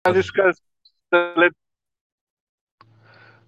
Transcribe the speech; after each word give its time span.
am 0.00 0.14
zis 0.14 0.30
că 0.30 0.50
să 1.08 1.32
le 1.34 1.48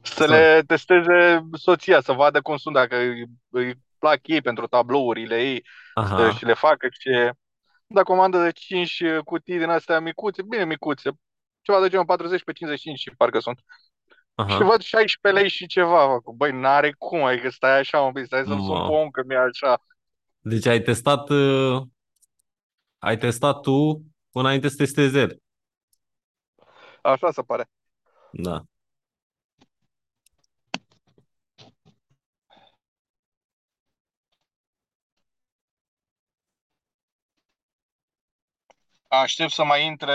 să 0.02 0.27
le 0.27 0.63
testeze 0.67 1.48
soția, 1.52 2.01
să 2.01 2.13
vadă 2.13 2.40
cum 2.40 2.56
sunt, 2.56 2.75
dacă 2.75 2.97
îi, 2.97 3.25
îi 3.51 3.75
plac 3.98 4.27
ei 4.27 4.40
pentru 4.40 4.67
tablourile 4.67 5.43
ei 5.43 5.65
Aha. 5.95 6.30
și 6.30 6.45
le 6.45 6.54
facă 6.54 6.88
ce. 7.01 7.33
Da, 7.87 8.03
comandă 8.03 8.43
de 8.43 8.51
5 8.51 9.03
cutii 9.25 9.59
din 9.59 9.69
astea 9.69 10.01
micuțe, 10.01 10.43
bine 10.43 10.65
micuțe, 10.65 11.11
ceva 11.61 11.80
de 11.80 11.88
genul 11.88 12.04
40 12.04 12.45
pe 12.45 12.53
55 12.53 13.16
parcă 13.16 13.39
sunt. 13.39 13.61
Aha. 14.34 14.57
Și 14.57 14.62
văd 14.62 14.80
16 14.80 15.41
lei 15.41 15.50
și 15.50 15.66
ceva. 15.66 16.19
Băi, 16.34 16.53
n-are 16.53 16.95
cum, 16.98 17.23
adică 17.23 17.50
stai 17.50 17.79
așa 17.79 18.00
un 18.00 18.12
pic, 18.12 18.25
stai 18.25 18.45
să-mi 18.46 18.64
sun 18.64 18.77
Ma. 18.77 18.87
pe 18.87 18.93
om 18.93 19.11
că 19.11 19.23
mi-e 19.27 19.39
așa. 19.39 19.82
Deci 20.39 20.66
ai 20.66 20.80
testat, 20.80 21.29
uh, 21.29 21.82
ai 22.98 23.16
testat 23.16 23.61
tu 23.61 24.03
înainte 24.32 24.69
să 24.69 24.77
testezi 24.77 25.19
el. 25.19 25.37
Așa 27.03 27.30
se 27.30 27.43
pare. 27.43 27.71
Da. 28.32 28.65
Aștept 39.09 39.52
să 39.52 39.65
mai 39.65 39.87
intre 39.87 40.12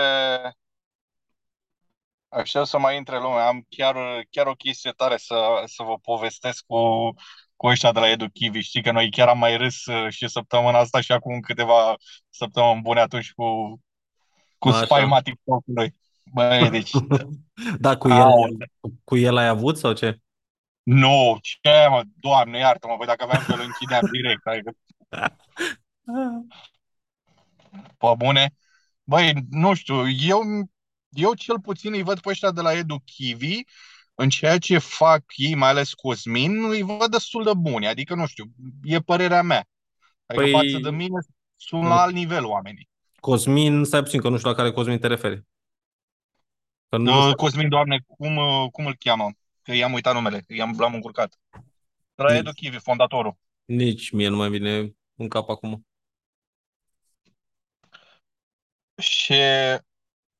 Aștept 2.28 2.66
să 2.66 2.78
mai 2.78 2.96
intre 2.96 3.18
lumea. 3.18 3.46
Am 3.46 3.66
chiar, 3.68 3.96
chiar 4.30 4.46
o 4.46 4.54
chestie 4.54 4.90
tare 4.90 5.16
să, 5.16 5.62
să 5.64 5.82
vă 5.82 5.98
povestesc 5.98 6.64
cu, 6.66 7.10
cu 7.56 7.66
ăștia 7.66 7.92
de 7.92 8.00
la 8.00 8.08
Edu 8.08 8.28
Kiwi. 8.28 8.60
Știi 8.60 8.82
că 8.82 8.90
noi 8.90 9.10
chiar 9.10 9.28
am 9.28 9.38
mai 9.38 9.56
râs 9.56 9.84
uh, 9.84 10.12
și 10.12 10.28
săptămâna 10.28 10.78
asta 10.78 11.00
și 11.00 11.12
acum 11.12 11.40
câteva 11.40 11.96
săptămăni 12.30 12.80
bune 12.80 13.00
atunci 13.00 13.32
cu, 13.32 13.80
cu 14.58 14.68
Așa. 14.68 14.84
spaima 14.84 15.20
TikTok-ului. 15.20 15.94
Băi, 16.32 16.70
deci... 16.76 16.90
Da, 17.78 17.96
cu 17.96 18.08
el, 18.08 18.20
Aole. 18.20 18.72
cu 19.04 19.16
el 19.16 19.36
ai 19.36 19.46
avut 19.46 19.78
sau 19.78 19.92
ce? 19.92 20.18
Nu, 20.82 21.38
ce 21.40 21.86
mă, 21.90 22.02
doamne, 22.16 22.58
iartă-mă, 22.58 22.94
băi, 22.98 23.06
dacă 23.06 23.24
aveam 23.24 23.44
că 23.46 23.52
îl 23.52 23.60
închideam 23.60 24.08
direct. 24.12 24.46
Adică, 24.46 24.72
pe 27.98 28.06
bune. 28.16 28.54
Băi, 29.04 29.32
nu 29.50 29.74
știu, 29.74 30.08
eu, 30.08 30.40
eu 31.08 31.34
cel 31.34 31.60
puțin 31.60 31.92
îi 31.92 32.02
văd 32.02 32.20
pe 32.20 32.28
ăștia 32.28 32.50
de 32.50 32.60
la 32.60 32.72
Edu 32.72 33.02
Kiwi 33.04 33.64
în 34.14 34.28
ceea 34.28 34.58
ce 34.58 34.78
fac 34.78 35.22
ei, 35.36 35.54
mai 35.54 35.68
ales 35.68 35.92
Cosmin, 35.92 36.70
îi 36.70 36.82
văd 36.82 37.10
destul 37.10 37.44
de 37.44 37.52
buni. 37.56 37.86
Adică, 37.86 38.14
nu 38.14 38.26
știu, 38.26 38.44
e 38.82 38.98
părerea 39.00 39.42
mea. 39.42 39.68
Adică 40.26 40.44
Păi- 40.44 40.50
față 40.50 40.78
de 40.82 40.90
mine 40.90 41.18
sunt 41.56 41.82
la 41.82 42.00
alt 42.00 42.14
nivel 42.14 42.44
oamenii. 42.44 42.88
Cosmin, 43.20 43.84
stai 43.84 44.02
puțin, 44.02 44.20
că 44.20 44.28
nu 44.28 44.36
știu 44.36 44.48
la 44.48 44.56
care 44.56 44.72
Cosmin 44.72 44.98
te 44.98 45.06
referi. 45.06 45.42
Că 46.88 46.96
nu 46.96 47.12
Uh, 47.16 47.22
știu. 47.22 47.34
Cosmin, 47.34 47.68
doamne, 47.68 48.04
cum, 48.06 48.36
uh, 48.36 48.70
cum 48.72 48.86
îl 48.86 48.96
cheamă? 48.98 49.30
Că 49.62 49.72
i-am 49.74 49.92
uitat 49.92 50.14
numele, 50.14 50.44
i-am, 50.48 50.74
l-am 50.78 50.94
încurcat. 50.94 51.38
De 52.14 52.22
la 52.22 52.28
Nici. 52.30 52.38
Edu 52.38 52.50
Kiwi, 52.52 52.78
fondatorul. 52.78 53.36
Nici 53.64 54.10
mie 54.10 54.28
nu 54.28 54.36
mai 54.36 54.48
vine 54.50 54.92
în 55.16 55.28
cap 55.28 55.48
acum. 55.48 55.86
Și 59.02 59.34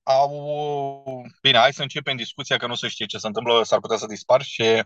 au... 0.03 1.27
Bine, 1.43 1.59
hai 1.59 1.73
să 1.73 1.83
începem 1.83 2.17
discuția, 2.17 2.57
că 2.57 2.67
nu 2.67 2.75
se 2.75 2.89
știe 2.89 3.07
ce 3.07 3.19
se 3.19 3.27
întâmplă, 3.27 3.63
s-ar 3.63 3.81
putea 3.81 3.97
să 3.97 4.07
dispar 4.07 4.43
și 4.43 4.83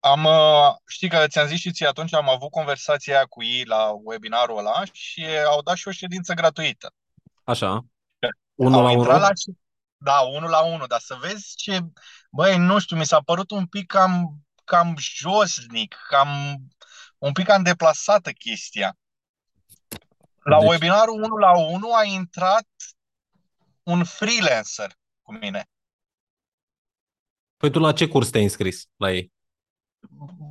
am... 0.00 0.24
uh, 0.24 0.74
Știi 0.86 1.08
că 1.08 1.26
ți-am 1.28 1.46
zis 1.46 1.58
și 1.58 1.70
ție 1.72 1.86
atunci, 1.86 2.14
am 2.14 2.28
avut 2.28 2.50
conversația 2.50 3.14
aia 3.16 3.24
cu 3.26 3.42
ei 3.42 3.64
la 3.64 3.90
webinarul 4.02 4.58
ăla 4.58 4.84
și 4.92 5.26
au 5.46 5.62
dat 5.62 5.76
și 5.76 5.88
o 5.88 5.90
ședință 5.90 6.34
gratuită. 6.34 6.94
Așa. 7.44 7.84
Unul 8.54 8.78
Au 8.78 8.84
la 8.84 8.90
intrat 8.90 9.16
unul? 9.16 9.20
la... 9.20 9.32
Da, 10.02 10.20
unul 10.20 10.50
la 10.50 10.60
unul, 10.60 10.86
dar 10.86 11.00
să 11.00 11.14
vezi 11.14 11.52
ce... 11.56 11.80
Băi, 12.30 12.56
nu 12.58 12.78
știu, 12.78 12.96
mi 12.96 13.06
s-a 13.06 13.20
părut 13.20 13.50
un 13.50 13.66
pic 13.66 13.86
cam, 13.86 14.38
cam 14.64 14.94
josnic, 14.98 15.96
cam... 16.08 16.28
Un 17.18 17.32
pic 17.32 17.46
cam 17.46 17.62
deplasată 17.62 18.30
chestia. 18.30 18.96
La 20.42 20.58
Deci- 20.58 20.68
webinarul 20.68 21.22
1 21.22 21.36
la 21.36 21.58
1 21.58 21.92
a 21.94 22.04
intrat 22.04 22.68
un 23.82 24.04
freelancer 24.04 24.92
cu 25.22 25.32
mine. 25.32 25.68
Păi 27.56 27.70
tu 27.70 27.78
la 27.78 27.92
ce 27.92 28.08
curs 28.08 28.30
te-ai 28.30 28.42
înscris 28.42 28.84
la 28.96 29.10
ei? 29.12 29.32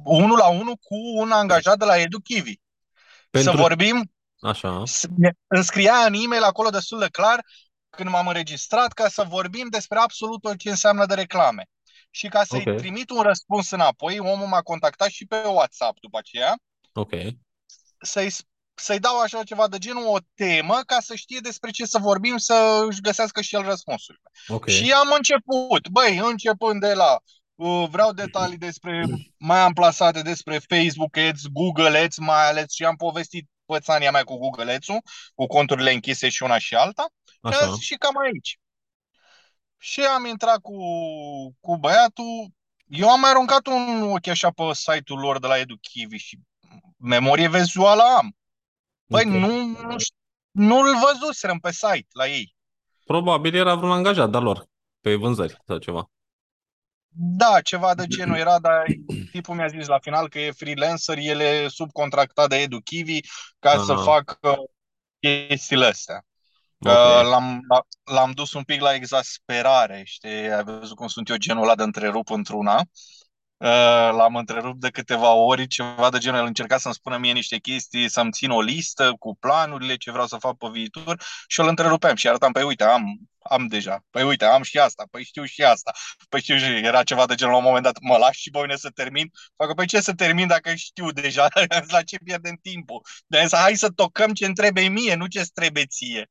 Unul 0.03 0.37
la 0.37 0.47
unul 0.47 0.75
cu 0.75 0.95
un 1.15 1.31
angajat 1.31 1.77
de 1.77 1.85
la 1.85 1.97
Edu 1.97 2.19
Kiwi. 2.19 2.61
Pentru- 3.29 3.51
Să 3.51 3.57
vorbim, 3.57 4.13
Așa. 4.41 4.83
să- 4.85 5.07
ne 5.17 5.31
înscria 5.47 5.93
în 5.95 6.13
e-mail 6.13 6.43
acolo 6.43 6.69
destul 6.69 6.99
de 6.99 7.07
clar 7.07 7.45
când 7.89 8.09
m-am 8.09 8.27
înregistrat 8.27 8.91
ca 8.93 9.07
să 9.09 9.23
vorbim 9.23 9.67
despre 9.69 9.97
absolut 9.99 10.41
tot 10.41 10.57
ce 10.57 10.69
înseamnă 10.69 11.05
de 11.05 11.13
reclame. 11.13 11.65
Și 12.11 12.27
ca 12.27 12.43
să-i 12.43 12.67
Ok. 12.67 12.77
trimit 12.77 13.09
un 13.09 13.21
răspuns 13.21 13.69
înapoi, 13.69 14.19
omul 14.19 14.47
m-a 14.47 14.61
contactat 14.61 15.09
și 15.09 15.25
pe 15.25 15.41
WhatsApp 15.45 15.99
după 15.99 16.17
aceea, 16.17 16.55
Ok. 16.93 17.11
să-i, 18.01 18.33
să-i 18.73 18.99
dau 18.99 19.19
așa 19.19 19.43
ceva 19.43 19.67
de 19.67 19.77
genul 19.77 20.07
o 20.07 20.17
temă 20.35 20.81
ca 20.85 20.99
să 20.99 21.15
știe 21.15 21.39
despre 21.39 21.71
ce 21.71 21.85
să 21.85 21.97
vorbim, 21.97 22.37
să 22.37 22.85
își 22.89 23.01
găsească 23.01 23.41
și 23.41 23.55
el 23.55 23.61
răspunsul. 23.63 24.21
Ok. 24.47 24.67
Și 24.67 24.91
am 24.91 25.11
început, 25.15 25.87
băi, 25.87 26.17
începând 26.17 26.79
de 26.79 26.93
la 26.93 27.19
uh, 27.55 27.87
vreau 27.89 28.11
detalii 28.11 28.57
despre 28.57 29.05
mai 29.37 29.59
amplasate 29.59 30.21
despre 30.21 30.59
Facebook 30.67 31.17
Ads, 31.17 31.41
Google 31.51 31.97
Ads 31.97 32.17
mai 32.17 32.47
ales 32.47 32.71
și 32.71 32.85
am 32.85 32.95
povestit 32.95 33.47
pățania 33.65 34.11
mea 34.11 34.23
cu 34.23 34.37
Google 34.37 34.71
Ads-ul, 34.71 35.01
cu 35.35 35.45
conturile 35.47 35.91
închise 35.93 36.29
și 36.29 36.43
una 36.43 36.57
și 36.57 36.75
alta. 36.75 37.05
Și, 37.41 37.47
Așa. 37.47 37.65
am 37.65 37.73
zis 37.73 37.83
și 37.83 37.95
cam 37.95 38.17
aici. 38.17 38.59
Și 39.77 40.01
am 40.01 40.25
intrat 40.25 40.59
cu, 40.61 40.77
cu 41.59 41.77
băiatul. 41.77 42.47
Eu 42.87 43.09
am 43.09 43.19
mai 43.19 43.29
aruncat 43.29 43.67
un 43.67 44.01
ochi 44.01 44.27
așa 44.27 44.51
pe 44.51 44.63
site-ul 44.73 45.19
lor 45.19 45.39
de 45.39 45.47
la 45.47 45.57
EduKiwi 45.57 46.17
și 46.17 46.39
memorie 46.97 47.49
vizuală 47.49 48.03
am. 48.17 48.35
Băi, 49.05 49.23
Ok. 49.25 49.31
nu, 49.31 49.65
nu, 49.65 49.95
ș- 49.95 50.15
nu-l 50.51 50.95
văzuserăm 51.05 51.59
pe 51.59 51.71
site 51.71 52.07
la 52.09 52.27
ei. 52.27 52.55
Probabil 53.05 53.55
era 53.55 53.75
vreun 53.75 53.91
angajat 53.91 54.29
de-al 54.29 54.43
lor 54.43 54.65
pe 55.01 55.15
vânzări 55.15 55.57
sau 55.65 55.77
ceva. 55.77 56.09
Da, 57.11 57.61
ceva 57.61 57.95
de 57.95 58.05
genul 58.07 58.37
era, 58.37 58.59
dar 58.59 58.85
tipul 59.31 59.55
mi-a 59.55 59.67
zis 59.67 59.87
la 59.87 59.99
final 59.99 60.29
că 60.29 60.39
e 60.39 60.51
freelancer, 60.51 61.17
el 61.17 61.39
e 61.39 61.67
subcontractat 61.67 62.49
de 62.49 62.55
EduKiwi 62.55 63.21
ca 63.59 63.69
Aha. 63.69 63.83
să 63.83 63.95
facă 63.95 64.57
chestiile 65.19 65.85
astea. 65.85 66.25
Că 66.79 66.91
Ok. 66.91 67.29
l-am, 67.29 67.59
l-am 68.03 68.31
dus 68.31 68.53
un 68.53 68.63
pic 68.63 68.81
la 68.81 68.93
exasperare, 68.93 70.01
știi? 70.05 70.51
Ai 70.51 70.63
văzut 70.63 70.95
cum 70.95 71.07
sunt 71.07 71.29
eu 71.29 71.35
genul 71.37 71.63
ăla 71.63 71.75
de 71.75 71.83
întrerup 71.83 72.29
într-una. 72.29 72.77
Uh, 73.57 73.67
L-am 74.17 74.35
întrerupt 74.35 74.79
de 74.79 74.89
câteva 74.89 75.31
ori, 75.33 75.67
ceva 75.67 76.09
de 76.09 76.17
genul, 76.17 76.39
el 76.39 76.45
încerca 76.45 76.77
să-mi 76.77 76.93
spună 76.93 77.17
mie 77.17 77.31
niște 77.31 77.57
chestii, 77.57 78.09
să-mi 78.09 78.31
țin 78.31 78.49
o 78.49 78.61
listă 78.61 79.13
cu 79.19 79.35
planurile, 79.39 79.95
ce 79.95 80.11
vreau 80.11 80.27
să 80.27 80.37
fac 80.37 80.57
pe 80.57 80.67
viitor 80.71 81.21
și 81.47 81.59
îl 81.59 81.67
întrerupeam 81.67 82.15
și 82.15 82.27
arătam, 82.27 82.51
păi 82.51 82.63
uite, 82.63 82.83
am, 82.83 83.03
am 83.39 83.67
deja, 83.67 84.05
păi 84.09 84.23
uite, 84.23 84.45
am 84.45 84.61
și 84.63 84.79
asta, 84.79 85.05
păi 85.11 85.23
știu 85.23 85.43
și 85.45 85.63
asta, 85.63 85.91
păi 86.29 86.41
știu 86.41 86.57
și 86.57 86.65
era 86.65 87.03
ceva 87.03 87.25
de 87.25 87.35
genul 87.35 87.53
la 87.53 87.59
un 87.59 87.65
moment 87.65 87.83
dat, 87.83 87.97
mă 88.01 88.17
lași 88.17 88.41
și 88.41 88.49
pe 88.49 88.59
mine 88.61 88.75
să 88.75 88.89
termin? 88.89 89.31
Facă, 89.55 89.73
păi 89.73 89.87
ce 89.87 89.99
să 90.01 90.13
termin 90.13 90.47
dacă 90.47 90.75
știu 90.75 91.11
deja, 91.11 91.47
la 91.87 92.01
ce 92.03 92.17
pierdem 92.23 92.55
timpul? 92.61 93.01
De 93.27 93.45
să 93.47 93.55
hai 93.55 93.75
să 93.75 93.89
tocăm 93.89 94.33
ce-mi 94.33 94.53
trebuie 94.53 94.87
mie, 94.87 95.15
nu 95.15 95.27
ce-ți 95.27 95.51
trebuie 95.51 95.85
ție. 95.85 96.29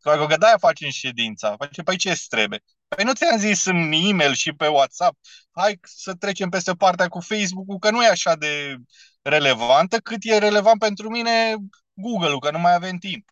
Facă 0.00 0.26
că 0.26 0.36
de-aia 0.36 0.58
facem 0.58 0.90
ședința. 0.90 1.54
Face, 1.58 1.82
păi 1.82 1.96
ce 1.96 2.22
trebuie? 2.28 2.62
Păi 2.88 3.04
nu 3.04 3.12
ți-am 3.12 3.38
zis 3.38 3.64
în 3.64 3.92
e-mail 3.92 4.32
și 4.32 4.52
pe 4.52 4.66
WhatsApp, 4.66 5.18
hai 5.50 5.78
să 5.82 6.14
trecem 6.14 6.48
peste 6.48 6.72
partea 6.72 7.08
cu 7.08 7.20
Facebook-ul, 7.20 7.78
că 7.78 7.90
nu 7.90 8.02
e 8.02 8.08
așa 8.08 8.36
de 8.36 8.76
relevantă, 9.22 9.96
cât 9.96 10.18
e 10.20 10.38
relevant 10.38 10.78
pentru 10.78 11.08
mine 11.10 11.56
Google-ul, 11.92 12.40
că 12.40 12.50
nu 12.50 12.58
mai 12.58 12.74
avem 12.74 12.96
timp. 12.96 13.28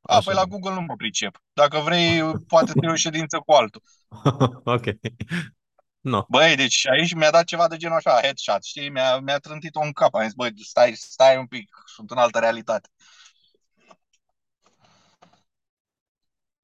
A, 0.00 0.16
Așa. 0.16 0.24
păi 0.24 0.34
la 0.34 0.44
Google 0.44 0.74
nu 0.74 0.80
mă 0.80 0.96
pricep. 0.96 1.42
Dacă 1.52 1.78
vrei, 1.78 2.22
poate 2.52 2.72
să 2.72 2.90
o 2.90 2.94
ședință 2.94 3.38
cu 3.38 3.52
altul. 3.52 3.82
ok. 4.64 4.84
No. 6.00 6.24
Băi, 6.28 6.56
deci 6.56 6.86
aici 6.88 7.14
mi-a 7.14 7.30
dat 7.30 7.44
ceva 7.44 7.68
de 7.68 7.76
genul 7.76 7.96
așa, 7.96 8.20
headshot, 8.20 8.64
știi? 8.64 8.90
Mi-a, 8.90 9.18
mi-a 9.18 9.38
trântit-o 9.38 9.80
în 9.80 9.92
cap. 9.92 10.14
Am 10.14 10.22
zis, 10.22 10.32
băi, 10.32 10.52
stai, 10.64 10.92
stai 10.94 11.36
un 11.36 11.46
pic, 11.46 11.82
sunt 11.84 12.10
în 12.10 12.16
altă 12.16 12.38
realitate. 12.38 12.88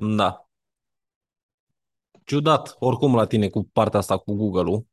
Da. 0.00 0.46
Ciudat, 2.24 2.76
oricum, 2.78 3.14
la 3.14 3.24
tine 3.26 3.48
cu 3.48 3.68
partea 3.72 3.98
asta 3.98 4.16
cu 4.18 4.34
Google-ul. 4.34 4.86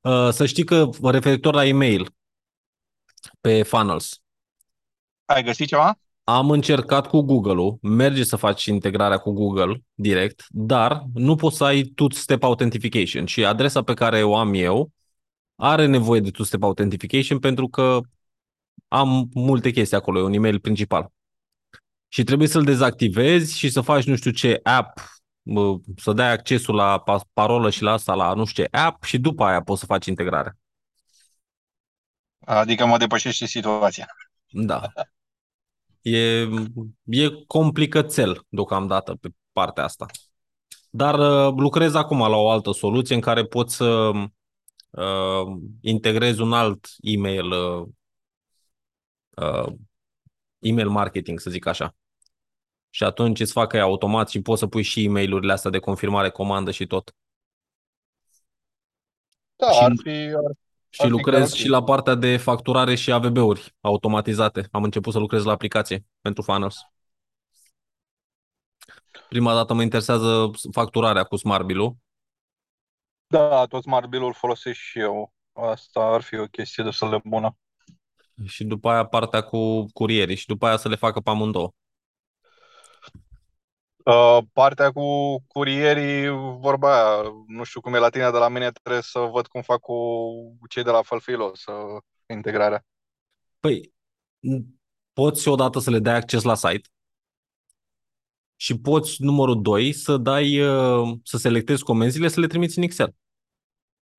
Uh, 0.00 0.28
Să 0.32 0.46
știi 0.46 0.64
că 0.64 0.90
referitor 1.02 1.54
la 1.54 1.66
e-mail 1.66 2.14
pe 3.40 3.62
funnels, 3.62 4.20
Ai 5.26 5.42
găsit 5.42 5.68
ceva? 5.68 5.98
am 6.24 6.50
încercat 6.50 7.06
cu 7.06 7.20
Google-ul, 7.20 7.78
merge 7.82 8.24
să 8.24 8.36
faci 8.36 8.64
integrarea 8.64 9.18
cu 9.18 9.32
Google 9.32 9.82
direct, 9.94 10.44
dar 10.48 11.04
nu 11.14 11.34
poți 11.36 11.56
să 11.56 11.64
ai 11.64 11.82
two-step 11.82 12.42
authentication 12.42 13.26
și 13.26 13.44
adresa 13.44 13.82
pe 13.82 13.94
care 13.94 14.22
o 14.22 14.36
am 14.36 14.54
eu 14.54 14.90
are 15.56 15.86
nevoie 15.86 16.20
de 16.20 16.30
two-step 16.30 16.62
authentication 16.62 17.38
pentru 17.38 17.68
că 17.68 18.00
am 18.88 19.28
multe 19.34 19.70
chestii 19.70 19.96
acolo, 19.96 20.18
e 20.18 20.22
un 20.22 20.32
e-mail 20.32 20.60
principal. 20.60 21.12
Și 22.12 22.24
trebuie 22.24 22.48
să-l 22.48 22.64
dezactivezi 22.64 23.58
și 23.58 23.68
să 23.68 23.80
faci 23.80 24.04
nu 24.04 24.16
știu 24.16 24.30
ce 24.30 24.60
app 24.62 24.98
bă, 25.42 25.76
să 25.96 26.12
dai 26.12 26.30
accesul 26.30 26.74
la 26.74 27.02
pa- 27.02 27.28
parolă 27.32 27.70
și 27.70 27.82
la 27.82 27.92
asta, 27.92 28.14
la 28.14 28.34
nu 28.34 28.44
știu 28.44 28.62
ce 28.62 28.76
app 28.76 29.02
și 29.04 29.18
după 29.18 29.44
aia 29.44 29.62
poți 29.62 29.80
să 29.80 29.86
faci 29.86 30.06
integrarea. 30.06 30.56
Adică 32.38 32.86
mă 32.86 32.96
depășește 32.96 33.46
situația. 33.46 34.06
Da. 34.48 34.92
E, 36.02 36.48
e 37.04 37.44
complicățel 37.46 38.46
deocamdată 38.48 39.14
pe 39.14 39.28
partea 39.52 39.84
asta. 39.84 40.06
Dar 40.90 41.18
uh, 41.18 41.54
lucrez 41.56 41.94
acum 41.94 42.18
la 42.18 42.36
o 42.36 42.50
altă 42.50 42.72
soluție 42.72 43.14
în 43.14 43.20
care 43.20 43.44
poți 43.44 43.74
să 43.74 44.10
uh, 44.90 45.58
integrezi 45.80 46.40
un 46.40 46.52
alt 46.52 46.86
email 47.00 47.50
uh, 47.50 47.86
uh, 49.36 49.72
email 50.60 50.88
marketing, 50.88 51.40
să 51.40 51.50
zic 51.50 51.66
așa. 51.66 51.94
Și 52.90 53.04
atunci 53.04 53.40
îți 53.40 53.52
facă 53.52 53.80
automat 53.80 54.28
și 54.28 54.42
poți 54.42 54.60
să 54.60 54.66
pui 54.66 54.82
și 54.82 55.04
e 55.04 55.08
mail 55.08 55.50
astea 55.50 55.70
de 55.70 55.78
confirmare, 55.78 56.30
comandă 56.30 56.70
și 56.70 56.86
tot. 56.86 57.14
Da, 59.56 59.70
și, 59.70 59.82
ar 59.82 59.92
fi, 60.02 60.10
ar, 60.10 60.52
și 60.88 61.02
ar 61.02 61.08
lucrez 61.08 61.52
fi 61.52 61.58
și 61.58 61.68
la 61.68 61.82
partea 61.82 62.14
de 62.14 62.36
facturare 62.36 62.94
și 62.94 63.12
AVB-uri 63.12 63.74
automatizate. 63.80 64.68
Am 64.70 64.82
început 64.82 65.12
să 65.12 65.18
lucrez 65.18 65.44
la 65.44 65.52
aplicație 65.52 66.04
pentru 66.20 66.42
funnels. 66.42 66.76
Prima 69.28 69.54
dată 69.54 69.74
mă 69.74 69.82
interesează 69.82 70.50
facturarea 70.72 71.24
cu 71.24 71.36
Smart 71.36 71.64
Bill-ul. 71.64 71.96
Da, 73.26 73.66
tot 73.66 73.82
Smart 73.82 74.08
Bill-ul 74.08 74.34
folosesc 74.34 74.78
și 74.78 74.98
eu. 74.98 75.32
Asta 75.52 76.00
ar 76.00 76.20
fi 76.20 76.36
o 76.36 76.46
chestie 76.46 76.84
destul 76.84 77.10
de 77.10 77.20
bună. 77.24 77.56
Și 78.46 78.64
după 78.64 78.90
aia 78.90 79.04
partea 79.04 79.40
cu 79.42 79.84
curierii 79.92 80.36
și 80.36 80.46
după 80.46 80.66
aia 80.66 80.76
să 80.76 80.88
le 80.88 80.96
facă 80.96 81.20
pe 81.20 81.30
amândouă. 81.30 81.72
Uh, 84.04 84.38
partea 84.52 84.90
cu 84.90 85.36
curierii, 85.46 86.28
vorba 86.58 86.94
aia, 86.94 87.22
nu 87.46 87.64
știu 87.64 87.80
cum 87.80 87.94
e 87.94 87.98
la 87.98 88.08
tine, 88.08 88.30
de 88.30 88.38
la 88.38 88.48
mine 88.48 88.70
trebuie 88.70 89.02
să 89.02 89.18
văd 89.18 89.46
cum 89.46 89.62
fac 89.62 89.80
cu 89.80 89.94
cei 90.68 90.82
de 90.82 90.90
la 90.90 91.02
Falfilo, 91.02 91.50
să 91.54 91.72
integrarea. 92.26 92.84
Păi, 93.60 93.92
poți 95.12 95.48
odată 95.48 95.78
să 95.78 95.90
le 95.90 95.98
dai 95.98 96.14
acces 96.14 96.42
la 96.42 96.54
site 96.54 96.88
și 98.56 98.78
poți, 98.78 99.22
numărul 99.22 99.62
2, 99.62 99.92
să 99.92 100.16
dai, 100.16 100.60
uh, 100.60 101.18
să 101.22 101.36
selectezi 101.36 101.82
comenzile, 101.82 102.28
să 102.28 102.40
le 102.40 102.46
trimiți 102.46 102.78
în 102.78 102.84
Excel. 102.84 103.14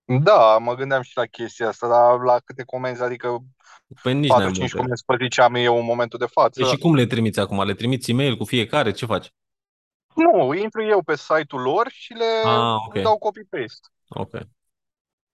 Da, 0.06 0.58
mă 0.58 0.76
gândeam 0.76 1.02
și 1.02 1.18
la 1.18 1.26
chestia 1.26 1.68
asta, 1.68 1.88
dar 1.88 2.20
la 2.20 2.40
câte 2.40 2.64
comenzi, 2.64 3.02
adică 3.02 3.38
Păi 4.02 4.14
nici 4.14 4.32
4-5 4.32 4.72
comenzi 4.72 5.06
pe 5.06 5.16
zi 5.22 5.30
ce 5.30 5.42
am 5.42 5.56
eu 5.56 5.78
în 5.78 5.86
momentul 5.86 6.20
de 6.20 6.26
față. 6.26 6.62
Păi 6.62 6.70
și 6.70 6.78
cum 6.78 6.96
le 6.96 7.06
trimiți 7.06 7.40
acum? 7.40 7.64
Le 7.64 7.74
trimiți 7.74 8.12
e-mail 8.12 8.38
cu 8.38 8.44
fiecare? 8.44 8.92
Ce 8.92 9.06
faci? 9.06 9.34
Nu, 10.16 10.54
intru 10.54 10.84
eu 10.84 11.02
pe 11.04 11.16
site-ul 11.16 11.62
lor 11.62 11.88
și 11.90 12.14
le 12.14 12.42
Ah, 12.46 12.76
ok. 12.88 13.02
dau 13.02 13.18
copy-paste. 13.18 13.88
Ok. 14.08 14.32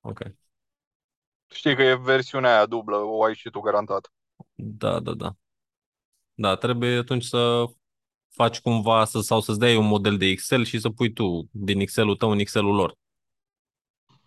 Ok. 0.01 0.19
Știi 1.53 1.75
că 1.75 1.81
e 1.81 1.95
versiunea 1.95 2.55
aia 2.55 2.65
dublă, 2.65 2.97
o 2.97 3.23
ai 3.23 3.35
și 3.35 3.49
tu 3.49 3.59
garantat. 3.59 4.11
Da, 4.55 4.99
da, 4.99 5.11
da. 5.13 5.35
Da, 6.33 6.55
trebuie 6.55 6.97
atunci 6.97 7.23
să 7.23 7.65
faci 8.33 8.59
cumva 8.59 9.05
să, 9.05 9.19
sau 9.19 9.39
să-ți 9.39 9.59
dai 9.59 9.75
un 9.75 9.87
model 9.87 10.17
de 10.17 10.25
Excel 10.25 10.63
și 10.65 10.79
să 10.79 10.89
pui 10.89 11.13
tu 11.13 11.47
din 11.51 11.79
Excel-ul 11.79 12.15
tău 12.15 12.31
în 12.31 12.39
Excel-ul 12.39 12.75
lor. 12.75 12.95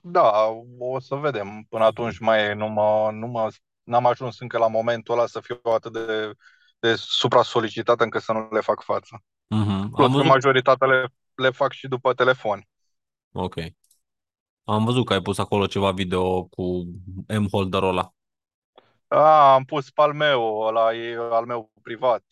Da, 0.00 0.46
o 0.78 1.00
să 1.00 1.14
vedem. 1.14 1.66
Până 1.68 1.84
atunci 1.84 2.18
mai 2.18 2.54
nu 2.54 2.68
mă, 2.68 3.10
nu 3.12 3.26
mă, 3.26 3.48
n-am 3.90 4.06
ajuns 4.06 4.40
încă 4.40 4.58
la 4.58 4.68
momentul 4.68 5.14
ăla 5.14 5.26
să 5.26 5.40
fiu 5.40 5.60
atât 5.62 5.92
de, 5.92 6.32
de 6.78 6.94
supra-solicitat 6.96 8.00
încât 8.00 8.22
să 8.22 8.32
nu 8.32 8.48
le 8.50 8.60
fac 8.60 8.82
față. 8.82 9.22
Mm-hmm. 9.22 9.88
Plus 9.90 10.06
Am 10.06 10.06
că 10.06 10.06
văzut... 10.06 10.24
majoritatea 10.24 10.86
le, 10.86 11.12
le 11.34 11.50
fac 11.50 11.72
și 11.72 11.88
după 11.88 12.14
telefon. 12.14 12.68
Ok. 13.32 13.54
Am 14.64 14.84
văzut 14.84 15.06
că 15.06 15.12
ai 15.12 15.20
pus 15.20 15.38
acolo 15.38 15.66
ceva 15.66 15.90
video 15.90 16.44
cu 16.44 16.62
M-holder-ul 17.38 17.88
ăla. 17.88 18.14
A, 19.08 19.54
am 19.54 19.64
pus 19.64 19.90
pe 19.90 20.02
al 20.02 20.12
meu, 20.12 20.60
ăla 20.60 20.94
e 20.94 21.16
al 21.30 21.46
meu 21.46 21.70
privat. 21.82 22.24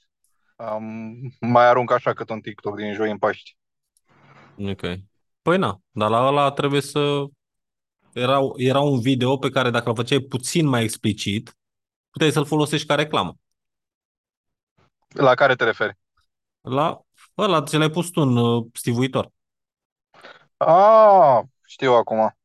Am, 0.57 1.15
mai 1.41 1.67
arunc 1.67 1.91
așa 1.91 2.13
cât 2.13 2.31
un 2.31 2.41
TikTok 2.41 2.77
din 2.77 2.95
joi 2.95 3.11
în 3.11 3.19
Paști. 3.19 3.57
Ok. 4.57 4.83
Păi 5.43 5.59
na, 5.59 5.81
dar 5.91 6.11
la 6.11 6.27
ăla 6.27 6.51
trebuie 6.51 6.81
să... 6.81 7.25
Era, 8.19 8.41
era 8.57 8.81
un 8.81 9.01
video 9.01 9.37
pe 9.37 9.51
care 9.51 9.71
dacă 9.71 9.89
îl 9.89 9.95
făceai 9.95 10.21
puțin 10.21 10.67
mai 10.67 10.83
explicit, 10.83 11.57
puteai 12.11 12.31
să-l 12.31 12.45
folosești 12.45 12.87
ca 12.87 12.95
reclamă. 12.95 13.37
La 15.09 15.35
care 15.35 15.55
te 15.55 15.65
referi? 15.65 15.99
La 16.61 17.01
ăla 17.37 17.63
ce 17.63 17.77
l-ai 17.77 17.91
pus 17.91 18.11
tu 18.11 18.21
în 18.21 18.37
uh, 18.37 18.67
stivuitor. 18.73 19.31
A, 20.57 21.43
știu 21.67 21.93
acum. 21.93 22.37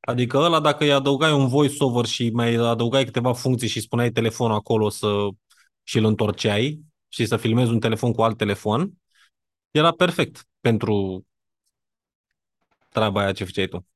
Adică 0.00 0.38
ăla 0.38 0.60
dacă 0.60 0.84
îi 0.84 0.92
adăugai 0.92 1.32
un 1.32 1.48
voice-over 1.48 2.04
și 2.04 2.30
mai 2.30 2.54
adăugai 2.54 3.04
câteva 3.04 3.32
funcții 3.32 3.68
și 3.68 3.80
spuneai 3.80 4.10
telefonul 4.10 4.56
acolo 4.56 4.88
să 4.88 5.28
și 5.82 5.98
îl 5.98 6.04
întorceai 6.04 6.80
și 7.08 7.26
să 7.26 7.36
filmezi 7.36 7.70
un 7.70 7.80
telefon 7.80 8.12
cu 8.12 8.22
alt 8.22 8.36
telefon, 8.36 8.92
era 9.70 9.92
perfect 9.92 10.46
pentru 10.60 11.26
treaba 12.88 13.20
aia 13.20 13.32
ce 13.32 13.44
făceai 13.44 13.66
tu. 13.66 13.86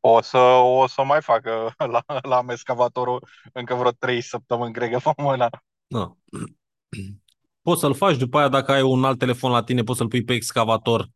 O 0.00 0.20
să, 0.20 0.38
o 0.38 0.86
să 0.86 1.02
mai 1.02 1.22
fac 1.22 1.46
la, 1.94 2.02
la 2.22 2.44
escavatorul 2.48 3.28
încă 3.52 3.74
vreo 3.74 3.90
3 3.90 4.20
săptămâni, 4.20 4.72
cred 4.72 4.90
că 4.90 4.98
pe 4.98 5.22
mâna. 5.22 5.48
Da. 5.86 6.16
Poți 7.62 7.80
să-l 7.80 7.94
faci, 7.94 8.16
după 8.16 8.38
aia 8.38 8.48
dacă 8.48 8.72
ai 8.72 8.82
un 8.82 9.04
alt 9.04 9.18
telefon 9.18 9.50
la 9.50 9.62
tine, 9.62 9.82
poți 9.82 9.98
să-l 9.98 10.08
pui 10.08 10.24
pe 10.24 10.32
excavator 10.32 11.08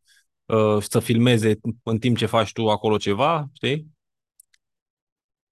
uh, 0.45 0.83
să 0.89 0.99
filmeze 0.99 1.59
în 1.83 1.97
timp 1.99 2.17
ce 2.17 2.25
faci 2.25 2.51
tu 2.51 2.69
acolo 2.69 2.97
ceva, 2.97 3.47
știi? 3.53 3.95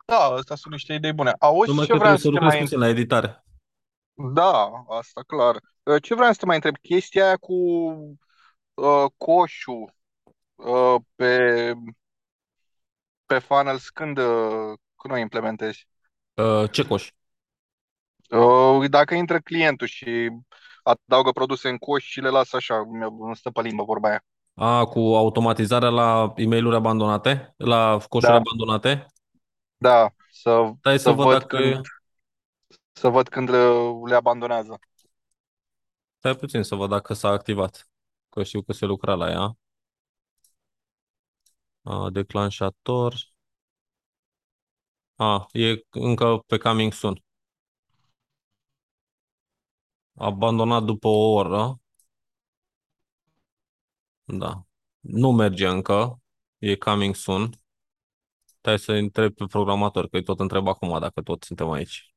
Da, 0.05 0.17
astea 0.17 0.55
sunt 0.55 0.73
niște 0.73 0.93
idei 0.93 1.13
bune. 1.13 1.33
Auzi 1.39 1.69
Numai 1.69 1.85
ce 1.85 1.91
că 1.91 1.97
vreau 1.97 2.15
trebuie 2.15 2.17
să 2.17 2.23
să 2.23 2.29
te 2.29 2.33
lucrezi 2.33 2.55
mai... 2.55 2.63
puțin 2.63 2.79
la 2.79 2.87
editare. 2.87 3.43
Da, 4.13 4.83
asta 4.87 5.21
clar. 5.27 5.55
Uh, 5.83 6.01
Ce 6.01 6.15
vreau 6.15 6.31
să 6.31 6.37
te 6.39 6.45
mai 6.45 6.55
întreb? 6.55 6.75
Chestia 6.77 7.25
aia 7.25 7.37
cu 7.37 7.53
uh, 8.73 9.05
coșul 9.17 9.93
uh, 10.55 10.95
pe, 11.15 11.73
pe 13.33 13.39
funnels, 13.39 13.89
când, 13.89 14.17
uh, 14.17 14.73
când 14.95 15.13
o 15.13 15.17
implementezi? 15.17 15.87
Uh, 16.33 16.71
ce 16.71 16.85
coș? 16.87 17.11
Uh, 18.29 18.89
dacă 18.89 19.13
intră 19.13 19.39
clientul 19.39 19.87
și 19.87 20.29
adaugă 20.83 21.31
produse 21.31 21.69
în 21.69 21.77
coș 21.77 22.03
și 22.03 22.19
le 22.19 22.29
lasă 22.29 22.55
așa, 22.55 22.77
îmi 23.19 23.35
stă 23.35 23.49
pe 23.49 23.61
limbă 23.61 23.83
vorba 23.83 24.07
aia. 24.09 24.23
A, 24.55 24.85
cu 24.85 24.99
automatizarea 24.99 25.89
la 25.89 26.33
e 26.35 26.45
mail 26.45 26.73
abandonate, 26.73 27.53
la 27.57 27.97
coșuri 28.09 28.31
Da. 28.31 28.37
abandonate. 28.37 29.05
Da, 29.77 30.13
să, 30.31 30.71
Stai 30.79 30.97
să, 30.97 31.03
să 31.03 31.11
văd 31.11 31.25
văd 31.25 31.39
dacă... 31.39 31.57
când, 31.57 31.85
să 32.91 33.07
văd 33.07 33.27
când 33.27 33.49
le, 33.49 33.67
le 34.05 34.15
abandonează. 34.15 34.79
Stai 36.17 36.35
puțin 36.35 36.63
să 36.63 36.75
văd 36.75 36.89
dacă 36.89 37.13
s-a 37.13 37.27
activat. 37.29 37.87
Că 38.29 38.43
știu 38.43 38.61
că 38.61 38.73
se 38.73 38.85
lucra 38.85 39.13
la 39.13 39.29
ea. 39.29 39.57
A, 41.85 42.09
declanșator. 42.09 43.13
A, 45.17 45.47
e 45.53 45.85
încă 45.89 46.43
pe 46.47 46.57
coming 46.57 46.93
soon. 46.93 47.23
Abandonat 50.17 50.83
după 50.83 51.07
o 51.07 51.31
oră. 51.33 51.79
Da. 54.25 54.65
Nu 54.99 55.31
merge 55.31 55.67
încă. 55.67 56.21
E 56.57 56.75
coming 56.75 57.15
soon. 57.15 57.49
Stai 58.45 58.79
să 58.79 58.91
întreb 58.91 59.33
pe 59.35 59.45
programator, 59.45 60.07
că 60.09 60.15
îi 60.15 60.23
tot 60.23 60.39
întreb 60.39 60.67
acum 60.67 60.99
dacă 60.99 61.21
tot 61.21 61.43
suntem 61.43 61.69
aici. 61.69 62.12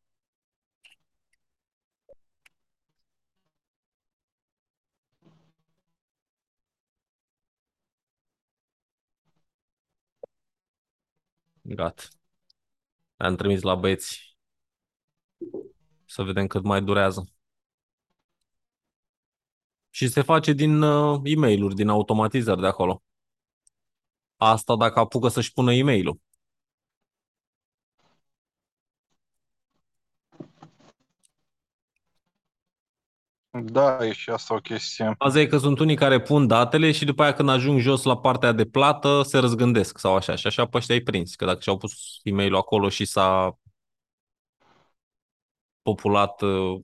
Gata. 11.69 12.03
Le-am 13.17 13.37
trimis 13.37 13.63
la 13.63 13.75
băieți. 13.75 14.37
Să 16.05 16.23
vedem 16.23 16.47
cât 16.47 16.63
mai 16.63 16.83
durează. 16.83 17.31
Și 19.91 20.09
se 20.09 20.23
face 20.23 20.53
din 20.53 20.83
uh, 20.83 21.21
e 21.25 21.37
mail 21.37 21.69
din 21.75 21.89
automatizări 21.89 22.61
de 22.61 22.67
acolo. 22.67 23.03
Asta 24.37 24.77
dacă 24.77 24.99
apucă 24.99 25.29
să-și 25.29 25.53
pună 25.53 25.73
e 25.75 25.83
Da, 33.65 34.07
e 34.07 34.13
și 34.13 34.31
asta 34.31 34.55
o 34.55 34.59
chestie. 34.59 35.15
Azi 35.19 35.39
e 35.39 35.47
că 35.47 35.59
sunt 35.59 35.79
unii 35.79 35.97
care 35.97 36.21
pun 36.21 36.47
datele 36.47 36.93
și 36.93 37.05
după 37.05 37.23
aia 37.23 37.33
când 37.33 37.49
ajung 37.49 37.81
jos 37.81 38.03
la 38.03 38.19
partea 38.19 38.53
de 38.53 38.65
plată 38.65 39.23
se 39.23 39.39
răzgândesc 39.39 39.99
sau 39.99 40.15
așa. 40.15 40.35
Și 40.35 40.47
așa 40.47 40.67
pe 40.67 40.77
ăștia 40.77 40.95
ai 40.95 41.01
prins. 41.01 41.35
Că 41.35 41.45
dacă 41.45 41.59
și-au 41.61 41.77
pus 41.77 41.93
e 42.23 42.33
mail 42.33 42.55
acolo 42.55 42.89
și 42.89 43.05
s-a 43.05 43.59
populat 45.83 46.41
uh, 46.41 46.81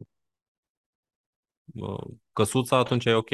uh, 1.74 2.04
căsuța, 2.32 2.76
atunci 2.76 3.04
e 3.04 3.12
ok. 3.12 3.30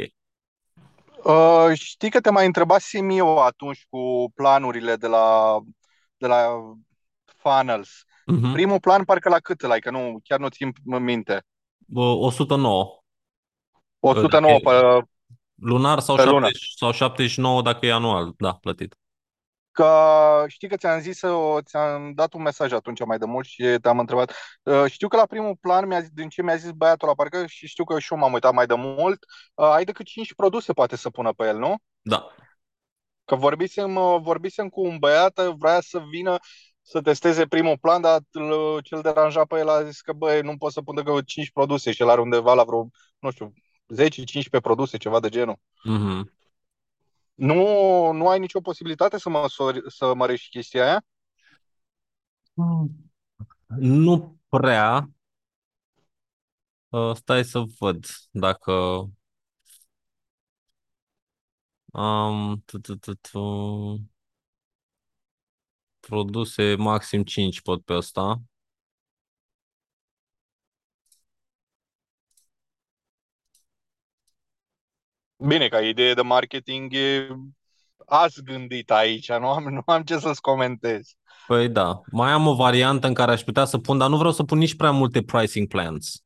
Uh, 1.23 1.71
știi 1.73 2.09
că 2.09 2.21
te 2.21 2.29
mai 2.29 2.45
întrebasem 2.45 3.09
eu 3.09 3.37
atunci 3.37 3.85
cu 3.89 4.31
planurile 4.35 4.95
de 4.95 5.07
la, 5.07 5.57
de 6.17 6.27
la 6.27 6.61
Funnels. 7.25 7.89
Mhm. 8.25 8.51
Primul 8.51 8.79
plan 8.79 9.03
parcă 9.03 9.29
la 9.29 9.39
cât 9.39 9.61
like, 9.61 9.79
că 9.79 9.91
nu, 9.91 10.19
chiar 10.23 10.39
nu 10.39 10.47
țin 10.47 10.73
minte. 10.83 11.43
Bă, 11.77 12.01
109. 12.01 12.98
Uh, 13.99 14.13
Dacă 14.13 14.25
109 14.25 14.53
e 14.53 14.59
pe, 14.59 15.07
lunar 15.55 15.99
sau, 15.99 16.15
pe 16.15 16.23
lună. 16.25 16.45
70, 16.45 16.73
sau 16.75 16.91
79 16.91 17.61
dacă 17.61 17.85
e 17.85 17.91
anual, 17.91 18.33
da, 18.37 18.53
plătit. 18.53 18.95
Că 19.71 20.45
știi 20.47 20.67
că 20.67 20.75
ți-am 20.77 20.99
zis, 20.99 21.17
să- 21.17 21.57
ți-am 21.61 22.13
dat 22.13 22.33
un 22.33 22.41
mesaj 22.41 22.71
atunci 22.71 23.05
mai 23.05 23.17
de 23.17 23.25
mult 23.25 23.45
și 23.45 23.77
te-am 23.81 23.99
întrebat. 23.99 24.33
Uh, 24.63 24.85
Știu 24.91 25.07
că 25.07 25.15
la 25.15 25.25
primul 25.25 25.55
plan, 25.61 25.87
mi-a 25.87 25.99
zis, 25.99 26.09
din 26.09 26.29
ce 26.29 26.41
mi-a 26.41 26.55
zis 26.55 26.71
băiatul 26.71 27.07
la 27.07 27.13
parcă 27.13 27.45
și 27.45 27.67
știu 27.67 27.83
că 27.83 27.99
și 27.99 28.13
eu 28.13 28.19
m-am 28.19 28.33
uitat 28.33 28.53
mai 28.53 28.65
de 28.65 28.73
mult, 28.73 29.25
uh, 29.55 29.65
ai 29.65 29.83
decât 29.83 30.05
5 30.05 30.33
produse 30.33 30.73
poate 30.73 30.95
să 30.95 31.09
pună 31.09 31.31
pe 31.33 31.47
el, 31.47 31.57
nu? 31.57 31.75
Da. 32.01 32.27
Că 33.25 33.35
vorbisem, 33.35 33.95
uh, 33.95 34.19
vorbisem 34.21 34.69
cu 34.69 34.81
un 34.81 34.97
băiat, 34.97 35.39
uh, 35.39 35.53
vrea 35.57 35.79
să 35.81 35.99
vină 36.11 36.37
să 36.81 37.01
testeze 37.01 37.47
primul 37.47 37.77
plan, 37.77 38.01
dar 38.01 38.19
îl- 38.31 38.79
ce-l 38.83 39.01
deranja 39.01 39.45
pe 39.45 39.57
el 39.59 39.69
a 39.69 39.83
zis 39.83 40.01
că, 40.01 40.13
băi, 40.13 40.41
nu 40.41 40.57
pot 40.57 40.71
să 40.71 40.81
pun 40.81 40.95
decât 40.95 41.25
5 41.25 41.51
produse 41.51 41.91
și 41.91 42.01
el 42.01 42.09
are 42.09 42.21
undeva 42.21 42.53
la 42.53 42.63
vreo, 42.63 42.89
nu 43.19 43.31
știu, 43.31 43.53
10-15 43.95 44.59
produse, 44.61 44.97
ceva 44.97 45.19
de 45.19 45.29
genul. 45.29 45.59
Mhm. 45.83 46.31
Nu, 47.33 48.11
nu 48.11 48.27
ai 48.27 48.39
nicio 48.39 48.61
posibilitate 48.61 49.17
să 49.17 49.29
măsori, 49.29 49.81
să 49.91 50.13
mărești 50.13 50.49
chestia 50.49 50.83
aia? 50.83 51.05
Nu 53.79 54.39
prea. 54.49 55.09
Uh, 56.89 57.15
Stai 57.15 57.43
să 57.45 57.63
văd 57.79 58.05
dacă 58.31 58.71
am 61.93 62.61
tu, 62.65 62.79
tu, 62.79 62.95
tu, 62.97 63.13
tu, 63.15 63.39
produse 65.99 66.75
maxim 66.75 67.23
5 67.23 67.61
pot 67.61 67.83
pe 67.83 67.93
ăsta. 67.93 68.41
Bine, 75.47 75.67
ca 75.67 75.81
idee 75.81 76.13
de 76.13 76.21
marketing 76.21 76.93
e 76.93 77.27
azi 78.05 78.43
gândit 78.43 78.91
aici, 78.91 79.31
nu 79.31 79.47
am, 79.47 79.63
nu 79.63 79.81
am 79.85 80.01
ce 80.03 80.17
să-ți 80.17 80.41
comentez. 80.41 81.09
Păi 81.45 81.69
da, 81.69 82.01
mai 82.11 82.31
am 82.31 82.47
o 82.47 82.55
variantă 82.55 83.07
în 83.07 83.13
care 83.13 83.31
aș 83.31 83.41
putea 83.41 83.65
să 83.65 83.77
pun, 83.77 83.97
dar 83.97 84.09
nu 84.09 84.17
vreau 84.17 84.31
să 84.31 84.43
pun 84.43 84.57
nici 84.57 84.75
prea 84.75 84.91
multe 84.91 85.21
pricing 85.23 85.67
plans. 85.67 86.23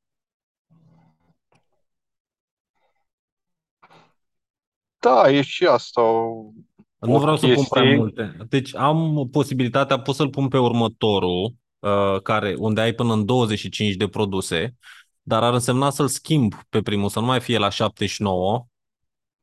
Da, 4.99 5.29
e 5.31 5.41
și 5.41 5.65
asta 5.65 6.01
o, 6.01 6.51
Nu 6.99 7.15
o 7.15 7.19
vreau 7.19 7.37
să 7.37 7.47
pun 7.47 7.63
prea 7.69 7.81
chestie. 7.81 7.97
multe. 7.97 8.37
Deci 8.49 8.75
am 8.75 9.27
posibilitatea, 9.31 9.99
pot 9.99 10.15
să-l 10.15 10.29
pun 10.29 10.47
pe 10.47 10.57
următorul, 10.57 11.55
uh, 11.79 12.21
care, 12.21 12.55
unde 12.57 12.81
ai 12.81 12.93
până 12.93 13.13
în 13.13 13.25
25 13.25 13.95
de 13.95 14.07
produse, 14.07 14.75
dar 15.21 15.43
ar 15.43 15.53
însemna 15.53 15.89
să-l 15.89 16.07
schimb 16.07 16.53
pe 16.69 16.81
primul, 16.81 17.09
să 17.09 17.19
nu 17.19 17.25
mai 17.25 17.41
fie 17.41 17.57
la 17.57 17.69
79, 17.69 18.65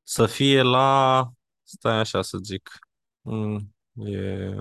să 0.02 0.26
fie 0.26 0.62
la, 0.62 1.28
stai 1.62 1.98
așa 1.98 2.22
să 2.22 2.38
zic, 2.38 2.70
Mm, 3.22 3.74
e... 3.94 4.54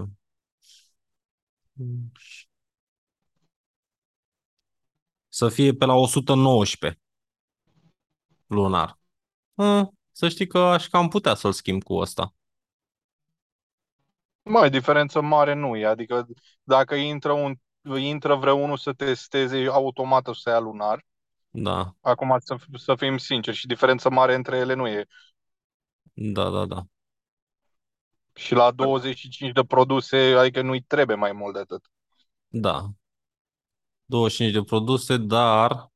să 5.29 5.49
fie 5.49 5.73
pe 5.73 5.85
la 5.85 5.93
119 5.93 6.99
lunar. 8.47 8.99
Mm, 9.53 9.97
Să 10.11 10.29
știi 10.29 10.47
că 10.47 10.57
aș 10.59 10.87
cam 10.87 11.07
putea 11.07 11.35
să-l 11.35 11.51
schimb 11.51 11.83
cu 11.83 11.93
ăsta. 11.95 12.33
Mai 14.43 14.69
diferență 14.69 15.21
mare 15.21 15.53
nu 15.53 15.75
e, 15.77 15.85
adică 15.85 16.27
dacă 16.63 16.95
intră, 16.95 17.31
un, 17.31 17.55
intră 17.97 18.35
vreunul 18.35 18.77
să 18.77 18.93
testeze, 18.93 19.67
automat 19.71 20.27
o 20.27 20.33
să 20.33 20.49
ia 20.49 20.59
lunar. 20.59 21.05
Da, 21.51 21.95
Acum 22.01 22.37
să, 22.39 22.55
să 22.75 22.95
fim 22.95 23.17
sinceri 23.17 23.57
și 23.57 23.67
diferență 23.67 24.09
mare 24.09 24.35
între 24.35 24.57
ele 24.57 24.73
nu 24.73 24.87
e. 24.87 25.05
da, 26.13 26.49
da, 26.49 26.65
da. 26.65 26.83
Și 28.33 28.53
la 28.53 28.71
25 28.71 29.51
de 29.51 29.63
produse, 29.63 30.17
adică 30.17 30.61
nu-i 30.61 30.81
trebuie 30.81 31.15
mai 31.15 31.31
mult 31.31 31.53
de 31.53 31.59
atât. 31.59 31.91
Da, 32.47 32.89
25 34.05 34.53
de 34.53 34.63
produse, 34.63 35.17
dar 35.17 35.91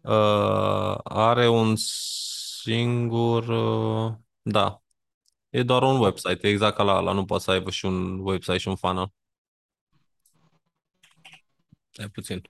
uh, 0.00 0.98
are 1.04 1.48
un 1.48 1.76
singur... 1.76 3.48
Uh, 3.48 4.14
da, 4.42 4.82
e 5.50 5.62
doar 5.62 5.82
un 5.82 6.00
website, 6.00 6.46
e 6.46 6.50
exact 6.50 6.76
ca 6.76 6.82
la 6.82 6.92
ala, 6.92 7.12
nu 7.12 7.24
poți 7.24 7.44
să 7.44 7.50
aibă 7.50 7.70
și 7.70 7.84
un 7.84 8.18
website 8.18 8.58
și 8.58 8.68
un 8.68 8.76
funnel. 8.76 9.12
Hai 11.98 12.08
puțin. 12.08 12.42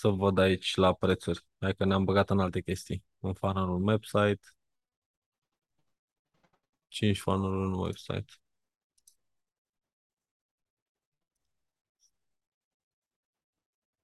Să 0.00 0.08
văd 0.08 0.38
aici 0.38 0.74
la 0.76 0.92
prețuri. 0.92 1.46
Hai 1.58 1.74
că 1.74 1.84
ne-am 1.84 2.04
băgat 2.04 2.30
în 2.30 2.40
alte 2.40 2.60
chestii. 2.60 3.04
Un 3.18 3.34
funnel, 3.34 3.68
un 3.68 3.88
website. 3.88 4.40
5 6.88 7.18
funnel, 7.20 7.50
un 7.52 7.72
website. 7.72 8.32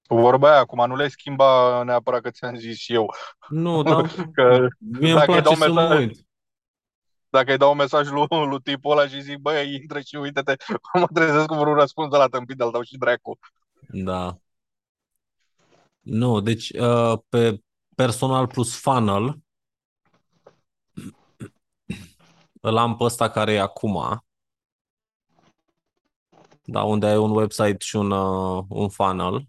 Vorba 0.07 0.49
aia, 0.49 0.59
acum 0.59 0.87
nu 0.87 0.95
le 0.95 1.07
schimba 1.07 1.83
neapărat 1.83 2.21
că 2.21 2.29
ți-am 2.29 2.55
zis 2.55 2.89
eu. 2.89 3.13
Nu, 3.49 3.83
dar 3.89 4.05
Că 4.33 4.67
mie 4.77 5.11
îmi 5.11 5.19
dacă 5.19 5.31
îi 5.31 5.41
place 5.41 5.41
dau 5.41 5.53
să 5.53 5.69
mă 5.71 5.81
mesaj, 5.81 5.97
uit. 5.97 6.27
dacă 7.29 7.51
îi 7.51 7.57
dau 7.57 7.71
un 7.71 7.77
mesaj 7.77 8.09
lui, 8.09 8.27
lui 8.29 8.61
tipul 8.61 8.91
ăla 8.91 9.07
și 9.07 9.21
zic, 9.21 9.37
băi, 9.37 9.73
intră 9.73 9.99
și 9.99 10.15
uite-te, 10.15 10.55
mă 10.93 11.07
trezesc 11.13 11.45
cu 11.45 11.55
vreun 11.55 11.75
răspuns 11.77 12.09
de 12.09 12.17
la 12.17 12.27
tâmpit, 12.27 12.57
dar 12.57 12.69
dau 12.69 12.81
și 12.81 12.97
dracu. 12.97 13.39
Da. 13.87 14.37
Nu, 16.07 16.41
deci 16.41 16.69
uh, 16.69 17.19
pe 17.29 17.61
personal 17.95 18.47
plus 18.47 18.79
funnel 18.79 19.39
îl 22.61 22.77
am 22.77 22.95
pe 22.95 23.03
ăsta 23.03 23.29
care 23.29 23.53
e 23.53 23.59
acum. 23.59 24.23
Da, 26.63 26.83
unde 26.83 27.05
ai 27.05 27.17
un 27.17 27.29
website 27.29 27.77
și 27.79 27.95
un, 27.95 28.11
uh, 28.11 28.63
un 28.69 28.89
funnel. 28.89 29.47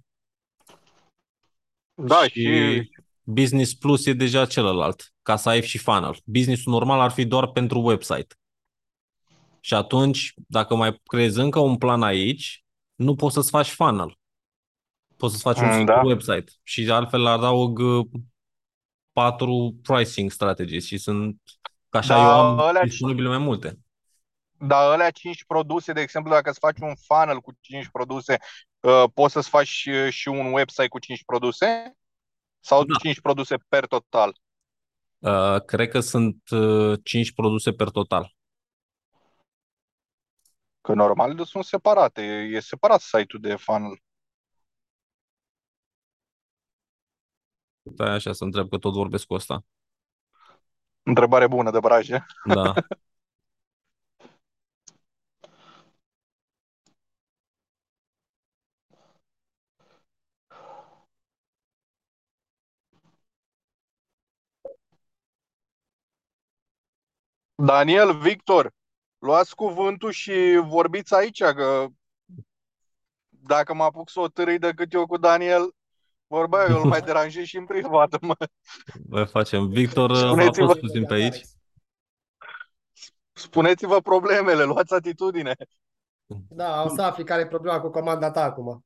Da, 1.94 2.22
și 2.22 2.42
și 2.42 2.90
Business 3.22 3.74
Plus 3.74 4.06
e 4.06 4.12
deja 4.12 4.46
celălalt, 4.46 5.14
ca 5.22 5.36
să 5.36 5.48
ai 5.48 5.62
și 5.62 5.78
funnel. 5.78 6.20
Businessul 6.24 6.72
normal 6.72 7.00
ar 7.00 7.10
fi 7.10 7.24
doar 7.24 7.46
pentru 7.46 7.80
website. 7.80 8.34
Și 9.60 9.74
atunci, 9.74 10.34
dacă 10.36 10.74
mai 10.74 11.00
creezi 11.04 11.38
încă 11.38 11.58
un 11.58 11.76
plan 11.76 12.02
aici, 12.02 12.64
nu 12.94 13.14
poți 13.14 13.34
să-ți 13.34 13.50
faci 13.50 13.70
funnel. 13.70 14.17
Poți 15.18 15.32
să-ți 15.32 15.42
faci 15.44 15.58
un 15.60 15.66
Mm, 15.66 15.72
singur 15.76 15.94
da. 15.94 16.02
website. 16.04 16.52
Și 16.62 16.90
altfel 16.90 17.26
adaug 17.26 17.78
uh, 17.78 18.06
patru 19.12 19.76
pricing 19.82 20.30
strategies 20.30 20.86
și 20.86 20.98
sunt, 20.98 21.40
ca 21.88 21.98
așa 21.98 22.14
eu 22.18 22.24
Dar 22.24 22.38
am 22.44 22.58
alea, 22.60 22.82
disponibile 22.82 23.28
mai 23.28 23.38
multe. 23.38 23.78
dar 24.60 24.90
alea 24.92 25.10
5 25.10 25.44
produse, 25.44 25.92
de 25.92 26.00
exemplu, 26.00 26.32
dacă 26.32 26.50
îți 26.50 26.58
faci 26.58 26.78
un 26.80 26.94
funnel 27.06 27.40
cu 27.40 27.52
5 27.60 27.88
produse, 27.88 28.38
uh, 28.80 29.04
poți 29.14 29.32
să-ți 29.32 29.48
faci 29.48 29.66
și, 29.66 30.10
și 30.10 30.28
un 30.28 30.52
website 30.52 30.88
cu 30.88 30.98
5 30.98 31.24
produse? 31.24 31.92
Sau 32.60 32.84
Da. 32.84 32.98
5 32.98 33.20
produse 33.20 33.56
per 33.68 33.86
total? 33.86 34.32
Uh, 35.18 35.60
cred 35.64 35.88
că 35.88 36.00
sunt 36.00 36.50
uh, 36.50 36.98
5 37.04 37.32
produse 37.32 37.72
per 37.72 37.90
total. 37.90 38.36
Că 40.80 40.94
normal 40.94 41.44
sunt 41.44 41.64
separate, 41.64 42.22
e 42.52 42.60
separat 42.60 43.00
site-ul 43.00 43.40
de 43.42 43.56
funnel. 43.56 43.98
Stai 47.92 48.14
așa 48.14 48.32
să 48.32 48.44
întreb 48.44 48.68
că 48.68 48.78
tot 48.78 48.92
vorbesc 48.92 49.26
cu 49.26 49.34
ăsta. 49.34 49.64
Întrebare 51.02 51.46
bună 51.46 51.70
de 51.70 51.80
braje. 51.80 52.26
Da. 52.44 52.72
Daniel, 67.54 68.18
Victor, 68.18 68.70
luați 69.18 69.54
cuvântul 69.54 70.10
și 70.10 70.60
vorbiți 70.64 71.14
aici, 71.14 71.42
că 71.42 71.86
dacă 73.28 73.74
mă 73.74 73.82
apuc 73.84 74.10
să 74.10 74.20
o 74.20 74.28
târâi 74.28 74.58
decât 74.58 74.92
eu 74.92 75.06
cu 75.06 75.16
Daniel, 75.16 75.74
vorba 76.28 76.58
aia, 76.58 76.68
eu 76.70 76.80
îl 76.80 76.84
mai 76.84 77.00
deranjez 77.00 77.44
și 77.44 77.56
în 77.56 77.64
privat. 77.66 78.20
Mă. 78.20 78.36
Vă 79.08 79.24
facem. 79.24 79.68
Victor 79.68 80.10
uh, 80.10 80.16
a 80.16 80.20
Spuneți-vă, 80.28 80.66
fost 80.66 80.80
puțin 80.80 81.06
pe 81.06 81.14
aici. 81.14 81.40
spuneți-vă 83.32 84.00
problemele, 84.00 84.62
luați 84.62 84.94
atitudine. 84.94 85.56
Da, 86.48 86.82
o 86.82 86.88
să 86.88 87.02
afli 87.02 87.24
care 87.24 87.40
e 87.42 87.46
problema 87.46 87.80
cu 87.80 87.90
comanda 87.90 88.30
ta 88.30 88.42
acum. 88.42 88.84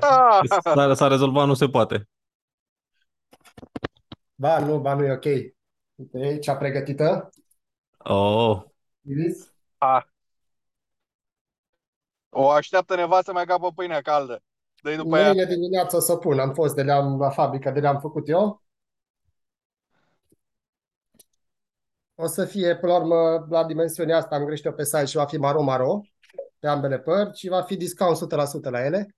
Ah, 0.00 0.40
S-a, 0.62 0.94
s-a 0.94 1.06
rezolvat, 1.08 1.46
nu 1.46 1.54
se 1.54 1.68
poate. 1.68 2.08
Ba, 4.34 4.58
nu, 4.58 4.78
ba, 4.80 4.94
nu 4.94 5.04
e 5.04 5.12
ok. 5.12 5.24
Uite, 5.94 6.38
cea 6.38 6.56
pregătită. 6.56 7.30
Oh, 7.98 8.62
Iris? 9.00 9.52
Ah. 9.78 10.02
O 12.28 12.50
așteaptă 12.50 12.94
nevastă 12.94 13.32
mai 13.32 13.44
capă 13.44 13.72
pâinea 13.72 14.00
caldă. 14.00 14.42
Dă 14.82 14.94
după 14.96 15.18
ea. 15.18 15.28
Mâine 15.28 15.44
dimineață 15.44 15.96
o 15.96 16.00
să 16.00 16.16
pun. 16.16 16.38
Am 16.38 16.52
fost 16.54 16.74
de 16.74 16.82
le-am 16.82 17.18
la 17.18 17.30
fabrică, 17.30 17.70
de 17.70 17.80
le-am 17.80 18.00
făcut 18.00 18.28
eu. 18.28 18.62
O 22.14 22.26
să 22.26 22.44
fie, 22.44 22.76
până 22.76 22.92
la 22.92 22.98
urmă, 22.98 23.46
la 23.50 23.64
dimensiunea 23.64 24.16
asta, 24.16 24.34
am 24.34 24.44
greșit-o 24.44 24.72
pe 24.72 24.84
site 24.84 25.04
și 25.04 25.16
va 25.16 25.24
fi 25.26 25.36
maro-maro 25.36 26.00
pe 26.58 26.66
ambele 26.66 26.98
părți 26.98 27.40
și 27.40 27.48
va 27.48 27.62
fi 27.62 27.76
discount 27.76 28.16
100% 28.16 28.70
la 28.70 28.84
ele. 28.84 29.16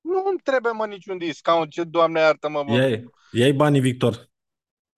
Nu 0.00 0.22
îmi 0.26 0.38
trebuie, 0.38 0.72
mă, 0.72 0.86
niciun 0.86 1.18
discount. 1.18 1.70
Ce, 1.70 1.84
doamne 1.84 2.20
iartă-mă, 2.20 2.62
mă. 2.66 2.74
iai, 2.74 3.10
iai 3.32 3.52
banii, 3.52 3.80
Victor. 3.80 4.30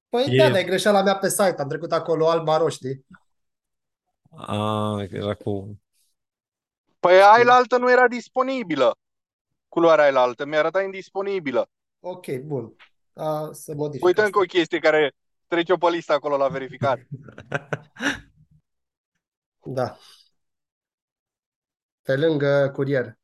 Păi 0.09 0.27
E- 0.29 0.37
da, 0.37 0.49
dar 0.49 0.59
e 0.59 0.65
greșeala 0.65 1.03
mea 1.03 1.17
pe 1.17 1.29
site. 1.29 1.55
Am 1.59 1.69
trecut 1.69 1.93
acolo 1.93 2.29
alb-maro, 2.29 2.69
știi? 2.69 3.07
A, 4.37 5.07
era 5.11 5.35
cu... 5.35 5.81
Păi 7.01 7.13
aia 7.13 7.45
la 7.45 7.55
altă 7.55 7.79
nu 7.79 7.91
era 7.91 8.09
disponibilă. 8.09 8.97
Culoarea 9.75 10.05
aia 10.05 10.13
la 10.13 10.21
altă 10.21 10.45
mi 10.45 10.57
arăta 10.57 10.83
indisponibilă. 10.83 11.69
Ok, 12.01 12.27
bun. 12.45 12.77
A, 13.13 13.49
să 13.53 13.75
modific 13.75 14.05
Uite 14.05 14.21
asta. 14.21 14.27
încă 14.27 14.39
o 14.39 14.59
chestie 14.59 14.79
care 14.79 15.13
trece 15.47 15.75
pe 15.75 15.89
listă 15.91 16.13
acolo 16.13 16.37
la 16.37 16.49
verificat. 16.49 16.99
Da. 19.67 19.97
Pe 22.03 22.17
lângă 22.17 22.71
curier. 22.75 23.19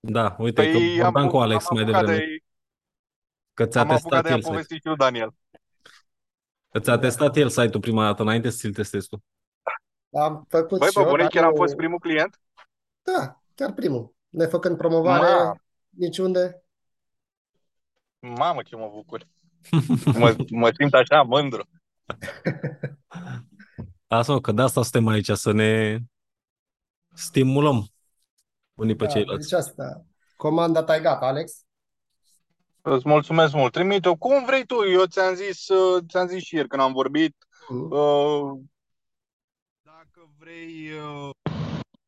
Da, 0.00 0.36
uite, 0.38 0.62
Păi 0.62 0.72
că 0.72 0.78
am, 0.78 1.12
vorbeam 1.12 1.28
cu 1.28 1.36
Alex 1.36 1.66
am 1.68 1.74
mai 1.74 1.82
apucat 1.82 2.00
devreme, 2.00 2.18
de, 2.26 2.38
că 3.54 3.66
ți-a 3.66 3.80
am 3.80 3.90
apucat 3.90 4.10
testat 4.10 4.22
de 4.22 4.28
a 4.28 4.32
el 4.32 4.38
site. 4.38 4.50
povesti 4.50 4.74
și 4.74 4.86
lui 4.86 4.96
Daniel. 4.96 5.34
Că 6.70 6.80
ți-a 6.80 6.98
testat 6.98 7.36
el 7.36 7.48
site-ul 7.48 7.80
prima 7.80 8.04
dată, 8.04 8.22
înainte 8.22 8.50
să 8.50 8.56
ți-l 8.56 8.72
testezi 8.72 9.08
tu. 9.08 9.24
Am 10.18 10.44
făcut 10.48 10.78
Băi, 10.78 10.88
și 10.88 10.94
pe 10.94 11.00
eu, 11.00 11.08
bune, 11.08 11.22
dar 11.22 11.30
chiar 11.30 11.44
am 11.44 11.50
nu- 11.50 11.56
fost 11.56 11.74
primul 11.76 11.98
client? 11.98 12.40
Da, 13.02 13.42
chiar 13.54 13.72
primul. 13.72 14.14
Nefăcând 14.32 14.76
promovare 14.76 15.44
Ma. 15.44 15.56
niciunde. 15.88 16.62
Mamă, 18.18 18.62
ce 18.62 18.76
mă 18.76 18.88
bucur. 18.92 19.26
Mă, 20.18 20.36
mă 20.50 20.70
simt 20.78 20.94
așa 20.94 21.22
mândru. 21.22 21.68
Lasă-mă, 24.06 24.40
că 24.40 24.52
de 24.52 24.62
asta 24.62 24.82
suntem 24.82 25.06
aici, 25.06 25.30
să 25.30 25.52
ne 25.52 25.98
stimulăm 27.14 27.86
unii 28.74 28.96
pe 28.96 29.04
Da, 29.04 29.10
ceilalți. 29.10 29.48
deci 29.48 29.58
asta. 29.58 30.04
Comanda 30.36 30.82
ta 30.82 30.96
e 30.96 31.00
gata, 31.00 31.26
Alex? 31.26 31.64
Îți 32.82 33.08
mulțumesc 33.08 33.52
mult. 33.54 33.72
Trimite-o 33.72 34.16
cum 34.16 34.44
vrei 34.44 34.66
tu. 34.66 34.74
Eu 34.88 35.04
ți-am 35.04 35.34
zis, 35.34 35.68
uh, 35.68 36.04
ți-am 36.08 36.26
zis 36.26 36.42
și 36.42 36.54
ieri 36.54 36.68
când 36.68 36.82
am 36.82 36.92
vorbit. 36.92 37.36
Mhm. 37.68 37.90
uh, 37.90 38.60
Dacă 39.82 40.30
vrei... 40.38 40.90
uh, 40.90 41.30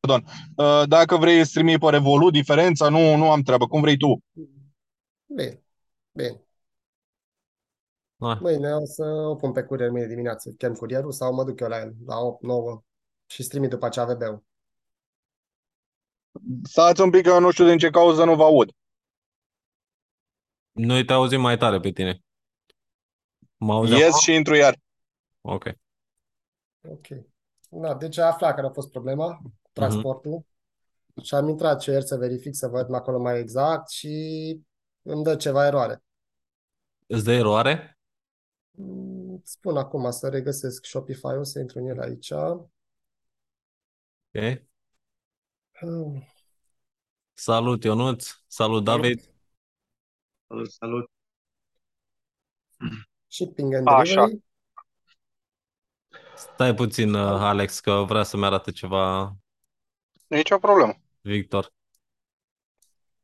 Pardon. 0.05 0.23
Uh, 0.55 0.87
Dacă 0.87 1.17
vrei 1.17 1.45
să 1.45 1.51
trimit 1.53 1.79
pe 1.79 1.89
Revolut 1.89 2.31
diferența, 2.31 2.89
nu, 2.89 3.15
nu 3.15 3.31
am 3.31 3.41
treabă. 3.41 3.67
Cum 3.67 3.81
vrei 3.81 3.97
tu. 3.97 4.23
Bine, 5.25 5.63
bine. 6.11 6.39
Hai. 8.19 8.37
Mâine 8.41 8.73
o 8.73 8.85
să 8.85 9.03
o 9.03 9.35
pun 9.35 9.51
pe 9.51 9.63
curier 9.63 9.89
mâine 9.89 10.07
dimineață. 10.07 10.49
Chem 10.57 10.73
curierul 10.73 11.11
sau 11.11 11.33
mă 11.33 11.43
duc 11.43 11.59
eu 11.59 11.67
la 11.67 11.79
el, 11.79 11.93
la 12.05 12.17
8, 12.17 12.43
9 12.43 12.83
și 13.25 13.43
stream 13.43 13.69
după 13.69 13.85
aceea 13.85 14.05
VB-ul. 14.05 14.43
Stați 16.63 17.01
un 17.01 17.09
pic 17.09 17.23
că 17.23 17.29
eu 17.29 17.39
nu 17.39 17.51
știu 17.51 17.65
din 17.65 17.77
ce 17.77 17.89
cauză 17.89 18.23
nu 18.23 18.35
vă 18.35 18.43
aud. 18.43 18.69
Noi 20.71 21.05
te 21.05 21.13
auzim 21.13 21.41
mai 21.41 21.57
tare 21.57 21.79
pe 21.79 21.91
tine. 21.91 22.19
Mă 23.57 23.73
auzi 23.73 23.91
Ies 23.91 24.07
acum? 24.07 24.19
și 24.19 24.33
intru 24.33 24.55
iar. 24.55 24.77
Ok. 25.41 25.63
Ok. 26.89 27.07
Da, 27.69 27.93
deci 27.95 28.17
a 28.17 28.25
aflat 28.25 28.55
care 28.55 28.67
a 28.67 28.71
fost 28.71 28.91
problema, 28.91 29.41
transportul. 29.75 30.45
Și 31.23 31.35
am 31.35 31.47
intrat 31.47 31.81
și 31.81 31.89
ieri 31.89 32.05
să 32.05 32.15
verific, 32.15 32.55
să 32.55 32.67
văd 32.67 32.93
acolo 32.93 33.19
mai 33.19 33.39
exact 33.39 33.89
și 33.89 34.09
îmi 35.01 35.23
dă 35.23 35.35
ceva 35.35 35.65
eroare. 35.65 36.03
Îți 37.07 37.23
dă 37.23 37.31
eroare? 37.31 37.99
Mm, 38.71 39.41
Spun 39.43 39.77
acum 39.77 40.11
să 40.11 40.29
regăsesc 40.29 40.85
Shopify-ul, 40.85 41.43
să 41.43 41.59
intru 41.59 41.79
în 41.79 41.87
el 41.87 41.99
aici. 41.99 42.31
Ok. 42.31 42.71
Hmm, 45.71 46.23
Salut, 47.33 47.83
Ionuț. 47.83 48.27
Salut, 48.47 48.83
David. 48.83 49.21
Salut, 50.47 50.71
salut. 50.71 51.11
Shipping 53.27 53.73
and 53.73 53.87
Așa. 53.87 54.13
delivery. 54.13 54.43
Stai 56.35 56.73
puțin, 56.73 57.13
uh, 57.13 57.21
Alex, 57.21 57.79
că 57.79 58.03
vrea 58.07 58.23
să-mi 58.23 58.45
arate 58.45 58.71
ceva 58.71 59.35
Nici 60.35 60.51
o 60.51 60.57
problemă. 60.59 60.93
Victor. 61.21 61.73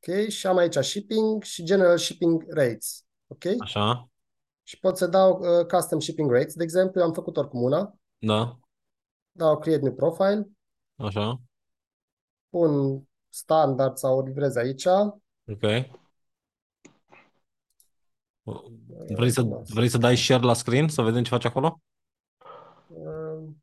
Ok, 0.08 0.28
și 0.30 0.48
am 0.48 0.58
aici 0.58 0.78
shipping 0.78 1.44
și 1.44 1.64
general 1.64 1.98
shipping 1.98 2.44
rates. 2.48 3.06
Ok? 3.28 3.44
Așa? 3.60 4.10
Și 4.64 4.80
pot 4.80 4.98
să 4.98 5.08
dau 5.08 5.40
uh, 5.40 5.66
custom 5.66 6.00
shipping 6.00 6.32
rates. 6.32 6.54
De 6.54 6.64
exemplu, 6.64 7.02
am 7.02 7.14
făcut 7.14 7.38
oricum 7.38 7.62
una. 7.64 7.96
Da? 8.18 8.60
Dau 9.32 9.60
create 9.60 9.82
new 9.84 9.94
profile, 9.94 10.50
Așa? 10.96 11.42
pun 12.50 13.02
standard 13.30 13.98
sau 13.98 14.18
o 14.18 14.22
livrez 14.22 14.56
aici. 14.56 14.86
Ok. 15.48 15.64
Vrei 19.16 19.30
să, 19.32 19.42
vrei 19.74 19.88
să 19.90 19.98
dai 19.98 20.18
share 20.18 20.44
la 20.44 20.54
screen, 20.54 20.88
să 20.88 21.02
vedem 21.02 21.24
ce 21.24 21.30
faci 21.30 21.46
acolo? 21.46 21.82
Uh, 22.88 23.54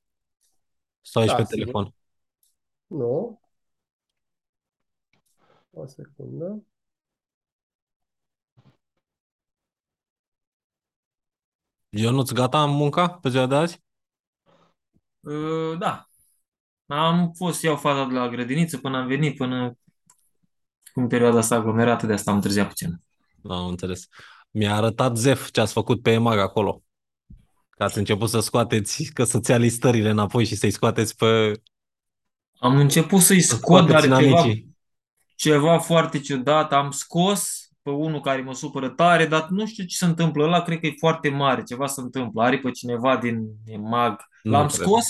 Sau 1.00 1.22
ești 1.22 1.36
Da, 1.36 1.42
pe 1.42 1.48
sigur. 1.48 1.64
telefon? 1.64 1.94
Nu. 2.88 3.40
O 5.72 5.86
secundă. 5.86 6.62
Ionuț, 11.90 12.30
gata 12.30 12.62
în 12.62 12.70
munca 12.70 13.08
pe 13.10 13.28
ziua 13.28 13.46
de 13.46 13.54
azi? 13.54 13.82
Uh, 15.20 15.78
da. 15.78 16.08
Am 16.86 17.32
fost 17.32 17.58
să 17.58 17.66
iau 17.66 17.76
fata 17.76 18.08
de 18.08 18.14
la 18.14 18.28
grădiniță 18.28 18.78
până 18.78 18.96
am 18.96 19.06
venit, 19.06 19.36
până 19.36 19.76
în 20.94 21.06
perioada 21.06 21.38
asta 21.38 21.54
aglomerată, 21.54 22.06
de 22.06 22.12
asta 22.12 22.30
am 22.30 22.36
întârziat 22.36 22.68
puțin. 22.68 23.02
Da, 23.42 23.54
am 23.54 23.66
înțeles. 23.66 24.06
Mi-a 24.50 24.74
arătat 24.74 25.16
Zef 25.16 25.50
ce 25.50 25.60
ați 25.60 25.72
făcut 25.72 26.02
pe 26.02 26.10
EMAG 26.10 26.38
acolo. 26.38 26.82
Că 27.70 27.82
ați 27.84 27.98
început 27.98 28.28
să 28.28 28.40
scoateți, 28.40 29.10
că 29.14 29.24
să-ți 29.24 29.50
ia 29.50 29.56
listările 29.56 30.10
înapoi 30.10 30.44
și 30.44 30.56
să-i 30.56 30.70
scoateți 30.70 31.16
pe... 31.16 31.60
Am 32.58 32.76
început 32.76 33.20
să-i 33.20 33.40
să 33.40 33.54
scot, 33.54 33.86
dar 33.86 34.00
scoateți 34.00 34.22
ceva, 34.22 34.40
inamicii. 34.40 34.76
ceva 35.34 35.78
foarte 35.78 36.20
ciudat. 36.20 36.72
Am 36.72 36.90
scos 36.90 37.68
pe 37.82 37.90
unul 37.90 38.20
care 38.20 38.40
mă 38.40 38.54
supără 38.54 38.88
tare, 38.88 39.26
dar 39.26 39.46
nu 39.48 39.66
știu 39.66 39.84
ce 39.84 39.96
se 39.96 40.04
întâmplă. 40.04 40.44
Ăla 40.44 40.62
cred 40.62 40.80
că 40.80 40.86
e 40.86 40.94
foarte 40.98 41.28
mare, 41.28 41.62
ceva 41.62 41.86
se 41.86 42.00
întâmplă. 42.00 42.42
Are 42.42 42.58
pe 42.58 42.70
cineva 42.70 43.16
din 43.16 43.46
mag. 43.80 44.20
Nu 44.42 44.50
L-am 44.50 44.66
cred. 44.66 44.80
scos, 44.80 45.06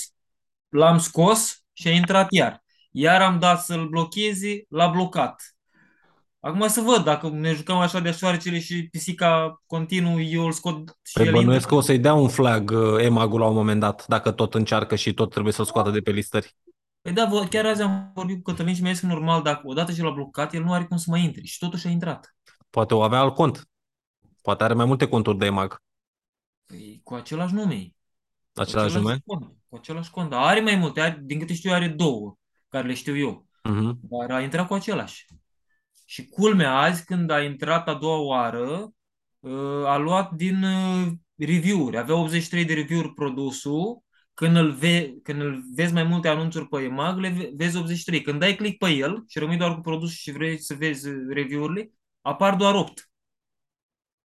l-am 0.68 0.98
scos 0.98 1.62
și 1.72 1.88
a 1.88 1.90
intrat 1.90 2.26
iar. 2.32 2.64
Iar 2.90 3.22
am 3.22 3.38
dat 3.38 3.60
să-l 3.64 3.88
blocheze, 3.88 4.64
l-a 4.68 4.86
blocat. 4.86 5.42
Acum 6.40 6.68
să 6.68 6.80
văd, 6.80 7.04
dacă 7.04 7.28
ne 7.28 7.52
jucăm 7.52 7.76
așa 7.76 8.00
de 8.00 8.10
șoarecele 8.12 8.58
și 8.58 8.88
pisica 8.90 9.62
continuu, 9.66 10.20
eu 10.22 10.44
îl 10.44 10.52
scot 10.52 10.98
și 11.02 11.12
Păi 11.12 11.26
el 11.26 11.32
bănuiesc 11.32 11.52
intră. 11.54 11.68
că 11.68 11.74
o 11.74 11.80
să-i 11.80 11.98
dea 11.98 12.14
un 12.14 12.28
flag 12.28 12.70
uh, 12.70 13.04
EMAG-ul 13.04 13.40
la 13.40 13.46
un 13.46 13.54
moment 13.54 13.80
dat, 13.80 14.04
dacă 14.06 14.30
tot 14.30 14.54
încearcă 14.54 14.94
și 14.96 15.14
tot 15.14 15.30
trebuie 15.30 15.52
să-l 15.52 15.64
scoată 15.64 15.90
de 15.90 16.00
pe 16.00 16.10
listări. 16.10 16.56
Păi 17.08 17.16
da, 17.16 17.24
vă- 17.24 17.46
chiar 17.50 17.66
azi 17.66 17.82
am 17.82 18.10
vorbit 18.14 18.36
cu 18.36 18.42
Cătălin 18.50 18.74
și 18.74 18.82
mi-a 18.82 18.92
zis 18.92 19.00
că 19.00 19.06
normal, 19.06 19.42
dacă 19.42 19.60
odată 19.64 19.92
ce 19.92 20.02
l-a 20.02 20.10
blocat, 20.10 20.54
el 20.54 20.62
nu 20.62 20.72
are 20.72 20.84
cum 20.84 20.96
să 20.96 21.10
mai 21.10 21.24
intre. 21.24 21.42
Și 21.42 21.58
totuși 21.58 21.86
a 21.86 21.90
intrat. 21.90 22.36
Poate 22.70 22.94
o 22.94 23.02
avea 23.02 23.18
alt 23.18 23.34
cont. 23.34 23.68
Poate 24.42 24.64
are 24.64 24.74
mai 24.74 24.84
multe 24.84 25.08
conturi 25.08 25.38
de 25.38 25.46
EMAG. 25.46 25.82
Păi, 26.66 27.00
cu 27.04 27.14
același 27.14 27.54
nume. 27.54 27.94
Cu 28.52 28.60
Același 28.60 28.96
nume? 28.96 29.18
cont. 29.26 29.52
Cu 29.68 29.76
același 29.76 30.10
cont. 30.10 30.30
Dar 30.30 30.42
are 30.42 30.60
mai 30.60 30.76
multe. 30.76 31.00
Are, 31.00 31.20
din 31.22 31.38
câte 31.38 31.54
știu, 31.54 31.72
are 31.72 31.88
două, 31.88 32.36
care 32.68 32.86
le 32.86 32.94
știu 32.94 33.16
eu. 33.16 33.46
Mhm. 33.62 33.98
Dar 34.02 34.30
a 34.30 34.40
intrat 34.42 34.66
cu 34.66 34.74
același. 34.74 35.24
Și 36.06 36.26
culmea 36.26 36.78
azi, 36.78 37.04
când 37.04 37.30
a 37.30 37.42
intrat 37.42 37.88
a 37.88 37.94
doua 37.94 38.18
oară, 38.18 38.90
uh, 39.38 39.84
a 39.86 39.96
luat 39.96 40.32
din 40.32 40.62
uh, 40.62 41.06
review-uri. 41.36 41.96
Avea 41.98 42.14
83 42.14 42.64
de 42.64 42.74
review-uri 42.74 43.14
produsul. 43.14 44.02
Când 44.38 44.56
îl, 44.56 44.72
ve- 44.72 45.14
când 45.22 45.40
îl 45.40 45.62
vezi 45.74 45.92
mai 45.92 46.02
multe 46.02 46.28
anunțuri 46.28 46.68
pe 46.68 46.82
EMAG, 46.82 47.18
le 47.18 47.28
ve- 47.28 47.50
vezi 47.56 47.76
83. 47.76 48.22
Când 48.22 48.40
dai 48.40 48.56
click 48.56 48.78
pe 48.78 48.90
el 48.90 49.24
și 49.28 49.38
rămâi 49.38 49.56
doar 49.56 49.74
cu 49.74 49.80
produsul 49.80 50.14
și 50.14 50.32
vrei 50.32 50.58
să 50.58 50.74
vezi 50.74 51.08
uh, 51.08 51.14
review-urile, 51.28 51.90
apar 52.20 52.54
doar 52.54 52.74
8. 52.74 53.10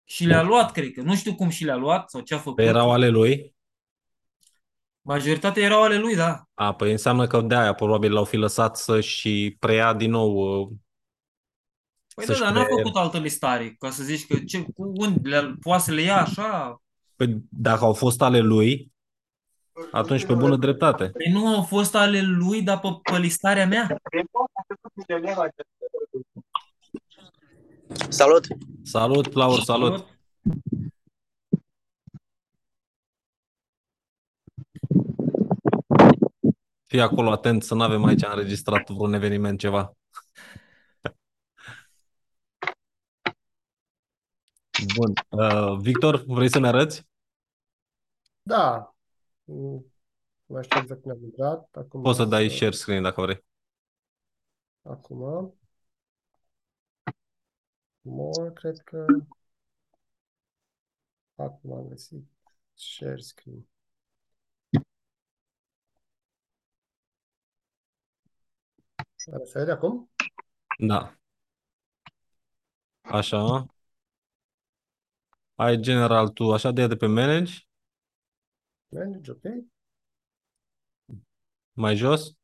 Și 0.03 0.25
le-a 0.25 0.41
luat, 0.41 0.71
cred 0.71 0.91
că. 0.91 1.01
Nu 1.01 1.15
știu 1.15 1.35
cum 1.35 1.49
și 1.49 1.63
le-a 1.63 1.75
luat 1.75 2.09
sau 2.09 2.21
ce 2.21 2.33
a 2.33 2.37
făcut. 2.37 2.55
Păi 2.55 2.65
erau 2.65 2.91
ale 2.91 3.09
lui. 3.09 3.55
Majoritatea 5.01 5.63
erau 5.63 5.83
ale 5.83 5.97
lui, 5.97 6.15
da. 6.15 6.43
A, 6.53 6.73
păi 6.73 6.91
înseamnă 6.91 7.27
că 7.27 7.41
de 7.41 7.55
aia 7.55 7.73
probabil 7.73 8.13
l-au 8.13 8.25
fi 8.25 8.35
lăsat 8.35 8.77
să 8.77 9.01
și 9.01 9.55
preia 9.59 9.93
din 9.93 10.11
nou 10.11 10.61
uh, 10.61 10.67
Păi 12.15 12.25
da, 12.25 12.33
să-și 12.33 12.39
dar 12.39 12.53
n-a 12.53 12.63
pre- 12.63 12.73
făcut 12.75 12.95
altă 12.95 13.19
listare, 13.19 13.75
ca 13.79 13.89
să 13.89 14.03
zici 14.03 14.27
că 14.27 14.37
ce, 14.39 14.61
cu 14.61 14.91
unde, 14.95 15.29
le, 15.29 15.55
poate 15.61 15.83
să 15.83 15.91
le 15.91 16.01
ia 16.01 16.21
așa. 16.21 16.81
Păi, 17.15 17.37
dacă 17.49 17.83
au 17.83 17.93
fost 17.93 18.21
ale 18.21 18.39
lui, 18.39 18.90
atunci 19.91 20.25
pe 20.25 20.33
bună 20.33 20.55
dreptate. 20.55 21.09
Păi 21.09 21.31
nu 21.31 21.47
au 21.47 21.63
fost 21.63 21.95
ale 21.95 22.21
lui, 22.21 22.61
dar 22.61 22.79
pe, 22.79 22.87
pe 23.11 23.17
listarea 23.17 23.67
mea. 23.67 24.01
Salut! 28.09 28.47
Salut, 28.83 29.33
Laur, 29.33 29.59
salut! 29.59 30.05
Fii 36.85 37.01
acolo 37.01 37.31
atent 37.31 37.63
să 37.63 37.75
nu 37.75 37.83
avem 37.83 38.03
aici 38.03 38.23
înregistrat 38.23 38.89
vreun 38.89 39.13
eveniment, 39.13 39.59
ceva. 39.59 39.95
Bun. 44.95 45.13
Uh, 45.29 45.77
Victor, 45.79 46.23
vrei 46.27 46.49
să 46.49 46.59
ne 46.59 46.67
arăți? 46.67 47.05
Da. 48.41 48.95
Mm, 49.51 49.85
Nu 50.45 50.55
mai 50.55 50.63
știu 50.63 50.79
exact 50.79 51.01
cum 51.01 51.11
am 51.11 51.23
intrat. 51.23 51.67
Acum 51.75 52.01
Poți 52.01 52.17
să 52.17 52.25
dai 52.25 52.49
să- 52.49 52.55
share 52.55 52.71
screen 52.71 53.01
dacă 53.03 53.21
vrei. 53.21 53.43
Acum. 54.83 55.53
More, 58.01 58.51
cred 58.53 58.77
că. 58.79 59.05
Acum 61.35 61.71
am 61.73 61.87
găsit 61.87 62.25
share 62.73 63.17
screen. 63.21 63.67
Are 69.33 69.45
să 69.45 69.59
vede 69.59 69.71
acum? 69.71 70.09
Da. 70.87 71.15
Așa. 73.01 73.65
Ai 75.55 75.79
general 75.79 76.29
tu, 76.29 76.53
așa 76.53 76.71
de 76.71 76.87
de 76.87 76.95
pe 76.95 77.05
manage, 77.05 77.53
Manage, 78.91 79.31
ok. 79.31 79.45
mai 81.73 81.95
jos. 81.95 82.35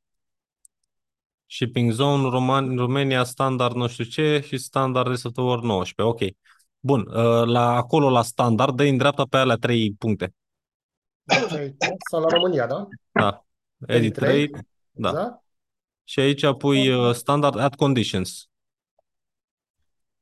Shipping 1.45 1.91
zone, 1.91 2.29
Roman, 2.29 2.75
Romania, 2.77 3.23
standard 3.23 3.75
nu 3.75 3.87
știu 3.87 4.03
ce 4.03 4.43
și 4.45 4.57
standard 4.57 5.07
rest 5.07 5.25
of 5.25 5.31
the 5.33 5.41
world 5.41 5.63
19. 5.63 6.01
Ok. 6.01 6.31
Bun. 6.79 6.99
Uh, 7.07 7.45
La, 7.45 7.75
acolo 7.75 8.09
la 8.09 8.21
standard, 8.21 8.75
dă 8.75 8.83
în 8.83 8.97
dreapta 8.97 9.23
pe 9.25 9.37
alea 9.37 9.55
trei 9.55 9.93
puncte. 9.93 10.33
Deci 11.23 11.51
aici, 11.51 11.75
sau 12.11 12.21
la 12.21 12.27
România, 12.27 12.67
da? 12.67 12.87
Da. 13.11 13.45
Edit 13.87 13.95
Edit 13.95 14.17
rate. 14.17 14.49
rate. 14.51 14.67
Da. 14.91 15.09
Exact. 15.09 15.43
Și 16.03 16.19
aici 16.19 16.55
pui 16.57 16.89
uh, 16.93 17.13
standard 17.13 17.57
at 17.57 17.75
conditions. 17.75 18.49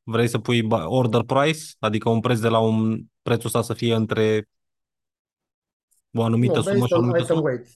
Vrei 0.03 0.27
să 0.27 0.39
pui 0.39 0.61
ba- 0.61 0.87
order 0.87 1.21
price, 1.21 1.63
adică 1.79 2.09
un 2.09 2.19
preț 2.19 2.39
de 2.39 2.47
la 2.47 2.59
un 2.59 3.01
prețul 3.21 3.45
ăsta 3.45 3.61
să 3.61 3.73
fie 3.73 3.95
între 3.95 4.49
o 6.15 6.23
anumită 6.23 6.55
Nu, 6.55 6.61
sumă 6.61 6.73
based 6.79 6.87
și 6.87 6.93
o 6.93 6.97
on 6.97 7.03
anumită 7.03 7.23
item 7.23 7.35
sumă 7.35 7.49
weight. 7.49 7.67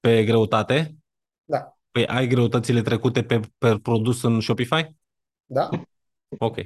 pe 0.00 0.24
greutate. 0.24 0.96
Da. 1.44 1.76
Păi 1.90 2.06
ai 2.06 2.26
greutățile 2.26 2.82
trecute 2.82 3.22
pe, 3.24 3.40
pe 3.58 3.78
produs 3.78 4.22
în 4.22 4.40
Shopify? 4.40 4.94
Da? 5.46 5.68
Ok. 6.38 6.56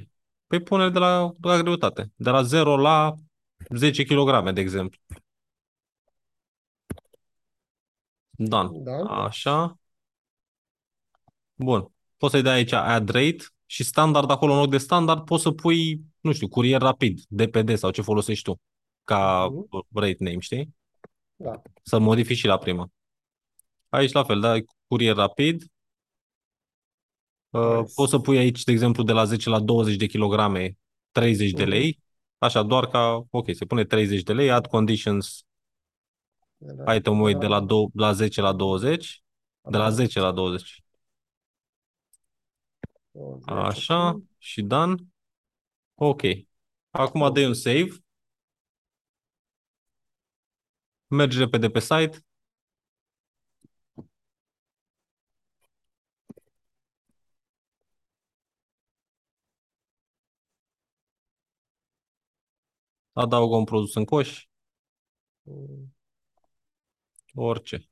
Păi 0.47 0.63
pune 0.63 0.91
de 0.91 0.99
la, 0.99 1.35
de 1.39 1.49
la 1.49 1.63
greutate. 1.63 2.11
De 2.17 2.31
la 2.31 2.43
0 2.43 2.77
la 2.77 3.15
10 3.75 4.05
kg, 4.05 4.51
de 4.51 4.61
exemplu. 4.61 4.99
Done. 8.31 8.79
Da. 8.83 9.25
Așa. 9.25 9.79
Bun. 11.55 11.93
Poți 12.17 12.33
să-i 12.33 12.43
dai 12.43 12.55
aici 12.55 12.73
add 12.73 13.09
rate 13.09 13.45
și 13.67 13.85
standard 13.85 14.31
acolo 14.31 14.53
în 14.53 14.59
loc 14.59 14.71
de 14.71 14.79
standard 14.79 15.25
poți 15.25 15.43
să 15.43 15.51
pui, 15.51 16.01
nu 16.21 16.33
știu, 16.33 16.49
curier 16.49 16.81
rapid, 16.81 17.21
DPD 17.29 17.77
sau 17.77 17.91
ce 17.91 18.03
folosești 18.03 18.45
tu 18.45 18.61
ca 19.05 19.47
Mhm. 19.49 19.87
rate 19.95 20.17
name, 20.19 20.39
știi? 20.39 20.75
Da. 21.37 21.63
Să 21.83 21.99
modifici 21.99 22.37
și 22.37 22.47
la 22.47 22.59
prima. 22.59 22.91
Aici 23.89 24.13
la 24.13 24.25
fel, 24.25 24.41
dai 24.41 24.65
curier 24.87 25.15
rapid. 25.15 25.63
Uh, 27.51 27.77
Nice. 27.79 27.93
poți 27.95 28.11
să 28.11 28.19
pui 28.19 28.39
aici, 28.39 28.63
de 28.65 28.73
exemplu, 28.73 29.03
de 29.03 29.13
la 29.13 29.25
10 29.25 29.49
la 29.49 29.61
20 29.61 29.97
de 29.97 30.07
kilograme, 30.07 30.77
30 31.11 31.51
de 31.51 31.63
Mhm. 31.63 31.71
lei. 31.71 32.01
Așa, 32.39 32.63
doar 32.63 32.87
ca, 32.87 33.23
ok, 33.31 33.55
se 33.55 33.65
pune 33.65 33.85
30 33.85 34.23
de 34.23 34.33
lei, 34.33 34.51
add 34.51 34.67
conditions, 34.67 35.45
De 36.57 36.73
la- 36.73 36.95
item 36.95 37.21
weight 37.21 37.41
de 37.41 37.47
la, 37.47 37.59
la- 37.59 37.65
dou- 37.65 37.91
la 37.95 38.13
10 38.13 38.41
la 38.41 38.53
20, 38.53 39.23
de 39.63 39.77
la 39.77 39.91
10 39.91 40.21
la 40.21 40.33
20. 40.33 40.85
20, 43.11 43.49
Așa, 43.49 44.09
ok. 44.09 44.23
și 44.39 44.63
done. 44.63 44.95
Ok. 45.95 46.21
Acum 46.91 47.33
dai 47.33 47.47
un 47.47 47.55
save. 47.55 48.02
Mergi 51.13 51.39
repede 51.39 51.69
pe 51.71 51.81
site. 51.81 52.25
Adaugă 63.13 63.57
un 63.57 63.65
produs 63.65 63.95
în 63.95 64.05
coș, 64.05 64.45
Mm, 65.45 65.93
orice. 67.35 67.89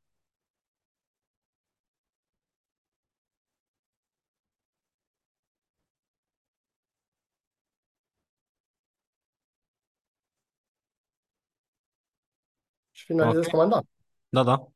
Și 13.11 13.17
finalizez 13.17 13.45
Ok. 13.45 13.51
comanda. 13.51 13.83
Da, 14.29 14.43
da. 14.43 14.67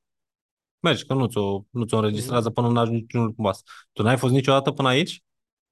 Mergi, 0.81 1.05
că 1.07 1.15
nu 1.15 1.27
ți-o, 1.27 1.63
nu 1.71 1.85
ți-o 1.85 1.97
înregistrează 1.99 2.45
Mhm. 2.49 2.55
până 2.55 2.69
nu 2.73 2.79
ajungi 2.81 3.01
niciun 3.01 3.33
pas. 3.33 3.63
Tu 3.93 4.03
n-ai 4.03 4.17
fost 4.19 4.33
niciodată 4.33 4.71
până 4.71 4.89
aici? 4.89 5.23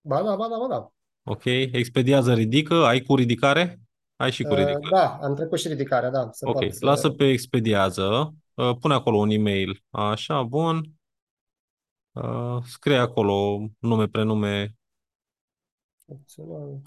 Ba 0.01 0.23
da, 0.23 0.37
ba 0.37 0.49
da, 0.49 0.57
ba 0.59 0.67
da. 0.69 0.93
Ok. 1.23 1.45
Expediază, 1.45 2.35
ridică. 2.35 2.75
Ai 2.85 3.01
cu 3.03 3.15
ridicare? 3.17 3.81
Ai 4.17 4.33
și 4.33 4.43
cu 4.43 4.53
Uh, 4.53 4.59
ridicare. 4.59 4.89
Da, 4.91 5.19
am 5.23 5.35
trecut 5.35 5.59
și 5.59 5.69
ridicarea, 5.69 6.11
da. 6.11 6.29
Se 6.33 6.47
Ok. 6.47 6.53
poate 6.53 6.71
să... 6.71 6.85
Lasă 6.85 7.11
pe 7.11 7.29
expediază. 7.29 8.35
Uh, 8.55 8.77
Pune 8.81 8.95
acolo 8.95 9.17
un 9.17 9.31
e-mail. 9.31 9.83
Așa, 9.91 10.43
bun. 10.43 10.91
Uh, 12.13 12.59
Scrie 12.65 12.97
acolo 12.97 13.67
nume, 13.79 14.09
prenume, 14.09 14.77
Opțional. 16.07 16.81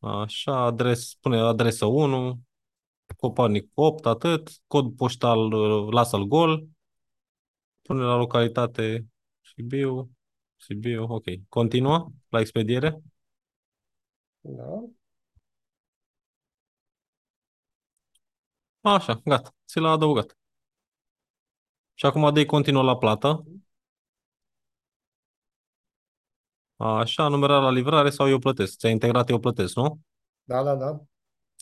Așa, 0.00 0.56
adres, 0.56 1.14
pune 1.20 1.38
adresă 1.38 1.84
1, 1.86 2.40
Coparnic 3.16 3.70
8, 3.74 4.06
atât, 4.06 4.50
cod 4.66 4.96
poștal, 4.96 5.52
uh, 5.52 5.92
lasă-l 5.92 6.24
gol, 6.24 6.68
pune 7.82 8.02
la 8.02 8.16
localitate 8.16 9.06
Sibiu, 9.40 10.10
Sibiu, 10.56 11.04
ok. 11.08 11.24
Continuă 11.48 12.10
la 12.28 12.40
expediere. 12.40 13.02
Da. 14.40 14.88
Așa, 18.80 19.20
gata, 19.24 19.54
ți 19.66 19.78
l-a 19.78 19.90
adăugat. 19.90 20.36
Și 21.94 22.06
acum 22.06 22.34
dai 22.34 22.44
continuă 22.44 22.82
la 22.82 22.96
plată. 22.96 23.44
Așa, 26.76 27.28
numerar 27.28 27.62
la 27.62 27.70
livrare 27.70 28.10
sau 28.10 28.28
eu 28.28 28.38
plătesc. 28.38 28.78
Ți-a 28.78 28.88
integrat 28.90 29.28
eu 29.28 29.38
plătesc, 29.38 29.74
nu? 29.76 30.00
Da, 30.44 30.62
da, 30.62 30.74
da. 30.74 31.00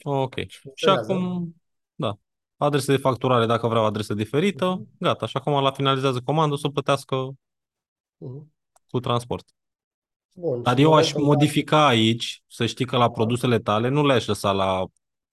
Ok. 0.03 0.35
Și 0.49 0.59
funcționează. 0.59 1.13
acum, 1.13 1.57
da, 1.95 2.19
adrese 2.57 2.93
de 2.93 2.99
facturare 2.99 3.47
dacă 3.47 3.69
vreau 3.69 3.85
adresă 3.85 4.15
diferită, 4.15 4.69
Mhm. 4.71 4.89
gata. 4.99 5.27
Și 5.27 5.37
acum 5.37 5.63
la 5.63 5.71
finalizează 5.73 6.21
comandă 6.21 6.57
să 6.57 6.69
plătească 6.69 7.31
Mhm. 8.17 8.53
cu 8.89 9.01
transport. 9.01 9.49
Bun. 10.33 10.63
Dar 10.63 10.77
și 10.77 10.83
eu 10.83 10.93
în 10.93 10.99
aș 10.99 11.13
momentul 11.13 11.35
modifica 11.35 11.87
aici, 11.87 12.43
să 12.47 12.67
știi 12.67 12.85
că 12.85 12.97
la 12.97 13.11
produsele 13.11 13.59
tale 13.59 13.89
nu 13.89 14.07
le-aș 14.07 14.27
lăsa 14.27 14.53
la 14.53 14.85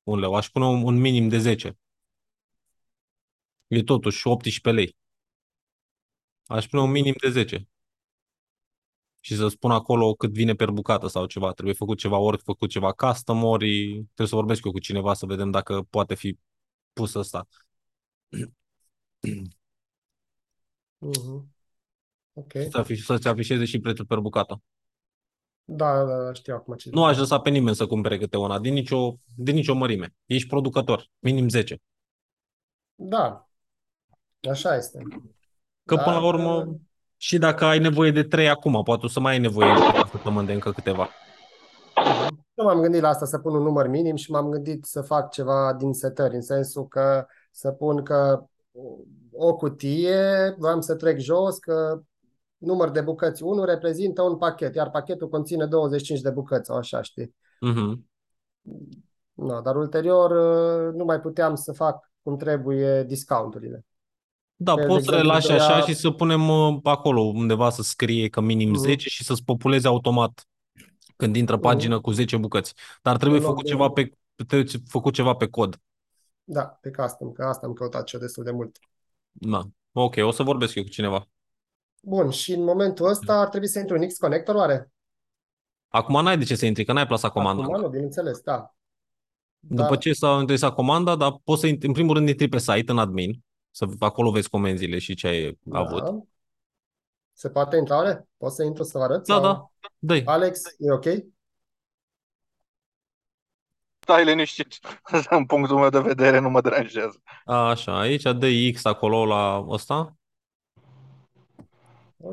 un 0.03 0.19
leu, 0.19 0.33
aș 0.33 0.49
pune 0.49 0.65
un, 0.65 0.83
un 0.83 0.95
minim 0.99 1.27
de 1.29 1.37
10. 1.37 1.77
E 3.67 3.83
totuși 3.83 4.27
18 4.27 4.71
lei. 4.71 4.95
Aș 6.45 6.65
pune 6.67 6.81
un 6.81 6.91
minim 6.91 7.13
de 7.21 7.29
10. 7.29 7.67
Și 9.25 9.35
să 9.35 9.47
spun 9.47 9.71
acolo 9.71 10.13
cât 10.13 10.31
vine 10.31 10.53
per 10.53 10.69
bucată 10.71 11.07
sau 11.07 11.25
ceva. 11.25 11.51
Trebuie 11.51 11.75
făcut 11.75 11.97
ceva, 11.97 12.17
ori 12.17 12.37
făcut 12.37 12.69
ceva 12.69 12.91
custom, 12.91 13.43
ori 13.43 13.91
trebuie 13.93 14.27
să 14.27 14.35
vorbesc 14.35 14.65
eu 14.65 14.71
cu 14.71 14.79
cineva 14.79 15.13
să 15.13 15.25
vedem 15.25 15.51
dacă 15.51 15.81
poate 15.89 16.15
fi 16.15 16.37
pus 16.93 17.13
ăsta. 17.13 17.47
Mhm. 20.97 21.55
Ok. 22.33 22.51
Să-ți 22.51 22.77
afiș- 22.77 23.03
Să-ți 23.03 23.27
afișeze 23.27 23.65
și 23.65 23.79
prețul 23.79 24.05
per 24.05 24.19
bucată. 24.19 24.61
Da, 25.63 26.05
da, 26.05 26.23
da, 26.23 26.33
știu 26.33 26.55
acum 26.55 26.75
ce 26.75 26.89
Nu 26.89 27.03
aș 27.05 27.17
lăsa 27.17 27.39
pe 27.39 27.49
nimeni 27.49 27.75
să 27.75 27.87
cumpere 27.87 28.17
câte 28.17 28.37
una, 28.37 28.59
din 28.59 28.73
nicio, 28.73 29.17
din 29.35 29.55
nicio 29.55 29.73
mărime. 29.73 30.13
Ești 30.25 30.47
producător, 30.47 31.09
minim 31.19 31.49
10. 31.49 31.81
Da. 32.95 33.49
Așa 34.49 34.75
este. 34.75 35.03
Că 35.85 35.95
Dar, 35.95 36.03
până 36.03 36.15
la 36.19 36.25
urmă, 36.25 36.55
uh, 36.55 36.75
Și 37.23 37.37
dacă 37.37 37.65
ai 37.65 37.79
nevoie 37.79 38.11
de 38.11 38.23
trei 38.23 38.49
acum, 38.49 38.83
poate 38.83 39.05
o 39.05 39.09
să 39.09 39.19
mai 39.19 39.33
ai 39.33 39.39
nevoie 39.39 39.69
în 39.69 39.75
câteva 39.75 40.07
săptămâni 40.11 40.47
de 40.47 40.53
încă 40.53 40.71
câteva. 40.71 41.09
Nu 42.53 42.63
m-am 42.63 42.81
gândit 42.81 43.01
la 43.01 43.07
asta, 43.07 43.25
să 43.25 43.37
pun 43.37 43.55
un 43.55 43.63
număr 43.63 43.87
minim 43.87 44.15
și 44.15 44.31
m-am 44.31 44.49
gândit 44.49 44.85
să 44.85 45.01
fac 45.01 45.31
ceva 45.31 45.73
din 45.73 45.93
setări, 45.93 46.35
în 46.35 46.41
sensul 46.41 46.87
că 46.87 47.25
să 47.51 47.71
pun 47.71 48.03
că 48.03 48.45
o 49.31 49.55
cutie, 49.55 50.55
vreau 50.57 50.81
să 50.81 50.95
trec 50.95 51.19
jos, 51.19 51.57
că 51.57 52.01
număr 52.57 52.89
de 52.89 53.01
bucăți 53.01 53.43
1 53.43 53.63
reprezintă 53.63 54.21
un 54.21 54.37
pachet, 54.37 54.75
iar 54.75 54.89
pachetul 54.89 55.29
conține 55.29 55.65
25 55.65 56.21
de 56.21 56.29
bucăți 56.29 56.65
sau 56.65 56.77
așa, 56.77 57.01
știi? 57.01 57.35
Mhm. 57.59 58.09
No, 59.33 59.61
dar 59.61 59.75
ulterior 59.75 60.31
uh, 60.31 60.93
nu 60.93 61.03
mai 61.03 61.19
puteam 61.19 61.55
să 61.55 61.71
fac 61.71 62.11
cum 62.23 62.37
trebuie 62.37 63.03
discounturile. 63.03 63.85
Da, 64.55 64.75
De 64.75 64.85
poți 64.85 65.05
să 65.05 65.11
le 65.11 65.17
exemplu, 65.17 65.27
lași 65.33 65.47
trebuia- 65.47 65.65
așa 65.75 65.85
și 65.85 65.93
să 65.93 66.11
punem 66.11 66.49
uh, 66.49 66.79
acolo 66.83 67.21
undeva 67.21 67.69
să 67.69 67.81
scrie 67.81 68.29
că 68.29 68.41
minim 68.41 68.69
Mhm. 68.69 68.79
10 68.79 69.09
și 69.09 69.23
să-ți 69.23 69.43
populeze 69.43 69.87
automat 69.87 70.47
când 71.15 71.35
intră 71.35 71.55
Mhm. 71.55 71.63
pagină 71.63 72.01
cu 72.01 72.11
10 72.11 72.37
bucăți. 72.37 72.73
Dar 73.01 73.17
trebuie 73.17 73.39
În 73.39 73.45
loc 73.45 73.53
făcut 73.53 73.65
de- 73.65 73.71
ceva 73.71 73.89
pe, 73.89 74.11
trebuie 74.47 74.67
făcut 74.87 75.13
ceva 75.13 75.33
pe 75.35 75.47
cod. 75.47 75.81
Da, 76.43 76.63
pe 76.63 76.91
custom, 76.91 77.31
că 77.31 77.43
asta 77.43 77.65
am 77.67 77.73
căutat 77.73 78.07
și 78.07 78.15
eu 78.15 78.21
destul 78.21 78.43
de 78.43 78.51
mult. 78.51 78.77
Da. 79.31 79.61
Ok, 79.91 80.15
o 80.21 80.31
să 80.31 80.43
vorbesc 80.43 80.75
eu 80.75 80.83
cu 80.83 80.89
cineva. 80.89 81.27
Bun, 82.01 82.29
și 82.29 82.53
în 82.53 82.63
momentul 82.63 83.05
ăsta 83.09 83.33
ar 83.39 83.47
trebui 83.47 83.67
să 83.67 83.79
intru 83.79 83.95
în 83.95 84.07
X-Connector, 84.07 84.55
oare? 84.55 84.91
Acum 85.87 86.23
n-ai 86.23 86.37
de 86.37 86.43
ce 86.43 86.55
să 86.55 86.65
intri, 86.65 86.85
că 86.85 86.93
n-ai 86.93 87.07
plasat 87.07 87.31
comanda. 87.31 87.63
Acum 87.63 87.79
nu, 87.81 87.87
bineînțeles, 87.87 88.39
da. 88.39 88.73
După 89.59 89.81
Dar- 89.89 89.97
ce 89.97 90.13
s-a 90.13 90.37
interesat 90.39 90.73
comanda, 90.73 91.15
dar 91.15 91.39
poți 91.43 91.61
să, 91.61 91.67
intri- 91.67 91.87
în 91.87 91.93
primul 91.93 92.15
rând, 92.15 92.29
intri 92.29 92.47
pe 92.47 92.57
site, 92.57 92.91
în 92.91 92.97
admin, 92.97 93.43
să 93.75 93.85
acolo 93.99 94.31
vezi 94.31 94.49
comenzile 94.49 94.99
și 94.99 95.15
ce 95.15 95.27
ai 95.27 95.59
avut. 95.71 96.03
Da. 96.03 96.19
Se 97.33 97.49
poate 97.49 97.77
intra, 97.77 97.95
oare? 97.95 98.27
Pot 98.37 98.51
să 98.51 98.63
intru 98.63 98.83
să 98.83 98.97
vă 98.97 99.03
arăt? 99.03 99.25
Da, 99.27 99.33
sau- 99.33 99.41
da, 99.41 99.69
dă 99.99 100.21
Alex, 100.25 100.61
e 100.77 100.91
ok? 100.91 101.05
Stai 103.99 104.25
liniștit. 104.25 104.79
În 105.29 105.45
punctul 105.45 105.77
meu 105.77 105.89
de 105.89 105.99
vedere 105.99 106.39
nu 106.39 106.49
mă 106.49 106.61
deranjează. 106.61 107.21
Așa, 107.45 107.99
aici 107.99 108.23
dă 108.23 108.47
X 108.73 108.85
acolo 108.85 109.25
la 109.25 109.65
ăsta. 109.67 110.15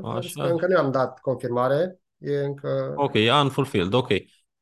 Așa. 0.05 0.45
Încă 0.45 0.67
nu 0.67 0.79
am 0.79 0.91
dat 0.91 1.21
confirmare. 1.21 2.01
E 2.19 2.39
încă... 2.39 2.93
Ok, 2.97 3.13
unfulfilled, 3.43 3.93
ok. 3.93 4.09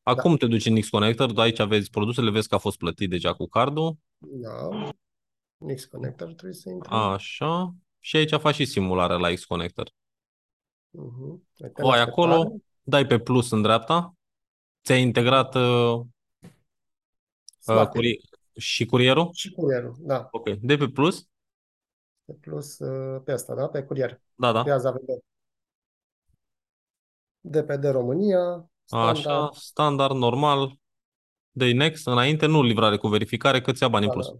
Acum 0.03 0.35
te 0.35 0.47
duci 0.47 0.65
în 0.65 0.79
X-Connector, 0.79 1.31
da, 1.31 1.41
aici 1.41 1.63
vezi 1.63 1.89
produsele, 1.89 2.29
vezi 2.29 2.47
că 2.47 2.55
a 2.55 2.57
fost 2.57 2.77
plătit 2.77 3.09
deja 3.09 3.33
cu 3.33 3.47
cardul. 3.47 3.97
Da. 4.17 4.69
X-Connector 5.75 6.27
trebuie 6.27 6.53
să 6.53 6.69
intru. 6.69 6.93
Așa. 6.93 7.73
Și 7.99 8.15
aici 8.15 8.33
faci 8.33 8.55
și 8.55 8.65
simularea 8.65 9.15
la 9.17 9.33
X-Connector. 9.33 9.91
Mhm. 10.89 11.47
Uite, 11.57 11.81
O 11.81 11.89
ai 11.89 11.99
așteptare. 11.99 12.31
acolo, 12.33 12.55
dai 12.83 13.05
pe 13.05 13.19
plus 13.19 13.51
în 13.51 13.61
dreapta, 13.61 14.13
ți-ai 14.83 15.01
integrat 15.01 15.55
uh, 15.55 15.61
uh, 15.93 16.05
Slate. 17.59 17.89
curie- 17.97 18.19
și 18.57 18.85
curierul? 18.85 19.29
Și 19.33 19.51
curierul, 19.51 19.95
da. 19.99 20.27
Ok, 20.31 20.49
de 20.49 20.77
pe 20.77 20.87
plus? 20.87 21.27
Pe 22.25 22.33
plus 22.33 22.79
uh, 22.79 23.21
pe 23.25 23.31
asta, 23.31 23.55
da? 23.55 23.67
Pe 23.67 23.83
curier. 23.83 24.21
Da, 24.35 24.51
da. 24.51 24.63
Pe 24.63 24.71
azi 24.71 24.87
avem 24.87 25.01
DPD 27.41 27.83
România, 27.91 28.69
Așa, 28.89 29.13
standard. 29.13 29.53
standard, 29.53 30.15
normal. 30.15 30.77
Dai 31.51 31.73
next, 31.73 32.07
înainte, 32.07 32.45
nu 32.45 32.63
livrare 32.63 32.97
cu 32.97 33.07
verificare, 33.07 33.61
că 33.61 33.71
ți-a 33.71 33.87
bani 33.87 34.05
în 34.05 34.11
Da, 34.11 34.17
plus. 34.17 34.27
da. 34.27 34.39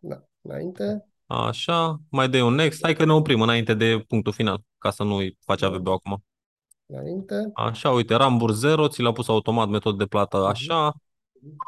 Da, 0.00 0.24
înainte. 0.42 1.06
Așa, 1.26 2.00
mai 2.10 2.28
dai 2.28 2.40
un 2.40 2.54
next. 2.54 2.82
Hai 2.82 2.94
că 2.94 3.04
ne 3.04 3.12
oprim 3.12 3.40
înainte 3.40 3.74
de 3.74 4.04
punctul 4.08 4.32
final, 4.32 4.62
ca 4.78 4.90
să 4.90 5.02
nu-i 5.02 5.38
faci 5.44 5.60
Da. 5.60 5.66
AVB 5.66 5.86
acum. 5.88 6.24
Înainte. 6.86 7.50
Așa, 7.54 7.90
uite, 7.90 8.14
rambur 8.14 8.50
0, 8.50 8.88
ți 8.88 9.02
l-a 9.02 9.12
pus 9.12 9.28
automat 9.28 9.68
metod 9.68 9.98
de 9.98 10.06
plată 10.06 10.36
Mhm. 10.36 10.46
așa, 10.46 10.94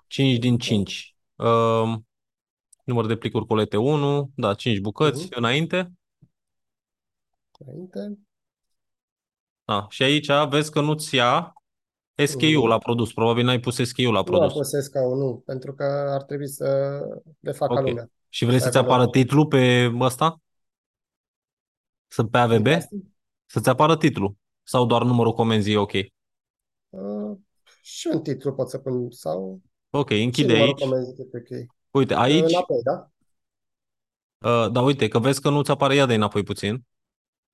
5 0.06 0.38
din 0.38 0.58
5. 0.58 1.16
Uh, 1.36 1.94
număr 2.84 3.06
de 3.06 3.16
plicuri 3.16 3.46
colete 3.46 3.76
1, 3.76 4.30
da, 4.34 4.54
5 4.54 4.78
bucăți 4.78 5.24
Mhm. 5.24 5.32
înainte. 5.38 5.92
Înainte. 7.58 8.18
Da, 9.64 9.86
și 9.88 10.02
aici 10.02 10.28
vezi 10.48 10.70
că 10.70 10.80
nu-ți 10.80 11.14
ia 11.14 11.52
SKU 12.24 12.58
Mhm. 12.58 12.66
la 12.66 12.78
produs. 12.78 13.12
Probabil 13.12 13.44
n-ai 13.44 13.60
pus 13.60 13.76
SKU 13.76 14.02
la 14.04 14.10
Nu 14.10 14.16
am 14.18 14.24
produs. 14.24 14.52
pus 14.52 14.68
SKU, 14.68 15.14
nu, 15.14 15.42
pentru 15.46 15.74
că 15.74 15.84
ar 15.84 16.22
trebui 16.22 16.48
să 16.48 17.00
le 17.40 17.52
facă 17.52 17.72
Ok. 17.72 17.80
lumea. 17.80 18.10
Și 18.30 18.44
vrei 18.44 18.58
Să 18.58 18.64
să-ți 18.64 18.76
aibă 18.76 18.88
apară 18.88 19.04
loc. 19.04 19.12
titlul 19.12 19.46
pe 19.46 19.92
ăsta? 20.00 20.40
Să 22.08 22.24
pe 22.24 22.38
AVB? 22.38 22.66
Să-ți 23.46 23.68
apară 23.68 23.96
titlul? 23.96 24.34
Sau 24.62 24.86
doar 24.86 25.02
numărul 25.02 25.32
comenzii 25.32 25.72
e 25.72 25.76
ok? 25.78 25.92
Uh, 26.88 27.36
și 27.82 28.08
un 28.12 28.22
titlu 28.22 28.52
pot 28.54 28.68
să 28.68 28.78
pun 28.78 29.10
sau 29.10 29.60
Ok, 29.90 30.10
și 30.10 30.22
închide 30.22 30.52
numărul 30.52 30.74
aici. 30.74 30.80
comenzii 30.82 31.14
e 31.32 31.36
ok. 31.38 31.66
Uite, 31.90 32.14
aici, 32.14 32.50
Înapoi, 32.50 32.82
da? 32.82 33.10
uh, 34.38 34.70
da, 34.72 34.80
uite, 34.82 35.08
că 35.08 35.18
vezi 35.18 35.40
că 35.40 35.50
nu-ți 35.50 35.70
apare, 35.70 35.94
ia 35.94 36.06
de 36.06 36.14
înapoi 36.14 36.42
puțin, 36.42 36.84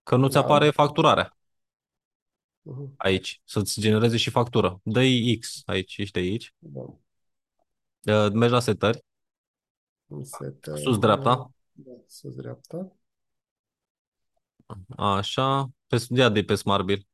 că 0.03 0.17
nu-ți 0.17 0.35
Da. 0.35 0.41
apare 0.41 0.71
facturarea 0.71 1.37
Mhm. 2.63 2.95
aici, 2.97 3.41
să-ți 3.45 3.81
genereze 3.81 4.17
și 4.17 4.31
factură. 4.31 4.81
Dă-i 4.85 5.39
X 5.39 5.63
aici, 5.67 5.97
ești 5.97 6.19
aici, 6.19 6.55
Bun. 6.59 6.99
uh, 8.03 8.31
mergi 8.33 8.53
la 8.55 8.61
setări, 8.61 9.05
Setări, 10.33 10.83
sus 10.83 10.99
dreapta, 10.99 11.51
Da, 11.73 11.93
sus 12.07 12.35
dreapta. 12.35 12.93
așa, 14.97 15.71
pe, 15.87 15.97
ia 16.11 16.29
de 16.29 16.43
pe 16.45 16.55
Smart 16.55 16.85
Bill. 16.85 17.07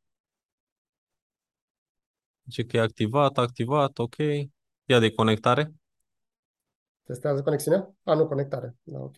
Zice 2.44 2.64
că 2.66 2.76
e 2.76 2.80
activat, 2.80 3.38
activat, 3.38 3.98
ok. 3.98 4.16
Ia 4.84 4.98
de 4.98 5.10
conectare. 5.12 5.72
Testează 7.04 7.42
conexiunea? 7.42 7.94
A, 8.04 8.14
nu, 8.14 8.26
conectare. 8.26 8.76
Da, 8.82 8.98
ok. 8.98 9.16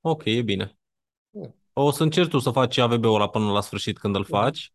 Ok, 0.00 0.24
e 0.26 0.42
bine. 0.42 0.78
Bun. 1.32 1.54
O 1.72 1.90
să 1.90 2.02
încerci 2.02 2.30
tu 2.30 2.38
să 2.38 2.50
faci 2.50 2.76
AVB-ul 2.78 3.14
ăla 3.14 3.28
până 3.28 3.52
la 3.52 3.60
sfârșit 3.60 3.98
când 3.98 4.14
îl 4.14 4.20
Mhm. 4.20 4.30
faci. 4.30 4.72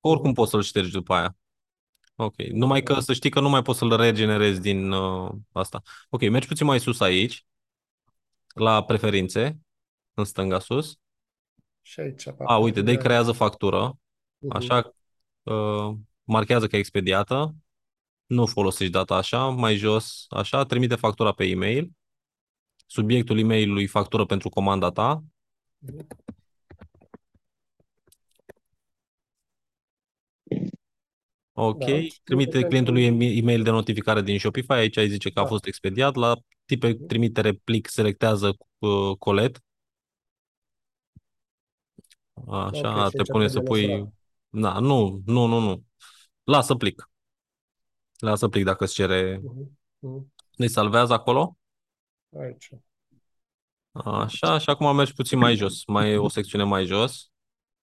Oricum 0.00 0.28
Mhm. 0.30 0.34
poți 0.34 0.50
să-l 0.50 0.62
ștergi 0.62 0.90
după 0.92 1.14
aia. 1.14 1.36
Ok. 2.16 2.36
Numai 2.36 2.82
că 2.82 3.00
să 3.00 3.12
știi 3.12 3.30
că 3.30 3.40
nu 3.40 3.48
mai 3.48 3.62
poți 3.62 3.78
să-l 3.78 3.96
regenerezi 3.96 4.60
din 4.60 4.90
uh, 4.90 5.30
asta. 5.52 5.82
Ok, 6.08 6.20
mergi 6.28 6.46
puțin 6.48 6.66
mai 6.66 6.80
sus 6.80 7.00
aici, 7.00 7.46
la 8.54 8.84
preferințe, 8.84 9.60
în 10.14 10.24
stânga 10.24 10.58
sus. 10.58 10.98
Și 11.82 12.00
aici. 12.00 12.26
A, 12.46 12.56
uite, 12.58 12.82
de 12.82 12.96
creează 12.96 13.32
factură. 13.32 13.98
Mhm. 14.38 14.56
Așa, 14.56 14.94
uh, 15.42 15.94
marchează 16.24 16.66
că 16.66 16.76
e 16.76 16.78
expediată. 16.78 17.54
Nu 18.26 18.46
folosești 18.46 18.92
data 18.92 19.14
așa, 19.14 19.48
mai 19.48 19.76
jos, 19.76 20.26
așa, 20.28 20.64
trimite 20.64 20.94
factura 20.94 21.32
pe 21.32 21.44
e-mail. 21.44 21.90
Subiectul 22.86 23.38
e-mailului 23.38 23.86
factură 23.86 24.24
pentru 24.24 24.48
comanda 24.48 24.90
ta. 24.90 25.24
Mhm. 25.78 26.06
Ok, 31.58 31.78
Da. 31.78 31.86
trimite 32.24 32.50
Pentru- 32.50 32.68
clientului 32.68 33.04
e- 33.04 33.36
e-mail 33.38 33.62
de 33.62 33.70
notificare 33.70 34.22
din 34.22 34.38
Shopify, 34.38 34.72
aici 34.72 34.96
ai 34.96 35.08
zice 35.08 35.30
că 35.30 35.38
a 35.38 35.42
Da. 35.42 35.48
fost 35.48 35.66
expediat, 35.66 36.14
la 36.14 36.36
tipe 36.64 36.94
trimitere 36.94 37.52
plic 37.52 37.88
selectează 37.88 38.56
uh, 38.78 39.16
colet. 39.18 39.60
Așa, 42.48 43.04
Ok, 43.04 43.04
și 43.06 43.10
te 43.10 43.18
aici 43.18 43.28
pune 43.30 43.48
să 43.48 43.60
trebuie 43.60 43.86
pui... 43.86 43.86
măsurat. 43.86 44.12
Da, 44.48 44.78
nu, 44.78 45.22
nu, 45.26 45.46
nu, 45.46 45.58
nu. 45.58 45.84
Lasă 46.44 46.74
plic. 46.74 47.10
Lasă 48.18 48.48
plic 48.48 48.64
dacă 48.64 48.84
îți 48.84 48.94
cere... 48.94 49.40
Mhm. 49.42 49.78
Mhm. 49.98 50.32
Ne 50.56 50.66
salvează 50.66 51.12
acolo. 51.12 51.56
Aici. 52.38 52.70
Așa, 53.92 54.58
și 54.58 54.70
acum 54.70 54.96
mergi 54.96 55.14
puțin 55.14 55.38
mai 55.38 55.56
jos. 55.56 55.84
Mai 55.86 56.10
e 56.10 56.16
o 56.16 56.28
secțiune 56.28 56.64
mai 56.64 56.84
jos. 56.84 57.30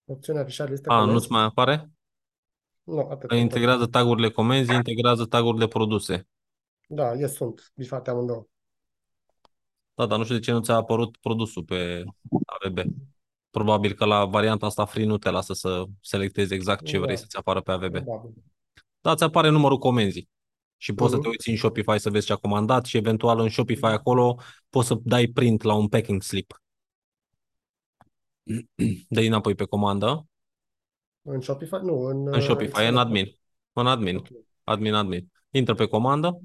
Opțiunea 0.06 0.42
afișat 0.42 0.70
listă 0.70 0.90
A, 0.92 0.94
comenzi? 0.96 1.14
nu-ți 1.14 1.32
mai 1.32 1.44
apare? 1.44 1.92
Nu, 2.84 3.08
atât. 3.10 3.32
Integrează 3.32 3.86
tagurile 3.86 4.30
comenzi, 4.30 4.74
integrează 4.74 5.26
tagurile 5.26 5.67
produse. 5.67 6.28
Da, 6.88 7.12
e 7.13 7.28
sunt 7.28 7.72
bifate 7.76 8.10
amândouă. 8.10 8.46
Da, 9.96 10.06
dar 10.06 10.17
nu 10.17 10.24
știu 10.24 10.36
de 10.36 10.41
ce 10.41 10.52
nu 10.52 10.60
ți-a 10.60 10.76
apărut 10.76 11.17
produsul 11.17 11.63
pe 11.63 12.04
AVB. 12.46 12.80
Probabil 13.50 13.93
că 13.93 14.06
la 14.06 14.26
varianta 14.26 14.65
asta 14.65 14.86
free 14.86 15.06
nu 15.06 15.17
te 15.17 15.30
lasă 15.30 15.54
să 15.54 15.86
selectezi 16.02 16.54
exact 16.54 16.86
ce 16.86 16.98
Da. 16.98 17.04
vrei 17.04 17.17
să-ți 17.17 17.38
apară 17.38 17.62
pe 17.62 17.72
AVB. 17.72 17.91
Probabil. 17.91 18.34
Da, 19.02 19.15
ți 19.15 19.24
apare 19.24 19.50
numărul 19.50 19.78
comenzii. 19.78 20.30
Și 20.78 20.93
poți 20.93 21.10
să 21.10 21.15
te 21.15 21.22
Mhm. 21.22 21.30
uiți 21.30 21.50
în 21.50 21.56
Shopify 21.56 21.98
să 22.00 22.10
vezi 22.10 22.26
ce 22.26 22.34
a 22.34 22.36
comandat 22.36 22.86
și 22.86 22.98
eventual 22.98 23.39
în 23.39 23.50
Shopify 23.50 23.86
acolo 23.86 24.39
poți 24.69 24.88
să 24.88 24.98
dai 25.04 25.28
print 25.28 25.62
la 25.62 25.74
un 25.74 25.88
packing 25.88 26.22
slip. 26.22 26.62
dă 29.10 29.22
înapoi 29.22 29.56
pe 29.56 29.65
comandă. 29.65 30.28
În 31.26 31.42
Shopify? 31.42 31.76
Nu, 31.76 32.00
în, 32.06 32.28
În 32.28 32.34
uh, 32.34 32.42
Shopify, 32.42 32.72
în 32.76 32.82
Excel. 32.82 32.98
admin. 32.98 33.38
În 33.74 33.88
admin. 33.88 34.16
Ok. 34.16 34.28
Admin, 34.64 34.94
admin. 34.94 35.32
Intră 35.50 35.74
pe 35.74 35.86
comandă, 35.86 36.42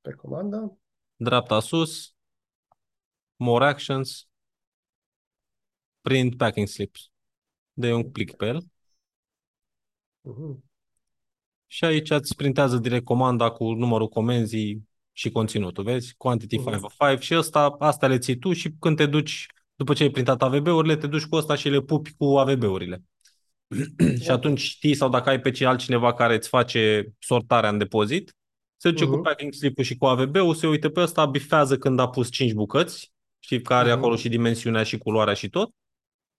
Pe 0.00 0.12
comandă. 0.12 0.78
dreapta 1.16 1.60
sus, 1.60 2.14
more 3.36 3.66
actions, 3.66 4.28
print 6.00 6.36
packing 6.36 6.66
slips. 6.66 7.10
Dă 7.72 7.94
un 7.94 8.12
click 8.12 8.36
pe 8.36 8.46
el 8.46 8.62
Mhm. 10.20 10.64
și 11.66 11.84
aici 11.84 12.10
îți 12.10 12.36
printează 12.36 12.76
direct 12.76 13.04
comanda 13.04 13.50
cu 13.50 13.72
numărul 13.72 14.08
comenzii 14.08 14.88
și 15.12 15.30
conținutul, 15.30 15.84
vezi? 15.84 16.14
Quantity 16.16 16.56
Mhm. 16.58 16.64
5 16.70 16.82
of 16.84 16.94
5 16.98 17.22
și 17.22 17.34
ăsta, 17.36 17.76
astea 17.78 18.08
le 18.08 18.18
ții 18.18 18.38
tu 18.38 18.52
și 18.52 18.70
când 18.78 18.96
te 18.96 19.06
duci, 19.06 19.46
după 19.74 19.94
ce 19.94 20.02
ai 20.02 20.10
printat 20.10 20.42
AVB-urile, 20.42 20.96
te 20.96 21.06
duci 21.06 21.26
cu 21.26 21.36
ăsta 21.36 21.54
și 21.54 21.68
le 21.68 21.80
pupi 21.80 22.14
cu 22.14 22.24
AVB-urile. 22.38 23.02
și 24.22 24.30
atunci 24.30 24.60
știi 24.60 24.94
sau 24.94 25.08
dacă 25.08 25.28
ai 25.28 25.40
pe 25.40 25.50
ce 25.50 25.66
altcineva 25.66 26.14
care 26.14 26.34
îți 26.34 26.48
face 26.48 27.12
sortarea 27.18 27.68
în 27.70 27.78
depozit, 27.78 28.36
se 28.76 28.90
duce 28.90 29.04
cu 29.04 29.10
Mhm. 29.14 29.22
packing 29.22 29.52
slip-ul 29.52 29.84
și 29.84 29.96
cu 29.96 30.06
AVB-ul, 30.06 30.54
se 30.54 30.66
uită 30.66 30.88
pe 30.88 31.00
ăsta, 31.00 31.26
bifează 31.26 31.78
când 31.78 31.98
a 31.98 32.08
pus 32.08 32.30
5 32.30 32.52
bucăți, 32.52 33.12
știi, 33.38 33.62
care 33.62 33.80
are 33.80 33.88
Mhm. 33.90 33.98
acolo 33.98 34.16
și 34.16 34.28
dimensiunea 34.28 34.82
și 34.82 34.98
culoarea 34.98 35.34
și 35.34 35.48
tot. 35.48 35.70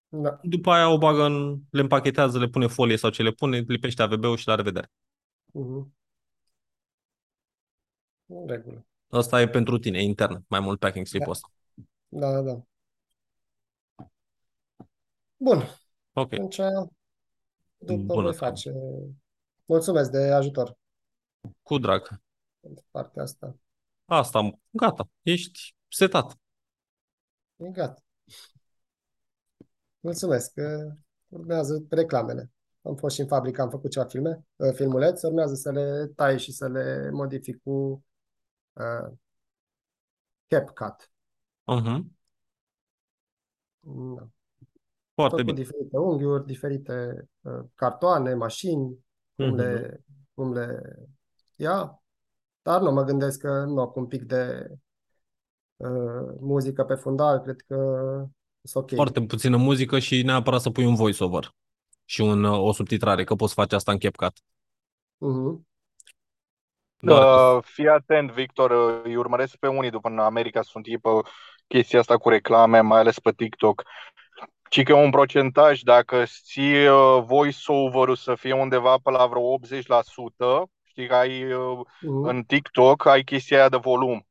Da. 0.10 0.40
După 0.44 0.72
aia 0.72 0.90
o 0.90 0.98
bagă 0.98 1.24
în, 1.24 1.60
le 1.70 1.82
împachetează, 1.82 2.40
le 2.40 2.48
pune 2.48 2.68
folie 2.68 2.98
sau 2.98 3.10
ce 3.10 3.24
le 3.24 3.32
pune, 3.32 3.64
lipește 3.68 4.02
AVB-ul 4.02 4.38
și 4.38 4.48
la 4.48 4.56
revedere. 4.56 4.92
Mhm. 5.46 5.94
În 8.26 8.48
regulă. 8.48 8.86
Asta 9.10 9.42
e 9.42 9.48
pentru 9.48 9.78
tine, 9.78 10.04
intern, 10.04 10.46
mai 10.48 10.60
mult 10.60 10.80
packing 10.80 11.06
slip-ul 11.06 11.32
ăsta. 11.32 11.52
Da, 12.08 12.32
da, 12.32 12.42
da. 12.42 12.62
Bun. 15.38 15.64
Ok. 16.14 16.34
Atunci, 16.34 16.60
după 17.86 18.14
Bună 18.14 18.22
voi 18.22 18.34
treabă. 18.36 18.56
face. 18.56 18.74
Mulțumesc 19.66 20.12
de 20.12 20.18
ajutor 20.32 20.78
Cu 21.62 21.78
drag. 21.78 22.22
pentru 22.60 22.86
partea 22.92 23.22
asta. 23.24 23.56
Asta, 24.06 24.38
am- 24.38 24.62
gata, 24.72 25.10
ești 25.22 25.76
setat. 25.88 26.40
E 27.56 27.70
gata. 27.70 28.02
Mulțumesc. 30.00 30.54
că 30.54 30.96
Urmează 31.28 31.86
reclamele. 31.90 32.52
Am 32.82 32.96
fost 32.96 33.16
și 33.16 33.22
în 33.22 33.28
fabrică, 33.28 33.62
am 33.62 33.70
făcut 33.70 33.92
ceva 33.92 34.06
filme, 34.06 34.46
uh, 34.56 34.74
filmulețe, 34.74 35.28
urmează 35.28 35.54
să 35.54 35.72
le 35.72 36.08
tai 36.16 36.40
și 36.40 36.52
să 36.52 36.68
le 36.68 37.10
modific 37.10 37.62
cu 37.64 38.06
uh, 38.74 39.12
CapCut. 40.48 41.12
Uh-huh. 41.72 42.04
Da. 44.16 44.30
Foarte 45.16 45.36
Tot 45.36 45.46
cu 45.46 45.52
bine. 45.52 45.64
diferite 45.64 45.98
unghiuri, 45.98 46.46
diferite 46.46 47.28
uh, 47.42 47.64
cartoane, 47.76 48.34
mașini, 48.34 49.06
cum 49.36 49.46
Mhm. 49.46 49.56
le, 49.56 50.00
cum 50.34 50.54
le 50.54 50.82
ia. 51.56 52.04
Dar 52.62 52.82
nu 52.82 52.92
mă 52.92 53.04
gândesc 53.04 53.40
că 53.40 53.64
nu, 53.64 53.90
cu 53.90 54.00
un 54.00 54.08
pic 54.08 54.24
de 54.24 54.68
uh, 55.76 56.36
muzică 56.40 56.84
pe 56.84 56.96
fundal, 56.96 57.40
cred 57.40 57.62
că 57.68 57.76
sunt 58.62 58.84
ok. 58.84 58.94
Foarte 58.96 59.22
puțină 59.22 59.58
muzică 59.58 60.00
și 60.00 60.22
neapărat 60.24 60.62
să 60.62 60.70
pui 60.70 60.86
un 60.86 60.96
voiceover 60.96 61.56
și 62.06 62.22
un, 62.22 62.44
uh, 62.44 62.60
o 62.60 62.72
subtitrare, 62.72 63.24
că 63.24 63.36
poți 63.36 63.54
face 63.54 63.76
asta 63.76 63.92
în 63.92 63.98
CapCut. 63.98 64.34
Mhm. 65.18 65.68
Doar 66.98 67.22
că- 67.22 67.56
Uh, 67.58 67.64
fii 67.64 67.88
atent, 67.88 68.32
Victor, 68.32 68.72
uh, 68.72 69.02
îi 69.04 69.16
urmăresc 69.16 69.56
pe 69.56 69.68
unii 69.68 69.90
după 69.90 70.10
în 70.10 70.20
America, 70.20 70.62
sunt 70.62 70.86
ei 70.88 70.98
pe 70.98 71.10
chestia 71.68 72.00
asta 72.00 72.18
cu 72.18 72.30
reclame, 72.30 72.80
mai 72.80 73.00
ales 73.00 73.20
pe 73.20 73.32
TikTok. 73.32 73.84
Ci 74.70 74.84
că 74.84 74.94
un 74.94 75.10
procentaj, 75.10 75.80
dacă 75.82 76.24
ții 76.44 76.88
uh, 76.88 77.24
voice-over-ul 77.26 78.16
să 78.16 78.36
fie 78.36 78.54
undeva 78.54 78.98
pe 79.04 79.12
la 79.12 79.26
vreo 79.26 79.42
80%, 79.42 80.70
știi 80.84 81.08
că 81.08 81.16
ai 81.16 81.54
uh, 81.54 81.80
Mhm. 82.02 82.24
în 82.24 82.44
TikTok, 82.44 83.06
ai 83.06 83.24
chestia 83.24 83.58
aia 83.58 83.70
de 83.70 83.78
volum. 83.78 84.28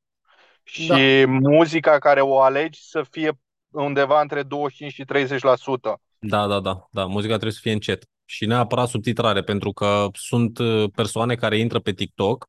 Și 0.63 0.87
Da. 0.87 0.97
muzica 1.27 1.99
care 1.99 2.21
o 2.21 2.41
alegi 2.41 2.81
să 2.89 3.03
fie 3.11 3.33
undeva 3.71 4.21
între 4.21 4.43
25 4.43 4.93
și 4.93 5.05
30%. 5.05 6.01
Da, 6.19 6.47
da, 6.47 6.61
da, 6.61 6.89
da. 6.91 7.05
Muzica 7.05 7.33
trebuie 7.33 7.53
să 7.53 7.61
fie 7.63 7.73
încet. 7.73 8.09
Și 8.25 8.47
neapărat 8.47 8.89
subtitrare, 8.89 9.43
pentru 9.43 9.73
că 9.73 10.09
sunt 10.13 10.59
uh, 10.59 10.91
persoane 10.95 11.35
care 11.35 11.59
intră 11.59 11.79
pe 11.79 11.93
TikTok 11.93 12.49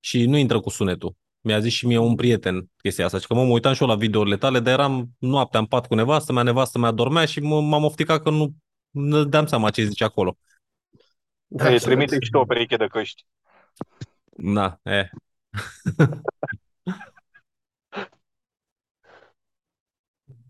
și 0.00 0.26
nu 0.26 0.36
intră 0.36 0.60
cu 0.60 0.70
sunetul. 0.70 1.14
Mi-a 1.42 1.60
zis 1.60 1.72
și 1.72 1.86
mie 1.86 1.98
un 1.98 2.14
prieten 2.14 2.70
chestia 2.82 3.04
asta. 3.04 3.18
Și 3.18 3.26
că 3.26 3.34
mă, 3.34 3.44
mă 3.44 3.52
uitam 3.52 3.72
și 3.72 3.82
eu 3.82 3.88
la 3.88 3.94
videourile 3.96 4.36
tale, 4.36 4.60
dar 4.60 4.72
eram 4.72 5.10
noaptea 5.18 5.60
în 5.60 5.66
pat 5.66 5.86
cu 5.86 5.94
nevastă 5.94 6.32
mea, 6.32 6.42
nevastă 6.42 6.78
mea 6.78 6.90
dormea 6.90 7.24
și 7.24 7.40
mă, 7.40 7.60
m-am 7.60 7.84
ofticat 7.84 8.22
că 8.22 8.30
nu 8.30 8.54
nu 8.90 9.22
dădeam 9.22 9.46
seama 9.46 9.70
ce 9.70 9.84
zice 9.84 10.04
acolo. 10.04 10.36
Da, 11.46 11.68
Îi 11.68 11.74
așa 11.74 11.86
trimite 11.86 12.14
văd. 12.14 12.22
și 12.24 12.30
tu 12.30 12.38
o 12.38 12.44
pereche 12.44 12.76
de 12.76 12.86
căști. 12.86 13.24
Da, 14.54 14.80
e. 14.84 15.10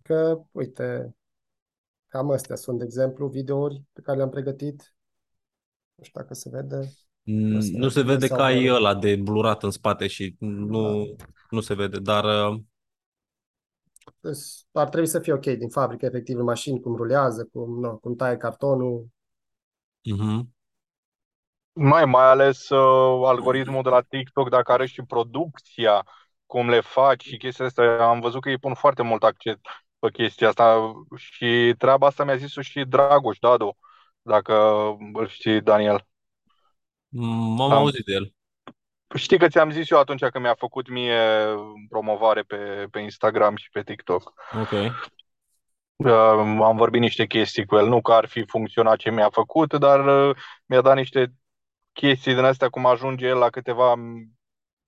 Că, 0.02 0.40
uite, 0.52 1.16
cam 2.08 2.30
astea 2.30 2.56
sunt, 2.56 2.78
de 2.78 2.84
exemplu, 2.84 3.28
videouri 3.28 3.82
pe 3.92 4.00
care 4.00 4.16
le-am 4.16 4.30
pregătit. 4.30 4.94
Nu 5.94 6.04
știu 6.04 6.20
dacă 6.20 6.34
se 6.34 6.48
vede. 6.48 6.96
Mm, 7.24 7.56
Ăsta 7.56 7.78
Nu 7.78 7.88
se 7.88 8.02
vede 8.02 8.28
sau 8.28 8.36
că 8.36 8.42
ai 8.42 8.66
doar- 8.66 8.68
ăla 8.68 8.94
de 8.94 9.16
blurat 9.16 9.62
în 9.62 9.70
spate 9.70 10.06
și 10.06 10.34
nu, 10.38 11.06
nu 11.50 11.60
se 11.60 11.74
vede, 11.74 11.98
dar 11.98 12.24
uh, 12.24 12.60
Deci, 14.20 14.38
ar 14.72 14.88
trebui 14.88 15.06
să 15.08 15.18
fie 15.20 15.32
ok 15.32 15.44
din 15.46 15.68
fabrică, 15.68 16.06
efectiv, 16.06 16.38
în 16.38 16.44
mașini, 16.44 16.80
cum 16.80 16.96
rulează, 16.96 17.48
cum, 17.52 17.80
nu, 17.80 17.96
cum 17.98 18.14
taie 18.16 18.36
cartonul. 18.36 19.06
mhm. 20.06 20.52
Mai, 21.74 22.04
mai 22.04 22.24
ales 22.30 22.68
uh, 22.68 23.26
algoritmul 23.28 23.82
de 23.82 23.88
la 23.88 24.00
TikTok, 24.00 24.48
dacă 24.48 24.72
are 24.72 24.86
și 24.86 25.02
producția, 25.02 26.06
cum 26.46 26.68
le 26.68 26.80
faci 26.80 27.22
și 27.22 27.36
chestia 27.36 27.64
asta, 27.66 27.82
am 28.08 28.20
văzut 28.20 28.40
că 28.42 28.48
îi 28.48 28.58
pun 28.58 28.74
foarte 28.74 29.02
mult 29.02 29.22
accent 29.22 29.60
pe 29.98 30.10
chestia 30.10 30.48
asta 30.48 30.92
și 31.16 31.74
treaba 31.78 32.06
asta 32.06 32.24
mi-a 32.24 32.36
zis-o 32.36 32.60
și 32.60 32.84
Dragoș 32.84 33.38
Dadu, 33.38 33.76
dacă 34.22 34.54
îl 35.12 35.28
știi, 35.28 35.60
Daniel. 35.62 36.06
M- 37.16 37.58
am 37.58 37.60
Am- 37.60 37.72
auzit 37.72 38.04
de 38.04 38.12
el. 38.12 38.34
Știi 39.14 39.38
că 39.38 39.48
ți-am 39.48 39.70
zis 39.70 39.90
eu 39.90 39.98
atunci 39.98 40.20
când 40.20 40.44
mi-a 40.44 40.54
făcut 40.54 40.88
mie 40.88 41.18
promovare 41.88 42.42
pe, 42.42 42.86
pe 42.90 42.98
Instagram 43.00 43.56
și 43.56 43.70
pe 43.70 43.82
TikTok. 43.82 44.32
Ok. 44.60 44.70
Uh, 45.96 46.10
am 46.62 46.76
vorbit 46.76 47.00
niște 47.00 47.26
chestii 47.26 47.64
cu 47.66 47.76
el, 47.76 47.86
nu 47.88 48.00
că 48.00 48.12
ar 48.12 48.26
fi 48.26 48.44
funcționat 48.46 48.96
ce 48.96 49.10
mi-a 49.10 49.30
făcut, 49.30 49.74
dar 49.74 50.28
uh, 50.28 50.36
mi-a 50.66 50.80
dat 50.80 50.96
niște 50.96 51.32
chestii 51.92 52.34
din 52.34 52.44
astea 52.44 52.68
cum 52.68 52.86
ajunge 52.86 53.26
el 53.26 53.38
la 53.38 53.50
câteva 53.50 53.94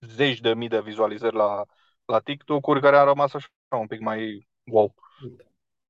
zeci 0.00 0.40
de 0.40 0.54
mii 0.54 0.68
de 0.68 0.80
vizualizări 0.80 1.36
la, 1.36 1.62
la 2.04 2.18
TikTok-uri 2.18 2.80
care 2.80 2.96
a 2.96 3.04
rămas 3.04 3.34
așa 3.34 3.48
un 3.68 3.86
pic 3.86 4.00
mai 4.00 4.48
wow. 4.64 4.94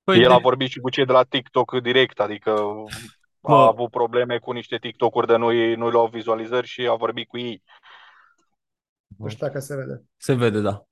Păi 0.04 0.20
El 0.20 0.28
de- 0.28 0.34
a 0.34 0.38
vorbit 0.38 0.70
și 0.70 0.78
cu 0.80 0.90
cei 0.90 1.04
de 1.04 1.12
la 1.12 1.22
TikTok 1.22 1.80
direct, 1.80 2.20
adică 2.20 2.64
Bă. 3.48 3.54
a 3.54 3.66
avut 3.66 3.90
probleme 3.90 4.38
cu 4.38 4.52
niște 4.52 4.76
TikTok-uri 4.76 5.26
de 5.26 5.36
nu-i, 5.36 5.74
nu-i 5.74 5.90
luau 5.90 6.06
vizualizări 6.06 6.66
și 6.66 6.86
a 6.90 6.94
vorbit 6.94 7.28
cu 7.28 7.38
ei. 7.38 7.62
Nu 9.18 9.28
știu 9.28 9.46
dacă 9.46 9.58
se 9.58 9.76
vede. 9.76 10.02
Se 10.16 10.34
vede, 10.34 10.60
da. 10.60 10.84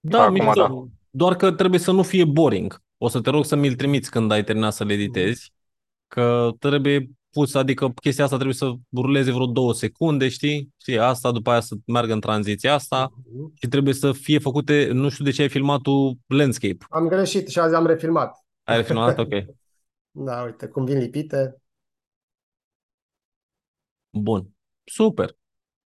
Da, 0.00 0.22
Acum, 0.22 0.32
mișto. 0.34 0.52
da. 0.68 0.84
Doar 1.10 1.36
că 1.36 1.52
trebuie 1.52 1.80
să 1.80 1.90
nu 1.90 2.02
fie 2.02 2.24
boring. 2.24 2.82
O 2.98 3.08
să 3.08 3.20
te 3.20 3.30
rog 3.30 3.44
să 3.44 3.56
mi-l 3.56 3.74
trimiți 3.74 4.10
când 4.10 4.30
ai 4.30 4.44
terminat 4.44 4.72
să 4.72 4.84
le 4.84 4.92
editezi, 4.92 5.52
că 6.08 6.50
trebuie 6.58 7.10
pus, 7.30 7.54
adică 7.54 7.88
chestia 7.88 8.24
asta 8.24 8.36
trebuie 8.36 8.56
să 8.56 8.72
ruleze 8.96 9.32
vreo 9.32 9.46
două 9.46 9.72
secunde, 9.74 10.28
știi? 10.28 10.70
Știi, 10.80 10.98
asta, 10.98 11.30
după 11.32 11.50
aia 11.50 11.60
să 11.60 11.74
meargă 11.86 12.12
în 12.12 12.20
tranziția 12.20 12.74
asta 12.74 13.12
Mhm. 13.32 13.52
și 13.60 13.68
trebuie 13.68 13.94
să 13.94 14.12
fie 14.12 14.38
făcute, 14.38 14.88
nu 14.92 15.08
știu 15.08 15.24
de 15.24 15.30
ce 15.30 15.42
ai 15.42 15.48
filmat 15.48 15.80
tu 15.80 16.18
landscape. 16.26 16.76
Am 16.88 17.08
greșit 17.08 17.48
și 17.48 17.58
azi 17.58 17.74
am 17.74 17.86
refilmat. 17.86 18.44
Ai 18.62 18.76
refilmat? 18.76 19.18
Ok. 19.18 19.28
Da, 20.16 20.42
uite, 20.42 20.66
cum 20.66 20.84
vin 20.84 20.98
lipite, 20.98 21.62
Bun. 24.14 24.48
Super. 24.84 25.36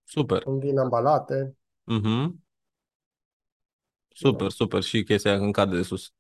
Super. 0.05 0.43
cum 0.43 0.59
vin 0.59 0.79
ambalate. 0.79 1.57
Mhm. 1.85 2.43
Super, 4.09 4.51
super. 4.51 4.83
Și 4.83 5.03
chestia 5.03 5.31
aia 5.31 5.41
când 5.41 5.53
cade 5.53 5.77
de 5.77 5.83
sus. 5.83 6.13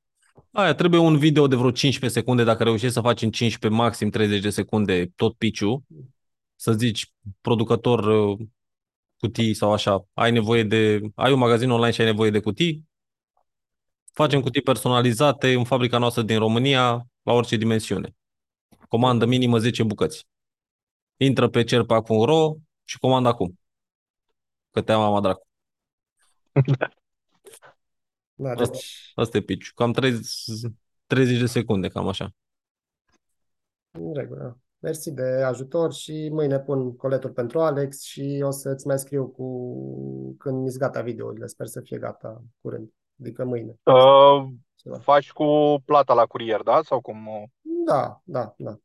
Aia 0.50 0.74
trebuie 0.74 1.00
un 1.00 1.18
video 1.18 1.46
de 1.46 1.56
vreo 1.56 1.70
15 1.70 2.18
secunde, 2.18 2.44
dacă 2.44 2.62
reușești 2.62 2.94
să 2.94 3.00
faci 3.00 3.22
în 3.22 3.30
15, 3.30 3.80
maxim 3.80 4.10
30 4.10 4.42
de 4.42 4.50
secunde 4.50 5.12
tot 5.16 5.34
piciu, 5.34 5.84
să 6.56 6.72
zici 6.72 7.12
producător 7.40 8.04
uh, 8.04 8.38
cutii 9.18 9.54
sau 9.54 9.72
așa, 9.72 10.06
ai 10.12 10.32
nevoie 10.32 10.62
de, 10.62 11.00
ai 11.14 11.32
un 11.32 11.38
magazin 11.38 11.70
online 11.70 11.92
și 11.92 12.00
ai 12.00 12.06
nevoie 12.06 12.30
de 12.30 12.40
cutii, 12.40 12.88
facem 14.12 14.40
cutii 14.40 14.62
personalizate 14.62 15.52
în 15.52 15.64
fabrica 15.64 15.98
noastră 15.98 16.22
din 16.22 16.38
România, 16.38 17.06
la 17.22 17.32
orice 17.32 17.56
dimensiune. 17.56 18.14
Comandă 18.88 19.26
minimă 19.26 19.58
10 19.58 19.82
bucăți. 19.82 20.26
Intră 21.16 21.48
pe 21.48 21.64
cerpac.ro 21.64 22.54
și 22.84 22.98
comandă 22.98 23.28
acum. 23.28 23.58
Că 24.70 24.82
te-am 24.82 25.00
mama 25.00 25.20
dracu. 25.20 25.46
Da, 28.36 28.50
Asta- 28.50 28.64
deci, 28.64 29.12
Asta 29.14 29.36
e 29.36 29.40
piciu. 29.40 29.72
Cam 29.74 29.92
30, 29.92 30.28
30 31.06 31.38
de 31.38 31.46
secunde, 31.46 31.88
cam 31.88 32.08
așa. 32.08 32.34
în 33.90 34.14
regulă. 34.14 34.58
Mersi 34.78 35.10
de 35.12 35.22
ajutor 35.22 35.92
și 35.92 36.28
mâine 36.32 36.60
pun 36.60 36.96
coletul 36.96 37.30
pentru 37.30 37.60
Alex 37.60 38.02
și 38.02 38.40
o 38.44 38.50
să-ți 38.50 38.86
mai 38.86 38.98
scriu 38.98 39.26
cu 39.28 40.36
când 40.38 40.62
mi 40.62 40.72
gata 40.78 41.02
videourile. 41.02 41.46
Sper 41.46 41.66
să 41.66 41.80
fie 41.80 41.98
gata 41.98 42.42
curând, 42.60 42.90
adică 43.20 43.44
mâine. 43.44 43.74
Uh, 43.82 44.46
ceva. 44.74 44.98
Faci 44.98 45.32
cu 45.32 45.44
plata 45.84 46.14
la 46.14 46.26
curier, 46.26 46.62
da? 46.62 46.80
Sau 46.82 47.00
cum? 47.00 47.28
Da, 47.86 48.20
da, 48.24 48.54
da. 48.58 48.78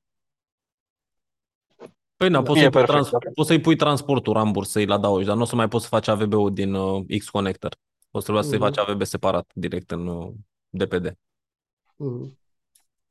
Păi 2.19 2.29
na, 2.29 2.37
Da. 2.41 2.43
poți 2.43 2.59
E 2.59 2.61
să-i, 2.61 2.69
pui 2.71 2.81
perfect, 2.85 3.07
trans- 3.09 3.23
da. 3.23 3.31
poți 3.33 3.47
să-i 3.47 3.61
pui 3.61 3.75
transportul 3.75 4.33
ramburs, 4.33 4.69
să-i 4.69 4.85
la 4.85 4.93
adaugi, 4.95 5.25
dar 5.25 5.35
nu 5.35 5.41
o 5.41 5.45
să 5.45 5.55
mai 5.55 5.67
poți 5.67 5.83
să 5.83 5.89
faci 5.89 6.07
AVB-ul 6.07 6.53
din 6.53 6.73
uh, 6.73 7.05
X-Connector. 7.17 7.75
O 8.11 8.17
să 8.19 8.23
trebuia 8.23 8.43
să-i 8.43 8.57
Mhm. 8.57 8.65
faci 8.67 8.77
AVB 8.77 9.03
separat, 9.03 9.51
direct 9.53 9.91
în 9.91 10.07
uh, 10.07 10.33
DPD, 10.69 11.17
Mhm. 11.95 12.37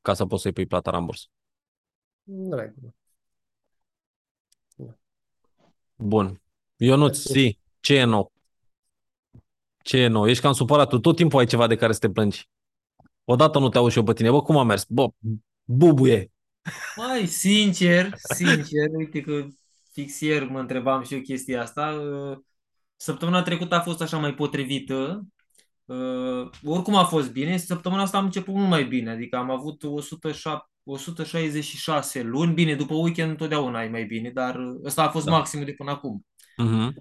ca 0.02 0.14
să 0.14 0.26
poți 0.26 0.42
să-i 0.42 0.52
pui 0.52 0.66
plata 0.66 0.90
ramburs. 0.90 1.28
În 2.24 2.56
regulă. 2.56 2.94
Bun. 5.96 6.40
Ionuț, 6.76 7.16
Mersi. 7.16 7.32
zi, 7.32 7.58
ce 7.80 7.94
e 7.94 8.04
nou? 8.04 8.32
Ce 9.82 9.96
e 9.98 10.06
nou? 10.06 10.28
Ești 10.28 10.42
cam 10.42 10.52
supărat, 10.52 10.88
tu 10.88 10.98
tot 10.98 11.16
timpul 11.16 11.38
ai 11.38 11.46
ceva 11.46 11.66
de 11.66 11.76
care 11.76 11.92
să 11.92 11.98
te 11.98 12.10
plângi. 12.10 12.48
Odată 13.24 13.58
nu 13.58 13.68
te 13.68 13.78
auzi 13.78 13.92
și 13.92 13.98
eu 13.98 14.04
pe 14.04 14.12
tine. 14.12 14.30
Bă, 14.30 14.42
cum 14.42 14.56
a 14.56 14.62
mers? 14.62 14.84
Bă, 14.88 15.08
bubuie. 15.64 16.32
Mai 16.96 17.26
sincer, 17.26 18.12
sincer, 18.34 18.88
uite 18.96 19.20
că 19.20 19.46
fix 19.92 20.20
ieri 20.20 20.50
mă 20.50 20.60
întrebam 20.60 21.02
și 21.02 21.14
eu 21.14 21.20
chestia 21.20 21.62
asta. 21.62 21.86
uh, 21.90 22.38
Săptămâna 22.96 23.42
trecută 23.42 23.74
a 23.74 23.80
fost 23.80 24.00
așa 24.00 24.18
mai 24.18 24.34
potrivită. 24.34 25.26
Uh, 25.84 26.48
Oricum 26.64 26.94
a 26.94 27.04
fost 27.04 27.32
bine. 27.32 27.56
Săptămâna 27.56 28.02
asta 28.02 28.18
am 28.18 28.24
început 28.24 28.54
mult 28.54 28.68
mai 28.68 28.84
bine. 28.84 29.10
Adică 29.10 29.36
am 29.36 29.50
avut 29.50 29.82
107, 29.82 30.64
166 30.84 32.22
luni. 32.22 32.52
Bine, 32.54 32.74
după 32.74 32.94
weekend 32.94 33.30
întotdeauna 33.30 33.82
e 33.82 33.88
mai 33.88 34.04
bine, 34.04 34.30
dar 34.30 34.56
uh, 34.56 34.80
ăsta 34.84 35.02
a 35.02 35.08
fost 35.10 35.24
Da. 35.24 35.30
maximul 35.30 35.64
de 35.64 35.72
până 35.72 35.90
acum. 35.90 36.26
Mhm. 36.56 36.94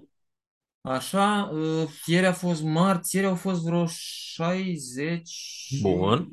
Așa, 0.80 1.50
uh, 1.52 1.88
ieri 2.06 2.26
a 2.26 2.32
fost 2.32 2.62
marți, 2.62 3.14
ieri 3.16 3.26
au 3.28 3.34
fost 3.34 3.62
vreo 3.64 3.86
60 3.86 5.28
și- 5.28 5.80
Bun. 5.80 6.28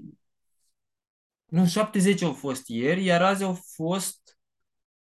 Nu, 1.46 1.66
70 1.66 2.22
au 2.22 2.34
fost 2.34 2.68
ieri, 2.68 3.04
iar 3.04 3.22
azi 3.22 3.44
au 3.44 3.60
fost 3.76 4.38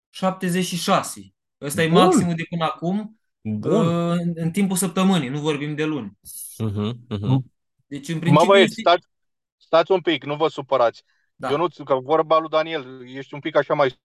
76. 0.10 1.34
Ăsta 1.62 1.84
e 1.84 1.88
Bun. 1.88 2.02
maximul 2.02 2.36
de 2.36 2.44
până 2.50 2.64
acum 2.64 3.20
Bun. 3.42 3.88
uh, 3.88 4.18
în, 4.20 4.32
în 4.36 4.52
timpul 4.52 4.78
săptămânii, 4.78 5.30
nu 5.30 5.40
vorbim 5.40 5.76
de 5.76 5.86
luni. 5.86 6.20
Mhm, 6.58 7.06
mhm. 7.10 7.52
Deci, 7.86 8.08
în 8.08 8.14
Mă 8.14 8.20
principiu, 8.20 8.48
băieți, 8.48 8.70
este... 8.70 8.82
stați, 8.82 9.08
stați 9.58 9.92
un 9.92 10.02
pic, 10.02 10.24
nu 10.24 10.36
vă 10.36 10.48
supărați. 10.48 11.04
Da. 11.36 11.50
Eu 11.50 11.58
nu, 11.58 11.68
că 11.86 11.96
vorba 11.96 12.40
lui 12.40 12.50
Daniel, 12.50 13.08
ești 13.16 13.34
un 13.34 13.40
pic 13.40 13.56
așa 13.56 13.74
mai 13.74 14.02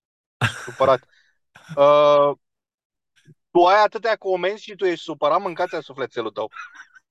supărat. 0.64 1.04
Uh, 1.76 2.32
tu 3.50 3.64
ai 3.64 3.82
atâtea 3.84 4.16
comenzi 4.16 4.62
și 4.62 4.74
tu 4.74 4.84
ești 4.84 5.04
supărat, 5.04 5.40
mâncați-a 5.40 5.80
sufletelul 5.80 6.30
tău. 6.30 6.50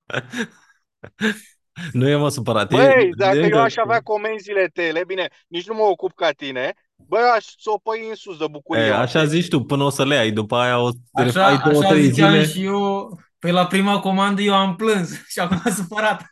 Nu 1.92 2.08
e 2.08 2.16
mă 2.16 2.28
supărat. 2.28 2.72
e- 2.72 2.76
Băi, 2.76 3.10
dacă 3.16 3.36
e 3.36 3.38
eu 3.38 3.44
încă- 3.44 3.58
aș 3.58 3.76
avea 3.76 4.00
comenzile 4.00 4.70
tale, 4.74 5.04
bine, 5.06 5.28
nici 5.48 5.66
nu 5.68 5.74
mă 5.74 5.82
ocup 5.82 6.12
ca 6.14 6.30
tine, 6.30 6.72
băi, 7.08 7.20
aș 7.36 7.44
țopăi 7.60 8.06
în 8.08 8.14
sus 8.14 8.38
de 8.38 8.44
bucurie. 8.50 8.82
E, 8.82 8.92
așa 8.94 9.24
zici 9.24 9.48
tu, 9.48 9.60
până 9.60 9.84
o 9.84 9.88
să 9.90 10.04
le 10.04 10.16
ai, 10.16 10.30
după 10.30 10.56
aia 10.56 10.78
o 10.80 10.88
să 10.90 10.96
Așa, 11.12 11.46
ai 11.46 11.58
două, 11.58 11.78
așa 11.82 11.88
trei 11.88 12.02
ziceam 12.10 12.30
zile. 12.30 12.44
și 12.44 12.64
eu. 12.64 13.18
Pe 13.38 13.50
la 13.50 13.66
prima 13.66 14.00
comandă 14.00 14.40
eu 14.42 14.54
am 14.54 14.76
plâns 14.76 15.10
și 15.32 15.38
acum 15.38 15.60
am 15.64 15.72
supărat. 15.72 16.22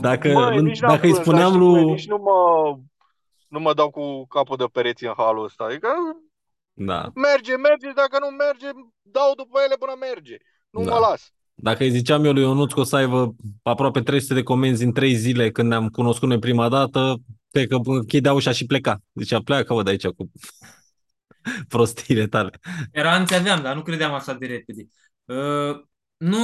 Dacă, 0.00 0.32
Băi, 0.32 0.60
nici 0.62 0.80
n-am 0.80 0.90
dacă 0.90 1.06
îi 1.06 1.10
plâns, 1.10 1.24
spuneam 1.24 1.52
dar 1.52 1.60
și, 1.60 1.66
băi, 1.66 1.82
lui... 1.82 1.84
Nici 1.92 2.06
nu 2.06 2.16
mă, 2.16 2.40
nu 3.48 3.60
mă 3.60 3.74
dau 3.74 3.90
cu 3.90 4.26
capul 4.26 4.56
de 4.56 4.64
pereți 4.72 5.04
în 5.04 5.12
halul 5.16 5.44
ăsta. 5.44 5.64
Adică 5.64 5.88
Da. 6.72 7.10
merge, 7.14 7.56
merge, 7.56 7.92
dacă 7.94 8.16
nu 8.20 8.26
merge, 8.36 8.68
dau 9.02 9.32
după 9.36 9.58
ele 9.66 9.76
până 9.76 9.92
merge. 10.00 10.36
Nu 10.70 10.84
Da. 10.84 10.92
mă 10.92 10.98
las. 10.98 11.32
Dacă 11.54 11.82
îi 11.82 11.90
ziceam 11.90 12.24
eu 12.24 12.32
lui 12.32 12.42
Ionuț 12.42 12.72
că 12.72 12.80
o 12.80 12.84
să 12.84 12.96
aibă 12.96 13.34
aproape 13.62 14.00
300 14.00 14.34
de 14.34 14.42
comenzi 14.42 14.84
în 14.84 14.92
3 14.92 15.14
zile 15.14 15.50
când 15.50 15.68
ne-am 15.68 15.88
cunoscut 15.88 16.28
noi 16.28 16.38
prima 16.38 16.68
dată, 16.68 17.16
cred 17.50 17.68
că 17.68 17.78
închidea 17.84 18.32
ușa 18.32 18.52
și 18.52 18.66
pleca. 18.66 19.02
Zicea, 19.14 19.42
pleacă, 19.42 19.74
vă 19.74 19.82
de 19.82 19.90
aici 19.90 20.06
cu 20.06 20.30
prostiile 21.68 22.26
tale. 22.26 22.50
Speranțe 22.86 23.34
aveam, 23.34 23.62
dar 23.62 23.74
nu 23.74 23.82
credeam 23.82 24.12
așa 24.12 24.34
de 24.34 24.46
repede. 24.46 24.86
Uh, 25.24 25.80
nu, 26.16 26.38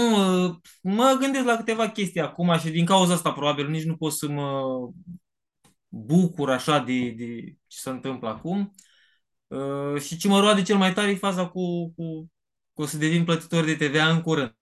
uh, 0.45 0.55
mă 0.83 1.17
gândesc 1.21 1.45
la 1.45 1.57
câteva 1.57 1.89
chestii 1.89 2.21
acum 2.21 2.59
și 2.59 2.71
din 2.71 2.85
cauza 2.85 3.13
asta 3.13 3.33
probabil 3.33 3.69
nici 3.69 3.85
nu 3.85 3.97
pot 3.97 4.13
să 4.13 4.29
mă 4.29 4.63
bucur 5.89 6.51
așa 6.51 6.79
de, 6.79 7.11
de 7.11 7.57
ce 7.67 7.79
se 7.79 7.91
întâmplă 7.91 8.29
acum. 8.29 8.75
Uh, 9.47 10.01
și 10.01 10.17
ce 10.17 10.29
mă 10.29 10.41
roade 10.41 10.63
cel 10.63 10.77
mai 10.77 10.93
tare 10.93 11.11
e 11.11 11.17
faza 11.17 11.49
cu, 11.49 11.91
cu 11.91 12.31
că 12.75 12.83
o 12.83 12.87
să 12.87 12.97
devin 12.97 13.25
plătitor 13.25 13.65
de 13.65 13.75
TVA 13.75 14.09
în 14.09 14.21
curând. 14.21 14.55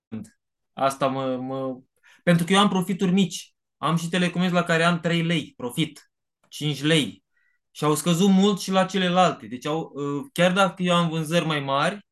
Asta 0.79 1.07
mă, 1.07 1.37
mă... 1.37 1.79
Pentru 2.23 2.45
că 2.45 2.53
eu 2.53 2.59
am 2.59 2.69
profituri 2.69 3.13
mici. 3.13 3.55
Am 3.77 3.97
și 3.97 4.09
telecomenzi 4.09 4.55
la 4.55 4.63
care 4.63 4.83
am 4.83 5.01
3 5.01 5.23
lei 5.23 5.53
profit, 5.57 6.11
5 6.49 6.83
lei. 6.83 7.25
Și 7.71 7.85
au 7.85 7.95
scăzut 7.95 8.29
mult 8.29 8.61
și 8.61 8.71
la 8.71 8.85
celelalte. 8.85 9.47
Deci 9.47 9.67
au, 9.67 9.93
uh, 9.95 10.27
chiar 10.33 10.53
dacă 10.53 10.83
eu 10.83 10.95
am 10.95 11.09
vânzări 11.09 11.47
mai 11.47 11.61
mari, 11.61 12.07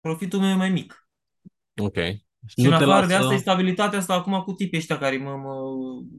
profitul 0.00 0.40
meu 0.40 0.50
e 0.50 0.54
mai 0.54 0.70
mic. 0.70 1.08
Ok. 1.76 1.96
Și 2.46 2.66
în 2.66 2.72
afară 2.72 3.06
de 3.06 3.14
asta 3.14 3.34
e 3.34 3.36
stabilitatea 3.36 3.98
asta 3.98 4.14
acum 4.14 4.42
cu 4.42 4.52
tipii 4.52 4.78
ăștia 4.78 4.98
care 4.98 5.16
mă, 5.16 5.36
mă, 5.36 5.54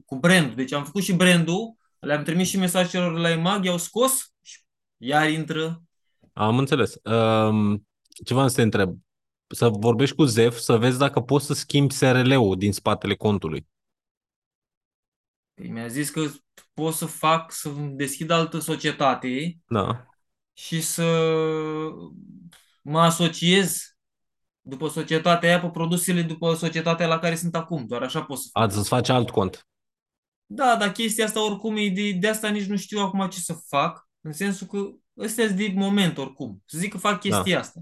cu 0.06 0.16
brandul. 0.16 0.56
Deci 0.56 0.72
am 0.72 0.84
făcut 0.84 1.04
și 1.04 1.14
brandul, 1.14 1.78
le-am 2.00 2.24
trimis 2.24 2.50
și 2.50 2.58
mesaj 2.58 2.90
celor 2.90 3.14
de 3.14 3.20
la 3.20 3.30
EMAG, 3.30 3.66
i-au 3.66 3.78
scos 3.78 4.34
și 4.42 4.60
iar 4.98 5.30
intră. 5.30 5.84
Am 6.34 6.58
înțeles. 6.58 6.94
Um, 7.04 7.88
ce 8.26 8.34
vreau 8.34 8.48
să 8.48 8.56
te 8.56 8.62
întreb? 8.62 8.98
Să 9.56 9.70
vorbești 9.70 10.16
cu 10.16 10.24
Zef, 10.24 10.58
să 10.58 10.78
vezi 10.78 10.97
dacă 10.97 11.20
poți 11.22 11.45
să 11.45 11.54
schimbi 11.54 11.93
SRL-ul 11.93 12.58
din 12.58 12.72
spatele 12.74 13.16
contului. 13.16 13.68
Păi 15.54 15.70
mi-a 15.70 15.88
zis 15.88 16.10
că 16.10 16.26
pot 16.74 16.93
să 16.93 17.06
fac, 17.06 17.52
să 17.52 17.70
deschid 17.91 18.30
altă 18.30 18.60
societate 18.60 19.58
Da. 19.68 20.06
și 20.54 20.82
să 20.82 21.04
mă 22.82 23.00
asociez 23.00 23.82
după 24.62 24.88
societatea 24.88 25.50
aia 25.50 25.60
pe 25.60 25.70
produsele 25.70 26.22
după 26.22 26.54
societatea 26.54 27.08
la 27.08 27.20
care 27.20 27.36
sunt 27.36 27.56
acum. 27.56 27.86
Doar 27.88 28.02
așa 28.02 28.22
pot 28.24 28.38
să 28.38 28.47
fac. 28.52 28.64
Ați 28.64 28.76
să-ți 28.76 28.88
faci 28.88 29.10
alt 29.10 29.30
cont. 29.30 29.68
Da, 30.45 30.76
dar 30.80 30.91
chestia 30.91 31.26
asta 31.26 31.45
oricum 31.45 31.76
e 31.78 31.89
de, 31.89 32.12
de 32.12 32.28
asta 32.28 32.50
nici 32.50 32.66
nu 32.66 32.78
știu 32.78 33.00
acum 33.00 33.28
ce 33.28 33.39
să 33.39 33.54
fac, 33.68 34.10
în 34.22 34.34
sensul 34.34 34.68
că 34.68 34.78
ăstea 35.18 35.47
de 35.47 35.72
moment 35.76 36.18
oricum. 36.18 36.64
Să 36.66 36.78
zic 36.78 36.91
că 36.91 36.97
fac 36.97 37.20
chestia 37.20 37.54
Da. 37.54 37.60
asta. 37.60 37.80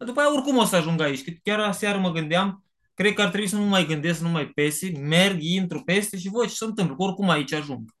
Dar 0.00 0.08
după 0.08 0.20
aia 0.20 0.34
oricum 0.34 0.56
o 0.56 0.64
să 0.64 0.76
ajung 0.76 1.00
aici. 1.00 1.24
Că 1.24 1.30
chiar 1.42 1.60
aseară 1.60 1.98
mă 1.98 2.10
gândeam, 2.10 2.64
cred 2.94 3.12
că 3.12 3.22
ar 3.22 3.28
trebui 3.28 3.46
să 3.46 3.56
nu 3.56 3.64
mai 3.64 3.86
gândesc, 3.86 4.18
să 4.18 4.24
nu 4.24 4.30
mai 4.30 4.46
pese, 4.46 4.92
merg, 4.98 5.42
intru 5.42 5.82
peste 5.82 6.18
și 6.18 6.28
văd 6.28 6.48
ce 6.48 6.54
se 6.54 6.64
întâmplă. 6.64 6.96
Că 6.96 7.02
oricum 7.02 7.28
aici 7.28 7.52
ajung. 7.52 7.94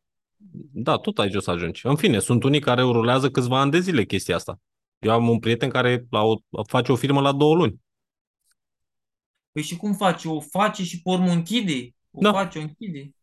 Da, 0.72 0.96
tot 0.96 1.18
aici 1.18 1.34
o 1.34 1.40
să 1.40 1.50
ajungi. 1.50 1.86
În 1.86 1.96
fine, 1.96 2.18
sunt 2.18 2.42
unii 2.42 2.60
care 2.60 2.82
rulează 2.82 3.30
câțiva 3.30 3.60
ani 3.60 3.70
de 3.70 3.80
zile 3.80 4.04
chestia 4.04 4.34
asta. 4.34 4.60
Eu 4.98 5.12
am 5.12 5.28
un 5.28 5.38
prieten 5.38 5.68
care 5.68 6.06
la 6.10 6.22
o, 6.22 6.34
face 6.66 6.92
o 6.92 6.96
firmă 6.96 7.20
la 7.20 7.32
două 7.32 7.54
luni. 7.54 7.80
Păi 9.52 9.62
și 9.62 9.76
cum 9.76 9.94
face? 9.94 10.28
O 10.28 10.40
face 10.40 10.84
și 10.84 11.02
pe 11.02 11.10
urmă 11.10 11.28
o 11.28 11.32
închide? 11.32 11.94
O 12.10 12.20
Da. 12.20 12.32
face, 12.32 12.58
o 12.58 12.60
închide? 12.60 13.14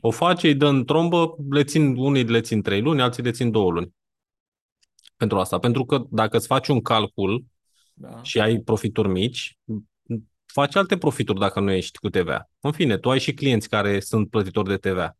O 0.00 0.10
face, 0.10 0.46
îi 0.46 0.54
dă 0.54 0.66
în 0.66 0.84
trombă, 0.84 1.34
le 1.50 1.64
țin, 1.64 1.96
unii 1.96 2.24
le 2.24 2.40
țin 2.40 2.62
trei 2.62 2.80
luni, 2.80 3.02
alții 3.02 3.22
le 3.22 3.30
țin 3.30 3.50
două 3.50 3.70
luni. 3.70 3.94
Pentru 5.16 5.38
asta. 5.38 5.58
Pentru 5.58 5.84
că 5.84 6.04
dacă 6.10 6.36
îți 6.36 6.46
faci 6.46 6.68
un 6.68 6.82
calcul 6.82 7.44
Da. 7.94 8.22
și 8.22 8.40
ai 8.40 8.58
profituri 8.58 9.08
mici, 9.08 9.58
faci 10.44 10.74
alte 10.74 10.98
profituri 10.98 11.38
dacă 11.38 11.60
nu 11.60 11.70
ești 11.70 11.98
cu 11.98 12.08
TVA. 12.08 12.50
În 12.60 12.72
fine, 12.72 12.98
tu 12.98 13.10
ai 13.10 13.18
și 13.18 13.34
clienți 13.34 13.68
care 13.68 14.00
sunt 14.00 14.30
plătitori 14.30 14.68
de 14.68 14.76
TVA. 14.76 15.16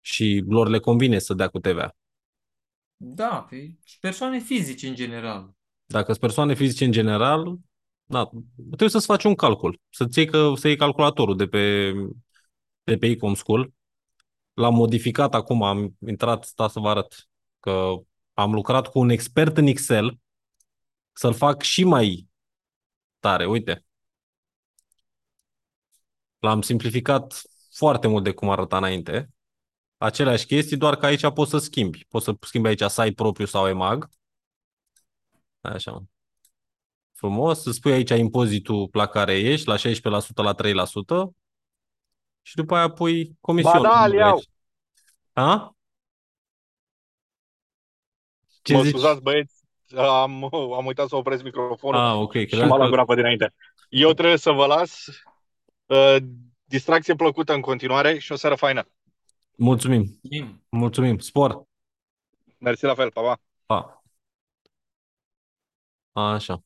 Și 0.00 0.44
lor 0.48 0.68
le 0.68 0.78
convine 0.78 1.18
să 1.18 1.34
dea 1.34 1.48
cu 1.48 1.58
TVA. 1.58 1.96
Da, 2.96 3.46
pe 3.50 3.74
și 3.84 3.98
persoane 3.98 4.38
fizice 4.38 4.88
în 4.88 4.94
general. 4.94 5.50
Dacă 5.84 6.06
sunt 6.06 6.18
persoane 6.18 6.54
fizice 6.54 6.84
în 6.84 6.92
general, 6.92 7.58
da, 8.04 8.30
trebuie 8.66 8.88
să-ți 8.88 9.06
faci 9.06 9.24
un 9.24 9.34
calcul. 9.34 9.80
Să-ți 9.88 10.18
iei, 10.18 10.26
că, 10.26 10.52
să 10.56 10.68
iei 10.68 10.76
calculatorul 10.76 11.36
de 11.36 11.46
pe, 11.46 11.92
de 12.82 12.96
pe 12.96 13.06
Ecom 13.06 13.34
School. 13.34 13.72
L-am 14.54 14.74
modificat 14.74 15.34
acum, 15.34 15.62
am 15.62 15.96
intrat, 16.06 16.44
sta 16.44 16.68
să 16.68 16.80
vă 16.80 16.88
arăt, 16.88 17.28
că 17.60 17.94
am 18.32 18.52
lucrat 18.52 18.86
cu 18.86 18.98
un 18.98 19.08
expert 19.08 19.56
în 19.56 19.66
Excel 19.66 20.18
să-l 21.18 21.34
fac 21.34 21.62
și 21.62 21.84
mai 21.84 22.28
tare. 23.18 23.46
Uite. 23.46 23.84
L-am 26.38 26.62
simplificat 26.62 27.42
foarte 27.70 28.06
mult 28.06 28.24
de 28.24 28.32
cum 28.32 28.50
arăta 28.50 28.76
înainte. 28.76 29.30
Aceleași 29.96 30.46
chestii, 30.46 30.76
doar 30.76 30.96
că 30.96 31.06
aici 31.06 31.32
poți 31.32 31.50
să 31.50 31.58
schimbi. 31.58 32.04
Poți 32.08 32.24
să 32.24 32.36
schimbi 32.40 32.68
aici 32.68 32.82
site 32.82 33.12
propriu 33.12 33.46
sau 33.46 33.68
EMAG. 33.68 34.08
Așa. 35.60 36.04
Frumos. 37.12 37.64
Îți 37.64 37.76
spui 37.76 37.92
aici 37.92 38.10
impozitul 38.10 38.88
la 38.92 39.06
care 39.06 39.38
ești, 39.38 39.68
la 39.68 39.76
16%, 39.76 39.80
la 40.34 40.54
3%. 40.54 41.36
Și 42.42 42.54
după 42.56 42.76
aia 42.76 42.90
pui 42.90 43.36
comisionul. 43.40 43.82
Ba 43.82 43.88
da, 43.88 44.04
îl 44.04 44.12
iau. 44.12 44.42
A? 45.32 45.76
Ce 48.62 48.72
mă 48.72 48.82
zici? 48.82 48.90
scuzați, 48.90 49.22
băieți, 49.22 49.57
am, 49.96 50.54
am 50.74 50.86
uitat 50.86 51.08
să 51.08 51.16
opresc 51.16 51.42
microfonul 51.42 52.00
Ah, 52.00 52.14
ok. 52.14 52.32
și 52.32 52.44
Credeam 52.46 52.68
m-a 52.68 52.74
că... 52.74 52.80
langurat 52.80 53.06
pe 53.06 53.14
dinainte. 53.14 53.54
Eu 53.88 54.12
trebuie 54.12 54.36
să 54.36 54.50
vă 54.50 54.66
las. 54.66 55.06
Uh, 55.86 56.16
distracție 56.64 57.14
plăcută 57.14 57.52
în 57.52 57.60
continuare 57.60 58.18
și 58.18 58.32
o 58.32 58.36
seară 58.36 58.54
faină. 58.54 58.88
Mulțumim. 59.56 60.18
Mulțumim. 60.22 60.64
Mulțumim. 60.68 61.18
Spor. 61.18 61.62
Mersi 62.58 62.84
la 62.84 62.94
fel, 62.94 63.10
pa, 63.10 63.20
pa. 63.22 63.40
Pa. 63.66 64.02
Așa. 66.32 66.62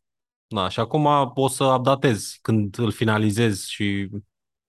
Da, 0.47 0.69
și 0.69 0.81
acum 0.81 1.33
poți 1.35 1.57
să 1.57 1.65
updatezi 1.65 2.39
când 2.43 2.79
îl 2.79 2.93
finalizezi 2.93 3.73
și 3.73 4.09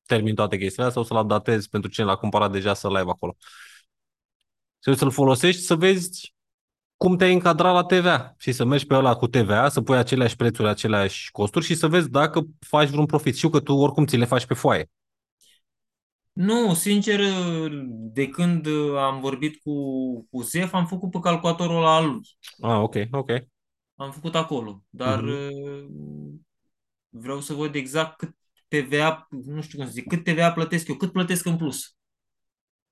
termin 0.06 0.36
toate 0.36 0.58
chestiile 0.58 0.88
astea, 0.88 1.02
o 1.02 1.06
să-l 1.06 1.18
updatezi 1.18 1.70
pentru 1.70 1.90
cine 1.90 2.06
l-a 2.06 2.16
cumpărat 2.16 2.52
deja 2.52 2.74
să-l 2.74 2.96
ai 2.96 3.02
acolo. 3.08 3.36
Și 4.84 4.96
să-l 4.96 5.12
folosești 5.12 5.62
să 5.62 5.76
vezi 5.76 6.36
cum 7.04 7.16
te-ai 7.18 7.34
încadrat 7.34 7.74
la 7.74 7.84
TVA 7.84 8.34
și 8.38 8.52
să 8.52 8.64
mergi 8.66 8.86
pe 8.86 8.96
ăla 8.96 9.16
cu 9.16 9.28
TVA, 9.28 9.70
să 9.70 9.82
pui 9.82 9.98
aceleași 9.98 10.36
prețuri, 10.36 10.68
aceleași 10.68 11.32
costuri 11.32 11.66
și 11.66 11.76
să 11.76 11.88
vezi 11.88 12.10
dacă 12.10 12.42
faci 12.60 12.90
vreun 12.90 13.06
profit. 13.06 13.36
Știu 13.36 13.50
că 13.50 13.60
tu 13.60 13.74
oricum 13.74 14.06
ți 14.06 14.18
le 14.18 14.26
faci 14.26 14.46
pe 14.46 14.54
foaie. 14.54 14.90
Nu, 16.34 16.74
sincer, 16.74 17.20
de 17.90 18.28
când 18.28 18.68
am 18.98 19.20
vorbit 19.20 19.62
cu, 19.64 19.74
cu 20.32 20.42
Zef, 20.42 20.74
am 20.74 20.86
făcut 20.86 21.12
pe 21.12 21.20
calculatorul 21.20 21.76
ăla 21.76 21.96
al 21.96 22.06
lui. 22.10 22.22
Ah, 22.62 22.80
ok, 22.82 22.96
ok. 23.12 23.30
Am 23.96 24.12
făcut 24.12 24.36
acolo, 24.36 24.84
dar 24.90 25.22
Mhm. 25.22 26.46
vreau 27.10 27.40
să 27.40 27.54
văd 27.54 27.76
exact 27.76 28.18
cât 28.18 28.36
TVA, 28.68 29.28
nu 29.30 29.62
știu 29.62 29.78
cum 29.78 29.88
să 29.88 29.94
zic, 29.94 30.08
cât 30.08 30.24
TVA 30.24 30.52
plătesc 30.52 30.88
eu, 30.88 30.96
cât 30.96 31.12
plătesc 31.12 31.46
în 31.46 31.58
plus. 31.58 31.96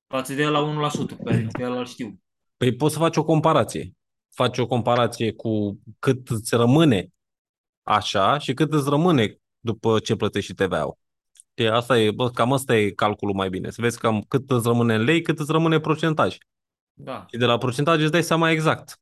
Față 0.08 0.34
de 0.34 0.46
la 0.46 0.60
1%, 0.60 1.16
pe 1.16 1.24
care 1.24 1.48
pe 1.52 1.64
ăla 1.64 1.80
îl 1.80 1.86
știu. 1.86 2.20
Păi 2.58 2.76
poți 2.76 2.94
să 2.94 3.00
faci 3.00 3.18
o 3.18 3.24
comparație. 3.24 3.94
Faci 4.34 4.58
o 4.58 4.68
comparație 4.68 5.34
cu 5.34 5.80
cât 6.00 6.30
îți 6.30 6.56
rămâne 6.56 7.08
așa 7.84 8.38
și 8.38 8.54
cât 8.54 8.74
îți 8.74 8.90
rămâne 8.90 9.38
după 9.60 10.00
ce 10.00 10.16
plătești 10.16 10.50
și 10.50 10.56
TVA-ul. 10.56 10.98
E, 11.54 11.72
asta 11.72 12.00
e, 12.00 12.12
bă, 12.12 12.30
cam 12.30 12.54
asta 12.54 12.76
e 12.78 12.90
calculul 12.90 13.36
mai 13.36 13.50
bine. 13.50 13.70
Să 13.70 13.82
vezi 13.82 14.00
cam 14.00 14.22
cât 14.22 14.52
îți 14.52 14.68
rămâne 14.68 14.96
în 14.96 15.04
lei, 15.04 15.22
cât 15.22 15.40
îți 15.40 15.52
rămâne 15.52 15.80
procentaj. 15.80 16.38
Da, 16.94 17.26
Și 17.30 17.38
de 17.38 17.46
la 17.46 17.58
procentaj 17.58 18.02
îți 18.02 18.12
dai 18.12 18.24
seama 18.24 18.52
exact. 18.52 19.00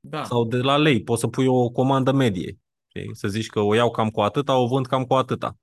da, 0.00 0.24
Sau 0.24 0.44
de 0.44 0.56
la 0.56 0.76
lei, 0.76 1.02
poți 1.02 1.20
să 1.20 1.28
pui 1.28 1.46
o 1.46 1.70
comandă 1.70 2.12
medie. 2.12 2.58
Știi? 2.88 3.16
Să 3.16 3.28
zici 3.28 3.46
că 3.46 3.60
o 3.60 3.74
iau 3.74 3.90
cam 3.90 4.10
cu 4.10 4.20
atâta, 4.20 4.56
o 4.56 4.66
vând 4.66 4.86
cam 4.86 5.04
cu 5.04 5.14
atâta. 5.14 5.56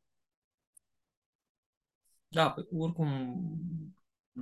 da, 2.28 2.50
păi, 2.52 2.68
oricum 2.72 3.08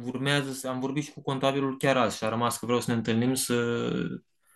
urmează 0.03 0.51
să 0.51 0.67
am 0.67 0.79
vorbit 0.79 1.03
și 1.03 1.11
cu 1.11 1.21
contabilul 1.21 1.77
chiar 1.77 1.97
azi 1.97 2.17
și 2.17 2.23
a 2.23 2.29
rămas 2.29 2.57
că 2.57 2.65
vreau 2.65 2.81
să 2.81 2.91
ne 2.91 2.97
întâlnim 2.97 3.33
să, 3.33 3.89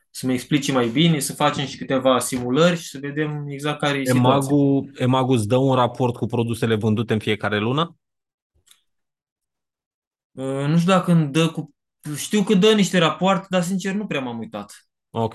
să-mi 0.10 0.34
explice 0.34 0.72
mai 0.72 0.88
bine, 0.88 1.20
să 1.20 1.34
facem 1.34 1.66
și 1.66 1.78
câteva 1.78 2.20
simulări 2.20 2.78
și 2.78 2.88
să 2.88 2.98
vedem 3.02 3.46
exact 3.48 3.80
care 3.80 3.98
e 3.98 4.06
situația. 4.06 4.30
Emagu, 4.30 4.90
Emagu 4.96 5.34
îți 5.34 5.48
dă 5.48 5.58
un 5.58 5.76
raport 5.76 6.16
cu 6.16 6.26
produsele 6.26 6.76
vândute 6.76 7.14
în 7.14 7.20
fiecare 7.20 7.60
lună? 7.60 7.96
Uh, 10.32 10.66
Nu 10.68 10.78
știu 10.78 10.92
dacă 10.92 11.12
îmi 11.12 11.32
dă 11.32 11.50
cu... 11.50 11.74
Știu 12.16 12.44
că 12.44 12.54
dă 12.54 12.74
niște 12.74 12.98
rapoarte, 12.98 13.48
dar 13.50 13.62
sincer 13.62 13.94
nu 13.94 14.06
prea 14.06 14.22
m-am 14.22 14.40
uitat. 14.40 14.90
Ok. 15.10 15.34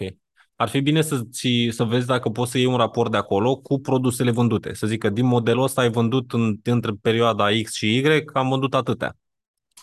Ar 0.56 0.68
fi 0.68 0.80
bine 0.80 1.02
să, 1.02 1.20
ți, 1.30 1.68
să 1.70 1.84
vezi 1.84 2.06
dacă 2.06 2.28
poți 2.28 2.50
să 2.50 2.58
iei 2.58 2.66
un 2.66 2.76
raport 2.76 3.10
de 3.10 3.16
acolo 3.16 3.56
cu 3.56 3.80
produsele 3.80 4.30
vândute. 4.30 4.74
Să 4.74 4.86
zic 4.86 4.98
că 4.98 5.08
din 5.08 5.26
modelul 5.26 5.62
ăsta 5.62 5.80
ai 5.80 5.90
vândut 5.90 6.32
în, 6.32 6.56
între 6.62 6.92
perioada 7.02 7.46
X 7.62 7.72
și 7.72 7.96
Y, 7.96 8.24
am 8.32 8.48
vândut 8.48 8.74
atâtea. 8.74 9.16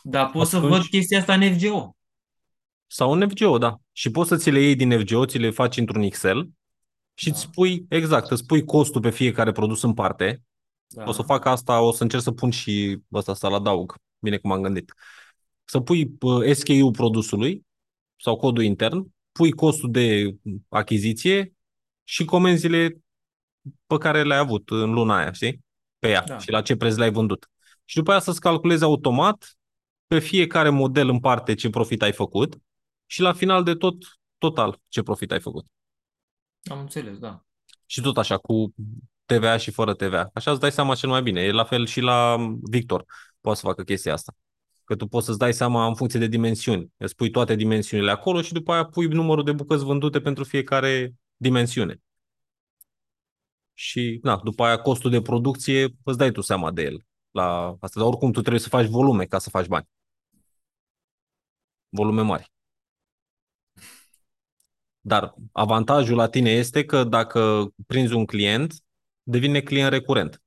Dar 0.04 0.30
pot 0.30 0.47
să 0.47 0.56
Atunci- 0.56 0.72
văd 0.72 0.84
chestia 0.84 1.20
asta 1.20 1.34
în 1.34 1.58
FGO. 1.58 1.95
Sau 2.88 3.12
în 3.12 3.30
FGO, 3.30 3.58
da. 3.58 3.76
Și 3.91 4.10
poți 4.12 4.30
să 4.30 4.36
ți 4.38 4.49
le 4.49 4.60
iei 4.60 4.76
din 4.76 4.99
FGO, 4.99 5.26
ți 5.26 5.38
le 5.38 5.49
faci 5.49 5.78
într-un 5.78 6.02
Excel 6.02 6.49
și 7.14 7.26
Da. 7.30 7.32
îți 7.32 7.41
spui, 7.41 7.86
exact, 7.89 8.32
îți 8.32 8.45
pui 8.45 8.64
costul 8.66 9.02
pe 9.02 9.10
fiecare 9.10 9.52
produs 9.52 9.82
în 9.82 9.93
parte. 9.93 10.43
Da. 10.88 11.04
O 11.08 11.12
să 11.12 11.22
fac 11.22 11.45
asta, 11.45 11.82
o 11.82 11.91
să 11.91 12.04
încerc 12.04 12.24
să 12.24 12.32
pun 12.32 12.49
și 12.49 12.99
ăsta 13.14 13.34
să-l 13.34 13.54
adaug. 13.54 13.95
Bine 14.20 14.38
cum 14.38 14.52
am 14.52 14.62
gândit. 14.62 14.93
Să 15.64 15.80
pui 15.80 16.12
uh, 16.20 16.52
SKU 16.54 16.91
produsului 16.91 17.66
sau 18.16 18.36
codul 18.38 18.64
intern, 18.64 19.08
pui 19.32 19.52
costul 19.52 19.91
de 19.91 20.36
achiziție 20.70 21.54
și 22.04 22.26
comenzile 22.26 22.97
pe 23.88 23.97
care 23.97 24.24
le-ai 24.24 24.39
avut 24.39 24.70
în 24.70 24.91
luna 24.93 25.18
aia, 25.18 25.32
știi? 25.32 25.60
Pe 25.99 26.10
ea 26.10 26.24
Da. 26.24 26.38
și 26.39 26.52
la 26.52 26.62
ce 26.62 26.76
preț 26.76 26.95
le-ai 26.95 27.12
vândut. 27.12 27.49
Și 27.86 27.95
după 27.95 28.12
aia 28.12 28.20
să-ți 28.20 28.39
calculezi 28.41 28.84
automat 28.84 29.58
pe 30.12 30.20
fiecare 30.20 30.70
model 30.70 31.09
în 31.09 31.20
parte 31.20 31.53
ce 31.53 31.70
profit 31.70 32.01
ai 32.01 32.12
făcut 32.12 32.57
și 33.05 33.22
la 33.22 33.34
final 33.34 33.64
de 33.64 33.76
tot, 33.76 33.95
total, 34.38 34.82
ce 34.88 35.01
profit 35.01 35.32
ai 35.32 35.39
făcut. 35.39 35.66
Am 36.64 36.80
înțeles, 36.80 37.18
da. 37.18 37.43
Și 37.86 38.01
tot 38.01 38.18
așa, 38.18 38.38
cu 38.38 38.74
TVA 39.26 39.57
și 39.57 39.72
fără 39.72 39.93
TVA. 39.93 40.30
Așa 40.34 40.51
îți 40.51 40.59
dai 40.59 40.72
seama 40.72 40.95
cel 40.95 41.09
mai 41.09 41.22
bine. 41.22 41.41
E 41.41 41.51
la 41.51 41.64
fel 41.64 41.86
și 41.86 41.99
la 41.99 42.38
Victor. 42.62 43.05
Poate 43.41 43.59
să 43.59 43.66
facă 43.66 43.84
chestia 43.84 44.14
asta. 44.14 44.34
Că 44.84 44.95
tu 44.95 45.07
poți 45.07 45.26
să-ți 45.26 45.38
dai 45.38 45.53
seama 45.53 45.88
în 45.88 45.95
funcție 45.95 46.20
de 46.20 46.28
dimensiuni. 46.28 46.91
Îți 46.97 47.16
pui 47.16 47.30
toate 47.30 47.55
dimensiunile 47.55 48.12
acolo 48.12 48.41
și 48.41 48.53
după 48.53 48.72
aia 48.72 48.86
pui 48.86 49.07
numărul 49.07 49.43
de 49.43 49.51
bucăți 49.51 49.84
vândute 49.84 50.22
pentru 50.22 50.43
fiecare 50.43 51.14
dimensiune. 51.36 52.01
Și, 53.74 54.20
na, 54.24 54.41
după 54.43 54.64
aia 54.64 54.78
costul 54.78 55.12
de 55.12 55.22
producție 55.22 55.95
îți 56.03 56.18
dai 56.18 56.32
tu 56.32 56.41
seama 56.41 56.72
de 56.72 56.82
el. 56.82 57.05
La 57.32 57.76
asta, 57.80 57.99
dar 57.99 58.09
oricum 58.09 58.32
tu 58.32 58.39
trebuie 58.39 58.62
să 58.62 58.70
faci 58.70 58.86
volume 58.86 59.26
ca 59.26 59.39
să 59.39 59.49
faci 59.49 59.68
bani. 59.68 59.88
Volume 61.92 62.22
mari. 62.22 62.52
Dar 65.02 65.34
avantajul 65.52 66.16
la 66.16 66.28
tine 66.30 66.50
este 66.50 66.86
că 66.86 67.04
dacă 67.04 67.68
prinzi 67.88 68.14
un 68.14 68.26
client, 68.26 68.74
devine 69.24 69.62
client 69.62 69.89
recurent. 69.89 70.42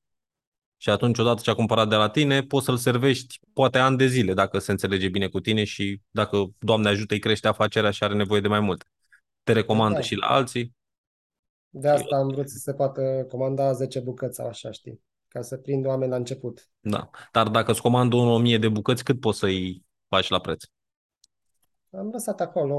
Și 0.76 0.90
atunci, 0.90 1.18
odată 1.18 1.42
ce 1.42 1.50
a 1.50 1.54
cumpărat 1.54 1.88
de 1.88 1.94
la 1.94 2.08
tine, 2.08 2.42
poți 2.42 2.64
să-l 2.64 2.76
servești 2.76 3.40
poate 3.52 3.78
ani 3.78 3.96
de 3.96 4.06
zile, 4.06 4.34
dacă 4.34 4.58
se 4.58 4.70
înțelege 4.70 5.08
bine 5.08 5.28
cu 5.28 5.40
tine 5.40 5.64
și 5.64 6.00
dacă, 6.10 6.46
Doamne 6.58 6.88
ajută, 6.88 7.14
îi 7.14 7.20
crește 7.20 7.48
afacerea 7.48 7.90
și 7.90 8.04
are 8.04 8.14
nevoie 8.14 8.40
de 8.40 8.48
mai 8.48 8.60
mult. 8.60 8.84
Te 9.42 9.52
recomandă 9.52 9.94
Da. 9.98 10.02
și 10.04 10.14
la 10.14 10.26
alții. 10.26 10.74
De 11.68 11.88
asta 11.88 12.16
am 12.16 12.28
vrut 12.28 12.48
să 12.48 12.58
se 12.58 12.74
poată 12.74 13.26
comanda 13.28 13.72
10 13.72 14.00
bucăți 14.00 14.36
sau 14.36 14.46
așa, 14.46 14.70
știi? 14.70 15.00
Ca 15.28 15.42
să 15.42 15.56
prind 15.56 15.86
oameni 15.86 16.10
la 16.10 16.16
început. 16.16 16.68
Da. 16.80 17.10
Dar 17.32 17.48
dacă 17.48 17.70
îți 17.70 17.80
comandă 17.80 18.16
unul 18.16 18.32
1000 18.32 18.58
de 18.58 18.68
bucăți, 18.68 19.04
cât 19.04 19.20
poți 19.20 19.38
să-i 19.38 19.84
faci 20.08 20.28
la 20.28 20.40
preț? 20.40 20.64
Am 21.98 22.08
lăsat 22.12 22.40
acolo 22.40 22.78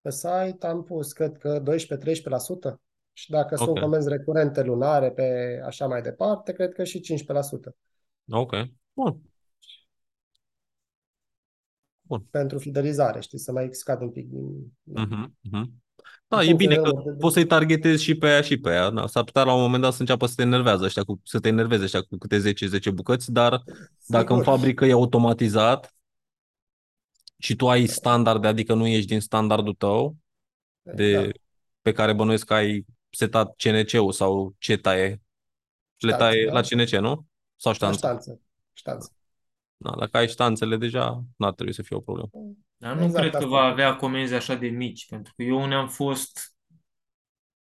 pe 0.00 0.10
site, 0.10 0.66
am 0.66 0.84
pus, 0.84 1.12
cred 1.12 1.36
că 1.38 1.62
12-13%. 1.62 2.80
Și 3.12 3.30
dacă 3.30 3.56
sunt 3.56 3.68
Ok. 3.68 3.78
comenzi 3.78 4.08
recurente 4.08 4.62
lunare 4.62 5.10
pe 5.10 5.60
așa 5.64 5.86
mai 5.86 6.02
departe, 6.02 6.52
cred 6.52 6.72
că 6.72 6.84
și 6.84 7.00
15% 7.00 7.76
Ok. 8.30 8.52
Bun. 12.02 12.22
pentru 12.30 12.58
fidelizare, 12.58 13.20
știi, 13.20 13.38
să 13.38 13.52
mai 13.52 13.68
scad 13.70 14.00
un 14.00 14.10
pic 14.10 14.28
din... 14.28 14.72
Mhm, 14.82 15.36
mhm. 15.40 15.82
Da, 16.28 16.36
În 16.36 16.42
e 16.42 16.46
funcție 16.46 16.66
bine 16.66 16.74
de 16.74 16.80
că 16.80 16.88
număr 16.88 17.12
de- 17.12 17.18
poți 17.18 17.34
să-i 17.34 17.46
targetezi 17.46 18.02
și 18.02 18.14
pe 18.14 18.26
aia 18.26 18.40
și 18.40 18.58
pe 18.60 18.68
aia. 18.70 18.90
Da, 18.90 19.06
s-ar 19.06 19.24
putea 19.24 19.42
la 19.42 19.54
un 19.54 19.60
moment 19.60 19.82
dat 19.82 19.92
să 19.92 20.00
înceapă 20.00 20.26
să 20.26 20.34
te 20.36 20.42
enervează 20.42 20.84
ăștia 20.84 21.02
cu, 21.04 21.20
să 21.24 21.38
te 21.40 21.48
enerveze 21.48 21.82
ăștia 21.82 22.02
cu 22.02 22.16
câte 22.16 22.38
10-10 22.38 22.90
bucăți, 22.94 23.32
dar 23.32 23.62
dacă 24.06 24.32
în 24.32 24.38
Sigur. 24.38 24.54
fabrică 24.54 24.84
e 24.84 24.92
automatizat 24.92 25.96
și 27.38 27.56
tu 27.56 27.68
ai 27.68 27.86
standarde, 27.86 28.46
adică 28.46 28.74
nu 28.74 28.86
ești 28.86 29.06
din 29.06 29.20
standardul 29.20 29.74
tău, 29.74 30.16
de, 30.82 31.12
Da. 31.12 31.30
pe 31.82 31.92
care 31.92 32.12
bănuiesc 32.12 32.46
că 32.46 32.54
ai 32.54 32.84
setat 33.10 33.54
CNC-ul 33.56 34.12
sau 34.12 34.54
ce 34.58 34.76
taie? 34.76 35.08
Le 35.98 36.12
Ștanțe, 36.12 36.16
taie 36.24 36.44
da. 36.46 36.52
la 36.52 36.60
CNC, 36.60 36.90
nu? 36.90 37.26
Sau 37.56 37.72
La 37.72 37.72
ștanță? 37.72 37.96
ștanță. 37.98 38.40
Ștanță. 38.72 39.12
Da, 39.76 39.94
dacă 39.98 40.16
ai 40.16 40.28
ștanțele 40.28 40.76
deja, 40.76 41.24
n-ar 41.36 41.52
trebui 41.52 41.72
să 41.72 41.82
fie 41.82 41.96
o 41.96 42.00
problemă. 42.00 42.30
Dar 42.76 42.96
nu 42.96 43.02
Exact 43.04 43.20
cred 43.20 43.30
că 43.30 43.36
asta. 43.36 43.48
va 43.48 43.60
avea 43.62 43.96
comenzi 43.96 44.34
așa 44.34 44.54
de 44.54 44.68
mici, 44.68 45.06
pentru 45.08 45.32
că 45.36 45.42
eu 45.42 45.60
unde 45.60 45.74
am 45.74 45.88
fost 45.88 46.54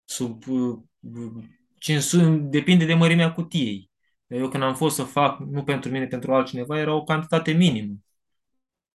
sub 0.05 0.43
uh, 0.47 0.77
uh, 0.99 1.43
500, 1.79 2.37
depinde 2.37 2.85
de 2.85 2.93
mărimea 2.93 3.33
cutiei. 3.33 3.91
Dar 4.25 4.39
Eu 4.39 4.49
când 4.49 4.63
am 4.63 4.75
fost 4.75 4.95
să 4.95 5.03
fac, 5.03 5.39
nu 5.39 5.63
pentru 5.63 5.91
mine, 5.91 6.05
pentru 6.07 6.33
altcineva, 6.33 6.79
era 6.79 6.93
o 6.93 7.03
cantitate 7.03 7.51
minimă. 7.51 7.93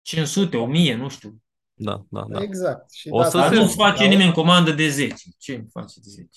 500, 0.06 0.56
1000, 0.56 0.94
nu 0.96 1.08
știu. 1.08 1.36
Da, 1.74 2.04
da, 2.10 2.26
da. 2.28 2.42
Exact. 2.42 2.90
Și 2.92 3.08
O 3.10 3.16
de 3.16 3.22
să 3.22 3.26
asta 3.26 3.38
Dar 3.38 3.46
se- 3.48 3.54
încerc 3.54 3.76
nu-ți 3.76 3.88
face 3.88 3.98
caut. 4.02 4.10
nimeni 4.10 4.32
comandă 4.32 4.72
de 4.72 4.88
10. 4.88 5.14
Ce 5.38 5.54
îmi 5.54 5.66
face 5.70 6.00
de 6.00 6.08
10? 6.10 6.28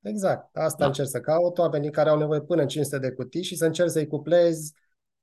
Exact. 0.00 0.56
Asta 0.56 0.76
Da. 0.78 0.86
încerc 0.86 1.08
să 1.08 1.20
caut, 1.20 1.58
oamenii 1.58 1.90
care 1.90 2.08
au 2.08 2.18
nevoie 2.18 2.40
până 2.40 2.62
în 2.62 2.68
500 2.68 2.98
de 2.98 3.10
cutii 3.14 3.42
și 3.42 3.56
să 3.56 3.66
încerc 3.66 3.90
să-i 3.90 4.06
cuplez 4.06 4.70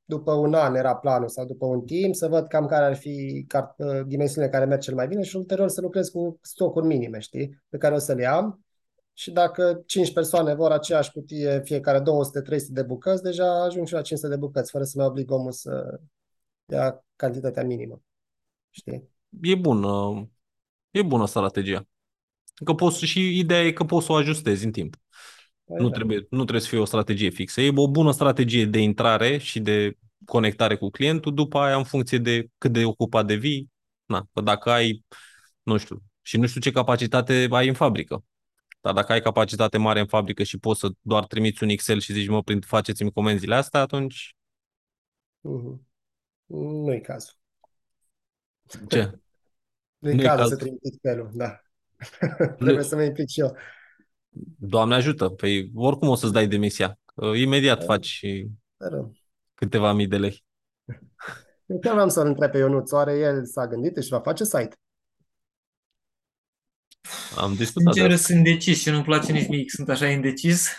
după 0.05 0.31
un 0.33 0.53
an 0.53 0.75
era 0.75 0.95
planul 0.95 1.27
sau 1.29 1.45
după 1.45 1.65
un 1.65 1.81
timp, 1.81 2.15
să 2.15 2.27
văd 2.27 2.47
cam 2.47 2.65
care 2.65 2.85
ar 2.85 2.95
fi 2.95 3.45
car- 3.47 3.75
uh, 3.77 4.01
dimensiunile 4.05 4.51
care 4.53 4.65
merg 4.65 4.81
cel 4.81 4.93
mai 4.95 5.07
bine 5.07 5.23
și 5.23 5.35
ulterior 5.35 5.67
să 5.69 5.81
lucrez 5.81 6.09
cu 6.09 6.39
stocuri 6.41 6.85
minime, 6.85 7.19
știi, 7.19 7.63
pe 7.69 7.77
care 7.77 7.93
o 7.95 7.97
să 7.97 8.13
le 8.13 8.25
am. 8.25 8.65
Și 9.13 9.31
dacă 9.31 9.81
5 9.85 10.13
persoane 10.13 10.53
vor 10.53 10.71
aceeași 10.71 11.11
cutie, 11.11 11.61
fiecare 11.63 11.99
200-300 11.99 12.73
de 12.73 12.81
bucăți, 12.81 13.23
deja 13.23 13.63
ajung 13.63 13.87
și 13.87 13.93
la 13.93 14.01
500 14.01 14.33
de 14.33 14.39
bucăți, 14.39 14.71
fără 14.71 14.83
să 14.83 14.93
mai 14.97 15.05
oblig 15.07 15.31
omul 15.31 15.51
să 15.51 15.99
ia 16.76 17.05
cantitatea 17.15 17.63
minimă. 17.63 18.01
Știi? 18.69 19.09
E 19.41 19.55
bună, 19.55 19.89
e 20.91 21.01
bună 21.01 21.28
strategia. 21.28 21.88
Că 22.65 22.74
poți, 22.74 23.05
și 23.05 23.38
ideea 23.39 23.61
e 23.65 23.71
că 23.71 23.84
poți 23.84 24.05
să 24.05 24.11
o 24.11 24.15
ajustezi 24.15 24.65
în 24.65 24.71
timp. 24.71 24.95
Păi 25.63 25.78
Nu 25.80 25.88
da. 25.89 25.93
trebuie, 25.95 26.17
nu 26.30 26.38
trebuie 26.41 26.61
să 26.61 26.67
fie 26.67 26.80
o 26.80 26.86
strategie 26.86 27.30
fixă. 27.30 27.61
E 27.61 27.74
o 27.76 27.89
bună 27.91 28.11
strategie 28.11 28.65
de 28.65 28.80
intrare 28.80 29.38
și 29.38 29.59
de 29.59 29.97
conectare 30.26 30.76
cu 30.78 30.89
clientul, 30.89 31.34
după 31.34 31.59
aia 31.59 31.78
în 31.78 31.84
funcție 31.84 32.17
de 32.17 32.47
cât 32.57 32.71
de 32.71 32.86
ocupat 32.86 33.26
devii, 33.26 33.71
na, 34.05 34.26
că 34.34 34.41
dacă 34.41 34.69
ai, 34.71 35.05
nu 35.63 35.78
știu, 35.78 36.03
și 36.21 36.38
nu 36.38 36.47
știu 36.47 36.61
ce 36.61 36.71
capacitate 36.71 37.47
ai 37.51 37.67
în 37.67 37.74
fabrică. 37.74 38.24
Dar 38.82 38.93
dacă 38.93 39.11
ai 39.11 39.21
capacitate 39.21 39.78
mare 39.78 39.99
în 39.99 40.07
fabrică 40.07 40.43
și 40.43 40.59
poți 40.59 40.80
să 40.80 40.89
doar 41.01 41.26
trimiți 41.26 41.63
un 41.63 41.69
Excel 41.69 41.99
și 41.99 42.13
zici, 42.13 42.28
mă, 42.28 42.43
prin, 42.43 42.61
faceți-mi 42.61 43.11
comenzile 43.11 43.55
astea, 43.55 43.80
atunci 43.82 44.36
Mhm. 45.43 45.80
Nu-i 46.57 47.01
cazul. 47.01 47.33
ce? 48.87 49.19
Nu-i 49.97 50.13
Nu-i 50.13 50.23
cazul 50.23 50.39
caz. 50.39 50.49
să 50.49 50.55
trimit 50.55 50.97
felul, 51.01 51.29
da. 51.33 51.61
Trebuie 52.59 52.83
să 52.83 52.95
mă 52.95 53.03
implic 53.03 53.27
și 53.29 53.39
eu. 53.39 53.57
Doamne 54.57 54.95
ajută, 54.95 55.29
păi 55.29 55.71
oricum 55.75 56.07
o 56.07 56.15
să-ți 56.15 56.33
dai 56.33 56.47
demisia. 56.47 56.99
Că 57.15 57.25
Imediat 57.25 57.79
Da. 57.79 57.85
faci 57.85 58.21
Dar, 58.77 59.11
câteva 59.53 59.91
mii 59.93 60.07
de 60.07 60.17
lei. 60.17 60.45
Eu 61.65 61.79
chiar 61.79 61.93
vreau 61.93 62.09
să-l 62.09 62.27
întreb 62.27 62.51
pe 62.51 62.57
Ionuț, 62.57 62.91
oare 62.91 63.17
el 63.19 63.45
s-a 63.45 63.67
gândit 63.67 63.97
și 64.03 64.09
va 64.09 64.19
face 64.19 64.43
site? 64.43 64.75
Am 67.37 67.53
discutat 67.55 67.93
de 67.93 67.99
Sincer, 67.99 68.17
asta. 68.17 68.33
sunt 68.33 68.43
decis 68.43 68.81
și 68.81 68.89
nu-mi 68.89 69.03
place 69.03 69.31
nici 69.31 69.47
mie, 69.47 69.63
sunt 69.67 69.89
așa 69.89 70.07
indecis. 70.07 70.69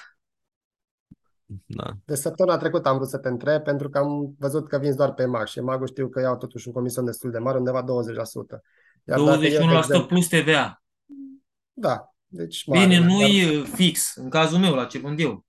Da. 1.66 1.90
De 2.04 2.14
săptămâna 2.14 2.56
trecută 2.56 2.88
am 2.88 2.96
vrut 2.96 3.08
să 3.08 3.18
te 3.18 3.28
întreb 3.28 3.62
pentru 3.62 3.88
că 3.88 3.98
am 3.98 4.34
văzut 4.38 4.68
că 4.68 4.78
vinzi 4.78 4.96
doar 4.96 5.14
pe 5.14 5.22
EMAG 5.22 5.46
și 5.46 5.58
EMAG-ul 5.58 5.86
știu 5.86 6.08
că 6.08 6.20
iau 6.20 6.36
totuși 6.36 6.68
un 6.68 6.74
comision 6.74 7.04
destul 7.04 7.30
de 7.30 7.38
mare, 7.38 7.58
undeva 7.58 7.82
20%. 7.82 7.86
Iar 9.04 9.18
dacă 9.20 9.30
eu, 9.30 9.40
de 9.40 9.48
21% 9.48 9.78
exemplu, 9.78 10.06
plus 10.06 10.28
TVA. 10.28 10.82
da, 11.72 12.08
deci 12.26 12.66
mare, 12.66 12.80
Bine, 12.86 12.98
dar- 12.98 13.08
nu-i 13.08 13.56
uh, 13.56 13.64
fix, 13.74 14.16
în 14.16 14.28
cazul 14.28 14.58
meu, 14.58 14.74
la 14.74 14.84
ce 14.84 14.98
vând 14.98 15.20
eu. 15.20 15.44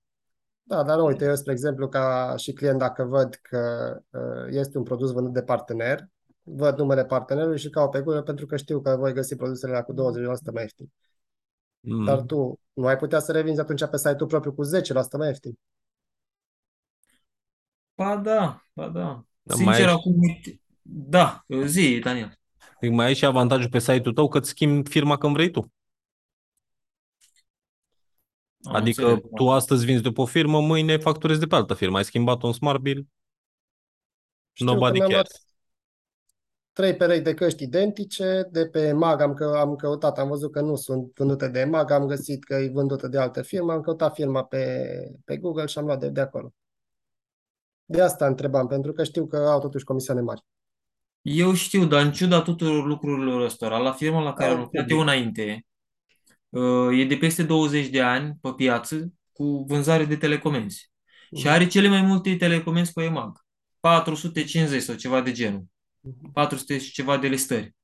Da, 0.62 0.82
dar 0.82 1.02
uite, 1.02 1.24
eu, 1.24 1.34
spre 1.34 1.52
exemplu, 1.52 1.88
ca 1.88 2.34
și 2.36 2.52
client, 2.52 2.78
dacă 2.78 3.04
văd 3.04 3.34
că 3.42 3.92
uh, 4.10 4.46
este 4.48 4.78
un 4.78 4.84
produs 4.84 5.12
vândut 5.12 5.32
de 5.32 5.42
partener, 5.42 6.08
văd 6.42 6.78
numele 6.78 7.04
partenerului 7.04 7.58
și 7.58 7.70
caut 7.70 7.90
pe 7.90 8.00
Google 8.00 8.22
pentru 8.22 8.46
că 8.46 8.56
știu 8.56 8.80
că 8.80 8.96
voi 8.98 9.12
găsi 9.12 9.36
produsele 9.36 9.72
alea 9.72 9.84
cu 9.84 9.92
20% 9.92 10.52
mai 10.52 10.62
ieftin. 10.62 10.90
Dar 12.06 12.18
Mm. 12.18 12.26
tu 12.26 12.60
nu 12.72 12.86
ai 12.86 12.96
putea 12.96 13.18
să 13.18 13.32
revinzi 13.32 13.60
atunci 13.60 13.84
pe 13.84 13.96
site-ul 13.96 14.26
propriu 14.28 14.52
cu 14.52 14.62
10% 14.64 15.16
mai 15.18 15.26
ieftin. 15.26 15.58
Ba 17.96 18.16
da, 18.16 18.62
ba 18.72 18.88
da. 18.88 19.24
Dar 19.42 19.56
Sincer, 19.56 19.64
mai 19.64 19.82
ai- 19.84 19.92
acum, 19.92 20.18
uite- 20.20 20.60
da, 20.82 21.44
zi, 21.64 21.98
Daniel. 22.02 22.38
Păi 22.80 22.90
mai 22.90 23.06
ai 23.06 23.14
și 23.14 23.24
avantajul 23.24 23.68
pe 23.70 23.78
site-ul 23.78 24.14
tău 24.14 24.28
că 24.28 24.38
îți 24.38 24.48
schimbi 24.48 24.90
firma 24.90 25.16
când 25.18 25.32
vrei 25.34 25.50
tu. 25.50 25.72
Am 28.62 28.74
Adică 28.74 29.08
înțeles. 29.08 29.30
tu 29.34 29.50
astăzi 29.50 29.84
vinzi 29.84 30.02
de 30.02 30.10
pe 30.10 30.20
o 30.20 30.24
firmă, 30.26 30.60
mâine 30.60 30.96
facturezi 30.96 31.40
de 31.40 31.46
pe 31.46 31.54
altă 31.54 31.74
firmă. 31.74 31.96
Ai 31.96 32.04
schimbat 32.04 32.42
un 32.42 32.52
smart 32.52 32.80
bill, 32.80 33.06
Știu 34.52 34.66
că 34.66 34.72
nobody 34.72 34.98
mi-am 34.98 35.10
luat 35.10 35.26
cares. 35.26 35.44
trei 36.72 36.96
perechi 36.96 37.22
de 37.22 37.34
căști 37.34 37.62
identice, 37.62 38.48
de 38.52 38.66
pe 38.68 38.80
EMAG 38.86 39.20
am, 39.20 39.34
că, 39.34 39.44
am 39.44 39.76
căutat, 39.76 40.18
am 40.18 40.28
văzut 40.28 40.52
că 40.52 40.60
nu 40.60 40.76
sunt 40.76 41.12
vândute 41.14 41.48
de 41.48 41.60
EMAG, 41.60 41.90
am 41.90 42.06
găsit 42.06 42.44
că 42.44 42.54
e 42.54 42.68
vândută 42.68 43.08
de 43.08 43.18
altă 43.18 43.42
firmă, 43.42 43.72
am 43.72 43.80
căutat 43.80 44.14
firma 44.14 44.44
pe, 44.44 44.86
pe 45.24 45.36
Google 45.36 45.66
și 45.66 45.78
am 45.78 45.84
luat 45.84 46.00
de, 46.00 46.08
de 46.08 46.20
acolo. 46.20 46.52
De 47.86 48.00
asta 48.02 48.26
întrebam, 48.26 48.66
pentru 48.66 48.92
că 48.92 49.04
știu 49.04 49.26
că 49.26 49.36
au 49.36 49.60
totuși 49.60 49.84
comisioane 49.84 50.20
mari. 50.20 50.44
Eu 51.22 51.54
știu, 51.54 51.84
dar 51.86 52.04
în 52.04 52.12
ciuda 52.12 52.42
tuturor 52.42 52.86
lucrurilor 52.86 53.40
ăstora, 53.40 53.78
la 53.78 53.92
firma 53.92 54.20
la 54.22 54.32
care 54.32 54.50
Au 54.50 54.56
am 54.56 54.60
lucrat 54.60 54.86
public. 54.86 54.88
eu 54.88 54.98
înainte, 55.00 55.66
uh, 56.48 57.00
e 57.00 57.04
de 57.04 57.16
peste 57.16 57.42
20 57.42 57.88
de 57.88 58.02
ani 58.02 58.34
pe 58.40 58.52
piață 58.56 59.12
cu 59.32 59.64
vânzare 59.68 60.04
de 60.04 60.16
telecomenzi. 60.16 60.90
Și 61.36 61.48
are 61.48 61.66
cele 61.66 61.88
mai 61.88 62.02
multe 62.02 62.36
telecomenzi 62.36 62.92
pe 62.92 63.02
EMAG. 63.02 63.44
450 63.80 64.82
sau 64.82 64.94
ceva 64.94 65.20
de 65.20 65.32
genul. 65.32 65.64
400 66.32 66.78
și 66.78 66.92
ceva 66.92 67.18
de 67.18 67.26
listări. 67.28 67.74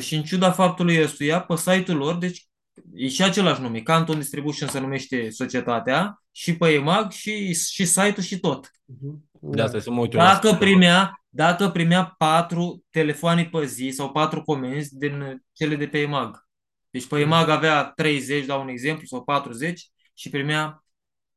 Și 0.00 0.14
în 0.14 0.22
ciuda 0.22 0.50
faptului 0.52 1.02
ăstuia, 1.02 1.40
pe 1.42 1.56
site-ul 1.56 1.98
lor, 1.98 2.16
deci 2.16 2.48
e 2.94 3.08
și 3.08 3.22
același 3.22 3.60
nume, 3.60 3.80
Canton 3.80 4.18
Distribution 4.18 4.68
se 4.68 4.80
numește 4.80 5.30
societatea, 5.30 6.22
și 6.32 6.56
pe 6.56 6.68
EMAG, 6.72 7.10
și, 7.10 7.54
și 7.54 7.84
site-ul 7.84 8.22
și 8.22 8.38
tot. 8.38 8.70
De 8.84 9.56
Da. 9.56 9.64
asta 9.64 9.78
să 9.80 9.90
mă 9.90 10.00
uit 10.00 10.12
eu 10.12 10.18
la 10.20 10.26
Dacă 10.26 10.46
asta. 10.46 10.58
primea, 10.58 11.22
dacă 11.28 11.68
primea 11.68 12.14
patru 12.18 12.84
telefoane 12.90 13.44
pe 13.44 13.64
zi 13.66 13.88
sau 13.94 14.10
patru 14.12 14.42
comenzi 14.42 14.96
din 14.98 15.42
cele 15.52 15.76
de 15.76 15.86
pe 15.86 15.98
EMAG. 16.00 16.46
Deci 16.90 17.06
pe 17.06 17.20
EMAG 17.20 17.48
avea 17.48 17.84
30, 17.84 18.46
dau 18.46 18.60
un 18.62 18.68
exemplu, 18.68 19.06
sau 19.06 19.24
40 19.24 19.90
și 20.14 20.30
primea, 20.30 20.84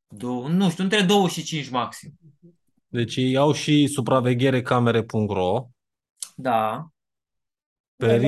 două, 0.07 0.47
nu 0.47 0.69
știu, 0.69 0.83
între 0.83 1.01
2 1.01 1.27
și 1.27 1.43
5 1.43 1.69
maxim. 1.69 2.13
Deci 2.87 3.15
ei 3.15 3.37
au 3.37 3.51
și 3.51 3.87
supraveghere 3.87 4.61
camere.ro, 4.61 5.67
Da, 6.35 6.87
pe 7.95 8.07
Da. 8.07 8.27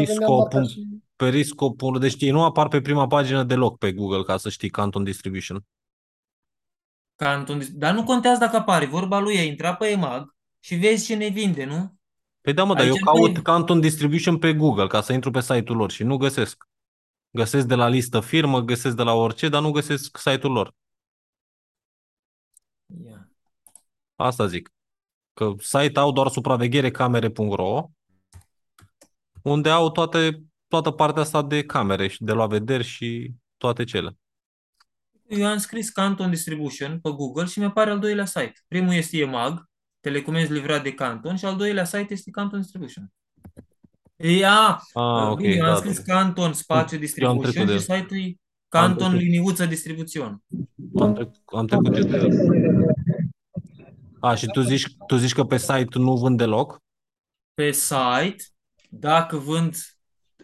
Mă 1.17 1.29
gândeam 1.29 1.41
risco. 1.41 1.65
la 1.65 1.71
asta 1.71 1.73
și- 1.73 1.75
Pe 1.75 1.89
risco. 1.89 1.97
Deci 1.99 2.21
ei 2.21 2.29
nu 2.31 2.43
apar 2.43 2.67
pe 2.67 2.81
prima 2.81 3.07
pagină 3.07 3.43
deloc 3.43 3.77
pe 3.77 3.93
Google, 3.93 4.23
ca 4.23 4.37
să 4.37 4.49
știi, 4.49 4.69
Canton 4.69 5.03
Distribution. 5.03 5.65
Canton, 7.15 7.61
dar 7.73 7.93
nu 7.93 8.03
contează 8.03 8.39
dacă 8.39 8.55
apare. 8.55 8.85
Vorba 8.85 9.19
lui 9.19 9.35
e 9.35 9.43
intra 9.45 9.75
pe 9.75 9.87
EMAG 9.87 10.35
și 10.59 10.75
vezi 10.75 11.05
ce 11.05 11.15
ne 11.15 11.27
vinde, 11.27 11.65
nu? 11.65 11.95
Păi 12.41 12.53
da, 12.53 12.63
mă, 12.63 12.73
dar 12.73 12.85
eu 12.85 12.91
Aici 12.91 13.01
caut 13.03 13.31
nu 13.31 13.37
e- 13.37 13.41
Canton 13.41 13.79
Distribution 13.79 14.37
pe 14.39 14.53
Google 14.53 14.87
ca 14.87 15.01
să 15.01 15.13
intru 15.13 15.31
pe 15.31 15.41
site-ul 15.41 15.77
lor 15.77 15.91
și 15.91 16.03
nu 16.03 16.17
găsesc. 16.17 16.67
Găsesc 17.31 17.67
de 17.67 17.75
la 17.75 17.87
listă 17.87 18.19
firmă, 18.19 18.59
găsesc 18.61 18.95
de 18.95 19.03
la 19.03 19.13
orice, 19.13 19.49
dar 19.49 19.61
nu 19.61 19.71
găsesc 19.71 20.17
site-ul 20.17 20.53
lor. 20.53 20.73
Ia. 23.05 23.29
Asta 24.15 24.47
zic. 24.47 24.69
Că 25.33 25.53
site 25.59 25.99
au 25.99 26.11
doar 26.11 26.27
supraveghere 26.27 26.91
camere.ro 26.91 27.89
unde 29.43 29.69
au 29.69 29.91
toate, 29.91 30.43
toată 30.81 30.91
partea 30.91 31.21
asta 31.21 31.41
de 31.41 31.63
camere 31.65 32.07
și 32.07 32.23
de 32.23 32.31
la 32.31 32.47
vederi 32.47 32.83
și 32.83 33.31
toate 33.57 33.83
cele. 33.83 34.17
Eu 35.27 35.45
am 35.47 35.57
scris 35.57 35.89
Canton 35.89 36.29
Distribution 36.29 36.99
pe 36.99 37.09
Google 37.09 37.45
și 37.45 37.59
mi-apare 37.59 37.89
al 37.89 37.99
doilea 37.99 38.25
site. 38.25 38.53
Primul 38.67 38.93
este 38.93 39.17
EMAG, 39.17 39.69
telecomenzi 39.99 40.51
livrat 40.51 40.83
de 40.83 40.93
Canton 40.93 41.35
și 41.35 41.45
al 41.45 41.55
doilea 41.55 41.83
site 41.85 42.07
este 42.13 42.31
Canton 42.31 42.59
Distribution. 42.61 43.11
Ia, 44.15 44.81
Ah, 44.93 45.29
ok, 45.29 45.37
bine, 45.39 45.53
eu 45.55 45.63
am 45.65 45.69
da, 45.71 45.75
scris 45.75 45.99
da. 46.03 46.13
Canton 46.13 46.53
Spațiu 46.53 46.97
Eu 47.21 47.29
am 47.29 47.37
Distribution 47.39 47.51
trecut 47.51 47.67
de 47.67 47.77
și 47.77 47.91
el. 47.91 47.99
site-ul 47.99 48.19
e 48.21 48.25
Am 48.25 48.35
Canton 48.69 49.07
trecut. 49.09 49.19
Liniuță 49.27 49.65
Distribution. 49.65 50.43
Am, 50.99 51.13
trec, 51.13 51.29
am 51.45 51.67
trecut 51.67 51.95
eu 51.95 52.03
de 52.03 52.15
el. 52.17 52.27
A, 54.19 54.35
și 54.35 54.45
tu 54.47 54.61
zici, 54.61 54.95
tu 55.07 55.15
zici 55.15 55.33
că 55.33 55.43
pe 55.43 55.57
site 55.57 55.97
nu 55.97 56.17
vând 56.17 56.37
deloc? 56.37 56.81
Pe 57.53 57.71
site, 57.71 58.43
dacă 58.89 59.37
vând 59.37 59.75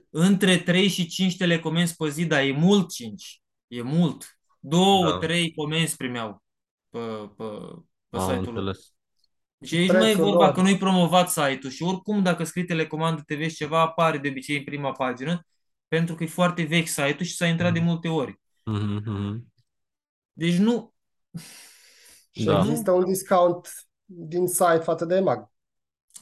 între 0.09 0.57
3 0.57 0.87
și 0.87 1.07
5 1.07 1.37
telecomenzi 1.37 1.95
pe 1.95 2.09
zi, 2.09 2.25
dar 2.25 2.41
e 2.43 2.51
mult 2.51 2.91
5, 2.91 3.41
e 3.67 3.81
mult. 3.81 4.39
Două, 4.59 5.11
Da. 5.11 5.17
trei 5.17 5.53
comenzi 5.53 5.95
primeau 5.95 6.43
pe, 6.89 6.99
pe, 7.37 7.43
pe 8.09 8.17
Am 8.17 8.19
site-ul 8.19 8.53
lor. 8.53 8.65
înțeles. 8.65 8.93
Deci 9.57 9.73
aici 9.73 9.91
nu 9.91 9.97
mai 9.97 10.11
e 10.11 10.15
Prețul 10.15 10.23
vorba 10.23 10.45
lor. 10.45 10.53
că 10.53 10.61
nu-i 10.61 10.77
promovat 10.77 11.29
site-ul 11.29 11.71
și 11.71 11.83
oricum 11.83 12.23
dacă 12.23 12.43
scrii 12.43 12.65
telecomandă 12.65 13.21
TV 13.25 13.49
și 13.49 13.55
ceva 13.55 13.81
apare 13.81 14.17
de 14.17 14.27
obicei 14.29 14.57
în 14.57 14.63
prima 14.63 14.91
pagină 14.91 15.45
pentru 15.87 16.15
că 16.15 16.23
e 16.23 16.27
foarte 16.27 16.63
vechi 16.63 16.87
site-ul 16.87 17.23
și 17.23 17.35
s-a 17.35 17.47
intrat 17.47 17.73
de 17.73 17.79
multe 17.79 18.07
ori. 18.07 18.39
Mhm, 18.65 19.01
mhm. 19.05 19.53
Deci 20.33 20.55
nu... 20.57 20.93
Și 22.31 22.43
Da. 22.45 22.59
există 22.59 22.91
un 22.91 23.05
discount 23.05 23.69
din 24.05 24.47
site 24.47 24.79
față 24.83 25.05
de 25.05 25.15
EMAG. 25.15 25.49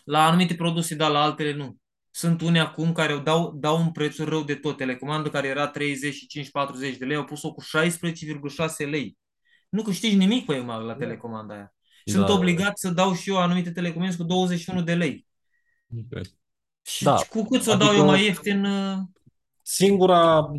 La 0.05 0.25
anumite 0.27 0.55
produse, 0.55 0.95
dar 0.95 1.11
la 1.11 1.21
altele 1.23 1.53
nu. 1.53 1.77
Sunt 2.17 2.41
unii 2.41 2.59
acum 2.59 2.91
care 2.91 3.17
dau, 3.17 3.53
dau 3.55 3.79
un 3.79 3.91
preț 3.91 4.17
rău 4.17 4.43
de 4.43 4.55
tot. 4.55 4.77
Telecomandă 4.77 5.29
care 5.29 5.47
era 5.47 5.71
35-40 5.71 6.97
de 6.97 7.05
lei, 7.05 7.15
au 7.15 7.23
pus-o 7.23 7.53
cu 7.53 7.63
16,6 7.63 8.89
lei. 8.89 9.17
Nu 9.69 9.81
câștigi 9.81 10.15
nimic 10.15 10.45
pe 10.45 10.55
EMAG 10.55 10.83
la 10.83 10.95
telecomanda 10.95 11.53
aia. 11.53 11.75
Sunt 12.05 12.25
Da. 12.25 12.33
obligat 12.33 12.77
să 12.77 12.89
dau 12.89 13.13
și 13.13 13.29
eu 13.29 13.37
anumite 13.37 13.71
telecomenzi 13.71 14.17
cu 14.17 14.23
21 14.23 14.81
de 14.81 14.95
lei. 14.95 15.27
Ok. 15.97 16.21
Și 16.81 17.03
Da. 17.03 17.15
cu 17.29 17.43
cât 17.43 17.61
să 17.61 17.69
o 17.69 17.73
Adică- 17.73 17.89
dau 17.89 17.97
eu 17.97 18.05
mai 18.05 18.23
ieftin, 18.23 18.65
uh, 18.65 18.97
Singura 19.61 20.51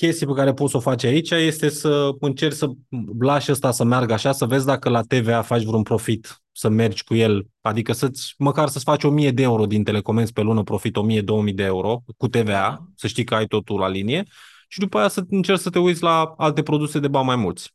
chestie 0.00 0.26
pe 0.26 0.32
care 0.32 0.52
poți 0.52 0.70
să 0.70 0.76
o 0.76 0.80
faci 0.80 1.04
aici 1.04 1.30
este 1.30 1.68
să 1.68 2.10
încerci 2.20 2.54
să 2.56 2.70
lași 3.18 3.50
ăsta 3.50 3.70
să 3.70 3.84
meargă 3.84 4.12
așa, 4.12 4.32
să 4.32 4.46
vezi 4.46 4.66
dacă 4.66 4.88
la 4.88 5.00
TVA 5.02 5.42
faci 5.42 5.62
vreun 5.62 5.82
profit, 5.82 6.42
să 6.52 6.68
mergi 6.68 7.04
cu 7.04 7.14
el, 7.14 7.46
adică 7.60 7.92
să-ți, 7.92 8.34
măcar 8.38 8.68
să-ți 8.68 8.84
faci 8.84 9.04
1000 9.04 9.30
de 9.30 9.42
euro 9.42 9.66
din 9.66 9.84
telecomenzi 9.84 10.32
pe 10.32 10.40
lună, 10.40 10.62
profit 10.62 10.96
1000-2000 10.96 11.54
de 11.54 11.62
euro 11.62 12.02
cu 12.16 12.28
TVA, 12.28 12.42
Da. 12.52 12.84
să 12.94 13.06
știi 13.06 13.24
că 13.24 13.34
ai 13.34 13.46
totul 13.46 13.78
la 13.78 13.88
linie 13.88 14.24
și 14.68 14.78
după 14.78 14.98
aia 14.98 15.08
să 15.08 15.24
încerci 15.30 15.60
să 15.60 15.70
te 15.70 15.78
uiți 15.78 16.02
la 16.02 16.34
alte 16.36 16.62
produse 16.62 16.98
de 16.98 17.08
bani 17.08 17.26
mai 17.26 17.36
mulți. 17.36 17.74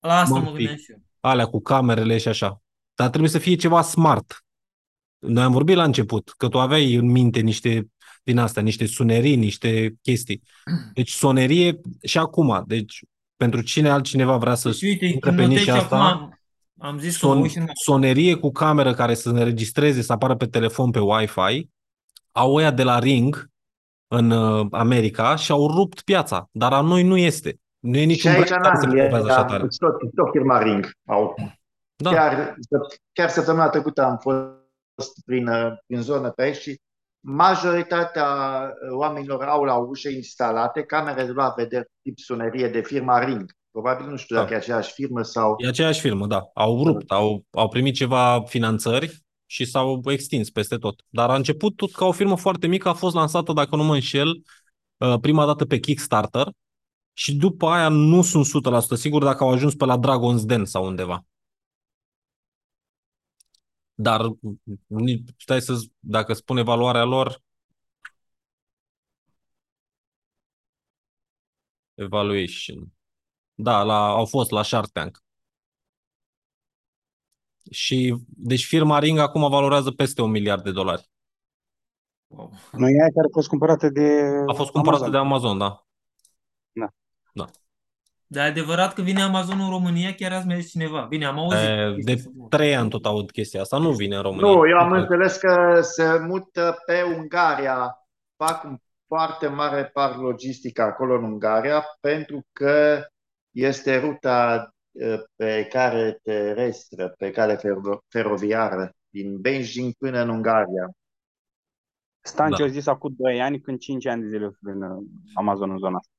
la 0.00 0.18
asta 0.20 0.34
M-am 0.34 0.42
mă 0.42 0.48
fi- 0.50 0.56
gândeam 0.56 0.76
și 0.76 0.90
eu. 0.90 0.98
alea 1.20 1.46
cu 1.46 1.60
camerele 1.60 2.18
și 2.18 2.28
așa. 2.28 2.62
Dar 2.94 3.08
trebuie 3.08 3.30
să 3.30 3.38
fie 3.38 3.54
ceva 3.54 3.82
smart. 3.82 4.44
Noi 5.18 5.42
am 5.42 5.52
vorbit 5.52 5.76
la 5.76 5.84
început 5.84 6.34
că 6.36 6.48
tu 6.48 6.60
aveai 6.60 6.94
în 6.94 7.10
minte 7.10 7.40
niște 7.40 7.86
din 8.22 8.38
astea, 8.38 8.62
niște 8.62 8.86
sunerii, 8.86 9.36
niște 9.36 9.94
chestii. 10.02 10.42
Deci 10.94 11.10
sonerie 11.10 11.80
și 12.02 12.18
acum. 12.18 12.62
Deci 12.66 13.00
pentru 13.36 13.60
cine 13.62 13.88
altcineva 13.90 14.36
vrea 14.36 14.54
să 14.54 14.68
Deci, 14.68 14.82
uite, 14.82 15.04
intre 15.04 15.20
când 15.20 15.36
pe 15.36 15.42
notezi 15.42 15.60
nișa 15.64 15.74
și 15.76 15.82
asta, 15.82 15.96
acum 15.96 16.22
am, 16.22 16.38
am 16.88 16.98
zis 16.98 17.18
că 17.18 17.26
mă 17.26 17.32
son, 17.32 17.42
uit 17.42 17.50
și 17.50 17.58
în- 17.58 17.66
sonerie 17.84 18.34
cu 18.34 18.50
cameră 18.50 18.94
care 18.94 19.14
să 19.14 19.32
ne 19.32 19.42
registreze, 19.42 20.02
să 20.02 20.12
apară 20.12 20.36
pe 20.36 20.46
telefon 20.46 20.90
pe 20.90 20.98
Wi-Fi, 21.00 21.68
au 22.32 22.54
ăia 22.54 22.70
de 22.70 22.82
la 22.82 22.98
Ring 22.98 23.50
în 24.08 24.30
uh, 24.30 24.66
America 24.70 25.36
și 25.36 25.50
au 25.50 25.66
rupt 25.70 26.00
piața, 26.00 26.48
dar 26.52 26.72
a 26.72 26.80
noi 26.80 27.02
nu 27.02 27.16
este. 27.16 27.60
Nu 27.78 27.96
e 27.96 28.00
Și 28.00 28.06
niciun 28.06 28.30
aici 28.30 28.48
brand 28.48 28.64
în 28.64 28.70
care 28.70 28.80
se 28.80 28.86
promovează 28.86 29.26
așa 29.26 29.40
Anglia, 29.40 29.56
tare. 29.56 29.68
tot, 29.78 30.14
tot 30.14 30.30
firma 30.32 30.62
Ring 30.62 30.90
au. 31.06 31.34
Da. 31.96 32.10
Chiar, 32.10 32.54
chiar 33.12 33.28
săptămâna 33.28 33.68
trecută 33.68 34.02
am 34.04 34.18
fost 34.18 35.12
prin, 35.24 35.46
uh, 35.46 35.72
prin 35.86 36.00
zonă 36.00 36.30
pe 36.30 36.42
aici 36.42 36.56
și 36.56 36.80
majoritatea 37.22 38.26
uh, 38.26 38.96
oamenilor 38.96 39.42
au 39.42 39.64
la 39.64 39.76
ușă 39.76 40.08
instalate 40.08 40.82
camere 40.82 41.24
de 41.24 41.30
luat 41.30 41.54
vedere 41.56 41.88
tip 42.02 42.18
sunerie 42.18 42.68
de 42.68 42.80
firma 42.80 43.24
Ring. 43.24 43.52
Probabil 43.70 44.06
nu 44.06 44.16
știu 44.16 44.36
Da. 44.36 44.40
dacă 44.40 44.54
e 44.54 44.56
aceeași 44.56 44.92
firmă 44.92 45.22
sau... 45.22 45.54
E 45.58 45.68
aceeași 45.68 46.00
firmă, 46.00 46.26
da. 46.26 46.50
Au 46.54 46.84
rupt, 46.84 47.10
au, 47.10 47.44
au 47.50 47.68
primit 47.68 47.94
ceva 47.94 48.42
finanțări 48.46 49.22
și 49.46 49.64
s-au 49.64 50.00
extins 50.04 50.50
peste 50.50 50.76
tot. 50.76 51.02
Dar 51.08 51.30
a 51.30 51.34
început 51.34 51.76
tot 51.76 51.92
ca 51.92 52.04
o 52.04 52.12
firmă 52.12 52.36
foarte 52.36 52.66
mică, 52.66 52.88
a 52.88 52.92
fost 52.92 53.14
lansată, 53.14 53.52
dacă 53.52 53.76
nu 53.76 53.84
mă 53.84 53.94
înșel, 53.94 54.42
uh, 54.96 55.14
prima 55.20 55.46
dată 55.46 55.64
pe 55.64 55.78
Kickstarter 55.78 56.48
și 57.12 57.34
după 57.34 57.66
aia 57.66 57.88
nu 57.88 58.22
sunt 58.22 58.44
100% 58.44 58.94
sigur 58.94 59.24
dacă 59.24 59.44
au 59.44 59.50
ajuns 59.50 59.74
pe 59.74 59.84
la 59.84 59.98
Dragon's 59.98 60.42
Den 60.44 60.64
sau 60.64 60.86
undeva. 60.86 61.24
Dar 64.02 64.20
ni- 64.86 65.24
stai 65.38 65.60
să 65.60 65.72
dacă 65.98 66.32
spune 66.32 66.62
valoarea 66.62 67.04
lor 67.04 67.42
evaluation. 71.94 72.92
Da, 73.54 73.82
la, 73.82 74.06
au 74.06 74.26
fost 74.26 74.50
la 74.50 74.62
Shark 74.62 74.90
Tank. 74.90 75.22
Și 77.70 78.16
deci 78.26 78.66
firma 78.66 78.98
Ring 78.98 79.18
acum 79.18 79.50
valorează 79.50 79.90
peste 79.90 80.22
un 80.22 80.30
miliard 80.30 80.62
de 80.62 80.72
dolari. 80.72 81.10
Wow. 82.26 82.52
Nu 82.72 82.88
e 82.88 83.00
aia 83.00 83.12
care 83.14 83.26
a 83.26 83.32
fost 83.32 83.48
cumpărată 83.48 83.88
de 83.88 84.02
A 84.46 84.52
fost 84.52 84.70
cumpărată 84.70 85.04
Amazon. 85.04 85.10
de 85.10 85.16
Amazon, 85.28 85.58
da. 85.58 85.86
Dar 86.72 86.94
e 88.40 88.42
adevărat 88.42 88.94
că 88.94 89.02
vine 89.02 89.22
Amazon 89.22 89.60
în 89.60 89.70
România, 89.70 90.14
chiar 90.14 90.32
azi 90.32 90.46
mi-a 90.46 90.58
zis 90.58 90.70
cineva. 90.70 91.06
Bine, 91.08 91.24
am 91.24 91.38
auzit. 91.38 91.58
E, 91.68 91.92
chestia 91.94 92.02
De 92.04 92.12
asta. 92.12 92.30
trei 92.56 92.76
ani 92.76 92.90
tot 92.90 93.06
aud 93.06 93.30
chestia 93.30 93.60
asta. 93.60 93.78
Nu 93.78 93.90
vine 93.92 94.16
în 94.16 94.22
România. 94.22 94.50
Nu, 94.50 94.68
eu 94.68 94.76
am 94.78 94.92
înțeles 94.92 95.36
că 95.36 95.80
se 95.82 96.18
mută 96.26 96.76
pe 96.86 97.02
Ungaria. 97.16 97.96
Fac 98.36 98.64
un 98.64 98.76
foarte 99.06 99.46
mare 99.46 99.84
par 99.84 100.16
logistic 100.16 100.78
acolo 100.78 101.14
în 101.14 101.24
Ungaria 101.24 101.84
pentru 102.00 102.46
că 102.52 103.04
este 103.50 103.98
ruta 104.00 104.70
uh, 104.90 105.20
pe 105.36 105.66
care 105.70 106.18
terestră, 106.22 107.14
pe 107.18 107.30
cale 107.30 107.56
fero- 107.56 107.98
feroviară 108.08 108.90
din 109.08 109.40
Beijing 109.40 109.92
până 109.98 110.20
în 110.22 110.28
Ungaria. 110.28 110.90
Stanci 112.20 112.56
Da. 112.58 112.64
au 112.64 112.70
zis 112.70 112.86
acum 112.86 113.14
2 113.18 113.40
ani, 113.42 113.60
când 113.60 113.78
5 113.78 114.06
ani 114.06 114.22
de 114.22 114.28
zile 114.28 114.50
în 114.60 114.82
uh, 114.82 115.02
Amazon 115.34 115.70
în 115.70 115.78
zona 115.78 115.96
asta. 115.96 116.12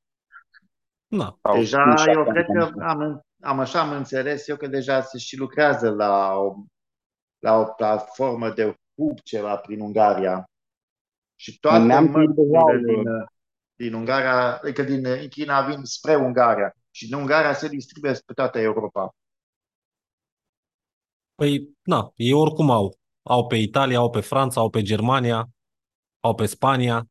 Da. 1.17 1.37
Sau 1.41 1.55
Deja 1.55 1.83
cinci, 1.83 1.99
șapte 1.99 2.11
eu 2.11 2.25
ani, 2.27 2.33
cred 2.33 2.45
nu 2.47 2.53
că 2.53 2.65
știu. 2.65 2.81
am, 2.81 3.21
am 3.41 3.59
așa 3.59 3.79
am 3.79 3.91
înțeles 3.91 4.47
eu 4.47 4.55
că 4.57 4.67
deja 4.67 5.01
se 5.01 5.17
și 5.17 5.37
lucrează 5.37 5.89
la 5.89 6.33
o, 6.33 6.55
la 7.39 7.53
o 7.53 7.65
platformă 7.65 8.49
de 8.49 8.75
hub 8.95 9.19
ceva 9.19 9.57
prin 9.57 9.79
Ungaria. 9.79 10.49
Și 11.35 11.59
toate 11.59 11.77
În 11.77 11.85
neamț 11.85 12.09
mărfurile 12.11 12.77
deja, 12.77 12.83
din, 12.85 13.03
din 13.75 13.93
Ungaria, 13.93 14.57
adică 14.57 14.83
din 14.83 15.29
China 15.29 15.61
vin 15.61 15.83
spre 15.83 16.15
Ungaria 16.15 16.75
și 16.91 17.07
din 17.07 17.15
Ungaria 17.15 17.53
se 17.53 17.67
distribuie 17.67 18.13
pe 18.25 18.33
toată 18.33 18.59
Europa. 18.59 19.15
Păi, 21.35 21.69
na, 21.83 22.11
ei 22.15 22.33
oricum 22.33 22.69
au. 22.71 22.97
Au 23.23 23.47
pe 23.47 23.55
Italia, 23.55 23.97
au 23.97 24.09
pe 24.09 24.19
Franța, 24.19 24.61
au 24.61 24.69
pe 24.69 24.81
Germania, 24.81 25.49
au 26.19 26.35
pe 26.35 26.45
Spania. 26.45 27.07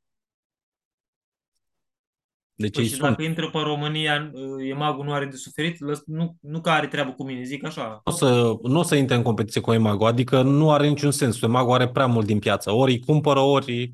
Deci 2.55 2.74
Păi 2.74 2.82
ei 2.82 2.88
și 2.88 2.94
sunt. 2.94 3.09
dacă 3.09 3.22
intră 3.22 3.50
pe 3.50 3.59
România, 3.59 4.30
uh, 4.32 4.68
EMAG-ul 4.70 5.05
nu 5.05 5.12
are 5.12 5.26
de 5.26 5.36
suferit? 5.36 5.80
Lăs- 5.80 6.03
Nu, 6.07 6.36
nu 6.40 6.61
că 6.61 6.70
are 6.70 6.86
treabă 6.86 7.12
cu 7.12 7.24
mine, 7.24 7.42
zic 7.42 7.64
așa. 7.64 7.88
Nu 8.05 8.12
o 8.12 8.16
să, 8.16 8.55
nu 8.62 8.78
o 8.78 8.82
să 8.82 8.94
intre 8.94 9.14
în 9.16 9.22
competiție 9.22 9.61
cu 9.61 9.72
Emago, 9.72 10.07
adică 10.07 10.42
nu 10.42 10.70
are 10.72 10.88
niciun 10.88 11.11
sens. 11.11 11.42
Emago 11.42 11.74
are 11.74 11.88
prea 11.88 12.07
mult 12.07 12.26
din 12.26 12.38
piață. 12.38 12.70
Ori 12.70 12.92
îi 12.92 13.00
cumpără, 13.00 13.40
ori, 13.40 13.92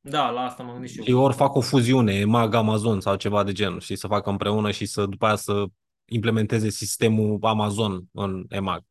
Da, 0.00 0.30
la 0.30 0.40
asta 0.40 0.62
m-am 0.62 0.72
gândit 0.72 0.90
și 0.90 1.10
eu. 1.10 1.20
ori 1.22 1.34
fac 1.34 1.54
o 1.54 1.60
fuziune, 1.60 2.12
Emag 2.14 2.54
Amazon 2.54 3.00
sau 3.00 3.16
ceva 3.16 3.44
de 3.44 3.52
genul 3.52 3.80
și 3.80 3.96
să 3.96 4.06
facă 4.06 4.30
împreună 4.30 4.70
și 4.70 4.86
să 4.86 5.06
după 5.06 5.26
aia 5.26 5.36
să 5.36 5.64
implementeze 6.04 6.70
sistemul 6.70 7.38
Amazon 7.40 8.04
în 8.12 8.44
Emag. 8.48 8.82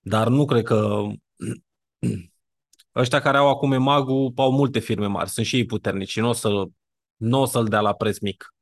Dar 0.00 0.28
nu 0.28 0.44
cred 0.44 0.62
că 0.64 1.02
ăștia 2.96 3.20
care 3.20 3.36
au 3.36 3.48
acum 3.48 3.72
Emagul 3.72 4.32
au 4.36 4.52
multe 4.52 4.78
firme 4.78 5.06
mari, 5.06 5.28
sunt 5.30 5.46
și 5.46 5.56
ei 5.56 5.64
puternici 5.66 6.08
și 6.10 6.20
nu 6.20 6.28
o 6.28 6.32
să 6.32 6.64
nu 7.18 7.40
o 7.40 7.44
să-l 7.44 7.68
dea 7.68 7.80
la 7.80 7.94
preț 7.94 8.18
mic. 8.18 8.54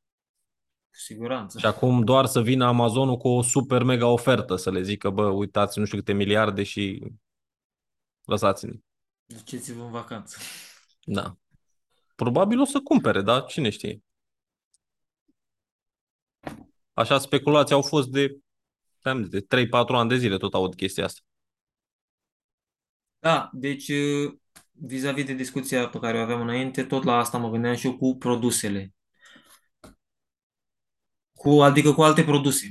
Cu 0.90 0.98
siguranță. 0.98 1.58
Și 1.58 1.66
acum 1.66 2.04
doar 2.04 2.26
să 2.26 2.40
vină 2.40 2.64
Amazonul 2.64 3.16
cu 3.16 3.28
o 3.28 3.42
super 3.42 3.82
mega 3.82 4.06
ofertă, 4.06 4.56
să 4.56 4.70
le 4.70 4.82
zică, 4.82 5.10
bă, 5.10 5.26
uitați, 5.26 5.78
nu 5.78 5.84
știu 5.84 5.98
câte 5.98 6.12
miliarde 6.12 6.62
și 6.62 7.12
lăsați-ne. 8.24 8.72
Duceți-vă 9.24 9.82
în 9.82 9.90
vacanță. 9.90 10.38
Da. 11.04 11.36
Probabil 12.14 12.60
o 12.60 12.64
să 12.64 12.80
cumpere, 12.80 13.22
da? 13.22 13.40
Cine 13.40 13.70
știe? 13.70 14.02
Așa 16.92 17.18
speculații 17.18 17.74
au 17.74 17.82
fost 17.82 18.08
de, 18.08 18.38
am 19.02 19.22
zis, 19.22 19.28
de 19.28 19.66
3-4 19.66 19.68
ani 19.88 20.08
de 20.08 20.16
zile 20.16 20.36
tot 20.36 20.54
aud 20.54 20.74
chestia 20.74 21.04
asta. 21.04 21.20
Da, 23.18 23.50
deci 23.52 23.88
uh, 23.88 24.34
vis-a-vis 24.80 25.24
de 25.24 25.34
discuția 25.34 25.88
pe 25.88 25.98
care 25.98 26.18
o 26.18 26.20
aveam 26.20 26.40
înainte, 26.40 26.84
tot 26.84 27.04
la 27.04 27.16
asta 27.16 27.38
mă 27.38 27.50
gândeam 27.50 27.74
și 27.74 27.86
eu 27.86 27.96
cu 27.96 28.16
produsele. 28.16 28.94
Cu, 31.32 31.50
adică 31.50 31.92
cu 31.92 32.02
alte 32.02 32.24
produse. 32.24 32.66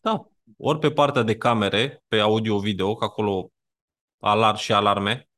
Da. 0.00 0.28
Ori 0.56 0.78
pe 0.78 0.90
partea 0.90 1.22
de 1.22 1.36
camere, 1.36 2.02
pe 2.08 2.18
audio-video, 2.18 2.94
că 2.94 3.04
acolo 3.04 3.50
alar 4.20 4.56
și 4.56 4.72
alarme. 4.72 5.28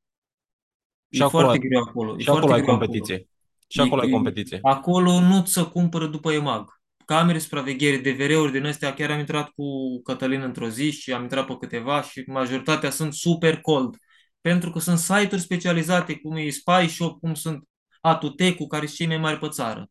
Și 1.11 1.20
e 1.20 1.24
acolo, 1.24 1.44
foarte 1.44 1.61
ai, 1.62 1.68
greu 1.68 1.82
acolo. 1.82 2.14
E 2.18 2.22
și 2.22 2.28
acolo 2.28 2.46
foarte 2.46 2.61
ai 2.61 2.66
greu 2.66 2.78
competiție. 2.78 3.28
Și 3.68 3.80
E- 3.80 3.82
acolo 3.82 4.01
ai 4.01 4.09
e- 4.09 4.12
competiție. 4.12 4.59
Acolo 4.62 5.20
nu 5.20 5.42
ți 5.42 5.53
se 5.53 5.62
cumpără 5.62 6.07
după 6.07 6.32
EMAG. 6.32 6.76
Camere, 7.05 7.38
supraveghere, 7.38 7.96
DVR-uri 7.96 8.53
din 8.53 8.66
astea, 8.66 8.94
chiar 8.94 9.11
am 9.11 9.18
intrat 9.18 9.49
cu 9.49 9.64
Cătălin 10.03 10.40
într-o 10.40 10.68
zi 10.68 10.90
și 10.90 11.12
am 11.12 11.22
intrat 11.22 11.46
pe 11.46 11.57
câteva 11.57 12.03
și 12.03 12.24
majoritatea 12.26 12.90
sunt 12.90 13.14
super 13.14 13.61
cold. 13.61 13.96
Pentru 14.41 14.70
că 14.70 14.78
sunt 14.78 14.99
site-uri 14.99 15.41
specializate, 15.41 16.16
cum 16.16 16.36
e 16.36 16.51
Spy 16.51 16.89
Shop, 16.89 17.20
cum 17.20 17.34
sunt 17.34 17.68
Atutecu, 18.01 18.66
care 18.66 18.86
sunt 18.86 18.97
cei 18.97 19.07
mai 19.07 19.16
mari 19.18 19.39
pe 19.39 19.49
țară. 19.49 19.91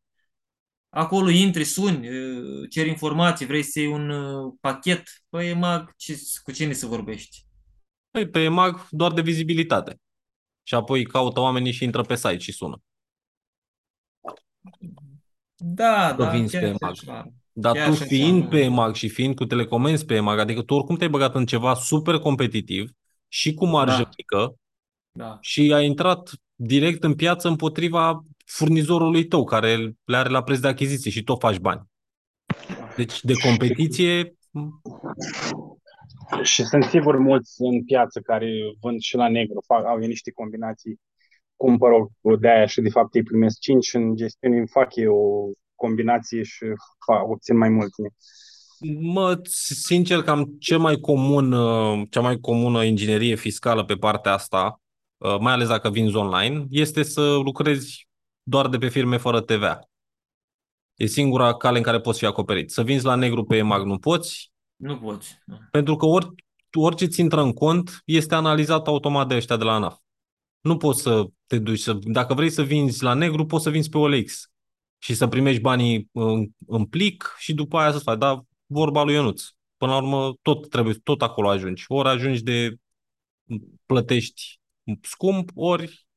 Acolo 0.89 1.29
intri, 1.29 1.63
suni, 1.63 2.09
uh, 2.09 2.69
ceri 2.69 2.89
informații, 2.89 3.45
vrei 3.45 3.63
să 3.63 3.79
iei 3.79 3.87
un 3.87 4.09
uh, 4.09 4.53
pachet, 4.61 5.03
păi 5.29 5.49
EMAG, 5.49 5.93
ce, 5.95 6.19
cu 6.43 6.51
cine 6.51 6.73
să 6.73 6.85
vorbești? 6.85 7.45
Păi, 8.11 8.29
pe 8.29 8.39
EMAG 8.43 8.87
doar 8.89 9.13
de 9.13 9.21
vizibilitate. 9.21 9.99
Și 10.63 10.75
apoi 10.75 11.05
caută 11.05 11.39
oamenii 11.39 11.71
și 11.71 11.83
intră 11.83 12.01
pe 12.01 12.15
site 12.15 12.37
și 12.37 12.51
sună. 12.51 12.81
Da, 15.55 16.13
Că 16.15 16.23
da, 16.23 16.29
vinzi 16.29 16.51
chiar 16.51 16.61
pe 16.61 16.67
și 16.67 16.75
EMAG. 16.81 16.91
așa. 16.91 17.31
Dar 17.51 17.75
Chiar 17.75 17.87
tu 17.87 17.93
și 17.93 18.01
așa, 18.01 18.09
fiind 18.09 18.43
nu. 18.43 18.49
pe 18.49 18.59
EMAG 18.59 18.95
și 18.95 19.09
fiind 19.09 19.35
cu 19.35 19.45
telecomenzi 19.45 20.05
pe 20.05 20.15
EMAG, 20.15 20.39
adică 20.39 20.61
tu 20.61 20.73
oricum 20.73 20.95
te-ai 20.95 21.09
băgat 21.09 21.35
în 21.35 21.45
ceva 21.45 21.73
super 21.73 22.19
competitiv 22.19 22.91
și 23.28 23.53
cu 23.53 23.65
marjă 23.65 24.01
Da. 24.01 24.09
mică 24.17 24.55
Da. 25.11 25.38
și 25.41 25.73
ai 25.73 25.86
intrat 25.86 26.32
direct 26.55 27.03
în 27.03 27.15
piață 27.15 27.47
împotriva 27.47 28.21
furnizorului 28.45 29.25
tău, 29.25 29.43
care 29.43 29.75
le 30.03 30.17
are 30.17 30.30
la 30.30 30.43
preț 30.43 30.59
de 30.59 30.67
achiziție 30.67 31.11
și 31.11 31.23
tot 31.23 31.39
faci 31.39 31.57
bani. 31.57 31.82
Deci 32.95 33.23
de 33.23 33.34
competiție, 33.34 34.38
Și 36.43 36.63
sunt 36.63 36.84
sigur 36.84 37.17
mulți 37.17 37.61
în 37.61 37.84
piață 37.84 38.19
care 38.19 38.49
vând 38.82 38.99
și 38.99 39.15
la 39.15 39.30
negru, 39.30 39.63
fac, 39.65 39.86
au 39.86 39.97
niște 39.97 40.32
combinații, 40.32 40.99
cumpără 41.55 41.93
o 42.21 42.36
de 42.36 42.49
aia 42.49 42.65
și 42.65 42.82
de 42.82 42.89
fapt 42.89 43.15
îi 43.15 43.23
primesc 43.23 43.59
5 43.59 43.93
în 43.93 44.15
gestiune, 44.15 44.57
îmi 44.57 44.67
fac 44.67 44.95
eu 44.95 45.15
o 45.15 45.51
combinație 45.75 46.43
și 46.43 46.65
fac, 47.05 47.30
obțin 47.30 47.57
mai 47.57 47.69
mult. 47.69 47.91
Mă, 48.99 49.39
sincer, 49.43 50.21
cam 50.21 50.55
cel 50.59 50.78
mai 50.80 50.99
comun, 50.99 51.51
uh, 51.51 52.07
cea 52.09 52.21
mai 52.21 52.39
comună 52.39 52.84
inginerie 52.84 53.36
fiscală 53.36 53.86
pe 53.86 53.95
partea 53.95 54.34
asta, 54.34 54.82
uh, 55.17 55.38
mai 55.39 55.53
ales 55.53 55.67
dacă 55.67 55.89
vinzi 55.89 56.15
online, 56.15 56.65
este 56.69 57.03
să 57.03 57.36
lucrezi 57.36 58.07
doar 58.43 58.67
de 58.67 58.78
pe 58.78 58.88
firme 58.88 59.17
fără 59.17 59.41
TVA. 59.41 59.80
E 60.95 61.05
singura 61.05 61.53
cale 61.53 61.78
în 61.78 61.84
care 61.84 61.99
poți 61.99 62.19
fi 62.19 62.25
acoperit. 62.25 62.71
Să 62.71 62.84
vinzi 62.84 63.05
la 63.05 63.15
negru 63.15 63.43
pe 63.43 63.55
EMAG 63.55 63.86
nu 63.86 63.97
poți, 63.97 64.51
Nu 64.75 64.97
poți. 64.97 65.38
Da. 65.45 65.57
pentru 65.71 65.95
că 65.95 66.05
ori, 66.05 66.28
orice 66.73 67.05
ți 67.05 67.19
intră 67.19 67.41
în 67.41 67.53
cont 67.53 68.01
este 68.05 68.36
analizat 68.36 68.88
automat 68.88 69.28
de 69.28 69.36
ăștia 69.36 69.57
de 69.57 69.63
la 69.63 69.73
ANAF. 69.73 69.97
Nu 70.61 70.78
poți 70.78 71.01
să 71.01 71.25
te 71.45 71.59
duci 71.59 71.80
să... 71.80 71.93
Dacă 71.93 72.34
vrei 72.34 72.49
să 72.49 72.61
vinzi 72.61 73.03
la 73.03 73.13
negru, 73.13 73.45
poți 73.45 73.63
să 73.63 73.69
vinzi 73.69 73.89
pe 73.89 73.97
OLX. 73.97 74.49
și 74.97 75.13
să 75.13 75.28
primești 75.28 75.61
banii 75.61 76.09
în, 76.11 76.47
în 76.67 76.86
plic 76.86 77.36
și 77.38 77.53
după 77.53 77.78
aia 77.78 77.91
să 77.91 77.99
faci. 77.99 78.17
Dar 78.17 78.41
vorba 78.68 79.03
lui 79.03 79.13
Ionuț. 79.13 79.43
Până 79.78 79.91
la 79.91 79.97
urmă, 79.97 80.34
tot 80.41 80.70
trebuie, 80.70 80.93
tot 81.03 81.22
acolo 81.22 81.49
ajungi. 81.49 81.86
Ori 81.88 82.07
ajungi 82.07 82.43
de 82.43 82.76
plătești 83.86 84.59
scump, 85.01 85.49
ori 85.55 86.07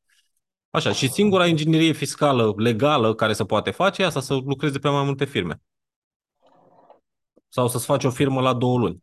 Așa, 0.71 0.93
și 0.93 1.09
singura 1.09 1.47
inginerie 1.47 1.93
fiscală 1.93 2.55
legală 2.57 3.15
care 3.15 3.33
se 3.33 3.45
poate 3.45 3.71
face 3.71 4.03
e 4.03 4.05
asta, 4.05 4.21
să 4.21 4.35
lucrezi 4.35 4.79
pe 4.79 4.89
mai 4.89 5.05
multe 5.05 5.25
firme. 5.25 5.61
Sau 7.49 7.69
să-ți 7.69 7.85
faci 7.85 8.05
o 8.05 8.11
firmă 8.11 8.41
la 8.41 8.55
două 8.55 8.79
luni. 8.79 9.03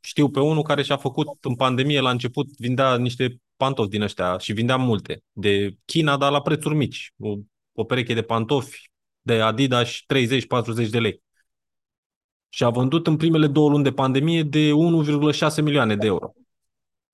Știu 0.00 0.30
pe 0.30 0.40
unul 0.40 0.62
care 0.62 0.82
și-a 0.82 0.96
făcut 0.96 1.26
în 1.40 1.54
pandemie, 1.54 2.00
la 2.00 2.10
început, 2.10 2.46
vindea 2.58 2.96
niște 2.96 3.40
pantofi 3.56 3.88
din 3.88 4.02
ăștia 4.02 4.38
și 4.38 4.52
vindea 4.52 4.76
multe. 4.76 5.22
De 5.32 5.76
China, 5.84 6.16
dar 6.16 6.30
la 6.30 6.40
prețuri 6.42 6.74
mici. 6.74 7.12
O, 7.18 7.34
o 7.72 7.84
pereche 7.84 8.14
de 8.14 8.22
pantofi 8.22 8.90
de 9.20 9.40
Adidas 9.40 9.90
30-40 9.90 10.88
de 10.90 10.98
lei. 10.98 11.22
Și 12.48 12.64
a 12.64 12.70
vândut 12.70 13.06
în 13.06 13.16
primele 13.16 13.46
două 13.46 13.70
luni 13.70 13.82
de 13.82 13.92
pandemie 13.92 14.42
de 14.42 14.70
1,6 14.70 15.62
milioane 15.62 15.96
de 15.96 16.06
euro. 16.06 16.32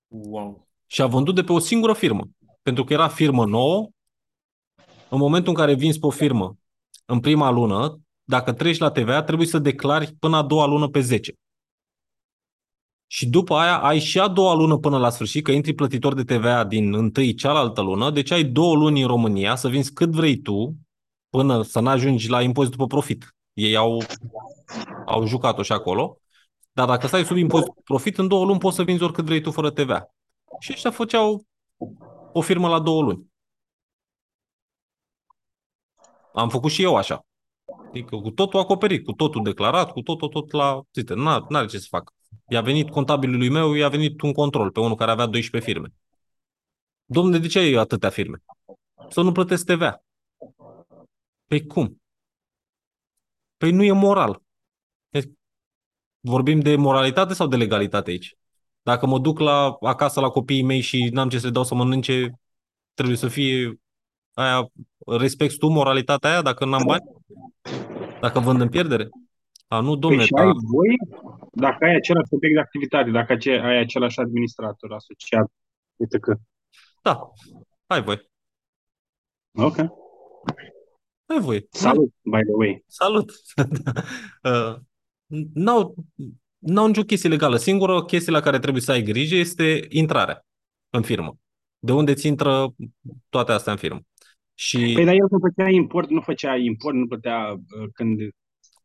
Wow. 0.07 0.67
Și 0.85 1.01
a 1.01 1.05
vândut 1.05 1.35
de 1.35 1.43
pe 1.43 1.51
o 1.51 1.59
singură 1.59 1.93
firmă 1.93 2.23
pentru 2.65 2.83
că 2.83 2.93
era 2.93 3.07
firmă 3.07 3.45
nouă, 3.45 3.89
în 5.09 5.17
momentul 5.17 5.49
în 5.49 5.55
care 5.55 5.73
vinzi 5.73 5.99
pe 5.99 6.05
o 6.05 6.09
firmă 6.09 6.57
în 7.05 7.19
prima 7.19 7.49
lună, 7.49 7.99
dacă 8.23 8.53
treci 8.53 8.77
la 8.77 8.91
TVA, 8.91 9.23
trebuie 9.23 9.47
să 9.47 9.59
declari 9.59 10.15
până 10.19 10.37
a 10.37 10.43
doua 10.43 10.65
lună 10.65 10.87
pe 10.87 10.99
10. 10.99 11.33
Și 13.07 13.27
după 13.27 13.55
aia 13.55 13.77
ai 13.77 13.99
și 13.99 14.19
a 14.19 14.27
doua 14.27 14.53
lună 14.53 14.77
până 14.77 14.97
la 14.97 15.09
sfârșit, 15.09 15.43
că 15.43 15.51
intri 15.51 15.73
plătitor 15.73 16.13
de 16.13 16.23
TVA 16.23 16.63
din 16.63 16.93
întâi 16.93 17.33
cealaltă 17.33 17.81
lună, 17.81 18.11
deci 18.11 18.31
ai 18.31 18.43
două 18.43 18.75
luni 18.75 19.01
în 19.01 19.07
România 19.07 19.55
să 19.55 19.67
vinzi 19.67 19.93
cât 19.93 20.11
vrei 20.11 20.37
tu 20.37 20.75
până 21.29 21.61
să 21.61 21.79
n-ajungi 21.79 22.29
la 22.29 22.41
impozit 22.41 22.75
pe 22.75 22.85
profit. 22.87 23.35
Ei 23.55 23.75
au, 23.75 24.03
au 25.05 25.25
jucat-o 25.25 25.61
și 25.61 25.71
acolo. 25.71 26.19
Dar 26.71 26.87
dacă 26.87 27.07
stai 27.07 27.25
sub 27.25 27.37
impozit 27.37 27.73
pe 27.73 27.81
profit, 27.83 28.17
în 28.17 28.27
două 28.27 28.45
luni 28.45 28.59
poți 28.59 28.75
să 28.75 28.83
vinzi 28.83 29.03
oricât 29.03 29.25
vrei 29.25 29.41
tu 29.41 29.51
fără 29.51 29.71
TVA. 29.71 30.09
Și 30.59 30.71
ăștia 30.71 30.91
făceau 30.91 31.45
o 32.33 32.41
firmă 32.41 32.67
la 32.67 32.79
două 32.79 33.01
luni. 33.01 33.33
Am 36.33 36.49
făcut 36.49 36.71
și 36.71 36.81
eu 36.81 36.95
așa. 36.95 37.25
Adică 37.87 38.15
cu 38.15 38.29
totul 38.29 38.59
acoperit, 38.59 39.05
cu 39.05 39.11
totul 39.11 39.43
declarat, 39.43 39.91
cu 39.91 40.01
totul 40.01 40.27
tot 40.27 40.51
la... 40.51 40.81
Uite, 40.95 41.13
nu 41.13 41.29
are 41.29 41.65
ce 41.65 41.77
să 41.77 41.87
fac. 41.89 42.13
I-a 42.47 42.61
venit 42.61 42.89
contabilului 42.89 43.49
meu, 43.49 43.73
i-a 43.73 43.89
venit 43.89 44.21
un 44.21 44.33
control 44.33 44.71
pe 44.71 44.79
unul 44.79 44.95
care 44.95 45.11
avea 45.11 45.25
12 45.25 45.71
firme. 45.71 45.93
Domnule, 47.05 47.37
de 47.37 47.47
ce 47.47 47.59
ai 47.59 47.73
atâtea 47.73 48.09
firme? 48.09 48.43
Să 49.09 49.21
nu 49.21 49.31
plătesc 49.31 49.65
TVA. 49.65 50.03
Păi 51.47 51.65
cum? 51.65 52.01
Păi 53.57 53.71
nu 53.71 53.83
e 53.83 53.91
moral. 53.91 54.41
Vorbim 56.19 56.59
de 56.59 56.75
moralitate 56.75 57.33
sau 57.33 57.47
de 57.47 57.55
legalitate 57.55 58.09
aici? 58.11 58.35
Dacă 58.81 59.05
mă 59.05 59.19
duc 59.19 59.39
la 59.39 59.77
acasă 59.81 60.19
la 60.19 60.29
copiii 60.29 60.63
mei 60.63 60.81
și 60.81 61.09
n-am 61.11 61.29
ce 61.29 61.39
să 61.39 61.45
le 61.45 61.51
dau 61.51 61.63
să 61.63 61.75
mănânce, 61.75 62.39
trebuie 62.93 63.17
să 63.17 63.27
fie 63.27 63.79
aia, 64.33 64.71
respecti 65.05 65.57
tu 65.57 65.67
moralitatea 65.67 66.29
aia 66.29 66.41
dacă 66.41 66.65
n-am 66.65 66.83
bani? 66.85 67.03
Dacă 68.21 68.39
vând 68.39 68.61
în 68.61 68.69
pierdere? 68.69 69.09
A, 69.67 69.79
nu, 69.79 69.95
domnule. 69.95 70.25
Păi 70.25 70.25
și 70.25 70.45
ai 70.45 70.51
voi, 70.73 70.95
dacă 71.51 71.85
ai 71.85 71.95
același 71.95 72.27
subiect 72.27 72.55
de 72.55 72.61
activitate, 72.61 73.09
dacă 73.09 73.37
ai 73.43 73.77
același 73.77 74.19
administrator 74.19 74.93
asociat, 74.93 75.51
uite 75.95 76.19
că. 76.19 76.35
Da, 77.01 77.31
ai 77.87 78.01
voi. 78.01 78.29
Ok. 79.53 79.75
Ai 81.25 81.39
voi. 81.39 81.67
Salut, 81.69 82.13
by 82.21 82.39
the 82.39 82.53
way. 82.57 82.83
Salut. 82.87 83.31
uh, 84.43 84.75
n-au, 85.53 85.95
n-au 86.57 86.87
nicio 86.87 87.03
chestie 87.03 87.29
legală. 87.29 87.57
Singura 87.57 88.03
chestie 88.03 88.31
la 88.31 88.39
care 88.39 88.59
trebuie 88.59 88.81
să 88.81 88.91
ai 88.91 89.03
grijă 89.03 89.35
este 89.35 89.85
intrarea 89.89 90.45
în 90.89 91.01
firmă. 91.01 91.37
De 91.79 91.91
unde 91.91 92.13
ți 92.13 92.27
intră 92.27 92.73
toate 93.29 93.51
astea 93.51 93.71
în 93.71 93.77
firmă. 93.77 94.01
Și... 94.53 94.91
Păi, 94.93 95.05
dar 95.05 95.13
el 95.13 95.27
nu 95.29 95.39
făcea 95.39 95.69
import, 95.69 96.09
nu 96.09 96.21
făcea 96.21 96.55
import, 96.55 96.95
nu 96.95 97.07
plătea 97.07 97.51
uh, 97.51 97.89
când... 97.93 98.19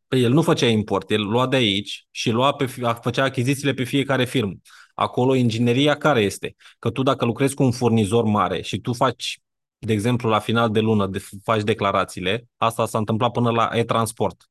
Păi 0.08 0.22
el 0.22 0.32
nu 0.32 0.42
făcea 0.42 0.66
import, 0.66 1.10
el 1.10 1.22
lua 1.22 1.46
de 1.46 1.56
aici 1.56 2.06
și 2.10 2.30
lua 2.30 2.52
pe, 2.52 2.66
făcea 3.02 3.24
achizițiile 3.24 3.72
pe 3.72 3.84
fiecare 3.84 4.24
firmă. 4.24 4.52
Acolo 4.94 5.34
ingineria 5.34 5.96
care 5.96 6.20
este? 6.20 6.56
Că 6.78 6.90
tu 6.90 7.02
dacă 7.02 7.24
lucrezi 7.24 7.54
cu 7.54 7.62
un 7.62 7.70
furnizor 7.70 8.24
mare 8.24 8.62
și 8.62 8.80
tu 8.80 8.92
faci, 8.92 9.38
de 9.80 9.92
exemplu, 9.92 10.28
la 10.28 10.38
final 10.38 10.70
de 10.70 10.80
lună, 10.80 11.06
de, 11.06 11.24
faci 11.42 11.62
declarațiile, 11.62 12.48
asta 12.56 12.86
s-a 12.86 12.98
întâmplat 12.98 13.32
până 13.32 13.50
la 13.50 13.70
e-transport. 13.72 14.50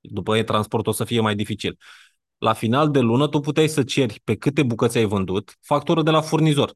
După 0.00 0.36
e-transport 0.36 0.86
o 0.86 0.92
să 0.92 1.04
fie 1.04 1.20
mai 1.20 1.34
dificil 1.34 1.78
la 2.44 2.52
final 2.52 2.90
de 2.90 3.00
lună 3.00 3.28
tu 3.28 3.40
puteai 3.40 3.68
să 3.68 3.82
ceri 3.82 4.20
pe 4.24 4.36
câte 4.36 4.62
bucăți 4.62 4.98
ai 4.98 5.04
vândut 5.04 5.58
factură 5.60 6.02
de 6.02 6.10
la 6.10 6.20
furnizor. 6.20 6.74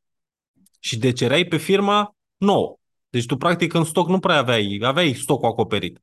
Și 0.81 0.99
de 0.99 1.13
cereai 1.13 1.45
pe 1.45 1.57
firma 1.57 2.17
nouă. 2.37 2.77
Deci 3.09 3.27
tu 3.27 3.37
practic 3.37 3.73
în 3.73 3.85
stoc 3.85 4.09
nu 4.09 4.19
prea 4.19 4.37
aveai, 4.37 4.79
aveai 4.83 5.13
stocul 5.13 5.49
acoperit. 5.49 6.03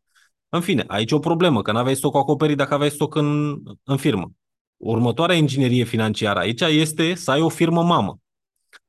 În 0.50 0.62
fine, 0.62 0.84
aici 0.88 1.12
o 1.12 1.20
problemă, 1.20 1.62
că 1.62 1.72
nu 1.72 1.78
aveai 1.78 1.96
stocul 1.96 2.20
acoperit 2.20 2.58
dacă 2.58 2.74
aveai 2.74 2.92
stoc 2.92 3.16
în, 3.16 3.62
în 3.84 3.98
firmă. 3.98 4.32
Următoarea 4.78 5.36
inginerie 5.36 5.84
financiară 5.84 6.40
aici 6.40 6.62
este 6.62 7.16
să 7.16 7.32
ai 7.32 7.42
o 7.42 7.50
firmă 7.50 7.84
mamă 7.84 8.20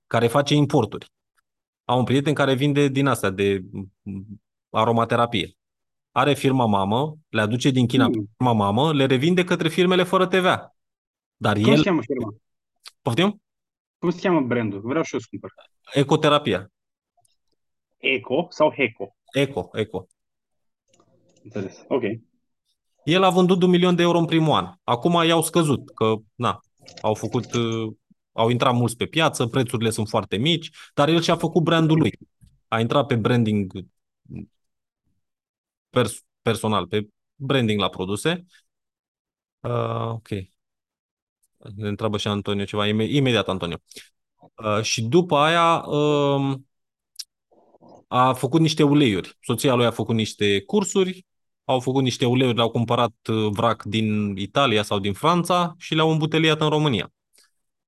care 0.07 0.27
face 0.27 0.55
importuri. 0.55 1.11
Am 1.87 1.99
un 1.99 2.05
prieten 2.05 2.35
care 2.35 2.55
vinde 2.55 2.89
din 2.89 3.07
asta, 3.07 3.31
de 3.31 3.65
aromaterapie 4.71 5.57
are 6.17 6.35
firma 6.35 6.67
mamă, 6.67 7.19
le 7.29 7.41
aduce 7.41 7.71
din 7.71 7.87
China 7.87 8.07
mm. 8.07 8.13
firma 8.37 8.53
mamă, 8.53 8.93
le 8.93 9.07
revinde 9.07 9.45
către 9.45 9.69
firmele 9.69 10.03
fără 10.03 10.27
TVA. 10.27 10.77
Dar 11.37 11.57
Cum 11.57 11.71
el... 11.71 11.77
se 11.77 11.83
cheamă 11.83 12.01
firma? 12.03 12.35
Poftim? 13.03 13.43
Cum 13.99 14.11
se 14.11 14.21
cheamă 14.21 14.41
brandul? 14.41 14.81
Vreau 14.81 15.03
și 15.03 15.15
eu 15.15 15.21
să 15.21 15.27
cumpăr. 15.31 15.51
Ecoterapia. 15.93 16.71
Eco 17.97 18.47
sau 18.51 18.73
Heco? 18.73 19.17
Eco, 19.33 19.69
Eco. 19.73 20.07
Înțeles. 21.43 21.85
Ok. 21.89 22.03
El 23.05 23.23
a 23.23 23.31
vândut 23.31 23.63
un 23.63 23.71
milion 23.71 23.95
de 23.95 24.03
euro 24.03 24.19
în 24.19 24.27
primul 24.27 24.55
an. 24.55 24.73
Acum 24.85 25.25
i-au 25.27 25.43
scăzut, 25.43 25.91
că 25.95 26.15
na, 26.35 26.61
au 27.01 27.15
făcut, 27.15 27.55
uh, 27.55 27.93
au 28.37 28.49
intrat 28.49 28.75
mulți 28.75 28.97
pe 28.97 29.07
piață, 29.07 29.47
prețurile 29.47 29.91
sunt 29.91 30.09
foarte 30.09 30.37
mici, 30.37 30.71
dar 30.95 31.09
el 31.09 31.21
și-a 31.21 31.37
făcut 31.37 31.63
brandul 31.63 31.99
lui. 31.99 32.19
A 32.69 32.81
intrat 32.81 33.07
pe 33.07 33.17
branding 33.17 33.73
pers- 35.91 36.25
personal, 36.43 36.87
pe 36.87 37.09
branding 37.35 37.81
la 37.81 37.89
produse. 37.89 38.45
Uh, 39.61 40.11
ok. 40.11 40.29
Ne 41.75 41.89
întreabă 41.89 42.19
și 42.19 42.29
Antonio 42.29 42.65
ceva, 42.65 42.87
imediat 42.87 43.49
Antonio. 43.49 43.77
Uh, 44.55 44.83
și 44.83 45.03
după 45.03 45.37
aia 45.37 45.77
uh, 45.87 46.55
a 48.09 48.33
făcut 48.33 48.61
niște 48.61 48.83
uleiuri. 48.83 49.37
Soția 49.41 49.75
lui 49.75 49.87
a 49.87 49.91
făcut 49.91 50.15
niște 50.15 50.61
cursuri, 50.61 51.27
au 51.65 51.81
făcut 51.81 52.03
niște 52.03 52.27
uleiuri, 52.27 52.57
le-au 52.57 52.71
cumpărat 52.71 53.15
uh, 53.31 53.51
vrac 53.51 53.83
din 53.83 54.37
Italia 54.37 54.83
sau 54.83 54.99
din 54.99 55.13
Franța 55.13 55.75
și 55.79 55.95
le-au 55.95 56.11
îmbuteliat 56.11 56.61
în 56.61 56.69
România. 56.69 57.13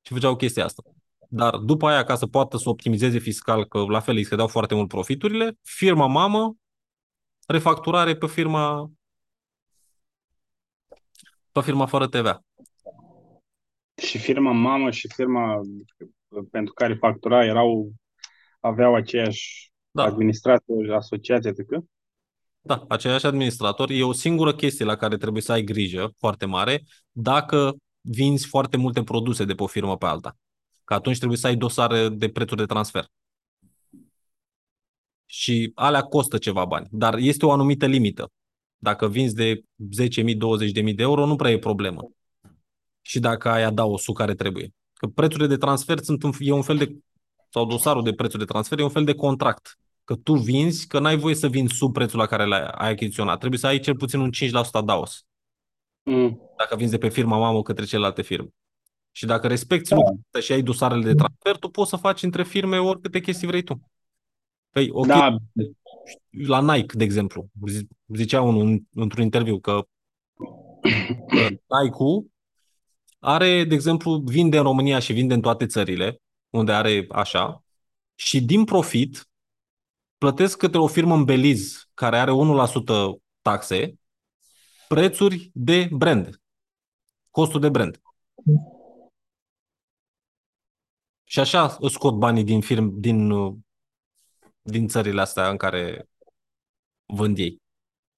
Și 0.09 0.14
făceau 0.14 0.36
chestia 0.36 0.64
asta. 0.64 0.82
Dar 1.28 1.56
după 1.56 1.88
aia, 1.88 2.04
ca 2.04 2.14
să 2.14 2.26
poată 2.26 2.56
să 2.56 2.68
optimizeze 2.68 3.18
fiscal, 3.18 3.66
că 3.66 3.78
la 3.78 4.00
fel 4.00 4.16
îi 4.16 4.24
scădeau 4.24 4.46
foarte 4.46 4.74
mult 4.74 4.88
profiturile, 4.88 5.59
firma 5.62 6.06
mamă 6.06 6.56
refacturare 7.46 8.16
pe 8.16 8.26
firma 8.26 8.90
pe 11.52 11.61
firma 11.61 11.86
fără 11.86 12.06
TVA. 12.06 12.44
Și 14.02 14.18
firma 14.18 14.52
mamă 14.52 14.90
și 14.90 15.09
firma 15.14 15.61
pentru 16.50 16.72
care 16.72 16.94
factura 16.94 17.44
erau 17.44 17.92
aveau 18.61 18.94
aceeași 18.94 19.72
da. 19.90 20.02
administrator, 20.02 20.92
asociație, 20.92 21.50
etc. 21.50 21.84
Da, 22.61 22.84
aceiași 22.88 23.26
administrator. 23.26 23.90
E 23.90 24.02
o 24.02 24.12
singură 24.12 24.54
chestie 24.54 24.84
la 24.84 24.96
care 24.96 25.16
trebuie 25.16 25.42
să 25.42 25.52
ai 25.52 25.62
grijă 25.62 26.12
foarte 26.18 26.46
mare 26.46 26.82
dacă 27.11 27.76
vinzi 28.01 28.46
foarte 28.46 28.76
multe 28.76 29.03
produse 29.03 29.44
de 29.44 29.55
pe 29.55 29.62
o 29.62 29.66
firmă 29.66 29.96
pe 29.96 30.07
alta. 30.07 30.36
Că 30.84 30.94
atunci 30.94 31.16
trebuie 31.16 31.38
să 31.38 31.46
ai 31.46 31.57
dosare 31.57 32.09
de 32.09 32.28
prețuri 32.28 32.61
de 32.61 32.66
transfer 32.66 33.11
și 35.30 35.72
alea 35.74 36.03
costă 36.03 36.38
ceva 36.38 36.64
bani, 36.64 36.86
dar 36.90 37.16
este 37.16 37.46
o 37.46 37.51
anumită 37.51 37.86
limită. 37.86 38.30
Dacă 38.76 39.09
vinzi 39.09 39.34
de 39.34 39.62
10.000, 40.24 40.34
20.000 40.34 40.94
de 40.94 41.03
euro, 41.03 41.26
nu 41.26 41.36
prea 41.36 41.51
e 41.51 41.59
problemă. 41.59 42.11
Și 43.01 43.20
dacă 43.20 43.49
ai 43.49 43.62
adaosul 43.62 44.14
care 44.14 44.34
trebuie. 44.34 44.74
Că 44.92 45.07
prețurile 45.07 45.49
de 45.49 45.57
transfer 45.57 45.99
sunt 45.99 46.22
un, 46.22 46.32
e 46.38 46.53
un 46.53 46.62
fel 46.62 46.76
de, 46.76 46.99
sau 47.49 47.66
dosarul 47.66 48.03
de 48.03 48.12
prețuri 48.12 48.38
de 48.38 48.53
transfer 48.53 48.78
e 48.78 48.82
un 48.82 48.88
fel 48.88 49.05
de 49.05 49.14
contract. 49.14 49.78
Că 50.05 50.14
tu 50.14 50.34
vinzi, 50.34 50.86
că 50.86 50.99
n-ai 50.99 51.16
voie 51.16 51.34
să 51.34 51.49
vinzi 51.49 51.74
sub 51.74 51.92
prețul 51.92 52.18
la 52.18 52.26
care 52.26 52.44
l-ai 52.44 52.66
achiziționat. 52.66 53.38
Trebuie 53.38 53.59
să 53.59 53.66
ai 53.66 53.80
cel 53.80 53.96
puțin 53.96 54.20
un 54.20 54.30
5% 54.30 54.70
adaos. 54.72 55.26
Mm. 56.09 56.40
Dacă 56.59 56.76
vinzi 56.76 56.92
de 56.92 56.98
pe 56.98 57.09
firma 57.09 57.38
mamă 57.38 57.62
către 57.62 57.84
celelalte 57.84 58.22
firme. 58.22 58.48
Și 59.11 59.26
dacă 59.26 59.46
respecti 59.46 59.94
da. 60.30 60.40
și 60.40 60.52
ai 60.52 60.62
dosarele 60.62 61.02
de 61.02 61.14
transfer, 61.14 61.56
tu 61.56 61.68
poți 61.68 61.90
să 61.90 61.96
faci 61.96 62.22
între 62.22 62.44
firme 62.44 62.78
oricâte 62.78 63.20
chestii 63.20 63.46
vrei 63.46 63.62
tu. 63.62 63.90
Păi, 64.70 64.88
okay. 64.92 65.18
Da, 65.18 65.36
la 66.30 66.74
Nike, 66.74 66.96
de 66.96 67.04
exemplu, 67.04 67.48
zicea 68.06 68.42
unul 68.42 68.82
într-un 68.94 69.22
interviu 69.22 69.61
că 69.61 69.86
Nike-ul 71.82 72.26
are, 73.18 73.64
de 73.64 73.74
exemplu, 73.74 74.22
vinde 74.24 74.56
în 74.56 74.62
România 74.62 74.98
și 74.98 75.12
vinde 75.12 75.34
în 75.34 75.40
toate 75.40 75.66
țările, 75.66 76.20
unde 76.50 76.72
are 76.72 77.06
așa, 77.09 77.64
și 78.14 78.40
din 78.40 78.64
profit 78.64 79.28
plătesc 80.18 80.59
către 80.59 80.78
o 80.78 80.86
firmă 80.86 81.14
în 81.14 81.24
Belize 81.24 81.78
care 81.94 82.18
are 82.18 82.32
1% 82.32 82.34
taxe, 83.42 83.94
prețuri 84.89 85.51
de 85.55 85.89
brand, 85.93 86.43
costul 87.30 87.61
de 87.61 87.68
brand. 87.68 88.01
Și 91.24 91.41
așa 91.41 91.76
îți 91.80 91.95
scot 91.95 92.14
banii 92.14 92.45
din 92.45 92.61
firm, 92.61 93.01
din, 93.01 93.32
din 94.62 94.89
țările 94.89 95.20
astea 95.20 95.51
în 95.51 95.57
care 95.57 96.09
vând 97.07 97.39
ei. 97.39 97.62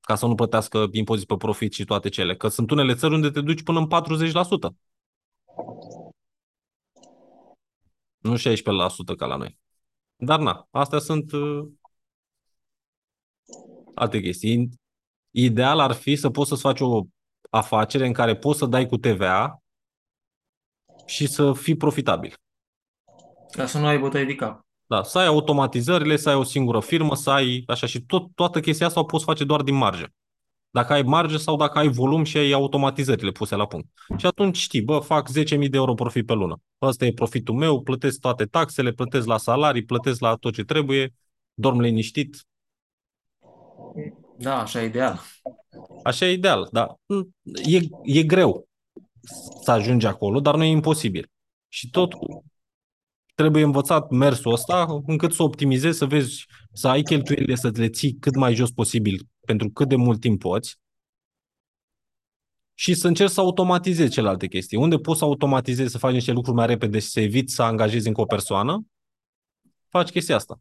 Ca 0.00 0.14
să 0.14 0.26
nu 0.26 0.34
plătească 0.34 0.88
impozit 0.92 1.26
pe 1.26 1.36
profit 1.36 1.72
și 1.72 1.84
toate 1.84 2.08
cele. 2.08 2.36
Că 2.36 2.48
sunt 2.48 2.70
unele 2.70 2.94
țări 2.94 3.14
unde 3.14 3.30
te 3.30 3.40
duci 3.40 3.62
până 3.62 3.78
în 3.78 3.86
40%. 3.86 4.76
Nu 8.18 8.36
16% 8.36 9.16
ca 9.16 9.26
la 9.26 9.36
noi. 9.36 9.58
Dar 10.16 10.40
na, 10.40 10.68
astea 10.70 10.98
sunt 10.98 11.32
uh, 11.32 11.68
alte 13.94 14.20
chestii. 14.20 14.79
Ideal 15.30 15.78
ar 15.78 15.92
fi 15.92 16.16
să 16.16 16.30
poți 16.30 16.48
să-ți 16.48 16.60
faci 16.60 16.80
o 16.80 17.02
afacere 17.50 18.06
în 18.06 18.12
care 18.12 18.36
poți 18.36 18.58
să 18.58 18.66
dai 18.66 18.86
cu 18.86 18.96
TVA 18.96 19.62
și 21.06 21.26
să 21.26 21.52
fii 21.52 21.76
profitabil. 21.76 22.34
Ca 23.50 23.66
să 23.66 23.78
nu 23.78 23.86
ai 23.86 23.98
bătăi 23.98 24.26
de 24.26 24.34
cap. 24.34 24.66
Da, 24.86 25.02
să 25.02 25.18
ai 25.18 25.26
automatizările, 25.26 26.16
să 26.16 26.28
ai 26.28 26.34
o 26.34 26.42
singură 26.42 26.80
firmă, 26.80 27.14
să 27.14 27.30
ai 27.30 27.64
așa 27.66 27.86
și 27.86 28.00
tot, 28.00 28.34
toată 28.34 28.60
chestia 28.60 28.86
asta 28.86 29.00
o 29.00 29.04
poți 29.04 29.24
face 29.24 29.44
doar 29.44 29.62
din 29.62 29.74
marge. 29.74 30.04
Dacă 30.70 30.92
ai 30.92 31.02
marge 31.02 31.36
sau 31.36 31.56
dacă 31.56 31.78
ai 31.78 31.88
volum 31.88 32.24
și 32.24 32.36
ai 32.36 32.52
automatizările 32.52 33.30
puse 33.30 33.54
la 33.54 33.66
punct. 33.66 33.88
Și 34.16 34.26
atunci 34.26 34.56
știi, 34.56 34.82
bă, 34.82 34.98
fac 34.98 35.30
10.000 35.30 35.68
de 35.68 35.76
euro 35.76 35.94
profit 35.94 36.26
pe 36.26 36.32
lună. 36.32 36.60
Ăsta 36.82 37.04
e 37.04 37.12
profitul 37.12 37.54
meu, 37.54 37.82
plătesc 37.82 38.20
toate 38.20 38.44
taxele, 38.44 38.92
plătesc 38.92 39.26
la 39.26 39.36
salarii, 39.36 39.84
plătesc 39.84 40.20
la 40.20 40.34
tot 40.34 40.52
ce 40.54 40.64
trebuie, 40.64 41.14
dorm 41.54 41.80
liniștit. 41.80 42.46
Da, 44.40 44.60
așa 44.60 44.82
e 44.82 44.86
ideal. 44.86 45.20
Așa 46.04 46.26
e 46.26 46.32
ideal, 46.32 46.68
dar 46.72 46.94
e, 47.64 47.78
e 48.02 48.22
greu 48.22 48.68
să 49.62 49.70
ajungi 49.70 50.06
acolo, 50.06 50.40
dar 50.40 50.56
nu 50.56 50.64
e 50.64 50.68
imposibil. 50.68 51.30
Și 51.68 51.90
tot 51.90 52.12
trebuie 53.34 53.62
învățat 53.62 54.10
mersul 54.10 54.52
ăsta 54.52 55.00
încât 55.06 55.32
să 55.32 55.42
optimizezi, 55.42 55.98
să 55.98 56.06
vezi, 56.06 56.46
să 56.72 56.88
ai 56.88 57.02
cheltuielile, 57.02 57.54
să 57.54 57.70
le 57.74 57.88
ții 57.88 58.16
cât 58.18 58.34
mai 58.34 58.54
jos 58.54 58.70
posibil 58.70 59.28
pentru 59.40 59.70
cât 59.70 59.88
de 59.88 59.96
mult 59.96 60.20
timp 60.20 60.40
poți 60.40 60.78
și 62.74 62.94
să 62.94 63.06
încerci 63.06 63.30
să 63.30 63.40
automatizezi 63.40 64.12
celelalte 64.12 64.46
chestii. 64.46 64.78
Unde 64.78 64.96
poți 64.96 65.18
să 65.18 65.24
automatizezi, 65.24 65.90
să 65.90 65.98
faci 65.98 66.12
niște 66.12 66.32
lucruri 66.32 66.56
mai 66.56 66.66
repede 66.66 66.98
și 66.98 67.08
să 67.08 67.20
eviți 67.20 67.54
să 67.54 67.62
angajezi 67.62 68.08
încă 68.08 68.20
o 68.20 68.24
persoană, 68.24 68.86
faci 69.88 70.10
chestia 70.10 70.34
asta. 70.34 70.60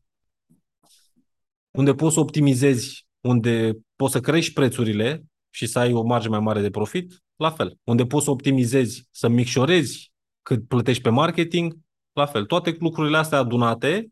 Unde 1.72 1.94
poți 1.94 2.14
să 2.14 2.20
optimizezi, 2.20 3.08
unde 3.22 3.78
poți 3.96 4.12
să 4.12 4.20
crești 4.20 4.54
prețurile 4.54 5.24
și 5.50 5.66
să 5.66 5.80
ai 5.80 5.94
o 5.94 6.04
marge 6.04 6.30
mai 6.30 6.40
mare 6.40 6.62
de 6.62 6.70
profit, 6.70 7.24
la 7.36 7.52
fel. 7.52 7.78
Unde 7.84 8.06
poți 8.06 8.26
să 8.26 8.32
optimizezi, 8.32 9.08
să 9.12 9.28
micșorezi 9.28 10.12
cât 10.42 10.68
plătești 10.68 11.02
pe 11.02 11.10
marketing, 11.10 11.78
la 12.14 12.26
fel. 12.26 12.46
Toate 12.46 12.76
lucrurile 12.80 13.18
astea 13.18 13.38
adunate 13.38 14.12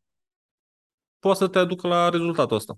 poate 1.20 1.38
să 1.38 1.48
te 1.48 1.60
aducă 1.60 1.88
la 1.88 2.10
rezultatul 2.10 2.56
ăsta. 2.56 2.78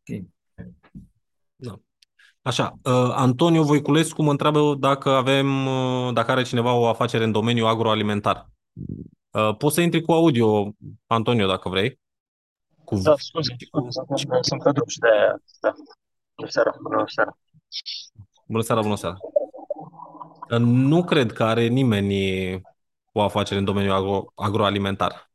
Okay. 0.00 0.28
Da. 1.56 1.80
Așa, 2.42 2.78
uh, 2.82 3.12
Antonio 3.14 3.62
Voiculescu 3.62 4.22
mă 4.22 4.30
întreabă 4.30 4.74
dacă 4.78 5.10
avem, 5.10 5.66
uh, 5.66 6.12
dacă 6.12 6.30
are 6.30 6.42
cineva 6.42 6.72
o 6.72 6.86
afacere 6.86 7.24
în 7.24 7.32
domeniul 7.32 7.68
agroalimentar. 7.68 8.50
Uh, 9.32 9.56
poți 9.56 9.74
să 9.74 9.80
intri 9.80 10.02
cu 10.02 10.12
audio, 10.12 10.74
Antonio, 11.06 11.46
dacă 11.46 11.68
vrei. 11.68 12.00
Cu... 12.84 12.98
Da, 12.98 13.14
scuze, 13.18 13.56
sunt, 13.70 14.44
sunt 14.44 14.62
pe 14.62 14.70
drum 14.72 14.86
și 14.86 14.98
de 14.98 15.08
da. 15.60 15.74
Bună 16.36 16.48
seara, 16.48 16.74
bună 16.82 17.04
seara. 17.06 17.38
Bună 18.46 18.62
seara, 18.62 18.80
bună 18.80 18.96
seara. 18.96 19.16
Nu 20.58 21.04
cred 21.04 21.32
că 21.32 21.44
are 21.44 21.66
nimeni 21.66 22.60
o 23.12 23.22
afacere 23.22 23.58
în 23.58 23.64
domeniul 23.64 23.94
agro- 23.94 24.32
agroalimentar. 24.34 25.30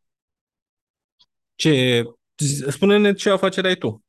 Ce, 1.55 2.03
spune-ne 2.69 3.13
ce 3.13 3.29
afacere 3.29 3.67
ai 3.67 3.75
tu. 3.75 4.05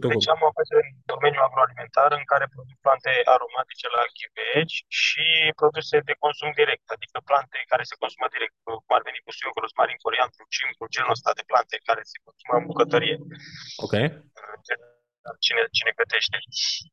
Ce 0.00 0.14
deci 0.14 0.32
am 0.34 0.40
o 0.44 0.50
afacere 0.52 0.82
în 0.86 0.90
domeniul 1.12 1.46
agroalimentar 1.48 2.10
în 2.20 2.24
care 2.32 2.52
produc 2.54 2.78
plante 2.86 3.10
aromatice 3.34 3.86
la 3.96 4.04
ghiveci 4.16 4.76
și 5.02 5.26
produse 5.60 5.96
de 6.08 6.14
consum 6.24 6.50
direct, 6.60 6.86
adică 6.96 7.16
plante 7.30 7.58
care 7.72 7.84
se 7.90 8.00
consumă 8.02 8.26
direct, 8.34 8.54
cum 8.64 8.96
ar 8.96 9.02
veni 9.08 9.24
busuioc, 9.26 9.56
rozmarin, 9.64 9.98
coriandru, 10.04 10.42
cimbru, 10.54 10.92
genul 10.94 11.16
ăsta 11.16 11.30
de 11.38 11.44
plante 11.50 11.76
care 11.88 12.02
se 12.12 12.18
consumă 12.26 12.54
în 12.58 12.66
bucătărie. 12.70 13.16
Ok 13.84 13.94
cine, 15.46 15.62
cine 15.76 15.92
gătește. 16.00 16.36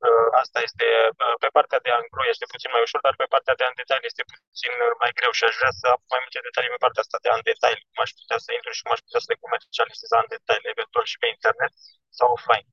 Uh, 0.08 0.30
asta 0.42 0.60
este, 0.68 0.86
uh, 1.24 1.36
pe 1.44 1.50
partea 1.58 1.80
de 1.86 1.92
angro 2.00 2.24
este 2.34 2.46
puțin 2.54 2.70
mai 2.74 2.86
ușor, 2.86 3.02
dar 3.08 3.16
pe 3.22 3.32
partea 3.34 3.56
de 3.60 3.66
detail 3.82 4.04
este 4.12 4.24
puțin 4.32 4.74
mai 5.02 5.12
greu 5.18 5.32
și 5.38 5.44
aș 5.48 5.56
vrea 5.62 5.74
să 5.80 5.86
am 5.94 6.02
mai 6.14 6.22
multe 6.24 6.46
detalii 6.48 6.74
pe 6.74 6.84
partea 6.84 7.04
asta 7.04 7.18
de 7.24 7.30
detail, 7.52 7.80
cum 7.90 8.00
aș 8.06 8.12
putea 8.20 8.40
să 8.46 8.50
intru 8.52 8.72
și 8.76 8.84
cum 8.84 8.94
aș 8.96 9.02
putea 9.06 9.22
să 9.24 9.30
le 9.32 9.42
comercializez 9.44 10.12
în 10.24 10.30
detail, 10.36 10.64
eventual 10.74 11.06
și 11.12 11.20
pe 11.22 11.28
internet 11.36 11.74
sau 12.18 12.28
offline. 12.36 12.70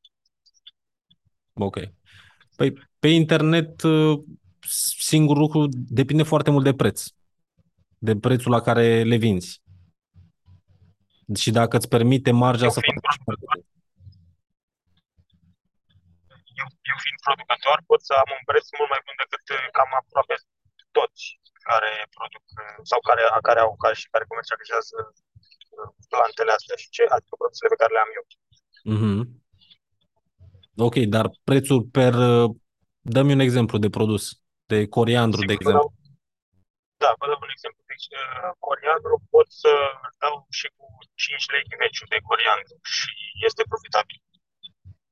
Ok. 1.58 1.76
Păi 2.56 2.72
pe 2.98 3.08
internet 3.08 3.82
uh, 3.82 4.18
singurul 4.98 5.42
lucru 5.42 5.66
depinde 5.70 6.22
foarte 6.22 6.50
mult 6.50 6.64
de 6.64 6.74
preț. 6.74 7.04
De 7.98 8.16
prețul 8.16 8.50
la 8.50 8.60
care 8.60 9.02
le 9.02 9.16
vinzi. 9.16 9.62
Și 11.34 11.50
dacă 11.50 11.76
îți 11.76 11.88
permite 11.88 12.30
marja 12.30 12.64
Eu 12.64 12.70
să 12.70 12.80
faci 12.80 13.18
eu, 16.62 16.68
eu 16.92 16.96
fiind 17.04 17.18
producător, 17.26 17.78
pot 17.90 18.00
să 18.08 18.12
am 18.22 18.30
un 18.36 18.44
preț 18.50 18.66
mult 18.78 18.90
mai 18.94 19.04
bun 19.06 19.16
decât 19.22 19.44
uh, 19.56 19.64
cam 19.76 19.90
aproape 20.00 20.34
toți 20.98 21.22
care 21.68 21.92
produc 22.16 22.44
uh, 22.62 22.78
sau 22.90 23.00
care, 23.08 23.22
care 23.48 23.60
au 23.64 23.72
care 23.84 23.96
și 24.00 24.12
care 24.12 24.30
comercializează 24.30 24.96
uh, 25.76 25.88
plantele 26.12 26.52
astea 26.58 26.76
și 26.82 26.88
ce, 26.94 27.02
adică 27.14 27.34
produsele 27.40 27.72
pe 27.72 27.80
care 27.80 27.92
le 27.94 28.04
am 28.04 28.12
eu. 28.18 28.24
Mm-hmm. 28.92 29.22
Ok, 30.76 30.96
dar 31.14 31.26
prețul 31.48 31.80
per... 31.96 32.14
Dă-mi 33.14 33.32
un 33.38 33.44
exemplu 33.48 33.76
de 33.78 33.90
produs, 33.96 34.24
de 34.72 34.78
coriandru, 34.96 35.40
Sigur, 35.40 35.52
de 35.52 35.58
exemplu. 35.58 35.92
Da, 37.02 37.10
vă 37.18 37.26
dau 37.30 37.38
un 37.46 37.52
exemplu. 37.56 37.80
Deci, 37.92 38.06
coriandru 38.66 39.14
pot 39.34 39.48
să 39.62 39.72
dau 40.22 40.34
și 40.58 40.66
cu 40.76 40.86
5 41.14 41.52
lei 41.52 41.64
meciul 41.82 42.08
de 42.14 42.20
coriandru 42.28 42.76
și 42.96 43.12
este 43.48 43.62
profitabil 43.72 44.18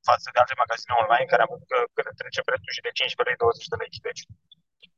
față 0.09 0.27
de 0.33 0.39
alte 0.41 0.55
magazine 0.63 0.93
online 1.01 1.27
care 1.31 1.41
am 1.43 1.51
văzut 1.53 1.67
că, 1.73 1.79
că 1.95 2.01
trece 2.21 2.41
prețul 2.47 2.71
și 2.75 2.85
de 2.85 2.91
15 2.99 3.29
lei 3.29 3.41
20 3.43 3.71
de 3.71 3.77
lei. 3.81 3.91
Deci. 4.07 4.23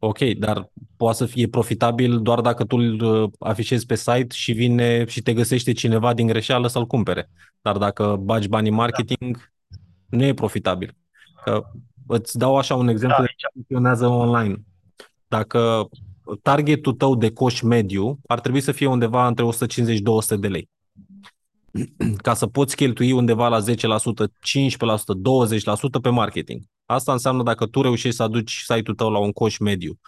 Ok, 0.09 0.19
dar 0.45 0.57
poate 1.01 1.17
să 1.21 1.25
fie 1.33 1.55
profitabil 1.57 2.11
doar 2.27 2.39
dacă 2.49 2.61
tu 2.69 2.75
îl 2.81 3.01
uh, 3.11 3.29
afișezi 3.51 3.85
pe 3.89 3.97
site 4.05 4.33
și 4.43 4.51
vine 4.61 4.87
și 5.13 5.21
te 5.25 5.33
găsește 5.39 5.71
cineva 5.81 6.09
din 6.19 6.27
greșeală 6.33 6.67
să-l 6.67 6.91
cumpere. 6.93 7.23
Dar 7.65 7.75
dacă 7.85 8.03
bagi 8.29 8.47
bani 8.53 8.69
în 8.71 8.79
marketing, 8.83 9.33
da. 9.37 9.56
Nu 10.09 10.23
e 10.23 10.33
profitabil. 10.33 10.95
Că 11.43 11.63
îți 12.07 12.37
dau 12.37 12.57
așa 12.57 12.75
un 12.75 12.87
exemplu 12.87 13.17
da, 13.17 13.23
de 13.23 13.49
funcționează 13.53 14.07
online. 14.07 14.55
Dacă 15.27 15.89
targetul 16.41 16.93
tău 16.93 17.15
de 17.15 17.31
coș 17.31 17.61
mediu 17.61 18.19
ar 18.27 18.39
trebui 18.39 18.61
să 18.61 18.71
fie 18.71 18.87
undeva 18.87 19.27
între 19.27 19.45
150-200 20.35 20.39
de 20.39 20.47
lei. 20.47 20.69
ca 22.25 22.33
să 22.33 22.47
poți 22.47 22.75
cheltui 22.75 23.11
undeva 23.11 23.47
la 23.47 23.59
10%, 23.61 23.63
15%, 23.63 23.67
20% 25.97 26.01
pe 26.01 26.09
marketing. 26.09 26.61
Asta 26.85 27.11
înseamnă 27.11 27.43
dacă 27.43 27.65
tu 27.65 27.81
reușești 27.81 28.15
să 28.15 28.23
aduci 28.23 28.63
site-ul 28.67 28.95
tău 28.95 29.09
la 29.09 29.17
un 29.17 29.31
coș 29.31 29.57
mediu, 29.57 29.99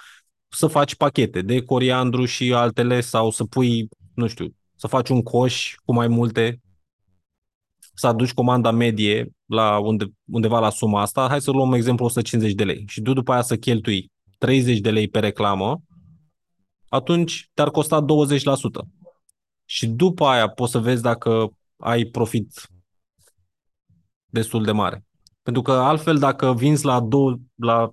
să 0.47 0.67
faci 0.67 0.95
pachete 0.95 1.41
de 1.41 1.63
coriandru 1.63 2.25
și 2.25 2.53
altele 2.53 3.01
sau 3.01 3.31
să 3.31 3.43
pui, 3.43 3.87
nu 4.13 4.27
știu, 4.27 4.55
să 4.75 4.87
faci 4.87 5.09
un 5.09 5.23
coș 5.23 5.75
cu 5.85 5.93
mai 5.93 6.07
multe, 6.07 6.59
să 7.99 8.07
aduci 8.07 8.33
comanda 8.33 8.71
medie 8.71 9.31
la 9.45 9.79
unde, 9.79 10.05
undeva 10.25 10.59
la 10.59 10.69
suma 10.69 11.01
asta, 11.01 11.27
hai 11.27 11.41
să 11.41 11.51
luăm 11.51 11.73
exemplu 11.73 12.05
150 12.05 12.53
de 12.53 12.63
lei 12.63 12.83
și 12.87 13.01
tu 13.01 13.13
după 13.13 13.31
aia 13.31 13.41
să 13.41 13.57
cheltui 13.57 14.11
30 14.37 14.79
de 14.79 14.91
lei 14.91 15.07
pe 15.07 15.19
reclamă, 15.19 15.81
atunci 16.87 17.49
te-ar 17.53 17.69
costa 17.69 18.05
20%. 18.05 18.05
Și 19.65 19.87
după 19.87 20.25
aia 20.25 20.47
poți 20.47 20.71
să 20.71 20.79
vezi 20.79 21.01
dacă 21.01 21.51
ai 21.77 22.03
profit 22.03 22.69
destul 24.25 24.63
de 24.63 24.71
mare. 24.71 25.05
Pentru 25.41 25.61
că 25.61 25.71
altfel 25.71 26.17
dacă 26.17 26.53
vinzi 26.53 26.85
la, 26.85 26.99
2, 26.99 27.41
la 27.55 27.91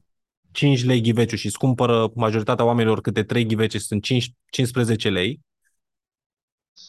5 0.50 0.84
lei 0.84 1.00
ghiveciu 1.00 1.36
și 1.36 1.46
îți 1.46 1.58
cumpără 1.58 2.10
majoritatea 2.14 2.64
oamenilor 2.64 3.00
câte 3.00 3.22
3 3.22 3.46
ghivece 3.46 3.78
sunt 3.78 4.02
5, 4.02 4.32
15 4.50 5.08
lei, 5.08 5.40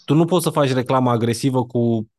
Tu 0.06 0.14
nu 0.14 0.26
poți 0.26 0.44
să 0.44 0.50
faci 0.50 0.72
reclamă 0.72 1.12
agresivă 1.12 1.66
cu 1.66 2.10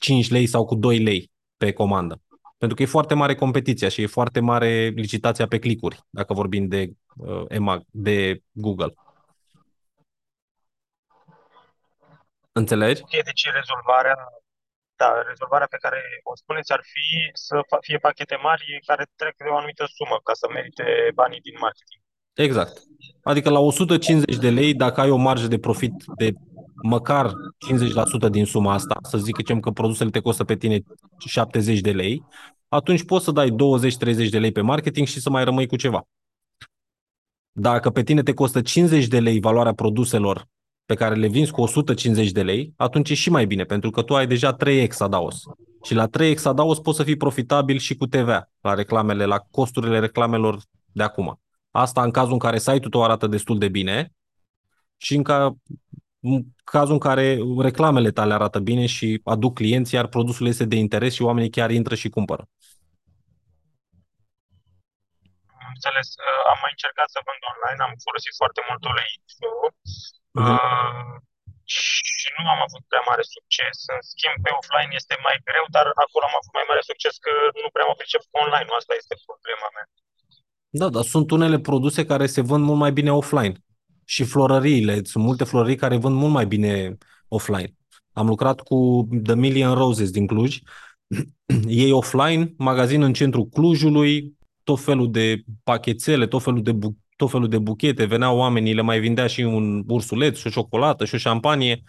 5 0.00 0.30
lei 0.30 0.46
sau 0.46 0.64
cu 0.64 0.74
2 0.74 0.98
lei 0.98 1.30
pe 1.56 1.72
comandă. 1.72 2.20
Pentru 2.58 2.76
că 2.76 2.82
e 2.82 2.96
foarte 2.96 3.14
mare 3.14 3.34
competiția 3.34 3.88
și 3.88 4.02
e 4.02 4.06
foarte 4.06 4.40
mare 4.40 4.88
licitația 4.88 5.46
pe 5.46 5.58
clicuri, 5.58 6.00
dacă 6.10 6.34
vorbim 6.34 6.68
de, 6.68 6.90
uh, 7.16 7.44
EMAG, 7.48 7.82
de 7.90 8.42
Google. 8.52 8.94
Înțelegi? 12.52 13.00
Ok, 13.02 13.24
deci 13.24 13.44
rezolvarea, 13.52 14.16
da, 14.96 15.22
rezolvarea 15.28 15.66
pe 15.70 15.76
care 15.76 16.00
o 16.22 16.36
spuneți 16.36 16.72
ar 16.72 16.80
fi 16.82 17.30
să 17.32 17.56
fa- 17.56 17.80
fie 17.80 17.98
pachete 17.98 18.36
mari 18.42 18.80
care 18.86 19.04
trec 19.16 19.36
de 19.36 19.48
o 19.48 19.56
anumită 19.56 19.84
sumă 19.96 20.20
ca 20.24 20.32
să 20.32 20.46
merite 20.52 20.84
banii 21.14 21.40
din 21.40 21.56
marketing. 21.60 22.00
Exact. 22.34 22.82
Adică 23.22 23.50
la 23.50 23.58
150 23.58 24.36
de 24.36 24.50
lei, 24.50 24.74
dacă 24.74 25.00
ai 25.00 25.10
o 25.10 25.16
marjă 25.16 25.46
de 25.46 25.58
profit 25.58 25.92
de 26.16 26.32
măcar 26.82 27.32
50% 28.26 28.30
din 28.30 28.44
suma 28.44 28.72
asta, 28.72 28.98
să 29.02 29.18
zicem 29.18 29.60
că 29.60 29.70
produsele 29.70 30.10
te 30.10 30.20
costă 30.20 30.44
pe 30.44 30.56
tine 30.56 30.80
70 31.18 31.80
de 31.80 31.92
lei, 31.92 32.24
atunci 32.68 33.04
poți 33.04 33.24
să 33.24 33.30
dai 33.30 33.50
20-30 33.50 33.54
de 34.30 34.38
lei 34.38 34.52
pe 34.52 34.60
marketing 34.60 35.06
și 35.06 35.20
să 35.20 35.30
mai 35.30 35.44
rămâi 35.44 35.66
cu 35.66 35.76
ceva. 35.76 36.02
Dacă 37.52 37.90
pe 37.90 38.02
tine 38.02 38.22
te 38.22 38.34
costă 38.34 38.60
50 38.60 39.06
de 39.06 39.20
lei 39.20 39.40
valoarea 39.40 39.72
produselor 39.72 40.48
pe 40.84 40.94
care 40.94 41.14
le 41.14 41.26
vinzi 41.26 41.50
cu 41.50 41.60
150 41.60 42.30
de 42.30 42.42
lei, 42.42 42.72
atunci 42.76 43.10
e 43.10 43.14
și 43.14 43.30
mai 43.30 43.46
bine, 43.46 43.64
pentru 43.64 43.90
că 43.90 44.02
tu 44.02 44.16
ai 44.16 44.26
deja 44.26 44.56
3x 44.56 44.96
adaos. 44.98 45.42
Și 45.82 45.94
la 45.94 46.08
3x 46.18 46.42
adaos 46.42 46.78
poți 46.78 46.96
să 46.96 47.02
fii 47.02 47.16
profitabil 47.16 47.78
și 47.78 47.94
cu 47.94 48.06
TVA, 48.06 48.50
la 48.60 48.74
reclamele, 48.74 49.24
la 49.24 49.38
costurile 49.50 49.98
reclamelor 49.98 50.60
de 50.92 51.02
acum. 51.02 51.40
Asta 51.70 52.02
în 52.02 52.10
cazul 52.10 52.32
în 52.32 52.38
care 52.38 52.58
site-ul 52.58 52.90
tău 52.90 53.04
arată 53.04 53.26
destul 53.26 53.58
de 53.58 53.68
bine 53.68 54.12
și 54.96 55.14
în, 55.14 55.22
ca, 55.22 55.44
în 55.44 55.54
cazul 56.64 56.92
în 56.92 56.98
care 56.98 57.38
reclamele 57.58 58.10
tale 58.10 58.34
arată 58.34 58.58
bine 58.58 58.86
și 58.86 59.20
aduc 59.24 59.54
clienți, 59.54 59.94
iar 59.94 60.06
produsul 60.06 60.46
este 60.46 60.64
de 60.64 60.76
interes 60.76 61.12
și 61.14 61.22
oamenii 61.22 61.50
chiar 61.50 61.70
intră 61.70 61.94
și 61.94 62.08
cumpără. 62.08 62.48
Am 65.62 65.68
înțeles. 65.76 66.08
Uh, 66.26 66.40
Am 66.52 66.58
mai 66.64 66.72
încercat 66.76 67.08
să 67.14 67.18
vând 67.26 67.42
online, 67.52 67.80
am 67.86 67.94
folosit 68.06 68.34
foarte 68.40 68.60
mult 68.68 68.80
OLX 68.90 69.22
Mhm. 70.38 70.54
uh, 70.56 71.14
și 71.78 72.26
nu 72.36 72.44
am 72.54 72.60
avut 72.66 72.82
prea 72.90 73.04
mare 73.10 73.24
succes. 73.36 73.76
În 73.94 74.00
schimb, 74.12 74.36
pe 74.44 74.50
offline 74.58 74.92
este 75.00 75.14
mai 75.26 75.36
greu, 75.48 75.64
dar 75.76 75.86
acolo 76.04 76.24
am 76.28 76.36
avut 76.40 76.52
mai 76.58 76.66
mare 76.70 76.82
succes 76.90 77.14
că 77.24 77.32
nu 77.64 77.68
prea 77.74 77.86
mă 77.88 77.94
pricep 78.00 78.22
cu 78.30 78.36
online. 78.44 78.68
Asta 78.80 78.94
este 79.02 79.14
problema 79.28 79.68
mea. 79.76 79.86
Da, 80.80 80.86
dar 80.94 81.04
sunt 81.14 81.28
unele 81.36 81.58
produse 81.68 82.00
care 82.12 82.26
se 82.34 82.42
vând 82.50 82.62
mult 82.68 82.80
mai 82.84 82.92
bine 82.98 83.12
offline. 83.20 83.54
Și 84.10 84.24
florăriile, 84.24 85.00
sunt 85.04 85.24
multe 85.24 85.44
florării 85.44 85.76
care 85.76 85.96
vând 85.96 86.16
mult 86.16 86.32
mai 86.32 86.46
bine 86.46 86.98
offline. 87.28 87.74
Am 88.12 88.26
lucrat 88.26 88.60
cu 88.60 89.08
The 89.22 89.34
Million 89.34 89.74
Roses 89.74 90.10
din 90.10 90.26
Cluj. 90.26 90.58
Ei 91.68 91.92
offline, 91.92 92.54
magazin 92.56 93.02
în 93.02 93.12
centrul 93.12 93.46
Clujului, 93.46 94.36
tot 94.64 94.80
felul 94.80 95.10
de 95.10 95.42
pachețele, 95.62 96.26
tot 96.26 96.42
felul 96.42 96.62
de, 96.62 96.72
bu- 96.72 96.96
tot 97.16 97.30
felul 97.30 97.48
de 97.48 97.58
buchete, 97.58 98.04
veneau 98.04 98.36
oamenii, 98.36 98.74
le 98.74 98.80
mai 98.80 99.00
vindea 99.00 99.26
și 99.26 99.40
un 99.40 99.84
ursuleț, 99.86 100.38
și 100.38 100.46
o 100.46 100.50
ciocolată, 100.50 101.04
și 101.04 101.14
o 101.14 101.18
șampanie. 101.18 101.82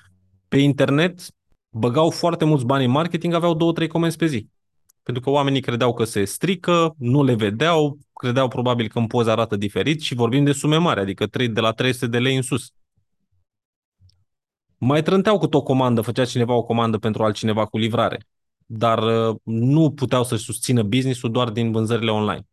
Pe 0.47 0.57
internet 0.57 1.21
băgau 1.69 2.09
foarte 2.09 2.45
mulți 2.45 2.65
bani 2.65 2.85
în 2.85 2.91
marketing, 2.91 3.33
aveau 3.33 3.53
două, 3.53 3.71
trei 3.71 3.87
comenzi 3.87 4.17
pe 4.17 4.25
zi. 4.25 4.49
Pentru 5.03 5.23
că 5.23 5.29
oamenii 5.29 5.61
credeau 5.61 5.93
că 5.93 6.03
se 6.03 6.23
strică, 6.23 6.95
nu 6.97 7.23
le 7.23 7.33
vedeau, 7.33 7.97
credeau 8.13 8.47
probabil 8.47 8.87
că 8.87 8.99
în 8.99 9.07
poze 9.07 9.31
arată 9.31 9.55
diferit 9.55 10.01
și 10.01 10.15
vorbim 10.15 10.43
de 10.43 10.51
sume 10.51 10.77
mari, 10.77 10.99
adică 10.99 11.27
trei- 11.27 11.47
de 11.47 11.59
la 11.59 11.71
300 11.71 12.07
de 12.07 12.19
lei 12.19 12.35
în 12.35 12.41
sus. 12.41 12.73
Mai 14.77 15.03
trânteau 15.03 15.37
cu 15.37 15.47
o 15.51 15.63
comandă, 15.63 16.01
făcea 16.01 16.25
cineva 16.25 16.53
o 16.53 16.63
comandă 16.63 16.97
pentru 16.97 17.23
altcineva 17.23 17.65
cu 17.65 17.77
livrare, 17.77 18.27
dar 18.65 19.29
uh, 19.29 19.35
nu 19.43 19.91
puteau 19.91 20.23
să-și 20.23 20.43
susțină 20.43 20.83
business-ul 20.83 21.31
doar 21.31 21.49
din 21.49 21.71
vânzările 21.71 22.11
online. 22.11 22.45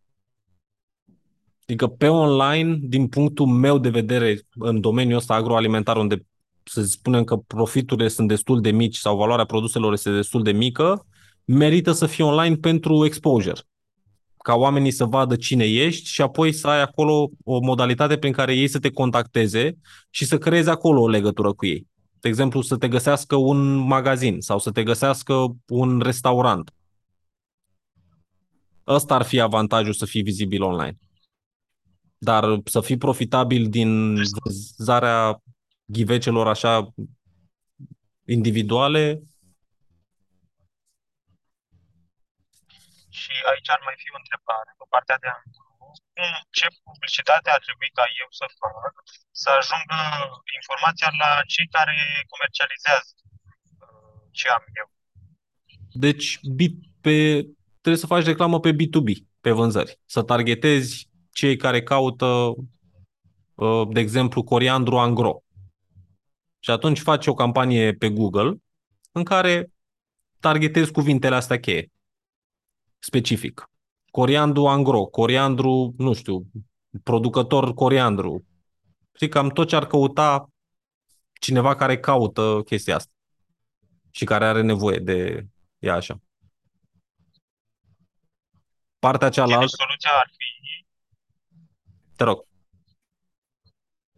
Adică 1.63 1.87
pe 1.87 2.09
online, 2.09 2.79
din 2.83 3.09
punctul 3.09 3.47
meu 3.47 3.79
de 3.79 3.89
vedere, 3.89 4.41
în 4.55 4.81
domeniul 4.81 5.19
ăsta 5.19 5.35
agroalimentar, 5.35 5.97
unde 5.97 6.27
să 6.63 6.83
spunem 6.83 7.25
că 7.25 7.37
profiturile 7.37 8.09
sunt 8.09 8.29
destul 8.29 8.61
de 8.61 8.71
mici 8.71 8.97
sau 8.97 9.17
valoarea 9.17 9.45
produselor 9.45 9.93
este 9.93 10.11
destul 10.11 10.43
de 10.43 10.53
mică, 10.53 11.07
merită 11.49 11.93
să 11.93 12.07
fie 12.07 12.25
online 12.25 12.57
pentru 12.57 13.05
exposure. 13.05 13.61
Ca 14.37 14.55
oamenii 14.55 14.91
să 14.91 15.05
vadă 15.05 15.37
cine 15.37 15.65
ești 15.65 16.09
și 16.09 16.23
apoi 16.23 16.53
să 16.53 16.69
ai 16.69 16.81
acolo 16.81 17.31
o 17.45 17.61
modalitate 17.61 18.19
prin 18.19 18.33
care 18.33 18.55
ei 18.55 18.69
să 18.69 18.79
te 18.79 18.91
contacteze 18.91 19.79
și 20.11 20.25
să 20.25 20.39
creezi 20.39 20.69
acolo 20.69 21.01
o 21.01 21.09
legătură 21.09 21.53
cu 21.53 21.67
ei. 21.67 21.87
De 22.21 22.29
exemplu, 22.29 22.61
să 22.61 22.77
te 22.77 22.89
găsească 22.89 23.37
un 23.37 23.75
magazin 23.77 24.41
sau 24.41 24.59
să 24.59 24.71
te 24.71 24.83
găsească 24.83 25.57
un 25.69 26.01
restaurant. 26.01 26.73
Ăsta 28.87 29.15
ar 29.15 29.23
fi 29.23 29.41
avantajul 29.41 29.93
să 29.93 30.05
fii 30.05 30.23
vizibil 30.23 30.63
online. 30.63 30.99
Dar 32.19 32.61
să 32.65 32.81
fii 32.81 32.97
profitabil 32.97 33.69
din 33.69 34.15
vânzarea 34.15 35.43
ghivecelor 35.85 36.49
așa 36.49 36.95
individuale, 38.25 39.23
Și 43.29 43.37
aici 43.51 43.71
ar 43.75 43.81
mai 43.89 43.97
fi 44.03 44.09
o 44.15 44.21
întrebare 44.23 44.71
pe 44.81 44.87
partea 44.95 45.19
de 45.23 45.29
angro. 45.39 45.61
Cum, 46.15 46.33
ce 46.59 46.67
publicitate 46.89 47.49
ar 47.57 47.61
trebui 47.67 47.91
ca 47.99 48.05
eu 48.23 48.29
să 48.41 48.47
fac 48.61 48.95
să 49.43 49.49
ajungă 49.61 50.01
informația 50.59 51.11
la 51.23 51.31
cei 51.53 51.69
care 51.77 51.97
comercializează 52.33 53.11
uh, 53.85 54.21
ce 54.39 54.47
am 54.57 54.65
eu? 54.81 54.89
Deci, 56.05 56.29
bi- 56.59 56.83
pe, 57.05 57.17
trebuie 57.83 58.03
să 58.05 58.13
faci 58.15 58.31
reclamă 58.33 58.57
pe 58.61 58.73
B2B, 58.79 59.09
pe 59.45 59.51
vânzări. 59.59 59.99
Să 60.15 60.21
targetezi 60.23 60.93
cei 61.33 61.57
care 61.65 61.83
caută, 61.83 62.31
uh, 63.55 63.85
de 63.95 64.01
exemplu, 64.01 64.43
coriandru 64.53 64.97
angro. 64.99 65.43
Și 66.59 66.71
atunci 66.71 67.01
faci 67.11 67.27
o 67.27 67.35
campanie 67.43 67.95
pe 67.95 68.09
Google 68.09 68.51
în 69.13 69.25
care 69.25 69.73
targetezi 70.41 70.93
cuvintele 70.93 71.35
astea 71.35 71.61
cheie, 71.61 71.91
specific. 72.99 73.71
Coriandru 74.11 74.67
angro, 74.67 75.05
coriandru, 75.05 75.95
nu 75.99 76.15
știu, 76.15 76.47
producător 77.03 77.75
coriandru. 77.75 78.47
Și 79.15 79.29
cam 79.29 79.49
tot 79.49 79.69
ce 79.69 79.77
ar 79.77 79.87
căuta 79.87 80.49
cineva 81.41 81.75
care 81.75 81.99
caută 81.99 82.63
chestia 82.65 82.95
asta 82.95 83.13
și 84.11 84.25
care 84.25 84.45
are 84.47 84.63
nevoie 84.63 84.99
de 84.99 85.47
ea 85.79 85.95
așa. 85.95 86.21
Partea 88.99 89.29
Ok, 89.29 89.35
cealaltă, 89.35 89.59
deci 89.59 89.71
soluția 89.71 90.11
ar 90.11 90.31
fi 90.37 90.49
te 92.17 92.25
rog, 92.25 92.47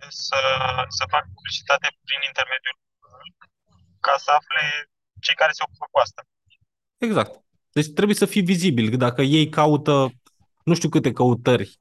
să, 0.09 0.41
să 0.89 1.05
fac 1.09 1.25
publicitate 1.35 1.89
prin 2.07 2.21
intermediul 2.27 2.77
Google 3.01 3.33
ca 4.01 4.17
să 4.17 4.31
afle 4.31 4.63
cei 5.21 5.35
care 5.35 5.53
se 5.53 5.63
ocupă 5.67 5.87
cu 5.91 5.99
asta. 5.99 6.23
exact. 6.99 7.33
Deci 7.73 7.93
trebuie 7.93 8.17
să 8.17 8.27
fii 8.27 8.43
vizibil. 8.43 8.97
Dacă 8.97 9.23
ei 9.23 9.49
caută, 9.49 10.13
nu 10.65 10.75
știu 10.75 10.89
câte 10.89 11.13
căutări 11.13 11.77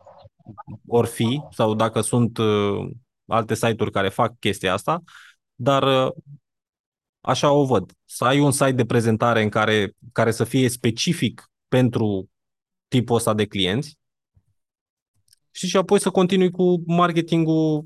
or 0.88 1.06
fi, 1.06 1.42
sau 1.52 1.76
dacă 1.76 2.02
sunt 2.02 2.38
uh, 2.38 2.90
alte 3.26 3.56
site-uri 3.56 3.92
care 3.92 4.10
fac 4.10 4.40
chestia 4.40 4.74
asta, 4.74 5.04
dar 5.56 6.08
uh, 6.08 6.12
așa 7.22 7.52
o 7.52 7.66
văd. 7.66 7.92
Să 8.06 8.26
ai 8.26 8.40
un 8.40 8.52
site 8.52 8.72
de 8.72 8.86
prezentare 8.86 9.42
în 9.42 9.50
care, 9.50 9.96
care 10.12 10.32
să 10.32 10.44
fie 10.44 10.70
specific 10.70 11.52
pentru 11.68 12.30
tipul 12.88 13.16
ăsta 13.16 13.34
de 13.34 13.46
clienți 13.46 13.98
și, 15.52 15.68
și 15.68 15.78
apoi 15.78 16.00
să 16.00 16.10
continui 16.10 16.52
cu 16.52 16.84
marketingul. 16.86 17.86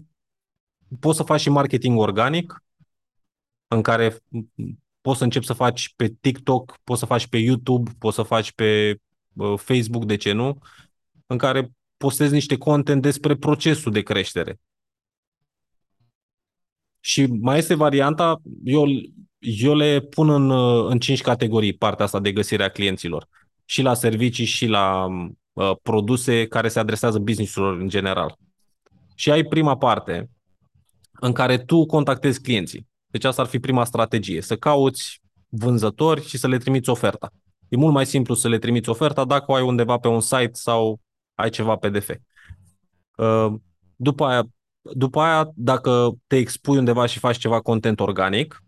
Poți 0.99 1.17
să 1.17 1.23
faci 1.23 1.39
și 1.39 1.49
marketing 1.49 1.99
organic, 1.99 2.63
în 3.67 3.81
care 3.81 4.17
poți 5.03 5.17
să 5.17 5.23
începi 5.23 5.45
să 5.45 5.53
faci 5.53 5.93
pe 5.95 6.13
TikTok, 6.21 6.77
poți 6.83 6.99
să 6.99 7.05
faci 7.05 7.27
pe 7.27 7.37
YouTube, 7.37 7.91
poți 7.99 8.15
să 8.15 8.23
faci 8.23 8.51
pe 8.51 8.97
uh, 9.33 9.53
Facebook, 9.57 10.05
de 10.05 10.15
ce 10.15 10.31
nu, 10.31 10.57
în 11.25 11.37
care 11.37 11.71
postezi 11.97 12.33
niște 12.33 12.57
content 12.57 13.01
despre 13.01 13.35
procesul 13.35 13.91
de 13.91 14.01
creștere. 14.01 14.59
Și 16.99 17.25
mai 17.25 17.57
este 17.57 17.73
varianta, 17.73 18.41
eu, 18.63 18.85
eu 19.39 19.75
le 19.75 19.99
pun 19.99 20.29
în, 20.29 20.49
uh, 20.49 20.89
în 20.89 20.99
cinci 20.99 21.21
categorii 21.21 21.73
partea 21.73 22.05
asta 22.05 22.19
de 22.19 22.31
găsirea 22.31 22.69
clienților. 22.69 23.27
Și 23.65 23.81
la 23.81 23.93
servicii 23.93 24.45
și 24.45 24.65
la 24.65 25.07
uh, 25.53 25.71
produse 25.81 26.47
care 26.47 26.67
se 26.67 26.79
adresează 26.79 27.19
business-urilor 27.19 27.79
în 27.79 27.89
general. 27.89 28.37
Și 29.15 29.31
ai 29.31 29.43
prima 29.43 29.77
parte 29.77 30.29
în 31.11 31.31
care 31.31 31.57
tu 31.57 31.85
contactezi 31.85 32.41
clienții. 32.41 32.91
Deci 33.13 33.23
asta 33.23 33.41
ar 33.41 33.47
fi 33.47 33.59
prima 33.59 33.85
strategie, 33.85 34.41
să 34.41 34.55
cauți 34.55 35.21
vânzători 35.49 36.27
și 36.27 36.37
să 36.37 36.47
le 36.47 36.57
trimiți 36.57 36.89
oferta. 36.89 37.31
E 37.69 37.75
mult 37.75 37.93
mai 37.93 38.05
simplu 38.05 38.33
să 38.33 38.47
le 38.47 38.57
trimiți 38.57 38.89
oferta 38.89 39.25
dacă 39.25 39.51
o 39.51 39.53
ai 39.53 39.61
undeva 39.61 39.97
pe 39.97 40.07
un 40.07 40.19
site 40.19 40.51
sau 40.51 40.99
ai 41.35 41.49
ceva 41.49 41.75
PDF. 41.75 42.09
Uh, 43.17 43.53
După 43.95 44.25
aia 44.25 44.47
după 44.91 45.19
aia, 45.19 45.51
dacă 45.55 46.11
te 46.27 46.35
expui 46.35 46.77
undeva 46.77 47.05
și 47.05 47.19
faci 47.19 47.37
ceva 47.37 47.61
content 47.61 47.99
organic, 47.99 48.63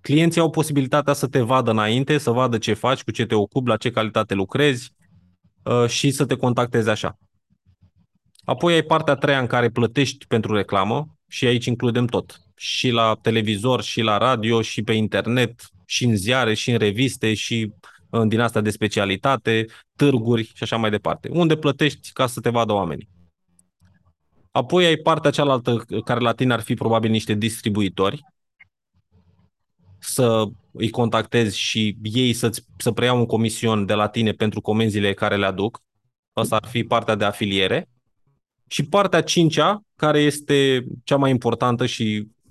clienții 0.00 0.40
au 0.40 0.50
posibilitatea 0.50 1.12
să 1.12 1.26
te 1.26 1.40
vadă 1.40 1.70
înainte, 1.70 2.18
să 2.18 2.30
vadă 2.30 2.58
ce 2.58 2.72
faci, 2.72 3.02
cu 3.02 3.10
ce 3.10 3.26
te 3.26 3.34
ocupi, 3.34 3.68
la 3.68 3.76
ce 3.76 3.90
calitate 3.90 4.34
lucrezi 4.34 4.94
uh, 5.62 5.88
și 5.88 6.10
să 6.10 6.26
te 6.26 6.36
contacteze 6.36 6.90
așa. 6.90 7.18
Apoi 8.44 8.74
ai 8.74 8.82
partea 8.82 9.12
a 9.12 9.16
treia 9.16 9.40
în 9.40 9.46
care 9.46 9.70
plătești 9.70 10.26
pentru 10.26 10.54
reclamă 10.54 11.16
și 11.28 11.46
aici 11.46 11.66
includem 11.66 12.06
tot. 12.06 12.43
Și 12.56 12.90
la 12.90 13.18
televizor, 13.22 13.82
și 13.82 14.00
la 14.00 14.18
radio, 14.18 14.62
și 14.62 14.82
pe 14.82 14.92
internet, 14.92 15.62
și 15.86 16.04
în 16.04 16.16
ziare, 16.16 16.54
și 16.54 16.70
în 16.70 16.78
reviste, 16.78 17.34
și 17.34 17.72
în 18.10 18.28
din 18.28 18.40
asta 18.40 18.60
de 18.60 18.70
specialitate, 18.70 19.66
târguri 19.96 20.42
și 20.54 20.62
așa 20.62 20.76
mai 20.76 20.90
departe. 20.90 21.28
Unde 21.32 21.56
plătești 21.56 22.12
ca 22.12 22.26
să 22.26 22.40
te 22.40 22.50
vadă 22.50 22.72
oamenii. 22.72 23.08
Apoi 24.50 24.84
ai 24.84 24.96
partea 24.96 25.30
cealaltă 25.30 25.84
care 26.04 26.20
la 26.20 26.32
tine 26.32 26.52
ar 26.52 26.60
fi 26.60 26.74
probabil 26.74 27.10
niște 27.10 27.34
distribuitori, 27.34 28.22
să 29.98 30.44
îi 30.72 30.90
contactezi 30.90 31.58
și 31.58 31.96
ei 32.02 32.32
să-ți, 32.32 32.64
să 32.76 32.92
preia 32.92 33.12
un 33.12 33.26
comision 33.26 33.86
de 33.86 33.94
la 33.94 34.08
tine 34.08 34.32
pentru 34.32 34.60
comenzile 34.60 35.14
care 35.14 35.36
le 35.36 35.46
aduc. 35.46 35.82
Asta 36.32 36.56
ar 36.56 36.66
fi 36.68 36.84
partea 36.84 37.14
de 37.14 37.24
afiliere. 37.24 37.88
Și 38.66 38.84
partea 38.84 39.22
cincea, 39.22 39.80
care 39.96 40.20
este 40.20 40.86
cea 41.04 41.16
mai 41.16 41.30
importantă 41.30 41.86
și 41.86 42.26
uh, 42.26 42.43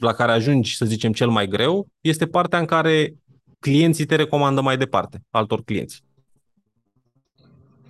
la 0.00 0.12
care 0.12 0.32
ajungi, 0.32 0.76
să 0.76 0.84
zicem, 0.84 1.12
cel 1.12 1.28
mai 1.28 1.48
greu, 1.48 1.86
este 2.00 2.26
partea 2.26 2.58
în 2.58 2.64
care 2.64 3.14
clienții 3.58 4.06
te 4.06 4.16
recomandă 4.16 4.60
mai 4.60 4.76
departe, 4.76 5.22
altor 5.30 5.62
clienți. 5.62 6.02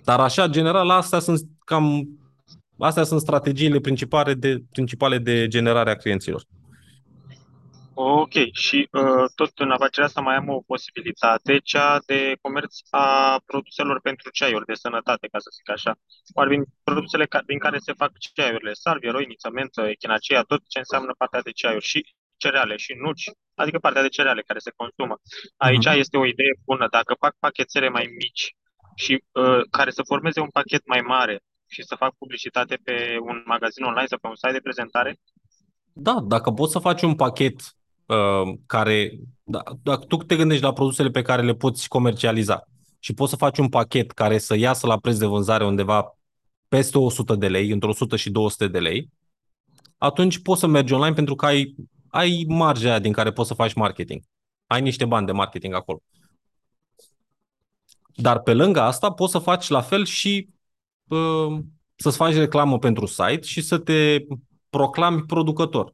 Dar 0.03 0.19
așa, 0.19 0.47
general, 0.47 0.89
astea 0.89 1.19
sunt 1.19 1.41
cam 1.65 2.07
astea 2.77 3.03
sunt 3.03 3.21
strategiile 3.21 3.79
principale 3.79 4.33
de, 4.33 4.63
principale 4.71 5.17
de 5.17 5.47
generare 5.47 5.89
a 5.89 5.95
clienților. 5.95 6.43
Ok, 7.97 8.33
și 8.51 8.87
uh, 8.91 9.25
tot 9.35 9.51
în 9.55 9.71
afacerea 9.71 10.07
asta 10.07 10.21
mai 10.21 10.35
am 10.35 10.49
o 10.49 10.61
posibilitate, 10.61 11.59
cea 11.63 11.99
de 12.05 12.37
comerț 12.41 12.75
a 12.89 13.41
produselor 13.45 14.01
pentru 14.01 14.29
ceaiuri 14.29 14.65
de 14.65 14.73
sănătate, 14.73 15.27
ca 15.31 15.39
să 15.39 15.49
zic 15.55 15.69
așa. 15.69 15.93
Oare 16.33 16.49
din 16.49 16.63
produsele 16.83 17.25
ca, 17.25 17.41
din 17.45 17.59
care 17.59 17.77
se 17.77 17.93
fac 17.93 18.11
ceaiurile, 18.17 18.73
salvie, 18.73 19.11
roiniță, 19.11 19.49
mentă, 19.49 19.81
echinacea, 19.87 20.41
tot 20.41 20.61
ce 20.67 20.79
înseamnă 20.79 21.13
partea 21.17 21.41
de 21.41 21.51
ceaiuri 21.51 21.85
și 21.85 22.15
cereale 22.37 22.75
și 22.75 22.93
nuci, 23.03 23.31
adică 23.53 23.79
partea 23.79 24.01
de 24.01 24.15
cereale 24.17 24.41
care 24.41 24.59
se 24.59 24.73
consumă. 24.75 25.15
Aici 25.57 25.87
uh-huh. 25.87 25.99
este 26.03 26.17
o 26.17 26.25
idee 26.25 26.53
bună. 26.65 26.87
Dacă 26.91 27.15
fac 27.19 27.35
pachetele 27.39 27.89
mai 27.89 28.05
mici 28.21 28.55
și 28.95 29.23
uh, 29.31 29.61
care 29.69 29.91
să 29.91 30.03
formeze 30.03 30.39
un 30.39 30.49
pachet 30.49 30.85
mai 30.85 31.01
mare 31.01 31.39
și 31.67 31.83
să 31.83 31.95
fac 31.95 32.13
publicitate 32.17 32.75
pe 32.83 33.17
un 33.21 33.43
magazin 33.45 33.83
online 33.83 34.07
sau 34.07 34.17
pe 34.21 34.27
un 34.27 34.35
site 34.35 34.51
de 34.51 34.65
prezentare, 34.67 35.19
da, 35.97 36.15
dacă 36.27 36.51
poți 36.51 36.71
să 36.71 36.79
faci 36.79 37.01
un 37.01 37.15
pachet 37.15 37.55
uh, 38.05 38.53
care, 38.65 39.19
da, 39.43 39.63
dacă 39.83 40.05
tu 40.05 40.15
te 40.15 40.35
gândești 40.35 40.63
la 40.63 40.73
produsele 40.73 41.09
pe 41.09 41.21
care 41.21 41.41
le 41.41 41.53
poți 41.53 41.87
comercializa 41.87 42.63
și 42.99 43.13
poți 43.13 43.29
să 43.29 43.35
faci 43.35 43.57
un 43.57 43.69
pachet 43.69 44.11
care 44.11 44.37
să 44.37 44.55
iasă 44.55 44.87
la 44.87 44.97
preț 44.97 45.17
de 45.17 45.25
vânzare 45.25 45.65
undeva 45.65 46.17
peste 46.67 46.97
100 46.97 47.35
de 47.35 47.47
lei, 47.47 47.71
între 47.71 47.89
100 47.89 48.15
și 48.15 48.29
200 48.29 48.67
de 48.67 48.79
lei, 48.79 49.09
atunci 49.97 50.41
poți 50.41 50.59
să 50.59 50.67
mergi 50.67 50.93
online 50.93 51.13
pentru 51.13 51.35
că 51.35 51.45
ai, 51.45 51.75
ai 52.07 52.45
marja 52.47 52.99
din 52.99 53.11
care 53.11 53.31
poți 53.31 53.47
să 53.47 53.53
faci 53.53 53.73
marketing. 53.73 54.21
Ai 54.67 54.81
niște 54.81 55.05
bani 55.05 55.25
de 55.25 55.31
marketing 55.31 55.73
acolo. 55.73 56.01
Dar 58.15 58.39
pe 58.39 58.53
lângă 58.53 58.81
asta 58.81 59.11
poți 59.11 59.31
să 59.31 59.39
faci 59.39 59.67
la 59.67 59.81
fel 59.81 60.05
și 60.05 60.49
uh, 61.07 61.59
să-ți 61.95 62.17
faci 62.17 62.33
reclamă 62.33 62.79
pentru 62.79 63.05
site 63.05 63.41
și 63.41 63.61
să 63.61 63.77
te 63.77 64.25
proclami 64.69 65.23
producător. 65.23 65.93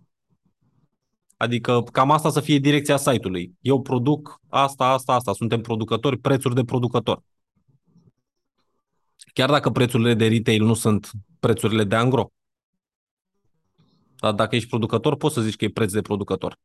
Adică 1.41 1.83
cam 1.91 2.11
asta 2.11 2.29
să 2.29 2.39
fie 2.39 2.57
direcția 2.57 2.97
site-ului. 2.97 3.57
Eu 3.61 3.81
produc 3.81 4.39
asta, 4.49 4.85
asta, 4.85 5.13
asta. 5.13 5.33
Suntem 5.33 5.61
producători, 5.61 6.17
prețuri 6.17 6.55
de 6.55 6.63
producător. 6.63 7.23
Chiar 9.33 9.49
dacă 9.49 9.69
prețurile 9.69 10.13
de 10.13 10.27
retail 10.27 10.63
nu 10.63 10.73
sunt 10.73 11.11
prețurile 11.39 11.83
de 11.83 11.95
angro. 11.95 12.31
Dar 14.15 14.33
dacă 14.33 14.55
ești 14.55 14.69
producător, 14.69 15.15
poți 15.15 15.33
să 15.33 15.41
zici 15.41 15.55
că 15.55 15.65
e 15.65 15.69
preț 15.69 15.91
de 15.91 16.01
producător. 16.01 16.57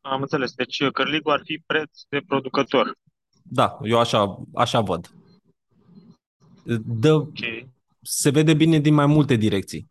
Am 0.00 0.20
înțeles. 0.20 0.52
Deci 0.52 0.88
cărligul 0.92 1.32
ar 1.32 1.40
fi 1.44 1.62
preț 1.66 2.00
de 2.08 2.20
producător. 2.26 2.96
Da, 3.42 3.78
eu 3.82 3.98
așa, 3.98 4.42
așa 4.54 4.80
văd. 4.80 5.14
Dă, 6.84 7.12
okay. 7.12 7.68
Se 8.02 8.30
vede 8.30 8.54
bine 8.54 8.78
din 8.78 8.94
mai 8.94 9.06
multe 9.06 9.34
direcții 9.34 9.88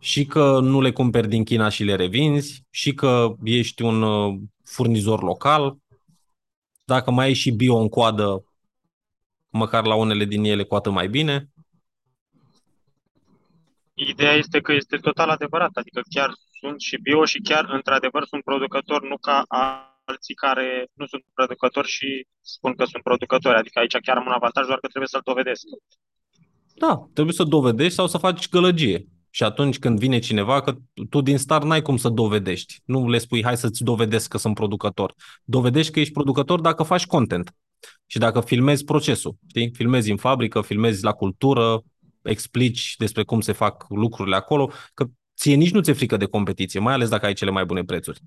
și 0.00 0.24
că 0.24 0.60
nu 0.60 0.80
le 0.80 0.92
cumperi 0.92 1.28
din 1.28 1.44
China 1.44 1.68
și 1.68 1.84
le 1.84 1.94
revinzi, 1.94 2.64
și 2.70 2.94
că 2.94 3.34
ești 3.44 3.82
un 3.82 4.02
uh, 4.02 4.38
furnizor 4.64 5.22
local. 5.22 5.76
Dacă 6.84 7.10
mai 7.10 7.26
ai 7.26 7.32
și 7.32 7.50
bio 7.50 7.76
în 7.76 7.88
coadă, 7.88 8.44
măcar 9.50 9.84
la 9.86 9.94
unele 9.94 10.24
din 10.24 10.44
ele 10.44 10.64
cu 10.64 10.74
atât 10.74 10.92
mai 10.92 11.08
bine. 11.08 11.48
Ideea 13.94 14.32
este 14.32 14.60
că 14.60 14.72
este 14.72 14.96
total 14.96 15.28
adevărat, 15.28 15.70
adică 15.72 16.00
chiar 16.10 16.30
sunt 16.60 16.80
și 16.80 16.96
bio 17.02 17.24
și 17.24 17.40
chiar 17.40 17.64
într-adevăr 17.70 18.24
sunt 18.24 18.42
producători, 18.44 19.08
nu 19.08 19.16
ca 19.18 19.44
alții 20.04 20.34
care 20.34 20.86
nu 20.92 21.06
sunt 21.06 21.24
producători 21.34 21.88
și 21.88 22.26
spun 22.40 22.74
că 22.74 22.84
sunt 22.84 23.02
producători. 23.02 23.56
Adică 23.56 23.78
aici 23.78 23.96
chiar 24.02 24.16
am 24.16 24.26
un 24.26 24.32
avantaj, 24.32 24.66
doar 24.66 24.78
că 24.78 24.86
trebuie 24.86 25.08
să-l 25.08 25.20
dovedesc. 25.24 25.62
Da, 26.74 27.08
trebuie 27.12 27.34
să 27.34 27.44
dovedești 27.44 27.94
sau 27.94 28.06
să 28.06 28.18
faci 28.18 28.48
gălăgie. 28.48 29.06
Și 29.30 29.42
atunci 29.42 29.78
când 29.78 29.98
vine 29.98 30.18
cineva, 30.18 30.60
că 30.60 30.76
tu 31.08 31.20
din 31.20 31.38
start 31.38 31.64
n-ai 31.64 31.82
cum 31.82 31.96
să 31.96 32.08
dovedești. 32.08 32.80
Nu 32.84 33.08
le 33.08 33.18
spui, 33.18 33.42
hai 33.42 33.56
să-ți 33.56 33.82
dovedesc 33.82 34.28
că 34.28 34.38
sunt 34.38 34.54
producător. 34.54 35.14
Dovedești 35.44 35.92
că 35.92 36.00
ești 36.00 36.12
producător 36.12 36.60
dacă 36.60 36.82
faci 36.82 37.06
content 37.06 37.54
și 38.06 38.18
dacă 38.18 38.40
filmezi 38.40 38.84
procesul. 38.84 39.36
Știi? 39.48 39.70
Filmezi 39.74 40.10
în 40.10 40.16
fabrică, 40.16 40.60
filmezi 40.60 41.04
la 41.04 41.12
cultură, 41.12 41.82
explici 42.22 42.94
despre 42.96 43.22
cum 43.22 43.40
se 43.40 43.52
fac 43.52 43.84
lucrurile 43.88 44.36
acolo, 44.36 44.72
că 44.94 45.04
ție 45.36 45.54
nici 45.54 45.72
nu 45.72 45.80
ți-e 45.80 45.92
frică 45.92 46.16
de 46.16 46.26
competiție, 46.26 46.80
mai 46.80 46.94
ales 46.94 47.08
dacă 47.08 47.26
ai 47.26 47.32
cele 47.32 47.50
mai 47.50 47.64
bune 47.64 47.84
prețuri. 47.84 48.20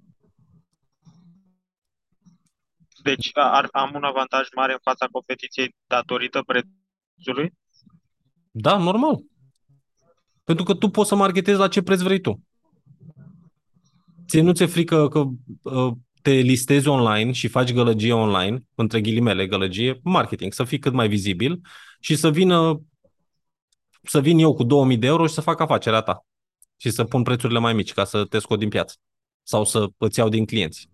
Deci 3.03 3.29
ar, 3.33 3.67
am 3.71 3.91
un 3.95 4.03
avantaj 4.03 4.47
mare 4.55 4.71
în 4.71 4.79
fața 4.81 5.07
competiției 5.11 5.75
datorită 5.87 6.43
prețului? 6.45 7.53
Da, 8.51 8.77
normal. 8.77 9.23
Pentru 10.43 10.63
că 10.63 10.73
tu 10.73 10.89
poți 10.89 11.09
să 11.09 11.15
marketezi 11.15 11.59
la 11.59 11.67
ce 11.67 11.81
preț 11.81 12.01
vrei 12.01 12.19
tu. 12.19 12.39
Ție 14.27 14.41
nu 14.41 14.51
ți-e 14.51 14.65
frică 14.65 15.07
că 15.07 15.23
uh, 15.61 15.93
te 16.21 16.31
listezi 16.31 16.87
online 16.87 17.31
și 17.31 17.47
faci 17.47 17.73
gălăgie 17.73 18.13
online, 18.13 18.57
între 18.75 19.01
ghilimele 19.01 19.47
gălăgie, 19.47 19.99
marketing, 20.03 20.53
să 20.53 20.63
fii 20.63 20.79
cât 20.79 20.93
mai 20.93 21.07
vizibil 21.07 21.61
și 21.99 22.15
să 22.15 22.31
vină 22.31 22.81
să 24.03 24.21
vin 24.21 24.37
eu 24.37 24.53
cu 24.53 24.63
2000 24.63 24.97
de 24.97 25.07
euro 25.07 25.27
și 25.27 25.33
să 25.33 25.41
fac 25.41 25.59
afacerea 25.59 26.01
ta 26.01 26.25
și 26.77 26.89
să 26.89 27.03
pun 27.03 27.23
prețurile 27.23 27.59
mai 27.59 27.73
mici 27.73 27.93
ca 27.93 28.03
să 28.03 28.25
te 28.25 28.39
scot 28.39 28.59
din 28.59 28.69
piață 28.69 28.95
sau 29.43 29.65
să 29.65 29.87
îți 29.97 30.19
iau 30.19 30.29
din 30.29 30.45
clienți. 30.45 30.89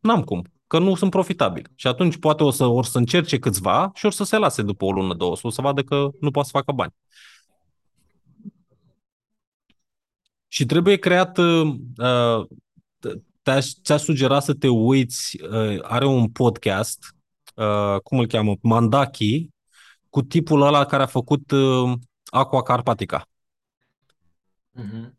N-am 0.00 0.22
cum, 0.22 0.42
că 0.66 0.78
nu 0.78 0.94
sunt 0.94 1.10
profitabil. 1.10 1.70
Și 1.74 1.86
atunci 1.86 2.18
poate 2.18 2.44
o 2.44 2.50
să, 2.50 2.64
or 2.64 2.84
să 2.84 2.98
încerce 2.98 3.38
câțiva 3.38 3.90
și 3.94 4.06
or 4.06 4.12
să 4.12 4.24
se 4.24 4.36
lase 4.36 4.62
după 4.62 4.84
o 4.84 4.92
lună, 4.92 5.14
două, 5.14 5.36
o 5.42 5.50
să 5.50 5.60
vadă 5.60 5.82
că 5.82 6.08
nu 6.20 6.30
poate 6.30 6.48
să 6.48 6.56
facă 6.56 6.72
bani. 6.72 6.94
Și 10.48 10.66
trebuie 10.66 10.96
creat, 10.96 11.38
uh, 11.38 12.46
ți-a 13.82 13.96
sugerat 13.96 14.42
să 14.42 14.54
te 14.54 14.68
uiți, 14.68 15.38
uh, 15.42 15.78
are 15.82 16.06
un 16.06 16.28
podcast, 16.28 17.14
uh, 17.54 18.00
cum 18.02 18.18
îl 18.18 18.26
cheamă, 18.26 18.56
Mandaki, 18.62 19.48
cu 20.10 20.22
tipul 20.22 20.62
ăla 20.62 20.84
care 20.84 21.02
a 21.02 21.06
făcut 21.06 21.52
Aqua 22.24 22.62
Carpatica. 22.62 23.28
Uh-huh. 24.80 25.16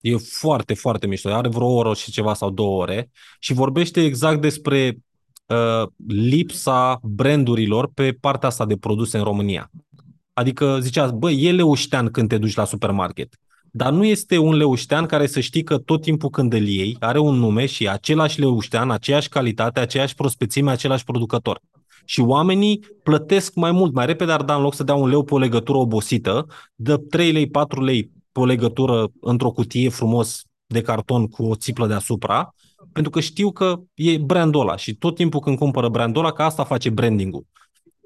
E 0.00 0.16
foarte, 0.16 0.74
foarte 0.74 1.06
mișto. 1.06 1.34
Are 1.34 1.48
vreo 1.48 1.66
oră 1.66 1.94
și 1.94 2.10
ceva 2.10 2.34
sau 2.34 2.50
două 2.50 2.80
ore 2.82 3.10
și 3.38 3.52
vorbește 3.52 4.04
exact 4.04 4.40
despre 4.40 4.98
uh, 5.46 5.88
lipsa 6.06 6.98
brandurilor 7.02 7.90
pe 7.94 8.12
partea 8.12 8.48
asta 8.48 8.66
de 8.66 8.76
produse 8.76 9.18
în 9.18 9.24
România. 9.24 9.70
Adică 10.32 10.78
zicea, 10.80 11.10
bă, 11.10 11.30
e 11.30 11.52
leuștean 11.52 12.10
când 12.10 12.28
te 12.28 12.38
duci 12.38 12.54
la 12.54 12.64
supermarket 12.64 13.34
dar 13.76 13.92
nu 13.92 14.04
este 14.04 14.38
un 14.38 14.54
leuștean 14.54 15.06
care 15.06 15.26
să 15.26 15.40
știi 15.40 15.62
că 15.62 15.78
tot 15.78 16.02
timpul 16.02 16.30
când 16.30 16.52
îl 16.52 16.66
iei 16.66 16.96
are 17.00 17.18
un 17.18 17.34
nume 17.34 17.66
și 17.66 17.88
același 17.88 18.40
leuștean, 18.40 18.90
aceeași 18.90 19.28
calitate, 19.28 19.80
aceeași 19.80 20.14
prospețime, 20.14 20.70
același 20.70 21.04
producător. 21.04 21.60
Și 22.04 22.20
oamenii 22.20 22.80
plătesc 23.02 23.54
mai 23.54 23.72
mult, 23.72 23.94
mai 23.94 24.06
repede 24.06 24.32
ar 24.32 24.42
da 24.42 24.54
în 24.54 24.62
loc 24.62 24.74
să 24.74 24.82
dea 24.82 24.94
un 24.94 25.08
leu 25.08 25.24
pe 25.24 25.34
o 25.34 25.38
legătură 25.38 25.78
obosită, 25.78 26.46
dă 26.74 26.96
3 26.96 27.32
lei, 27.32 27.48
4 27.48 27.82
lei 27.82 28.10
pe 28.32 28.40
o 28.40 28.44
legătură 28.44 29.08
într-o 29.20 29.50
cutie 29.50 29.88
frumos 29.88 30.42
de 30.66 30.80
carton 30.80 31.26
cu 31.26 31.44
o 31.44 31.54
țiplă 31.54 31.86
deasupra, 31.86 32.54
pentru 32.92 33.10
că 33.10 33.20
știu 33.20 33.52
că 33.52 33.80
e 33.94 34.18
brandul 34.18 34.60
ăla 34.60 34.76
și 34.76 34.94
tot 34.94 35.14
timpul 35.14 35.40
când 35.40 35.58
cumpără 35.58 35.88
brandul 35.88 36.24
ăla, 36.24 36.32
că 36.32 36.42
asta 36.42 36.64
face 36.64 36.90
branding-ul. 36.90 37.46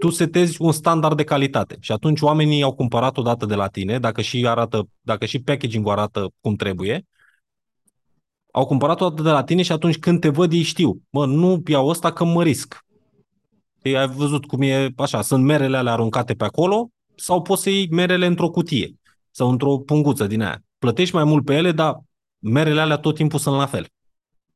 Tu 0.01 0.10
setezi 0.10 0.62
un 0.62 0.72
standard 0.72 1.16
de 1.16 1.24
calitate 1.24 1.77
și 1.81 1.93
atunci 1.93 2.20
oamenii 2.20 2.62
au 2.62 2.74
cumpărat 2.74 3.16
o 3.16 3.22
dată 3.22 3.47
de 3.47 3.55
la 3.55 3.66
tine, 3.66 3.98
dacă 3.98 4.20
și 4.20 4.47
arată, 4.47 4.89
dacă 5.01 5.24
și 5.24 5.43
packaging-ul 5.43 5.93
arată 5.93 6.31
cum 6.40 6.55
trebuie, 6.56 7.06
au 8.52 8.66
cumpărat 8.66 9.01
o 9.01 9.09
dată 9.09 9.22
de 9.22 9.31
la 9.31 9.44
tine 9.44 9.62
și 9.62 9.72
atunci 9.72 9.98
când 9.98 10.20
te 10.20 10.28
văd 10.28 10.52
ei 10.52 10.62
știu, 10.62 11.02
mă, 11.10 11.27
nu 11.27 11.62
iau 11.66 11.86
ăsta 11.86 12.12
că 12.12 12.24
mă 12.24 12.43
risc. 12.43 12.85
Ei, 13.82 13.97
ai 13.97 14.09
văzut 14.09 14.47
cum 14.47 14.62
e 14.62 14.89
așa, 14.97 15.22
sunt 15.22 15.44
merele 15.44 15.77
alea 15.77 15.93
aruncate 15.93 16.35
pe 16.35 16.44
acolo 16.44 16.90
sau 17.14 17.43
poți 17.43 17.62
să 17.62 17.70
iei 17.70 17.89
merele 17.90 18.27
într-o 18.27 18.51
cutie 18.51 18.94
sau 19.31 19.51
într-o 19.51 19.78
punguță 19.78 20.27
din 20.27 20.43
aia. 20.43 20.62
Plătești 20.78 21.14
mai 21.14 21.24
mult 21.24 21.44
pe 21.44 21.55
ele, 21.55 21.72
dar 21.72 22.01
merele 22.39 22.81
alea 22.81 22.97
tot 22.97 23.14
timpul 23.14 23.39
sunt 23.39 23.56
la 23.56 23.66
fel. 23.66 23.86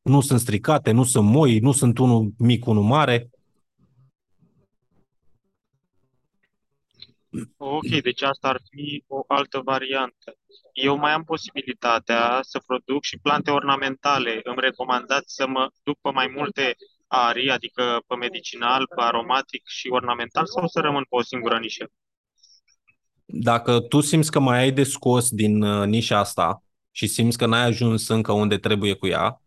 Nu 0.03 0.21
sunt 0.21 0.41
stricate, 0.41 0.91
nu 0.91 1.05
sunt 1.05 1.29
moi, 1.29 1.59
nu 1.59 1.73
sunt 1.73 1.99
unul 1.99 2.33
mic, 2.39 2.67
unul 2.67 2.83
mare. 2.83 3.31
Ok, 7.57 7.89
deci 8.03 8.23
asta 8.23 8.49
ar 8.49 8.61
fi 8.71 9.05
o 9.07 9.25
altă 9.27 9.61
variantă. 9.65 10.37
Eu 10.73 10.97
mai 10.97 11.13
am 11.13 11.25
posibilitatea 11.25 12.41
să 12.43 12.63
produc 12.67 13.03
și 13.03 13.19
plante 13.19 13.51
ornamentale. 13.51 14.41
Îmi 14.43 14.61
recomandați 14.61 15.35
să 15.35 15.47
mă 15.47 15.69
duc 15.83 15.99
pe 16.01 16.11
mai 16.11 16.33
multe 16.37 16.77
arii, 17.07 17.51
adică 17.51 18.03
pe 18.07 18.15
medicinal, 18.15 18.87
pe 18.97 19.03
aromatic 19.03 19.63
și 19.67 19.89
ornamental, 19.89 20.47
sau 20.47 20.67
să 20.67 20.81
rămân 20.81 21.03
pe 21.03 21.17
o 21.17 21.23
singură 21.23 21.59
nișă? 21.59 21.91
Dacă 23.25 23.81
tu 23.81 24.01
simți 24.01 24.31
că 24.31 24.39
mai 24.39 24.59
ai 24.59 24.73
de 24.73 24.83
scos 24.83 25.31
din 25.31 25.63
uh, 25.63 25.87
nișa 25.87 26.19
asta 26.19 26.63
și 26.91 27.07
simți 27.07 27.39
că 27.39 27.47
n-ai 27.47 27.65
ajuns 27.65 28.09
încă 28.09 28.33
unde 28.33 28.59
trebuie 28.59 28.95
cu 28.95 29.07
ea, 29.07 29.43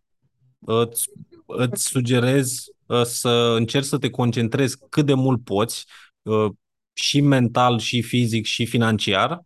îți, 0.60 1.10
îți 1.46 1.86
sugerez 1.86 2.66
uh, 2.86 3.02
să 3.02 3.30
încerci 3.30 3.86
să 3.86 3.98
te 3.98 4.10
concentrezi 4.10 4.78
cât 4.90 5.06
de 5.06 5.14
mult 5.14 5.44
poți, 5.44 5.86
uh, 6.22 6.52
și 7.00 7.22
mental, 7.22 7.80
și 7.80 8.02
fizic, 8.02 8.46
și 8.46 8.66
financiar, 8.66 9.42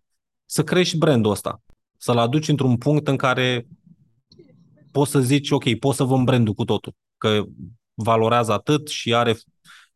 să 0.45 0.63
crești 0.63 0.97
brandul 0.97 1.31
ăsta. 1.31 1.61
Să-l 1.97 2.17
aduci 2.17 2.47
într-un 2.47 2.77
punct 2.77 3.07
în 3.07 3.17
care 3.17 3.67
poți 4.91 5.11
să 5.11 5.19
zici, 5.19 5.49
ok, 5.49 5.75
poți 5.79 5.97
să 5.97 6.03
vând 6.03 6.25
brandul 6.25 6.53
cu 6.53 6.63
totul, 6.63 6.93
că 7.17 7.43
valorează 7.93 8.51
atât 8.51 8.87
și 8.87 9.13
are 9.13 9.35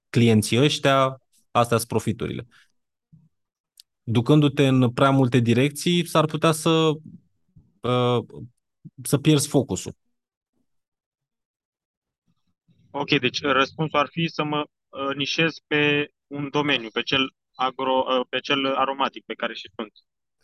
clienții 0.10 0.60
ăștia, 0.60 1.22
astea 1.52 1.78
sunt 1.78 1.90
profiturile. 1.90 2.48
Ducându-te 4.04 4.68
în 4.68 4.92
prea 4.92 5.10
multe 5.10 5.40
direcții, 5.40 6.08
s-ar 6.08 6.26
putea 6.26 6.52
să, 6.52 6.92
uh, 7.82 8.26
să 9.04 9.18
pierzi 9.18 9.48
focusul. 9.48 9.96
Ok, 12.92 13.20
deci 13.20 13.42
răspunsul 13.42 14.00
ar 14.00 14.08
fi 14.12 14.28
să 14.28 14.44
mă 14.44 14.66
uh, 14.90 15.16
nișez 15.16 15.54
pe 15.68 16.10
un 16.28 16.50
domeniu, 16.50 16.90
pe 16.90 17.02
cel, 17.02 17.34
agro, 17.56 18.06
uh, 18.08 18.26
pe 18.30 18.40
cel 18.40 18.76
aromatic 18.76 19.24
pe 19.26 19.34
care 19.34 19.54
și 19.54 19.70
sunt. 19.76 19.92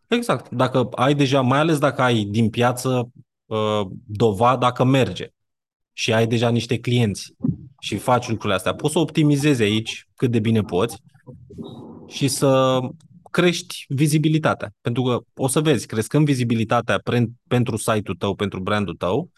Exact. 0.08 0.50
Dacă 0.50 0.90
ai 0.92 1.14
deja, 1.14 1.42
mai 1.42 1.60
ales 1.60 1.80
dacă 1.80 2.02
ai 2.02 2.24
din 2.24 2.50
piață 2.50 3.12
uh, 3.46 3.82
dovada 4.06 4.72
că 4.72 4.84
merge 4.84 5.28
și 5.94 6.14
ai 6.14 6.28
deja 6.28 6.50
niște 6.50 6.80
clienți 6.80 7.34
și 7.80 7.98
faci 7.98 8.28
lucrurile 8.28 8.56
astea, 8.56 8.76
poți 8.76 8.94
să 8.94 9.00
optimizezi 9.00 9.62
aici 9.62 10.08
cât 10.16 10.32
de 10.32 10.40
bine 10.40 10.62
poți 10.62 10.98
și 12.08 12.28
să 12.28 12.80
crești 13.32 13.86
vizibilitatea. 13.88 14.74
Pentru 14.82 15.04
că 15.04 15.20
o 15.36 15.48
să 15.48 15.62
vezi, 15.62 15.88
crescând 15.88 16.26
vizibilitatea 16.26 17.02
pentru 17.48 17.78
site-ul 17.78 18.18
tău, 18.18 18.36
pentru 18.36 18.60
brandul 18.60 18.96
tău, 18.96 19.30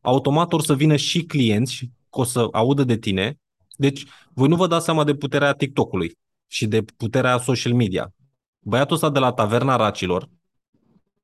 automat 0.00 0.52
o 0.52 0.60
să 0.60 0.74
vină 0.74 0.96
și 0.96 1.22
clienți 1.22 1.90
că 2.10 2.20
o 2.20 2.24
să 2.24 2.48
audă 2.52 2.84
de 2.84 2.96
tine. 2.96 3.38
Deci, 3.76 4.04
voi 4.32 4.48
nu 4.48 4.56
vă 4.56 4.66
dați 4.66 4.84
seama 4.84 5.04
de 5.04 5.14
puterea 5.14 5.52
TikTok-ului 5.52 6.18
și 6.50 6.66
de 6.66 6.82
puterea 6.96 7.38
social 7.38 7.74
media. 7.74 8.12
Băiatul 8.60 8.94
ăsta 8.94 9.10
de 9.10 9.18
la 9.18 9.32
Taverna 9.32 9.76
Racilor, 9.76 10.28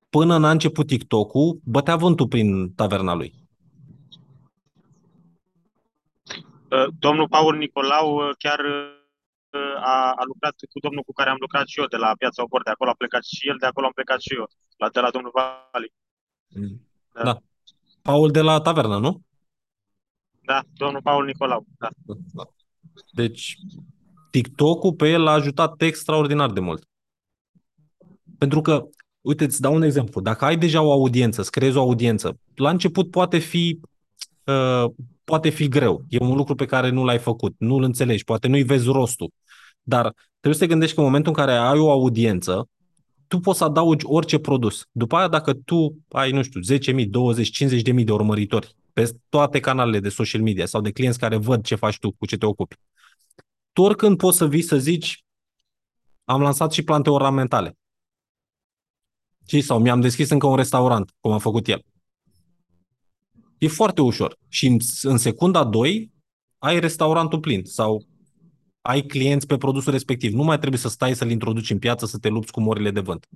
până 0.09 0.39
n-a 0.39 0.51
început 0.51 0.87
TikTok-ul, 0.87 1.61
bătea 1.65 1.97
vântul 1.97 2.29
prin 2.29 2.73
taverna 2.75 3.15
lui. 3.15 3.33
Uh, 6.71 6.87
domnul 6.99 7.29
Paul 7.29 7.57
Nicolau 7.57 8.09
uh, 8.15 8.35
chiar 8.39 8.59
uh, 8.59 9.77
a, 9.95 10.13
a 10.17 10.25
lucrat 10.27 10.55
cu 10.73 10.79
domnul 10.79 11.03
cu 11.03 11.13
care 11.13 11.31
am 11.31 11.37
lucrat 11.41 11.67
și 11.67 11.81
eu 11.81 11.87
de 11.87 11.97
la 11.97 12.15
Piața 12.19 12.43
Obor, 12.43 12.63
de 12.63 12.71
acolo 12.71 12.91
a 12.91 12.95
plecat 12.99 13.25
și 13.25 13.49
el, 13.49 13.57
de 13.61 13.67
acolo 13.67 13.87
am 13.87 13.93
plecat 13.93 14.21
și 14.21 14.35
eu, 14.35 14.47
la, 14.77 14.89
de 14.89 15.01
la 15.01 15.11
domnul 15.11 15.33
Vali. 15.35 15.93
Mm. 16.49 16.81
Da. 17.13 17.23
da. 17.23 17.39
Paul 18.03 18.31
de 18.31 18.41
la 18.41 18.61
tavernă, 18.61 18.99
nu? 18.99 19.21
Da, 20.45 20.63
domnul 20.75 21.03
Paul 21.03 21.25
Nicolau. 21.25 21.67
Da. 21.79 21.89
da. 22.35 22.45
Deci, 23.13 23.57
TikTok-ul 24.37 24.93
pe 24.93 25.09
el 25.11 25.27
a 25.27 25.33
ajutat 25.33 25.83
extraordinar 25.83 26.53
de 26.53 26.61
mult. 26.61 26.89
Pentru 28.39 28.61
că, 28.61 28.85
uite, 29.21 29.45
îți 29.45 29.61
dau 29.61 29.75
un 29.75 29.83
exemplu. 29.83 30.21
Dacă 30.21 30.45
ai 30.45 30.57
deja 30.57 30.83
o 30.83 30.93
audiență, 30.93 31.41
îți 31.41 31.51
creezi 31.51 31.77
o 31.77 31.81
audiență, 31.81 32.39
la 32.55 32.71
început 32.71 33.11
poate 33.11 33.39
fi, 33.39 33.81
uh, 34.45 34.85
poate 35.25 35.49
fi 35.49 35.69
greu. 35.69 36.05
E 36.09 36.19
un 36.21 36.37
lucru 36.37 36.55
pe 36.55 36.65
care 36.65 36.91
nu 36.91 37.05
l-ai 37.05 37.19
făcut, 37.19 37.55
nu-l 37.59 37.83
înțelegi, 37.83 38.25
poate 38.25 38.49
nu-i 38.49 38.63
vezi 38.63 38.87
rostul. 38.87 39.31
Dar 39.83 40.13
trebuie 40.41 40.55
să 40.55 40.61
te 40.61 40.67
gândești 40.67 40.95
că 40.95 41.01
în 41.01 41.07
momentul 41.07 41.33
în 41.37 41.45
care 41.45 41.57
ai 41.57 41.79
o 41.79 41.91
audiență, 41.91 42.69
tu 43.27 43.39
poți 43.39 43.59
să 43.59 43.65
adaugi 43.65 44.07
orice 44.09 44.39
produs. 44.39 44.87
După 44.93 45.17
aia, 45.17 45.29
dacă 45.29 45.53
tu 45.53 45.97
ai, 46.09 46.31
nu 46.31 46.43
știu, 46.43 46.61
10.000, 46.61 47.07
20, 47.09 47.65
50.000 47.65 48.05
de 48.05 48.13
urmăritori 48.13 48.77
pe 48.93 49.13
toate 49.29 49.61
canalele 49.61 50.01
de 50.01 50.09
social 50.09 50.43
media 50.43 50.67
sau 50.67 50.81
de 50.81 50.91
clienți 50.91 51.19
care 51.19 51.37
văd 51.37 51.65
ce 51.65 51.75
faci 51.75 51.99
tu, 51.99 52.11
cu 52.11 52.27
ce 52.27 52.37
te 52.37 52.47
ocupi, 52.47 52.77
tu 53.77 53.83
oricând 53.83 54.17
poți 54.17 54.37
să 54.37 54.47
vii 54.47 54.63
să 54.63 54.79
zici 54.79 55.25
am 56.25 56.41
lansat 56.41 56.73
și 56.73 56.83
plante 56.83 57.11
ornamentale. 57.11 57.79
Și 59.47 59.61
sau 59.61 59.81
mi-am 59.81 60.01
deschis 60.01 60.31
încă 60.31 60.47
un 60.47 60.57
restaurant, 60.57 61.13
cum 61.21 61.33
a 61.33 61.39
făcut 61.39 61.69
el. 61.69 61.83
E 63.59 63.69
foarte 63.69 64.01
ușor. 64.01 64.39
Și 64.49 64.67
în, 64.67 64.77
în 65.03 65.19
secunda 65.19 65.65
2 65.65 66.13
ai 66.59 66.81
restaurantul 66.81 67.41
plin 67.41 67.65
sau 67.65 68.07
ai 68.81 69.03
clienți 69.03 69.47
pe 69.47 69.57
produsul 69.57 69.93
respectiv. 69.93 70.33
Nu 70.33 70.43
mai 70.43 70.59
trebuie 70.59 70.81
să 70.81 70.89
stai 70.89 71.15
să-l 71.15 71.31
introduci 71.31 71.71
în 71.71 71.79
piață, 71.79 72.07
să 72.07 72.19
te 72.19 72.29
lupți 72.29 72.53
cu 72.53 72.61
morile 72.61 72.91
de 72.91 73.01
vânt. 73.01 73.29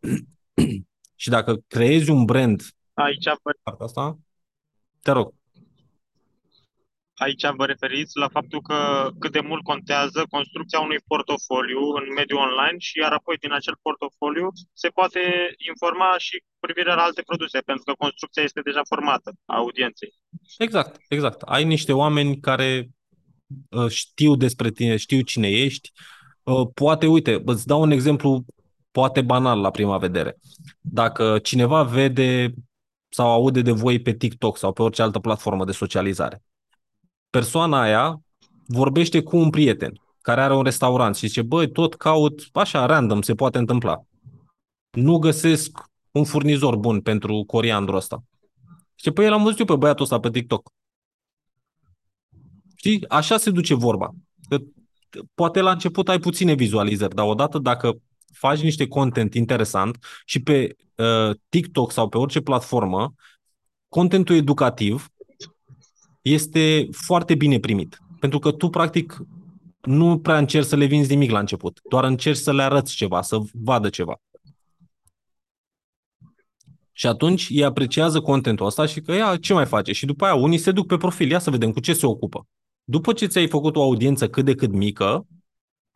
și 1.22 1.28
dacă 1.28 1.62
creezi 1.66 2.10
un 2.10 2.24
brand 2.24 2.62
Aici 2.92 3.24
partea 3.62 3.84
asta, 3.86 4.18
te 5.00 5.10
rog 5.10 5.34
aici 7.22 7.44
vă 7.56 7.64
referiți 7.66 8.18
la 8.22 8.28
faptul 8.28 8.60
că 8.60 8.78
cât 9.18 9.32
de 9.32 9.40
mult 9.50 9.62
contează 9.62 10.20
construcția 10.30 10.80
unui 10.80 11.00
portofoliu 11.06 11.80
în 12.00 12.06
mediul 12.18 12.44
online 12.46 12.78
și 12.78 12.98
iar 12.98 13.12
apoi 13.12 13.36
din 13.36 13.52
acel 13.52 13.76
portofoliu 13.82 14.48
se 14.72 14.88
poate 14.88 15.20
informa 15.70 16.10
și 16.18 16.36
cu 16.38 16.58
privire 16.60 16.94
la 16.94 17.02
alte 17.02 17.22
produse, 17.30 17.58
pentru 17.70 17.84
că 17.84 17.92
construcția 18.04 18.42
este 18.42 18.60
deja 18.60 18.82
formată 18.92 19.28
a 19.44 19.56
audienței. 19.56 20.10
Exact, 20.58 20.92
exact. 21.08 21.40
Ai 21.42 21.64
niște 21.64 21.92
oameni 21.92 22.40
care 22.40 22.88
uh, 23.70 23.88
știu 23.88 24.36
despre 24.36 24.70
tine, 24.70 24.96
știu 24.96 25.20
cine 25.20 25.48
ești. 25.48 25.90
Uh, 26.42 26.68
poate, 26.74 27.06
uite, 27.06 27.42
îți 27.44 27.66
dau 27.66 27.80
un 27.80 27.90
exemplu 27.90 28.44
poate 28.90 29.20
banal 29.20 29.60
la 29.60 29.70
prima 29.70 29.98
vedere. 29.98 30.38
Dacă 30.80 31.38
cineva 31.38 31.82
vede 31.82 32.52
sau 33.08 33.30
aude 33.30 33.62
de 33.62 33.70
voi 33.70 34.00
pe 34.00 34.12
TikTok 34.12 34.56
sau 34.56 34.72
pe 34.72 34.82
orice 34.82 35.02
altă 35.02 35.18
platformă 35.18 35.64
de 35.64 35.72
socializare 35.72 36.42
persoana 37.32 37.80
aia 37.80 38.22
vorbește 38.66 39.22
cu 39.22 39.36
un 39.36 39.50
prieten 39.50 40.00
care 40.20 40.40
are 40.40 40.54
un 40.54 40.62
restaurant 40.62 41.16
și 41.16 41.26
zice, 41.26 41.42
băi, 41.42 41.70
tot 41.70 41.94
caut, 41.94 42.48
așa, 42.52 42.86
random, 42.86 43.22
se 43.22 43.34
poate 43.34 43.58
întâmpla. 43.58 44.04
Nu 44.90 45.18
găsesc 45.18 45.78
un 46.10 46.24
furnizor 46.24 46.76
bun 46.76 47.00
pentru 47.00 47.44
coriandru 47.46 47.96
ăsta. 47.96 48.24
Și 48.94 49.10
păi 49.10 49.24
el 49.24 49.32
am 49.32 49.42
văzut 49.42 49.58
eu 49.58 49.64
pe 49.64 49.76
băiatul 49.76 50.02
ăsta 50.02 50.20
pe 50.20 50.30
TikTok. 50.30 50.70
Știi? 52.74 53.08
Așa 53.08 53.36
se 53.36 53.50
duce 53.50 53.74
vorba. 53.74 54.10
Că 54.48 54.58
poate 55.34 55.60
la 55.60 55.70
început 55.70 56.08
ai 56.08 56.18
puține 56.18 56.54
vizualizări, 56.54 57.14
dar 57.14 57.26
odată 57.26 57.58
dacă 57.58 58.00
faci 58.32 58.60
niște 58.60 58.88
content 58.88 59.34
interesant 59.34 59.98
și 60.24 60.42
pe 60.42 60.76
uh, 60.94 61.36
TikTok 61.48 61.92
sau 61.92 62.08
pe 62.08 62.18
orice 62.18 62.40
platformă, 62.40 63.14
contentul 63.88 64.36
educativ 64.36 65.11
este 66.22 66.88
foarte 66.90 67.34
bine 67.34 67.58
primit. 67.58 67.98
Pentru 68.20 68.38
că 68.38 68.52
tu, 68.52 68.68
practic, 68.68 69.22
nu 69.80 70.18
prea 70.18 70.38
încerci 70.38 70.66
să 70.66 70.76
le 70.76 70.84
vinzi 70.84 71.10
nimic 71.10 71.30
la 71.30 71.38
început, 71.38 71.80
doar 71.90 72.04
încerci 72.04 72.38
să 72.38 72.52
le 72.52 72.62
arăți 72.62 72.94
ceva, 72.94 73.22
să 73.22 73.38
vadă 73.52 73.88
ceva. 73.88 74.20
Și 76.92 77.06
atunci 77.06 77.46
ei 77.50 77.64
apreciază 77.64 78.20
contentul 78.20 78.66
ăsta 78.66 78.86
și 78.86 79.00
că 79.00 79.12
ia, 79.12 79.36
ce 79.36 79.52
mai 79.52 79.66
face? 79.66 79.92
Și 79.92 80.06
după 80.06 80.24
aia 80.24 80.34
unii 80.34 80.58
se 80.58 80.72
duc 80.72 80.86
pe 80.86 80.96
profil, 80.96 81.30
ia 81.30 81.38
să 81.38 81.50
vedem 81.50 81.72
cu 81.72 81.80
ce 81.80 81.92
se 81.92 82.06
ocupă. 82.06 82.46
După 82.84 83.12
ce 83.12 83.26
ți-ai 83.26 83.48
făcut 83.48 83.76
o 83.76 83.82
audiență 83.82 84.28
cât 84.28 84.44
de 84.44 84.54
cât 84.54 84.72
mică, 84.72 85.26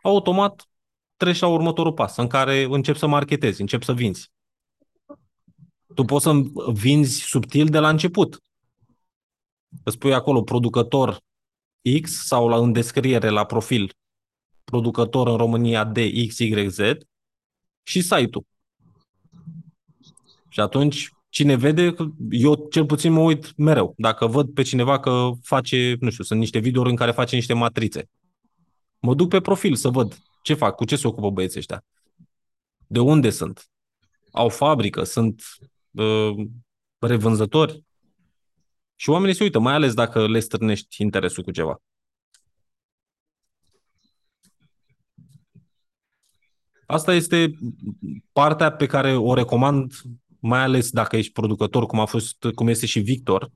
automat 0.02 0.68
treci 1.16 1.38
la 1.38 1.48
următorul 1.48 1.92
pas, 1.92 2.16
în 2.16 2.26
care 2.26 2.62
începi 2.62 2.98
să 2.98 3.06
marketezi, 3.06 3.60
începi 3.60 3.84
să 3.84 3.92
vinzi. 3.92 4.30
Tu 5.94 6.04
poți 6.04 6.24
să 6.24 6.32
vinzi 6.72 7.20
subtil 7.20 7.66
de 7.66 7.78
la 7.78 7.88
început 7.88 8.42
îți 9.84 9.98
pui 9.98 10.14
acolo 10.14 10.42
producător 10.42 11.20
X 12.00 12.26
sau 12.26 12.48
la 12.48 12.56
în 12.56 12.72
descriere 12.72 13.28
la 13.28 13.44
profil 13.44 13.92
producător 14.64 15.26
în 15.26 15.36
România 15.36 15.84
de 15.84 16.26
XYZ 16.26 16.78
și 17.82 18.00
site-ul. 18.00 18.46
Și 20.48 20.60
atunci, 20.60 21.10
cine 21.28 21.56
vede, 21.56 21.94
eu 22.30 22.66
cel 22.70 22.86
puțin 22.86 23.12
mă 23.12 23.20
uit 23.20 23.56
mereu. 23.56 23.94
Dacă 23.96 24.26
văd 24.26 24.54
pe 24.54 24.62
cineva 24.62 25.00
că 25.00 25.30
face, 25.42 25.96
nu 26.00 26.10
știu, 26.10 26.24
sunt 26.24 26.38
niște 26.38 26.58
videouri 26.58 26.90
în 26.90 26.96
care 26.96 27.10
face 27.10 27.34
niște 27.34 27.52
matrițe. 27.52 28.08
Mă 28.98 29.14
duc 29.14 29.28
pe 29.28 29.40
profil 29.40 29.74
să 29.74 29.88
văd 29.88 30.18
ce 30.42 30.54
fac, 30.54 30.74
cu 30.74 30.84
ce 30.84 30.96
se 30.96 31.06
ocupă 31.06 31.30
băieții 31.30 31.58
ăștia. 31.58 31.84
De 32.86 33.00
unde 33.00 33.30
sunt? 33.30 33.68
Au 34.32 34.48
fabrică, 34.48 35.04
sunt 35.04 35.42
uh, 35.90 36.46
revânzători. 36.98 37.84
Și 38.96 39.10
oamenii 39.10 39.34
se 39.34 39.42
uită, 39.42 39.58
mai 39.58 39.74
ales 39.74 39.94
dacă 39.94 40.28
le 40.28 40.40
strânești 40.40 41.02
interesul 41.02 41.42
cu 41.42 41.50
ceva. 41.50 41.82
Asta 46.86 47.14
este 47.14 47.50
partea 48.32 48.72
pe 48.72 48.86
care 48.86 49.16
o 49.16 49.34
recomand, 49.34 49.92
mai 50.40 50.60
ales 50.60 50.90
dacă 50.90 51.16
ești 51.16 51.32
producător, 51.32 51.86
cum 51.86 52.00
a 52.00 52.04
fost, 52.04 52.46
cum 52.54 52.68
este 52.68 52.86
și 52.86 53.00
Victor. 53.00 53.50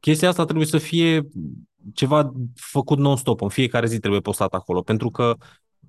Chestia 0.00 0.28
asta 0.28 0.44
trebuie 0.44 0.66
să 0.66 0.78
fie 0.78 1.28
ceva 1.94 2.32
făcut 2.54 2.98
non-stop, 2.98 3.40
în 3.40 3.48
fiecare 3.48 3.86
zi 3.86 3.98
trebuie 3.98 4.20
postat 4.20 4.54
acolo, 4.54 4.82
pentru 4.82 5.10
că, 5.10 5.36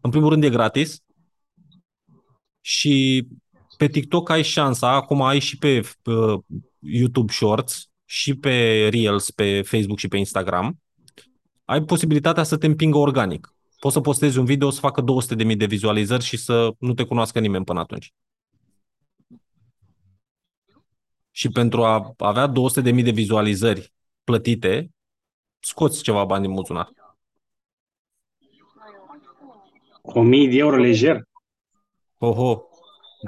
în 0.01 0.09
primul 0.09 0.29
rând, 0.29 0.43
e 0.43 0.49
gratis 0.49 1.03
și 2.61 3.27
pe 3.77 3.87
TikTok 3.87 4.29
ai 4.29 4.43
șansa, 4.43 4.91
acum 4.91 5.21
ai 5.21 5.39
și 5.39 5.57
pe 5.57 5.79
uh, 6.03 6.39
YouTube 6.79 7.31
Shorts 7.31 7.89
și 8.09 8.35
pe 8.35 8.87
Reels, 8.91 9.31
pe 9.31 9.61
Facebook 9.61 9.99
și 9.99 10.07
pe 10.07 10.17
Instagram, 10.17 10.81
ai 11.65 11.81
posibilitatea 11.81 12.43
să 12.43 12.57
te 12.57 12.65
împingă 12.65 12.97
organic. 12.97 13.55
Poți 13.79 13.93
să 13.93 14.01
postezi 14.01 14.37
un 14.37 14.45
video 14.45 14.69
să 14.69 14.79
facă 14.79 15.03
200.000 15.47 15.57
de 15.57 15.65
vizualizări 15.65 16.23
și 16.23 16.37
să 16.37 16.73
nu 16.79 16.93
te 16.93 17.03
cunoască 17.03 17.39
nimeni 17.39 17.63
până 17.63 17.79
atunci. 17.79 18.13
Și 21.31 21.49
pentru 21.49 21.83
a 21.83 22.13
avea 22.17 22.51
200.000 22.51 23.03
de 23.03 23.11
vizualizări 23.11 23.93
plătite, 24.23 24.89
scoți 25.59 26.03
ceva 26.03 26.25
bani 26.25 26.45
din 26.45 26.53
buzunar. 26.53 26.91
1000 30.01 30.47
de 30.49 30.57
euro 30.57 30.75
lejer. 30.75 31.21
Oho, 32.17 32.66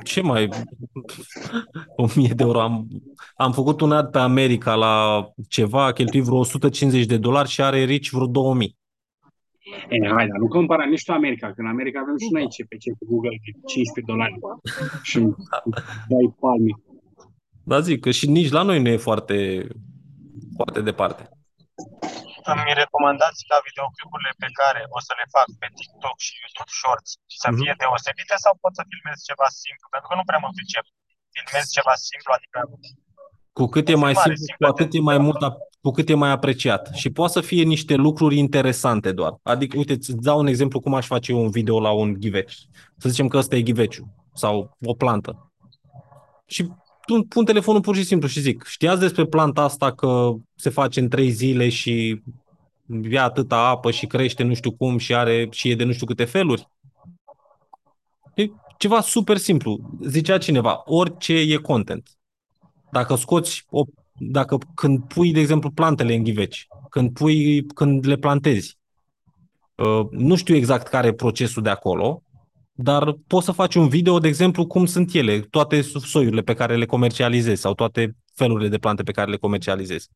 ce 0.03 0.21
mai... 0.21 0.49
1000 1.95 2.27
de 2.27 2.43
euro. 2.43 2.61
Am, 2.61 2.87
am 3.35 3.51
făcut 3.51 3.81
un 3.81 3.91
ad 3.91 4.11
pe 4.11 4.17
America 4.17 4.75
la 4.75 5.25
ceva, 5.47 5.85
a 5.85 5.91
cheltuit 5.91 6.23
vreo 6.23 6.37
150 6.37 7.05
de 7.05 7.17
dolari 7.17 7.49
și 7.49 7.61
are 7.61 7.83
Rich 7.83 8.09
vreo 8.09 8.27
2000. 8.27 8.77
E, 9.89 10.07
hai, 10.07 10.27
dar 10.27 10.37
nu 10.39 10.47
compara 10.47 10.85
nici 10.85 11.03
tu 11.03 11.11
America, 11.11 11.47
că 11.47 11.61
în 11.61 11.67
America 11.67 11.99
avem 11.99 12.17
și 12.17 12.31
noi 12.31 12.43
CPC 12.43 12.97
cu 12.97 13.05
Google 13.09 13.29
de 13.29 13.59
15 13.65 14.13
dolari 14.13 14.33
și 15.03 15.19
dai 16.07 16.35
palmi. 16.39 16.83
Da, 17.63 17.79
zic 17.79 17.99
că 17.99 18.11
și 18.11 18.29
nici 18.29 18.51
la 18.51 18.61
noi 18.61 18.81
nu 18.81 18.89
e 18.89 18.97
foarte, 18.97 19.67
foarte 20.55 20.81
departe. 20.81 21.29
Îmi 22.53 22.73
recomandați 22.83 23.41
ca 23.49 23.57
videoclipurile 23.69 24.31
pe 24.43 24.49
care 24.59 24.81
o 24.97 24.99
să 25.07 25.11
le 25.19 25.25
fac 25.35 25.47
pe 25.61 25.67
TikTok 25.77 26.15
și 26.25 26.33
YouTube 26.41 26.73
Shorts 26.79 27.09
să 27.41 27.47
Mhm. 27.49 27.57
fie 27.59 27.73
deosebite 27.81 28.35
sau 28.45 28.53
pot 28.63 28.73
să 28.79 28.83
filmez 28.91 29.17
ceva 29.29 29.47
simplu? 29.63 29.85
Pentru 29.93 30.07
că 30.09 30.15
nu 30.19 30.25
prea 30.29 30.41
mă 30.43 30.49
pricep. 30.57 30.85
Filmez 31.35 31.65
ceva 31.77 31.93
simplu, 32.07 32.29
adică 32.37 32.57
Cu 33.57 33.65
cât 33.73 33.85
e 33.93 33.95
mai 34.05 34.13
filmare 34.13 34.35
simplu, 34.35 34.45
cu 34.45 34.49
simplă 34.49 34.67
atât 34.73 34.87
de- 34.91 34.97
e 34.99 35.09
mai 35.11 35.19
mult, 35.25 35.39
ap- 35.47 35.61
cu 35.85 35.89
cât 35.97 36.07
e 36.13 36.23
mai 36.25 36.31
apreciat. 36.37 36.83
Și 37.01 37.07
poate 37.17 37.33
să 37.37 37.41
fie 37.49 37.63
niște 37.75 37.93
lucruri 38.05 38.35
interesante 38.45 39.09
doar. 39.19 39.33
Adică, 39.53 39.73
uite, 39.81 39.93
îți 39.93 40.11
dau 40.27 40.37
un 40.43 40.47
exemplu 40.53 40.77
cum 40.79 40.93
aș 40.99 41.05
face 41.13 41.27
eu 41.31 41.39
un 41.45 41.51
video 41.59 41.77
la 41.87 41.91
un 42.01 42.09
ghiveci. 42.21 42.55
Să 43.01 43.09
zicem 43.11 43.27
că 43.27 43.37
ăsta 43.37 43.55
e 43.55 43.67
ghiveciu 43.69 44.03
sau 44.33 44.77
o 44.91 44.93
plantă. 44.93 45.31
Și 46.47 46.61
pun, 47.09 47.23
pun 47.23 47.45
telefonul 47.45 47.81
pur 47.81 47.95
și 47.95 48.03
simplu 48.03 48.27
și 48.27 48.39
zic, 48.39 48.63
știați 48.65 48.99
despre 48.99 49.25
planta 49.25 49.61
asta 49.61 49.93
că 49.93 50.33
se 50.55 50.69
face 50.69 50.99
în 50.99 51.09
trei 51.09 51.29
zile 51.29 51.69
și 51.69 52.21
ia 53.09 53.23
atâta 53.23 53.67
apă 53.67 53.91
și 53.91 54.05
crește 54.05 54.43
nu 54.43 54.53
știu 54.53 54.71
cum 54.71 54.97
și 54.97 55.15
are 55.15 55.47
și 55.51 55.69
e 55.69 55.75
de 55.75 55.83
nu 55.83 55.91
știu 55.91 56.05
câte 56.05 56.25
feluri? 56.25 56.69
E 58.35 58.49
ceva 58.77 59.01
super 59.01 59.37
simplu. 59.37 59.97
Zicea 60.05 60.37
cineva, 60.37 60.81
orice 60.85 61.33
e 61.33 61.55
content. 61.55 62.09
Dacă 62.91 63.15
scoți 63.15 63.65
o, 63.69 63.83
dacă 64.13 64.57
când 64.75 65.03
pui, 65.03 65.31
de 65.31 65.39
exemplu, 65.39 65.71
plantele 65.71 66.15
în 66.15 66.23
ghiveci, 66.23 66.67
când 66.89 67.13
pui, 67.13 67.65
când 67.65 68.07
le 68.07 68.15
plantezi, 68.15 68.77
uh, 69.75 70.07
nu 70.11 70.35
știu 70.35 70.55
exact 70.55 70.87
care 70.87 71.07
e 71.07 71.13
procesul 71.13 71.63
de 71.63 71.69
acolo, 71.69 72.23
dar 72.81 73.17
poți 73.27 73.45
să 73.45 73.51
faci 73.51 73.75
un 73.75 73.87
video, 73.87 74.19
de 74.19 74.27
exemplu, 74.27 74.67
cum 74.67 74.85
sunt 74.85 75.13
ele, 75.13 75.39
toate 75.39 75.81
soiurile 75.81 76.41
pe 76.41 76.53
care 76.53 76.75
le 76.75 76.85
comercializezi 76.85 77.61
sau 77.61 77.73
toate 77.73 78.15
felurile 78.33 78.69
de 78.69 78.77
plante 78.77 79.03
pe 79.03 79.11
care 79.11 79.31
le 79.31 79.37
comercializezi. 79.37 80.09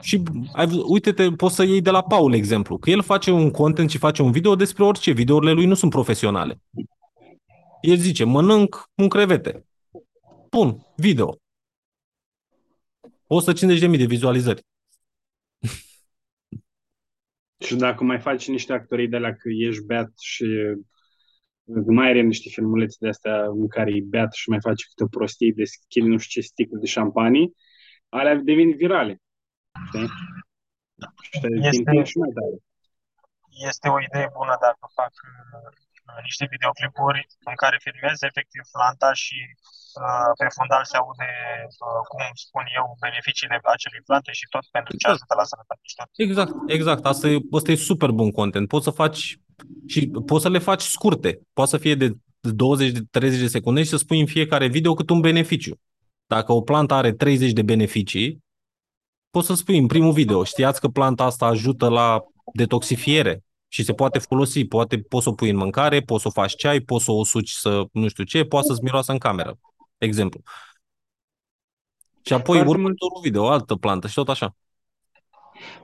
Și 0.00 0.22
ai, 0.52 0.66
văzut- 0.66 0.84
uite-te, 0.88 1.30
poți 1.30 1.54
să 1.54 1.62
iei 1.62 1.80
de 1.80 1.90
la 1.90 2.02
Paul 2.02 2.34
exemplu, 2.34 2.78
că 2.78 2.90
el 2.90 3.02
face 3.02 3.30
un 3.30 3.50
content 3.50 3.90
și 3.90 3.98
face 3.98 4.22
un 4.22 4.30
video 4.30 4.54
despre 4.54 4.84
orice. 4.84 5.10
Videourile 5.10 5.52
lui 5.52 5.66
nu 5.66 5.74
sunt 5.74 5.90
profesionale. 5.90 6.60
El 7.80 7.96
zice, 7.96 8.24
mănânc 8.24 8.90
un 8.94 9.08
crevete. 9.08 9.64
Pun, 10.48 10.86
video. 10.96 11.36
150.000 13.26 13.98
de 13.98 14.04
vizualizări. 14.04 14.62
Și 17.60 17.74
dacă 17.76 18.04
mai 18.04 18.20
faci 18.20 18.48
niște 18.48 18.72
actorii 18.72 19.08
de 19.08 19.18
la 19.18 19.32
că 19.32 19.48
ești 19.48 19.84
beat 19.84 20.10
și 20.18 20.46
mai 21.86 22.08
are 22.08 22.20
niște 22.20 22.48
filmulețe 22.48 22.96
de 23.00 23.08
astea 23.08 23.36
în 23.44 23.68
care 23.68 23.90
e 23.90 24.10
beat 24.12 24.32
și 24.32 24.48
mai 24.48 24.58
face 24.60 24.84
câte 24.88 25.02
o 25.04 25.14
prostie, 25.16 25.52
deschide 25.56 26.06
nu 26.06 26.18
știu 26.18 26.40
ce 26.40 26.46
sticlă 26.46 26.78
de 26.78 26.86
șampanie, 26.86 27.46
alea 28.08 28.34
devin 28.34 28.70
virale. 28.76 29.14
Știi? 29.86 30.08
Și 31.26 31.40
te 31.40 31.48
Este- 31.68 31.90
este... 31.92 32.04
și 32.10 32.18
mai 32.22 32.32
tare. 32.38 32.56
este 33.70 33.86
o 33.88 33.98
idee 34.08 34.28
bună 34.38 34.54
dacă 34.66 34.84
fac 35.00 35.12
uh, 35.30 36.22
niște 36.22 36.44
videoclipuri 36.54 37.26
în 37.50 37.56
care 37.62 37.76
filmez 37.86 38.18
efectiv 38.30 38.62
planta 38.74 39.10
și 39.24 39.38
uh, 39.46 39.79
pe 40.38 40.46
fundal 40.56 40.84
se 40.90 40.96
aude, 41.02 41.30
uh, 41.86 42.02
cum 42.10 42.22
spun 42.46 42.64
eu, 42.78 42.84
beneficiile 43.06 43.56
acelei 43.76 44.02
plante 44.08 44.30
și 44.38 44.46
tot 44.54 44.64
pentru 44.76 44.92
ce 44.92 44.96
Exact. 44.96 45.14
ajută 45.16 45.34
la 45.40 45.46
sănătate 45.52 45.84
și 45.90 45.96
tot. 45.98 46.08
Exact, 46.26 46.52
exact. 46.76 47.02
Asta 47.12 47.26
e, 47.34 47.36
asta 47.58 47.70
e 47.72 47.88
super 47.90 48.10
bun 48.18 48.30
content. 48.38 48.66
Poți 48.74 48.86
să 48.88 48.92
faci 49.02 49.22
și 49.92 50.00
poți 50.30 50.44
să 50.44 50.50
le 50.54 50.66
faci 50.70 50.84
scurte. 50.96 51.30
Poate 51.52 51.70
să 51.70 51.78
fie 51.84 51.94
de 52.02 52.08
20-30 52.10 53.42
de 53.44 53.54
secunde 53.56 53.82
și 53.82 53.88
să 53.94 53.96
spui 53.96 54.20
în 54.20 54.26
fiecare 54.36 54.66
video 54.66 54.94
cât 54.94 55.10
un 55.10 55.20
beneficiu. 55.20 55.74
Dacă 56.26 56.52
o 56.52 56.62
plantă 56.62 56.94
are 56.94 57.12
30 57.12 57.52
de 57.52 57.62
beneficii, 57.62 58.44
poți 59.30 59.46
să 59.46 59.54
spui 59.54 59.78
în 59.78 59.86
primul 59.86 60.12
video, 60.12 60.44
știați 60.44 60.80
că 60.80 60.88
planta 60.88 61.24
asta 61.24 61.46
ajută 61.46 61.88
la 61.88 62.22
detoxifiere 62.54 63.42
și 63.68 63.84
se 63.84 63.92
poate 63.92 64.18
folosi, 64.18 64.64
poate 64.64 64.98
poți 64.98 65.24
să 65.24 65.28
o 65.30 65.32
pui 65.32 65.50
în 65.50 65.56
mâncare, 65.56 66.00
poți 66.00 66.22
să 66.22 66.28
o 66.28 66.30
faci 66.30 66.54
ceai, 66.54 66.80
poți 66.80 67.04
să 67.04 67.12
o 67.12 67.24
suci 67.24 67.50
să 67.50 67.82
nu 67.92 68.08
știu 68.08 68.24
ce, 68.24 68.44
poate 68.44 68.66
să-ți 68.66 68.82
miroasă 68.82 69.12
în 69.12 69.18
cameră. 69.18 69.58
Exemplu. 70.08 70.40
Și 72.26 72.32
apoi 72.32 72.56
Foarte 72.56 72.70
următorul 72.76 73.20
video, 73.22 73.42
o 73.42 73.48
altă 73.48 73.74
plantă 73.76 74.06
și 74.06 74.14
tot 74.14 74.28
așa. 74.28 74.56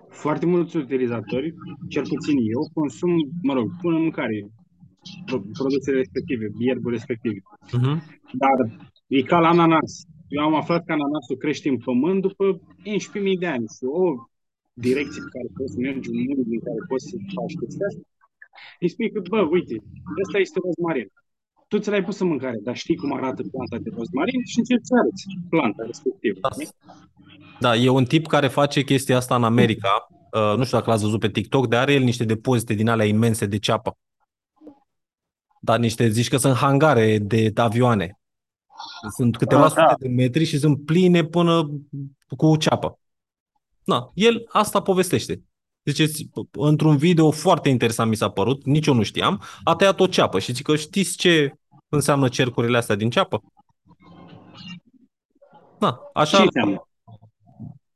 Foarte 0.09 0.47
mulți 0.47 0.77
utilizatori, 0.77 1.55
cel 1.89 2.03
puțin 2.13 2.37
eu, 2.55 2.71
consum, 2.75 3.13
mă 3.43 3.53
rog, 3.53 3.67
pun 3.81 3.95
în 3.95 4.01
mâncare 4.01 4.37
pro- 5.27 5.45
produsele 5.59 5.97
respective, 5.97 6.47
ierburi 6.59 6.95
respective. 6.95 7.41
Uh-huh. 7.77 7.97
Dar 8.43 8.57
e 9.07 9.23
ca 9.23 9.39
la 9.39 9.49
ananas. 9.49 9.93
Eu 10.29 10.43
am 10.43 10.55
aflat 10.55 10.85
că 10.85 10.93
ananasul 10.93 11.37
crește 11.37 11.69
în 11.69 11.79
pământ 11.89 12.21
după 12.21 12.45
11.000 12.51 13.39
de 13.39 13.47
ani 13.47 13.67
și 13.77 13.85
o 14.03 14.05
direcție 14.73 15.21
pe 15.25 15.33
care 15.37 15.49
poți 15.57 15.73
să 15.73 15.79
mergi, 15.87 16.11
un 16.11 16.19
mundo 16.27 16.43
în 16.57 16.63
care 16.69 16.81
poți 16.91 17.07
să 17.11 17.17
faci 17.37 17.55
chestia 17.61 17.87
asta, 17.91 18.03
îi 18.83 18.93
spui 18.95 19.11
că, 19.13 19.21
bă, 19.33 19.41
uite, 19.57 19.77
ăsta 20.23 20.39
este 20.39 20.59
rozmarin. 20.65 21.09
Tu 21.69 21.79
ți 21.79 21.91
l-ai 21.91 22.05
pus 22.05 22.19
în 22.19 22.27
mâncare, 22.29 22.59
dar 22.63 22.77
știi 22.77 22.97
cum 22.97 23.13
arată 23.13 23.43
planta 23.51 23.79
de 23.79 23.91
rozmarin 23.97 24.45
și 24.45 24.59
încerci 24.59 24.85
să 24.85 24.95
arăți 25.01 25.25
planta 25.49 25.83
respectivă. 25.87 26.39
Da. 26.41 26.49
știi? 26.51 26.69
Da, 27.61 27.77
e 27.77 27.89
un 27.89 28.05
tip 28.05 28.27
care 28.27 28.49
face 28.49 28.83
chestia 28.83 29.17
asta 29.17 29.35
în 29.35 29.45
America. 29.45 30.07
Uh, 30.33 30.55
nu 30.57 30.65
știu 30.65 30.79
dacă 30.79 30.91
l-ați 30.91 31.03
văzut 31.03 31.21
pe 31.21 31.31
TikTok, 31.31 31.67
dar 31.67 31.81
are 31.81 31.93
el 31.93 32.03
niște 32.03 32.25
depozite 32.25 32.75
din 32.75 32.89
alea 32.89 33.07
imense 33.07 33.47
de 33.47 33.59
ceapă. 33.59 33.99
Dar 35.61 35.79
niște, 35.79 36.09
zici 36.09 36.29
că 36.29 36.37
sunt 36.37 36.55
hangare 36.55 37.19
de 37.19 37.51
avioane. 37.55 38.19
Sunt 39.17 39.37
câteva 39.37 39.63
Ah, 39.65 39.69
sute 39.69 39.81
da. 39.81 39.95
de 39.99 40.09
metri 40.09 40.45
și 40.45 40.59
sunt 40.59 40.85
pline 40.85 41.25
până 41.25 41.71
cu 42.37 42.57
ceapă. 42.57 42.99
Na, 43.85 44.11
el 44.15 44.45
asta 44.49 44.83
povestește. 44.83 45.43
Ziceți, 45.87 46.31
într-un 46.53 46.97
video 46.97 47.31
foarte 47.31 47.69
interesant 47.69 48.11
mi 48.11 48.17
s-a 48.17 48.29
părut, 48.29 48.65
nici 48.65 48.87
eu 48.87 48.95
nu 48.95 49.03
știam, 49.03 49.43
a 49.65 49.75
tăiat 49.75 50.01
o 50.01 50.07
ceapă 50.07 50.39
și 50.39 50.53
zic 50.53 50.65
că 50.65 50.77
știți 50.77 51.17
ce 51.17 51.53
înseamnă 51.89 52.29
cercurile 52.29 52.77
astea 52.77 52.95
din 52.95 53.11
ceapă? 53.11 53.43
Na, 55.79 55.99
așa 56.13 56.37
Ce 56.37 56.43
înseamnă? 56.43 56.89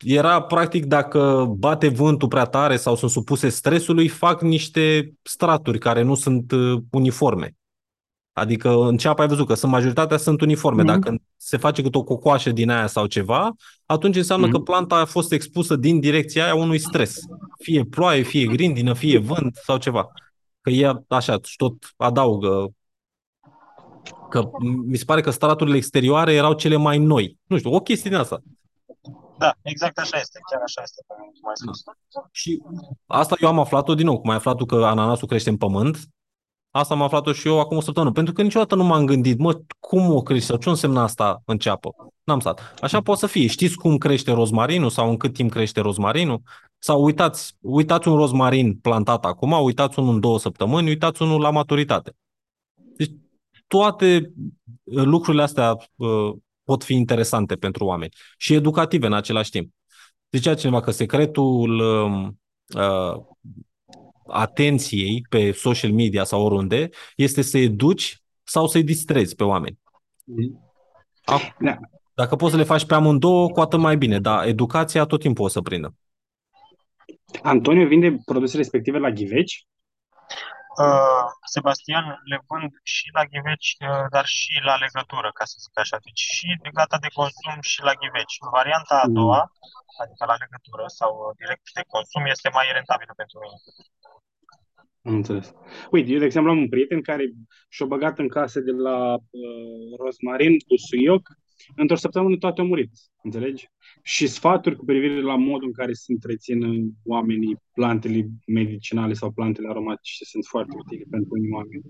era 0.04 0.42
practic 0.42 0.84
dacă 0.84 1.52
bate 1.58 1.88
vântul 1.88 2.28
prea 2.28 2.44
tare 2.44 2.76
sau 2.76 2.96
sunt 2.96 3.10
supuse 3.10 3.48
stresului, 3.48 4.08
fac 4.08 4.42
niște 4.42 5.12
straturi 5.22 5.78
care 5.78 6.02
nu 6.02 6.14
sunt 6.14 6.52
uh, 6.52 6.82
uniforme. 6.90 7.54
Adică 8.40 8.70
în 8.74 8.96
ceapă 8.96 9.20
ai 9.22 9.28
văzut 9.28 9.46
că 9.46 9.54
sunt 9.54 9.72
majoritatea 9.72 10.16
sunt 10.16 10.40
uniforme. 10.40 10.82
Mhm. 10.82 10.92
Dacă 10.92 11.14
se 11.36 11.56
face 11.56 11.82
câte 11.82 11.98
o 11.98 12.02
cocoașă 12.02 12.50
din 12.50 12.70
aia 12.70 12.86
sau 12.86 13.06
ceva, 13.06 13.50
atunci 13.86 14.16
înseamnă 14.16 14.46
Mhm. 14.46 14.54
că 14.54 14.60
planta 14.60 14.96
a 14.96 15.04
fost 15.04 15.32
expusă 15.32 15.76
din 15.76 16.00
direcția 16.00 16.44
aia 16.44 16.54
unui 16.54 16.78
stres. 16.78 17.18
Fie 17.58 17.84
ploaie, 17.84 18.22
fie 18.22 18.46
grindină, 18.46 18.94
fie 18.94 19.18
vânt 19.18 19.56
sau 19.64 19.76
ceva. 19.76 20.08
Că 20.60 20.70
ea 20.70 21.02
așa 21.08 21.38
și 21.42 21.56
tot 21.56 21.74
adaugă 21.96 22.68
că 24.30 24.50
mi 24.86 24.96
se 24.96 25.04
pare 25.04 25.20
că 25.20 25.30
straturile 25.30 25.76
exterioare 25.76 26.32
erau 26.32 26.52
cele 26.52 26.76
mai 26.76 26.98
noi. 26.98 27.38
Nu 27.46 27.58
știu, 27.58 27.74
o 27.74 27.80
chestie 27.80 28.10
din 28.10 28.18
asta. 28.18 28.42
Da, 29.38 29.52
exact 29.62 29.98
așa 29.98 30.18
este, 30.18 30.38
chiar 30.50 30.60
așa 30.64 30.82
este, 30.82 31.02
cum 31.06 31.48
ai 31.48 31.52
spus. 31.54 31.82
Și 32.30 32.62
asta 33.06 33.36
eu 33.40 33.48
am 33.48 33.58
aflat-o 33.58 33.94
din 33.94 34.06
nou, 34.06 34.20
cum 34.20 34.30
ai 34.30 34.36
aflat 34.36 34.56
tu 34.56 34.64
că 34.64 34.74
ananasul 34.84 35.28
crește 35.28 35.50
în 35.50 35.56
pământ, 35.56 35.98
asta 36.70 36.94
am 36.94 37.02
aflat-o 37.02 37.32
și 37.32 37.46
eu 37.46 37.60
acum 37.60 37.76
o 37.76 37.80
săptămână, 37.80 38.12
pentru 38.12 38.32
că 38.32 38.42
niciodată 38.42 38.74
nu 38.74 38.84
m-am 38.84 39.06
gândit, 39.06 39.38
mă, 39.38 39.60
cum 39.78 40.14
o 40.14 40.22
crește 40.22 40.46
sau 40.46 40.56
ce 40.56 40.68
înseamnă 40.68 41.00
asta 41.00 41.42
în 41.44 41.58
ceapă? 41.58 41.94
N-am 42.24 42.40
stat. 42.40 42.74
Așa 42.80 43.00
poate 43.00 43.20
să 43.20 43.26
fie. 43.26 43.46
Știți 43.46 43.76
cum 43.76 43.98
crește 43.98 44.32
rozmarinul 44.32 44.90
sau 44.90 45.08
în 45.08 45.16
cât 45.16 45.32
timp 45.32 45.50
crește 45.50 45.80
rozmarinul? 45.80 46.42
Sau 46.78 47.02
uitați, 47.04 47.56
uitați 47.60 48.08
un 48.08 48.16
rozmarin 48.16 48.74
plantat 48.74 49.24
acum, 49.24 49.52
uitați 49.52 49.98
unul 49.98 50.14
în 50.14 50.20
două 50.20 50.38
săptămâni, 50.38 50.88
uitați 50.88 51.22
unul 51.22 51.40
la 51.40 51.50
maturitate. 51.50 52.16
Deci 52.96 53.10
toate 53.66 54.32
uh, 54.84 55.02
lucrurile 55.04 55.42
astea 55.42 55.76
uh, 55.96 56.32
pot 56.64 56.84
fi 56.84 56.94
interesante 56.94 57.54
pentru 57.54 57.84
oameni 57.84 58.12
și 58.36 58.54
educative 58.54 59.06
în 59.06 59.12
același 59.12 59.50
timp. 59.50 59.72
Zicea 60.30 60.54
cineva 60.54 60.80
că 60.80 60.90
secretul 60.90 61.78
um, 61.78 62.40
uh, 62.76 63.22
atenției 64.32 65.26
pe 65.28 65.52
social 65.52 65.92
media 65.92 66.24
sau 66.24 66.44
oriunde 66.44 66.88
este 67.16 67.42
să 67.42 67.58
educi 67.58 68.22
sau 68.42 68.66
să-i 68.66 68.84
distrezi 68.84 69.34
pe 69.34 69.44
oameni. 69.44 69.78
Acum, 71.24 71.54
Da. 71.58 71.76
Dacă 72.14 72.36
poți 72.36 72.52
să 72.52 72.56
le 72.56 72.64
faci 72.72 72.86
pe 72.86 72.94
amândouă, 72.94 73.50
cu 73.50 73.60
atât 73.60 73.78
mai 73.78 73.96
bine, 73.96 74.18
dar 74.18 74.46
educația 74.46 75.04
tot 75.04 75.20
timpul 75.20 75.44
o 75.44 75.48
să 75.48 75.60
prindă. 75.60 75.94
Antonio 77.42 77.86
vinde 77.86 78.08
produsele 78.24 78.62
respective 78.62 78.98
la 78.98 79.10
ghiveci? 79.10 79.56
Uh, 80.84 81.26
Sebastian 81.54 82.04
le 82.30 82.38
vând 82.48 82.70
și 82.92 83.06
la 83.16 83.24
ghiveci, 83.30 83.70
uh, 83.88 84.06
dar 84.14 84.24
și 84.38 84.52
la 84.68 84.74
legătură, 84.84 85.28
ca 85.38 85.44
să 85.50 85.56
zic 85.64 85.74
așa. 85.84 85.96
Deci 86.06 86.22
și 86.36 86.46
de 86.64 86.70
gata 86.78 86.98
de 87.04 87.10
consum 87.18 87.56
și 87.70 87.80
la 87.88 87.94
ghiveci. 88.00 88.36
Varianta 88.58 88.94
a 89.04 89.06
Mm. 89.06 89.12
doua, 89.18 89.40
adică 90.02 90.22
la 90.32 90.36
legătură 90.44 90.84
sau 90.98 91.10
uh, 91.22 91.30
direct 91.40 91.66
de 91.78 91.84
consum, 91.94 92.22
este 92.34 92.48
mai 92.58 92.66
rentabilă 92.78 93.12
pentru 93.20 93.36
mine. 93.42 93.56
Am 95.02 95.14
înțeles. 95.14 95.52
Uite, 95.90 96.10
eu, 96.10 96.18
de 96.18 96.24
exemplu, 96.24 96.50
am 96.50 96.58
un 96.58 96.68
prieten 96.68 97.00
care 97.00 97.32
și-a 97.68 97.86
băgat 97.86 98.18
în 98.18 98.28
casă 98.28 98.60
de 98.60 98.70
la 98.70 99.14
uh, 99.14 99.98
rozmarin 99.98 100.58
cu 100.58 100.76
suioc, 100.76 101.28
într-o 101.76 101.96
săptămână 101.96 102.36
toate 102.36 102.60
au 102.60 102.66
murit, 102.66 102.90
înțelegi? 103.22 103.68
Și 104.02 104.26
sfaturi 104.26 104.76
cu 104.76 104.84
privire 104.84 105.20
la 105.20 105.36
modul 105.36 105.66
în 105.66 105.72
care 105.72 105.92
se 105.92 106.12
întrețin 106.12 106.58
oamenii 107.04 107.56
plantele 107.74 108.28
medicinale 108.46 109.12
sau 109.12 109.30
plantele 109.30 109.68
aromatice 109.68 110.24
sunt 110.24 110.44
foarte 110.44 110.72
utile 110.78 111.04
pentru 111.10 111.28
unii 111.32 111.50
oameni. 111.52 111.82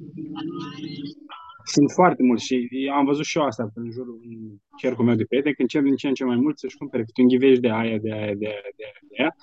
Sunt 1.64 1.90
foarte 1.90 2.22
mulți 2.22 2.44
și 2.44 2.68
am 2.94 3.04
văzut 3.04 3.24
și 3.24 3.38
eu 3.38 3.44
asta 3.44 3.70
în 3.74 3.90
jurul 3.90 4.20
cercul 4.78 5.04
meu 5.04 5.14
de 5.14 5.24
prieteni, 5.24 5.54
că 5.54 5.62
încep 5.62 5.82
din 5.82 5.96
ce 5.96 6.08
în 6.08 6.14
ce 6.14 6.24
mai 6.24 6.36
mult 6.36 6.58
să-și 6.58 6.76
cumpere 6.76 7.04
câte 7.04 7.20
un 7.20 7.28
ghiveș 7.28 7.58
de 7.58 7.70
aia, 7.70 7.98
de 7.98 8.12
aia, 8.12 8.34
de 8.34 8.46
aia, 8.46 8.62
de 8.76 8.84
aia, 8.84 9.00
de 9.08 9.16
aia. 9.18 9.34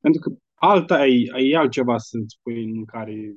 Pentru 0.00 0.20
că 0.20 0.36
alta 0.58 1.06
e, 1.06 1.30
e 1.36 1.56
altceva 1.56 1.98
să-ți 1.98 2.38
pui 2.42 2.64
în 2.64 2.84
care 2.84 3.34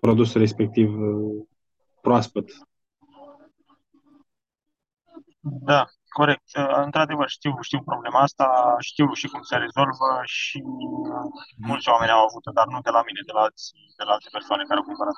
produsul 0.00 0.40
respectiv 0.40 1.00
uh, 1.00 1.44
proaspăt. 2.00 2.50
Da, 5.40 5.86
corect. 6.08 6.48
Uh, 6.58 6.82
Într-adevăr, 6.84 7.28
știu, 7.28 7.56
știu 7.60 7.82
problema 7.82 8.20
asta, 8.20 8.76
știu 8.80 9.12
și 9.12 9.26
cum 9.28 9.42
se 9.42 9.56
rezolvă 9.56 10.08
și 10.24 10.62
uh, 10.64 11.28
mulți 11.68 11.88
oameni 11.88 12.10
au 12.10 12.24
avut-o, 12.28 12.50
dar 12.50 12.66
nu 12.66 12.80
de 12.80 12.90
la 12.90 13.02
mine, 13.06 13.20
de 13.26 13.32
la, 13.32 13.40
alți, 13.40 13.72
de 13.98 14.04
la 14.06 14.12
alte 14.12 14.28
persoane 14.32 14.62
care 14.68 14.78
au 14.78 14.86
cumpărat. 14.86 15.14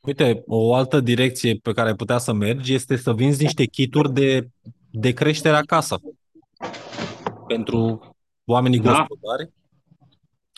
Uite, 0.00 0.42
o 0.46 0.74
altă 0.74 1.00
direcție 1.00 1.54
pe 1.54 1.72
care 1.72 1.88
ai 1.88 1.94
putea 1.94 2.18
să 2.18 2.32
mergi 2.32 2.74
este 2.74 2.96
să 2.96 3.12
vinzi 3.12 3.42
niște 3.42 3.64
kituri 3.64 4.12
de, 4.12 4.48
de 4.90 5.12
creștere 5.12 5.56
acasă 5.56 6.00
pentru 7.46 8.15
oamenii 8.46 8.78
Da. 8.78 8.90
gospodari. 8.90 9.52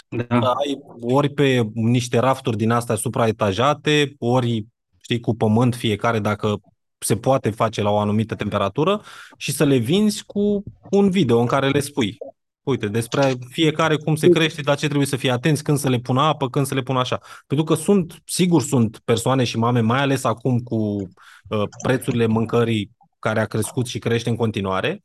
Da. 0.09 0.39
Ai 0.39 0.79
ori 1.01 1.29
pe 1.29 1.69
niște 1.75 2.19
rafturi 2.19 2.57
din 2.57 2.71
astea 2.71 2.95
supraetajate, 2.95 4.15
ori 4.19 4.67
știi, 5.03 5.21
cu 5.21 5.35
pământ 5.35 5.75
fiecare 5.75 6.19
dacă 6.19 6.61
se 6.99 7.17
poate 7.17 7.51
face 7.51 7.83
la 7.83 7.91
o 7.91 7.99
anumită 7.99 8.35
temperatură 8.35 9.03
și 9.37 9.53
să 9.53 9.65
le 9.65 9.77
vinzi 9.77 10.25
cu 10.25 10.63
un 10.91 11.11
video 11.11 11.41
în 11.41 11.47
care 11.47 11.69
le 11.69 11.81
spui. 11.81 12.17
Uite, 12.63 12.89
despre 12.89 13.35
fiecare 13.51 13.97
cum 13.97 14.17
se 14.17 14.29
crește, 14.29 14.63
la 14.65 14.75
ce 14.75 14.87
trebuie 14.87 15.07
să 15.07 15.17
fie 15.17 15.31
atenți, 15.31 15.63
când 15.63 15.79
să 15.79 15.89
le 15.89 15.99
pună 15.99 16.21
apă, 16.21 16.49
când 16.49 16.67
să 16.67 16.75
le 16.75 16.83
pună 16.83 16.99
așa. 16.99 17.21
Pentru 17.47 17.67
că 17.67 17.75
sunt, 17.75 18.23
sigur 18.25 18.63
sunt 18.63 19.01
persoane 19.05 19.45
și 19.45 19.59
mame, 19.59 19.81
mai 19.81 20.01
ales 20.01 20.25
acum 20.25 20.59
cu 20.59 20.77
uh, 20.77 21.63
prețurile 21.83 22.27
mâncării 22.27 22.91
care 23.19 23.41
a 23.41 23.47
crescut 23.47 23.87
și 23.87 23.99
crește 23.99 24.29
în 24.29 24.37
continuare, 24.37 25.03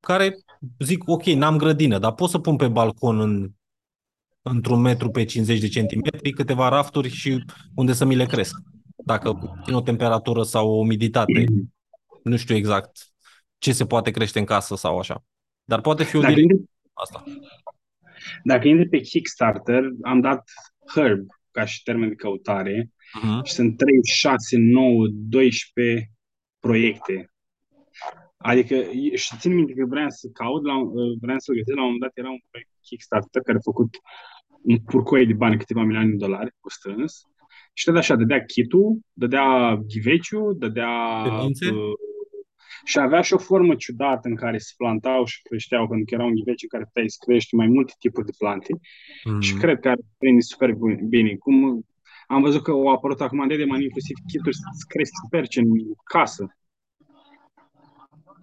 care 0.00 0.36
zic, 0.78 1.08
ok, 1.08 1.24
n-am 1.24 1.56
grădină, 1.56 1.98
dar 1.98 2.12
pot 2.12 2.30
să 2.30 2.38
pun 2.38 2.56
pe 2.56 2.68
balcon 2.68 3.20
în, 3.20 3.50
într-un 4.42 4.80
metru 4.80 5.10
pe 5.10 5.24
50 5.24 5.60
de 5.60 5.68
centimetri 5.68 6.30
câteva 6.32 6.68
rafturi 6.68 7.08
și 7.08 7.44
unde 7.74 7.92
să 7.92 8.04
mi 8.04 8.14
le 8.14 8.26
cresc. 8.26 8.54
Dacă 9.04 9.58
țin 9.64 9.74
o 9.74 9.80
temperatură 9.80 10.42
sau 10.42 10.70
o 10.70 10.78
umiditate, 10.78 11.44
nu 12.22 12.36
știu 12.36 12.54
exact 12.54 13.08
ce 13.58 13.72
se 13.72 13.86
poate 13.86 14.10
crește 14.10 14.38
în 14.38 14.44
casă 14.44 14.76
sau 14.76 14.98
așa. 14.98 15.24
Dar 15.64 15.80
poate 15.80 16.04
fi 16.04 16.16
o 16.16 16.20
Dacă 16.20 16.32
direcție 16.32 16.56
intri, 16.56 16.70
asta. 16.92 17.24
dacă 18.44 18.68
intri 18.68 18.88
pe 18.88 18.98
Kickstarter, 19.00 19.82
am 20.02 20.20
dat 20.20 20.50
Herb 20.94 21.26
ca 21.50 21.64
și 21.64 21.82
termen 21.82 22.08
de 22.08 22.14
căutare 22.14 22.88
Uh-huh. 23.14 23.42
și 23.44 23.52
sunt 23.52 23.76
3, 23.76 23.88
6, 24.04 24.56
9, 24.56 25.06
12 25.08 26.10
proiecte. 26.58 27.32
Adică, 28.50 28.74
și 29.14 29.36
țin 29.38 29.54
minte 29.54 29.72
că 29.74 29.84
vreau 29.88 30.10
să 30.10 30.28
caut, 30.32 30.64
la, 30.64 30.74
vreau 31.20 31.38
să-l 31.38 31.54
găsesc, 31.54 31.76
la 31.76 31.84
un 31.84 31.90
moment 31.90 32.04
dat 32.06 32.16
era 32.22 32.30
un 32.30 32.42
proiect 32.50 32.70
Kickstarter 32.86 33.42
care 33.42 33.58
a 33.58 33.70
făcut 33.70 33.92
un 34.62 34.78
purcoie 34.78 35.24
de 35.24 35.32
bani, 35.42 35.58
câteva 35.58 35.82
milioane 35.82 36.10
de 36.10 36.24
dolari, 36.26 36.50
cu 36.60 36.70
strâns, 36.70 37.12
și 37.72 37.84
dădea 37.84 38.00
așa, 38.00 38.16
dădea 38.16 38.44
kitul, 38.44 38.98
dădea 39.12 39.76
ghiveciu, 39.90 40.52
dădea... 40.52 40.92
Semințe? 41.24 41.70
Uh, 41.70 41.94
și 42.84 42.98
avea 42.98 43.20
și 43.20 43.32
o 43.32 43.38
formă 43.38 43.74
ciudată 43.74 44.28
în 44.28 44.34
care 44.34 44.58
se 44.58 44.72
plantau 44.76 45.24
și 45.24 45.42
creșteau, 45.42 45.88
pentru 45.88 46.04
că 46.04 46.14
era 46.14 46.24
un 46.24 46.34
ghiveciu 46.34 46.66
care 46.66 46.84
puteai 46.84 47.10
să 47.10 47.22
crești 47.26 47.54
mai 47.54 47.66
multe 47.66 47.92
tipuri 47.98 48.26
de 48.26 48.32
plante. 48.38 48.72
Mm. 49.24 49.40
Și 49.40 49.54
cred 49.54 49.78
că 49.80 49.88
ar 49.88 49.98
prinde 50.18 50.40
super 50.40 50.72
bu- 50.72 51.06
bine. 51.08 51.34
Cum 51.34 51.84
am 52.26 52.42
văzut 52.42 52.62
că 52.62 52.70
au 52.70 52.86
apărut 52.86 53.20
acum 53.20 53.40
în 53.40 53.48
Dedeman 53.48 53.80
inclusiv 53.80 54.16
kituri 54.26 54.54
să 54.54 54.84
crești 54.88 55.14
sperci 55.26 55.56
în 55.56 55.68
casă. 56.04 56.56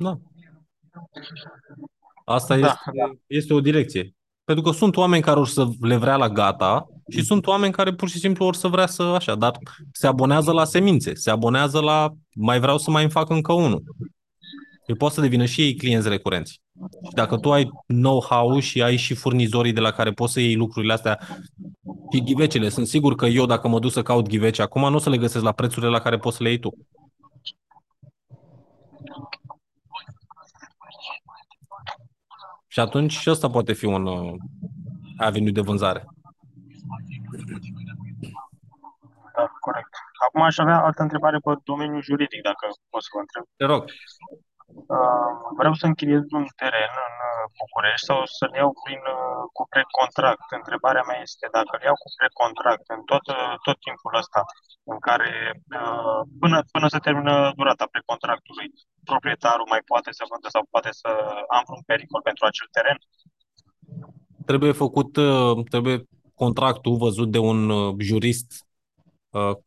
Da. 0.02 0.18
Asta 2.26 2.58
Da, 2.58 2.68
este, 2.68 3.22
este 3.28 3.54
o 3.54 3.62
direcție. 3.62 4.16
Pentru 4.44 4.64
că 4.64 4.78
sunt 4.78 4.96
oameni 4.96 5.24
care 5.24 5.40
or 5.40 5.48
să 5.48 5.68
le 5.80 5.96
vrea 5.96 6.16
la 6.16 6.30
gata 6.30 6.88
și 7.10 7.24
sunt 7.24 7.48
oameni 7.48 7.74
care 7.74 7.94
pur 7.94 8.10
și 8.10 8.20
simplu 8.20 8.46
or 8.46 8.56
să 8.56 8.68
vrea 8.68 8.86
să 8.86 9.04
așa, 9.04 9.36
dar 9.36 9.58
se 9.92 10.08
abonează 10.08 10.52
la 10.52 10.66
semințe, 10.66 11.14
se 11.14 11.30
abonează 11.30 11.80
la 11.80 12.10
mai 12.36 12.60
vreau 12.60 12.78
să 12.78 12.92
mai 12.92 13.02
îmi 13.02 13.12
fac 13.12 13.30
încă 13.30 13.54
unul. 13.54 13.84
Ei 14.86 14.96
pot 14.96 15.12
să 15.12 15.22
devină 15.22 15.46
și 15.46 15.62
ei 15.62 15.76
clienți 15.76 16.10
recurenți. 16.10 16.52
Și 17.06 17.14
dacă 17.14 17.38
tu 17.38 17.52
ai 17.52 17.70
know-how 17.88 18.60
și 18.60 18.82
ai 18.82 18.96
și 18.96 19.14
furnizorii 19.14 19.74
de 19.74 19.80
la 19.80 19.92
care 19.92 20.12
poți 20.12 20.34
să 20.34 20.40
iei 20.40 20.56
lucrurile 20.56 20.94
astea 20.94 21.20
și 22.14 22.24
ghivecele, 22.24 22.70
sunt 22.70 22.88
sigur 22.88 23.16
că 23.16 23.26
eu 23.26 23.46
dacă 23.46 23.68
mă 23.68 23.80
duc 23.80 23.92
să 23.92 24.02
caut 24.02 24.28
ghivece 24.28 24.62
acum 24.62 24.90
nu 24.90 24.96
o 24.96 25.00
să 25.00 25.10
le 25.10 25.18
găsesc 25.18 25.44
la 25.44 25.52
prețurile 25.52 25.92
la 25.92 26.00
care 26.00 26.18
poți 26.18 26.38
să 26.38 26.44
le 26.44 26.50
iei 26.50 26.60
tu. 26.60 26.74
Și 32.74 32.80
atunci 32.80 33.12
și 33.12 33.30
ăsta 33.30 33.50
poate 33.50 33.74
fi 33.74 33.86
un 33.86 34.06
uh, 34.06 34.34
avenue 35.18 35.52
de 35.52 35.62
vânzare. 35.62 36.06
Da, 39.36 39.46
corect. 39.60 39.94
Acum 40.26 40.42
aș 40.42 40.58
avea 40.58 40.84
altă 40.84 41.02
întrebare 41.02 41.38
pe 41.38 41.52
domeniul 41.64 42.02
juridic, 42.02 42.42
dacă 42.42 42.68
pot 42.90 43.02
să 43.04 43.10
vă 43.14 43.20
întreb. 43.20 43.44
Te 43.56 43.66
rog. 43.66 43.84
Uh, 44.76 45.34
vreau 45.60 45.74
să 45.80 45.86
închiriez 45.86 46.24
un 46.40 46.48
teren 46.62 46.94
în 47.08 47.16
uh, 47.30 47.44
București 47.60 48.08
sau 48.10 48.20
să-l 48.38 48.54
iau 48.62 48.72
prin, 48.84 49.02
uh, 49.18 49.44
cu 49.56 49.64
precontract. 49.74 50.48
Întrebarea 50.60 51.08
mea 51.10 51.20
este 51.28 51.46
dacă 51.58 51.72
îl 51.76 51.84
iau 51.88 51.98
cu 52.04 52.10
precontract 52.20 52.86
în 52.96 53.02
tot, 53.12 53.26
tot 53.66 53.78
timpul 53.88 54.14
ăsta 54.22 54.42
în 54.94 55.00
care 55.08 55.30
până, 56.42 56.58
până 56.76 56.88
se 56.94 57.06
termină 57.08 57.36
durata 57.60 57.86
precontractului, 57.96 58.68
proprietarul 59.10 59.68
mai 59.74 59.82
poate 59.92 60.10
să 60.18 60.24
vândă 60.32 60.48
sau 60.56 60.64
poate 60.74 60.92
să 61.02 61.10
am 61.58 61.66
un 61.76 61.82
pericol 61.92 62.22
pentru 62.30 62.44
acel 62.46 62.68
teren? 62.76 62.98
Trebuie 64.50 64.74
făcut, 64.84 65.12
trebuie 65.74 65.98
contractul 66.44 66.96
văzut 67.06 67.30
de 67.36 67.42
un 67.52 67.60
jurist 68.10 68.50
Uh, 68.52 68.71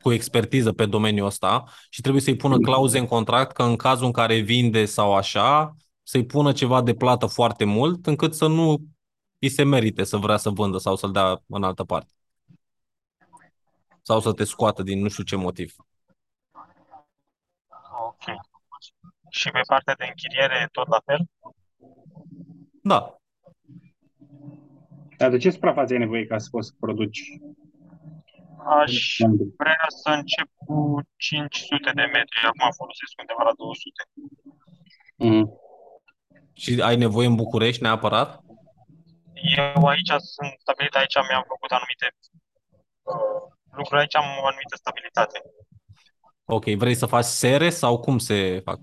cu 0.03 0.13
expertiză 0.13 0.73
pe 0.73 0.87
domeniul 0.87 1.27
ăsta 1.27 1.65
și 1.91 2.01
trebuie 2.01 2.23
să-i 2.23 2.37
pună 2.37 2.59
clauze 2.59 2.99
în 2.99 3.07
contract 3.07 3.53
că 3.53 3.63
în 3.63 3.77
cazul 3.77 4.07
în 4.07 4.13
care 4.13 4.39
vinde 4.39 4.85
sau 4.85 5.15
așa, 5.15 5.77
să-i 6.03 6.27
pună 6.27 6.53
ceva 6.53 6.83
de 6.83 6.95
plată 6.95 7.27
foarte 7.27 7.65
mult 7.65 8.07
încât 8.07 8.35
să 8.35 8.47
nu 8.47 8.77
îi 9.39 9.49
se 9.49 9.63
merite 9.63 10.05
să 10.05 10.17
vrea 10.17 10.37
să 10.37 10.51
vândă 10.51 10.79
sau 10.79 10.97
să-l 10.97 11.13
dea 11.13 11.43
în 11.47 11.63
altă 11.63 11.85
parte. 11.85 12.13
Sau 14.03 14.21
să 14.21 14.33
te 14.33 14.45
scoată 14.45 14.83
din 14.83 15.01
nu 15.01 15.09
știu 15.09 15.25
ce 15.25 15.37
motiv. 15.37 15.75
Ok. 18.07 18.23
Și 19.29 19.51
pe 19.51 19.61
partea 19.67 19.95
de 19.95 20.05
închiriere 20.09 20.69
tot 20.73 20.89
la 20.89 21.01
fel? 21.05 21.27
Da. 22.83 23.17
Dar 25.17 25.31
de 25.31 25.37
ce 25.37 25.51
suprafață 25.51 25.93
ai 25.93 25.99
nevoie 25.99 26.27
ca 26.27 26.39
să 26.39 26.49
poți 26.51 26.69
să 26.69 26.75
produci 26.81 27.21
Aș 28.65 29.17
vrea 29.57 29.87
să 30.03 30.11
încep 30.11 30.49
cu 30.55 30.77
500 31.17 31.91
de 31.95 32.05
metri. 32.17 32.47
Acum 32.51 32.69
folosesc 32.81 33.13
undeva 33.23 33.43
la 33.49 33.55
200. 33.57 34.03
Mm. 35.17 35.47
Și 36.53 36.81
ai 36.83 36.97
nevoie 36.97 37.27
în 37.27 37.35
București 37.35 37.83
neapărat? 37.83 38.41
Eu 39.57 39.87
aici 39.87 40.13
sunt 40.35 40.53
stabilit, 40.59 40.95
aici 40.95 41.15
mi-am 41.29 41.45
făcut 41.53 41.71
anumite 41.71 42.07
uh, 43.13 43.43
lucruri, 43.79 44.01
aici 44.01 44.17
am 44.17 44.29
o 44.43 44.47
anumită 44.47 44.77
stabilitate. 44.77 45.39
Ok, 46.45 46.65
vrei 46.65 46.95
să 46.95 47.07
faci 47.07 47.25
sere 47.25 47.71
sau 47.71 48.01
cum 48.01 48.19
se 48.19 48.61
fac? 48.65 48.79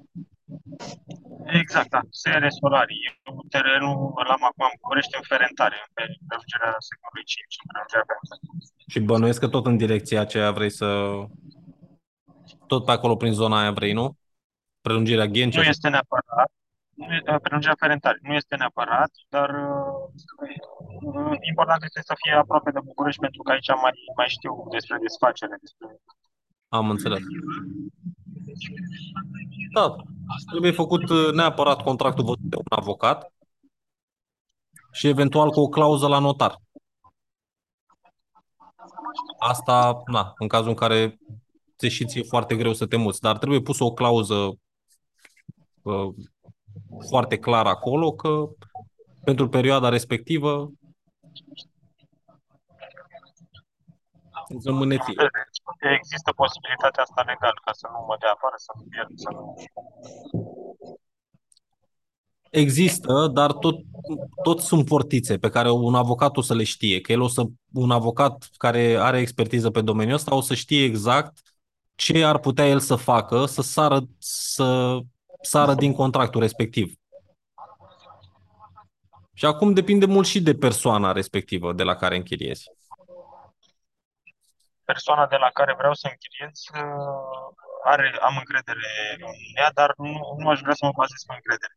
Exact, 1.46 1.90
da. 1.90 2.02
Sere 2.10 2.50
solarii. 2.50 3.22
Terenul 3.50 4.14
l-am 4.28 4.44
acum 4.50 4.66
în 4.72 4.78
București 4.82 5.16
în 5.20 5.26
Ferentare, 5.32 5.76
în 5.84 5.90
prelungirea 6.26 6.74
sectorului 6.90 7.26
5, 7.26 7.46
în 7.62 7.68
prelungirea 7.70 8.06
Și 8.94 9.00
bănuiesc 9.00 9.40
că 9.40 9.48
tot 9.48 9.66
în 9.66 9.78
direcția 9.78 10.22
aceea 10.22 10.52
vrei 10.52 10.70
să... 10.70 10.88
Tot 12.68 12.86
pe 12.86 12.92
acolo, 12.92 13.16
prin 13.16 13.34
zona 13.34 13.60
aia 13.60 13.72
vrei, 13.72 13.94
nu? 13.94 14.18
Prelungirea 14.82 15.26
Ghencea? 15.26 15.62
Nu 15.62 15.68
este 15.68 15.90
neapărat. 15.90 16.52
Nu 16.94 17.06
e, 17.14 17.40
prelungirea 17.42 17.82
Ferentare. 17.84 18.20
Nu 18.22 18.34
este 18.34 18.56
neapărat, 18.56 19.12
dar 19.30 19.50
uh, 19.50 21.38
important 21.52 21.84
este 21.84 22.02
să 22.10 22.14
fie 22.22 22.34
aproape 22.34 22.72
de 22.72 22.80
București, 22.84 23.22
pentru 23.22 23.42
că 23.42 23.52
aici 23.52 23.68
mai, 23.68 23.94
mai 24.16 24.30
știu 24.36 24.54
despre 24.72 24.98
desfacere. 25.02 25.56
Despre... 25.62 25.88
Am 26.68 26.90
înțeles. 26.90 27.20
Da, 29.74 29.96
trebuie 30.50 30.72
făcut 30.72 31.10
uh, 31.10 31.32
neapărat 31.34 31.82
contractul 31.82 32.24
văzut 32.24 32.40
de 32.42 32.56
un 32.56 32.78
avocat 32.78 33.34
și 34.92 35.08
eventual 35.08 35.50
cu 35.50 35.60
o 35.60 35.68
clauză 35.68 36.08
la 36.08 36.20
notar. 36.20 36.62
Asta, 39.40 40.02
na, 40.06 40.34
în 40.38 40.48
cazul 40.48 40.70
în 40.70 40.76
care 40.76 41.20
ți 41.78 41.88
și 41.88 42.06
ție 42.06 42.24
foarte 42.24 42.56
greu 42.56 42.74
să 42.74 42.86
te 42.86 42.96
muți, 42.96 43.22
dar 43.22 43.38
trebuie 43.38 43.62
pusă 43.62 43.84
o 43.84 43.94
clauză 43.94 44.54
uh, 45.82 46.14
foarte 47.10 47.38
clară 47.38 47.70
acolo 47.70 48.12
că 48.12 48.50
pentru 49.24 49.50
perioada 49.50 49.90
respectivă 49.90 50.72
îți 54.48 54.68
rămâne 54.68 54.98
ție. 54.98 55.16
Există 55.80 56.32
posibilitatea 56.32 57.04
asta 57.04 57.22
legal 57.22 57.60
ca 57.66 57.72
să 57.72 57.88
nu 57.92 58.06
mă 58.08 58.16
dea 58.20 58.32
afară, 58.32 58.56
să 58.58 58.72
nu 58.76 58.84
pierd, 58.90 59.10
să 59.16 59.30
nu... 59.32 59.56
Există, 62.50 63.28
dar 63.28 63.52
tot, 63.54 63.76
tot 64.44 64.60
sunt 64.60 64.86
portițe 64.86 65.38
pe 65.38 65.50
care 65.50 65.72
un 65.72 65.96
avocat 65.96 66.38
o 66.38 66.42
să 66.42 66.54
le 66.54 66.64
știe, 66.64 67.02
că 67.02 67.12
el 67.12 67.22
o 67.22 67.28
să, 67.28 67.44
un 67.74 67.92
avocat 67.92 68.50
care 68.58 68.96
are 68.96 69.20
expertiză 69.20 69.70
pe 69.70 69.82
domeniul 69.82 70.16
ăsta 70.16 70.36
o 70.36 70.42
să 70.42 70.54
știe 70.54 70.84
exact 70.84 71.40
ce 71.96 72.24
ar 72.24 72.38
putea 72.40 72.68
el 72.68 72.80
să 72.80 72.96
facă 72.96 73.46
să 73.46 73.62
sară, 73.62 74.00
să 74.18 75.00
sară 75.42 75.74
din 75.74 75.94
contractul 75.94 76.42
respectiv. 76.42 76.94
Și 79.34 79.46
acum 79.46 79.74
depinde 79.74 80.06
mult 80.06 80.28
și 80.28 80.42
de 80.42 80.56
persoana 80.56 81.12
respectivă 81.12 81.74
de 81.74 81.84
la 81.84 81.96
care 81.96 82.16
închiriezi 82.16 82.72
persoana 84.92 85.26
de 85.34 85.40
la 85.44 85.50
care 85.58 85.74
vreau 85.82 85.94
să 86.02 86.06
închiriez 86.12 86.56
uh, 86.82 87.48
are, 87.92 88.08
am 88.28 88.36
încredere 88.42 88.90
în 89.18 89.36
ea, 89.62 89.72
dar 89.80 89.90
nu, 89.98 90.14
nu 90.42 90.48
aș 90.50 90.60
vrea 90.66 90.78
să 90.80 90.86
mă 90.86 90.94
bazez 91.02 91.22
pe 91.28 91.34
încredere. 91.40 91.74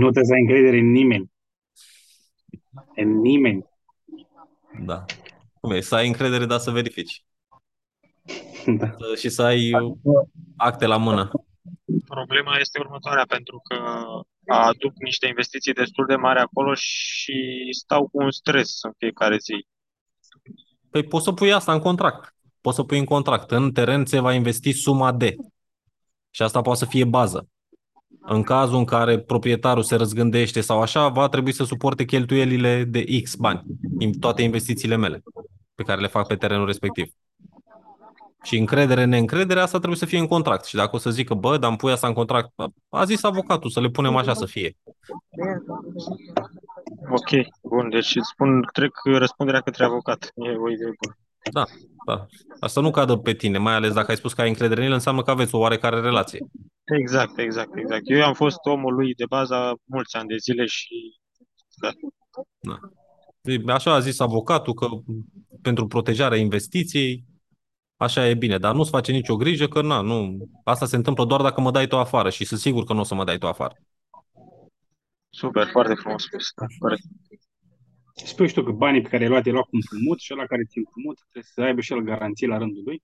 Nu 0.00 0.06
trebuie 0.14 0.30
să 0.30 0.36
ai 0.36 0.44
încredere 0.44 0.78
în 0.84 0.90
nimeni. 1.00 1.26
În 3.02 3.10
nimeni. 3.28 3.60
Da. 4.90 5.04
Cum 5.60 5.70
e? 5.70 5.80
Să 5.80 5.94
ai 5.94 6.06
încredere, 6.06 6.44
dar 6.46 6.58
să 6.58 6.70
verifici. 6.70 7.24
Da. 8.80 8.88
Și 9.20 9.28
să 9.28 9.42
ai 9.42 9.62
acte 10.56 10.86
la 10.86 10.96
mână. 10.96 11.30
Problema 12.06 12.56
este 12.58 12.78
următoarea, 12.78 13.24
pentru 13.24 13.60
că 13.68 13.76
aduc 14.46 14.92
niște 14.96 15.26
investiții 15.26 15.72
destul 15.72 16.06
de 16.06 16.16
mari 16.16 16.38
acolo 16.38 16.74
și 16.74 17.68
stau 17.70 18.08
cu 18.08 18.22
un 18.22 18.30
stres 18.30 18.82
în 18.82 18.92
fiecare 18.98 19.36
zi. 19.38 19.66
Păi 20.90 21.02
poți 21.02 21.24
să 21.24 21.32
pui 21.32 21.52
asta 21.52 21.72
în 21.72 21.78
contract. 21.78 22.34
Poți 22.60 22.76
să 22.76 22.82
pui 22.82 22.98
în 22.98 23.04
contract. 23.04 23.50
În 23.50 23.72
teren 23.72 24.04
se 24.04 24.20
va 24.20 24.32
investi 24.32 24.72
suma 24.72 25.12
de. 25.12 25.36
Și 26.30 26.42
asta 26.42 26.60
poate 26.60 26.78
să 26.78 26.84
fie 26.84 27.04
bază. 27.04 27.48
În 28.20 28.42
cazul 28.42 28.78
în 28.78 28.84
care 28.84 29.18
proprietarul 29.18 29.82
se 29.82 29.94
răzgândește 29.94 30.60
sau 30.60 30.80
așa, 30.80 31.08
va 31.08 31.28
trebui 31.28 31.52
să 31.52 31.64
suporte 31.64 32.04
cheltuielile 32.04 32.84
de 32.84 33.20
X 33.22 33.34
bani, 33.34 33.64
toate 34.20 34.42
investițiile 34.42 34.96
mele 34.96 35.22
pe 35.74 35.82
care 35.82 36.00
le 36.00 36.06
fac 36.06 36.26
pe 36.26 36.36
terenul 36.36 36.66
respectiv. 36.66 37.12
Și 38.42 38.56
încredere, 38.56 39.04
neîncredere, 39.04 39.60
asta 39.60 39.76
trebuie 39.76 39.98
să 39.98 40.06
fie 40.06 40.18
în 40.18 40.26
contract. 40.26 40.64
Și 40.64 40.74
dacă 40.74 40.96
o 40.96 40.98
să 40.98 41.10
zică, 41.10 41.34
bă, 41.34 41.56
dar 41.56 41.68
îmi 41.68 41.78
pui 41.78 41.92
asta 41.92 42.06
în 42.06 42.12
contract, 42.12 42.50
a 42.88 43.04
zis 43.04 43.22
avocatul 43.22 43.70
să 43.70 43.80
le 43.80 43.88
punem 43.88 44.16
așa 44.16 44.34
să 44.34 44.46
fie. 44.46 44.76
Ok, 47.10 47.46
bun, 47.62 47.88
deci 47.88 48.16
îți 48.16 48.28
spun, 48.32 48.68
trec 48.72 48.92
răspunderea 49.04 49.60
către 49.60 49.84
avocat. 49.84 50.32
E 50.34 50.56
o 50.56 50.70
idee 50.70 50.92
bună. 51.02 51.16
Da, 51.52 51.64
da. 52.06 52.26
Asta 52.60 52.80
nu 52.80 52.90
cadă 52.90 53.16
pe 53.16 53.34
tine, 53.34 53.58
mai 53.58 53.74
ales 53.74 53.92
dacă 53.92 54.10
ai 54.10 54.16
spus 54.16 54.32
că 54.32 54.40
ai 54.40 54.48
încredere 54.48 54.80
în 54.80 54.86
el, 54.86 54.92
înseamnă 54.92 55.22
că 55.22 55.30
aveți 55.30 55.54
o 55.54 55.58
oarecare 55.58 56.00
relație. 56.00 56.38
Exact, 56.84 57.38
exact, 57.38 57.76
exact. 57.76 58.02
Eu 58.04 58.24
am 58.24 58.34
fost 58.34 58.58
omul 58.62 58.94
lui 58.94 59.14
de 59.14 59.24
bază 59.28 59.78
mulți 59.84 60.16
ani 60.16 60.28
de 60.28 60.36
zile 60.36 60.66
și 60.66 61.18
da. 61.80 61.90
da. 62.60 63.74
Așa 63.74 63.94
a 63.94 64.00
zis 64.00 64.20
avocatul 64.20 64.74
că 64.74 64.86
pentru 65.62 65.86
protejarea 65.86 66.38
investiției, 66.38 67.24
așa 68.00 68.28
e 68.28 68.34
bine, 68.34 68.58
dar 68.58 68.74
nu-ți 68.74 68.90
face 68.90 69.12
nicio 69.12 69.36
grijă 69.36 69.66
că 69.66 69.82
na, 69.82 70.00
nu, 70.00 70.48
asta 70.64 70.86
se 70.86 70.96
întâmplă 70.96 71.24
doar 71.24 71.42
dacă 71.42 71.60
mă 71.60 71.70
dai 71.70 71.86
tu 71.86 71.96
afară 71.96 72.30
și 72.30 72.44
sunt 72.44 72.60
sigur 72.60 72.84
că 72.84 72.92
nu 72.92 73.00
o 73.00 73.04
să 73.04 73.14
mă 73.14 73.24
dai 73.24 73.38
tu 73.38 73.46
afară. 73.46 73.74
Super, 75.30 75.66
foarte 75.66 75.94
frumos 75.94 76.22
spus. 76.22 76.52
Da, 76.56 76.66
corect. 76.78 77.02
Spui 78.14 78.52
tu 78.52 78.62
că 78.62 78.70
banii 78.70 79.02
pe 79.02 79.08
care 79.08 79.22
ai 79.22 79.28
luat, 79.28 79.46
i 79.46 79.50
luat 79.50 79.64
cu 79.64 79.76
împrumut 79.76 80.18
și 80.20 80.32
ăla 80.32 80.44
care 80.46 80.62
ți 80.68 80.78
împrumut 80.78 81.16
trebuie 81.30 81.52
să 81.54 81.60
aibă 81.60 81.80
și 81.80 81.92
el 81.92 82.00
garanție 82.00 82.46
la 82.46 82.58
rândul 82.58 82.82
lui? 82.84 83.02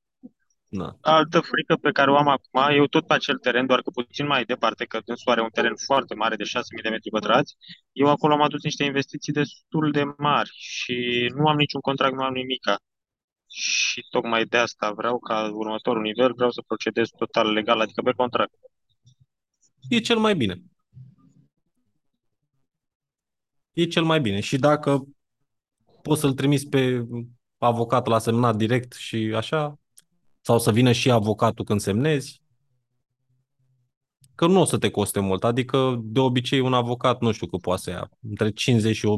Da. 0.68 0.96
Altă 1.00 1.40
frică 1.40 1.76
pe 1.76 1.90
care 1.90 2.10
o 2.10 2.16
am 2.16 2.28
acum, 2.28 2.76
eu 2.76 2.86
tot 2.86 3.06
pe 3.06 3.14
acel 3.14 3.38
teren, 3.38 3.66
doar 3.66 3.80
că 3.82 3.90
puțin 3.90 4.26
mai 4.26 4.44
departe, 4.44 4.84
că 4.84 5.00
dânsul 5.04 5.32
are 5.32 5.40
un 5.40 5.48
teren 5.52 5.74
foarte 5.86 6.14
mare 6.14 6.36
de 6.36 6.44
6.000 6.44 6.82
de 6.82 6.88
metri 6.88 7.10
pătrați, 7.10 7.56
eu 7.92 8.08
acolo 8.08 8.32
am 8.32 8.42
adus 8.42 8.62
niște 8.62 8.84
investiții 8.84 9.32
destul 9.32 9.90
de 9.90 10.04
mari 10.16 10.50
și 10.52 10.96
nu 11.34 11.46
am 11.46 11.56
niciun 11.56 11.80
contract, 11.80 12.14
nu 12.14 12.22
am 12.22 12.32
nimica. 12.32 12.76
Și 13.58 14.06
tocmai 14.10 14.44
de 14.44 14.56
asta 14.56 14.92
vreau 14.92 15.18
ca 15.18 15.50
următorul 15.52 16.02
nivel, 16.02 16.32
vreau 16.34 16.50
să 16.50 16.62
procedez 16.66 17.08
total 17.08 17.52
legal, 17.52 17.80
adică 17.80 18.02
pe 18.02 18.12
contract. 18.12 18.54
E 19.88 19.98
cel 19.98 20.18
mai 20.18 20.36
bine 20.36 20.62
e 23.76 23.86
cel 23.86 24.04
mai 24.04 24.20
bine. 24.20 24.40
Și 24.40 24.56
dacă 24.56 25.06
poți 26.02 26.20
să-l 26.20 26.32
trimiți 26.32 26.68
pe 26.68 27.06
avocatul 27.58 28.12
la 28.12 28.18
semnat 28.18 28.56
direct 28.56 28.92
și 28.92 29.32
așa, 29.36 29.78
sau 30.40 30.58
să 30.58 30.72
vină 30.72 30.92
și 30.92 31.10
avocatul 31.10 31.64
când 31.64 31.80
semnezi, 31.80 32.42
că 34.34 34.46
nu 34.46 34.60
o 34.60 34.64
să 34.64 34.78
te 34.78 34.90
coste 34.90 35.20
mult. 35.20 35.44
Adică, 35.44 36.00
de 36.02 36.20
obicei, 36.20 36.60
un 36.60 36.74
avocat, 36.74 37.20
nu 37.20 37.32
știu 37.32 37.46
cât 37.46 37.60
poate 37.60 37.82
să 37.82 37.90
ia, 37.90 38.10
între 38.28 38.50
50 38.50 38.96
și 38.96 39.08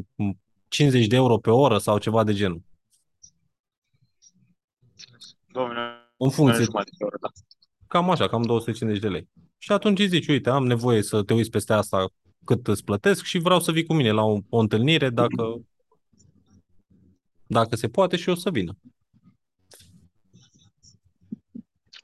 50 0.68 1.06
de 1.06 1.16
euro 1.16 1.38
pe 1.38 1.50
oră 1.50 1.78
sau 1.78 1.98
ceva 1.98 2.24
de 2.24 2.32
genul. 2.32 2.62
Domnule, 5.58 6.12
în 6.16 6.30
funcție. 6.30 6.66
Oră, 6.98 7.16
da. 7.20 7.28
cam 7.86 8.10
așa, 8.10 8.28
cam 8.28 8.42
250 8.42 9.02
de 9.02 9.08
lei. 9.08 9.28
Și 9.58 9.72
atunci 9.72 9.98
îi 9.98 10.08
zici, 10.08 10.28
uite, 10.28 10.50
am 10.50 10.66
nevoie 10.66 11.02
să 11.02 11.22
te 11.22 11.34
uiți 11.34 11.50
peste 11.50 11.72
asta 11.72 12.06
cât 12.44 12.66
îți 12.66 12.84
plătesc 12.84 13.24
și 13.24 13.38
vreau 13.38 13.60
să 13.60 13.72
vii 13.72 13.84
cu 13.84 13.94
mine 13.94 14.10
la 14.10 14.22
o, 14.22 14.38
o 14.48 14.58
întâlnire 14.58 15.10
dacă, 15.10 15.60
dacă 17.46 17.76
se 17.76 17.88
poate 17.88 18.16
și 18.16 18.28
o 18.28 18.34
să 18.34 18.50
vină. 18.50 18.76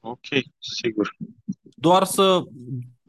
Ok, 0.01 0.27
sigur. 0.59 1.17
Doar 1.61 2.05
să 2.05 2.43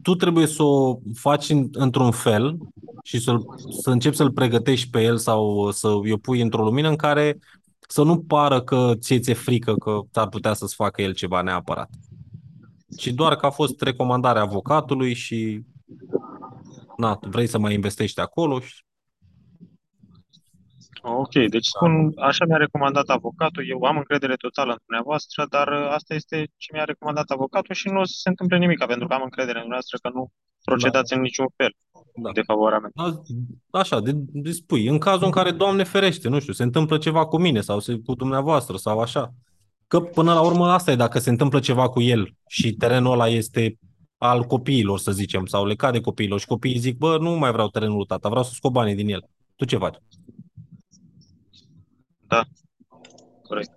tu 0.01 0.15
trebuie 0.15 0.45
să 0.45 0.63
o 0.63 0.99
faci 1.13 1.49
în, 1.49 1.69
într-un 1.71 2.11
fel 2.11 2.57
și 3.03 3.19
să, 3.19 3.37
să 3.81 3.89
începi 3.89 4.15
să-l 4.15 4.31
pregătești 4.31 4.89
pe 4.89 5.01
el 5.01 5.17
sau 5.17 5.71
să 5.71 5.87
o 5.87 6.17
pui 6.21 6.41
într-o 6.41 6.63
lumină 6.63 6.89
în 6.89 6.95
care 6.95 7.39
să 7.87 8.03
nu 8.03 8.19
pară 8.19 8.61
că 8.61 8.91
ție 8.99 9.19
ți-e 9.19 9.33
frică 9.33 9.75
că 9.75 10.01
ar 10.13 10.27
putea 10.27 10.53
să-ți 10.53 10.75
facă 10.75 11.01
el 11.01 11.13
ceva 11.13 11.41
neapărat. 11.41 11.89
Ci 12.97 13.07
doar 13.07 13.35
că 13.35 13.45
a 13.45 13.49
fost 13.49 13.81
recomandarea 13.81 14.41
avocatului 14.41 15.13
și 15.13 15.61
na, 16.97 17.19
vrei 17.21 17.47
să 17.47 17.59
mai 17.59 17.73
investești 17.73 18.19
acolo 18.19 18.59
și 18.59 18.83
Ok, 21.07 21.33
deci 21.49 21.65
spun, 21.65 22.11
așa 22.15 22.45
mi-a 22.45 22.57
recomandat 22.57 23.07
avocatul, 23.09 23.69
eu 23.69 23.81
am 23.83 23.97
încredere 23.97 24.35
totală 24.35 24.71
în 24.71 24.77
dumneavoastră, 24.85 25.45
dar 25.49 25.67
uh, 25.67 25.87
asta 25.89 26.13
este 26.13 26.47
ce 26.57 26.69
mi-a 26.73 26.83
recomandat 26.83 27.29
avocatul 27.29 27.75
și 27.75 27.87
nu 27.87 27.99
o 27.99 28.05
să 28.05 28.13
se 28.15 28.29
întâmple 28.29 28.57
nimic, 28.57 28.85
pentru 28.85 29.07
că 29.07 29.13
am 29.13 29.21
încredere 29.23 29.57
în 29.57 29.65
dumneavoastră 29.67 29.97
că 30.01 30.09
nu 30.13 30.31
procedați 30.63 31.13
în 31.13 31.21
niciun 31.21 31.47
fel 31.55 31.73
Da. 32.15 32.31
de 32.31 32.41
favorament. 32.41 32.93
Da, 32.95 33.21
Așa, 33.79 33.99
de, 33.99 34.11
de 34.15 34.51
spui, 34.51 34.87
în 34.87 34.97
cazul 34.97 35.25
în 35.25 35.31
care, 35.31 35.51
Doamne 35.51 35.83
ferește, 35.83 36.29
nu 36.29 36.39
știu, 36.39 36.53
se 36.53 36.63
întâmplă 36.63 36.97
ceva 36.97 37.25
cu 37.25 37.37
mine 37.37 37.61
sau 37.61 37.79
se, 37.79 37.99
cu 38.05 38.13
dumneavoastră 38.13 38.77
sau 38.77 38.99
așa. 38.99 39.33
Că 39.87 39.99
până 39.99 40.33
la 40.33 40.41
urmă 40.41 40.67
asta 40.67 40.91
e, 40.91 40.95
dacă 40.95 41.19
se 41.19 41.29
întâmplă 41.29 41.59
ceva 41.59 41.89
cu 41.89 42.01
el 42.01 42.35
și 42.47 42.73
terenul 42.73 43.11
ăla 43.11 43.27
este 43.27 43.77
al 44.17 44.43
copiilor, 44.43 44.99
să 44.99 45.11
zicem, 45.11 45.45
sau 45.45 45.65
le 45.65 45.75
cade 45.75 46.01
copiilor 46.01 46.39
și 46.39 46.45
copiii 46.45 46.77
zic, 46.77 46.97
bă, 46.97 47.17
nu 47.17 47.31
mai 47.31 47.51
vreau 47.51 47.67
terenul 47.67 47.95
lui 47.95 48.05
tata, 48.05 48.29
vreau 48.29 48.43
să 48.43 48.51
scot 48.53 48.71
banii 48.71 48.95
din 48.95 49.09
el. 49.09 49.29
Tu 49.55 49.65
ce 49.65 49.77
faci? 49.77 49.95
Da, 52.27 52.43
corect. 53.43 53.74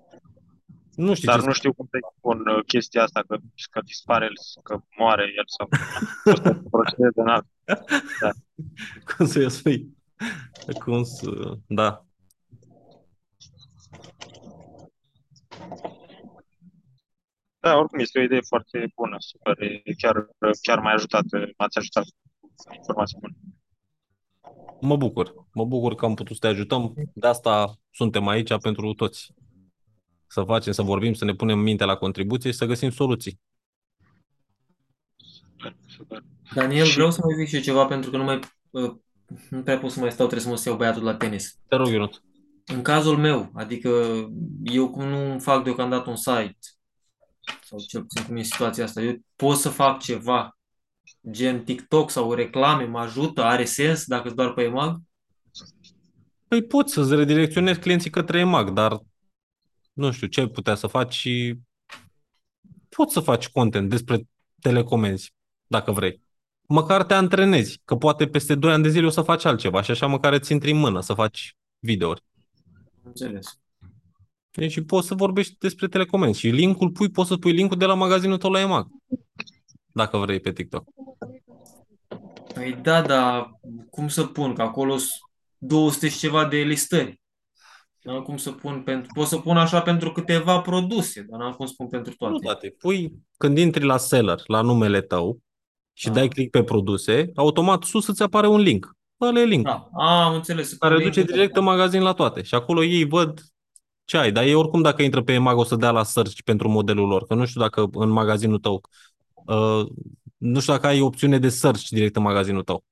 Nu 0.99 1.15
știu 1.15 1.29
Dar 1.29 1.41
ce 1.41 1.47
nu 1.47 1.53
știu 1.53 1.73
cum 1.73 1.89
să 1.91 1.99
spun 2.17 2.39
uh, 2.47 2.65
chestia 2.67 3.03
asta, 3.03 3.23
că, 3.27 3.37
că 3.71 3.81
dispare 3.85 4.25
el, 4.25 4.33
că 4.63 4.79
moare 4.99 5.23
el 5.37 5.45
sau 5.47 5.69
o 6.33 6.37
să 6.37 6.61
procedeze 6.71 7.21
în 7.21 7.29
alt. 7.29 7.47
cum 9.17 9.27
să-i 9.27 9.51
spui. 9.51 9.97
Cum 10.85 11.03
să... 11.03 11.59
Da. 11.67 12.07
Da, 17.59 17.77
oricum 17.77 17.99
este 17.99 18.19
o 18.19 18.23
idee 18.23 18.41
foarte 18.41 18.93
bună, 18.95 19.17
super, 19.19 19.63
e 19.63 19.95
chiar, 19.99 20.29
chiar 20.63 20.79
m-a 20.79 20.93
ajutat, 20.93 21.25
m-ați 21.57 21.79
ajutat 21.79 22.05
cu 22.41 22.75
informații 22.75 23.19
bune. 23.21 23.35
Mă 24.81 24.97
bucur. 24.97 25.35
Mă 25.53 25.65
bucur 25.65 25.95
că 25.95 26.05
am 26.05 26.15
putut 26.15 26.35
să 26.35 26.41
te 26.41 26.47
ajutăm. 26.47 26.95
De 27.15 27.27
asta 27.27 27.79
suntem 27.91 28.29
aici 28.29 28.59
pentru 28.61 28.95
toți. 28.95 29.33
Să 30.29 30.43
facem, 30.43 30.73
să 30.73 30.83
vorbim, 30.83 31.15
să 31.15 31.25
ne 31.25 31.35
punem 31.35 31.59
minte 31.59 31.85
la 31.85 31.97
contribuție 31.97 32.51
și 32.51 32.57
să 32.57 32.67
găsim 32.67 32.91
soluții. 32.91 33.41
Super, 35.17 35.77
super. 35.87 36.23
Daniel, 36.55 36.85
Și- 36.85 36.95
vreau 36.95 37.11
să 37.11 37.21
mai 37.25 37.35
zic 37.37 37.49
și 37.49 37.55
eu 37.55 37.61
ceva 37.61 37.85
pentru 37.87 38.11
că 38.11 38.17
nu 38.17 38.25
mai 38.25 38.41
uh, 38.71 38.95
nu 39.51 39.63
prea 39.63 39.79
pot 39.79 39.91
să 39.91 40.01
mai 40.01 40.13
stau, 40.13 40.27
trebuie 40.27 40.47
să 40.57 40.63
mă 40.63 40.63
iau 40.67 40.77
băiatul 40.77 41.03
la 41.03 41.15
tenis. 41.15 41.59
Te 41.69 41.77
rog, 41.77 41.89
Ionut. 41.89 42.23
În 42.67 42.83
cazul 42.83 43.17
meu, 43.17 43.51
adică 43.55 43.91
eu 44.63 44.91
cum 44.91 45.05
nu 45.09 45.39
fac 45.39 45.65
deocamdată 45.65 46.11
un 46.11 46.17
site, 46.17 46.59
sau 47.65 47.79
cel 47.89 48.01
puțin 48.01 48.25
cum 48.25 48.37
e 48.37 48.43
situația 48.43 48.85
asta, 48.85 49.01
eu 49.01 49.17
pot 49.37 49.57
să 49.57 49.69
fac 49.69 50.01
ceva 50.01 50.59
gen 51.31 51.65
TikTok 51.65 52.11
sau 52.11 52.33
reclame, 52.33 52.85
mă 52.85 52.99
ajută, 52.99 53.43
are 53.43 53.65
sens 53.65 54.05
dacă 54.05 54.27
îți 54.27 54.37
doar 54.37 54.53
pe 54.53 54.63
EMAG? 54.63 55.01
Păi 56.49 56.63
poți 56.63 56.93
să-ți 56.93 57.15
redirecționezi 57.15 57.79
clienții 57.81 58.11
către 58.11 58.39
EMAG, 58.39 58.71
dar 58.71 59.01
nu 59.99 60.11
știu 60.11 60.27
ce 60.27 60.41
ai 60.41 60.49
putea 60.49 60.75
să 60.75 60.87
faci 60.87 61.15
și 61.15 61.55
poți 62.89 63.13
să 63.13 63.21
faci 63.21 63.49
content 63.49 63.91
despre 63.91 64.29
telecomenzi, 64.61 65.33
dacă 65.67 65.93
vrei. 65.93 66.23
Măcar 66.69 67.05
te 67.05 67.15
antrenezi, 67.15 67.81
că 67.85 67.97
poate 67.97 68.27
peste 68.27 68.55
2 68.55 68.73
ani 68.73 68.83
de 68.83 68.89
zile 68.89 69.07
o 69.07 69.11
să 69.11 69.23
faci 69.23 69.45
altceva 69.45 69.83
și 69.83 69.91
așa 69.91 70.07
măcar 70.07 70.33
îți 70.33 70.53
intri 70.53 70.71
în 70.71 70.79
mână 70.79 71.01
să 71.01 71.15
faci 71.15 71.57
videouri. 71.79 72.23
Înțeles. 73.03 73.59
Deci 74.51 74.85
poți 74.85 75.07
să 75.07 75.15
vorbești 75.15 75.57
despre 75.59 75.89
telecomenzi 75.89 76.39
și 76.39 76.49
linkul 76.49 76.91
pui, 76.91 77.11
poți 77.11 77.29
să 77.29 77.37
pui 77.37 77.53
linkul 77.53 77.77
de 77.77 77.85
la 77.85 77.95
magazinul 77.95 78.39
tău 78.39 78.51
la 78.51 78.61
EMAG, 78.61 78.89
dacă 79.93 80.17
vrei 80.17 80.41
pe 80.41 80.53
TikTok. 80.53 80.85
Păi 82.55 82.73
da, 82.83 83.03
dar 83.03 83.51
cum 83.91 84.09
să 84.09 84.25
pun? 84.25 84.55
Că 84.55 84.63
acolo 84.63 84.97
sunt 84.97 85.21
200 85.59 86.09
și 86.09 86.19
ceva 86.19 86.47
de 86.47 86.57
listări. 86.57 87.21
N-am 88.03 88.23
cum 88.23 88.37
să 88.37 88.51
pun 88.53 88.83
pentru... 88.83 89.13
Pot 89.15 89.27
să 89.27 89.37
pun 89.37 89.57
așa 89.57 89.81
pentru 89.83 90.13
câteva 90.13 90.61
produse, 90.61 91.27
dar 91.29 91.41
n-am 91.41 91.53
cum 91.53 91.67
să 91.67 91.73
pun 91.77 91.87
pentru 91.89 92.15
Nu 92.19 92.27
toate. 92.29 92.45
toate. 92.45 92.75
Pui, 92.79 93.13
când 93.37 93.59
intri 93.59 93.85
la 93.85 93.97
seller, 93.97 94.43
la 94.47 94.61
numele 94.61 95.01
tău 95.01 95.39
și 95.93 96.07
Da. 96.07 96.13
dai 96.13 96.29
click 96.29 96.51
pe 96.51 96.63
produse, 96.63 97.31
automat 97.35 97.83
sus 97.83 98.07
îți 98.07 98.23
apare 98.23 98.47
un 98.47 98.61
link. 98.61 98.97
Ăla 99.21 99.41
e 99.41 99.45
link. 99.45 99.65
Da, 99.65 99.89
a, 99.93 100.25
am 100.25 100.35
înțeles. 100.35 100.69
Să 100.69 100.77
pun 100.77 100.89
care 100.89 101.03
duce 101.03 101.19
link-ul. 101.19 101.35
direct 101.35 101.57
în 101.57 101.65
magazin 101.65 102.03
la 102.03 102.13
toate. 102.13 102.43
Și 102.43 102.55
acolo 102.55 102.83
ei 102.83 103.05
văd 103.05 103.41
ce 104.05 104.17
ai, 104.17 104.33
dar 104.33 104.45
ei 104.45 104.55
oricum 104.55 104.83
dacă 104.83 105.03
intră 105.03 105.23
pe 105.23 105.33
EMAG 105.33 105.57
o 105.57 105.65
să 105.65 105.77
dea 105.77 105.91
la 105.91 106.03
search 106.03 106.41
pentru 106.45 106.69
modelul 106.69 107.09
lor, 107.09 107.27
că 107.27 107.35
nu 107.35 107.45
știu 107.47 107.61
dacă 107.61 107.89
în 107.93 108.09
magazinul 108.09 108.59
tău, 108.59 108.81
uh, 109.35 109.87
nu 110.37 110.61
știu 110.61 110.73
dacă 110.73 110.87
ai 110.87 111.01
opțiune 111.01 111.39
de 111.39 111.49
search 111.49 111.89
direct 111.89 112.17
în 112.17 112.23
magazinul 112.23 112.63
tău. 112.63 112.85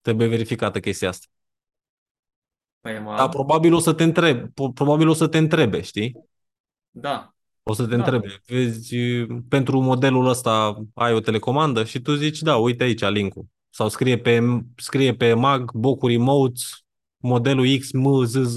Trebuie 0.00 0.26
verificată 0.26 0.80
chestia 0.80 1.08
asta. 1.08 1.26
Pe 2.84 2.90
EMAG. 2.90 3.16
Dar 3.16 3.28
probabil 3.28 3.74
o 3.74 3.78
să 3.78 3.92
te 3.92 4.02
întrebe, 4.02 4.52
probabil 4.74 5.08
o 5.08 5.12
să 5.12 5.28
te 5.28 5.38
întrebe, 5.38 5.82
știi? 5.82 6.16
Da. 6.90 7.34
O 7.62 7.72
să 7.72 7.86
te 7.86 7.96
Da. 7.96 7.96
întrebe, 7.96 8.40
vezi, 8.46 8.96
pentru 9.48 9.80
modelul 9.80 10.26
ăsta 10.26 10.82
ai 10.94 11.12
o 11.12 11.20
telecomandă 11.20 11.84
și 11.84 12.00
tu 12.00 12.14
zici, 12.14 12.38
da, 12.38 12.56
uite 12.56 12.82
aici 12.82 13.08
linkul. 13.08 13.46
Sau 13.70 13.88
scrie 13.88 14.18
pe, 14.18 14.40
scrie 14.76 15.14
pe 15.14 15.34
mag, 15.34 15.72
Bocu 15.72 16.06
Remotes, 16.06 16.84
modelul 17.16 17.76
X, 17.78 17.92
M, 17.92 18.24
Z, 18.24 18.36
Z. 18.36 18.56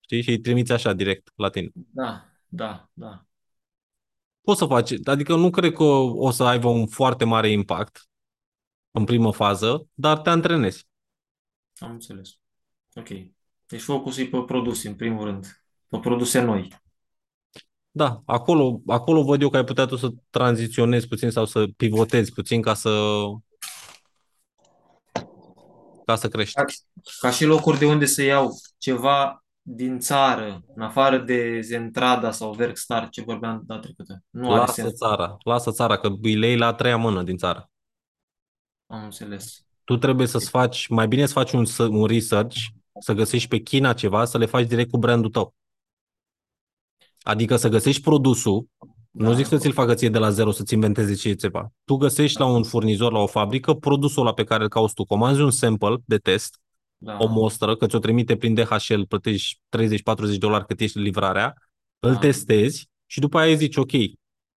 Știi? 0.00 0.22
Și 0.22 0.30
îi 0.30 0.40
trimiți 0.40 0.72
așa 0.72 0.92
direct 0.92 1.32
la 1.34 1.48
tine. 1.48 1.70
Da, 1.74 2.24
da, 2.48 2.88
da. 2.92 3.24
Poți 4.40 4.58
să 4.58 4.66
faci, 4.66 4.92
adică 5.04 5.34
nu 5.34 5.50
cred 5.50 5.72
că 5.72 5.84
o 5.84 6.30
să 6.30 6.44
aibă 6.44 6.68
un 6.68 6.86
foarte 6.86 7.24
mare 7.24 7.50
impact 7.50 8.08
în 8.90 9.04
primă 9.04 9.32
fază, 9.32 9.86
dar 9.94 10.18
te 10.18 10.30
antrenezi. 10.30 10.86
Am 11.78 11.90
înțeles. 11.90 12.38
Ok. 12.96 13.08
Deci 13.66 13.80
focusul 13.80 14.22
e 14.22 14.26
pe 14.26 14.42
produse, 14.46 14.88
în 14.88 14.94
primul 14.94 15.24
rând. 15.24 15.62
Pe 15.88 15.98
produse 15.98 16.40
noi. 16.40 16.68
Da, 17.90 18.22
acolo, 18.26 18.80
acolo 18.86 19.22
văd 19.22 19.42
eu 19.42 19.48
că 19.50 19.56
ai 19.56 19.64
putea 19.64 19.86
tu 19.86 19.96
să 19.96 20.08
tranziționezi 20.30 21.08
puțin 21.08 21.30
sau 21.30 21.44
să 21.44 21.66
pivotezi 21.76 22.32
puțin 22.32 22.62
ca 22.62 22.74
să 22.74 22.90
ca 26.04 26.14
să 26.16 26.28
crești. 26.28 26.54
Ca, 26.54 26.64
ca 27.20 27.30
și 27.30 27.44
locuri 27.44 27.78
de 27.78 27.86
unde 27.86 28.04
să 28.06 28.22
iau 28.22 28.50
ceva 28.78 29.44
din 29.62 29.98
țară, 29.98 30.62
în 30.74 30.82
afară 30.82 31.18
de 31.18 31.60
Zentrada 31.60 32.30
sau 32.30 32.52
Verkstar, 32.52 33.08
ce 33.08 33.22
vorbeam 33.22 33.62
data 33.66 33.80
trecută. 33.80 34.22
Nu 34.30 34.50
are 34.50 34.58
Lasă 34.58 34.72
sens. 34.72 34.94
țara, 34.94 35.36
lasă 35.44 35.70
țara, 35.70 35.98
că 35.98 36.08
îi 36.22 36.34
lei 36.36 36.56
la 36.56 36.66
a 36.66 36.74
treia 36.74 36.96
mână 36.96 37.22
din 37.22 37.36
țară. 37.36 37.70
Am 38.86 39.04
înțeles. 39.04 39.66
Tu 39.84 39.96
trebuie 39.96 40.26
să-ți 40.26 40.50
faci, 40.50 40.86
mai 40.88 41.08
bine 41.08 41.26
să 41.26 41.32
faci 41.32 41.52
un, 41.52 41.64
s- 41.64 41.78
un 41.78 42.06
research, 42.06 42.56
să 43.00 43.12
găsești 43.12 43.48
pe 43.48 43.58
China 43.58 43.92
ceva, 43.92 44.24
să 44.24 44.38
le 44.38 44.46
faci 44.46 44.66
direct 44.66 44.90
cu 44.90 44.98
brandul 44.98 45.30
tău. 45.30 45.54
Adică 47.22 47.56
să 47.56 47.68
găsești 47.68 48.02
produsul, 48.02 48.66
nu 49.10 49.28
Da. 49.28 49.34
zic 49.34 49.46
să 49.46 49.56
ți-l 49.58 49.72
facă 49.72 49.94
ție 49.94 50.08
de 50.08 50.18
la 50.18 50.30
zero, 50.30 50.50
să-ți 50.50 50.74
inventeze 50.74 51.14
ce 51.14 51.28
e 51.28 51.34
ceva. 51.34 51.72
Tu 51.84 51.96
găsești 51.96 52.38
la 52.38 52.46
un 52.46 52.62
furnizor, 52.62 53.12
la 53.12 53.18
o 53.18 53.26
fabrică, 53.26 53.74
produsul 53.74 54.22
ăla 54.22 54.32
pe 54.32 54.44
care 54.44 54.62
îl 54.62 54.68
cauți 54.68 54.94
tu, 54.94 55.04
comanzi 55.04 55.40
un 55.40 55.50
sample 55.50 55.96
de 56.04 56.18
test, 56.18 56.60
Da. 56.96 57.16
o 57.20 57.26
mostră, 57.26 57.76
că 57.76 57.86
ți-o 57.86 57.98
trimite 57.98 58.36
prin 58.36 58.54
DHL, 58.54 59.00
plătești 59.08 59.60
30-40 59.68 60.38
dolari 60.38 60.66
cât 60.66 60.80
ești 60.80 60.98
livrarea, 60.98 61.54
îl 61.98 62.12
Da. 62.12 62.18
testezi 62.18 62.88
și 63.06 63.20
după 63.20 63.38
aia 63.38 63.54
zici, 63.54 63.76
ok, 63.76 63.90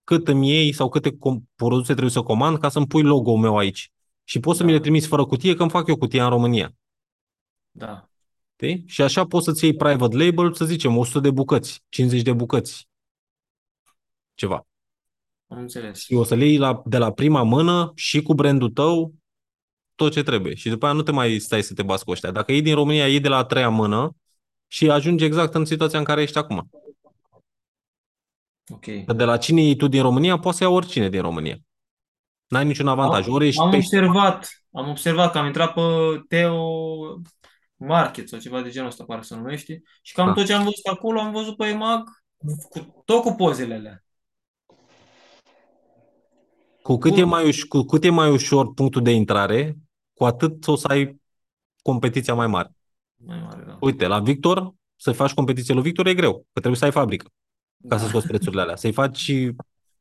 cât 0.03 0.27
îmi 0.27 0.49
iei 0.49 0.71
sau 0.73 0.89
câte 0.89 1.11
com- 1.11 1.43
produse 1.55 1.91
trebuie 1.91 2.11
să 2.11 2.21
comand 2.21 2.57
ca 2.57 2.69
să-mi 2.69 2.87
pui 2.87 3.03
logo-ul 3.03 3.39
meu 3.39 3.57
aici. 3.57 3.91
Și 4.23 4.39
poți 4.39 4.57
să 4.57 4.63
Da. 4.63 4.69
mi 4.69 4.75
le 4.75 4.81
trimiți 4.81 5.07
fără 5.07 5.25
cutie, 5.25 5.55
că 5.55 5.61
îmi 5.61 5.71
fac 5.71 5.87
eu 5.87 5.97
cutia 5.97 6.23
în 6.23 6.29
România. 6.29 6.71
Da. 7.71 8.06
Știi? 8.59 8.83
Și 8.87 9.01
așa 9.01 9.25
poți 9.25 9.45
să-ți 9.45 9.63
iei 9.63 9.75
private 9.75 10.17
label, 10.17 10.53
să 10.53 10.65
zicem, 10.65 10.97
100 10.97 11.19
de 11.19 11.31
bucăți, 11.31 11.83
50 11.89 12.21
de 12.21 12.33
bucăți, 12.33 12.87
ceva. 14.33 14.67
Am 15.47 15.57
înțeles. 15.57 15.99
Și 15.99 16.13
o 16.13 16.23
să 16.23 16.35
le 16.35 16.45
iei 16.45 16.57
la, 16.57 16.81
de 16.85 16.97
la 16.97 17.11
prima 17.11 17.43
mână 17.43 17.91
și 17.95 18.21
cu 18.21 18.33
brandul 18.33 18.69
tău 18.69 19.13
tot 19.95 20.11
ce 20.11 20.23
trebuie. 20.23 20.55
Și 20.55 20.69
după 20.69 20.85
aia 20.85 20.93
nu 20.93 21.01
te 21.01 21.11
mai 21.11 21.39
stai 21.39 21.61
să 21.61 21.73
te 21.73 21.83
bați 21.83 22.05
cu 22.05 22.11
ăștia. 22.11 22.31
Dacă 22.31 22.51
iei 22.51 22.61
din 22.61 22.75
România, 22.75 23.07
iei 23.07 23.19
de 23.19 23.27
la 23.27 23.37
a 23.37 23.43
treia 23.43 23.69
mână 23.69 24.15
și 24.67 24.89
ajungi 24.89 25.23
exact 25.23 25.53
în 25.53 25.65
situația 25.65 25.99
în 25.99 26.05
care 26.05 26.21
ești 26.21 26.37
acum. 26.37 26.69
Ok. 28.73 28.85
Că 29.05 29.13
de 29.13 29.23
la 29.23 29.37
cine 29.37 29.61
iei 29.61 29.75
tu 29.75 29.87
din 29.87 30.01
România, 30.01 30.39
poți 30.39 30.57
să 30.57 30.63
ia 30.63 30.69
oricine 30.69 31.09
din 31.09 31.21
România. 31.21 31.57
N-ai 32.47 32.65
niciun 32.65 32.87
avantaj. 32.87 33.27
Ori 33.27 33.47
ești 33.47 33.61
Am 33.61 33.69
pește. 33.69 33.97
observat, 33.97 34.63
am 34.71 34.89
observat 34.89 35.31
că 35.31 35.37
am 35.37 35.45
intrat 35.45 35.73
pe 35.73 35.81
Teo 36.27 36.63
Market 37.77 38.29
sau 38.29 38.39
ceva 38.39 38.61
de 38.61 38.69
genul 38.69 38.87
ăsta, 38.87 39.03
pare 39.03 39.21
să 39.21 39.27
se 39.27 39.35
numește, 39.35 39.81
și 40.01 40.13
cam 40.13 40.25
Da. 40.27 40.33
tot 40.33 40.45
ce 40.45 40.53
am 40.53 40.63
văzut 40.63 40.85
acolo, 40.85 41.19
am 41.19 41.31
văzut 41.31 41.57
pe 41.57 41.65
EMAG 41.65 42.09
cu, 42.69 43.01
tot 43.05 43.21
cu 43.21 43.31
pozele 43.33 43.73
alea. 43.73 44.03
Cu 46.81 46.97
cât, 46.97 47.11
Bun. 47.11 47.19
e 47.19 47.23
mai 47.23 47.51
uș- 47.51 47.67
cu 47.67 47.81
cât 47.81 48.03
e 48.03 48.09
mai 48.09 48.29
ușor 48.31 48.73
punctul 48.73 49.01
de 49.01 49.11
intrare, 49.11 49.77
cu 50.13 50.25
atât 50.25 50.67
o 50.67 50.75
să 50.75 50.87
ai 50.87 51.21
competiția 51.81 52.33
mai 52.33 52.47
mare. 52.47 52.71
Mai 53.15 53.39
mare, 53.41 53.63
da. 53.67 53.77
Uite, 53.81 54.07
la 54.07 54.19
Victor, 54.19 54.73
să 54.95 55.11
faci 55.11 55.33
competiție 55.33 55.73
lui 55.73 55.83
Victor 55.83 56.07
e 56.07 56.13
greu, 56.13 56.33
că 56.33 56.59
trebuie 56.59 56.75
să 56.75 56.85
ai 56.85 56.91
fabrică 56.91 57.25
ca 57.81 57.95
Da. 57.95 57.97
să 57.97 58.07
scoți 58.07 58.27
prețurile 58.27 58.61
alea. 58.61 58.75
Să-i 58.75 58.91
faci 58.91 59.17
și 59.17 59.51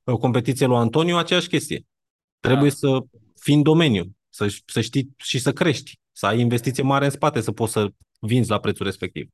o 0.05 0.16
competiție 0.19 0.66
lui 0.66 0.77
Antonio, 0.77 1.16
aceeași 1.16 1.48
chestie. 1.48 1.86
Trebuie 2.40 2.69
Da. 2.69 2.74
să 2.74 2.98
fii 3.40 3.55
în 3.55 3.62
domeniu, 3.62 4.16
să, 4.28 4.55
să 4.66 4.81
știi 4.81 5.11
și 5.16 5.39
să 5.39 5.53
crești, 5.53 5.98
să 6.16 6.26
ai 6.26 6.40
investiție 6.40 6.82
mare 6.82 7.05
în 7.05 7.10
spate, 7.10 7.40
să 7.40 7.52
poți 7.52 7.72
să 7.72 7.88
vinzi 8.20 8.51
la 8.51 8.60
prețul 8.60 8.84
respectiv. 8.84 9.28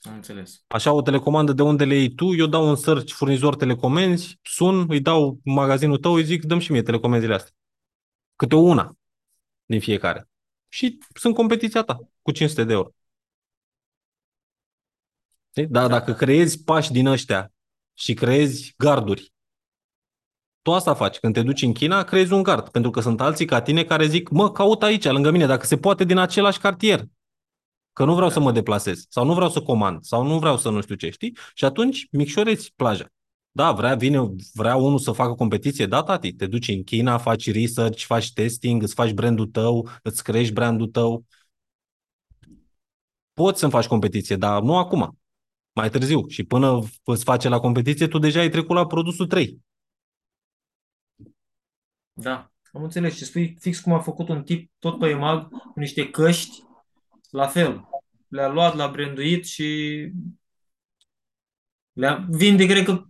Am 0.00 0.14
înțeles. 0.14 0.64
Așa, 0.66 0.92
o 0.92 1.02
telecomandă 1.02 1.52
de 1.52 1.62
unde 1.62 1.84
le 1.84 1.94
iei 1.94 2.14
tu, 2.14 2.34
eu 2.34 2.46
dau 2.46 2.68
un 2.68 2.76
search 2.76 3.12
furnizor 3.12 3.56
telecomenzi, 3.56 4.38
sun, 4.42 4.86
îi 4.88 5.00
dau 5.00 5.40
magazinul 5.44 5.98
tău, 5.98 6.14
îi 6.14 6.24
zic, 6.24 6.44
dăm 6.44 6.58
și 6.58 6.72
mie 6.72 6.82
telecomenzile 6.82 7.34
astea. 7.34 7.52
Câte 8.36 8.54
o 8.54 8.58
una 8.58 8.96
din 9.64 9.80
fiecare. 9.80 10.28
Și 10.68 10.98
sunt 11.14 11.34
competiția 11.34 11.82
ta, 11.82 11.98
cu 12.22 12.30
500 12.30 12.64
de 12.64 12.72
euro. 12.72 12.90
Știi? 15.50 15.66
Dar 15.66 15.88
dacă 15.88 16.12
creezi 16.12 16.64
pași 16.64 16.92
din 16.92 17.06
ăștia 17.06 17.52
și 17.94 18.14
creezi 18.14 18.74
garduri, 18.76 19.32
tu 20.66 20.72
asta 20.72 20.94
faci. 20.94 21.18
Când 21.18 21.34
te 21.34 21.42
duci 21.42 21.62
în 21.62 21.72
China, 21.72 22.02
creezi 22.02 22.32
un 22.32 22.42
gard. 22.42 22.68
Pentru 22.68 22.90
că 22.90 23.00
sunt 23.00 23.20
alții 23.20 23.44
ca 23.44 23.60
tine 23.60 23.84
care 23.84 24.06
zic, 24.06 24.28
mă, 24.28 24.52
caut 24.52 24.82
aici, 24.82 25.04
lângă 25.04 25.30
mine, 25.30 25.46
dacă 25.46 25.66
se 25.66 25.76
poate 25.76 26.04
din 26.04 26.18
același 26.18 26.58
cartier. 26.58 27.04
Că 27.92 28.04
nu 28.04 28.14
vreau 28.14 28.30
să 28.30 28.40
mă 28.40 28.52
deplasez, 28.52 29.06
sau 29.08 29.24
nu 29.24 29.34
vreau 29.34 29.50
să 29.50 29.60
comand, 29.62 30.04
sau 30.04 30.26
nu 30.26 30.38
vreau 30.38 30.56
să 30.56 30.70
nu 30.70 30.80
știu 30.80 30.94
ce, 30.94 31.10
știi? 31.10 31.36
Și 31.54 31.64
atunci 31.64 32.06
micșorezi 32.10 32.72
plaja. 32.76 33.06
Da, 33.50 33.72
vrea, 33.72 33.94
vine, 33.94 34.34
vrea 34.54 34.76
unul 34.76 34.98
să 34.98 35.12
facă 35.12 35.34
competiție, 35.34 35.86
da, 35.86 36.02
tati, 36.02 36.32
te 36.32 36.46
duci 36.46 36.68
în 36.68 36.82
China, 36.82 37.18
faci 37.18 37.52
research, 37.52 38.04
faci 38.04 38.32
testing, 38.32 38.82
îți 38.82 38.94
faci 38.94 39.12
brandul 39.12 39.46
tău, 39.46 39.88
îți 40.02 40.22
crești 40.22 40.52
brandul 40.52 40.86
tău. 40.86 41.24
Poți 43.32 43.58
să-mi 43.58 43.72
faci 43.72 43.86
competiție, 43.86 44.36
dar 44.36 44.62
nu 44.62 44.76
acum, 44.76 45.18
mai 45.72 45.90
târziu. 45.90 46.28
Și 46.28 46.44
până 46.44 46.82
îți 47.04 47.24
face 47.24 47.48
la 47.48 47.58
competiție, 47.58 48.06
tu 48.06 48.18
deja 48.18 48.40
ai 48.40 48.48
trecut 48.48 48.76
la 48.76 48.86
produsul 48.86 49.26
3. 49.26 49.64
Da, 52.18 52.50
am 52.72 52.82
înțeles. 52.82 53.16
Și 53.16 53.24
spui 53.24 53.56
fix 53.60 53.80
cum 53.80 53.92
a 53.92 54.00
făcut 54.00 54.28
un 54.28 54.42
tip 54.42 54.70
tot 54.78 54.98
pe 54.98 55.08
EMAG 55.08 55.48
cu 55.48 55.72
niște 55.74 56.10
căști, 56.10 56.62
la 57.30 57.46
fel. 57.46 57.88
Le-a 58.28 58.48
luat, 58.48 58.76
le-a 58.76 58.88
branduit 58.88 59.46
și 59.46 60.10
le-a, 61.92 62.26
vinde, 62.28 62.66
cred 62.66 62.84
că 62.84 63.04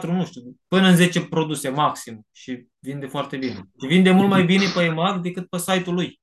3-4, 0.00 0.02
nu 0.02 0.24
știu, 0.24 0.56
până 0.68 0.88
în 0.88 0.96
10 0.96 1.24
produse 1.24 1.68
maxim 1.68 2.26
și 2.32 2.66
vinde 2.78 3.06
foarte 3.06 3.36
bine. 3.36 3.68
Și 3.80 3.86
vinde 3.86 4.10
mult 4.10 4.28
mai 4.28 4.44
bine 4.44 4.64
pe 4.74 4.82
EMAG 4.82 5.22
decât 5.22 5.48
pe 5.48 5.58
site-ul 5.58 5.94
lui. 5.94 6.20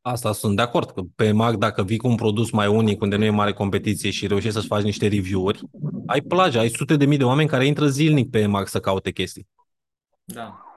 Asta 0.00 0.32
sunt 0.32 0.56
de 0.56 0.62
acord, 0.62 0.90
că 0.90 1.02
pe 1.14 1.32
Mag, 1.32 1.56
dacă 1.56 1.82
vii 1.82 1.96
cu 1.98 2.08
un 2.08 2.14
produs 2.14 2.50
mai 2.50 2.66
unic, 2.66 3.00
unde 3.00 3.16
nu 3.16 3.24
e 3.24 3.30
mare 3.30 3.52
competiție 3.52 4.10
și 4.10 4.26
reușești 4.26 4.54
să-ți 4.54 4.66
faci 4.66 4.82
niște 4.82 5.08
review-uri, 5.08 5.60
ai 6.06 6.20
plajă, 6.20 6.58
ai 6.58 6.68
sute 6.68 6.96
de 6.96 7.04
mii 7.04 7.18
de 7.18 7.24
oameni 7.24 7.48
care 7.48 7.66
intră 7.66 7.86
zilnic 7.86 8.30
pe 8.30 8.46
Mag 8.46 8.66
să 8.66 8.80
caute 8.80 9.10
chestii. 9.10 9.48
Da. 10.24 10.67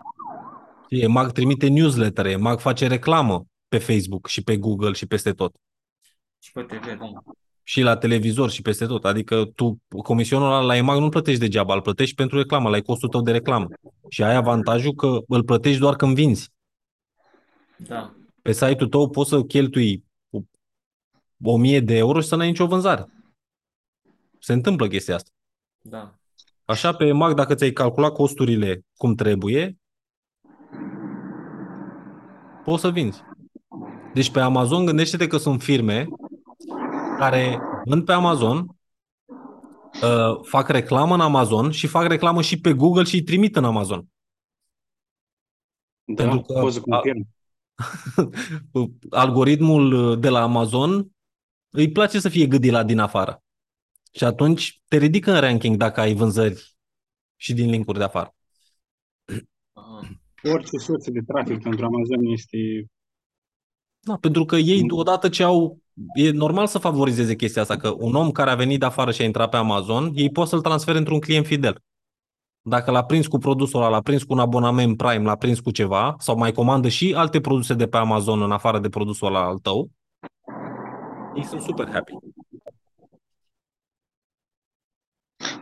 E 0.92 1.08
Mag 1.08 1.32
trimite 1.32 1.68
newsletter, 1.68 2.38
Mag 2.38 2.60
face 2.60 2.88
reclamă 2.88 3.46
pe 3.68 3.78
Facebook 3.78 4.28
și 4.28 4.44
pe 4.44 4.58
Google 4.58 4.92
și 4.92 5.06
peste 5.06 5.32
tot. 5.32 5.56
Și 6.40 6.52
pe 6.52 6.62
TV, 6.62 6.86
da. 6.98 7.34
Și 7.64 7.82
la 7.82 7.98
televizor 7.98 8.50
și 8.50 8.62
peste 8.62 8.86
tot. 8.86 9.06
Adică 9.06 9.46
tu, 9.46 9.82
comisionul 10.04 10.48
ăla 10.48 10.62
la 10.62 10.76
EMAG 10.76 11.00
nu 11.00 11.10
plătești 11.10 11.40
degeaba, 11.40 11.74
îl 11.74 11.82
plătești 11.82 12.16
pentru 12.16 12.38
reclamă, 12.38 12.70
la 12.70 12.82
costul 12.82 13.10
tău 13.10 13.22
de 13.22 13.32
reclamă. 13.32 13.68
Și 14.10 14.24
ai 14.24 14.36
avantajul 14.36 14.94
că 14.94 15.18
îl 15.28 15.44
plătești 15.44 15.80
doar 15.80 15.96
când 15.96 16.16
vinzi. 16.16 16.50
Da. 17.78 18.16
Pe 18.42 18.52
site-ul 18.52 18.90
tău 18.90 19.10
poți 19.10 19.30
să 19.30 19.44
cheltui 19.44 20.06
1000 21.44 21.80
de 21.80 21.96
euro 21.96 22.22
și 22.22 22.28
să 22.28 22.36
n-ai 22.36 22.48
nicio 22.48 22.68
vânzare. 22.68 23.06
Se 24.40 24.54
întâmplă 24.54 24.88
chestia 24.88 25.16
asta. 25.16 25.32
Da. 25.82 26.16
Așa, 26.66 26.94
pe 26.94 27.06
EMAG, 27.06 27.36
dacă 27.36 27.56
ți-ai 27.56 27.72
calculat 27.72 28.14
costurile 28.14 28.86
cum 28.98 29.16
trebuie, 29.16 29.81
poți 32.64 32.82
să 32.82 32.92
vinzi. 32.92 33.22
Deci 34.14 34.32
pe 34.32 34.40
Amazon, 34.40 34.86
gândește-te 34.86 35.28
că 35.28 35.38
sunt 35.38 35.62
firme 35.62 36.08
care 37.18 37.60
vând 37.86 38.06
pe 38.06 38.12
Amazon, 38.12 38.58
uh, 40.04 40.40
fac 40.42 40.68
reclamă 40.70 41.14
în 41.14 41.22
Amazon 41.22 41.72
și 41.72 41.88
fac 41.88 42.08
reclamă 42.08 42.42
și 42.42 42.60
pe 42.60 42.74
Google 42.74 43.04
și 43.04 43.16
îi 43.16 43.24
trimit 43.24 43.56
în 43.56 43.64
Amazon. 43.66 44.08
Da, 46.04 46.24
Pentru 46.24 46.42
că- 46.42 46.60
pot 46.60 46.74
să 46.74 46.82
confirm. 46.82 47.28
Algoritmul 49.10 50.20
de 50.20 50.30
la 50.30 50.42
Amazon 50.42 51.12
îi 51.70 51.92
place 51.92 52.20
să 52.20 52.30
fie 52.30 52.46
gândit 52.48 52.72
la 52.72 52.84
din 52.84 53.00
afară. 53.00 53.44
Și 54.12 54.24
atunci 54.24 54.82
te 54.88 54.98
ridică 54.98 55.32
în 55.34 55.40
ranking 55.40 55.78
dacă 55.78 56.00
ai 56.00 56.14
vânzări 56.14 56.76
și 57.36 57.54
din 57.54 57.70
linkuri 57.70 57.98
de 57.98 58.04
afară. 58.04 58.36
Aha. 60.44 60.54
Orice 60.54 60.78
sursă 60.78 61.12
de 61.12 61.20
trafic 61.28 61.62
pentru 61.62 61.86
Amazon 61.86 62.26
este 62.26 62.58
Da, 64.00 64.18
pentru 64.22 64.46
că 64.46 64.56
ei, 64.56 64.82
Mm. 64.82 64.98
odată 64.98 65.30
ce 65.30 65.44
au... 65.44 65.80
E 66.14 66.32
normal 66.32 66.68
să 66.68 66.78
favorizeze 66.78 67.36
chestia 67.36 67.62
asta, 67.62 67.78
că 67.78 67.94
un 67.98 68.16
om 68.16 68.32
care 68.32 68.50
a 68.50 68.56
venit 68.56 68.80
de 68.80 68.86
afară 68.86 69.12
și 69.12 69.22
a 69.22 69.26
intrat 69.26 69.50
pe 69.50 69.58
Amazon, 69.58 70.12
ei 70.16 70.30
pot 70.32 70.48
să-l 70.48 70.62
transfere 70.62 70.98
într-un 70.98 71.20
client 71.20 71.46
fidel. 71.46 71.80
Dacă 72.62 72.92
l-a 72.92 73.04
prins 73.04 73.28
cu 73.28 73.38
produsul 73.38 73.80
ăla, 73.80 73.90
l-a 73.90 74.02
prins 74.02 74.24
cu 74.24 74.34
un 74.34 74.40
abonament 74.40 74.98
Prime, 74.98 75.24
l-a 75.24 75.36
prins 75.36 75.60
cu 75.60 75.72
ceva, 75.72 76.16
sau 76.20 76.38
mai 76.38 76.52
comandă 76.52 76.88
și 76.88 77.14
alte 77.14 77.42
produse 77.42 77.74
de 77.74 77.88
pe 77.88 77.98
Amazon 77.98 78.42
în 78.42 78.52
afară 78.52 78.80
de 78.80 78.90
produsul 78.90 79.28
ăla 79.28 79.46
al 79.46 79.58
tău, 79.58 79.90
ei 81.36 81.44
sunt 81.46 81.62
super 81.62 81.90
happy. 81.90 82.12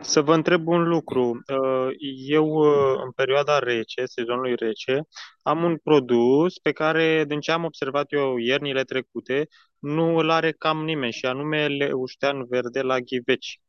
Să 0.02 0.20
vă 0.22 0.34
întreb 0.34 0.66
un 0.66 0.88
lucru. 0.88 1.30
Uh, 1.30 1.88
Eu, 2.26 2.46
uh, 2.48 3.00
în 3.04 3.10
perioada 3.10 3.58
rece, 3.58 4.04
sezonului 4.04 4.54
rece, 4.54 5.00
am 5.42 5.62
un 5.62 5.76
produs 5.76 6.58
pe 6.58 6.72
care, 6.72 7.24
din 7.24 7.40
ce 7.40 7.52
am 7.52 7.64
observat 7.64 8.06
eu 8.08 8.36
iernile 8.36 8.82
trecute, 8.82 9.48
nu 9.78 10.16
îl 10.16 10.30
are 10.30 10.52
cam 10.52 10.84
nimeni, 10.84 11.12
și 11.12 11.26
anume 11.26 11.66
leuștean 11.66 12.46
verde 12.48 12.80
la 12.80 12.98
ghiveci. 12.98 13.60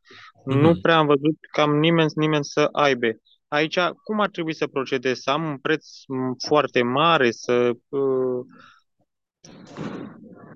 Nu 0.46 0.70
Mhm. 0.70 0.82
prea 0.82 0.98
am 0.98 1.06
văzut 1.06 1.38
cam 1.52 1.78
nimeni, 1.80 2.12
nimeni 2.16 2.44
să 2.46 2.70
aibă. 2.72 3.08
Aici, 3.48 3.80
cum 4.04 4.20
ar 4.20 4.30
trebui 4.30 4.54
să 4.54 4.68
procedez? 4.68 5.20
Să 5.20 5.30
am 5.30 5.44
un 5.44 5.58
preț 5.58 5.86
m, 6.08 6.34
foarte 6.48 6.84
mare, 6.84 7.32
să 7.32 7.72
uh, 7.90 8.46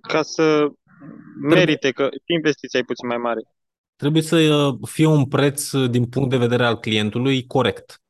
ca 0.01 0.21
să 0.21 0.67
merite, 1.41 1.91
că 1.91 2.09
și 2.11 2.33
investiția 2.33 2.79
e 2.79 2.83
puțin 2.83 3.07
mai 3.07 3.17
mare. 3.17 3.41
Trebuie 3.95 4.21
să 4.21 4.35
uh, 4.35 4.89
fie 4.89 5.05
un 5.05 5.27
preț 5.27 5.71
uh, 5.71 5.89
din 5.89 6.05
punct 6.05 6.29
de 6.29 6.37
vedere 6.37 6.65
al 6.65 6.79
clientului 6.79 7.45
corect. 7.45 8.01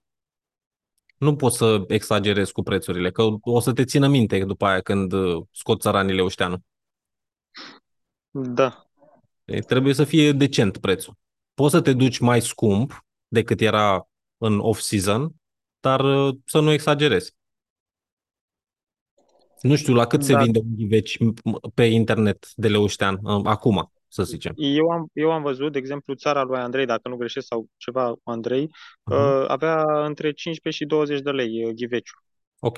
Nu 1.18 1.36
poți 1.36 1.58
să 1.58 1.84
exagerezi 1.88 2.52
cu 2.52 2.64
prețurile, 2.64 3.12
că 3.12 3.24
o 3.42 3.60
să 3.60 3.74
te 3.74 3.86
țină 3.86 4.08
minte 4.08 4.44
după 4.44 4.66
aia 4.66 4.82
când 4.82 5.12
uh, 5.12 5.44
scot 5.52 5.82
țăranile 5.82 6.16
Leușteanu. 6.16 6.64
Da. 8.32 8.90
Deci 9.44 9.66
Trebuie 9.66 9.94
să 9.94 10.04
fie 10.04 10.32
decent 10.32 10.78
prețul. 10.78 11.18
Poți 11.54 11.74
să 11.74 11.82
te 11.82 11.94
duci 11.94 12.20
mai 12.20 12.42
scump 12.42 13.06
decât 13.28 13.62
era 13.62 14.08
în 14.38 14.60
off-season, 14.60 15.32
dar 15.80 16.28
uh, 16.28 16.36
să 16.46 16.60
nu 16.60 16.72
exagerezi. 16.72 17.36
Nu 19.62 19.76
știu 19.76 19.94
la 19.94 20.08
cât 20.08 20.24
se 20.24 20.34
Da. 20.34 20.44
vinde 20.44 20.60
un 20.60 20.76
ghiveci 20.76 21.18
pe 21.74 21.84
internet 21.84 22.52
de 22.56 22.68
Leuștean 22.68 23.20
uh, 23.24 23.42
acum, 23.46 23.92
să 24.16 24.24
zicem. 24.24 24.54
Eu 24.56 24.90
am, 24.90 25.08
eu 25.14 25.32
am 25.32 25.42
văzut, 25.42 25.72
de 25.72 25.78
exemplu, 25.78 26.14
țara 26.14 26.42
lui 26.44 26.58
Andrei, 26.58 26.86
dacă 26.86 27.10
nu 27.10 27.16
greșesc, 27.16 27.48
sau 27.48 27.68
ceva 27.78 28.12
cu 28.12 28.22
Andrei, 28.30 28.70
Mhm. 29.04 29.18
uh, 29.18 29.46
avea 29.48 30.06
între 30.06 30.32
15 30.32 30.84
și 30.84 30.90
20 30.90 31.20
de 31.22 31.32
lei 31.32 31.66
uh, 31.66 31.72
ghiveciu. 31.74 32.14
Ok. 32.60 32.78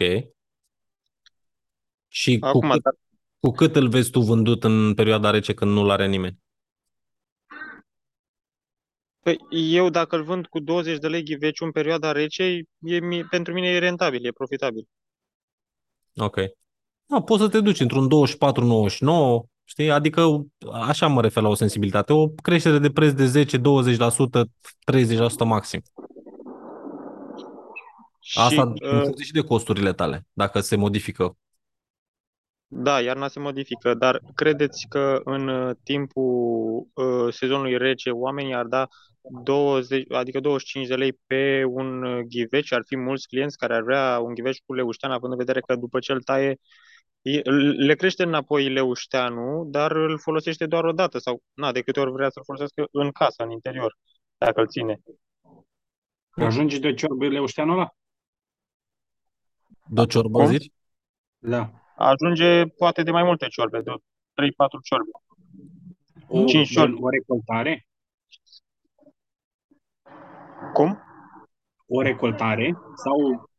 Și 2.08 2.40
cu 2.40 2.46
Acum, 2.46 2.70
cât, 2.70 2.82
dar, 2.82 2.94
cu 3.40 3.52
cât 3.52 3.76
îl 3.76 3.88
vezi 3.90 4.10
tu 4.12 4.20
vândut 4.22 4.64
în 4.64 4.94
perioada 4.94 5.30
rece 5.30 5.54
când 5.54 5.72
nu-l 5.72 5.90
are 5.90 6.08
nimeni? 6.08 6.38
păi, 9.20 9.38
eu 9.50 9.90
dacă 9.90 10.16
îl 10.16 10.24
vând 10.24 10.46
cu 10.48 10.60
20 10.60 10.98
de 10.98 11.08
lei 11.08 11.24
ghiveciu 11.24 11.66
în 11.66 11.72
perioada 11.72 12.12
rece, 12.12 12.44
e, 12.80 13.00
mi- 13.00 13.24
pentru 13.24 13.54
mine 13.54 13.68
e 13.68 13.78
rentabil, 13.80 14.26
e 14.26 14.32
profitabil. 14.32 14.88
Ok. 16.16 16.38
Da, 17.06 17.22
poți 17.22 17.42
să 17.42 17.50
te 17.50 17.60
duci 17.62 17.80
într-un 17.80 18.08
24-99, 18.08 19.46
Știi? 19.70 19.92
Adică 19.92 20.46
așa 20.72 21.08
mă 21.08 21.22
refer 21.22 21.44
la 21.44 21.50
o 21.50 21.56
sensibilitate. 21.56 22.14
O 22.14 22.28
creștere 22.28 22.80
de 22.80 22.90
preț 22.90 23.12
de 23.12 23.26
10, 23.26 23.58
20%, 23.58 23.62
30% 23.62 25.46
maxim. 25.46 25.82
Asta 28.34 28.50
Și, 28.50 28.84
în 28.84 28.98
uh, 28.98 29.02
funcție 29.04 29.26
și 29.26 29.32
de 29.32 29.42
costurile 29.42 29.94
tale, 29.94 30.26
dacă 30.34 30.60
se 30.60 30.76
modifică. 30.76 31.38
Da, 32.68 33.02
iarna 33.02 33.28
se 33.28 33.40
modifică, 33.40 33.94
dar 33.94 34.22
credeți 34.36 34.86
că 34.90 35.22
în 35.24 35.48
uh, 35.48 35.76
timpul 35.84 36.88
uh, 36.94 37.34
sezonului 37.34 37.78
rece 37.78 38.10
oamenii 38.10 38.56
ar 38.56 38.66
da 38.66 38.88
20, 39.44 40.12
adică 40.12 40.40
25 40.40 40.88
de 40.88 40.96
lei 40.96 41.20
pe 41.28 41.64
un 41.68 42.04
uh, 42.04 42.20
ghiveci? 42.20 42.74
Ar 42.74 42.82
fi 42.86 42.98
mulți 42.98 43.28
clienți 43.28 43.58
care 43.58 43.76
ar 43.76 43.82
vrea 43.82 44.20
un 44.20 44.34
ghiveci 44.34 44.62
cu 44.66 44.74
leuștean, 44.74 45.12
având 45.12 45.32
în 45.32 45.38
vedere 45.38 45.60
că 45.62 45.76
după 45.76 46.00
ce 46.00 46.12
îl 46.12 46.22
taie, 46.22 46.50
e- 46.50 46.58
le 47.78 47.96
crește 47.96 48.24
înapoi 48.24 48.70
leușteanul, 48.70 49.72
dar 49.72 49.92
îl 49.92 50.20
folosește 50.20 50.66
doar 50.66 50.84
o 50.84 50.92
dată 50.92 51.18
sau, 51.18 51.42
na, 51.54 51.72
de 51.72 51.82
câte 51.82 52.00
ori 52.00 52.12
vrea 52.12 52.30
să-l 52.30 52.44
folosească 52.44 52.88
în 52.92 53.12
casă, 53.12 53.44
în 53.44 53.52
interior, 53.52 53.98
dacă 54.38 54.60
îl 54.62 54.68
ține. 54.68 55.02
Ajunge 56.30 56.80
de 56.80 56.94
ciorbă 56.94 57.28
leușteanul 57.28 57.74
ăla? 57.74 57.90
De 59.90 60.02
o 60.02 60.06
ciorbă, 60.06 60.38
Cum? 60.38 60.48
zici? 60.48 60.72
Da. 61.38 61.72
Ajunge 61.96 62.66
poate 62.66 63.04
de 63.04 63.12
mai 63.12 63.24
multe 63.24 63.48
ciorbe, 63.48 63.82
de 63.82 63.92
3-4 63.92 63.96
ciorbe. 64.84 65.10
O, 66.28 66.46
Cinci 66.46 66.72
gen, 66.72 66.86
ciorbe. 66.86 66.98
o 67.02 67.10
recoltare? 67.10 67.88
Cum? 70.74 71.00
O 71.86 72.02
recoltare? 72.02 72.78
Sau 72.96 73.50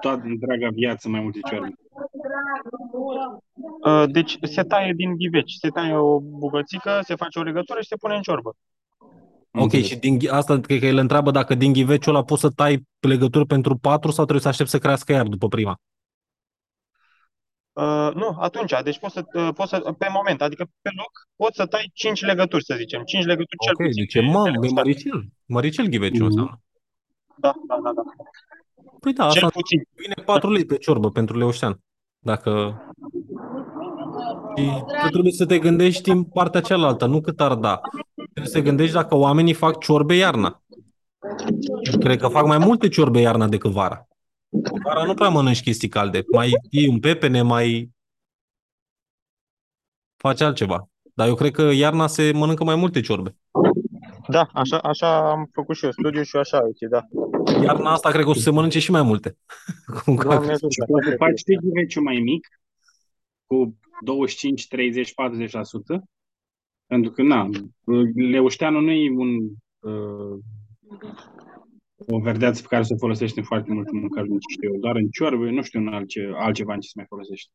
toată 0.00 0.22
întreaga 0.24 0.68
viață 0.68 1.08
mai 1.08 1.20
multe 1.20 1.40
ciorbe? 1.50 1.74
Uh, 3.84 4.04
Deci 4.12 4.36
se 4.42 4.62
taie 4.62 4.92
din 4.92 5.16
ghiveci, 5.16 5.52
se 5.52 5.68
taie 5.68 5.94
o 5.96 6.20
bucățică, 6.20 7.00
se 7.02 7.14
face 7.14 7.38
o 7.38 7.42
legătură 7.42 7.80
și 7.80 7.86
se 7.88 7.96
pune 7.96 8.14
în 8.14 8.22
ciorbă. 8.22 8.56
Am 9.52 9.60
Ok, 9.60 9.62
înțeles. 9.62 9.86
și 9.86 9.96
din, 9.96 10.18
ghi- 10.18 10.30
asta 10.30 10.60
cred 10.60 10.78
că 10.78 10.86
el 10.86 10.96
întreabă 10.96 11.30
dacă 11.30 11.54
din 11.54 11.72
ghiveciul 11.72 12.14
ăla 12.14 12.24
poți 12.24 12.40
să 12.40 12.48
tai 12.50 12.86
legături 13.00 13.46
pentru 13.46 13.76
patru 13.76 14.10
sau 14.10 14.22
trebuie 14.24 14.42
să 14.42 14.48
aștepți 14.48 14.72
să 14.72 14.78
crească 14.78 15.12
iar 15.12 15.26
după 15.26 15.48
prima. 15.48 15.76
Uh, 17.72 18.10
nu, 18.14 18.36
atunci, 18.38 18.72
deci 18.84 18.98
poți 18.98 19.14
să, 19.14 19.24
uh, 19.34 19.48
poți 19.54 19.70
să, 19.70 19.94
pe 19.98 20.06
moment, 20.12 20.42
adică 20.42 20.64
pe 20.82 20.90
loc, 20.96 21.10
poți 21.36 21.56
să 21.56 21.66
tai 21.66 21.90
5 21.94 22.22
legături, 22.22 22.64
să 22.64 22.74
zicem, 22.78 23.02
5 23.02 23.24
legături 23.24 23.56
cel 23.64 23.72
Ok, 23.72 23.78
puțin 23.86 24.02
deci 24.02 24.14
e, 24.14 24.20
de, 24.20 24.26
de 24.26 24.32
mă, 24.32 24.48
e 24.48 24.50
leuștean. 24.50 24.72
măricel. 24.74 25.24
Măricel 25.46 25.86
ghiveciul 25.86 26.16
Mhm. 26.18 26.26
înseamnă. 26.26 26.60
Da, 27.36 27.54
da, 27.68 27.78
da, 27.82 27.92
da. 27.92 28.02
Păi 29.00 29.12
da, 29.12 29.28
Cel 29.28 29.44
asta 29.44 29.58
puțin. 29.60 29.82
vine 29.94 30.14
4 30.24 30.50
lei 30.50 30.64
pe 30.64 30.76
ciorbă 30.76 31.10
pentru 31.10 31.38
leuștean. 31.38 31.80
Dacă... 32.20 32.82
Și 34.56 34.70
tu 35.02 35.08
trebuie 35.08 35.32
să 35.32 35.46
te 35.46 35.58
gândești 35.58 36.10
în 36.10 36.24
partea 36.24 36.60
cealaltă, 36.60 37.06
nu 37.06 37.20
cât 37.20 37.40
ar 37.40 37.54
da. 37.54 37.80
Trebuie 38.14 38.46
să 38.46 38.58
te 38.58 38.62
gândești 38.62 38.94
dacă 38.94 39.14
oamenii 39.14 39.52
fac 39.52 39.78
ciorbe 39.78 40.14
iarna. 40.14 40.62
Cred 42.00 42.20
că 42.20 42.28
fac 42.28 42.46
mai 42.46 42.58
multe 42.58 42.88
ciorbe 42.88 43.20
iarna 43.20 43.48
decât 43.48 43.70
vara. 43.70 44.08
Vara 44.84 45.04
nu 45.04 45.14
prea 45.14 45.28
mănânci 45.28 45.62
chestii 45.62 45.88
calde. 45.88 46.24
Mai 46.32 46.52
iei 46.70 46.88
un 46.88 47.00
pepene, 47.00 47.42
mai 47.42 47.90
faci 50.16 50.40
altceva. 50.40 50.88
Dar 51.14 51.28
eu 51.28 51.34
cred 51.34 51.52
că 51.52 51.62
iarna 51.62 52.06
se 52.06 52.32
mănâncă 52.34 52.64
mai 52.64 52.74
multe 52.74 53.00
ciorbe. 53.00 53.36
Da, 54.28 54.48
așa, 54.52 54.78
așa 54.78 55.30
am 55.30 55.48
făcut 55.52 55.76
și 55.76 55.84
eu 55.84 55.90
studiu 55.90 56.22
și 56.22 56.36
așa, 56.36 56.58
uite, 56.58 56.86
da. 56.86 57.06
Iarna 57.62 57.90
asta 57.92 58.10
cred 58.10 58.24
că 58.24 58.30
o 58.30 58.34
să 58.34 58.40
se 58.40 58.50
mănânce 58.50 58.78
și 58.78 58.90
mai 58.90 59.02
multe. 59.02 59.36
Cum 60.04 60.16
că- 60.16 60.28
Doamne 60.28 60.50
ajută, 60.50 60.66
Și 60.70 60.80
așa 60.80 60.92
poți 60.92 61.04
să 61.04 61.08
cred. 61.14 61.18
faci 61.28 61.38
și 61.38 61.58
ghiveciul 61.62 62.02
mai 62.02 62.18
mic, 62.18 62.48
cu 63.46 63.78
25, 64.04 64.66
30, 64.68 65.12
40%, 65.12 66.02
pentru 66.86 67.10
că, 67.12 67.22
na, 67.22 67.48
leușteanul 68.14 68.82
nu 68.82 68.90
e 68.90 69.10
un, 69.10 69.36
uh, 69.92 70.38
o 72.06 72.18
verdeață 72.18 72.60
pe 72.62 72.66
care 72.70 72.82
se 72.82 72.94
folosește 72.98 73.38
în 73.40 73.44
foarte 73.46 73.72
multe 73.72 73.90
mâncăruri, 73.92 74.30
nici 74.32 74.52
știu 74.56 74.72
eu, 74.72 74.80
doar 74.80 74.96
în 74.96 75.08
ciorbe, 75.10 75.50
nu 75.50 75.62
știu 75.62 75.80
în 75.80 75.88
altce, 75.88 76.30
altceva 76.34 76.74
în 76.74 76.80
ce 76.80 76.86
se 76.88 76.92
mai 76.96 77.04
folosește. 77.08 77.50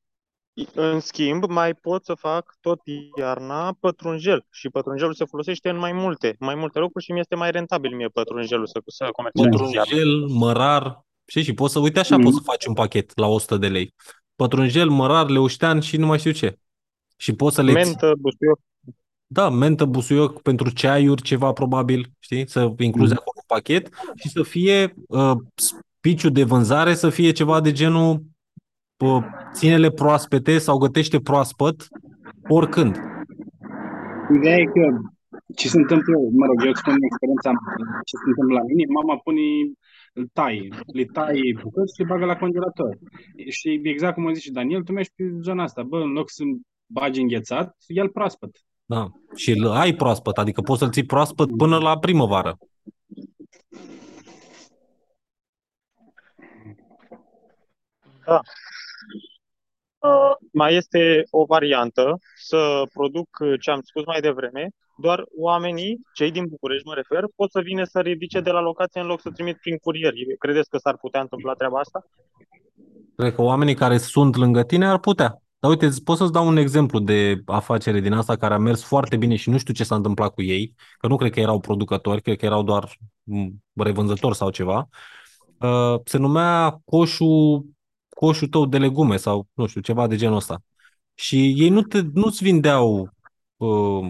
În 0.73 0.99
schimb, 0.99 1.43
mai 1.49 1.73
pot 1.73 2.05
să 2.05 2.13
fac 2.13 2.57
tot 2.61 2.79
iarna 3.17 3.75
pătrunjel 3.79 4.45
și 4.51 4.69
pătrunjelul 4.69 5.13
se 5.13 5.25
folosește 5.25 5.69
în 5.69 5.77
mai 5.77 5.91
multe, 5.91 6.35
mai 6.39 6.55
multe 6.55 6.79
locuri 6.79 7.03
și 7.03 7.11
mi 7.11 7.19
este 7.19 7.35
mai 7.35 7.51
rentabil 7.51 7.95
mie 7.95 8.07
pătrunjelul 8.07 8.67
să, 8.67 8.81
să 8.85 9.09
comercializez 9.11 9.73
iarna. 9.73 9.81
Pătrunjel, 9.89 10.25
mărar, 10.27 11.01
știi, 11.25 11.43
și 11.43 11.53
poți 11.53 11.73
să, 11.73 11.79
uite 11.79 11.99
așa, 11.99 12.15
Mhm. 12.15 12.23
poți 12.23 12.35
să 12.35 12.41
faci 12.43 12.65
un 12.65 12.73
pachet 12.73 13.17
la 13.17 13.27
100 13.27 13.57
de 13.57 13.67
lei. 13.67 13.93
Pătrunjel, 14.35 14.89
mărar, 14.89 15.29
leuștean 15.29 15.79
și 15.79 15.97
nu 15.97 16.05
mai 16.05 16.19
știu 16.19 16.31
ce. 16.31 16.57
Și 17.17 17.33
poți 17.33 17.55
să 17.55 17.61
le 17.61 17.71
ții- 17.71 17.83
Mentă, 17.83 18.13
busuioc, 18.19 18.59
Da, 19.27 19.49
mentă, 19.49 19.85
busuioc 19.85 20.41
pentru 20.41 20.69
ceaiuri, 20.69 21.21
ceva 21.21 21.51
probabil, 21.51 22.11
știi? 22.19 22.49
Să 22.49 22.59
incluzi 22.77 23.11
Mhm. 23.11 23.19
acolo 23.21 23.35
un 23.35 23.43
pachet 23.47 23.89
și 24.15 24.29
să 24.29 24.43
fie 24.43 24.93
uh, 25.07 25.31
spiciul 25.55 26.31
de 26.31 26.43
vânzare, 26.43 26.93
să 26.93 27.09
fie 27.09 27.31
ceva 27.31 27.61
de 27.61 27.71
genul 27.71 28.11
uh, 28.13 28.19
ținele 29.53 29.89
proaspete 29.89 30.57
sau 30.57 30.77
gătește 30.77 31.19
proaspăt 31.19 31.87
oricând. 32.47 32.95
Ideea 34.35 34.57
e 34.57 34.63
că 34.63 34.85
ce 35.55 35.67
se 35.67 35.77
întâmplă, 35.77 36.13
mă 36.39 36.45
rog, 36.45 36.57
eu 36.63 36.69
îți 36.69 36.79
spun 36.79 36.93
din 36.93 37.09
experiența 37.09 37.51
mea, 37.51 38.01
ce 38.09 38.15
se 38.21 38.27
întâmplă 38.31 38.53
la 38.59 38.65
mine, 38.69 38.83
mama 38.97 39.15
pune, 39.23 39.45
îl 40.13 40.25
taie, 40.33 40.67
le 40.97 41.05
taie 41.17 41.59
bucăți 41.61 41.93
și 41.93 42.01
le 42.01 42.09
bagă 42.11 42.25
la 42.25 42.41
congelator. 42.43 42.91
Și 43.57 43.69
exact 43.83 44.13
cum 44.15 44.27
a 44.27 44.31
zis 44.31 44.43
și 44.43 44.57
Daniel, 44.57 44.83
tu 44.83 44.91
mergi 44.91 45.11
pe 45.15 45.23
zona 45.47 45.63
asta, 45.63 45.83
bă, 45.83 45.97
în 46.07 46.11
loc 46.19 46.29
să 46.29 46.43
bagi 46.85 47.21
înghețat, 47.21 47.75
ia-l 47.87 48.09
proaspăt. 48.09 48.51
Da. 48.85 49.03
Și 49.35 49.51
îl 49.51 49.67
ai 49.67 49.93
proaspăt, 49.93 50.37
adică 50.37 50.61
poți 50.61 50.79
să-l 50.79 50.91
ții 50.91 51.11
proaspăt 51.13 51.49
până 51.57 51.77
la 51.77 51.99
primăvară. 51.99 52.57
Da. 58.25 58.39
Uh, 60.05 60.35
mai 60.51 60.75
este 60.75 61.23
o 61.29 61.45
variantă 61.45 62.19
să 62.35 62.83
produc 62.93 63.27
uh, 63.39 63.53
ce 63.61 63.71
am 63.71 63.81
spus 63.83 64.05
mai 64.05 64.21
devreme, 64.21 64.69
doar 64.97 65.23
oamenii, 65.37 65.99
cei 66.13 66.31
din 66.31 66.45
București 66.49 66.87
mă 66.87 66.93
refer, 66.93 67.23
pot 67.35 67.51
să 67.51 67.59
vină 67.61 67.83
să 67.83 67.99
ridice 67.99 68.39
de 68.39 68.51
la 68.51 68.61
locație 68.61 69.01
în 69.01 69.07
loc 69.07 69.21
să 69.21 69.29
trimit 69.29 69.57
prin 69.57 69.77
curier. 69.77 70.13
Credeți 70.39 70.69
că 70.69 70.77
s-ar 70.77 70.97
putea 70.97 71.21
întâmpla 71.21 71.53
treaba 71.53 71.79
asta? 71.79 72.05
Cred 73.15 73.33
că 73.33 73.41
oamenii 73.41 73.75
care 73.75 73.97
sunt 73.97 74.35
lângă 74.35 74.63
tine 74.63 74.87
ar 74.87 74.99
putea. 74.99 75.41
Dar 75.59 75.71
uite, 75.71 75.85
îți 75.85 76.03
pot 76.03 76.17
să-ți 76.17 76.31
dau 76.31 76.47
un 76.47 76.57
exemplu 76.57 76.99
de 76.99 77.41
afacere 77.45 77.99
din 77.99 78.13
asta 78.13 78.35
care 78.35 78.53
a 78.53 78.57
mers 78.57 78.83
foarte 78.83 79.17
bine 79.17 79.35
și 79.35 79.49
nu 79.49 79.57
știu 79.57 79.73
ce 79.73 79.83
s-a 79.83 79.95
întâmplat 79.95 80.33
cu 80.33 80.41
ei, 80.41 80.73
că 80.97 81.07
nu 81.07 81.15
cred 81.15 81.31
că 81.31 81.39
erau 81.39 81.59
producători, 81.59 82.21
cred 82.21 82.37
că 82.37 82.45
erau 82.45 82.63
doar 82.63 82.89
m, 83.23 83.47
revânzători 83.73 84.35
sau 84.35 84.49
ceva. 84.49 84.87
Uh, 85.59 85.99
Se 86.03 86.17
numea 86.17 86.81
coșul, 86.85 87.65
coșul 88.15 88.47
tău 88.47 88.65
de 88.65 88.77
legume 88.77 89.17
sau 89.17 89.47
nu 89.53 89.67
știu, 89.67 89.81
ceva 89.81 90.07
de 90.07 90.15
genul 90.15 90.35
ăsta. 90.35 90.63
Și 91.13 91.53
ei 91.57 91.69
nu 91.69 91.81
te, 91.81 92.01
nu-ți 92.13 92.43
vindeau, 92.43 93.09
uh, 93.57 94.09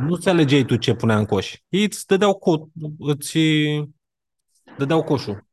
nu-ți 0.00 0.28
alegeai 0.28 0.64
tu 0.64 0.76
ce 0.76 0.94
punea 0.94 1.18
în 1.18 1.24
coș. 1.24 1.56
Ei 1.68 1.84
îți 1.84 2.06
dădeau, 2.06 2.40
co- 2.40 2.70
îți 2.98 3.38
dădeau 4.78 5.02
coșul. 5.02 5.44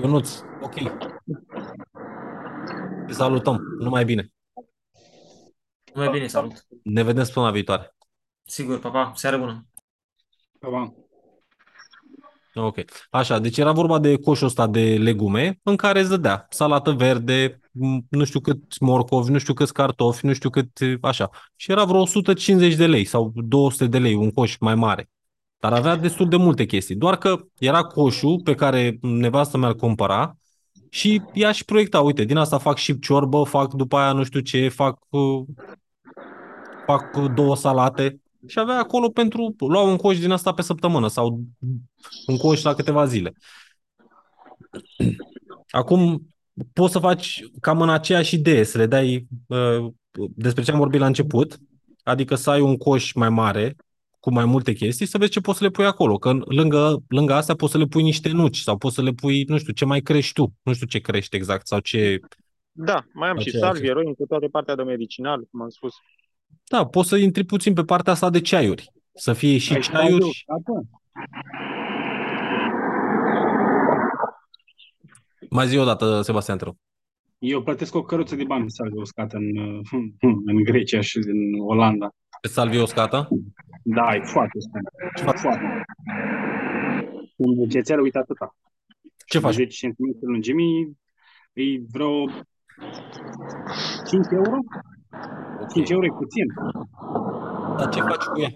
Ionuț, 0.00 0.38
ok. 0.60 0.74
Te 3.06 3.12
salutăm, 3.12 3.60
numai 3.78 4.04
bine. 4.04 4.32
Mai 5.94 6.10
bine, 6.10 6.26
salut. 6.26 6.66
Ne 6.82 7.02
vedem 7.02 7.24
săptămâna 7.24 7.52
viitoare. 7.52 7.96
Sigur, 8.42 8.78
papa, 8.78 9.12
seară 9.14 9.38
bună. 9.38 9.66
Pa, 10.58 10.68
pa. 10.68 10.94
Ok. 12.60 12.76
Așa, 13.10 13.38
deci 13.38 13.58
era 13.58 13.72
vorba 13.72 13.98
de 13.98 14.16
coșul 14.16 14.46
ăsta 14.46 14.66
de 14.66 14.96
legume 14.96 15.58
în 15.62 15.76
care 15.76 16.00
îți 16.00 16.08
dădea 16.08 16.46
salată 16.50 16.90
verde, 16.90 17.60
m, 17.72 17.98
nu 18.08 18.24
știu 18.24 18.40
cât 18.40 18.78
morcovi, 18.80 19.30
nu 19.30 19.38
știu 19.38 19.54
câți 19.54 19.72
cartofi, 19.72 20.26
nu 20.26 20.32
știu 20.32 20.50
cât 20.50 20.68
așa. 21.00 21.30
Și 21.56 21.70
era 21.70 21.84
vreo 21.84 22.00
150 22.00 22.74
de 22.74 22.86
lei 22.86 23.04
sau 23.04 23.32
200 23.34 23.86
de 23.86 23.98
lei, 23.98 24.14
un 24.14 24.30
coș 24.30 24.56
mai 24.58 24.74
mare. 24.74 25.10
Dar 25.60 25.72
avea 25.72 25.96
destul 25.96 26.28
de 26.28 26.36
multe 26.36 26.64
chestii. 26.64 26.94
Doar 26.94 27.16
că 27.16 27.36
era 27.58 27.82
coșul 27.82 28.40
pe 28.44 28.54
care 28.54 28.98
nevastă 29.00 29.56
mea 29.56 29.68
îl 29.68 29.74
cumpăra 29.74 30.36
și 30.90 31.22
ea 31.32 31.52
și 31.52 31.64
proiecta, 31.64 32.00
uite, 32.00 32.24
din 32.24 32.36
asta 32.36 32.58
fac 32.58 32.76
și 32.76 32.98
ciorbă, 32.98 33.42
fac 33.42 33.72
după 33.74 33.96
aia 33.96 34.12
nu 34.12 34.24
știu 34.24 34.40
ce, 34.40 34.68
fac, 34.68 34.98
uh, 35.08 35.44
fac 36.86 37.16
uh, 37.16 37.30
două 37.34 37.56
salate 37.56 38.20
și 38.46 38.58
avea 38.58 38.78
acolo 38.78 39.08
pentru, 39.08 39.54
lua 39.58 39.82
un 39.82 39.96
coș 39.96 40.18
din 40.18 40.30
asta 40.30 40.52
pe 40.52 40.62
săptămână 40.62 41.08
sau 41.08 41.40
un 42.26 42.36
coș 42.36 42.62
la 42.62 42.74
câteva 42.74 43.06
zile. 43.06 43.32
Acum 45.70 46.28
poți 46.72 46.92
să 46.92 46.98
faci 46.98 47.42
cam 47.60 47.80
în 47.80 47.90
aceeași 47.90 48.34
idee, 48.34 48.62
să 48.62 48.78
le 48.78 48.86
dai 48.86 49.26
uh, 49.46 49.92
despre 50.34 50.62
ce 50.62 50.70
am 50.70 50.78
vorbit 50.78 51.00
la 51.00 51.06
început, 51.06 51.58
adică 52.02 52.34
să 52.34 52.50
ai 52.50 52.60
un 52.60 52.76
coș 52.76 53.12
mai 53.12 53.28
mare 53.28 53.76
cu 54.20 54.32
mai 54.32 54.44
multe 54.44 54.72
chestii, 54.72 55.06
să 55.06 55.18
vezi 55.18 55.30
ce 55.30 55.40
poți 55.40 55.58
să 55.58 55.64
le 55.64 55.70
pui 55.70 55.84
acolo, 55.84 56.18
că 56.18 56.38
lângă, 56.44 57.02
lângă 57.08 57.32
astea 57.32 57.54
poți 57.54 57.72
să 57.72 57.78
le 57.78 57.84
pui 57.84 58.02
niște 58.02 58.30
nuci 58.30 58.58
sau 58.58 58.76
poți 58.76 58.94
să 58.94 59.02
le 59.02 59.10
pui, 59.10 59.44
nu 59.44 59.58
știu, 59.58 59.72
ce 59.72 59.84
mai 59.84 60.00
crești 60.00 60.32
tu, 60.32 60.52
nu 60.62 60.72
știu 60.72 60.86
ce 60.86 60.98
crești 60.98 61.36
exact 61.36 61.66
sau 61.66 61.78
ce 61.78 62.18
Da, 62.72 63.04
mai 63.12 63.28
am 63.28 63.38
și 63.38 63.48
Aceea 63.48 63.62
salvie, 63.62 63.88
eroin, 63.88 64.14
cu 64.14 64.26
toate 64.26 64.46
partea 64.46 64.74
de 64.74 64.82
medicinal, 64.82 65.46
cum 65.50 65.62
am 65.62 65.68
spus. 65.68 65.94
Da, 66.68 66.86
poți 66.86 67.08
să 67.08 67.16
intri 67.16 67.44
puțin 67.44 67.74
pe 67.74 67.82
partea 67.84 68.12
asta 68.12 68.30
de 68.30 68.40
ceaiuri. 68.40 68.92
Să 69.14 69.32
fie 69.32 69.58
și 69.58 69.72
Ai 69.74 69.80
ceaiuri. 69.80 70.10
salvie 70.10 70.30
și- 70.30 70.44
uscată? 70.48 70.86
Mai 75.50 75.66
zi 75.66 75.76
o 75.76 75.84
dată, 75.84 76.22
Sebastian, 76.22 76.58
te 76.58 76.64
rog. 76.64 76.74
Eu 77.38 77.62
plătesc 77.62 77.94
o 77.94 78.02
căruță 78.02 78.34
de 78.36 78.44
bani 78.44 78.62
pe 78.62 78.68
salvie 78.68 79.00
uscată 79.00 79.36
în, 79.36 79.56
în 80.50 80.62
Grecia 80.64 81.00
și 81.00 81.16
în 81.16 81.60
Olanda. 81.60 82.10
Pe 82.40 82.48
salvie 82.48 82.80
uscată? 82.82 83.28
Da, 83.82 84.14
e 84.14 84.20
foarte 84.22 84.58
scump. 84.60 84.88
Ce 85.16 85.22
faci? 85.24 85.38
Foarte. 85.38 85.64
Un 87.36 87.54
buchețel, 87.54 88.00
uite 88.00 88.18
atâta. 88.18 88.56
Ce 89.26 89.38
faci? 89.38 89.54
10 89.54 89.86
cm 89.88 90.16
lungimi, 90.20 90.96
e 91.52 91.62
vreo 91.92 92.24
5 94.10 94.26
euro? 94.32 94.58
5 95.72 95.90
euro 95.90 96.04
e 96.06 96.08
puțin. 96.18 96.46
Dar 97.78 97.88
ce 97.88 98.00
faci 98.00 98.24
cu 98.24 98.40
ea? 98.40 98.48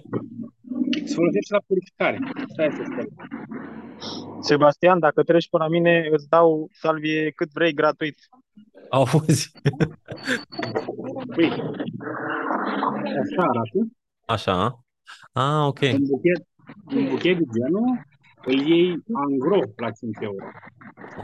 Se 1.06 1.14
folosește 1.14 1.54
la 1.54 1.60
purificare. 1.66 2.18
Stai 2.52 2.70
să 2.76 2.82
stai. 2.84 3.08
Sebastian, 4.40 4.98
dacă 4.98 5.22
treci 5.22 5.48
până 5.48 5.62
la 5.64 5.68
mine, 5.70 6.08
îți 6.12 6.28
dau 6.28 6.68
salvie 6.72 7.30
cât 7.30 7.52
vrei 7.52 7.72
gratuit. 7.72 8.16
Auzi? 8.90 9.52
Păi, 11.34 11.48
așa 13.22 13.42
arată. 13.42 13.78
Așa. 14.26 14.84
Ah, 15.32 15.66
ok. 15.66 15.80
Un 15.80 16.06
buchet, 16.06 16.46
un 16.94 17.08
buchet 17.08 17.38
de 17.38 17.44
genul 17.58 18.06
îl 18.44 18.60
iei 18.66 18.96
angro 19.12 19.58
la 19.76 19.90
5 19.90 20.16
euro. 20.20 20.44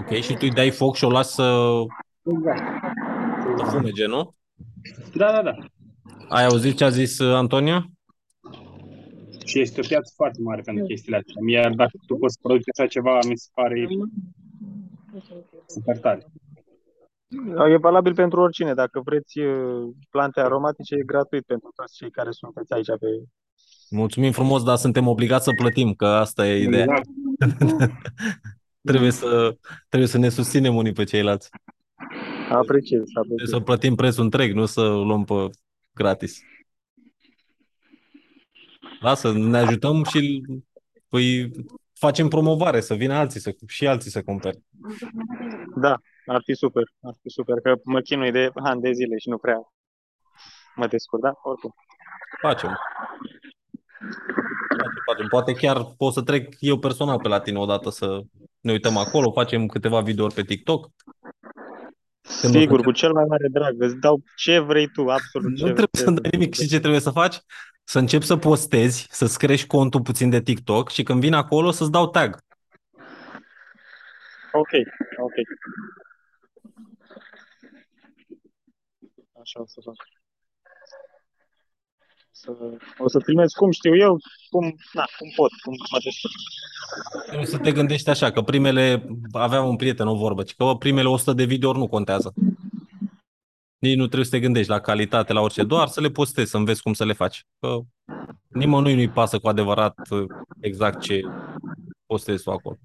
Ok, 0.00 0.10
și 0.10 0.32
tu 0.32 0.38
îi 0.40 0.50
dai 0.50 0.70
foc 0.70 0.96
și 0.96 1.04
o 1.04 1.10
lași 1.10 1.28
să, 1.28 1.70
Exact. 2.22 2.62
să 3.56 3.64
fumege, 3.64 4.06
nu? 4.06 4.34
Da, 5.14 5.32
da, 5.32 5.42
da. 5.42 5.52
Ai 6.28 6.44
auzit 6.44 6.76
ce 6.76 6.84
a 6.84 6.88
zis 6.88 7.18
uh, 7.18 7.34
Antonia? 7.34 7.86
Și 9.44 9.60
este 9.60 9.80
o 9.80 9.86
piață 9.88 10.12
foarte 10.16 10.40
mare 10.42 10.60
pentru 10.60 10.84
chestiile 10.84 11.16
astea. 11.16 11.34
Iar 11.50 11.72
dacă 11.72 11.90
tu 12.06 12.16
poți 12.16 12.32
să 12.32 12.38
produci 12.42 12.68
așa 12.76 12.88
ceva, 12.88 13.18
mi 13.28 13.38
se 13.38 13.48
pare 13.54 13.86
super 15.66 15.98
tare. 15.98 16.26
E 17.72 17.76
valabil 17.76 18.14
pentru 18.14 18.40
oricine. 18.40 18.74
Dacă 18.74 19.00
vreți 19.04 19.38
uh, 19.38 19.88
plante 20.10 20.40
aromatice, 20.40 20.94
e 20.94 21.02
gratuit 21.02 21.44
pentru 21.44 21.70
toți 21.74 21.96
cei 21.96 22.10
care 22.10 22.30
sunteți 22.30 22.72
aici 22.72 22.86
pe... 22.86 23.06
Mulțumim 23.90 24.32
frumos, 24.32 24.62
dar 24.62 24.76
suntem 24.76 25.06
obligați 25.06 25.44
să 25.44 25.52
plătim, 25.52 25.94
că 25.94 26.06
asta 26.06 26.48
e 26.48 26.62
ideea. 26.62 26.82
Exact. 26.82 27.08
Trebuie 28.90 29.10
să, 29.10 29.56
trebuie 29.88 30.08
să 30.08 30.18
ne 30.18 30.28
susținem 30.28 30.76
unii 30.76 30.92
pe 30.92 31.04
ceilalți. 31.04 31.48
Apreciez, 32.50 33.02
Trebuie 33.02 33.22
apreciez. 33.22 33.48
să 33.48 33.60
plătim 33.60 33.94
prețul 33.94 34.24
întreg, 34.24 34.52
nu 34.52 34.66
să 34.66 34.80
luăm 34.80 35.24
pe 35.24 35.34
gratis. 35.98 36.40
Lasă, 39.00 39.32
ne 39.32 39.58
ajutăm 39.58 40.04
și 40.04 40.42
păi, 41.08 41.50
facem 41.92 42.28
promovare, 42.28 42.80
să 42.80 42.94
vină 42.94 43.14
alții 43.14 43.40
să, 43.40 43.56
și 43.66 43.86
alții 43.86 44.10
să 44.10 44.22
cumpere. 44.22 44.58
Da, 45.76 45.96
ar 46.26 46.40
fi 46.44 46.54
super. 46.54 46.82
Ar 47.00 47.14
fi 47.22 47.28
super, 47.28 47.60
că 47.60 47.74
mă 47.84 48.00
chinui 48.00 48.30
de 48.30 48.50
ani 48.54 48.80
de 48.80 48.92
zile 48.92 49.18
și 49.18 49.28
nu 49.28 49.38
prea 49.38 49.72
mă 50.78 50.86
descurc, 50.86 51.22
da? 51.22 51.32
Oricum. 51.42 51.74
Facem. 52.40 52.78
Facem, 54.76 55.02
facem. 55.06 55.26
Poate 55.28 55.52
chiar 55.52 55.84
pot 55.96 56.12
să 56.12 56.22
trec 56.22 56.54
eu 56.58 56.78
personal 56.78 57.20
pe 57.20 57.28
la 57.28 57.40
tine 57.40 57.58
odată 57.58 57.90
să 57.90 58.20
ne 58.60 58.72
uităm 58.72 58.96
acolo, 58.96 59.32
facem 59.32 59.66
câteva 59.66 60.00
videouri 60.00 60.34
pe 60.34 60.42
TikTok. 60.42 60.90
Când 62.40 62.54
o 62.54 62.58
Sigur, 62.58 62.76
facem- 62.76 62.84
cu 62.84 62.98
cel 62.98 63.12
mai 63.12 63.24
mare 63.28 63.48
drag. 63.50 63.74
Îți 63.82 63.96
dau 63.96 64.22
ce 64.36 64.58
vrei 64.58 64.88
tu, 64.88 65.08
absolut 65.08 65.50
Nu 65.50 65.56
ce 65.56 65.62
trebuie 65.62 65.88
ce 65.92 66.00
să 66.00 66.10
dai 66.10 66.14
vrei. 66.20 66.30
nimic. 66.30 66.54
Și 66.54 66.68
ce 66.68 66.78
trebuie 66.78 67.00
să 67.00 67.10
faci? 67.10 67.36
Să 67.84 67.98
începi 67.98 68.24
să 68.24 68.36
postezi, 68.36 69.06
să-ți 69.10 69.38
crești 69.38 69.66
contul 69.66 70.00
puțin 70.02 70.30
de 70.30 70.40
TikTok 70.42 70.90
și 70.90 71.02
când 71.02 71.20
vin 71.20 71.32
acolo 71.34 71.70
să-ți 71.70 71.90
dau 71.90 72.08
tag. 72.10 72.38
Ok, 74.52 74.68
ok. 75.18 75.34
Așa 79.40 79.60
o 79.60 79.66
să 79.66 79.80
fac. 79.84 79.94
Să, 82.40 82.50
o 82.98 83.08
să 83.08 83.20
filmez 83.24 83.52
cum 83.52 83.70
știu 83.70 83.96
eu, 83.96 84.18
cum, 84.50 84.76
na, 84.92 85.04
cum 85.18 85.32
pot, 85.36 85.50
cum 85.62 85.74
mă 85.92 85.98
descurc. 86.04 86.34
Trebuie 87.26 87.46
să 87.46 87.58
te 87.58 87.72
gândești 87.72 88.10
așa, 88.10 88.30
că 88.30 88.42
primele, 88.42 89.06
aveam 89.32 89.68
un 89.68 89.76
prieten 89.76 90.06
o 90.06 90.14
vorbă, 90.14 90.42
ci 90.42 90.54
că 90.54 90.64
bă, 90.64 90.76
primele 90.76 91.08
100 91.08 91.32
de 91.32 91.44
videouri 91.44 91.78
nu 91.78 91.88
contează. 91.88 92.34
Nici 93.78 93.96
nu 93.96 94.04
trebuie 94.04 94.24
să 94.24 94.30
te 94.30 94.40
gândești 94.40 94.70
la 94.70 94.80
calitate, 94.80 95.32
la 95.32 95.40
orice, 95.40 95.62
doar 95.62 95.88
să 95.88 96.00
le 96.00 96.08
postezi, 96.08 96.50
să 96.50 96.56
înveți 96.56 96.82
cum 96.82 96.92
să 96.92 97.04
le 97.04 97.12
faci. 97.12 97.46
Că 97.60 97.78
nimănui 98.48 98.94
nu-i 98.94 99.10
pasă 99.10 99.38
cu 99.38 99.48
adevărat 99.48 99.98
uh, 100.10 100.26
exact 100.60 101.00
ce 101.00 101.20
postezi 102.06 102.42
tu 102.42 102.50
acolo. 102.50 102.78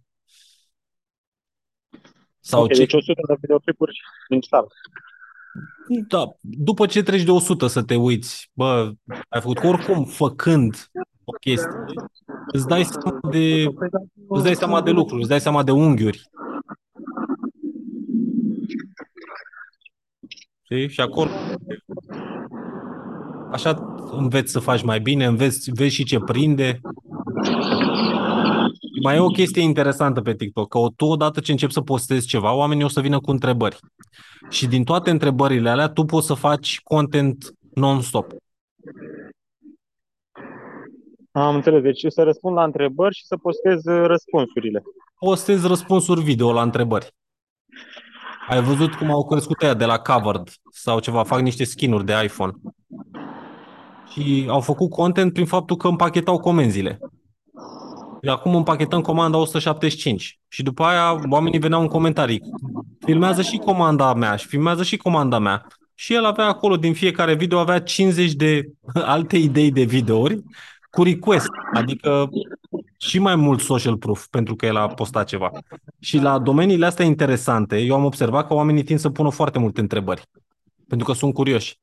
Sau 2.40 2.64
ok, 2.64 2.72
ce, 2.72 2.78
deci 2.78 2.94
100 2.94 3.22
de 3.28 3.36
videoclipuri 3.40 4.00
din 4.30 4.42
start. 4.42 4.72
Da, 6.08 6.36
după 6.42 6.86
ce 6.86 7.04
treci 7.04 7.24
de 7.24 7.32
100 7.32 7.68
să 7.68 7.84
te 7.84 7.96
uiți, 7.96 8.52
bă, 8.54 8.92
ai 9.30 9.42
făcut 9.42 9.60
că 9.60 9.68
oricum 9.68 10.06
făcând 10.06 10.90
o 11.24 11.32
chestie, 11.32 11.70
îți 12.54 12.68
dai 12.68 12.84
seama 12.84 13.20
de, 13.32 13.66
îți 14.28 14.44
dai 14.44 14.56
seama 14.56 14.82
de 14.82 14.92
lucruri, 14.92 15.20
îți 15.20 15.30
dai 15.30 15.42
seama 15.42 15.64
de 15.64 15.72
unghiuri. 15.72 16.30
Știi? 20.64 20.90
Și 20.90 21.02
acolo 21.02 21.30
așa 23.52 23.96
înveți 24.12 24.52
să 24.52 24.60
faci 24.60 24.84
mai 24.84 25.00
bine, 25.00 25.26
înveți, 25.26 25.72
vezi 25.72 25.96
și 25.96 26.04
ce 26.04 26.20
prinde. 26.20 26.80
Mai 29.04 29.16
e 29.16 29.20
o 29.20 29.28
chestie 29.28 29.62
interesantă 29.62 30.22
pe 30.22 30.36
TikTok, 30.36 30.70
că 30.70 30.80
tu 30.96 31.06
odată 31.06 31.40
ce 31.40 31.52
începi 31.52 31.74
să 31.74 31.82
postezi 31.82 32.28
ceva, 32.28 32.54
oamenii 32.54 32.84
o 32.84 32.88
să 32.88 33.02
vină 33.02 33.20
cu 33.20 33.32
întrebări. 33.32 33.78
Și 34.50 34.68
din 34.68 34.84
toate 34.84 35.10
întrebările 35.10 35.70
alea, 35.70 35.88
tu 35.88 36.04
poți 36.04 36.28
să 36.28 36.34
faci 36.34 36.82
content 36.84 37.54
non-stop. 37.74 38.32
Am 41.32 41.56
înțeles, 41.56 41.82
deci 41.82 42.06
să 42.08 42.24
răspund 42.24 42.56
la 42.56 42.64
întrebări 42.64 43.16
și 43.16 43.26
să 43.26 43.38
postez 43.38 43.86
uh, 43.86 44.06
răspunsurile. 44.06 44.84
Postezi 45.20 45.68
răspunsuri 45.68 46.22
video 46.22 46.54
la 46.54 46.62
întrebări. 46.62 47.14
Ai 48.48 48.62
văzut 48.62 48.94
cum 48.94 49.12
au 49.12 49.26
crescut 49.26 49.62
aia 49.62 49.74
de 49.74 49.86
la 49.86 50.00
Covered 50.00 50.50
sau 50.72 51.00
ceva, 51.00 51.24
fac 51.24 51.40
niște 51.40 51.64
skin-uri 51.64 52.06
de 52.06 52.14
iPhone. 52.24 52.52
Și 54.12 54.46
au 54.50 54.60
făcut 54.60 54.90
content 54.90 55.34
prin 55.34 55.46
faptul 55.46 55.76
că 55.76 55.88
împachetau 55.88 56.40
comenzile. 56.40 57.00
Și 58.24 58.30
acum 58.30 58.56
împachetăm 58.56 59.02
comanda 59.02 59.38
175. 59.38 60.40
Și 60.48 60.64
după 60.64 60.84
aia 60.84 61.20
oamenii 61.30 61.60
veneau 61.60 61.82
în 61.82 61.88
comentarii. 61.88 62.42
Filmează 63.00 63.42
și 63.42 63.58
comanda 63.58 64.14
mea 64.14 64.36
și 64.36 64.48
filmează 64.48 64.84
și 64.84 64.98
comanda 64.98 65.40
mea. 65.40 65.68
Și 65.96 66.14
el 66.14 66.26
avea 66.26 66.46
acolo, 66.46 66.78
din 66.78 66.94
fiecare 66.94 67.36
video, 67.36 67.60
avea 67.60 67.80
50 67.80 68.32
de 68.32 68.70
alte 69.16 69.38
idei 69.38 69.72
de 69.72 69.84
videouri 69.84 70.44
cu 70.90 71.04
request. 71.04 71.50
Adică 71.74 72.30
și 72.98 73.20
mai 73.20 73.36
mult 73.36 73.60
social 73.60 73.98
proof 73.98 74.28
pentru 74.28 74.56
că 74.56 74.66
el 74.66 74.76
a 74.76 74.88
postat 74.88 75.28
ceva. 75.28 75.52
Și 76.00 76.18
la 76.18 76.40
domeniile 76.40 76.86
astea 76.86 77.06
interesante, 77.06 77.78
eu 77.78 77.96
am 77.96 78.06
observat 78.06 78.48
că 78.48 78.54
oamenii 78.54 78.84
tind 78.84 79.00
să 79.00 79.10
pună 79.10 79.30
foarte 79.30 79.60
multe 79.60 79.80
întrebări. 79.80 80.22
Pentru 80.88 81.08
că 81.08 81.14
sunt 81.14 81.34
curioși. 81.34 81.80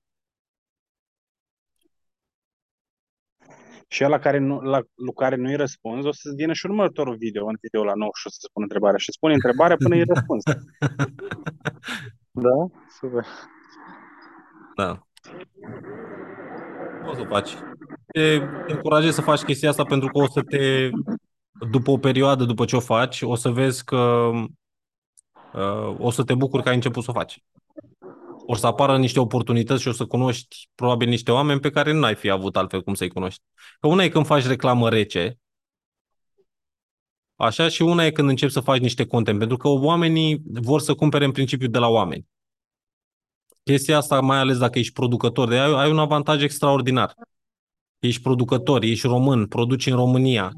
Și 3.93 4.05
ăla 4.05 4.19
care 4.19 4.39
nu, 4.39 4.61
la, 4.61 4.79
la 4.79 5.13
care 5.17 5.37
nu-i 5.37 5.57
răspunzi, 5.57 6.07
o 6.07 6.13
să 6.13 6.33
vină 6.37 6.53
și 6.53 6.67
următorul 6.67 7.17
video, 7.17 7.47
în 7.47 7.57
video 7.61 7.85
la 7.85 7.95
nou 7.95 8.11
și 8.15 8.27
o 8.27 8.31
să 8.31 8.39
spun 8.41 8.63
întrebarea. 8.63 8.99
Și 8.99 9.13
spune 9.13 9.35
întrebarea 9.35 9.77
până 9.77 9.95
îi 9.95 10.05
răspunzi. 10.05 10.45
Da? 12.33 12.67
Super. 12.99 13.27
Da. 14.77 15.07
O 17.07 17.15
să 17.15 17.25
faci. 17.29 17.51
Te 18.13 18.41
încurajez 18.67 19.15
să 19.15 19.21
faci 19.21 19.41
chestia 19.41 19.69
asta 19.69 19.85
pentru 19.85 20.09
că 20.09 20.19
o 20.19 20.27
să 20.27 20.43
te, 20.43 20.91
după 21.71 21.91
o 21.91 21.99
perioadă, 21.99 22.45
după 22.45 22.65
ce 22.65 22.77
o 22.77 22.81
faci, 22.81 23.23
o 23.23 23.35
să 23.35 23.51
vezi 23.51 23.85
că 23.85 24.31
uh, 25.53 25.97
o 25.99 26.11
să 26.11 26.25
te 26.25 26.35
bucuri 26.35 26.63
că 26.63 26.69
ai 26.69 26.75
început 26.75 27.03
să 27.03 27.11
o 27.11 27.19
faci. 27.19 27.43
O 28.53 28.55
să 28.55 28.67
apară 28.67 28.99
niște 28.99 29.21
oportunități 29.21 29.83
și 29.83 29.89
o 29.89 29.93
să 29.93 30.07
cunoști 30.07 30.69
probabil 30.75 31.09
niște 31.09 31.33
oameni 31.33 31.61
pe 31.61 31.71
care 31.71 31.93
nu 31.93 32.05
ai 32.05 32.15
fi 32.15 32.31
avut 32.31 32.57
altfel 32.57 32.83
cum 32.83 32.95
să-i 32.95 33.09
cunoști. 33.09 33.43
Că 33.81 33.87
una 33.87 34.05
e 34.05 34.09
când 34.09 34.27
faci 34.27 34.47
reclamă 34.47 34.89
rece, 34.89 35.39
așa, 37.37 37.69
și 37.69 37.83
una 37.83 38.05
e 38.05 38.11
când 38.11 38.29
începi 38.29 38.53
să 38.53 38.61
faci 38.61 38.81
niște 38.81 39.07
content, 39.07 39.39
pentru 39.39 39.57
că 39.57 39.69
oamenii 39.69 40.43
vor 40.45 40.81
să 40.81 40.95
cumpere 40.95 41.25
în 41.25 41.33
principiu 41.33 41.69
de 41.69 41.79
la 41.79 41.89
oameni. 41.89 42.27
Chestia 43.63 43.97
asta, 43.97 44.21
mai 44.21 44.39
ales 44.39 44.59
dacă 44.59 44.79
ești 44.79 44.93
producător, 44.93 45.49
de 45.49 45.59
ai, 45.59 45.73
ai 45.73 45.91
un 45.91 45.99
avantaj 45.99 46.43
extraordinar. 46.43 47.15
Ești 47.99 48.23
producător, 48.23 48.83
ești 48.83 49.07
român, 49.07 49.47
produci 49.47 49.87
în 49.87 49.97
România, 49.97 50.53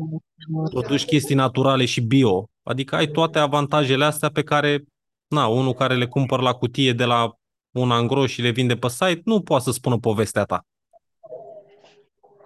produci 0.70 1.05
chestii 1.05 1.35
naturale 1.35 1.85
și 1.85 2.01
bio. 2.01 2.51
Adică 2.62 2.97
ai 2.97 3.06
toate 3.06 3.39
avantajele 3.39 4.05
astea 4.05 4.31
pe 4.31 4.43
care, 4.43 4.85
na, 5.27 5.47
unul 5.47 5.73
care 5.73 5.97
le 5.97 6.06
cumpăr 6.06 6.40
la 6.40 6.52
cutie 6.52 6.93
de 6.93 7.05
la 7.05 7.36
un 7.73 7.90
angro 7.90 8.27
și 8.27 8.43
le 8.43 8.51
vinde 8.51 8.77
pe 8.77 8.89
site, 8.89 9.20
nu 9.24 9.43
poate 9.43 9.65
să 9.65 9.70
spună 9.70 9.99
povestea 9.99 10.44
ta. 10.44 10.66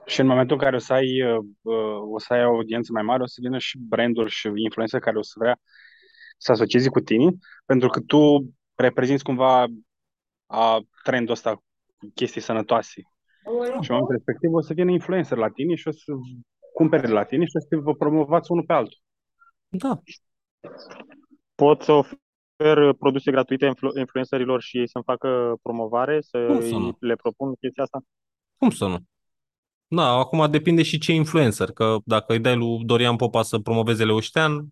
Și 0.06 0.20
în 0.20 0.26
momentul 0.26 0.56
în 0.56 0.62
care 0.62 0.76
o 0.76 0.78
să 0.78 0.92
ai, 0.92 1.22
uh, 1.22 1.44
uh, 1.62 2.12
o 2.12 2.18
să 2.18 2.32
ai 2.32 2.44
o 2.44 2.48
audiență 2.48 2.92
mai 2.92 3.02
mare, 3.02 3.22
o 3.22 3.26
să 3.26 3.38
vină 3.42 3.58
și 3.58 3.78
branduri 3.78 4.30
și 4.30 4.50
influencer 4.54 5.00
care 5.00 5.18
o 5.18 5.22
să 5.22 5.34
vrea 5.38 5.58
să 6.38 6.52
asocieze 6.52 6.88
cu 6.88 7.00
tine, 7.00 7.30
pentru 7.64 7.88
că 7.88 8.00
tu 8.00 8.50
reprezinți 8.74 9.24
cumva 9.24 9.66
a 10.46 10.80
trendul 11.02 11.32
ăsta 11.32 11.54
cu 11.96 12.10
chestii 12.14 12.40
sănătoase. 12.40 13.00
Și 13.80 13.90
în 13.90 13.96
momentul 13.96 14.14
respectiv 14.14 14.52
o 14.52 14.60
să 14.60 14.72
vină 14.72 14.90
influencer 14.90 15.38
la 15.38 15.48
tine 15.48 15.74
și 15.74 15.88
o 15.88 15.90
să 15.90 16.12
cumpere 16.74 17.06
de 17.06 17.12
la 17.12 17.24
tine 17.24 17.44
și 17.44 17.56
o 17.56 17.60
să 17.60 17.82
vă 17.82 17.94
promovați 17.94 18.50
unul 18.50 18.64
pe 18.64 18.72
altul. 18.72 18.98
Da. 19.68 20.00
Pot 21.54 21.82
să 21.82 22.00
ofer 22.58 22.92
produse 22.92 23.30
gratuite 23.30 23.66
influ- 23.66 23.98
influencerilor 23.98 24.62
și 24.62 24.78
ei 24.78 24.88
să-mi 24.88 25.04
facă 25.04 25.58
promovare, 25.62 26.20
să 26.20 26.44
Cum 26.46 26.60
să 26.60 26.74
nu? 26.74 26.96
le 27.00 27.14
propun 27.14 27.54
chestia 27.54 27.82
asta? 27.82 28.00
Cum 28.56 28.70
să 28.70 28.86
nu? 28.86 28.98
Da, 29.88 30.06
acum 30.08 30.50
depinde 30.50 30.82
și 30.82 30.98
ce 30.98 31.12
influencer, 31.12 31.70
că 31.70 31.96
dacă 32.04 32.32
îi 32.32 32.38
dai 32.38 32.56
lui 32.56 32.84
Dorian 32.84 33.16
Popa 33.16 33.42
să 33.42 33.58
promoveze 33.58 34.04
Leuștean, 34.04 34.66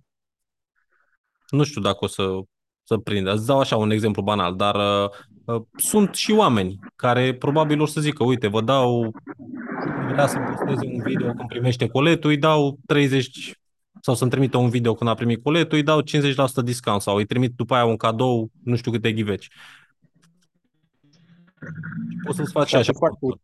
nu 1.49 1.65
știu 1.65 1.81
dacă 1.81 1.99
o 2.01 2.07
să, 2.07 2.31
să 2.85 2.97
prindă. 2.97 3.33
Îți 3.33 3.47
dau 3.47 3.61
așa 3.61 3.77
un 3.77 3.91
exemplu 3.91 4.23
banal, 4.23 4.57
dar 4.57 4.75
uh, 4.75 5.11
uh, 5.45 5.63
sunt 5.77 6.15
și 6.15 6.33
oameni 6.33 6.79
care 6.97 7.35
probabil 7.35 7.81
o 7.81 7.87
să 7.87 8.01
zică, 8.01 8.25
uite, 8.25 8.47
vă 8.47 8.61
dau, 8.61 9.11
vrea 10.11 10.27
să 10.27 10.39
posteze 10.39 10.87
un 10.87 11.03
video 11.03 11.33
când 11.33 11.49
primește 11.49 11.89
coletul, 11.89 12.31
îi 12.31 12.39
dau 12.39 12.79
30 12.87 13.53
sau 14.05 14.15
să-mi 14.15 14.31
trimită 14.31 14.57
un 14.59 14.69
video 14.69 14.95
când 14.95 15.11
a 15.11 15.15
primit 15.15 15.43
coletul, 15.43 15.77
îi 15.77 15.83
dau 15.83 16.03
50% 16.03 16.05
discount 16.65 17.01
sau 17.01 17.17
îi 17.17 17.25
trimit 17.25 17.53
după 17.57 17.75
aia 17.75 17.85
un 17.85 17.97
cadou, 17.97 18.51
nu 18.65 18.77
știu 18.77 18.91
câte 18.91 19.13
ghiveci. 19.13 19.49
Poți 22.25 22.37
să-ți 22.37 22.53
faci 22.53 22.65
și 22.65 22.69
Și 22.69 22.75
ar 22.75 22.81
așa. 22.81 22.93
fi 22.93 22.99
foarte, 22.99 23.41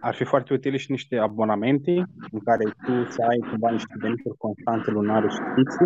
ar 0.00 0.14
fi 0.14 0.24
foarte 0.24 0.54
utile 0.54 0.76
și 0.76 0.90
niște 0.90 1.16
abonamente 1.16 1.90
în 2.30 2.40
care 2.44 2.64
tu 2.64 3.10
să 3.10 3.22
ai 3.28 3.38
cumva 3.50 3.70
niște 3.70 3.94
venituri 3.98 4.36
constante 4.36 4.90
lunare 4.90 5.28
și 5.28 5.38
fixe, 5.54 5.84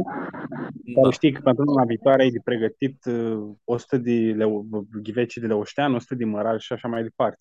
Da. 0.94 1.00
care 1.00 1.10
știi 1.12 1.32
că 1.32 1.40
pentru 1.40 1.64
luna 1.64 1.84
viitoare 1.84 2.22
ai 2.22 2.30
de 2.30 2.40
pregătit 2.44 3.04
uh, 3.04 3.54
100 3.64 3.96
de 3.98 4.12
leu, 4.36 4.66
ghiveci 5.02 5.36
de 5.36 5.46
leuștean, 5.46 5.94
100 5.94 6.14
de 6.14 6.24
mărar 6.24 6.60
și 6.60 6.72
așa 6.72 6.88
mai 6.88 7.02
departe. 7.02 7.40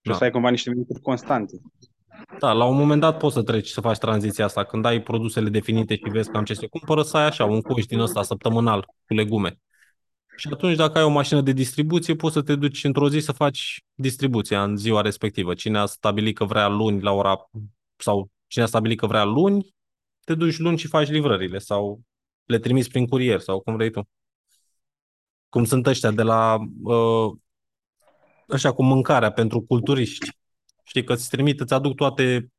Și 0.00 0.08
o 0.08 0.12
Da. 0.12 0.16
să 0.16 0.24
ai 0.24 0.30
cumva 0.30 0.50
niște 0.50 0.70
venituri 0.70 1.00
constante. 1.00 1.56
Da, 2.38 2.52
la 2.52 2.64
un 2.64 2.76
moment 2.76 3.00
dat 3.00 3.18
poți 3.18 3.34
să 3.34 3.42
treci 3.42 3.68
să 3.68 3.80
faci 3.80 3.98
tranziția 3.98 4.44
asta. 4.44 4.64
Când 4.64 4.84
ai 4.84 5.02
produsele 5.02 5.48
definite 5.48 5.94
și 5.94 6.10
vezi 6.10 6.30
cam 6.30 6.44
ce 6.44 6.54
se 6.54 6.66
cumpără, 6.66 7.02
să 7.02 7.16
ai 7.16 7.26
așa 7.26 7.44
un 7.44 7.60
coș 7.60 7.84
din 7.84 7.98
ăsta 7.98 8.22
săptămânal 8.22 8.84
cu 8.84 9.14
legume. 9.14 9.60
Și 10.36 10.48
atunci, 10.52 10.76
dacă 10.76 10.98
ai 10.98 11.04
o 11.04 11.08
mașină 11.08 11.40
de 11.40 11.52
distribuție, 11.52 12.14
poți 12.14 12.34
să 12.34 12.42
te 12.42 12.54
duci 12.54 12.84
într-o 12.84 13.08
zi 13.08 13.18
să 13.18 13.32
faci 13.32 13.84
distribuția 13.94 14.62
în 14.62 14.76
ziua 14.76 15.00
respectivă. 15.00 15.54
Cine 15.54 15.78
a 15.78 15.86
stabilit 15.86 16.36
că 16.36 16.44
vrea 16.44 16.68
luni 16.68 17.02
la 17.02 17.12
ora 17.12 17.50
sau 17.96 18.30
cine 18.46 18.64
a 18.64 18.66
stabilit 18.66 18.98
că 18.98 19.06
vrea 19.06 19.24
luni, 19.24 19.74
te 20.24 20.34
duci 20.34 20.58
luni 20.58 20.78
și 20.78 20.86
faci 20.86 21.08
livrările 21.08 21.58
sau 21.58 22.00
le 22.44 22.58
trimiți 22.58 22.88
prin 22.88 23.06
curier 23.06 23.40
sau 23.40 23.60
cum 23.60 23.74
vrei 23.76 23.90
tu. 23.90 24.08
Cum 25.48 25.64
sunt 25.64 25.86
ăștia 25.86 26.10
de 26.10 26.22
la 26.22 26.56
uh, 26.82 27.32
așa 28.48 28.72
cu 28.72 28.82
mâncarea 28.82 29.32
pentru 29.32 29.60
culturiști. 29.60 30.30
Știi 30.86 31.04
că 31.04 31.12
îți 31.12 31.28
trimit, 31.28 31.60
îți 31.60 31.74
aduc 31.74 31.96
toate, 31.96 32.52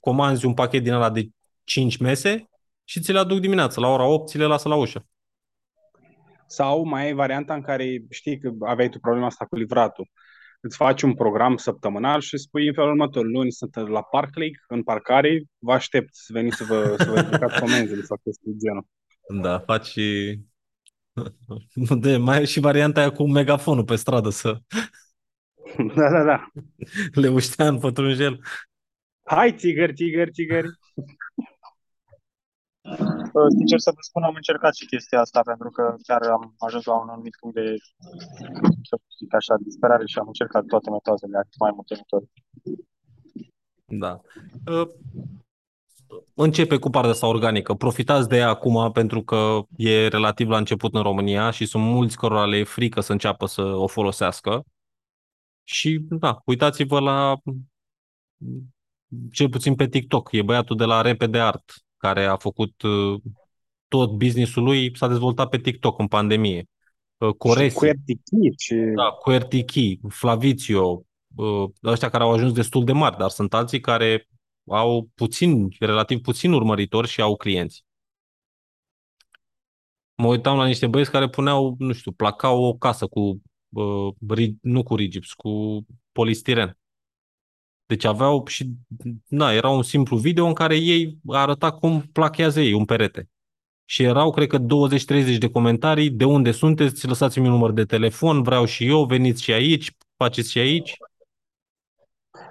comanzi 0.00 0.46
un 0.46 0.54
pachet 0.54 0.82
din 0.82 0.92
ăla 0.92 1.10
de 1.10 1.28
5 1.64 1.96
mese 1.96 2.48
și 2.84 3.00
ți 3.00 3.12
le 3.12 3.18
aduc 3.18 3.38
dimineața, 3.38 3.80
la 3.80 3.88
ora 3.88 4.04
8 4.06 4.28
ți 4.28 4.38
le 4.38 4.44
lasă 4.44 4.68
la 4.68 4.74
ușă. 4.74 5.06
Sau 6.46 6.84
mai 6.84 7.04
ai 7.04 7.12
varianta 7.12 7.54
în 7.54 7.62
care 7.62 8.04
știi 8.10 8.38
că 8.38 8.50
aveai 8.60 8.88
tu 8.88 8.98
problema 8.98 9.26
asta 9.26 9.44
cu 9.44 9.56
livratul. 9.56 10.10
Îți 10.60 10.76
faci 10.76 11.02
un 11.02 11.14
program 11.14 11.56
săptămânal 11.56 12.20
și 12.20 12.38
spui 12.38 12.66
în 12.66 12.74
felul 12.74 12.90
următor, 12.90 13.24
luni 13.24 13.52
sunt 13.52 13.74
la 13.74 14.02
Park 14.02 14.36
Lake, 14.36 14.64
în 14.68 14.82
parcare, 14.82 15.42
vă 15.58 15.72
aștept 15.72 16.08
să 16.14 16.32
veniți 16.32 16.56
să 16.56 16.64
vă, 16.64 16.94
să 16.98 17.10
vă 17.10 17.20
ridicați 17.20 17.60
comenzile 17.64 18.02
sau 18.02 18.20
chestii 18.22 18.52
de 18.52 18.58
genul. 18.58 18.86
Da, 19.42 19.58
faci 19.58 19.86
și... 19.86 20.38
De, 22.00 22.16
mai 22.16 22.42
e 22.42 22.44
și 22.44 22.60
varianta 22.60 23.00
aia 23.00 23.12
cu 23.12 23.28
megafonul 23.28 23.84
pe 23.84 23.96
stradă 23.96 24.30
să 24.30 24.58
Da, 25.96 26.10
da, 26.10 26.22
da. 26.24 26.50
le 27.12 27.28
uștea 27.28 27.68
în 27.68 27.78
pătrunjel. 27.78 28.40
Hai, 29.22 29.54
țigări, 29.54 29.94
țigări, 29.94 30.32
țigări. 30.32 30.68
Uh, 33.32 33.50
Sincer 33.56 33.78
să 33.78 33.90
vă 33.94 34.00
spun, 34.00 34.22
am 34.22 34.34
încercat 34.34 34.74
și 34.74 34.86
chestia 34.86 35.20
asta 35.20 35.40
pentru 35.40 35.70
că 35.70 35.94
chiar 36.06 36.22
am 36.22 36.54
ajuns 36.58 36.84
la 36.84 36.94
un 37.02 37.08
anumit 37.08 37.36
punct 37.40 37.54
de, 37.56 37.74
să 38.82 38.96
zic 39.18 39.34
așa, 39.34 39.54
disperare 39.60 40.06
și 40.06 40.18
am 40.18 40.26
încercat 40.26 40.64
toate 40.64 40.90
metodele, 40.90 41.48
mai 41.58 41.72
multe 41.74 41.94
metode. 41.94 42.26
Da. 43.84 44.20
Uh, 44.66 44.88
Începe 46.34 46.76
cu 46.76 46.90
partea 46.90 47.10
asta 47.10 47.26
organică. 47.26 47.74
Profitați 47.74 48.28
de 48.28 48.36
ea 48.36 48.48
acum 48.48 48.92
pentru 48.92 49.22
că 49.22 49.60
e 49.76 50.08
relativ 50.08 50.48
la 50.48 50.56
început 50.56 50.94
în 50.94 51.02
România 51.02 51.50
și 51.50 51.66
sunt 51.66 51.82
mulți 51.84 52.16
cărora 52.16 52.44
le 52.44 52.56
e 52.56 52.64
frică 52.64 53.00
să 53.00 53.12
înceapă 53.12 53.46
să 53.46 53.62
o 53.62 53.86
folosească. 53.86 54.64
Și 55.70 56.00
da, 56.08 56.42
uitați-vă 56.44 57.00
la 57.00 57.36
cel 59.32 59.48
puțin 59.48 59.74
pe 59.74 59.88
TikTok. 59.88 60.28
E 60.32 60.42
băiatul 60.42 60.76
de 60.76 60.84
la 60.84 61.00
Repede 61.00 61.38
Art 61.38 61.72
care 61.96 62.24
a 62.24 62.36
făcut 62.36 62.82
uh, 62.82 63.20
tot 63.88 64.10
businessul 64.10 64.62
lui 64.62 64.96
s-a 64.96 65.08
dezvoltat 65.08 65.48
pe 65.48 65.58
TikTok 65.58 65.98
în 65.98 66.06
pandemie. 66.06 66.68
Uh, 67.16 67.34
Coresi, 67.34 67.74
Și 67.74 67.78
cu 67.78 67.84
RTK 67.84 68.58
și... 68.58 68.74
da, 68.74 69.10
Quertichi, 69.10 69.98
Flavizio, 70.08 71.04
uh, 71.36 71.70
ăștia 71.84 72.08
care 72.08 72.22
au 72.22 72.32
ajuns 72.32 72.52
destul 72.52 72.84
de 72.84 72.92
mari, 72.92 73.16
dar 73.16 73.30
sunt 73.30 73.54
alții 73.54 73.80
care 73.80 74.28
au 74.66 75.08
puțin, 75.14 75.68
relativ 75.78 76.20
puțin 76.20 76.52
urmăritori 76.52 77.08
și 77.08 77.20
au 77.20 77.36
clienți. 77.36 77.84
Mă 80.14 80.26
uitam 80.26 80.56
la 80.56 80.66
niște 80.66 80.86
băieți 80.86 81.10
care 81.10 81.28
puneau, 81.28 81.74
nu 81.78 81.92
știu, 81.92 82.12
placau 82.12 82.62
o 82.62 82.74
casă 82.76 83.06
cu, 83.06 83.42
uh, 83.68 84.08
ri- 84.38 84.54
nu 84.60 84.82
cu 84.82 84.94
rigips, 84.96 85.32
cu 85.32 85.80
polistiren. 86.12 86.78
Deci 87.86 88.04
aveau 88.04 88.46
și, 88.46 88.70
na, 89.26 89.52
era 89.52 89.68
un 89.68 89.82
simplu 89.82 90.16
video 90.16 90.46
în 90.46 90.52
care 90.54 90.76
ei 90.76 91.18
arăta 91.26 91.70
cum 91.72 92.00
plachează 92.12 92.60
ei 92.60 92.72
un 92.72 92.84
perete. 92.84 93.28
Și 93.84 94.02
erau, 94.02 94.30
cred 94.30 94.48
că, 94.48 94.58
20-30 94.58 95.38
de 95.38 95.50
comentarii, 95.50 96.10
de 96.10 96.24
unde 96.24 96.50
sunteți, 96.50 97.06
lăsați-mi 97.06 97.46
un 97.46 97.52
număr 97.52 97.72
de 97.72 97.84
telefon, 97.84 98.42
vreau 98.42 98.64
și 98.64 98.86
eu, 98.86 99.04
veniți 99.04 99.42
și 99.42 99.52
aici, 99.52 99.96
faceți 100.16 100.50
și 100.50 100.58
aici. 100.58 100.96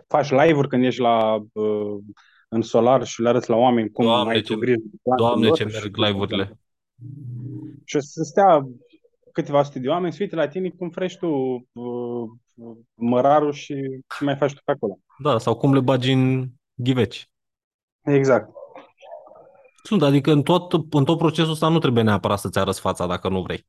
Faci 0.07 0.30
live-uri 0.30 0.68
când 0.68 0.84
ești 0.84 1.02
la, 1.02 1.35
uh, 1.53 1.98
în 2.49 2.61
solar 2.61 3.06
și 3.06 3.22
le 3.22 3.30
arăți 3.30 3.49
la 3.49 3.56
oameni 3.56 3.89
cum 3.89 4.06
Doamne, 4.06 4.34
ai 4.34 4.41
ce- 4.41 4.53
tu 4.53 4.60
grijă. 4.60 4.80
de 4.84 4.98
plantul 5.03 5.26
Doamne, 5.27 5.48
lor 5.48 5.57
ce 5.57 5.68
și- 5.68 5.73
merg 5.73 5.98
live-urile. 5.98 6.60
Și 7.84 7.95
o 7.95 7.99
să 7.99 8.23
stea 8.23 8.68
câteva 9.41 9.64
sute 9.64 9.80
de 9.80 9.89
oameni 9.89 10.14
să 10.14 10.18
uite 10.22 10.35
la 10.35 10.47
tine 10.47 10.69
cum 10.69 10.89
frești 10.89 11.19
tu 11.19 11.27
uh, 11.72 12.30
mărarul 12.93 13.51
și 13.51 13.73
ce 14.18 14.23
mai 14.23 14.35
faci 14.35 14.53
tu 14.53 14.61
pe 14.65 14.72
acolo. 14.72 14.99
Da, 15.23 15.38
sau 15.38 15.57
cum 15.57 15.73
le 15.73 15.80
bagi 15.80 16.11
în 16.11 16.47
ghiveci. 16.73 17.30
Exact. 18.01 18.49
Sunt, 19.84 20.01
adică 20.01 20.31
în 20.31 20.43
tot, 20.43 20.73
în 20.93 21.05
tot 21.05 21.18
procesul 21.18 21.51
ăsta 21.51 21.68
nu 21.68 21.80
trebuie 21.80 22.03
neapărat 22.03 22.39
să-ți 22.39 22.59
arăți 22.59 22.80
fața 22.80 23.07
dacă 23.07 23.30
nu 23.30 23.41
vrei. 23.41 23.68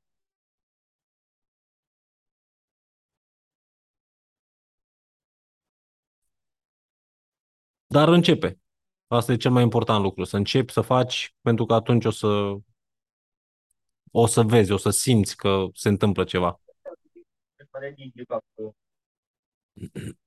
Dar 7.87 8.09
începe. 8.09 8.59
Asta 9.07 9.33
e 9.33 9.37
cel 9.37 9.51
mai 9.51 9.63
important 9.63 10.03
lucru, 10.03 10.25
să 10.25 10.37
începi 10.37 10.73
să 10.73 10.81
faci, 10.81 11.35
pentru 11.41 11.67
că 11.67 11.75
atunci 11.75 12.05
o 12.05 12.11
să 12.11 12.57
o 14.11 14.27
să 14.27 14.43
vezi, 14.43 14.73
o 14.73 14.77
să 14.77 14.91
simți 14.91 15.37
că 15.37 15.65
se 15.75 15.89
întâmplă 15.89 16.25
ceva. 16.25 16.61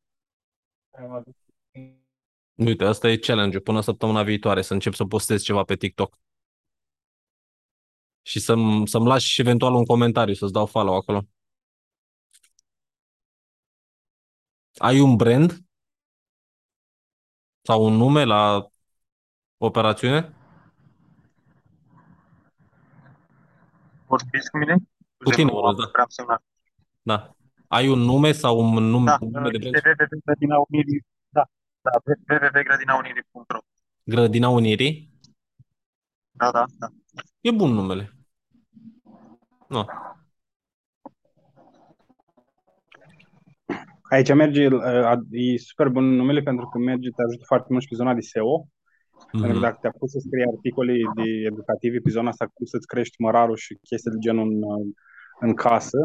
Uite, 2.55 2.83
asta 2.83 3.09
e 3.09 3.17
challenge 3.17 3.59
până 3.59 3.81
săptămâna 3.81 4.23
viitoare, 4.23 4.61
să 4.61 4.73
încep 4.73 4.93
să 4.93 5.05
postez 5.05 5.43
ceva 5.43 5.63
pe 5.63 5.75
TikTok. 5.75 6.17
Și 8.21 8.39
să-mi, 8.39 8.87
să-mi 8.87 9.07
lași 9.07 9.41
eventual 9.41 9.73
un 9.73 9.85
comentariu, 9.85 10.33
să-ți 10.33 10.53
dau 10.53 10.65
follow 10.65 10.95
acolo. 10.95 11.25
Ai 14.77 14.99
un 14.99 15.15
brand? 15.15 15.61
Sau 17.61 17.85
un 17.85 17.93
nume 17.93 18.23
la 18.23 18.67
operațiune? 19.57 20.35
Vorbiți 24.11 24.49
cu 24.51 24.57
mine? 24.57 24.75
Cu 25.23 25.29
tine 25.29 25.51
vorbesc, 25.51 25.85
da. 25.85 25.91
Prea 25.91 26.05
semnat. 26.07 26.43
Da. 27.01 27.35
Ai 27.67 27.87
un 27.87 27.99
nume 27.99 28.31
sau 28.31 28.59
un 28.59 28.83
nume, 28.83 29.05
da, 29.05 29.17
un 29.21 29.29
nume 29.31 29.49
de 29.49 29.57
brand? 29.57 29.75
www.grădinaunirii. 29.75 31.05
Da, 31.29 31.43
da, 31.81 31.91
www.grădinaunirii.ro 32.29 33.59
Grădina 34.03 34.49
Unirii? 34.49 35.09
Da, 36.31 36.51
da, 36.51 36.65
da. 36.79 36.87
E 37.41 37.51
bun 37.51 37.71
numele. 37.71 38.15
Nu. 39.67 39.85
Aici 44.09 44.33
merge, 44.33 44.67
uh, 44.67 45.19
e 45.31 45.57
super 45.57 45.87
bun 45.87 46.15
numele 46.15 46.41
pentru 46.41 46.65
că 46.67 46.77
merge, 46.77 47.09
te 47.09 47.21
ajută 47.21 47.43
foarte 47.45 47.67
mult 47.69 47.81
și 47.81 47.89
pe 47.89 47.95
zona 47.95 48.13
de 48.13 48.21
SEO 48.21 48.67
Mm-hmm. 49.31 49.41
Pentru 49.43 49.59
că 49.59 49.65
Mhm. 49.65 49.67
dacă 49.67 49.77
te 49.81 49.87
apuci 49.87 50.09
să 50.15 50.19
scrii 50.25 50.51
articole 50.53 50.93
de 51.19 51.27
educative 51.51 51.97
pe 52.05 52.09
zona 52.15 52.29
asta, 52.29 52.45
cum 52.53 52.65
să-ți 52.65 52.87
crești 52.91 53.21
mărarul 53.25 53.55
și 53.65 53.77
chestii 53.89 54.11
de 54.11 54.17
genul 54.25 54.45
în, 54.51 54.57
uh, 54.73 54.85
în 55.39 55.53
casă, 55.65 55.99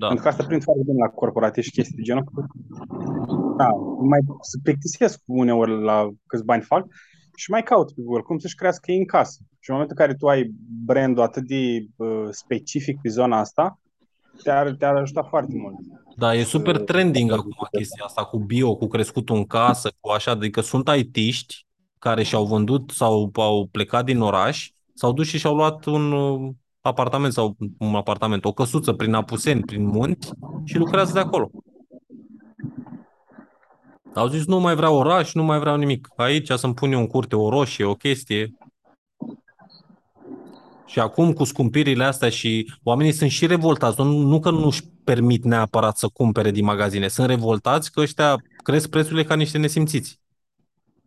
Da. 0.00 0.06
pentru 0.06 0.24
că 0.24 0.30
asta 0.30 0.44
prind 0.48 0.62
foarte 0.62 0.82
bine 0.88 0.98
la 1.06 1.08
corporativ 1.20 1.62
și 1.64 1.76
chestii 1.78 1.96
de 2.00 2.02
genul. 2.08 2.24
Da, 3.56 3.68
mai 4.12 4.20
se 4.50 4.58
plictisesc 4.62 5.20
uneori 5.26 5.82
la 5.82 6.08
câți 6.26 6.44
bani 6.44 6.62
fac 6.62 6.86
și 7.36 7.50
mai 7.50 7.62
caut 7.62 7.86
pe 7.94 8.00
Google 8.04 8.22
cum 8.22 8.38
să-și 8.38 8.54
crească 8.54 8.90
ei 8.90 8.98
în 8.98 9.04
casă. 9.06 9.38
Și 9.62 9.70
în 9.70 9.74
momentul 9.76 9.96
în 9.98 10.04
care 10.06 10.18
tu 10.18 10.26
ai 10.26 10.50
brandul 10.84 11.22
atât 11.22 11.42
de 11.46 11.86
uh, 11.96 12.26
specific 12.30 13.00
pe 13.02 13.08
zona 13.08 13.38
asta, 13.38 13.80
te-ar, 14.42 14.70
te-ar 14.78 14.96
ajuta 14.96 15.22
foarte 15.22 15.52
mult. 15.56 15.74
Da, 16.16 16.34
e 16.34 16.42
super 16.42 16.76
Să- 16.76 16.82
trending 16.82 17.30
să- 17.30 17.36
acum 17.36 17.52
chestia 17.70 18.04
asta 18.04 18.24
cu 18.24 18.38
bio, 18.38 18.76
cu 18.76 18.86
crescutul 18.86 19.36
în 19.36 19.44
casă, 19.44 19.90
cu 20.00 20.10
așa, 20.10 20.30
adică 20.30 20.60
sunt 20.60 20.88
IT-ști 20.96 21.66
care 22.00 22.22
și-au 22.22 22.44
vândut 22.44 22.90
sau 22.90 23.30
au 23.34 23.68
plecat 23.70 24.04
din 24.04 24.20
oraș, 24.20 24.70
s-au 24.94 25.12
dus 25.12 25.26
și 25.26 25.38
și-au 25.38 25.54
luat 25.54 25.84
un 25.84 26.12
uh, 26.12 26.50
apartament 26.80 27.32
sau 27.32 27.56
un 27.78 27.94
apartament, 27.94 28.44
o 28.44 28.52
căsuță 28.52 28.92
prin 28.92 29.14
Apuseni, 29.14 29.62
prin 29.62 29.86
munți 29.86 30.30
și 30.64 30.76
lucrează 30.76 31.12
de 31.12 31.18
acolo. 31.18 31.50
Au 34.14 34.28
zis, 34.28 34.46
nu 34.46 34.60
mai 34.60 34.74
vreau 34.74 34.96
oraș, 34.96 35.32
nu 35.32 35.42
mai 35.42 35.58
vreau 35.58 35.76
nimic. 35.76 36.08
Aici 36.16 36.50
să-mi 36.50 36.74
pun 36.74 36.92
eu 36.92 36.98
în 36.98 37.06
curte 37.06 37.36
o 37.36 37.48
roșie, 37.48 37.84
o 37.84 37.94
chestie. 37.94 38.54
Și 40.86 41.00
acum 41.00 41.32
cu 41.32 41.44
scumpirile 41.44 42.04
astea 42.04 42.28
și 42.28 42.72
oamenii 42.82 43.12
sunt 43.12 43.30
și 43.30 43.46
revoltați, 43.46 44.00
nu, 44.00 44.18
nu 44.18 44.40
că 44.40 44.50
nu-și 44.50 44.82
permit 45.04 45.44
neapărat 45.44 45.96
să 45.96 46.08
cumpere 46.08 46.50
din 46.50 46.64
magazine, 46.64 47.08
sunt 47.08 47.26
revoltați 47.26 47.92
că 47.92 48.00
ăștia 48.00 48.36
cresc 48.62 48.88
prețurile 48.88 49.24
ca 49.24 49.34
niște 49.34 49.58
nesimțiți. 49.58 50.19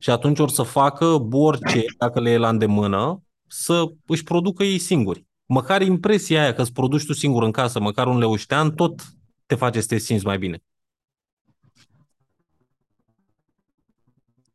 Și 0.03 0.09
atunci 0.09 0.39
or 0.39 0.49
să 0.49 0.63
facă 0.63 1.05
orice, 1.31 1.85
dacă 1.97 2.19
le 2.19 2.29
e 2.29 2.37
la 2.37 2.49
îndemână, 2.49 3.23
să 3.47 3.93
își 4.05 4.23
producă 4.23 4.63
ei 4.63 4.79
singuri. 4.79 5.25
Măcar 5.45 5.81
impresia 5.81 6.41
aia 6.41 6.53
că 6.53 6.61
îți 6.61 6.73
produci 6.73 7.05
tu 7.05 7.13
singur 7.13 7.43
în 7.43 7.51
casă, 7.51 7.79
măcar 7.79 8.07
un 8.07 8.17
leuștean, 8.17 8.75
tot 8.75 9.01
te 9.45 9.55
face 9.55 9.81
să 9.81 9.87
te 9.87 9.97
simți 9.97 10.25
mai 10.25 10.37
bine. 10.37 10.63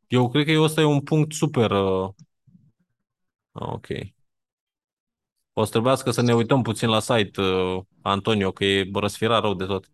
Eu 0.07 0.31
cred 0.31 0.47
că 0.47 0.61
ăsta 0.61 0.81
e 0.81 0.85
un 0.85 1.01
punct 1.01 1.33
super... 1.33 1.71
Uh... 1.71 2.09
Ok. 3.53 3.87
O 5.53 5.65
să 5.65 5.71
trebuiască 5.71 6.11
să 6.11 6.23
ne 6.23 6.35
uităm 6.35 6.63
puțin 6.63 6.89
la 6.89 7.01
site, 7.01 7.41
uh, 7.41 7.83
Antonio, 8.03 8.53
că 8.53 8.65
e 8.65 8.91
răsfirat 8.95 9.43
rău 9.43 9.55
de 9.55 9.65
tot. 9.65 9.91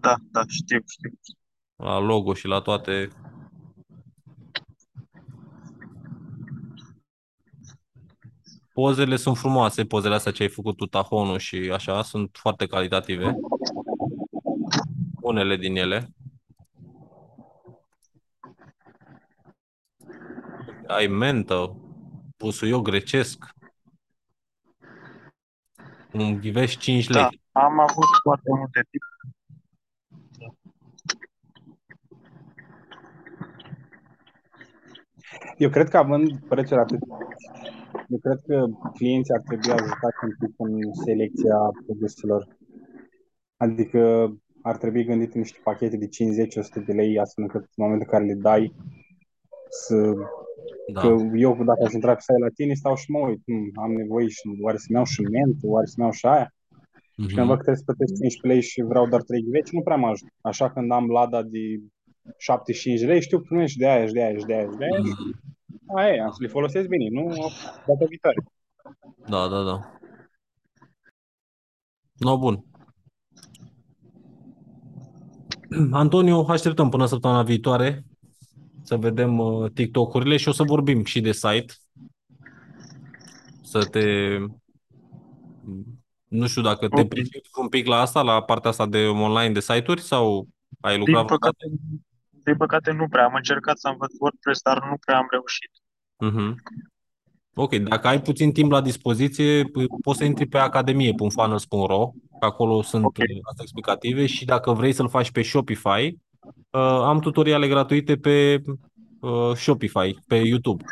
Da, 0.00 0.16
da, 0.30 0.42
știu, 0.48 0.80
știu. 0.86 1.10
La 1.76 1.98
logo 1.98 2.34
și 2.34 2.46
la 2.46 2.60
toate. 2.60 3.08
Pozele 8.80 9.16
sunt 9.16 9.36
frumoase, 9.36 9.84
pozele 9.84 10.14
astea 10.14 10.32
ce 10.32 10.42
ai 10.42 10.48
făcut 10.48 10.76
tu, 10.76 10.86
Tahonu 10.86 11.36
și 11.36 11.70
așa, 11.72 12.02
sunt 12.02 12.30
foarte 12.32 12.66
calitative. 12.66 13.34
Unele 15.20 15.56
din 15.56 15.76
ele. 15.76 16.08
Ai 20.86 21.06
mentă, 21.06 21.76
busuioc 22.36 22.82
grecesc. 22.82 23.44
Un 26.12 26.40
ghiveș 26.40 26.76
5 26.76 27.08
lei. 27.08 27.22
Da, 27.52 27.60
am 27.60 27.80
avut 27.80 28.08
foarte 28.22 28.50
multe 28.58 28.86
tip. 28.90 29.02
Eu 35.56 35.70
cred 35.70 35.88
că 35.88 35.96
având 35.96 36.48
prețuri 36.48 36.80
atât, 36.80 37.00
eu 38.12 38.18
cred 38.18 38.40
că 38.46 38.66
clienții 38.94 39.34
ar 39.34 39.42
trebui 39.46 39.70
ajutați 39.70 40.20
un 40.24 40.32
pic 40.38 40.54
în 40.56 40.92
selecția 41.04 41.58
produselor. 41.86 42.42
Adică 43.56 44.00
ar 44.62 44.76
trebui 44.76 45.04
gândite 45.04 45.38
niște 45.38 45.58
pachete 45.62 45.96
de 45.96 46.08
50-100 46.08 46.84
de 46.86 46.92
lei, 46.92 47.18
astfel 47.18 47.44
încât 47.44 47.60
în 47.62 47.84
momentul 47.84 48.06
în 48.10 48.12
care 48.18 48.24
le 48.24 48.34
dai 48.34 48.74
să... 49.68 50.12
Da. 50.92 51.00
Că 51.00 51.06
eu 51.34 51.64
dacă 51.64 51.84
aș 51.84 51.92
intra 51.92 52.14
pe 52.14 52.20
site 52.20 52.38
la 52.38 52.48
tine, 52.48 52.74
stau 52.74 52.94
și 52.96 53.10
mă 53.10 53.18
uit, 53.28 53.40
"Hmm, 53.44 53.70
am 53.74 53.92
nevoie 53.92 54.28
și 54.28 54.40
oare 54.62 54.76
să-mi 54.76 54.96
iau 54.96 55.04
și 55.04 55.20
mentă, 55.22 55.66
oare 55.66 55.86
să-mi 55.86 56.04
iau 56.04 56.12
și 56.12 56.26
aia? 56.26 56.54
Și 57.28 57.34
când 57.34 57.46
văd 57.46 57.56
că 57.56 57.62
trebuie 57.62 57.76
să 57.84 57.88
plătesc 57.90 58.12
15 58.20 58.46
lei 58.52 58.60
și 58.70 58.80
vreau 58.82 59.06
doar 59.08 59.22
3 59.22 59.42
ghiveci, 59.42 59.70
nu 59.70 59.82
prea 59.82 59.96
mă 59.96 60.06
ajută. 60.06 60.32
Așa 60.40 60.70
când 60.72 60.90
am 60.92 61.06
lada 61.06 61.42
de 61.42 61.58
75 62.36 63.00
lei, 63.10 63.20
știu 63.20 63.38
că 63.38 63.44
primești 63.48 63.78
de 63.78 63.88
aia 63.88 64.06
și 64.06 64.12
de 64.12 64.22
aia 64.22 64.38
și 64.38 64.44
de 64.44 64.54
aia 64.54 64.68
și 64.70 64.76
de 64.76 64.84
aia. 64.84 65.02
și 65.04 65.14
Aia 65.96 66.14
e, 66.14 66.20
am 66.20 66.30
să 66.30 66.36
le 66.40 66.48
folosesc 66.48 66.88
bine, 66.88 67.20
nu 67.20 67.34
data 67.86 68.04
viitoare. 68.08 68.42
Da, 69.28 69.48
da, 69.48 69.62
da. 69.62 69.90
No, 72.12 72.38
bun. 72.38 72.64
Antonio, 75.90 76.44
așteptăm 76.48 76.88
până 76.88 77.06
săptămâna 77.06 77.42
viitoare 77.42 78.04
să 78.82 78.96
vedem 78.96 79.38
uh, 79.38 79.70
TikTok-urile 79.72 80.36
și 80.36 80.48
o 80.48 80.52
să 80.52 80.62
vorbim 80.62 81.04
și 81.04 81.20
de 81.20 81.32
site. 81.32 81.72
Să 83.62 83.84
te... 83.84 84.36
Nu 86.28 86.46
știu 86.46 86.62
dacă 86.62 86.88
te 86.88 87.00
Ok. 87.00 87.08
pricepi 87.08 87.48
un 87.60 87.68
pic 87.68 87.86
la 87.86 88.00
asta, 88.00 88.22
la 88.22 88.42
partea 88.42 88.70
asta 88.70 88.86
de 88.86 89.06
online 89.06 89.52
de 89.52 89.60
site-uri 89.60 90.00
sau 90.00 90.48
ai 90.80 90.96
Din 90.96 91.04
lucrat 91.04 91.24
vreodată? 91.24 91.34
păcate, 91.34 91.80
din 92.44 92.56
păcate 92.56 92.90
nu 92.90 93.08
prea. 93.08 93.24
Am 93.24 93.34
încercat 93.34 93.78
să 93.78 93.88
învăț 93.88 94.12
WordPress, 94.18 94.62
dar 94.62 94.88
nu 94.88 94.96
prea 95.04 95.16
am 95.16 95.26
reușit. 95.30 95.70
Mhm. 96.20 96.62
Ok, 97.54 97.74
dacă 97.76 98.08
ai 98.08 98.22
puțin 98.22 98.52
timp 98.52 98.70
la 98.70 98.80
dispoziție, 98.80 99.62
p- 99.62 100.02
poți 100.02 100.18
să 100.18 100.24
intri 100.24 100.46
pe 100.46 100.58
academie.funnels.ro, 100.58 102.10
că 102.38 102.44
acolo 102.46 102.82
sunt 102.82 103.04
Ok. 103.04 103.16
uh, 103.16 103.24
astea 103.42 103.62
explicative 103.62 104.26
și 104.26 104.44
dacă 104.44 104.72
vrei 104.72 104.92
să-l 104.92 105.08
faci 105.08 105.30
pe 105.30 105.42
Shopify, 105.42 106.16
uh, 106.70 106.80
am 106.80 107.20
tutoriale 107.20 107.68
gratuite 107.68 108.16
pe 108.16 108.62
uh, 109.20 109.52
Shopify, 109.54 110.14
pe 110.26 110.36
YouTube. 110.36 110.84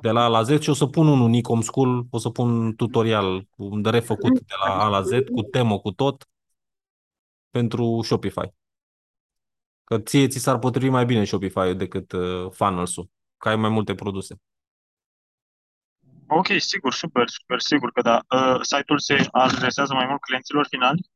De 0.00 0.10
la 0.10 0.24
A 0.24 0.28
la 0.28 0.42
Z 0.42 0.60
și 0.60 0.70
o 0.70 0.72
să 0.72 0.86
pun 0.86 1.06
unul 1.06 1.28
Nicom 1.28 1.60
School, 1.60 2.06
o 2.10 2.18
să 2.18 2.30
pun 2.30 2.50
un 2.50 2.74
tutorial 2.74 3.46
un 3.56 3.82
de 3.82 3.90
refăcut 3.90 4.32
de 4.32 4.54
la 4.64 4.84
A 4.84 4.88
la 4.88 5.02
Z, 5.02 5.10
cu 5.10 5.42
temă, 5.42 5.78
cu 5.78 5.90
tot, 5.90 6.28
pentru 7.50 8.00
Shopify. 8.02 8.52
Că 9.84 9.98
ție 9.98 10.28
ți 10.28 10.38
s-ar 10.38 10.58
potrivi 10.58 10.88
mai 10.90 11.04
bine 11.04 11.24
Shopify 11.24 11.74
decât 11.74 12.12
uh, 12.12 12.50
Funnels-ul, 12.50 13.08
că 13.36 13.48
ai 13.48 13.56
mai 13.56 13.70
multe 13.70 13.94
produse. 13.94 14.36
Ok, 16.34 16.46
sigur, 16.58 16.92
super, 16.92 17.28
super, 17.28 17.60
sigur 17.60 17.92
că 17.92 18.00
da. 18.00 18.20
Uh, 18.34 18.60
site-ul 18.62 18.98
se 18.98 19.26
adresează 19.30 19.94
mai 19.94 20.06
mult 20.06 20.20
clienților 20.20 20.66
finali? 20.70 21.10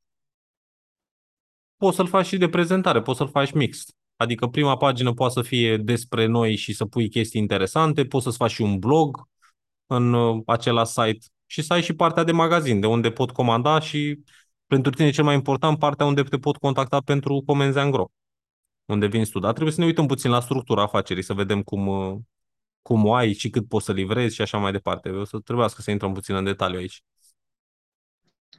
Poți 1.77 1.97
să-l 1.97 2.07
faci 2.07 2.27
și 2.27 2.37
de 2.37 2.49
prezentare, 2.49 3.03
poți 3.03 3.19
să-l 3.19 3.29
faci 3.29 3.53
mixt. 3.53 3.95
Adică 4.17 4.47
prima 4.47 4.77
pagină 4.77 5.13
poate 5.13 5.33
să 5.33 5.43
fie 5.43 5.77
despre 5.77 6.27
noi 6.27 6.57
și 6.57 6.73
să 6.73 6.85
pui 6.85 7.09
chestii 7.09 7.41
interesante, 7.41 8.05
poți 8.05 8.25
să-ți 8.25 8.37
faci 8.37 8.51
și 8.51 8.63
un 8.63 8.79
blog 8.79 9.29
în 9.87 10.13
uh, 10.13 10.43
același 10.47 10.93
site 10.93 11.27
și 11.47 11.63
să 11.63 11.73
ai 11.73 11.83
și 11.83 11.93
partea 11.93 12.25
de 12.25 12.33
magazin, 12.33 12.81
de 12.81 12.87
unde 12.87 13.11
pot 13.11 13.31
comanda 13.31 13.81
și 13.81 14.21
pentru 14.67 14.91
tine 14.91 15.11
cel 15.11 15.25
mai 15.25 15.35
important, 15.35 15.79
partea 15.79 16.07
unde 16.07 16.23
te 16.23 16.39
pot 16.39 16.57
contacta 16.57 17.01
pentru 17.01 17.43
comenzi 17.47 17.79
angro, 17.79 18.11
unde 18.85 19.07
vinzi 19.07 19.31
tu. 19.31 19.39
Dar 19.39 19.53
trebuie 19.53 19.75
să 19.75 19.81
ne 19.81 19.87
uităm 19.87 20.07
puțin 20.07 20.31
la 20.31 20.41
structura 20.41 20.83
afacerii, 20.83 21.23
să 21.23 21.35
vedem 21.35 21.63
cum, 21.63 21.87
uh, 21.87 22.17
cum 22.87 23.05
o 23.05 23.15
ai 23.15 23.33
și 23.33 23.51
cât 23.51 23.69
poți 23.69 23.85
să 23.85 23.93
livrezi 23.93 24.35
și 24.35 24.43
așa 24.43 24.59
mai 24.59 24.73
departe. 24.73 25.09
O 25.11 25.25
să 25.25 25.39
trebuiască 25.39 25.81
să 25.83 25.91
intrăm 25.91 26.13
puțin 26.13 26.35
în 26.35 26.45
detaliu 26.45 26.79
aici. 26.79 27.05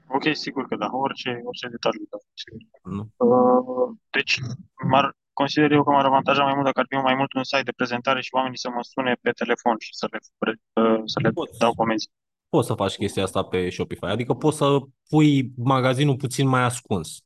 Ok, 0.07 0.35
sigur 0.35 0.67
că 0.67 0.75
da. 0.75 0.87
Orice, 0.91 1.29
orice 1.43 1.67
detaliu, 1.67 2.05
da. 2.09 2.17
Sigur. 2.33 2.61
Nu? 2.97 3.03
Uh, 3.27 3.97
deci, 4.09 4.39
m-ar, 4.89 5.15
consider 5.33 5.71
eu 5.71 5.83
că 5.83 5.91
m-ar 5.91 6.05
avantaja 6.05 6.43
mai 6.43 6.53
mult 6.53 6.65
dacă 6.65 6.79
ar 6.79 6.85
fi 6.89 6.95
mai 6.95 7.15
mult 7.15 7.33
un 7.33 7.43
site 7.43 7.61
de 7.63 7.71
prezentare 7.71 8.21
și 8.21 8.29
oamenii 8.31 8.57
să 8.57 8.69
mă 8.69 8.81
sune 8.81 9.17
pe 9.21 9.31
telefon 9.31 9.75
și 9.79 9.95
să 9.95 10.07
le, 10.11 10.19
pre- 10.37 10.61
uh, 10.73 11.01
să 11.05 11.19
le 11.23 11.29
Poți. 11.29 11.57
dau 11.57 11.73
comenzi. 11.73 12.09
Poți 12.49 12.67
să 12.67 12.73
faci 12.73 12.95
chestia 12.95 13.23
asta 13.23 13.43
pe 13.43 13.69
Shopify, 13.69 14.05
adică 14.05 14.33
poți 14.33 14.57
să 14.57 14.79
pui 15.09 15.51
magazinul 15.57 16.15
puțin 16.15 16.47
mai 16.47 16.63
ascuns. 16.63 17.21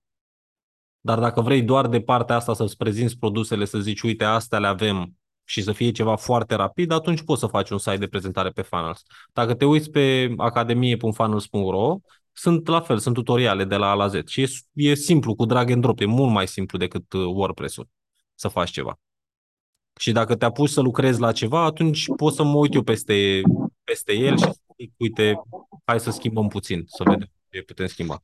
Dar 0.99 1.19
dacă 1.19 1.41
vrei 1.41 1.61
doar 1.61 1.87
de 1.87 2.01
partea 2.01 2.35
asta 2.35 2.53
să-ți 2.53 2.77
prezinți 2.77 3.17
produsele, 3.17 3.65
să 3.65 3.79
zici, 3.79 4.01
uite, 4.01 4.23
astea 4.23 4.59
le 4.59 4.67
avem 4.67 5.15
și 5.51 5.61
să 5.61 5.71
fie 5.71 5.91
ceva 5.91 6.15
foarte 6.15 6.55
rapid, 6.55 6.91
atunci 6.91 7.21
poți 7.21 7.39
să 7.39 7.47
faci 7.47 7.69
un 7.69 7.77
site 7.77 7.97
de 7.97 8.07
prezentare 8.07 8.49
pe 8.49 8.61
Funnels. 8.61 9.01
Dacă 9.33 9.53
te 9.53 9.65
uiți 9.65 9.89
pe 9.89 10.33
academie.funnels.ro, 10.37 11.99
sunt 12.31 12.67
la 12.67 12.81
fel, 12.81 12.97
sunt 12.97 13.15
tutoriale 13.15 13.63
de 13.65 13.75
la 13.75 13.89
A 13.89 13.93
la 13.93 14.07
Z 14.07 14.27
și 14.27 14.41
e, 14.41 14.47
e 14.73 14.93
simplu, 14.93 15.35
cu 15.35 15.45
drag 15.45 15.71
and 15.71 15.81
drop, 15.81 15.99
e 15.99 16.05
mult 16.05 16.31
mai 16.31 16.47
simplu 16.47 16.77
decât 16.77 17.13
uh, 17.13 17.25
WordPress-ul 17.25 17.87
să 18.35 18.47
faci 18.47 18.69
ceva. 18.69 18.99
Și 19.99 20.11
dacă 20.11 20.35
te 20.35 20.45
apuci 20.45 20.69
să 20.69 20.81
lucrezi 20.81 21.19
la 21.19 21.31
ceva, 21.31 21.63
atunci 21.63 22.05
poți 22.15 22.35
să 22.35 22.43
mă 22.43 22.57
uit 22.57 22.73
eu 22.73 22.83
peste, 22.83 23.41
peste 23.83 24.13
el 24.13 24.37
și 24.37 24.43
să 24.43 24.59
zic, 24.77 24.93
uite, 24.97 25.41
hai 25.85 25.99
să 25.99 26.11
schimbăm 26.11 26.47
puțin, 26.47 26.83
să 26.85 27.03
vedem 27.03 27.27
ce 27.49 27.61
putem 27.61 27.87
schimba. 27.87 28.19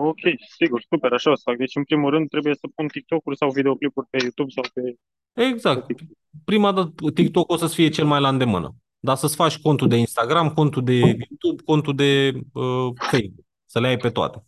Ok, 0.00 0.18
sigur, 0.58 0.84
super, 0.88 1.12
așa 1.12 1.30
o 1.30 1.34
să 1.34 1.42
fac. 1.44 1.56
Deci, 1.56 1.76
în 1.76 1.84
primul 1.84 2.10
rând, 2.10 2.28
trebuie 2.28 2.54
să 2.54 2.68
pun 2.74 2.86
TikTok-uri 2.88 3.36
sau 3.36 3.50
videoclipuri 3.50 4.06
pe 4.10 4.18
YouTube 4.20 4.50
sau 4.50 4.64
pe... 4.72 4.94
Exact. 5.42 5.86
Prima 6.44 6.72
dată 6.72 7.10
TikTok 7.14 7.50
o 7.50 7.56
să-ți 7.56 7.74
fie 7.74 7.88
cel 7.88 8.04
mai 8.04 8.20
la 8.20 8.28
îndemână. 8.28 8.74
Dar 8.98 9.16
să-ți 9.16 9.34
faci 9.34 9.60
contul 9.60 9.88
de 9.88 9.96
Instagram, 9.96 10.52
contul 10.52 10.84
de 10.84 10.92
YouTube, 10.92 11.62
contul 11.64 11.94
de 11.94 12.32
uh, 12.52 12.92
Facebook. 12.94 13.46
Să 13.64 13.80
le 13.80 13.86
ai 13.86 13.96
pe 13.96 14.10
toate. 14.10 14.44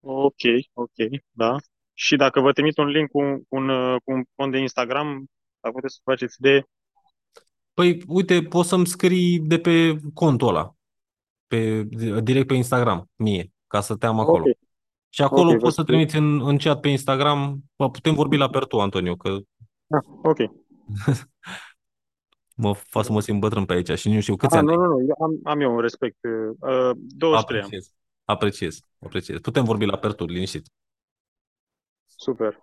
Ok, 0.00 0.42
ok, 0.72 1.22
da. 1.30 1.56
Și 1.92 2.16
dacă 2.16 2.40
vă 2.40 2.52
trimit 2.52 2.78
un 2.78 2.86
link 2.86 3.10
cu 3.10 3.18
un, 3.18 3.42
cu 3.48 3.56
un, 3.56 3.68
uh, 3.68 3.96
cu 4.04 4.12
un 4.12 4.22
cont 4.34 4.52
de 4.52 4.58
Instagram, 4.58 5.26
dacă 5.60 5.74
puteți 5.74 5.94
să 5.94 6.00
faceți 6.04 6.40
de... 6.40 6.62
Păi, 7.72 8.02
uite, 8.06 8.42
poți 8.42 8.68
să-mi 8.68 8.86
scrii 8.86 9.38
de 9.38 9.58
pe 9.58 9.96
contul 10.14 10.48
ăla, 10.48 10.74
pe, 11.54 12.20
direct 12.20 12.46
pe 12.46 12.54
Instagram, 12.54 13.10
mie, 13.16 13.52
ca 13.66 13.80
să 13.80 13.96
te 13.96 14.06
am 14.06 14.20
acolo. 14.20 14.42
Ok, 14.46 14.56
Și 15.08 15.22
acolo 15.22 15.48
Ok, 15.48 15.54
vă 15.54 15.60
poți 15.60 15.74
să 15.74 15.80
scriu. 15.80 15.94
trimiți 15.96 16.16
în, 16.16 16.48
în 16.48 16.58
chat 16.58 16.80
pe 16.80 16.88
Instagram, 16.88 17.64
Bă, 17.76 17.90
putem 17.90 18.14
vorbi 18.14 18.36
la 18.36 18.48
per 18.50 18.64
tu, 18.64 18.80
Antonio, 18.80 19.16
că 19.16 19.38
da, 19.86 19.98
ok. 20.22 20.38
mă 22.56 22.72
fac 22.72 23.04
să 23.04 23.12
mă 23.12 23.20
simt 23.20 23.40
bătrân 23.40 23.64
pe 23.64 23.72
aici 23.72 23.90
și 23.98 24.08
nu 24.08 24.20
știu 24.20 24.36
câți 24.36 24.54
Ah, 24.54 24.58
ani 24.60 24.68
nu, 24.68 24.74
nu, 24.74 24.86
nu, 24.86 25.00
eu 25.00 25.14
am, 25.26 25.40
am 25.44 25.60
eu 25.60 25.74
un 25.74 25.80
respect. 25.80 26.16
Uh, 26.22 26.90
23 26.94 27.58
am. 27.58 27.64
Apreciez. 27.64 27.92
Apreciez. 28.24 28.80
Apreciez. 29.04 29.38
Putem 29.38 29.64
vorbi 29.64 29.84
la 29.84 29.96
perturi, 29.96 30.32
liniștit. 30.32 30.66
Super. 32.06 32.58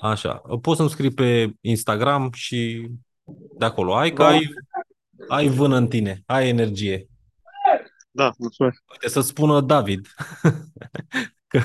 Așa. 0.00 0.42
Poți 0.60 0.76
să-mi 0.76 0.88
scrii 0.90 1.10
pe 1.14 1.52
Instagram 1.60 2.30
și 2.32 2.88
de 3.58 3.64
acolo. 3.64 3.94
Ai 3.94 4.12
că 4.12 4.22
Da. 4.22 4.28
ai, 4.28 4.48
ai 5.28 5.48
vână 5.48 5.76
în 5.76 5.88
tine, 5.88 6.22
ai 6.26 6.48
energie. 6.48 7.08
Da, 8.20 8.32
mulțumesc. 8.38 8.82
Uite, 8.90 9.08
să 9.08 9.20
spună 9.20 9.60
David. 9.60 10.06
că 11.52 11.60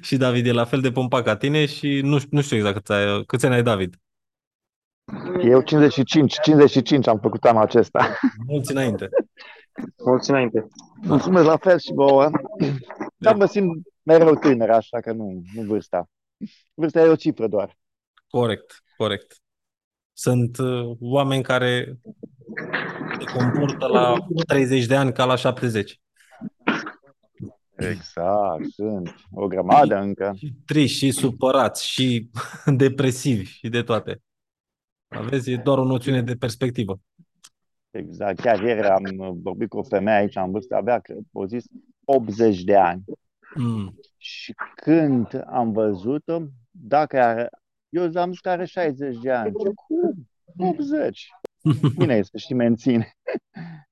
și 0.00 0.16
David 0.16 0.46
e 0.46 0.52
la 0.52 0.64
fel 0.64 0.80
de 0.80 0.92
pompat 0.92 1.24
ca 1.24 1.36
tine 1.36 1.66
și 1.66 2.00
nu, 2.00 2.18
nu 2.30 2.40
știu 2.40 2.56
exact 2.56 2.76
câți, 2.76 2.92
ai, 2.92 3.24
câți 3.24 3.46
ani 3.46 3.54
ai, 3.54 3.62
David. 3.62 3.96
Eu 5.42 5.62
55, 5.62 6.40
55 6.40 7.06
am 7.06 7.18
făcut 7.18 7.44
anul 7.44 7.62
acesta. 7.62 8.18
Mulți 8.46 8.70
înainte. 8.70 9.08
Mulți 10.04 10.30
înainte. 10.30 10.66
Mulțumesc 11.02 11.46
la 11.46 11.56
fel 11.56 11.78
și 11.78 11.92
vouă. 11.92 12.30
Dar 13.16 13.34
mă 13.34 13.46
simt 13.46 13.86
mereu 14.02 14.34
tânăr, 14.34 14.70
așa 14.70 15.00
că 15.00 15.12
nu, 15.12 15.42
nu 15.54 15.62
vârsta. 15.62 16.08
Vârsta 16.74 17.00
e 17.00 17.08
o 17.08 17.16
cifră 17.16 17.46
doar. 17.46 17.78
Corect, 18.28 18.82
corect. 18.96 19.36
Sunt 20.12 20.58
uh, 20.58 20.96
oameni 21.00 21.42
care 21.42 21.98
se 23.18 23.38
comportă 23.38 23.86
la 23.86 24.16
30 24.46 24.86
de 24.86 24.96
ani 24.96 25.12
ca 25.12 25.24
la 25.24 25.36
70. 25.36 26.00
Exact, 27.76 28.64
sunt 28.70 29.14
o 29.32 29.46
grămadă 29.46 29.96
încă. 29.96 30.32
Și 30.36 30.54
triști, 30.66 30.98
și 30.98 31.10
supărați, 31.10 31.88
și 31.88 32.30
depresivi, 32.76 33.44
și 33.44 33.68
de 33.68 33.82
toate. 33.82 34.22
Aveți, 35.08 35.50
e 35.50 35.56
doar 35.56 35.78
o 35.78 35.84
noțiune 35.84 36.22
de 36.22 36.34
perspectivă. 36.34 37.00
Exact. 37.90 38.40
Chiar 38.40 38.62
ieri 38.62 38.86
am 38.86 39.02
vorbit 39.42 39.68
cu 39.68 39.78
o 39.78 39.82
femeie 39.82 40.16
aici, 40.16 40.36
am 40.36 40.50
văzut, 40.50 40.70
avea, 40.70 40.98
cred, 40.98 41.18
o 41.32 41.46
zis, 41.46 41.64
80 42.04 42.62
de 42.62 42.76
ani. 42.76 43.04
Mm. 43.54 43.98
Și 44.16 44.54
când 44.74 45.44
am 45.46 45.72
văzut-o, 45.72 46.40
dacă 46.70 47.20
are, 47.20 47.48
eu 47.88 48.10
am 48.14 48.30
zis 48.30 48.40
că 48.40 48.48
are 48.48 48.64
60 48.64 49.18
de 49.18 49.30
ani. 49.30 49.52
Ce, 49.62 49.70
cum? 49.74 50.28
80. 50.56 51.28
Bine 51.98 52.14
este 52.14 52.38
și 52.38 52.54
menține. 52.54 53.16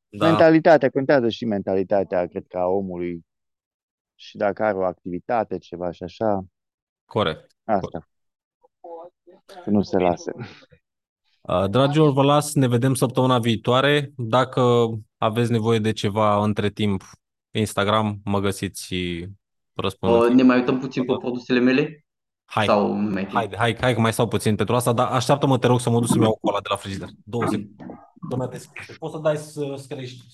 Da, 0.08 0.26
Mentalitatea 0.26 0.90
contează 0.90 1.28
și 1.28 1.44
mentalitatea, 1.44 2.26
cred 2.26 2.46
că, 2.48 2.58
a 2.58 2.66
omului. 2.66 3.26
Și 4.14 4.36
dacă 4.36 4.64
are 4.64 4.76
o 4.76 4.84
activitate, 4.84 5.58
ceva 5.58 5.90
și 5.90 6.02
așa, 6.02 6.44
corect. 7.04 7.56
asta. 7.64 8.08
Să 9.64 9.70
nu 9.70 9.82
se 9.82 9.98
lase. 9.98 10.32
Uh, 11.40 11.68
Dragilor, 11.70 12.12
vă 12.12 12.22
las, 12.22 12.54
ne 12.54 12.68
vedem 12.68 12.94
săptămâna 12.94 13.38
viitoare. 13.38 14.12
Dacă 14.16 14.62
aveți 15.16 15.50
nevoie 15.50 15.78
de 15.78 15.92
ceva 15.92 16.44
între 16.44 16.70
timp, 16.70 17.02
pe 17.50 17.58
Instagram, 17.58 18.20
mă 18.24 18.40
găsiți 18.40 18.84
și 18.84 19.28
răspund. 19.74 20.22
Uh, 20.22 20.30
ne 20.30 20.42
mai 20.42 20.58
uităm 20.58 20.78
puțin 20.78 21.04
pe 21.04 21.12
produsele 21.18 21.58
mele? 21.58 22.06
Hai, 22.50 22.66
Sau 22.66 22.94
nu 22.94 23.10
mai 23.10 23.26
hai, 23.32 23.50
hai, 23.56 23.76
hai 23.80 23.94
că 23.94 24.00
mai 24.00 24.12
stau 24.12 24.28
puțin 24.28 24.56
pentru 24.56 24.74
asta, 24.74 24.92
dar 24.92 25.06
așteaptă-mă, 25.10 25.58
te 25.58 25.66
rog, 25.66 25.80
să 25.80 25.90
mă 25.90 25.98
duc 25.98 26.08
să-mi 26.08 26.22
iau 26.22 26.38
cola 26.40 26.60
de 26.60 26.66
la 26.70 26.76
frigider. 26.76 27.08
Două 27.24 27.46
secunde. 27.46 27.86
Doamna, 28.28 28.46
deschide. 28.46 28.92
Poți 28.98 29.14
să 29.14 29.18
dai 29.18 29.36
să 29.36 29.74
screști. 29.76 30.24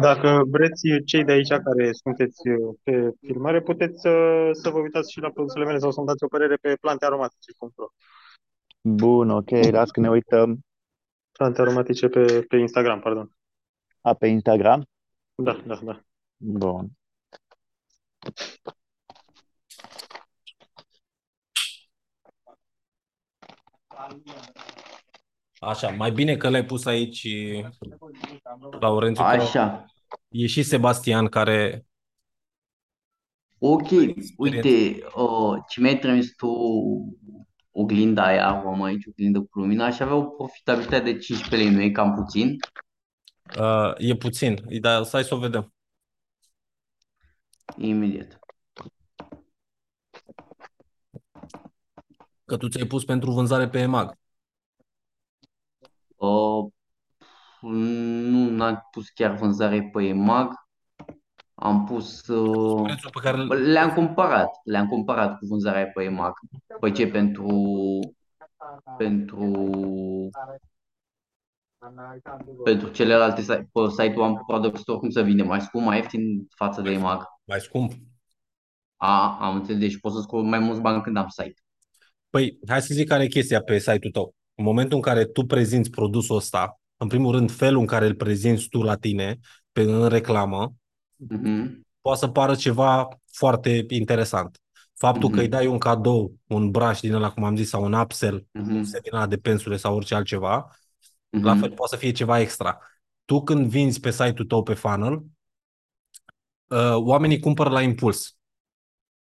Dacă 0.00 0.42
vreți, 0.50 0.82
cei 1.04 1.24
de 1.24 1.32
aici 1.32 1.48
care 1.48 1.92
sunteți 1.92 2.48
uh, 2.48 2.74
pe 2.82 3.10
filmare, 3.26 3.60
puteți 3.60 4.00
să, 4.00 4.10
să 4.52 4.70
vă 4.70 4.78
uitați 4.78 5.12
și 5.12 5.20
la 5.20 5.30
produsele 5.30 5.64
mele 5.64 5.78
sau 5.78 5.90
să-mi 5.90 6.06
dați 6.06 6.24
o 6.24 6.28
părere 6.28 6.56
pe 6.56 6.76
plantearomatice.ro 6.80 7.86
Bun, 8.80 9.30
ok, 9.30 9.50
las 9.50 9.90
că 9.90 10.00
ne 10.00 10.10
uităm. 10.10 10.58
Plante 11.32 11.60
aromatice 11.60 12.08
pe, 12.08 12.44
pe 12.48 12.56
Instagram, 12.56 13.00
pardon. 13.00 13.30
A, 14.00 14.14
pe 14.14 14.26
Instagram? 14.26 14.84
Da, 15.34 15.62
da, 15.66 15.78
da. 15.82 16.00
Bun. 16.36 16.88
Așa, 25.60 25.90
mai 25.90 26.10
bine 26.10 26.36
că 26.36 26.48
l-ai 26.48 26.64
pus 26.64 26.84
aici, 26.84 27.28
Laurențiu, 28.80 29.22
că 29.22 29.28
Așa. 29.28 29.84
e 30.28 30.46
și 30.46 30.62
Sebastian 30.62 31.26
care... 31.26 31.84
Ok, 33.58 33.88
uite, 34.36 34.98
uh, 35.14 35.58
ce 35.68 35.80
mi-ai 35.80 35.98
trimis 35.98 36.34
tu 36.34 36.48
oglinda 37.70 38.24
aia, 38.24 38.62
o 38.64 38.68
am 38.68 38.82
aici, 38.82 39.06
oglindă 39.06 39.40
cu 39.40 39.58
lumină, 39.58 39.84
aș 39.84 40.00
avea 40.00 40.14
o 40.14 40.24
profitabilitate 40.24 41.12
de 41.12 41.18
15 41.18 41.56
lei, 41.56 41.74
nu 41.74 41.82
e 41.82 41.90
cam 41.90 42.14
puțin? 42.14 42.56
Uh, 43.58 43.92
e 43.96 44.16
puțin, 44.16 44.64
dar 44.80 45.02
stai 45.02 45.24
să 45.24 45.34
o 45.34 45.38
vedem. 45.38 45.74
Imediat. 47.76 48.39
Că 52.50 52.56
tu 52.56 52.68
ți-ai 52.68 52.86
pus 52.86 53.04
pentru 53.04 53.30
vânzare 53.30 53.68
pe 53.68 53.78
EMAG. 53.78 54.18
Uh, 56.16 56.70
nu 57.60 58.50
n-am 58.50 58.88
pus 58.90 59.08
chiar 59.08 59.34
vânzare 59.34 59.88
pe 59.92 60.02
EMAG, 60.02 60.54
am 61.54 61.84
pus... 61.84 62.26
Uh, 62.26 62.82
Prețul 62.82 63.10
pe 63.10 63.20
care 63.22 63.36
îl- 63.36 63.70
le-am 63.70 63.92
cumpărat, 63.92 64.48
le-am 64.64 64.88
cumpărat 64.88 65.38
cu 65.38 65.46
vânzarea 65.46 65.86
pe 65.86 66.02
EMAG. 66.02 66.32
Păi 66.80 66.92
ce, 66.92 67.06
pentru... 67.06 67.48
Pentru... 68.96 69.60
Pentru 72.64 72.88
celelalte 72.88 73.40
site, 73.40 73.68
pe 73.72 73.80
site-ul 73.88 74.22
am 74.22 74.44
Product 74.46 74.76
Store, 74.76 74.98
cum 74.98 75.10
să 75.10 75.22
vinde? 75.22 75.42
Mai 75.42 75.60
scump, 75.60 75.84
mai 75.84 75.96
ieftin 75.96 76.46
față 76.56 76.80
de 76.80 76.90
EMAG. 76.90 77.24
mai 77.44 77.60
scump. 77.60 77.92
A, 78.96 79.38
am 79.40 79.54
înțeles, 79.54 79.80
deci 79.80 80.00
pot 80.00 80.12
să 80.12 80.20
scot 80.20 80.44
mai 80.44 80.58
mulți 80.58 80.80
bani 80.80 81.02
când 81.02 81.16
am 81.16 81.28
site. 81.28 81.62
Păi, 82.30 82.58
hai 82.68 82.82
să 82.82 82.94
zic 82.94 83.08
care 83.08 83.22
e 83.22 83.26
chestia 83.26 83.62
pe 83.62 83.78
site-ul 83.78 84.12
tău. 84.12 84.34
În 84.54 84.64
momentul 84.64 84.96
în 84.96 85.02
care 85.02 85.24
tu 85.24 85.44
prezinți 85.46 85.90
produsul 85.90 86.36
ăsta, 86.36 86.80
în 86.96 87.08
primul 87.08 87.32
rând, 87.32 87.50
felul 87.50 87.80
în 87.80 87.86
care 87.86 88.06
îl 88.06 88.14
prezinți 88.14 88.68
tu 88.68 88.82
la 88.82 88.96
tine, 88.96 89.38
pe, 89.72 89.80
în 89.82 90.08
reclamă, 90.08 90.74
Mhm, 91.16 91.86
poate 92.00 92.18
să 92.18 92.28
pară 92.28 92.54
ceva 92.54 93.08
foarte 93.32 93.84
interesant. 93.88 94.60
Faptul 94.94 95.28
Mhm. 95.28 95.36
că 95.36 95.42
îi 95.42 95.48
dai 95.48 95.66
un 95.66 95.78
cadou, 95.78 96.34
un 96.46 96.70
brush 96.70 97.00
din 97.00 97.12
ăla, 97.14 97.30
cum 97.32 97.44
am 97.44 97.56
zis, 97.56 97.68
sau 97.68 97.84
un 97.84 97.92
upsell, 97.92 98.46
mhm, 98.52 98.74
un 98.74 98.84
set 98.84 99.02
din 99.02 99.14
ăla 99.14 99.26
de 99.26 99.36
pensule 99.36 99.76
sau 99.76 99.94
orice 99.96 100.14
altceva, 100.14 100.68
mhm. 101.30 101.44
la 101.44 101.54
fel 101.56 101.70
poate 101.70 101.94
să 101.94 102.00
fie 102.00 102.12
ceva 102.12 102.40
extra. 102.40 102.78
Tu 103.24 103.42
când 103.42 103.66
vinzi 103.68 104.00
pe 104.00 104.10
site-ul 104.10 104.46
tău 104.48 104.62
pe 104.62 104.74
funnel, 104.74 105.22
uh, 106.68 106.94
oamenii 106.96 107.38
cumpără 107.40 107.70
la 107.70 107.82
impuls. 107.82 108.36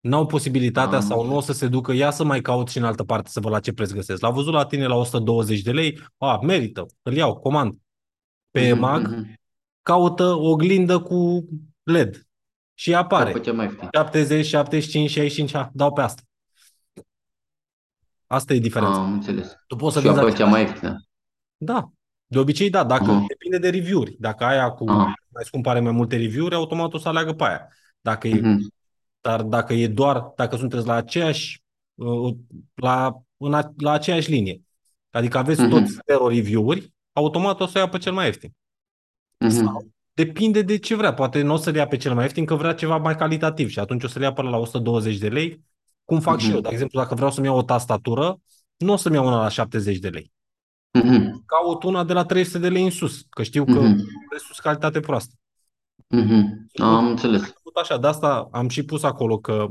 N-au 0.00 0.26
posibilitatea 0.26 0.98
Am 0.98 1.04
sau 1.04 1.26
nu 1.26 1.36
o 1.36 1.40
să 1.40 1.52
se 1.52 1.66
ducă, 1.68 1.92
ia 1.92 2.10
să 2.10 2.24
mai 2.24 2.40
caut 2.40 2.68
și 2.68 2.78
în 2.78 2.84
altă 2.84 3.04
parte 3.04 3.28
să 3.30 3.40
văd 3.40 3.52
la 3.52 3.60
ce 3.60 3.72
preț 3.72 3.90
găsesc. 3.92 4.20
L-a 4.20 4.30
văzut 4.30 4.52
la 4.52 4.66
tine 4.66 4.86
la 4.86 4.94
120 4.94 5.60
de 5.62 5.72
lei, 5.72 6.00
a, 6.18 6.38
merită, 6.42 6.86
îl 7.02 7.12
iau, 7.14 7.36
comand. 7.36 7.78
Pe 8.50 8.70
Mhm, 8.72 8.80
mag, 8.80 9.06
mhm. 9.06 9.34
caută 9.82 10.24
o 10.24 10.48
oglindă 10.50 10.98
cu 11.00 11.48
LED 11.82 12.26
și 12.74 12.94
apare. 12.94 13.24
Sau 13.30 13.32
pe 13.32 13.44
cel 13.44 13.54
mai 13.54 13.64
ieftin. 13.64 13.88
70, 13.92 14.46
75, 14.46 15.10
65, 15.10 15.52
ha, 15.52 15.70
dau 15.72 15.92
pe 15.92 16.00
asta. 16.00 16.22
Asta 18.26 18.54
e 18.54 18.58
diferența. 18.58 18.98
Am 18.98 19.12
înțeles. 19.12 19.56
Tu 19.66 19.76
poți 19.76 19.94
să 19.94 20.00
Și 20.00 20.06
eu 20.06 20.12
vinzi 20.12 20.26
pe 20.28 20.30
cea 20.36 20.44
același- 20.44 20.52
mai 20.62 20.70
ieftină. 20.70 21.02
Da. 21.56 21.90
De 22.26 22.38
obicei, 22.38 22.70
da, 22.70 22.84
dacă 22.84 23.10
Aha. 23.10 23.24
depinde 23.28 23.58
de 23.58 23.68
review-uri. 23.70 24.16
Dacă 24.18 24.44
aia 24.44 24.70
cu 24.70 24.84
Aha. 24.90 25.12
mai 25.28 25.44
scump 25.44 25.66
are 25.66 25.80
mai 25.80 25.92
multe 25.92 26.16
review-uri, 26.16 26.54
automat 26.54 26.92
o 26.94 26.98
să 26.98 27.08
aleagă 27.08 27.32
pe 27.32 27.44
aia. 27.44 27.68
Dacă 28.00 28.28
e, 28.28 28.40
Mhm, 28.40 28.68
dar 29.28 29.42
dacă 29.42 29.72
e 29.74 29.86
doar, 29.88 30.32
dacă 30.36 30.56
sunteți 30.56 30.86
la 30.86 30.94
aceeași, 30.94 31.62
uh, 31.94 32.34
la, 32.74 33.22
în 33.36 33.54
a, 33.54 33.72
la 33.78 33.90
aceeași 33.92 34.30
linie, 34.30 34.60
adică 35.10 35.38
aveți 35.38 35.60
Mhm. 35.60 35.70
toți 35.70 35.98
zero 36.06 36.28
review-uri, 36.28 36.92
automat 37.12 37.60
o 37.60 37.66
să 37.66 37.78
ia 37.78 37.88
pe 37.88 37.98
cel 37.98 38.12
mai 38.12 38.24
ieftin. 38.26 38.52
mhm. 39.38 39.50
Sau 39.50 39.86
Depinde 40.12 40.62
de 40.62 40.78
ce 40.78 40.94
vrea. 40.94 41.14
Poate 41.14 41.42
nu 41.42 41.52
o 41.52 41.56
să 41.56 41.70
le 41.70 41.78
ia 41.78 41.86
pe 41.86 41.96
cel 41.96 42.14
mai 42.14 42.22
ieftin, 42.22 42.44
că 42.44 42.54
vrea 42.54 42.74
ceva 42.74 42.96
mai 42.96 43.16
calitativ 43.16 43.68
și 43.68 43.78
atunci 43.78 44.04
o 44.04 44.08
să 44.08 44.18
le 44.18 44.24
ia 44.24 44.32
până 44.32 44.48
la 44.50 44.56
120 44.56 45.16
de 45.18 45.28
lei, 45.28 45.64
cum 46.04 46.20
fac 46.20 46.38
și 46.38 46.50
eu. 46.50 46.54
Mhm. 46.54 46.62
De 46.62 46.68
exemplu, 46.72 47.00
dacă 47.00 47.14
vreau 47.14 47.30
să-mi 47.30 47.46
iau 47.46 47.56
o 47.56 47.62
tastatură, 47.62 48.40
nu 48.76 48.92
o 48.92 48.96
să-mi 48.96 49.14
iau 49.14 49.26
una 49.26 49.40
la 49.42 49.48
70 49.48 49.98
de 49.98 50.08
lei. 50.08 50.32
Mhm. 50.98 51.42
Caut 51.46 51.82
una 51.82 52.04
de 52.04 52.12
la 52.12 52.24
300 52.24 52.58
de 52.58 52.68
lei 52.68 52.84
în 52.84 52.90
sus, 52.90 53.22
că 53.30 53.42
știu 53.42 53.64
că 53.64 53.80
Mhm. 53.80 54.04
prețul 54.28 54.52
sunt 54.54 54.58
calitate 54.62 55.00
proastă. 55.00 55.34
Mhm. 56.08 56.66
Am 56.82 57.06
înțeles. 57.06 57.52
Tot 57.78 57.86
așa, 57.86 58.00
de 58.00 58.06
asta 58.06 58.48
am 58.52 58.68
și 58.68 58.84
pus 58.84 59.02
acolo 59.02 59.38
că 59.38 59.66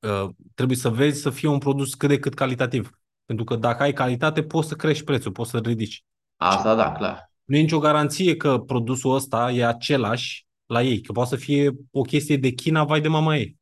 uh, 0.00 0.28
trebuie 0.54 0.76
să 0.76 0.88
vezi 0.88 1.20
să 1.20 1.30
fie 1.30 1.48
un 1.48 1.58
produs 1.58 1.94
cât 1.94 2.08
de 2.08 2.18
cât 2.18 2.34
calitativ. 2.34 2.90
Pentru 3.24 3.44
că 3.44 3.56
dacă 3.56 3.82
ai 3.82 3.92
calitate, 3.92 4.42
poți 4.42 4.68
să 4.68 4.74
crești 4.74 5.04
prețul, 5.04 5.32
poți 5.32 5.50
să 5.50 5.58
ridici. 5.58 6.04
Asta 6.36 6.74
da, 6.74 6.92
clar. 6.92 7.32
Nu 7.44 7.56
e 7.56 7.60
nicio 7.60 7.78
garanție 7.78 8.36
că 8.36 8.58
produsul 8.58 9.14
ăsta 9.14 9.50
e 9.50 9.66
același 9.66 10.46
la 10.66 10.82
ei, 10.82 11.00
că 11.00 11.12
poate 11.12 11.28
să 11.28 11.36
fie 11.36 11.70
o 11.90 12.00
chestie 12.00 12.36
de 12.36 12.50
China, 12.50 12.84
vai 12.84 13.00
de 13.00 13.08
mama 13.08 13.36
ei. 13.36 13.56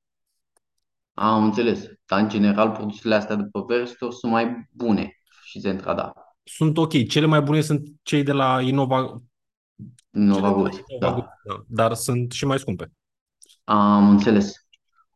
Am 1.15 1.45
înțeles. 1.45 1.85
Dar 2.07 2.20
în 2.20 2.29
general 2.29 2.70
produsele 2.70 3.15
astea 3.15 3.37
de 3.37 3.43
pe 3.43 3.61
Verstore 3.66 4.12
sunt 4.12 4.33
mai 4.33 4.69
bune 4.70 5.20
și 5.45 5.59
Zentrada. 5.59 6.12
Sunt 6.43 6.79
ok. 6.79 7.07
Cele 7.09 7.27
mai 7.27 7.41
bune 7.41 7.61
sunt 7.61 7.89
cei 8.03 8.23
de 8.23 8.33
la 8.33 8.61
Innova, 8.61 9.23
Nova 10.10 10.40
cele 10.40 10.52
de 10.52 10.55
Goods, 10.55 10.76
la 10.76 10.85
Innova 10.89 11.10
da. 11.10 11.12
Goods, 11.12 11.28
da. 11.44 11.64
dar 11.68 11.94
sunt 11.94 12.32
și 12.32 12.44
mai 12.44 12.59
scumpe. 12.59 12.93
Am 13.64 14.09
înțeles. 14.10 14.66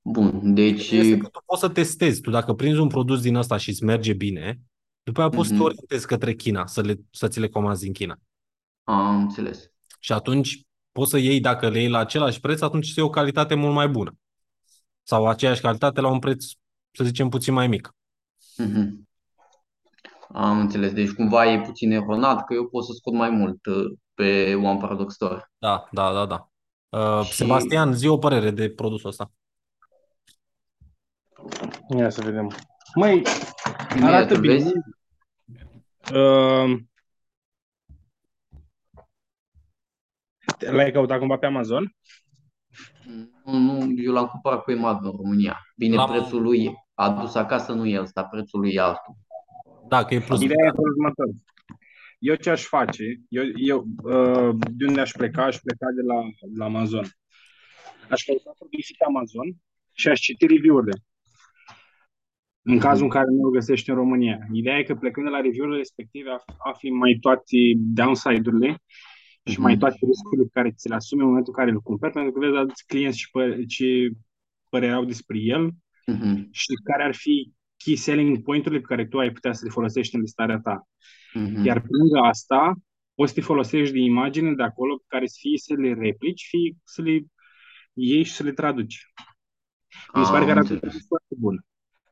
Bun, 0.03 0.55
deci 0.55 0.91
Este 0.91 1.17
că 1.17 1.29
tu 1.29 1.43
poți 1.47 1.61
să 1.61 1.69
testezi. 1.69 2.21
Tu 2.21 2.31
dacă 2.31 2.53
prinzi 2.55 2.81
un 2.81 2.89
produs 2.89 3.21
din 3.21 3.35
ăsta 3.35 3.57
și 3.57 3.69
îți 3.69 3.85
merge 3.85 4.13
bine, 4.13 4.61
după 5.03 5.21
aia 5.21 5.29
poți 5.29 5.43
să 5.49 5.55
te 5.55 5.59
Mhm. 5.59 5.67
orientezi 5.67 6.07
către 6.07 6.35
China, 6.35 6.67
să, 6.67 6.81
le, 6.81 7.01
să 7.11 7.29
ți 7.29 7.41
le 7.41 7.49
comanzi 7.49 7.83
din 7.83 7.93
China. 7.93 8.17
am 8.85 9.21
înțeles. 9.21 9.71
Și 10.01 10.13
atunci 10.13 10.63
poți 10.93 11.11
să 11.11 11.19
iei, 11.19 11.41
dacă 11.41 11.69
le 11.69 11.79
iei 11.79 11.89
la 11.89 11.99
același 11.99 12.41
preț, 12.41 12.61
atunci 12.61 12.87
să 12.87 12.93
iei 12.97 13.07
o 13.07 13.11
calitate 13.11 13.55
mult 13.55 13.75
mai 13.75 13.89
bună. 13.89 14.17
Sau 15.03 15.29
aceeași 15.29 15.61
calitate 15.61 16.01
la 16.01 16.09
un 16.09 16.19
preț, 16.19 16.45
să 16.91 17.05
zicem, 17.05 17.29
puțin 17.29 17.55
mai 17.55 17.67
mic. 17.69 17.95
Mhm. 18.57 19.09
Am 20.29 20.59
înțeles. 20.61 20.93
Deci 20.93 21.11
cumva 21.11 21.53
e 21.53 21.61
puțin 21.61 21.91
eronat 21.93 22.45
că 22.45 22.55
eu 22.55 22.69
pot 22.69 22.85
să 22.85 22.93
scot 22.97 23.13
mai 23.13 23.31
mult 23.31 23.67
uh, 23.67 23.93
pe 24.23 24.55
One 24.55 24.79
Paradox 24.81 25.15
Store. 25.15 25.51
Da, 25.59 25.89
da, 25.91 26.13
da, 26.13 26.27
da. 26.27 26.49
Uh, 26.99 27.25
Și- 27.25 27.33
Sebastian, 27.33 27.93
zi 27.95 28.07
o 28.07 28.19
părere 28.19 28.51
de 28.51 28.71
produsul 28.71 29.09
ăsta. 29.09 29.33
Ia 31.99 32.11
să 32.11 32.23
vedem. 32.23 32.51
Măi, 32.95 33.23
Bine, 33.95 34.07
arată 34.07 34.35
tu 34.35 34.41
bine. 34.41 34.53
vezi? 34.55 34.73
Uh, 36.15 36.79
l-ai 40.71 40.91
căutat 40.93 41.19
cumva 41.19 41.37
pe 41.37 41.47
Amazon? 41.47 41.95
Nu, 43.45 43.59
nu, 43.59 43.93
eu 43.97 44.13
l-am 44.13 44.27
cumpărat 44.27 44.63
cu 44.63 44.71
EMAG 44.71 45.05
în 45.05 45.11
România. 45.11 45.59
Bine, 45.77 45.97
L-am- 45.97 46.11
prețul 46.11 46.43
lui 46.43 46.75
adus 46.95 47.35
acasă 47.35 47.73
nu 47.73 47.87
e 47.87 48.01
ăsta, 48.01 48.25
prețul 48.25 48.61
lui 48.61 48.73
e 48.75 48.81
altul. 48.81 49.15
Da, 49.89 50.05
că 50.05 50.15
e 50.15 50.21
plus. 50.21 50.41
Ideea 50.41 50.67
e 50.67 50.71
următor. 50.75 51.27
Eu 52.23 52.35
ce 52.35 52.51
aș 52.51 52.63
face? 52.65 53.05
Eu, 53.29 53.45
eu 53.55 53.79
uh, 54.03 54.55
de 54.73 54.87
unde 54.87 55.01
aș 55.01 55.11
pleca? 55.13 55.45
Aș 55.45 55.57
pleca 55.59 55.87
de 55.97 56.03
la, 56.03 56.19
la 56.59 56.65
Amazon. 56.65 57.05
Aș 58.11 58.25
căuta 58.25 58.51
produse 58.59 58.93
pe 58.99 59.05
Amazon 59.05 59.47
și 59.93 60.09
aș 60.09 60.21
citi 60.21 60.47
review-urile. 60.47 60.97
În 62.63 62.79
cazul 62.79 63.05
în 63.05 63.11
care 63.11 63.27
nu 63.31 63.47
îl 63.47 63.53
găsești 63.53 63.91
în 63.91 63.97
România. 63.97 64.39
Ideea 64.53 64.79
e 64.79 64.83
că 64.83 64.95
plecând 64.95 65.27
de 65.27 65.33
la 65.33 65.41
review-urile 65.41 65.79
respective 65.79 66.29
af- 66.31 66.55
afli 66.59 66.91
mai 66.91 67.19
toate 67.21 67.59
downside-urile 67.77 68.83
și 69.45 69.61
mai 69.61 69.73
Mhm. 69.73 69.81
toate 69.81 69.99
riscurile 70.07 70.43
pe 70.43 70.51
care 70.53 70.71
ți 70.71 70.89
le 70.89 70.95
asumi 70.95 71.21
în 71.21 71.27
momentul 71.27 71.53
în 71.57 71.65
care 71.65 71.75
îl 71.75 71.81
cumperi, 71.81 72.13
pentru 72.13 72.33
că 72.33 72.39
vezi 72.39 72.57
alți 72.57 72.87
clienți 72.87 73.19
și 73.19 73.29
pă- 73.31 73.67
ce 73.69 74.11
părere 74.69 74.93
au 74.93 75.05
despre 75.05 75.39
el 75.39 75.71
Mhm, 76.07 76.49
și 76.51 76.67
care 76.85 77.03
ar 77.03 77.15
fi 77.15 77.53
key 77.77 77.97
selling 77.97 78.43
point-urile 78.43 78.81
pe 78.81 78.87
care 78.95 79.07
tu 79.07 79.19
ai 79.19 79.31
putea 79.31 79.53
să 79.53 79.65
le 79.65 79.71
folosești 79.71 80.15
în 80.15 80.21
listarea 80.21 80.59
ta. 80.61 80.89
Mhm. 81.35 81.65
Iar 81.65 81.81
pe 81.81 81.87
lângă 81.91 82.19
asta, 82.29 82.75
poți 83.15 83.33
să 83.33 83.39
te 83.39 83.45
folosești 83.45 83.93
de 83.95 83.99
imagine 84.01 84.55
de 84.55 84.63
acolo 84.63 84.97
pe 84.97 85.05
care 85.07 85.27
fie 85.41 85.59
să 85.59 85.75
le 85.75 85.95
replici, 85.95 86.47
fie 86.49 86.77
să 86.85 87.03
le 87.03 87.21
iei 87.93 88.23
și 88.23 88.33
să 88.33 88.43
le 88.43 88.53
traduci. 88.53 89.13
Mi 90.15 90.25
se 90.25 90.31
pare 90.31 90.45
că 90.45 90.51
Am 90.51 90.57
arată 90.57 90.73
înțeles. 90.73 91.05
foarte 91.09 91.35
bun. 91.39 91.65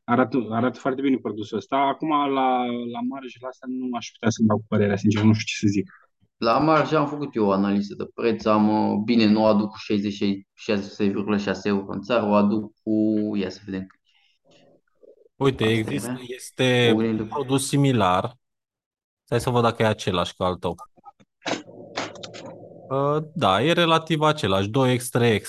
Arată, 0.03 0.47
arată 0.51 0.79
foarte 0.79 1.01
bine 1.01 1.17
produsul 1.17 1.57
ăsta. 1.57 1.77
Acum, 1.77 2.09
la, 2.09 2.65
la 2.65 2.99
marjele 3.09 3.47
astea, 3.49 3.67
nu 3.71 3.95
aș 3.97 4.09
putea 4.11 4.29
să-mi 4.29 4.47
dau 4.47 4.57
cu 4.57 4.65
părerea, 4.67 4.95
sincer, 4.95 5.23
nu 5.23 5.33
știu 5.33 5.45
ce 5.45 5.65
să 5.65 5.67
zic. 5.71 5.91
La 6.37 6.57
marge 6.59 6.95
am 6.95 7.07
făcut 7.07 7.35
eu 7.35 7.45
o 7.45 7.51
analiză 7.51 7.95
de 7.97 8.03
preț, 8.13 8.45
am, 8.45 8.69
uh, 8.69 9.01
bine, 9.05 9.25
nu 9.25 9.41
o 9.41 9.45
aduc 9.45 9.69
cu 9.69 9.77
66,6 9.77 11.67
euro 11.67 11.91
în 11.93 12.01
țară, 12.01 12.25
o 12.25 12.33
aduc 12.33 12.73
cu, 12.83 12.91
ia 13.35 13.49
să 13.49 13.61
vedem, 13.65 13.87
Uite, 15.35 15.63
Asta 15.63 15.75
există, 15.77 16.09
era? 16.09 16.19
este 16.35 16.89
O 16.91 16.95
un 16.95 17.03
gândire. 17.03 17.27
produs 17.27 17.67
similar. 17.67 18.35
Stai 19.31 19.43
să 19.43 19.49
văd 19.49 19.61
dacă 19.61 19.83
e 19.83 19.85
același 19.85 20.35
ca 20.35 20.45
al 20.45 20.55
tău. 20.55 20.75
Uh, 22.89 23.23
da, 23.33 23.63
e 23.63 23.71
relativ 23.71 24.21
același. 24.21 24.69
2x, 24.69 25.01
3x. 25.19 25.41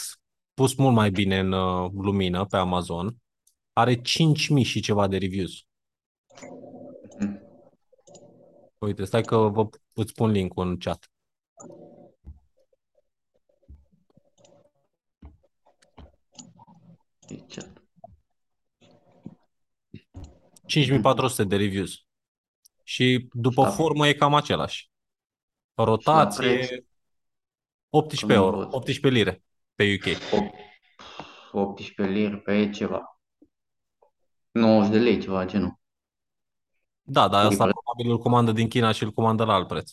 Pus 0.54 0.74
mult 0.74 0.94
mai 0.94 1.10
bine 1.10 1.38
în 1.38 1.52
uh, 1.52 1.90
lumină 1.92 2.46
pe 2.46 2.56
Amazon. 2.56 3.16
Are 3.72 3.96
5.000 3.96 4.02
și 4.62 4.80
ceva 4.80 5.06
de 5.06 5.18
reviews. 5.18 5.52
Mhm. 7.18 7.42
Uite, 8.78 9.04
stai 9.04 9.22
că 9.22 9.36
vă 9.36 9.68
îți 9.92 10.12
pun 10.12 10.30
link-ul 10.30 10.66
în 10.66 10.78
chat. 10.78 11.10
Deci, 17.28 17.56
5400 20.66 21.44
de 21.44 21.56
reviews. 21.56 22.06
Și 22.92 23.28
după 23.32 23.62
Da. 23.62 23.70
formă 23.70 24.08
e 24.08 24.12
cam 24.12 24.34
același. 24.34 24.90
preț? 25.74 25.86
Rotație 25.88 26.86
18 27.90 28.26
Că 28.26 28.38
nu 28.38 28.44
euro, 28.44 28.56
văd. 28.56 28.74
18 28.74 29.08
lire 29.20 29.42
pe 29.74 29.98
UK. 29.98 30.16
18 31.52 32.14
lire 32.14 32.36
pe 32.36 32.70
ceva. 32.70 33.20
90 34.50 34.92
de 34.92 34.98
lei, 34.98 35.20
ceva 35.20 35.44
genul. 35.46 35.78
Da, 37.02 37.28
dar 37.28 37.44
Ui, 37.44 37.50
asta 37.50 37.64
pre- 37.64 37.72
probabil 37.72 38.10
îl 38.16 38.18
comandă 38.22 38.52
din 38.52 38.68
China 38.68 38.92
și 38.92 39.02
îl 39.02 39.10
comandă 39.12 39.44
la 39.44 39.54
alt 39.54 39.68
preț. 39.68 39.92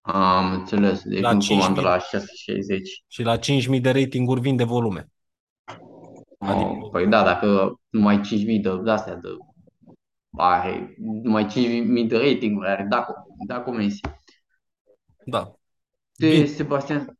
Am 0.00 0.52
înțeles, 0.52 1.02
deci 1.02 1.20
La 1.20 1.32
nu 1.32 1.40
5.000. 1.40 1.48
comandă 1.48 1.80
la 1.80 1.98
660. 1.98 3.04
Și 3.08 3.22
la 3.22 3.38
5.000 3.38 3.80
de 3.80 3.90
ratinguri 3.90 4.40
vinde 4.40 4.64
volume. 4.64 5.08
Adică- 6.38 6.68
Oh, 6.68 6.90
păi 6.90 7.06
da, 7.06 7.22
dacă 7.24 7.74
numai 7.88 8.20
5.000 8.20 8.60
de 8.60 8.76
de 8.82 8.90
astea 8.90 9.14
de 9.14 9.28
are 10.36 10.94
numai 10.98 11.46
5.000 11.46 12.08
de 12.08 12.16
ratinguri 12.16 12.68
are, 12.68 12.86
da, 12.88 13.06
da 13.46 13.60
comenzi. 13.60 14.00
Da. 15.26 15.54
De 16.16 16.28
Bine. 16.28 16.44
Sebastian, 16.44 17.18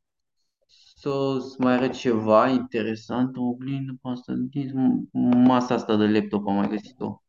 să-ți 0.96 1.60
mai 1.60 1.72
arăt 1.72 1.92
ceva 1.92 2.48
interesant, 2.48 3.36
o 3.36 3.42
oglindă 3.42 3.92
pe 4.02 4.08
asta, 4.08 4.32
din 4.36 5.08
masa 5.44 5.74
asta 5.74 5.96
de 5.96 6.06
laptop 6.06 6.46
am 6.46 6.54
mai 6.54 6.68
găsit-o. 6.68 7.22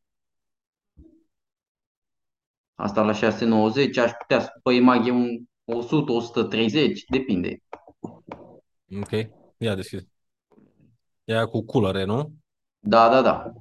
Asta 2.74 3.02
la 3.02 3.12
690, 3.12 3.96
aș 3.96 4.10
putea 4.12 4.40
să 4.40 4.60
pe 4.62 4.72
imag 4.72 5.06
e 5.06 5.10
un 5.10 5.44
100, 5.64 6.12
130, 6.12 7.04
depinde. 7.04 7.62
Ok. 9.00 9.10
Ia 9.56 9.74
deschide. 9.74 10.08
E 11.24 11.32
aia 11.32 11.46
cu 11.46 11.64
culere, 11.64 12.04
nu? 12.04 12.32
Da, 12.78 13.08
da, 13.08 13.22
da. 13.22 13.52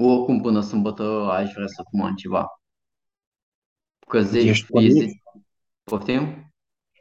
Oricum, 0.00 0.40
până 0.40 0.60
sâmbătă 0.60 1.02
aș 1.30 1.52
vrea 1.52 1.66
să 1.66 1.82
comand 1.90 2.16
ceva. 2.16 2.46
Că 4.08 4.22
10 4.22 4.48
Ești 4.48 4.66
pornit? 4.66 4.96
este... 4.96 5.22
Poftim? 5.82 6.52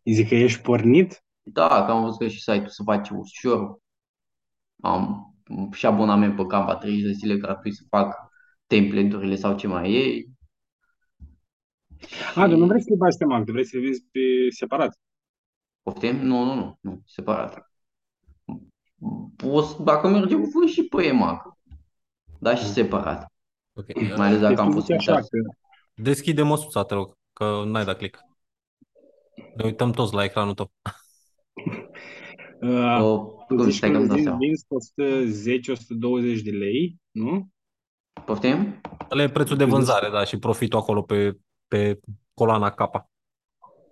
Zic 0.06 0.28
că 0.28 0.36
ești 0.36 0.62
pornit? 0.62 1.24
Da, 1.42 1.86
că 1.86 1.92
am 1.92 2.02
văzut 2.02 2.20
că 2.20 2.28
și 2.28 2.40
site-ul 2.40 2.68
se 2.68 2.84
face 2.86 3.14
ușor. 3.14 3.80
Am 4.82 5.34
și 5.72 5.86
abonament 5.86 6.36
pe 6.36 6.46
Canva 6.46 6.76
30 6.76 7.04
de 7.04 7.12
zile 7.12 7.38
gratuit 7.38 7.74
să 7.74 7.84
fac 7.90 8.16
template-urile 8.68 9.36
sau 9.36 9.56
ce 9.56 9.68
mai 9.68 9.94
e. 9.94 10.26
A, 12.36 12.48
dar 12.48 12.58
nu 12.58 12.66
vrei 12.66 12.82
să 12.82 12.90
le 12.90 12.96
bagi 12.96 13.18
pe 13.18 13.26
Mac, 13.26 13.46
tu 13.46 13.52
vrei 13.52 13.66
să 13.66 13.78
le 13.78 13.84
vezi 13.86 14.04
pe 14.12 14.20
separat. 14.50 15.00
Poftim? 15.82 16.16
Nu, 16.16 16.44
nu, 16.44 16.54
nu, 16.56 16.78
nu, 16.82 17.02
separat. 17.06 17.72
Poți, 19.36 19.84
dacă 19.84 20.08
merge, 20.08 20.36
voi 20.36 20.68
și 20.68 20.84
pe 20.84 21.04
EMAG. 21.04 21.57
Dar 22.40 22.58
și 22.58 22.66
separat. 22.66 23.32
Ok. 23.74 23.86
Mai 24.18 24.28
ales 24.28 24.40
dacă 24.40 24.62
am 24.62 24.70
Deci, 24.72 24.80
zice 24.80 24.94
așa 24.94 25.14
posibilitatea. 25.16 25.60
că 25.96 26.02
Deschide 26.02 26.42
măsuța, 26.42 26.84
te 26.84 26.94
rog, 26.94 27.14
că 27.34 27.64
n-ai 27.66 27.86
dat 27.86 27.98
click. 27.98 28.20
Ne 29.56 29.64
uităm 29.66 29.92
toți 29.92 30.14
la 30.14 30.24
ecranul 30.24 30.54
tău. 30.54 30.72
uh, 32.62 33.00
O, 33.06 33.26
cum 33.28 33.64
zici 33.64 33.76
stai 33.76 33.92
că 33.92 33.96
că 33.96 34.02
îmi 34.02 34.08
dau 34.08 34.16
vinzi, 34.18 34.24
seama. 34.24 34.38
vinzi 34.38 34.66
110-120 36.40 36.44
de 36.44 36.52
lei, 36.52 36.96
nu? 37.12 37.48
Poftim? 38.26 38.82
Ăla 39.12 39.22
e 39.24 39.30
prețul 39.30 39.58
de 39.58 39.64
Deci- 39.64 39.74
vânzare, 39.74 40.10
da, 40.10 40.24
și 40.24 40.38
profitul 40.40 40.80
acolo 40.80 41.02
pe 41.02 41.38
pe 41.68 42.00
coloana 42.34 42.70
capa. 42.72 43.10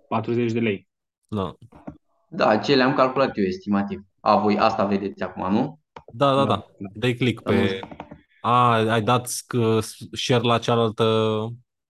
40 0.08 0.52
de 0.52 0.60
lei. 0.60 0.88
Da, 1.28 1.54
Da, 2.28 2.58
ce 2.58 2.74
le-am 2.74 2.94
calculat 2.94 3.36
eu 3.36 3.44
estimativ. 3.44 4.00
A, 4.20 4.36
voi 4.36 4.58
asta 4.58 4.84
vedeți 4.84 5.22
acum, 5.22 5.52
nu? 5.52 5.78
da, 6.12 6.34
da. 6.34 6.44
Da, 6.44 6.46
da. 6.46 6.66
Dai 6.94 7.14
click 7.14 7.42
pe... 7.42 7.80
A, 8.48 8.72
ai 8.92 9.02
dat 9.02 9.28
sc- 9.28 10.12
share 10.12 10.42
la 10.42 10.58
cealaltă... 10.58 11.04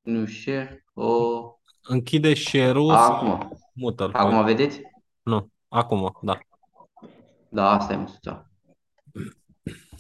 Nu 0.03 0.27
share. 0.27 0.85
O... 0.95 1.11
Închide 1.83 2.35
share-ul, 2.35 2.91
A, 2.91 2.97
sau 2.97 3.15
acum. 3.15 3.59
mută-l. 3.75 4.11
Acum 4.13 4.45
vedeți? 4.45 4.81
Nu, 5.23 5.51
acum, 5.69 6.19
da. 6.23 6.39
Da, 7.49 7.71
asta 7.71 7.93
e 7.93 7.97
măsuța. 7.97 8.51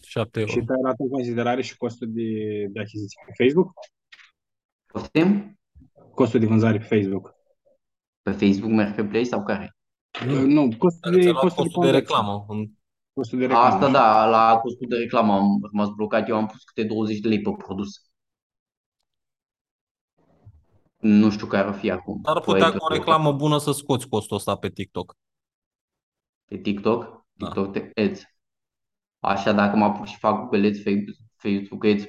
7 0.02 0.38
euro. 0.40 0.52
Și 0.52 0.58
te-ai 0.58 0.78
luat 0.82 0.94
în 0.98 1.08
considerare 1.08 1.62
și 1.62 1.76
costul 1.76 2.06
de, 2.10 2.22
de 2.70 2.80
achiziție 2.80 3.20
pe 3.26 3.44
Facebook? 3.44 3.72
Poftim? 4.86 5.58
Costul 6.14 6.40
de 6.40 6.46
vânzare 6.46 6.78
pe 6.78 6.84
Facebook. 6.96 7.34
Pe 8.22 8.30
Facebook 8.30 8.70
Marketplace 8.72 9.24
sau 9.24 9.42
care? 9.44 9.76
Nu, 10.26 10.40
Nu, 10.46 10.62
costul 10.78 11.00
Dacă 11.00 11.16
de, 11.16 11.22
ți-a 11.22 11.30
luat 11.30 11.42
costul 11.42 11.64
de 11.64 11.70
costul 11.70 11.82
de 11.82 11.90
conversie. 11.90 11.98
reclamă. 11.98 12.44
în- 12.48 12.70
Costul 13.16 13.38
de 13.38 13.46
reclamă. 13.46 13.74
Asta 13.74 13.90
da, 13.90 14.26
la 14.26 14.58
costul 14.58 14.86
de 14.88 14.96
reclamă 14.96 15.32
am 15.32 15.58
rămas 15.62 15.88
blocat. 15.88 16.28
Eu 16.28 16.36
am 16.36 16.46
pus 16.46 16.64
câte 16.64 16.82
20 16.86 17.18
de 17.18 17.28
lei 17.28 17.40
pe 17.40 17.50
produs. 17.56 17.88
Nu 20.98 21.30
știu 21.30 21.46
care 21.46 21.68
o 21.68 21.72
fi 21.72 21.90
acum. 21.90 22.20
Ar 22.24 22.40
Tu 22.40 22.50
ai 22.50 22.56
putea 22.58 22.70
cu 22.70 22.74
o 22.76 22.78
blocat 22.78 22.96
reclamă 22.96 23.32
bună 23.32 23.58
să 23.58 23.72
scoți 23.72 24.08
costul 24.08 24.36
ăsta 24.36 24.56
pe 24.56 24.70
TikTok. 24.70 25.16
Pe 26.44 26.56
TikTok? 26.56 27.26
Da. 27.32 27.46
TikTok 27.46 27.72
te- 27.72 28.02
Ads. 28.02 28.20
Așa 29.18 29.52
dacă 29.52 29.76
mă 29.76 29.84
apuc 29.84 30.06
și 30.06 30.18
fac 30.18 30.40
Google 30.40 30.66
Ads, 30.68 30.82
Fe- 30.82 31.04
Facebook 31.36 31.84
Ads, 31.84 32.02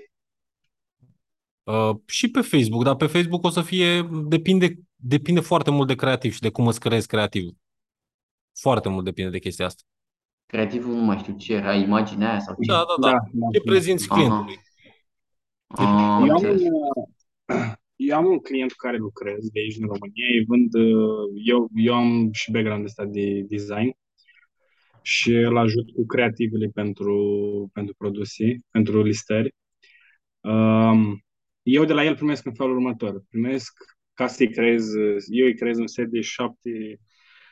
Uh, 1.63 1.95
și 2.05 2.29
pe 2.31 2.41
Facebook, 2.41 2.83
dar 2.83 2.95
pe 2.95 3.07
Facebook 3.07 3.43
o 3.43 3.49
să 3.49 3.61
fie, 3.61 4.09
depinde, 4.23 4.73
depinde 4.95 5.39
foarte 5.39 5.71
mult 5.71 5.87
de 5.87 5.95
creativ 5.95 6.33
și 6.33 6.39
de 6.39 6.49
cum 6.49 6.67
îți 6.67 6.79
creezi 6.79 7.07
creativ. 7.07 7.49
Foarte 8.59 8.89
mult 8.89 9.03
depinde 9.05 9.29
de 9.29 9.39
chestia 9.39 9.65
asta. 9.65 9.83
Creativul 10.47 10.93
nu 10.93 11.01
mai 11.01 11.17
știu 11.17 11.35
ce 11.37 11.53
era, 11.53 11.73
imaginea 11.75 12.29
aia 12.29 12.39
sau 12.39 12.55
ce. 12.61 12.71
Da, 12.71 12.83
da, 12.87 12.95
da. 12.99 13.11
Da, 13.11 13.17
da. 13.31 13.47
Ce 13.53 13.61
prezinți 13.61 14.07
Aha. 14.09 14.15
clientului? 14.15 14.59
Ah, 15.67 15.85
Eu 16.27 16.35
am, 16.35 16.43
înțeles. 16.43 16.61
un, 16.61 16.69
eu 17.95 18.17
am 18.17 18.25
un 18.25 18.39
client 18.39 18.71
cu 18.71 18.77
care 18.77 18.97
lucrez 18.97 19.49
de 19.49 19.59
aici 19.59 19.77
în 19.79 19.87
România. 19.87 20.25
Ei 20.33 20.45
vând, 20.45 20.73
uh, 20.73 21.41
eu, 21.43 21.69
eu 21.75 21.93
am 21.93 22.29
și 22.31 22.51
background 22.51 22.83
ăsta 22.83 23.05
de 23.05 23.45
design 23.49 23.97
și 25.01 25.33
îl 25.33 25.57
ajut 25.57 25.91
cu 25.91 26.05
creativele 26.05 26.67
pentru, 26.73 27.15
pentru 27.73 27.95
produse, 27.97 28.55
pentru 28.71 29.03
listări. 29.03 29.55
Um, 30.39 31.23
eu 31.63 31.85
de 31.85 31.93
la 31.93 32.03
el 32.03 32.15
primesc 32.15 32.45
în 32.45 32.53
felul 32.53 32.75
următor. 32.75 33.23
Primesc 33.29 33.73
ca 34.13 34.27
să-i 34.27 34.51
creez, 34.51 34.93
eu 35.29 35.45
îi 35.45 35.55
creez 35.55 35.77
un 35.77 35.87
set 35.87 36.09
de 36.09 36.21
șapte, 36.21 36.99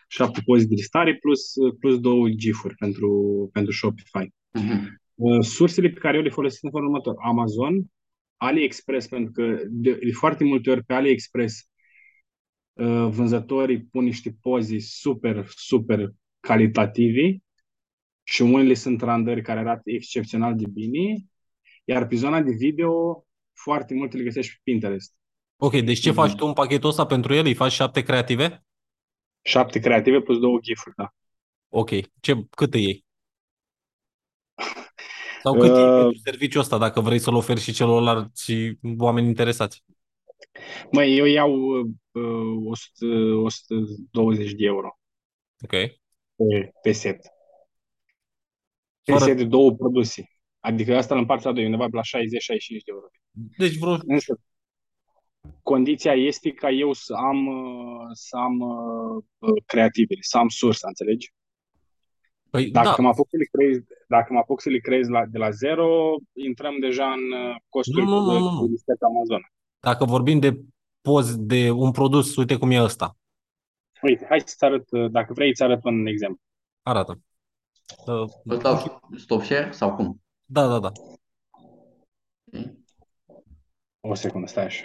șapte 0.08 0.42
poze 0.46 0.66
de 0.66 0.74
listare 0.76 1.16
plus, 1.16 1.54
plus 1.80 2.00
două 2.00 2.30
GIF-uri 2.30 2.76
pentru, 2.76 3.50
pentru 3.54 3.72
Shopify. 3.72 4.34
Mhm. 4.52 5.02
Uh, 5.16 5.44
Sursele 5.44 5.90
pe 5.90 6.00
care 6.00 6.18
eu 6.18 6.24
le 6.24 6.30
folosesc 6.30 6.64
în 6.64 6.72
felul 6.72 6.86
următor. 6.86 7.16
Amazon, 7.18 7.86
AliExpress, 8.38 9.08
pentru 9.08 9.32
că 9.32 9.58
de, 9.70 9.92
de 9.92 10.12
foarte 10.12 10.44
multe 10.44 10.70
ori 10.70 10.84
pe 10.84 10.94
AliExpress 10.94 11.70
uh, 12.74 13.08
vânzătorii 13.10 13.84
pun 13.84 14.04
niște 14.04 14.38
poze 14.42 14.80
super, 14.80 15.46
super 15.56 16.14
calitative 16.40 17.38
și 18.24 18.42
unele 18.42 18.74
sunt 18.74 19.02
randări 19.02 19.42
care 19.42 19.60
arată 19.60 19.92
excepțional 19.92 20.56
de 20.56 20.68
bine, 20.74 21.26
iar 21.84 22.08
pe 22.08 22.16
zona 22.16 22.42
de 22.42 22.52
video 22.52 23.26
foarte 23.54 23.94
multe 23.94 24.18
le 24.18 24.24
găsești 24.24 24.54
pe 24.54 24.60
Pinterest. 24.64 25.16
Ok, 25.58 25.80
deci 25.82 26.00
ce 26.00 26.12
faci 26.12 26.36
tu 26.36 26.46
în 26.46 26.54
pachetul 26.54 26.90
ăsta 26.90 27.06
pentru 27.06 27.34
el? 27.34 27.46
Îi 27.46 27.54
faci 27.54 27.72
șapte 27.72 28.02
creative? 28.02 28.65
Șapte 29.48 29.80
creative 29.80 30.22
plus 30.22 30.40
două 30.40 30.60
GIF-uri, 30.60 30.96
da. 30.96 31.14
Ok. 31.70 31.90
Ce, 32.22 32.46
cât 32.50 32.74
îi 32.74 32.84
iei? 32.84 33.06
Sau 35.44 35.54
cât 35.60 35.70
Uh, 35.70 35.78
iei 35.78 36.02
pentru 36.02 36.20
serviciul 36.24 36.62
ăsta, 36.62 36.78
dacă 36.78 37.02
vrei 37.02 37.20
să-l 37.20 37.34
oferi 37.36 37.60
și 37.60 37.72
celorlalți 37.74 38.44
și 38.44 38.78
oameni 38.98 39.28
interesați? 39.28 39.84
Măi, 40.92 41.18
eu 41.18 41.26
iau 41.26 41.52
uh, 42.12 42.66
100, 42.66 43.06
120 43.44 44.52
de 44.52 44.66
euro 44.66 45.00
Ok. 45.64 45.70
pe, 46.36 46.72
pe 46.82 46.92
set. 46.92 47.20
Pe 49.04 49.12
Fără- 49.12 49.24
set 49.24 49.38
de 49.38 49.46
două 49.46 49.76
produse. 49.76 50.30
Adică 50.60 50.96
asta 50.98 51.14
îl 51.14 51.20
împart 51.20 51.44
la 51.44 51.52
doi, 51.52 51.66
undeva 51.66 51.86
pe 51.90 51.96
la 51.96 52.02
60-65 52.02 52.06
de 52.68 52.84
euro. 52.86 53.06
Deci 53.58 53.78
vreo... 53.78 53.98
Însă, 54.06 54.40
condiția 55.64 56.14
este 56.14 56.52
ca 56.52 56.70
eu 56.70 56.94
să 56.94 57.14
am, 57.14 57.48
uh, 57.48 58.08
să 58.14 58.38
am 58.38 58.60
uh, 58.60 59.24
uh, 59.38 59.64
creativele, 59.66 60.20
să 60.22 60.38
am 60.38 60.48
sursa, 60.50 60.88
înțelegi? 60.88 61.34
Păi, 62.50 62.72
Dacă 62.72 62.94
da. 62.98 63.02
mă 63.02 63.08
apuc 63.08 63.28
să 63.30 63.38
le 63.38 63.46
creez, 63.52 63.78
dacă 64.08 64.34
mă 64.34 64.40
apuc 64.40 64.62
să 64.62 64.70
le 64.70 64.78
creez 64.78 65.08
la, 65.08 65.26
de 65.26 65.38
la 65.38 65.50
zero, 65.50 66.16
intrăm 66.34 66.80
deja 66.80 67.06
în 67.12 67.32
uh, 67.50 67.56
costuri 67.70 68.04
Nu, 68.06 68.10
nu, 68.10 68.20
nu, 68.26 68.32
de- 68.34 68.40
nu, 68.40 68.50
nu. 68.52 68.66
de 68.66 68.72
listă 68.72 68.96
pe 69.00 69.06
Amazon. 69.06 69.42
Dacă 69.80 70.06
vorbim 70.06 70.40
de 70.40 70.60
poz 71.02 71.36
de 71.38 71.72
un 71.72 71.92
produs, 71.92 72.36
uite 72.36 72.56
cum 72.58 72.72
e 72.72 72.82
ăsta. 72.82 73.18
Uite, 74.02 74.26
hai 74.30 74.40
să-ți 74.40 74.64
arăt, 74.64 74.92
uh, 74.92 75.12
dacă 75.12 75.34
vrei, 75.34 75.50
îți 75.50 75.64
arăt 75.64 75.84
un 75.84 76.06
exemplu. 76.06 76.42
Arată. 76.82 77.20
Uh, 78.06 78.30
Îl 78.44 78.58
dau 78.58 79.00
stop 79.18 79.42
share 79.44 79.72
sau 79.72 79.96
cum? 79.96 80.22
Da, 80.46 80.68
da, 80.68 80.80
da. 80.80 80.92
O 84.00 84.14
secundă, 84.14 84.48
stai 84.48 84.66
așa. 84.66 84.84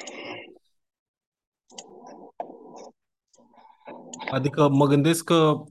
Adică 4.31 4.68
mă 4.68 4.86
gândesc 4.86 5.24
că 5.24 5.65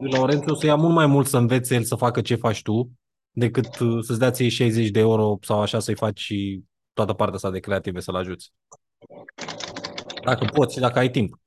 Laurențiu 0.00 0.52
o 0.52 0.56
să 0.56 0.66
ia 0.66 0.74
mult 0.74 0.94
mai 0.94 1.06
mult 1.06 1.26
să 1.26 1.36
învețe 1.36 1.74
el 1.74 1.82
să 1.82 1.94
facă 1.94 2.20
ce 2.20 2.34
faci 2.34 2.62
tu, 2.62 2.90
decât 3.30 3.78
uh, 3.78 4.04
să-ți 4.04 4.18
dea 4.18 4.30
ție 4.30 4.48
60 4.48 4.88
de 4.88 4.98
euro 4.98 5.38
sau 5.40 5.60
așa 5.60 5.78
să-i 5.78 5.96
faci 5.96 6.20
și 6.20 6.64
toată 6.92 7.12
partea 7.12 7.34
asta 7.34 7.50
de 7.50 7.60
creative 7.60 8.00
să-l 8.00 8.14
ajuți. 8.14 8.52
Dacă 10.24 10.44
poți 10.44 10.74
și 10.74 10.80
dacă 10.80 10.98
ai 10.98 11.10
timp. 11.10 11.40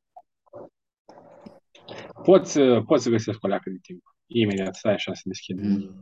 Poți, 2.24 2.60
uh, 2.60 2.84
poți 2.86 3.04
să 3.04 3.10
găsesc 3.10 3.44
o 3.44 3.48
leacă 3.48 3.70
de 3.70 3.78
timp. 3.82 4.02
Imediat, 4.26 4.76
stai 4.76 4.94
așa 4.94 5.14
să 5.14 5.22
deschid. 5.26 5.60
Mm. 5.60 6.00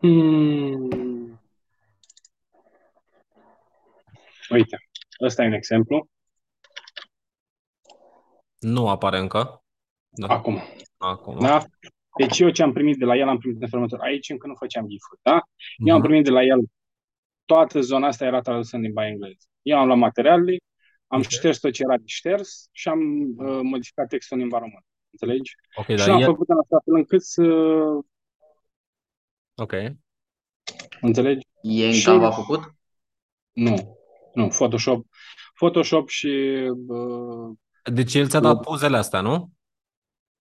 Hmm. 0.00 1.40
Uite, 4.50 4.83
ăsta 5.20 5.42
e 5.42 5.46
un 5.46 5.52
exemplu. 5.52 6.08
Nu 8.58 8.88
apare 8.88 9.18
încă. 9.18 9.64
Da. 10.08 10.26
Acum. 10.26 10.58
Acum. 10.96 11.38
Da? 11.38 11.64
Deci 12.18 12.38
eu 12.38 12.50
ce 12.50 12.62
am 12.62 12.72
primit 12.72 12.98
de 12.98 13.04
la 13.04 13.16
el, 13.16 13.28
am 13.28 13.38
primit 13.38 13.62
în 13.62 13.68
felul 13.68 13.84
următor. 13.84 14.06
Aici 14.06 14.28
încă 14.30 14.46
nu 14.46 14.54
făceam 14.54 14.86
gif 14.86 15.02
da? 15.22 15.40
Eu 15.76 15.94
am 15.94 15.98
Mhm. 16.00 16.06
primit 16.08 16.24
de 16.24 16.30
la 16.30 16.42
el, 16.42 16.58
toată 17.44 17.80
zona 17.80 18.06
asta 18.06 18.24
era 18.24 18.40
tradusă 18.40 18.76
în 18.76 18.82
limba 18.82 19.06
engleză. 19.06 19.46
Eu 19.62 19.78
am 19.78 19.86
luat 19.86 19.98
materialele, 19.98 20.56
am 21.06 21.18
Ok. 21.20 21.28
șters 21.28 21.58
tot 21.58 21.72
ce 21.72 21.82
era 21.82 21.96
de 21.96 22.02
șters 22.06 22.68
și 22.72 22.88
am 22.88 23.00
uh, 23.36 23.60
modificat 23.62 24.08
textul 24.08 24.36
în 24.36 24.42
limba 24.42 24.58
română. 24.58 24.80
Înțelegi? 25.10 25.52
Ok, 25.74 25.84
și 25.86 25.94
dar 25.94 26.08
l-am 26.08 26.20
el... 26.20 26.26
făcut 26.26 26.48
în 26.48 26.56
așa 26.58 26.80
fel 26.84 26.94
încât 26.94 27.22
să... 27.22 27.42
Ok. 29.54 29.72
Înțelegi? 31.00 31.46
E 31.62 31.86
în 31.86 31.92
Și- 31.92 32.04
Canva 32.04 32.30
făcut? 32.30 32.60
Nu. 33.52 33.98
Nu, 34.34 34.48
Photoshop. 34.48 35.06
Photoshop 35.54 36.08
și... 36.08 36.28
Uh, 36.86 37.56
Deci 37.92 38.14
el 38.14 38.28
ți-a 38.28 38.40
dat 38.40 38.60
pozele 38.60 38.96
astea, 38.96 39.20
nu? 39.20 39.52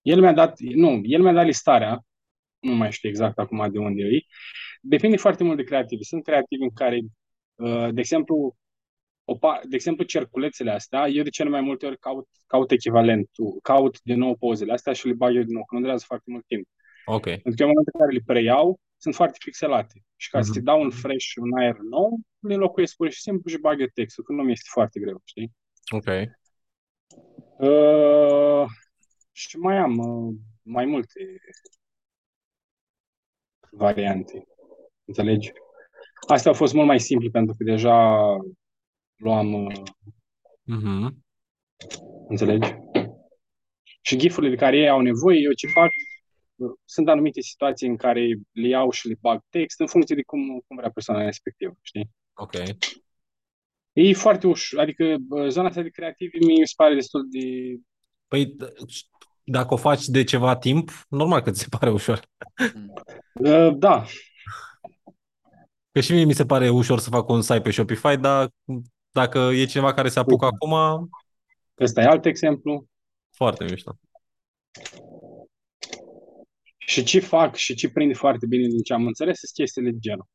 el 0.02 0.20
mi-a 0.20 0.34
dat... 0.34 0.60
Nu, 0.60 1.02
el 1.04 1.22
mi-a 1.22 1.34
dat 1.34 1.46
listarea. 1.46 2.06
Nu 2.60 2.76
mai 2.76 2.92
știu 2.92 3.10
exact 3.10 3.38
acum 3.38 3.72
de 3.72 3.80
unde 3.80 4.02
e. 4.02 4.20
Depinde 4.82 5.18
foarte 5.18 5.44
mult 5.44 5.58
de 5.58 5.64
creativi. 5.64 6.04
Sunt 6.04 6.24
creativi 6.24 6.64
în 6.64 6.74
care, 6.74 7.00
uh, 7.56 7.90
de 7.92 8.00
exemplu, 8.00 8.56
o 9.26 9.36
pa- 9.36 9.62
de 9.64 9.76
exemplu, 9.76 10.04
cerculețele 10.04 10.72
astea, 10.72 11.08
eu 11.08 11.24
de 11.24 11.30
cele 11.30 11.50
mai 11.50 11.62
multe 11.62 11.86
ori 11.86 11.98
caut, 12.00 12.28
caut 12.48 12.72
echivalentul, 12.72 13.60
caut 13.62 14.02
din 14.02 14.18
nou 14.18 14.36
pozele 14.36 14.74
astea 14.74 14.94
și 14.94 15.08
le 15.08 15.14
bag 15.14 15.36
eu 15.36 15.44
din 15.44 15.54
nou, 15.54 15.66
că 15.66 15.76
nu 15.76 15.82
durează 15.82 16.04
foarte 16.08 16.32
mult 16.32 16.46
timp. 16.46 16.68
Ok. 17.06 17.24
Pentru 17.24 17.54
că 17.56 17.64
în 17.64 17.68
momentul 17.68 17.94
în 17.94 18.00
care 18.00 18.12
le 18.12 18.24
preiau, 18.26 18.80
sunt 19.04 19.16
foarte 19.16 19.38
pixelate. 19.44 20.04
Și 20.16 20.30
ca 20.30 20.42
să 20.42 20.48
Mhm. 20.50 20.58
le 20.58 20.64
dau 20.64 20.82
un 20.82 20.90
fresh, 20.92 21.34
un 21.42 21.58
aer 21.58 21.78
nou, 21.78 22.20
le 22.40 22.54
înlocuiesc 22.54 22.96
pur 22.96 23.10
și 23.10 23.22
simplu 23.22 23.50
și 23.50 23.58
bag 23.58 23.80
eu 23.80 23.88
textul, 23.94 24.24
că 24.24 24.32
nu 24.34 24.44
mi 24.44 24.52
este 24.52 24.70
foarte 24.72 25.00
greu, 25.00 25.22
știi? 25.24 25.52
Ok. 25.90 26.08
Uh, 27.58 28.66
și 29.32 29.58
mai 29.58 29.78
am 29.78 29.98
uh, 29.98 30.36
mai 30.62 30.86
multe 30.86 31.38
variante. 33.72 34.48
Înțelegi? 35.06 35.52
Astea 36.28 36.52
au 36.52 36.58
fost 36.58 36.74
mult 36.74 36.88
mai 36.88 37.00
simple 37.00 37.30
pentru 37.30 37.56
că 37.58 37.64
deja 37.64 38.18
luam, 39.16 39.54
uh, 39.54 39.74
Mhm. 40.64 41.26
înțelegi? 42.28 42.74
Și 44.02 44.18
gifurile 44.18 44.52
de 44.56 44.60
care 44.62 44.78
ei 44.78 44.90
au 44.90 45.02
nevoie, 45.02 45.40
eu 45.40 45.52
ce 45.52 45.68
fac, 45.68 45.86
uh, 45.86 46.13
sunt 46.86 47.10
anumite 47.10 47.42
situații 47.42 47.88
în 47.88 47.98
care 47.98 48.28
le 48.52 48.68
iau 48.68 48.92
și 48.92 49.08
le 49.08 49.16
bag 49.20 49.42
text 49.50 49.80
în 49.80 49.88
funcție 49.88 50.16
de 50.16 50.24
cum, 50.24 50.40
cum 50.68 50.78
vrea 50.78 50.92
persoana 50.92 51.24
respectivă, 51.24 51.74
știi? 51.82 52.10
Ok. 52.34 52.54
E 53.94 54.14
foarte 54.14 54.48
ușor, 54.48 54.80
adică 54.80 55.16
bă, 55.20 55.50
zona 55.50 55.68
asta 55.68 55.82
de 55.82 55.90
creativ 55.90 56.32
mi 56.34 56.68
se 56.68 56.74
pare 56.76 56.94
destul 56.94 57.28
de... 57.30 57.76
Păi, 58.28 58.46
d- 58.46 58.74
dacă 59.44 59.74
o 59.74 59.78
faci 59.78 60.06
de 60.06 60.24
ceva 60.24 60.56
timp, 60.56 60.92
normal 61.10 61.42
că 61.42 61.52
ți 61.52 61.60
se 61.60 61.68
pare 61.80 61.92
ușor. 61.92 62.20
Uh, 63.34 63.74
Da, 63.78 64.06
Că 65.92 66.00
și 66.00 66.12
mie 66.12 66.24
mi 66.24 66.34
se 66.34 66.46
pare 66.46 66.70
ușor 66.70 67.00
să 67.00 67.10
fac 67.10 67.30
un 67.30 67.42
site 67.42 67.62
pe 67.62 67.72
Shopify, 67.72 68.18
dar 68.18 68.50
dacă 69.12 69.38
e 69.40 69.66
cineva 69.66 69.94
care 69.94 70.10
se 70.10 70.20
apucă 70.20 70.46
acum, 70.46 71.10
ăsta 71.80 72.02
e 72.02 72.06
alt 72.06 72.26
exemplu. 72.26 72.86
foarte 73.36 73.64
mișto. 73.64 73.98
Și 76.94 77.04
ce 77.04 77.20
fac 77.20 77.56
și 77.56 77.76
ce 77.76 77.90
prinde 77.90 78.14
foarte 78.14 78.46
bine 78.46 78.68
din 78.68 78.82
ce 78.82 78.94
am 78.94 79.06
înțeles 79.06 79.38
sunt 79.38 79.52
chestiile 79.52 79.92
de 79.92 79.98
genul. 80.00 80.26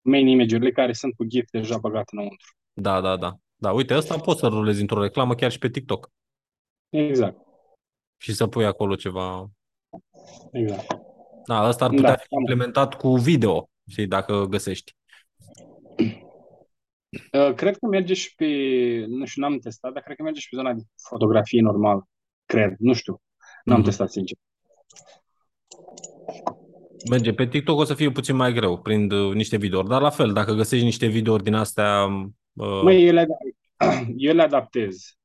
Main 0.00 0.26
image-urile 0.26 0.70
care 0.72 0.92
sunt 0.92 1.14
cu 1.14 1.24
GIF 1.24 1.50
deja 1.50 1.78
băgate 1.78 2.08
înăuntru. 2.12 2.46
Da, 2.72 3.00
da, 3.00 3.16
da. 3.16 3.36
Da, 3.54 3.72
uite, 3.72 3.96
ăsta 3.96 4.18
poți 4.18 4.40
să 4.40 4.46
rulezi 4.46 4.80
într-o 4.80 5.02
reclamă 5.02 5.34
chiar 5.34 5.50
și 5.50 5.58
pe 5.58 5.68
TikTok 5.70 6.10
Exact, 6.88 7.38
și 8.16 8.34
să 8.34 8.46
pui 8.46 8.64
acolo 8.64 8.94
ceva. 8.94 9.50
exact. 10.52 10.86
Da, 11.46 11.68
ăsta 11.68 11.84
ar 11.84 11.90
putea 11.90 12.08
Da, 12.10 12.16
fi 12.16 12.26
implementat 12.38 12.94
cu 12.94 13.16
video, 13.16 13.70
știi, 13.88 14.06
dacă 14.06 14.46
găsești. 14.46 14.92
Uh, 17.32 17.54
Cred 17.54 17.76
că 17.76 17.86
merge 17.86 18.14
și 18.14 18.34
pe, 18.34 18.46
nu 19.08 19.24
știu, 19.24 19.42
n-am 19.42 19.58
testat, 19.58 19.92
dar 19.92 20.02
cred 20.02 20.16
că 20.16 20.22
merge 20.22 20.40
și 20.40 20.48
pe 20.48 20.56
zona 20.56 20.72
de 20.72 20.82
fotografie 21.08 21.60
normal. 21.60 22.02
Cred, 22.44 22.74
nu 22.78 22.92
știu. 22.92 23.22
N-am 23.64 23.76
Mhm. 23.78 23.86
testat, 23.88 24.10
sincer. 24.10 24.36
Merge 27.10 27.32
pe 27.32 27.46
TikTok 27.46 27.78
o 27.78 27.84
să 27.84 27.94
fie 27.94 28.10
puțin 28.10 28.36
mai 28.36 28.52
greu, 28.52 28.78
prind 28.78 29.12
uh, 29.12 29.34
niște 29.34 29.56
videouri, 29.56 29.88
dar 29.88 30.00
la 30.00 30.10
fel, 30.10 30.32
dacă 30.32 30.52
găsești 30.52 30.84
niște 30.84 31.06
videouri 31.06 31.42
din 31.42 31.54
astea, 31.54 32.04
uh, 32.52 32.80
Măi, 32.82 33.06
eu 33.06 33.12
le, 33.12 33.26
eu 34.16 34.34
le 34.34 34.42
adaptez. 34.42 35.18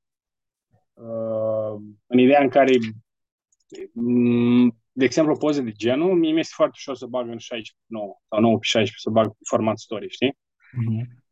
Uh, 0.94 1.82
în 2.08 2.20
ideea 2.20 2.42
în 2.42 2.50
care, 2.50 2.78
m, 3.94 4.68
de 4.92 5.06
exemplu, 5.06 5.38
poze 5.38 5.62
de 5.62 5.72
genul, 5.72 6.16
mie 6.16 6.32
mi 6.32 6.40
este 6.40 6.54
foarte 6.56 6.76
ușor 6.76 6.96
să 6.96 7.06
bag 7.06 7.28
în 7.28 7.38
16 7.38 7.74
9 7.86 8.18
sau 8.30 8.40
9 8.40 8.54
pe 8.54 8.60
16 8.62 9.02
să 9.02 9.10
bag 9.10 9.36
format 9.48 9.78
story, 9.78 10.10
știi? 10.10 10.38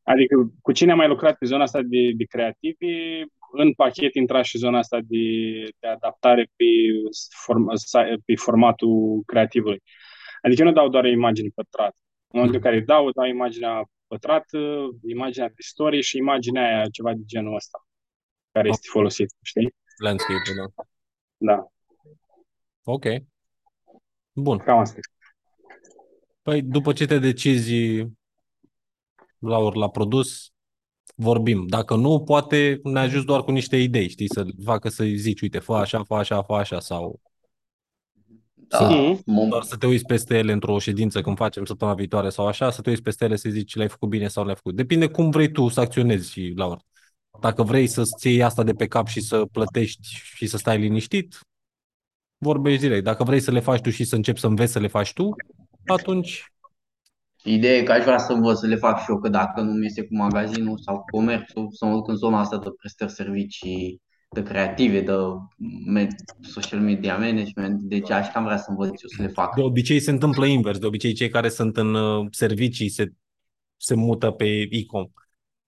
Adică 0.07 0.51
cu 0.61 0.71
cine 0.71 0.91
am 0.91 0.97
mai 0.97 1.07
lucrat 1.07 1.37
pe 1.37 1.45
zona 1.45 1.63
asta 1.63 1.81
de, 1.81 2.11
de 2.15 2.23
creative, 2.23 2.85
în 3.51 3.73
pachet 3.73 4.13
intra 4.13 4.41
și 4.41 4.57
zona 4.57 4.77
asta 4.77 4.99
de, 5.03 5.25
de 5.79 5.87
adaptare 5.87 6.51
pe, 6.55 6.65
form, 7.43 7.71
pe 8.25 8.35
formatul 8.35 9.23
creativului. 9.25 9.81
Adică 10.41 10.61
eu 10.61 10.67
nu 10.67 10.73
dau 10.73 10.89
doar 10.89 11.03
o 11.03 11.07
imagine 11.07 11.49
pătrată. 11.55 11.95
În 12.27 12.39
momentul 12.39 12.55
în 12.55 12.71
care 12.71 12.83
dau, 12.85 13.11
dau 13.11 13.25
imaginea 13.25 13.89
pătrată, 14.07 14.89
imaginea 15.07 15.47
de 15.47 15.53
story 15.57 16.01
și 16.01 16.17
imaginea 16.17 16.75
aia, 16.75 16.85
ceva 16.91 17.13
de 17.13 17.23
genul 17.25 17.55
ăsta, 17.55 17.87
care 18.51 18.67
este 18.67 18.87
folosit, 18.89 19.35
știi? 19.43 19.73
landscape 19.97 20.51
da. 20.57 20.83
Da, 21.37 21.67
Ok. 22.83 23.05
Bun. 24.33 24.57
cam 24.57 24.77
asta. 24.77 24.99
Păi 26.41 26.61
după 26.61 26.93
ce 26.93 27.05
te 27.05 27.19
decizi 27.19 28.05
la 29.39 29.57
ori 29.57 29.77
la 29.77 29.89
produs, 29.89 30.51
vorbim. 31.15 31.67
Dacă 31.67 31.95
nu, 31.95 32.19
poate 32.19 32.79
ne 32.83 32.99
ajuns 32.99 33.23
doar 33.23 33.43
cu 33.43 33.51
niște 33.51 33.77
idei, 33.77 34.09
știi, 34.09 34.33
să 34.33 34.45
facă 34.63 34.89
să 34.89 35.03
zici, 35.03 35.41
uite, 35.41 35.59
fă 35.59 35.73
așa, 35.75 36.03
fă 36.03 36.15
așa, 36.15 36.43
fă 36.43 36.53
așa, 36.53 36.79
sau 36.79 37.19
Da, 38.69 38.89
Mhm. 38.89 39.23
mom- 39.25 39.49
doar 39.49 39.63
să 39.63 39.77
te 39.77 39.85
uiți 39.87 40.05
peste 40.05 40.37
ele 40.37 40.51
într-o 40.51 40.79
ședință 40.79 41.21
când 41.21 41.37
facem 41.37 41.65
săptămâna 41.65 41.95
viitoare 41.97 42.29
sau 42.29 42.47
așa, 42.47 42.71
să 42.71 42.81
te 42.81 42.89
uiți 42.89 43.01
peste 43.01 43.25
ele 43.25 43.35
să 43.35 43.49
zici 43.49 43.75
le-ai 43.75 43.87
făcut 43.89 44.09
bine 44.09 44.27
sau 44.27 44.41
nu 44.43 44.49
le-ai 44.49 44.59
făcut. 44.63 44.75
Depinde 44.75 45.07
cum 45.07 45.29
vrei 45.29 45.51
tu 45.51 45.67
să 45.67 45.79
acționezi 45.79 46.31
și 46.31 46.53
la 46.55 46.65
ori. 46.65 46.85
Dacă 47.41 47.63
vrei 47.63 47.87
să-ți 47.87 48.27
iei 48.27 48.43
asta 48.43 48.63
de 48.63 48.73
pe 48.73 48.87
cap 48.87 49.07
și 49.07 49.21
să 49.21 49.45
plătești 49.51 50.07
și 50.35 50.47
să 50.47 50.57
stai 50.57 50.77
liniștit, 50.79 51.39
vorbești 52.37 52.81
direct. 52.81 53.03
Dacă 53.03 53.23
vrei 53.23 53.39
să 53.39 53.51
le 53.51 53.59
faci 53.59 53.81
tu 53.81 53.89
și 53.89 54.03
să 54.03 54.15
începi 54.15 54.39
să 54.39 54.47
înveți 54.47 54.71
să 54.71 54.79
le 54.79 54.87
faci 54.87 55.13
tu, 55.13 55.35
atunci 55.85 56.51
Ideea 57.47 57.77
e 57.77 57.83
că 57.83 57.91
aș 57.91 58.03
vrea 58.03 58.17
să 58.17 58.31
învăț 58.31 58.57
să 58.57 58.67
le 58.67 58.75
fac 58.75 58.99
și 58.99 59.05
eu, 59.09 59.19
că 59.19 59.29
dacă 59.29 59.61
nu 59.61 59.71
mi 59.71 59.85
este 59.85 60.01
cu 60.01 60.15
magazinul 60.15 60.77
sau 60.77 60.95
cu 60.95 61.03
comerțul, 61.17 61.67
să 61.71 61.85
mă 61.85 61.93
duc 61.93 62.07
în 62.07 62.15
zona 62.15 62.39
asta 62.39 62.57
de 62.57 62.69
prestări 62.77 63.11
servicii, 63.11 64.01
de 64.29 64.43
creative, 64.43 65.01
de 65.01 65.13
me- 65.85 66.15
social 66.41 66.79
media 66.79 67.17
management, 67.17 67.81
deci 67.81 68.11
aș 68.11 68.31
cam 68.31 68.43
vrea 68.43 68.57
să 68.57 68.65
învăț 68.69 68.87
eu 68.87 69.09
să 69.15 69.21
le 69.21 69.27
fac. 69.27 69.55
De 69.55 69.61
obicei 69.61 69.99
se 69.99 70.11
întâmplă 70.11 70.45
invers. 70.45 70.79
De 70.79 70.85
obicei 70.85 71.13
cei 71.13 71.29
care 71.29 71.49
sunt 71.49 71.77
în 71.77 71.93
uh, 71.93 72.27
servicii 72.31 72.89
se, 72.89 73.13
se 73.77 73.95
mută 73.95 74.31
pe 74.31 74.67
e-com. 74.69 75.05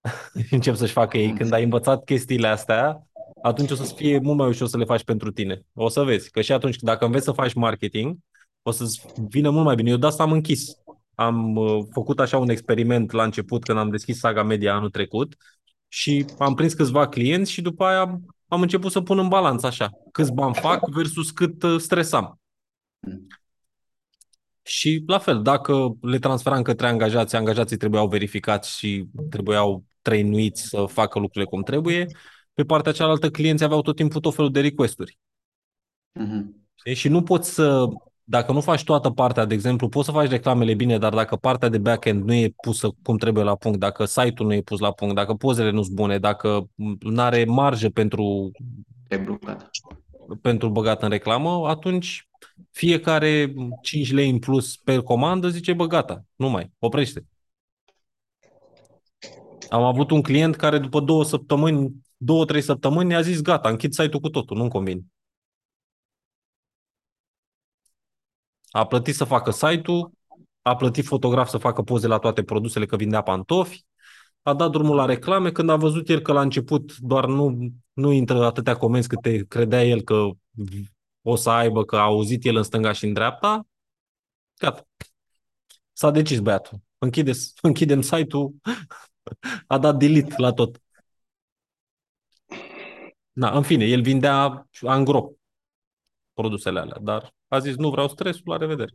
Încep 0.52 0.76
să-și 0.76 0.94
facă 0.94 1.18
ei. 1.18 1.34
Când 1.34 1.54
ai 1.54 1.64
învățat 1.64 2.04
chestiile 2.04 2.48
astea, 2.48 3.08
atunci 3.42 3.72
o 3.72 3.76
să 3.76 3.94
fie 3.96 4.20
mult 4.20 4.38
mai 4.38 4.48
ușor 4.48 4.68
să 4.68 4.78
le 4.78 4.86
faci 4.86 5.04
pentru 5.04 5.32
tine. 5.32 5.62
O 5.74 5.90
să 5.90 6.04
vezi. 6.04 6.32
Că 6.32 6.42
și 6.42 6.52
atunci, 6.52 6.76
dacă 6.76 7.06
înveți 7.06 7.26
să 7.26 7.32
faci 7.32 7.54
marketing, 7.54 8.18
o 8.62 8.72
să-ți 8.72 9.02
vină 9.30 9.50
mult 9.50 9.66
mai 9.66 9.76
bine. 9.76 9.90
Eu 9.90 9.98
de 9.98 10.06
asta 10.06 10.24
am 10.24 10.32
închis. 10.32 10.66
Am 11.20 11.56
uh, 11.56 11.86
făcut 11.92 12.20
așa 12.20 12.38
un 12.38 12.50
experiment 12.50 13.12
la 13.12 13.24
început, 13.24 13.64
când 13.64 13.78
am 13.78 13.90
deschis 13.90 14.20
Saga 14.20 14.44
Media 14.44 14.76
anul 14.76 14.90
trecut 14.90 15.36
și 15.88 16.26
am 16.38 16.54
prins 16.54 16.74
câțiva 16.74 17.08
clienți 17.08 17.52
și 17.52 17.62
după 17.62 17.84
aia 17.84 18.00
am, 18.00 18.26
am 18.48 18.62
început 18.62 18.92
să 18.92 19.02
pun 19.02 19.20
în 19.20 19.28
balanță 19.28 19.68
așa. 19.68 19.90
Câți 20.12 20.34
bani 20.34 20.56
fac 20.56 20.90
versus 20.90 21.32
cât 21.32 21.64
uh, 21.64 21.80
stresam. 21.80 22.40
Și 24.62 25.04
la 25.08 25.18
fel, 25.18 25.42
dacă 25.42 25.98
le 26.02 26.20
transferam 26.20 26.62
către 26.62 26.88
angajați, 26.88 27.36
angajații 27.36 27.78
trebuiau 27.78 28.08
verificați 28.08 28.78
și 28.78 29.06
trebuiau 29.30 29.84
trainuiți 30.02 30.62
să 30.62 30.86
facă 30.86 31.20
lucrurile 31.20 31.50
cum 31.50 31.64
trebuie, 31.64 32.06
pe 32.54 32.64
partea 32.64 32.92
cealaltă 32.92 33.30
clienții 33.30 33.66
aveau 33.66 33.82
tot 33.82 33.96
timpul 33.96 34.22
tot 34.22 34.36
felul 34.36 34.52
de 34.52 34.62
requesturi. 34.62 35.20
Mhm. 36.12 36.68
Știi? 36.76 36.94
Și 36.94 37.08
nu 37.08 37.24
poți 37.24 37.54
să, 37.54 37.88
dacă 38.30 38.52
nu 38.52 38.62
faci 38.62 38.84
toată 38.84 39.10
partea, 39.10 39.46
de 39.46 39.54
exemplu, 39.54 39.90
poți 39.90 40.06
să 40.06 40.12
faci 40.12 40.30
reclamele 40.30 40.74
bine, 40.74 40.98
dar 40.98 41.14
dacă 41.14 41.36
partea 41.36 41.70
de 41.70 41.78
backend 41.78 42.24
nu 42.24 42.34
e 42.34 42.54
pusă 42.62 42.90
cum 43.04 43.18
trebuie 43.18 43.44
la 43.44 43.56
punct, 43.56 43.80
dacă 43.80 44.06
site-ul 44.06 44.48
nu 44.48 44.54
e 44.54 44.62
pus 44.62 44.80
la 44.80 44.92
punct, 44.92 45.16
dacă 45.16 45.34
pozele 45.34 45.70
nu 45.70 45.82
sunt 45.82 45.96
bune, 45.96 46.18
dacă 46.18 46.70
nu 47.00 47.22
are 47.22 47.46
marjă 47.46 47.90
pentru, 47.90 48.52
E 49.08 49.18
blocat. 49.18 49.70
pentru 50.42 50.70
băgat 50.70 51.04
în 51.04 51.10
reclamă, 51.10 51.68
atunci 51.68 52.30
fiecare 52.72 53.54
5 53.82 54.12
lei 54.12 54.30
în 54.30 54.40
plus 54.40 54.78
pe 54.78 54.98
comandă 54.98 55.50
zice, 55.50 55.74
bă, 55.74 55.86
gata, 55.86 56.24
nu 56.36 56.50
mai, 56.50 56.72
oprește. 56.80 57.26
Am 59.70 59.84
avut 59.84 60.12
un 60.12 60.22
client 60.22 60.56
care 60.56 60.80
după 60.80 61.00
două 61.00 61.24
săptămâni, 61.24 61.96
două, 62.18 62.46
trei 62.46 62.62
săptămâni 62.62 63.16
a 63.16 63.22
zis, 63.22 63.42
gata, 63.42 63.70
închid 63.70 63.94
site-ul 63.94 64.22
cu 64.22 64.30
totul, 64.30 64.58
nu-mi 64.58 64.70
convine. 64.70 65.02
A 68.72 68.86
plătit 68.86 69.16
să 69.16 69.24
facă 69.24 69.52
site-ul, 69.52 70.12
a 70.62 70.76
plătit 70.76 71.06
fotograf 71.06 71.50
să 71.50 71.58
facă 71.58 71.82
poze 71.82 72.08
la 72.08 72.18
toate 72.18 72.44
produsele 72.44 72.86
că 72.86 72.96
vindea 72.96 73.22
pantofi, 73.22 73.86
a 74.42 74.54
dat 74.54 74.72
drumul 74.72 74.96
la 74.96 75.06
reclame, 75.06 75.52
când 75.52 75.70
a 75.70 75.76
văzut 75.76 76.10
el 76.10 76.20
că 76.20 76.32
la 76.32 76.42
început 76.42 76.98
doar 76.98 77.26
nu, 77.26 77.58
nu 77.94 78.12
intră 78.12 78.46
atâtea 78.46 78.78
comenzi 78.78 79.08
câte 79.08 79.46
credea 79.48 79.84
el 79.84 80.02
că 80.02 80.30
o 81.22 81.36
să 81.36 81.50
aibă, 81.50 81.86
că 81.86 81.96
a 81.96 82.02
auzit 82.02 82.46
el 82.46 82.56
în 82.56 82.64
stânga 82.64 82.92
și 82.92 83.06
în 83.06 83.14
dreapta, 83.14 83.68
gata. 84.58 84.88
S-a 85.94 86.12
decis 86.12 86.40
băiatul. 86.40 86.82
Închide, 86.98 87.32
închidem 87.62 88.02
site-ul, 88.02 88.56
a 89.68 89.78
dat 89.78 89.98
delete 89.98 90.34
la 90.38 90.54
tot. 90.54 90.82
Na, 93.32 93.52
în 93.52 93.64
fine, 93.64 93.86
el 93.86 94.02
vindea 94.02 94.68
angro 94.82 95.32
produsele 96.34 96.80
alea, 96.80 96.98
dar 97.02 97.34
a 97.50 97.60
zis 97.60 97.76
nu 97.76 97.90
vreau 97.90 98.08
stresul, 98.08 98.44
la 98.46 98.58
revedere. 98.58 98.94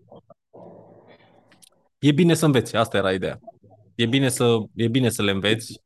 E 1.98 2.12
bine 2.12 2.34
să 2.34 2.44
înveți, 2.44 2.76
asta 2.76 2.96
era 2.96 3.12
ideea. 3.12 3.38
E 3.94 4.06
bine 4.06 4.28
să, 4.28 4.56
e 4.74 4.88
bine 4.88 5.08
să 5.08 5.22
le 5.22 5.30
înveți 5.30 5.80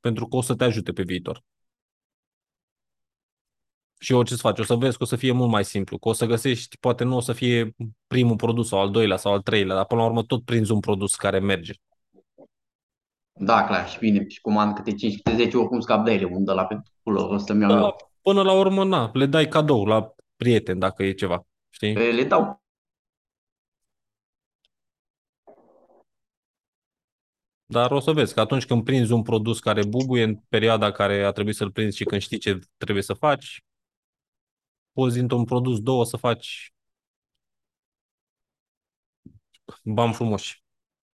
pentru 0.00 0.26
că 0.26 0.36
o 0.36 0.40
să 0.40 0.54
te 0.54 0.64
ajute 0.64 0.92
pe 0.92 1.02
viitor. 1.02 1.42
Și 3.98 4.12
orice 4.12 4.34
să 4.34 4.40
faci, 4.40 4.58
o 4.58 4.62
să 4.64 4.74
vezi 4.74 4.96
că 4.96 5.02
o 5.02 5.06
să 5.06 5.16
fie 5.16 5.32
mult 5.32 5.50
mai 5.50 5.64
simplu, 5.64 5.98
că 5.98 6.08
o 6.08 6.12
să 6.12 6.26
găsești, 6.26 6.76
poate 6.78 7.04
nu 7.04 7.16
o 7.16 7.20
să 7.20 7.32
fie 7.32 7.74
primul 8.06 8.36
produs 8.36 8.68
sau 8.68 8.80
al 8.80 8.90
doilea 8.90 9.16
sau 9.16 9.32
al 9.32 9.40
treilea, 9.40 9.74
dar 9.74 9.84
până 9.86 10.00
la 10.00 10.06
urmă 10.06 10.22
tot 10.22 10.44
prinzi 10.44 10.72
un 10.72 10.80
produs 10.80 11.14
care 11.14 11.38
merge. 11.38 11.72
Da, 13.32 13.64
clar, 13.64 13.88
și 13.88 13.98
bine, 13.98 14.28
și 14.28 14.40
comand 14.40 14.74
câte 14.74 14.94
5, 14.94 15.14
câte 15.22 15.36
10, 15.36 15.56
oricum 15.56 15.80
scap 15.80 16.04
de 16.04 16.12
ele, 16.12 16.24
unde 16.24 16.52
la 16.52 16.64
pentru 16.64 16.92
lor, 17.02 17.30
o 17.30 17.38
să-mi 17.38 17.60
iau 17.60 17.68
Până 17.68 17.80
la, 17.80 17.86
eu. 17.86 18.12
până 18.22 18.42
la 18.42 18.52
urmă, 18.52 18.84
na, 18.84 19.10
le 19.12 19.26
dai 19.26 19.48
cadou 19.48 19.84
la 19.84 20.14
prieten 20.36 20.78
dacă 20.78 21.02
e 21.02 21.12
ceva, 21.12 21.46
știi? 21.74 21.94
E, 21.94 22.12
Le 22.12 22.24
dau 22.24 22.62
Dar 27.66 27.90
o 27.90 28.00
să 28.00 28.12
vezi 28.12 28.34
că 28.34 28.40
atunci 28.40 28.66
când 28.66 28.84
prinzi 28.84 29.12
un 29.12 29.22
produs 29.22 29.60
care 29.60 29.84
bubuie 29.84 30.22
în 30.22 30.36
perioada 30.48 30.92
care 30.92 31.24
a 31.24 31.30
trebuit 31.30 31.54
să-l 31.54 31.72
prinzi 31.72 31.96
și 31.96 32.04
când 32.04 32.20
știi 32.20 32.38
ce 32.38 32.58
trebuie 32.76 33.02
să 33.02 33.14
faci, 33.14 33.64
poți 34.92 35.16
dintr-un 35.16 35.44
produs 35.44 35.80
două 35.80 36.04
să 36.04 36.16
faci 36.16 36.74
bani 39.82 40.12
frumoși. 40.12 40.64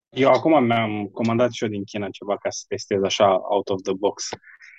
Eu 0.09 0.29
acum 0.29 0.65
mi-am 0.65 1.07
comandat 1.07 1.51
și 1.51 1.63
eu 1.63 1.69
din 1.69 1.83
China 1.83 2.09
ceva 2.09 2.37
ca 2.37 2.49
să 2.49 2.63
testez 2.67 3.03
așa 3.03 3.39
out 3.49 3.69
of 3.69 3.81
the 3.81 3.93
box, 3.93 4.29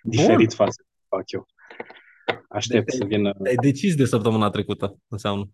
diferit 0.03 0.53
față 0.53 0.83
de 0.83 0.89
ce 0.99 1.05
fac 1.09 1.31
eu. 1.31 1.47
Aștept 2.49 2.87
Deci 2.87 2.95
să 2.95 3.05
vină. 3.05 3.33
Ai 3.47 3.55
decis 3.55 3.95
de 3.95 4.05
săptămâna 4.05 4.51
trecută, 4.51 4.99
înseamnă. 5.09 5.51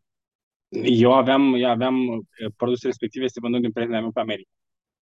Eu 0.85 1.13
aveam, 1.13 1.55
eu 1.55 1.69
aveam 1.69 1.97
eh, 2.07 2.47
produsul 2.57 2.89
respectiv 2.89 3.23
este 3.23 3.41
vândut 3.41 3.61
din 3.61 3.73
prietenul 3.73 4.01
meu 4.01 4.11
pe 4.13 4.21
America. 4.21 4.51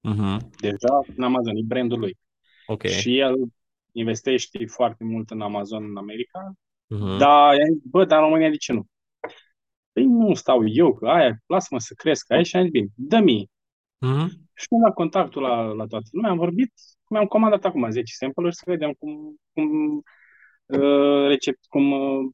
Mhm. 0.02 0.50
Deja 0.60 1.00
în 1.16 1.24
Amazon, 1.24 1.56
e 1.56 1.62
brandul 1.66 2.00
lui. 2.00 2.18
Ok. 2.66 2.84
Și 2.86 3.18
el 3.18 3.36
investește 3.92 4.66
foarte 4.66 5.04
mult 5.04 5.30
în 5.30 5.42
Amazon 5.42 5.84
în 5.84 5.98
America, 5.98 6.54
Mhm. 6.88 7.18
dar 7.18 7.56
i-am 7.58 7.74
zis, 7.74 7.84
bă, 7.84 8.06
dar 8.06 8.18
în 8.18 8.24
România 8.24 8.50
de 8.50 8.56
ce 8.56 8.74
nu? 8.74 8.86
Păi 9.92 10.04
nu 10.06 10.34
stau 10.34 10.68
eu, 10.68 10.94
că 10.94 11.08
aia, 11.10 11.38
lasă-mă 11.46 11.80
să 11.80 11.94
cresc 11.98 12.32
aici 12.32 12.48
și 12.48 12.56
am 12.56 12.62
zis, 12.62 12.72
bine, 12.72 12.88
dă-mi. 12.96 13.50
Mhm. 13.98 14.28
Și 14.54 14.68
mi-am 14.70 14.84
dat 14.84 14.94
contactul 14.94 15.42
la, 15.42 15.62
la 15.64 15.86
toată 15.86 16.08
lumea, 16.12 16.32
am 16.32 16.38
vorbit, 16.38 16.74
mi-am 17.10 17.26
comandat 17.26 17.66
acum 17.66 17.90
10 17.90 18.14
sample-uri 18.14 18.56
să 18.56 18.64
vedem 18.66 18.92
cum, 19.00 19.36
cum 19.54 19.96
uh, 20.66 21.28
recept, 21.28 21.60
cum, 21.70 21.92
uh, 21.92 22.32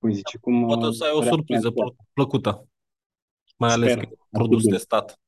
cum 0.00 0.12
zice, 0.12 0.38
cum 0.38 0.66
Poate 0.66 0.84
o 0.84 0.88
uh, 0.88 0.94
să 0.94 1.04
ai 1.04 1.10
o 1.10 1.20
reacționează 1.20 1.34
surpriză 1.34 1.70
piața. 1.70 1.90
plă- 1.90 2.06
plăcută. 2.12 2.68
Mai 3.56 3.70
ales 3.72 3.90
Sper. 3.92 4.04
că 4.04 4.10
e 4.12 4.16
produs 4.30 4.62
bine. 4.62 4.76
testat. 4.76 5.20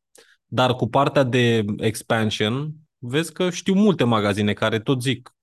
Dar 0.47 0.75
cu 0.75 0.89
partea 0.89 1.23
de 1.23 1.65
expansion, 1.77 2.73
vezi 2.99 3.33
că 3.33 3.51
știu 3.51 3.75
multe 3.75 4.05
magazine 4.05 4.53
care 4.53 4.81
tot 4.81 5.03
zic 5.03 5.35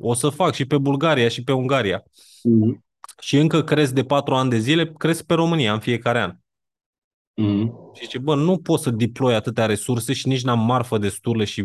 o 0.00 0.14
să 0.14 0.28
fac 0.28 0.54
și 0.54 0.64
pe 0.64 0.78
Bulgaria 0.78 1.28
și 1.28 1.42
pe 1.44 1.52
Ungaria. 1.52 2.02
Mhm. 2.42 2.84
Și 3.20 3.36
încă 3.36 3.62
cresc 3.62 3.92
de 3.92 4.04
patru 4.04 4.34
ani 4.34 4.50
de 4.50 4.58
zile, 4.58 4.92
cresc 4.92 5.24
pe 5.24 5.34
România 5.34 5.72
în 5.72 5.80
fiecare 5.80 6.20
an. 6.20 6.36
Mhm. 7.34 7.92
Și 7.94 8.02
zice, 8.04 8.18
bă, 8.18 8.34
nu 8.34 8.58
pot 8.58 8.80
să 8.80 8.90
deploy 8.90 9.34
atâtea 9.34 9.66
resurse 9.66 10.12
și 10.12 10.28
nici 10.28 10.42
n-am 10.42 10.64
marfă 10.64 10.98
destulă 10.98 11.44
și 11.44 11.64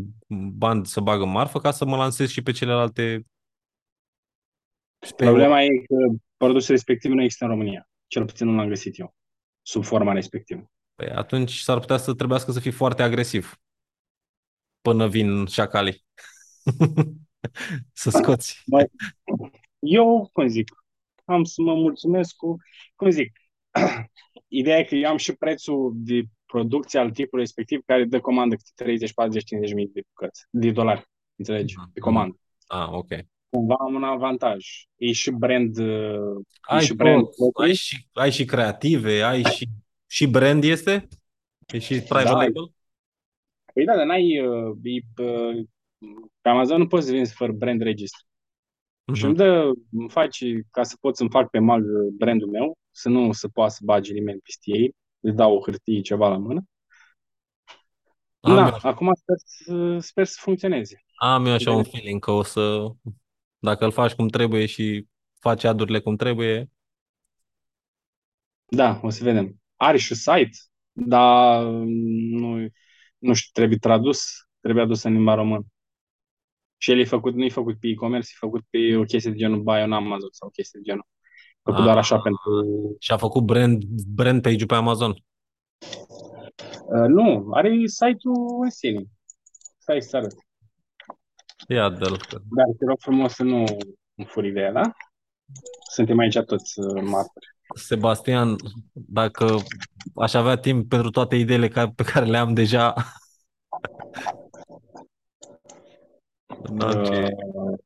bani 0.53 0.85
să 0.85 0.99
bag 1.01 1.21
în 1.21 1.29
marfă 1.31 1.59
ca 1.59 1.71
să 1.71 1.85
mă 1.85 1.95
lansez 1.95 2.29
și 2.29 2.41
pe 2.41 2.51
celelalte. 2.51 3.25
Și 5.05 5.13
pe 5.13 5.23
Problema 5.25 5.63
e 5.63 5.67
că 5.67 5.95
produsul 6.37 6.73
respectiv 6.75 7.11
nu 7.11 7.21
există 7.21 7.43
în 7.43 7.49
România. 7.49 7.89
Cel 8.07 8.25
puțin 8.25 8.47
nu 8.47 8.55
l-am 8.55 8.67
găsit 8.67 8.99
eu, 8.99 9.15
sub 9.61 9.83
forma 9.83 10.13
respectivă. 10.13 10.71
Păi 10.95 11.09
atunci 11.09 11.57
s-ar 11.57 11.79
putea 11.79 11.97
să 11.97 12.13
trebuiască 12.13 12.51
să 12.51 12.59
fii 12.59 12.71
foarte 12.71 13.01
agresiv 13.01 13.55
până 14.81 15.07
vin 15.07 15.45
șacalii. 15.45 16.05
să 17.93 18.09
scoți. 18.09 18.61
Mai, 18.65 18.87
eu, 19.79 20.29
cum 20.33 20.47
zic, 20.47 20.71
am 21.25 21.43
să 21.43 21.61
mă 21.61 21.73
mulțumesc 21.73 22.35
cu, 22.35 22.55
cum 22.95 23.09
zic, 23.09 23.37
ideea 24.47 24.77
e 24.77 24.83
că 24.83 24.95
eu 24.95 25.09
am 25.09 25.17
și 25.17 25.33
prețul 25.33 25.91
de 25.95 26.21
producție 26.45 26.99
al 26.99 27.11
tipului 27.11 27.43
respectiv 27.43 27.81
care 27.85 28.03
dă 28.05 28.19
comandă 28.19 28.55
câte 28.55 28.69
30, 28.75 29.13
40, 29.13 29.43
50 29.47 29.73
mii 29.75 29.87
de 29.87 30.01
bucăți, 30.07 30.45
de 30.49 30.71
dolari, 30.71 31.09
înțelegi, 31.35 31.75
Mhm. 31.77 31.91
pe 31.93 31.99
comandă. 31.99 32.39
Ah, 32.67 32.87
ok. 32.91 33.07
Cumva 33.49 33.75
am 33.79 33.93
un 33.93 34.03
avantaj. 34.03 34.65
E 34.95 35.11
și 35.11 35.31
brand, 35.31 35.77
uh, 35.77 35.85
e 35.85 36.43
Ai 36.61 36.83
și 36.83 36.93
brand 36.93 37.21
tot, 37.23 37.63
ai 37.63 37.73
și, 37.73 38.07
ai 38.13 38.31
și 38.31 38.45
creative, 38.45 39.21
ai 39.21 39.43
și, 39.43 39.67
și 40.07 40.27
brand 40.27 40.63
este? 40.63 41.07
E 41.67 41.79
și 41.79 41.93
private 41.99 42.23
Da. 42.23 42.31
label? 42.31 42.71
Păi 43.73 43.85
da, 43.85 43.95
dar 43.95 44.05
n-ai, 44.05 44.39
uh, 44.47 44.75
e, 44.83 45.23
uh, 45.23 45.65
pe 46.41 46.49
Amazon 46.49 46.77
nu 46.77 46.87
poți 46.87 47.05
să 47.05 47.11
vinzi 47.11 47.33
fără 47.33 47.51
brand 47.51 47.81
registru. 47.81 48.25
Și 49.13 49.25
Mhm. 49.25 49.25
îmi 49.25 49.35
dă, 49.35 49.71
îmi 49.91 50.09
faci, 50.09 50.43
ca 50.71 50.83
să 50.83 50.97
pot 50.99 51.15
să-mi 51.17 51.29
fac 51.29 51.49
pe 51.49 51.59
mag 51.59 51.83
brandul 52.17 52.47
meu, 52.49 52.77
să 52.91 53.09
nu 53.09 53.31
se 53.31 53.47
poată 53.47 53.73
să 53.73 53.79
bage 53.83 54.13
nimeni 54.13 54.39
peste 54.39 54.71
ei, 54.77 54.91
îți 55.19 55.35
dau 55.35 55.55
o 55.55 55.61
hârtie, 55.61 56.01
ceva 56.01 56.29
la 56.29 56.37
mână. 56.37 56.61
Am, 58.39 58.55
Da, 58.55 58.67
eu, 58.67 58.77
acum 58.81 59.13
sper 59.13 59.35
să, 59.37 59.97
sper 59.99 60.25
să 60.25 60.37
funcționeze. 60.41 61.03
am 61.15 61.45
eu 61.45 61.53
așa 61.53 61.71
un 61.71 61.75
Vedem. 61.81 61.91
feeling 61.91 62.21
că 62.21 62.31
o 62.31 62.43
să, 62.43 62.87
dacă 63.59 63.85
îl 63.85 63.91
faci 63.91 64.13
cum 64.13 64.27
trebuie 64.27 64.65
și 64.65 65.07
faci 65.39 65.63
adurile 65.63 65.99
cum 65.99 66.15
trebuie, 66.15 66.69
Da, 68.65 68.99
o 69.03 69.09
să 69.09 69.23
vedem. 69.23 69.61
Are 69.75 69.97
și 69.97 70.15
site, 70.15 70.57
dar 70.91 71.63
nu, 71.63 72.67
nu 73.17 73.33
știu, 73.33 73.49
trebuie 73.53 73.77
tradus, 73.77 74.25
trebuie 74.59 74.83
adus 74.83 75.03
în 75.03 75.13
limba 75.13 75.33
română. 75.33 75.65
Și 76.77 76.91
el 76.91 76.99
e 76.99 77.03
făcut, 77.05 77.33
nu 77.35 77.43
e 77.43 77.49
făcut 77.49 77.79
pe 77.79 77.87
e-commerce, 77.87 78.29
e 78.31 78.37
făcut 78.39 78.63
pe 78.69 78.95
o 78.95 79.03
chestie 79.03 79.31
de 79.31 79.37
genul 79.37 79.61
buy 79.61 79.81
on 79.81 79.93
Amazon 79.93 80.29
sau 80.31 80.47
o 80.47 80.51
chestie 80.51 80.79
de 80.83 80.89
genul. 80.89 81.05
Făcut 81.63 81.83
doar 81.83 81.97
așa 81.97 82.15
Ah. 82.15 82.21
pentru... 82.21 82.95
și 82.99 83.11
a 83.11 83.17
făcut 83.17 83.43
brand, 83.43 83.83
brand 84.07 84.41
page-ul 84.41 84.67
pe 84.67 84.75
Amazon. 84.75 85.11
Uh, 85.11 87.07
nu, 87.07 87.49
are 87.53 87.85
site-ul 87.85 88.63
în 88.63 88.69
sine. 88.69 89.03
Stai 89.77 90.01
să 90.01 90.17
arăt. 90.17 90.33
Ia 91.67 91.89
de 91.89 92.05
Dar 92.29 92.65
te 92.77 92.85
rog 92.85 92.97
frumos 92.99 93.33
să 93.33 93.43
nu 93.43 93.63
îmi 94.15 94.27
furi 94.27 94.47
ideea, 94.47 94.71
da? 94.71 94.91
Suntem 95.91 96.19
aici 96.19 96.39
toți 96.39 96.79
uh, 96.79 97.01
martori. 97.01 97.55
Sebastian, 97.75 98.55
dacă 98.93 99.55
aș 100.15 100.33
avea 100.33 100.55
timp 100.55 100.89
pentru 100.89 101.09
toate 101.09 101.35
ideile 101.35 101.67
ca- 101.67 101.91
pe 101.91 102.03
care 102.03 102.25
le 102.25 102.37
am 102.37 102.53
deja, 102.53 102.93
da, 106.73 107.01
ce, 107.03 107.35
Uh, 107.53 107.77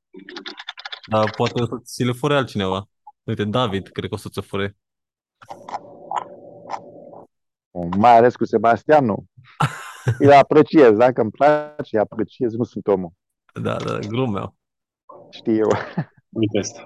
dar 1.10 1.30
poate 1.30 1.62
o 1.62 1.66
să 1.66 1.80
ți 1.84 2.04
le 2.04 2.12
fure 2.12 2.36
altcineva. 2.36 2.90
Uite, 3.24 3.44
David, 3.44 3.88
cred 3.88 4.10
că 4.10 4.16
o 4.16 4.18
să 4.18 4.30
ți 4.30 4.42
fure. 4.42 4.78
Mai 7.98 8.18
ales 8.18 8.36
cu 8.36 8.46
Sebastian, 8.46 9.06
nu. 9.06 9.26
Îl 10.20 10.32
apreciez, 10.32 10.92
dacă 10.92 11.22
îmi 11.22 11.32
place, 11.32 11.96
îl 11.96 12.00
apreciez, 12.00 12.54
nu 12.54 12.64
sunt 12.64 12.88
omul. 12.88 13.12
Da, 13.54 13.76
da, 13.78 14.00
glumeau. 14.00 14.56
Știu. 15.30 15.68
uite 16.30 16.58
asta. 16.60 16.84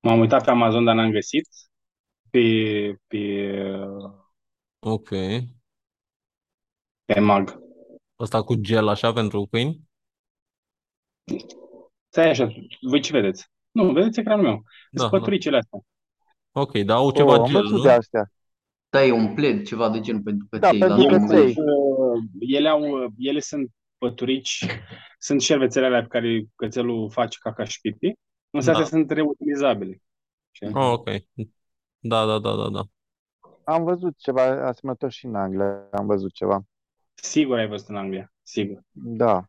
M-am 0.00 0.18
uitat 0.20 0.44
pe 0.44 0.50
Amazon, 0.50 0.84
dar 0.84 0.94
n-am 0.94 1.10
găsit. 1.10 1.48
Pe, 2.30 2.40
pe, 3.06 3.18
Ok. 4.78 5.08
pe 7.04 7.20
mag. 7.20 7.58
Ăsta 8.18 8.42
cu 8.42 8.54
gel 8.54 8.88
așa 8.88 9.12
pentru 9.12 9.46
câini? 9.50 9.80
Stai 12.08 12.28
așa, 12.28 12.48
voi 12.80 13.00
ce 13.00 13.12
vedeți? 13.12 13.50
Nu, 13.70 13.92
vedeți 13.92 14.20
ecranul 14.20 14.44
meu. 14.44 14.62
Da, 14.90 15.00
Sunt 15.00 15.10
da. 15.12 15.18
păturicele 15.18 15.56
astea. 15.56 15.78
Ok, 16.52 16.72
dar 16.78 16.96
au 16.96 17.06
Oh, 17.06 17.14
ceva 17.14 17.34
am 17.34 17.44
gel, 17.44 17.60
văzut 17.60 17.76
nu? 17.76 17.82
de 17.82 17.90
astea. 17.90 18.32
Da, 18.94 19.04
e 19.04 19.12
un 19.12 19.34
pled, 19.34 19.64
ceva 19.66 19.90
de 19.90 20.00
genul 20.00 20.22
pentru 20.22 20.46
Da, 20.50 20.58
căței, 20.58 20.78
dar 20.78 20.88
pentru 20.88 21.06
nu 21.08 21.14
am 21.14 21.20
căței. 21.26 21.42
văzut. 21.42 21.56
Uh, 21.66 22.22
Ele, 22.40 22.68
au, 22.68 23.12
ele 23.18 23.40
sunt 23.40 23.70
păturici, 23.98 24.66
sunt 25.18 25.40
șervețele 25.40 25.86
alea 25.86 26.00
pe 26.00 26.06
care 26.08 26.44
cățelul 26.54 27.10
face 27.10 27.38
caca 27.40 27.64
și 27.64 27.80
pipi, 27.80 28.12
însă 28.50 28.70
Da. 28.70 28.78
astea 28.78 28.98
sunt 28.98 29.10
reutilizabile. 29.10 30.02
Știi? 30.50 30.70
Oh, 30.74 30.92
ok. 30.92 31.08
Da, 31.98 32.26
da, 32.26 32.38
da, 32.38 32.54
da, 32.54 32.68
da. 32.68 32.82
Am 33.64 33.84
văzut 33.84 34.14
ceva 34.18 34.42
asemănător 34.42 35.10
și 35.10 35.24
în 35.26 35.34
Anglia. 35.34 35.88
Am 35.92 36.06
văzut 36.06 36.32
ceva. 36.32 36.62
Sigur 37.14 37.58
ai 37.58 37.68
văzut 37.68 37.88
în 37.88 37.96
Anglia, 37.96 38.32
sigur. 38.42 38.80
Da. 38.90 39.44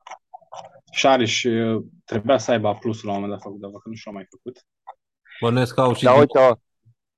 Și 0.91 1.07
are 1.07 1.25
și 1.25 1.47
uh, 1.47 1.83
trebuia 2.05 2.37
să 2.37 2.51
aibă 2.51 2.67
A 2.67 2.75
plusul 2.75 3.07
la 3.09 3.13
un 3.15 3.19
moment 3.19 3.37
dat 3.37 3.47
făcut, 3.47 3.59
dar 3.61 3.71
că 3.71 3.89
nu 3.89 3.93
și-l 3.95 4.11
mai 4.11 4.27
făcut. 4.29 4.65
Bănuiesc 5.41 5.73
că 5.73 5.81
au 5.81 5.93
și... 5.93 6.03
Dar 6.03 6.19
uite, 6.19 6.39
o, 6.39 6.51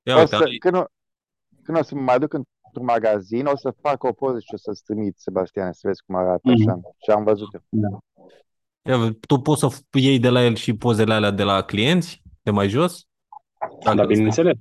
Ia 0.03 0.15
o 0.15 0.19
uite, 0.19 0.35
să, 0.35 0.43
ai- 0.43 0.57
când, 0.57 0.75
o, 0.75 0.83
când 1.67 1.77
o 1.77 1.83
să 1.83 1.95
mă 1.95 2.01
mai 2.01 2.19
duc 2.19 2.33
într-un 2.33 2.85
magazin, 2.85 3.45
o 3.45 3.55
să 3.55 3.73
fac 3.81 4.03
o 4.03 4.11
poză 4.13 4.39
și 4.39 4.53
o 4.53 4.57
să-ți 4.57 4.83
trimit, 4.83 5.17
Sebastian, 5.19 5.73
să 5.73 5.79
vezi 5.87 6.03
cum 6.05 6.15
arată 6.15 6.41
Mhm. 6.51 6.69
așa. 6.69 6.79
Și 7.03 7.09
am 7.11 7.23
văzut 7.23 7.53
eu. 7.53 8.03
ia, 8.81 8.97
vezi, 8.97 9.13
tu 9.27 9.39
poți 9.39 9.59
să 9.59 9.67
f- 9.73 9.99
iei 9.99 10.19
de 10.19 10.29
la 10.29 10.43
el 10.43 10.55
și 10.55 10.73
pozele 10.77 11.13
alea 11.13 11.31
de 11.31 11.43
la 11.43 11.63
clienți, 11.63 12.21
de 12.41 12.51
mai 12.51 12.67
jos? 12.69 13.05
Dacă 13.83 13.95
Dar 13.95 14.05
bineînțeles. 14.05 14.55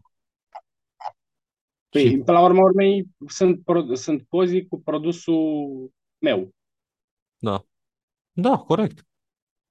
Păi, 1.88 2.08
Și- 2.08 2.16
până 2.18 2.38
la 2.38 2.44
urmă 2.44 2.60
urmei, 2.60 3.06
sunt, 3.28 3.64
pro- 3.64 3.94
sunt 3.94 4.22
pozii 4.28 4.66
cu 4.66 4.80
produsul 4.80 5.90
meu. 6.18 6.48
Da. 7.38 7.64
Da, 8.32 8.56
corect. 8.58 9.05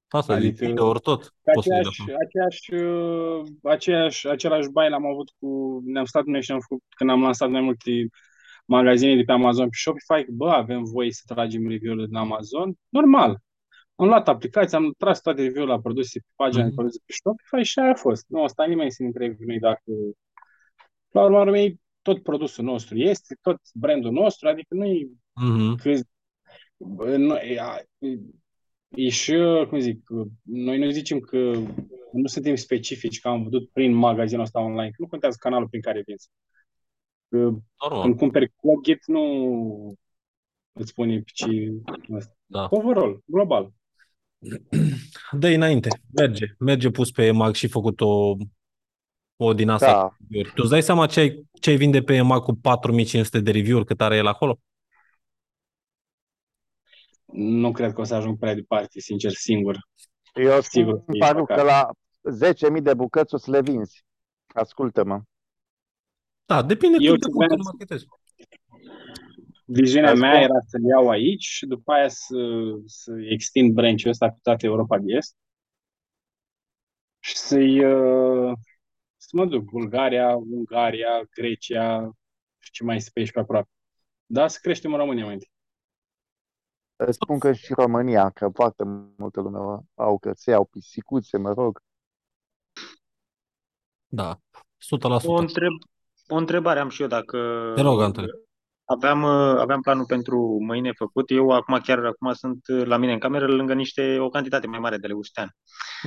Asta 0.08 0.34
adică... 0.34 0.48
Adică- 0.48 0.66
zic, 0.66 0.69
videouri 0.69 1.00
tot. 1.00 1.34
Poți 1.53 1.67
să 1.67 1.74
iei 1.74 1.84
de 1.84 1.90
Aceeași, 1.90 2.01
acolo. 2.01 2.17
aceeași, 2.25 2.74
uh, 2.74 3.43
aceeași, 3.64 4.27
același 4.27 4.69
bai 4.69 4.90
l-am 4.90 5.06
avut 5.06 5.32
cu, 5.40 5.82
ne-am 5.85 6.06
stat 6.06 6.25
noi 6.25 6.42
și 6.43 6.51
am 6.51 6.59
făcut, 6.59 6.84
când 6.95 7.09
am 7.09 7.22
lansat 7.22 7.50
mai 7.50 7.61
multe 7.61 8.08
magazine 8.66 9.16
de 9.16 9.24
pe 9.24 9.32
Amazon 9.32 9.69
pe 9.69 9.75
Shopify, 9.80 10.32
bă, 10.32 10.50
avem 10.50 10.84
voie 10.84 11.11
să 11.11 11.22
tragem 11.25 11.67
review-urile 11.67 12.06
din 12.08 12.16
Amazon, 12.16 12.74
normal. 12.90 13.38
Am 13.95 14.08
luat 14.08 14.27
aplicația, 14.27 14.77
am 14.77 14.93
tras 14.98 15.22
toate 15.22 15.42
review-urile 15.42 15.75
la 15.75 15.82
produse 15.82 16.19
pe 16.19 16.25
pagina 16.35 16.61
Mhm. 16.61 16.69
de 16.69 16.75
produse 16.75 17.00
pe 17.06 17.14
Shopify 17.14 17.69
și 17.69 17.80
aia 17.80 17.92
a 17.92 17.95
fost. 17.95 18.25
Nu 18.27 18.43
a 18.43 18.48
stat 18.48 18.67
nimeni 18.67 18.92
să 18.92 18.98
ne 19.01 19.08
întrebe 19.08 19.34
pe 19.34 19.43
noi 19.45 19.59
dacă... 19.59 19.82
La 21.11 21.24
urma 21.24 21.42
urmei, 21.42 21.80
tot 22.01 22.24
produsul 22.24 22.64
nostru 22.64 22.98
este, 22.98 23.38
tot 23.42 23.58
brandul 23.74 24.11
nostru, 24.11 24.48
adică 24.48 24.67
nu 24.75 24.85
e 24.85 25.08
Mhm. 25.42 25.75
că 25.75 25.93
bă, 26.77 27.16
nu, 27.17 27.35
e, 27.35 27.59
a- 27.59 27.82
e- 28.95 29.03
e 29.03 29.09
și, 29.09 29.35
cum 29.69 29.80
zic, 29.80 29.99
noi 30.43 30.77
nu 30.77 30.90
zicem 30.90 31.19
că 31.19 31.38
nu 32.11 32.27
suntem 32.27 32.56
specifici, 32.56 33.19
că 33.19 33.27
am 33.27 33.43
văzut 33.43 33.69
prin 33.69 33.93
magazinul 33.93 34.43
ăsta 34.43 34.59
online, 34.59 34.90
că 34.90 34.95
nu 34.98 35.07
contează 35.07 35.38
canalul 35.40 35.67
prin 35.67 35.82
care 35.82 36.03
vinzi. 36.06 36.30
Normal. 37.27 38.01
când 38.01 38.17
cumperi 38.17 38.53
plugin, 38.61 38.98
nu 39.06 39.98
îți 40.74 40.90
spune 40.90 41.24
ce 41.25 41.74
ăsta. 42.11 42.38
Da. 42.45 42.67
Overall, 42.72 43.24
global. 43.25 43.74
dă 45.40 45.48
înainte. 45.48 45.90
Merge. 46.14 46.45
Merge 46.59 46.90
pus 46.90 47.11
pe 47.11 47.25
EMAG 47.25 47.53
și 47.53 47.67
făcut 47.67 48.01
o, 48.01 48.35
o 49.35 49.53
din 49.53 49.69
asta. 49.69 49.91
Da. 49.91 50.15
review-uri. 50.27 50.48
Tu 50.48 50.61
îți 50.61 50.69
dai 50.69 50.83
seama 50.83 51.06
ce 51.06 51.19
ai, 51.19 51.45
ce 51.61 51.69
ai 51.69 51.75
vinde 51.75 52.01
pe 52.01 52.15
EMAG 52.15 52.41
cu 52.41 52.53
4500 52.53 53.40
de 53.40 53.51
review-uri 53.51 53.85
cât 53.85 54.01
are 54.01 54.17
el 54.17 54.27
acolo? 54.27 54.59
Nu 57.33 57.71
cred 57.71 57.93
că 57.93 58.01
o 58.01 58.03
să 58.03 58.15
ajung 58.15 58.39
prea 58.39 58.53
departe, 58.53 58.99
sincer, 58.99 59.31
singur. 59.31 59.77
Eu 60.33 60.61
Sigur 60.61 60.93
spun, 60.93 61.05
că 61.05 61.11
e 61.15 61.19
Paru, 61.19 61.39
păcat. 61.45 61.57
că 61.57 61.63
la 61.63 61.89
10.000 62.77 62.81
de 62.83 62.93
bucăți 62.93 63.33
o 63.33 63.37
să 63.37 63.51
le 63.51 63.61
vinzi. 63.61 64.05
Ascultă-mă. 64.53 65.21
Da, 66.45 66.63
depinde 66.63 66.97
Eu 66.99 67.11
cât 67.11 67.21
de 67.21 67.27
ce 67.27 67.31
mult 67.33 67.45
vreau 67.45 67.57
îl 67.57 67.63
să- 67.63 67.69
marketezi. 67.71 68.05
Viziunea 69.65 70.11
Îți 70.11 70.19
mea 70.19 70.31
spun- 70.33 70.43
era 70.43 70.59
să-l 70.67 70.81
iau 70.89 71.09
aici 71.09 71.43
și 71.43 71.65
după 71.65 71.91
aia 71.91 72.07
să, 72.07 72.37
să 72.85 73.11
extind 73.29 73.73
branch-ul 73.73 74.09
ăsta 74.09 74.29
pe 74.29 74.37
toată 74.41 74.65
Europa 74.65 74.97
de 74.99 75.13
Est 75.15 75.35
și 77.19 77.37
să-i 77.37 77.85
uh, 77.85 78.53
să 79.17 79.29
mă 79.31 79.45
duc 79.45 79.63
Bulgaria, 79.63 80.35
Ungaria, 80.35 81.21
Grecia 81.35 82.09
și 82.59 82.71
ce 82.71 82.83
mai 82.83 82.95
este 82.95 83.09
pe 83.13 83.19
aici 83.19 83.31
pe 83.31 83.39
aproape. 83.39 83.69
Da, 84.25 84.47
să 84.47 84.59
creștem 84.61 84.91
în 84.91 84.99
România 84.99 85.23
mai 85.25 85.33
întâi. 85.33 85.49
Îți 86.95 87.17
spun 87.22 87.40
că 87.40 87.53
și 87.53 87.74
România, 87.74 88.30
că 88.30 88.49
foarte 88.53 88.83
multă 89.17 89.41
lume 89.41 89.80
au 89.95 90.17
căței, 90.17 90.53
au 90.53 90.65
pisicuțe, 90.65 91.38
mă 91.38 91.53
rog. 91.53 91.82
Da, 94.07 94.35
100%. 94.35 95.25
O, 95.25 95.33
întreb, 95.33 95.72
o 96.27 96.35
întrebare 96.35 96.80
am 96.80 96.90
și 96.90 97.01
eu 97.01 97.07
dacă 97.07 97.72
Te 97.75 97.82
rog, 97.82 98.01
Antoni. 98.01 98.27
Aveam, 98.85 99.23
uh, 99.23 99.59
aveam 99.59 99.81
planul 99.81 100.05
pentru 100.05 100.57
mâine 100.65 100.91
făcut. 100.97 101.30
Eu 101.30 101.49
acum 101.49 101.80
chiar 101.83 102.05
acum 102.05 102.33
sunt 102.33 102.59
uh, 102.67 102.85
la 102.85 102.97
mine 102.97 103.14
în 103.14 103.19
cameră 103.19 103.45
lângă 103.47 103.73
niște 103.73 104.17
o 104.19 104.30
cantitate 104.30 104.67
mai 104.67 104.80
mare 104.80 104.97
de 104.97 105.07
leuștean. 105.07 105.49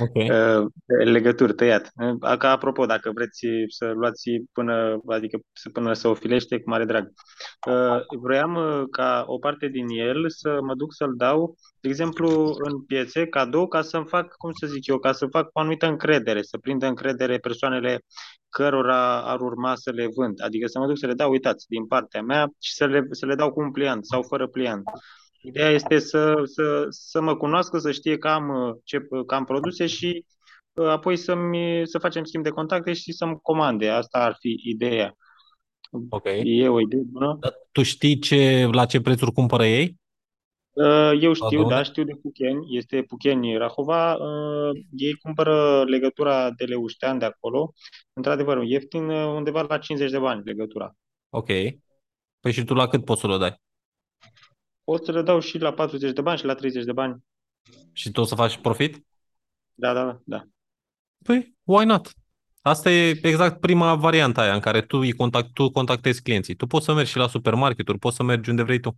Ok. 0.01 0.15
Uh, 0.15 0.65
legături 1.03 1.53
tăiat. 1.53 1.91
Uh, 2.21 2.37
Ca 2.37 2.51
apropo, 2.51 2.85
dacă 2.85 3.11
vreți 3.13 3.45
să 3.67 3.91
luați 3.95 4.29
până, 4.53 4.99
adică 5.07 5.39
să- 5.53 5.69
până 5.69 5.93
să 5.93 6.07
o 6.07 6.13
filește, 6.13 6.59
cu 6.61 6.69
mare 6.69 6.85
drag. 6.85 7.11
Uh, 7.67 7.99
Vroiam 8.21 8.55
uh, 8.55 8.83
ca 8.91 9.23
o 9.27 9.37
parte 9.37 9.67
din 9.67 9.85
el 9.89 10.29
să 10.29 10.57
mă 10.61 10.75
duc 10.75 10.93
să-l 10.93 11.13
dau, 11.17 11.55
de 11.81 11.87
exemplu, 11.89 12.55
în 12.57 12.83
piețe, 12.85 13.27
cadou, 13.27 13.67
ca 13.67 13.81
să-mi 13.81 14.05
fac, 14.05 14.35
cum 14.37 14.51
să 14.51 14.67
zic 14.67 14.87
eu, 14.87 14.97
ca 14.97 15.11
să 15.11 15.25
fac 15.25 15.49
o 15.53 15.59
anumită 15.59 15.85
încredere, 15.85 16.41
să 16.41 16.57
prindă 16.57 16.85
încredere 16.85 17.37
persoanele 17.37 18.05
cărora 18.49 19.21
ar 19.21 19.39
urma 19.39 19.75
să 19.75 19.91
le 19.91 20.09
vând. 20.15 20.43
Adică 20.43 20.67
să 20.67 20.79
mă 20.79 20.87
duc 20.87 20.97
să 20.97 21.05
le 21.05 21.13
dau, 21.13 21.31
uitați, 21.31 21.65
din 21.67 21.85
partea 21.85 22.21
mea 22.21 22.51
și 22.59 22.73
să 22.73 22.85
le, 22.85 23.07
să 23.11 23.25
le 23.25 23.35
dau 23.35 23.51
cu 23.51 23.61
un 23.61 23.71
pliant 23.71 24.05
sau 24.05 24.23
fără 24.23 24.47
pliant. 24.47 24.83
Ideea 25.41 25.69
este 25.69 25.99
să, 25.99 26.33
să, 26.43 26.85
să 26.89 27.21
mă 27.21 27.35
cunoască, 27.35 27.77
să 27.77 27.91
știe 27.91 28.17
că 28.17 28.27
am, 28.27 28.49
uh, 28.49 28.75
ce, 28.83 29.07
că 29.25 29.35
am 29.35 29.43
produse 29.43 29.85
și 29.85 30.25
uh, 30.73 30.87
apoi 30.87 31.15
să-mi, 31.15 31.81
să 31.83 31.97
facem 31.97 32.23
schimb 32.23 32.43
de 32.43 32.49
contacte 32.49 32.93
și 32.93 33.11
să-mi 33.11 33.39
comande. 33.41 33.89
Asta 33.89 34.19
ar 34.19 34.35
fi 34.39 34.55
ideea. 34.63 35.13
Ok. 36.09 36.25
E 36.43 36.67
o 36.67 36.79
idee 36.79 37.01
bună? 37.05 37.37
Dar 37.39 37.53
tu 37.71 37.83
știi 37.83 38.19
ce, 38.19 38.69
la 38.71 38.85
ce 38.85 39.01
prețuri 39.01 39.31
cumpără 39.31 39.65
ei? 39.65 39.97
Uh, 40.79 41.17
Eu 41.21 41.29
La 41.29 41.33
știu, 41.45 41.61
unde? 41.61 41.73
da, 41.73 41.83
știu 41.83 42.03
de 42.03 42.13
Pucheni, 42.21 42.77
este 42.77 43.01
Pucheni 43.03 43.57
Rahova. 43.57 44.13
Uh, 44.15 44.79
Ei 44.91 45.13
cumpără 45.13 45.83
legătura 45.83 46.51
de 46.51 46.65
Leuștean 46.65 47.17
de 47.17 47.25
acolo. 47.25 47.73
Într-adevăr, 48.13 48.63
ieftin, 48.63 49.09
uh, 49.09 49.25
undeva 49.25 49.61
la 49.61 49.77
50 49.77 50.11
de 50.11 50.19
bani 50.19 50.41
legătura. 50.45 50.95
Ok. 51.29 51.47
Păi 52.39 52.51
și 52.51 52.63
tu 52.63 52.73
la 52.73 52.87
cât 52.87 53.05
poți 53.05 53.21
să 53.21 53.27
o 53.27 53.37
dai? 53.37 53.61
Pot 54.83 55.05
să 55.05 55.11
le 55.11 55.21
dau 55.21 55.39
și 55.39 55.57
la 55.57 55.73
40 55.73 56.11
de 56.13 56.21
bani 56.21 56.37
și 56.37 56.45
la 56.45 56.53
30 56.55 56.83
de 56.83 56.91
bani. 56.91 57.23
Și 57.93 58.11
tu 58.11 58.21
o 58.21 58.23
să 58.23 58.35
faci 58.35 58.57
profit? 58.57 59.05
Da, 59.73 59.93
da, 59.93 60.19
da. 60.25 60.43
Păi, 61.23 61.55
why 61.63 61.85
not? 61.85 62.11
Asta 62.61 62.91
e 62.91 63.19
exact 63.21 63.59
prima 63.59 63.95
variantă 63.95 64.39
aia 64.39 64.53
în 64.53 64.59
care 64.59 64.81
tu, 64.81 64.97
îi 64.97 65.13
contact, 65.13 65.53
tu 65.53 65.71
contactezi 65.71 66.21
clienții. 66.21 66.55
Tu 66.55 66.67
poți 66.67 66.85
să 66.85 66.93
mergi 66.93 67.11
și 67.11 67.17
la 67.17 67.27
supermarketuri, 67.27 67.99
poți 67.99 68.15
să 68.15 68.23
mergi 68.23 68.49
unde 68.49 68.63
vrei 68.63 68.79
tu. 68.79 68.97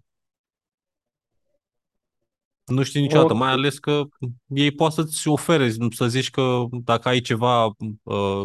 Nu 2.66 2.84
știi 2.84 3.02
niciodată, 3.02 3.34
Ok. 3.34 3.40
mai 3.40 3.52
ales 3.52 3.80
că 3.80 4.04
ei 4.48 4.72
poate 4.72 4.94
să-ți 4.96 5.28
ofere, 5.28 5.70
să 5.90 6.08
zici 6.08 6.30
că 6.30 6.64
dacă 6.72 7.08
ai 7.08 7.20
ceva 7.20 7.66
uh, 8.04 8.44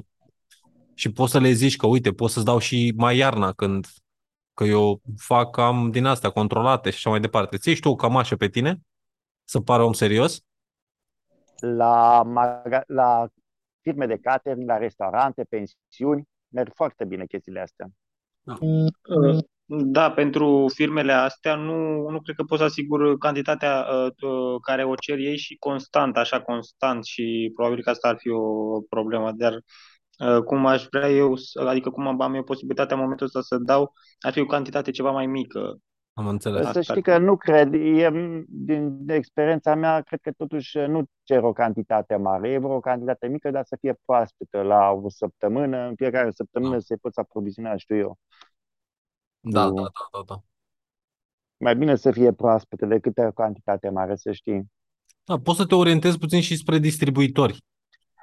și 0.94 1.12
poți 1.12 1.32
să 1.32 1.38
le 1.38 1.50
zici 1.50 1.76
că 1.76 1.86
uite, 1.86 2.12
pot 2.12 2.30
să-ți 2.30 2.44
dau 2.44 2.58
și 2.58 2.92
mai 2.96 3.16
iarna 3.16 3.52
când 3.52 3.86
că 4.54 4.64
eu 4.64 5.00
fac 5.16 5.50
cam 5.50 5.90
din 5.90 6.04
astea 6.04 6.30
controlate 6.30 6.90
și 6.90 6.96
așa 6.96 7.10
mai 7.10 7.20
departe. 7.20 7.56
Ți 7.56 7.80
tu 7.80 7.88
o 7.88 7.94
cămașă 7.94 8.36
pe 8.36 8.48
tine? 8.48 8.80
Să 9.44 9.60
pară 9.60 9.82
om 9.82 9.92
serios? 9.92 10.40
La, 11.60 12.22
maga- 12.24 12.84
la 12.86 13.28
firme 13.80 14.06
de 14.06 14.16
catering, 14.16 14.68
la 14.68 14.76
restaurante, 14.76 15.44
pensiuni, 15.44 16.28
merg 16.48 16.72
foarte 16.74 17.04
bine 17.04 17.26
chestiile 17.26 17.60
astea. 17.60 17.86
Uh, 18.44 19.44
Da, 19.68 20.10
pentru 20.10 20.66
firmele 20.74 21.12
astea 21.12 21.54
nu, 21.54 22.08
nu 22.10 22.20
cred 22.20 22.36
că 22.36 22.42
pot 22.42 22.58
să 22.58 22.64
asigur 22.64 23.18
cantitatea 23.18 23.86
uh, 23.92 24.06
uh, 24.22 24.60
care 24.62 24.84
o 24.84 24.94
cer 24.94 25.18
ei 25.18 25.36
și 25.38 25.56
constant, 25.58 26.16
așa 26.16 26.40
constant 26.40 27.04
și 27.04 27.50
probabil 27.54 27.82
că 27.82 27.90
asta 27.90 28.08
ar 28.08 28.16
fi 28.18 28.28
o 28.28 28.80
problemă, 28.88 29.32
dar 29.32 29.52
uh, 30.18 30.42
cum 30.44 30.66
aș 30.66 30.86
vrea 30.90 31.10
eu, 31.10 31.36
să- 31.36 31.60
adică 31.60 31.90
cum 31.90 32.20
am 32.22 32.34
eu 32.34 32.42
posibilitatea 32.44 32.96
în 32.96 33.02
momentul 33.02 33.26
ăsta 33.26 33.40
să 33.40 33.56
dau, 33.58 33.92
ar 34.20 34.32
fi 34.32 34.40
o 34.40 34.46
cantitate 34.46 34.90
ceva 34.90 35.10
mai 35.10 35.26
mică. 35.26 35.76
Am 36.14 36.26
înțeles. 36.26 36.62
Să 36.62 36.66
Asta 36.68 36.80
știi 36.82 36.94
ar 36.94 37.00
că 37.00 37.18
nu 37.18 37.36
cred, 37.36 37.74
e, 37.74 38.10
din 38.48 39.08
experiența 39.08 39.74
mea, 39.74 40.00
cred 40.00 40.20
că 40.20 40.30
totuși 40.36 40.78
nu 40.78 41.04
cer 41.22 41.42
o 41.42 41.52
cantitate 41.52 42.16
mare, 42.16 42.48
e 42.50 42.58
vreo 42.58 42.74
o 42.74 42.80
cantitate 42.80 43.26
mică, 43.28 43.50
dar 43.50 43.64
să 43.64 43.76
fie 43.80 43.98
proaspătă 44.04 44.62
la 44.62 44.90
o 44.90 45.08
săptămână, 45.08 45.86
în 45.88 45.94
fiecare 45.96 46.30
săptămână 46.30 46.74
Da. 46.74 46.80
să-i 46.80 46.96
poți 46.96 47.18
aproviziona, 47.18 47.76
știu 47.76 47.96
eu. 47.96 48.18
Da, 49.50 49.68
cu- 49.68 49.74
da, 49.74 49.82
da, 49.82 50.08
da, 50.12 50.22
da. 50.26 50.42
Mai 51.56 51.76
bine 51.76 51.96
să 51.96 52.10
fie 52.10 52.32
proaspătă 52.32 52.86
decât 52.86 53.18
o 53.18 53.32
cantitate 53.32 53.88
mare, 53.88 54.16
să 54.16 54.32
știi. 54.32 54.72
Da, 55.24 55.38
poți 55.38 55.58
să 55.58 55.66
te 55.66 55.74
orientezi 55.74 56.18
puțin 56.18 56.40
și 56.40 56.56
spre 56.56 56.78
distribuitori. 56.78 57.64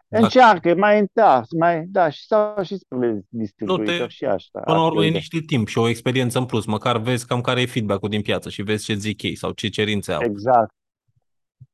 Dacă, 0.08 0.24
Încearcă, 0.24 0.76
mai 0.76 1.06
da, 1.14 1.42
mai, 1.58 1.86
da, 1.86 2.10
și 2.10 2.26
sau 2.26 2.64
și 2.64 2.78
spre 2.78 3.22
distribuitori 3.30 4.14
și 4.14 4.26
așa. 4.26 4.60
până 4.64 4.66
la 4.66 4.74
ar 4.74 4.78
fi 4.78 4.84
o 4.84 4.86
urmă 4.86 5.04
e 5.04 5.08
idee. 5.08 5.18
niște 5.20 5.40
timp 5.40 5.68
și 5.68 5.78
o 5.78 5.88
experiență 5.88 6.38
în 6.38 6.46
plus. 6.46 6.66
Măcar 6.66 6.98
vezi 6.98 7.28
cam 7.28 7.42
care 7.42 7.62
e 7.62 7.66
feedback-ul 7.66 8.10
din 8.10 8.22
piață 8.22 8.50
și 8.50 8.62
vezi 8.62 8.86
ce 8.86 8.94
zic 8.94 9.22
ei 9.22 9.36
sau 9.36 9.52
ce 9.52 9.70
cerințe 9.70 10.12
au. 10.12 10.22
Exact. 10.24 10.74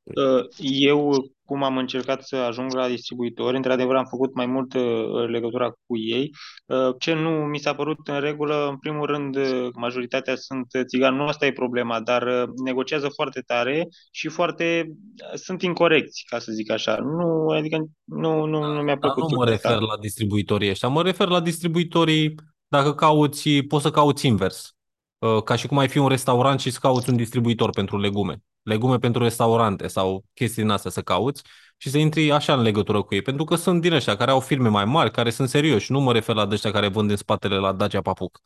Uh, 0.04 0.46
Eu, 0.58 1.32
cum 1.46 1.64
am 1.64 1.78
încercat 1.78 2.24
să 2.24 2.36
ajung 2.36 2.74
la 2.74 2.88
distribuitori, 2.88 3.56
într-adevăr 3.56 3.96
am 3.96 4.06
făcut 4.06 4.34
mai 4.34 4.46
mult 4.46 4.74
uh, 4.74 5.28
legătura 5.28 5.70
cu 5.70 5.98
ei. 5.98 6.32
Uh, 6.66 6.96
Ce 7.00 7.14
nu 7.14 7.30
mi 7.30 7.60
s-a 7.60 7.74
părut 7.74 8.08
în 8.08 8.20
regulă, 8.20 8.68
în 8.70 8.78
primul 8.78 9.06
rând, 9.06 9.36
uh, 9.36 9.68
majoritatea 9.74 10.36
sunt 10.36 10.66
țigani, 10.88 11.16
nu 11.16 11.26
asta 11.26 11.46
e 11.46 11.52
problema, 11.52 12.02
dar 12.02 12.22
uh, 12.22 12.50
negociază 12.64 13.08
foarte 13.08 13.42
tare 13.46 13.88
și 14.12 14.28
foarte 14.28 14.92
sunt 15.34 15.62
incorecți, 15.62 16.24
ca 16.30 16.40
să 16.40 16.52
zic 16.52 16.72
așa. 16.72 16.96
Nu, 16.96 17.48
adică 17.48 17.78
nu, 18.04 18.46
nu, 18.46 18.74
nu 18.74 18.82
mi-a 18.82 18.84
Dar 18.84 18.98
plăcut 18.98 19.32
nu 19.32 19.38
mă 19.38 19.46
chestia 19.46 19.56
asta. 19.56 19.70
refer 19.70 19.82
la 19.96 20.02
distribuitorii 20.02 20.70
ăștia, 20.70 20.88
mă 20.88 21.02
refer 21.02 21.28
la 21.28 21.40
distribuitorii, 21.40 22.36
dacă 22.68 22.94
cauți, 22.94 23.50
poți 23.50 23.84
să 23.84 23.92
cauți 23.92 24.28
invers. 24.28 24.74
Uh, 25.18 25.44
Ca 25.44 25.56
și 25.56 25.68
cum 25.68 25.78
ai 25.78 25.88
fi 25.88 25.98
un 25.98 26.08
restaurant 26.08 26.60
și 26.60 26.70
să 26.70 26.80
cauți 26.82 27.10
un 27.10 27.16
distribuitor 27.16 27.70
pentru 27.70 27.98
legume. 27.98 28.44
Legume 28.70 28.98
pentru 28.98 29.24
restaurante 29.24 29.88
sau 29.88 30.24
chestii 30.34 30.62
din 30.62 30.72
astea 30.72 30.92
să 30.92 31.02
cauți 31.02 31.44
și 31.78 31.90
să 31.90 31.98
intri 31.98 32.32
așa 32.32 32.54
în 32.54 32.62
legătură 32.62 33.02
cu 33.02 33.16
ei. 33.16 33.22
Pentru 33.22 33.44
că 33.44 33.56
sunt 33.56 33.82
din 33.82 33.94
ăștia 33.94 34.16
care 34.16 34.32
au 34.32 34.40
firme 34.40 34.70
mai 34.70 34.86
mari, 34.86 35.12
care 35.12 35.30
sunt 35.30 35.50
serioși. 35.50 35.92
Nu 35.92 36.00
mă 36.00 36.14
refer 36.14 36.36
la 36.36 36.48
ăștia 36.52 36.72
care 36.72 36.88
vând 36.88 37.10
în 37.10 37.16
spatele 37.16 37.56
la 37.56 37.72
Dacia 37.72 38.02
Papuc. 38.02 38.42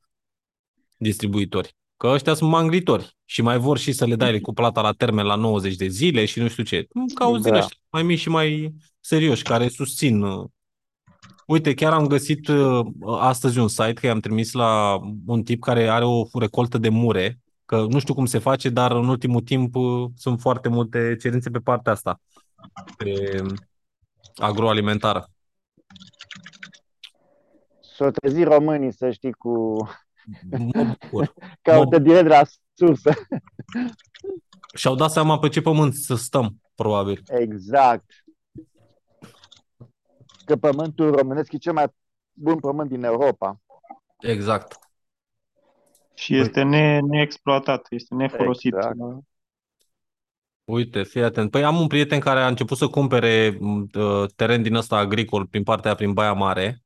Distribuitori. 0.97 1.75
Că 1.97 2.07
ăștia 2.07 2.33
sunt 2.33 2.49
manglitori 2.49 3.17
și 3.25 3.41
mai 3.41 3.57
vor 3.57 3.77
și 3.77 3.91
să 3.91 4.05
le 4.05 4.15
dai 4.15 4.39
cu 4.39 4.53
plata 4.53 4.81
la 4.81 4.91
termen 4.91 5.25
la 5.25 5.35
90 5.35 5.75
de 5.75 5.87
zile 5.87 6.25
și 6.25 6.39
nu 6.39 6.47
știu 6.47 6.63
ce. 6.63 6.87
Cauți 7.13 7.43
din 7.43 7.51
Da. 7.51 7.57
ăștia 7.57 7.77
mai 7.89 8.03
mici 8.03 8.19
și 8.19 8.29
mai 8.29 8.73
serioși, 8.99 9.43
care 9.43 9.67
susțin 9.67 10.21
uh, 10.21 10.45
Uite, 11.47 11.73
chiar 11.73 11.93
am 11.93 12.07
găsit 12.07 12.47
uh, 12.47 12.85
astăzi 13.19 13.59
un 13.59 13.67
site 13.67 13.93
că 13.93 14.05
i-am 14.05 14.19
trimis 14.19 14.51
la 14.51 14.99
un 15.25 15.43
tip 15.43 15.61
care 15.61 15.89
are 15.89 16.05
o 16.05 16.23
recoltă 16.33 16.77
de 16.77 16.89
mure, 16.89 17.42
că 17.73 17.85
nu 17.89 17.99
știu 17.99 18.13
cum 18.13 18.25
se 18.25 18.39
face, 18.39 18.69
dar 18.69 18.91
în 18.91 19.07
ultimul 19.07 19.41
timp 19.41 19.75
uh, 19.75 20.09
sunt 20.15 20.39
foarte 20.39 20.69
multe 20.69 21.15
cerințe 21.15 21.49
pe 21.49 21.59
partea 21.59 21.91
asta, 21.91 22.21
pe 22.97 23.41
agroalimentară. 24.35 25.29
S-o 27.79 28.09
trezi 28.09 28.43
românii, 28.43 28.93
să 28.93 29.11
știi, 29.11 29.31
cu 29.31 29.75
Mă 30.73 30.83
bucur. 30.83 31.33
caută 31.61 31.99
direct 31.99 32.27
la 32.27 32.41
sursă. 32.73 33.11
Și-au 34.75 34.95
dat 34.95 35.11
seama 35.11 35.39
pe 35.39 35.49
ce 35.49 35.61
pământ 35.61 35.93
să 35.93 36.15
stăm, 36.15 36.61
probabil. 36.75 37.21
Exact. 37.25 38.05
Că 40.45 40.55
pământul 40.55 41.15
românesc 41.15 41.51
e 41.51 41.57
cel 41.57 41.73
mai 41.73 41.85
bun 42.33 42.59
pământ 42.59 42.89
din 42.89 43.03
Europa. 43.03 43.61
Exact. 44.19 44.79
Și 46.15 46.37
este 46.37 46.63
ne, 46.63 46.99
neexploatat, 46.99 47.87
este 47.89 48.15
nefolosit. 48.15 48.75
Exact. 48.75 48.97
Uite, 50.63 51.03
fii 51.03 51.23
atent. 51.23 51.51
Păi 51.51 51.63
am 51.63 51.79
un 51.79 51.87
prieten 51.87 52.19
care 52.19 52.39
a 52.39 52.47
început 52.47 52.77
să 52.77 52.87
cumpere 52.87 53.57
uh, 53.93 54.25
teren 54.35 54.61
din 54.61 54.75
ăsta 54.75 54.97
agricol 54.97 55.45
prin 55.45 55.63
partea 55.63 55.85
aia, 55.85 55.95
prin 55.95 56.13
Baia 56.13 56.33
Mare. 56.33 56.83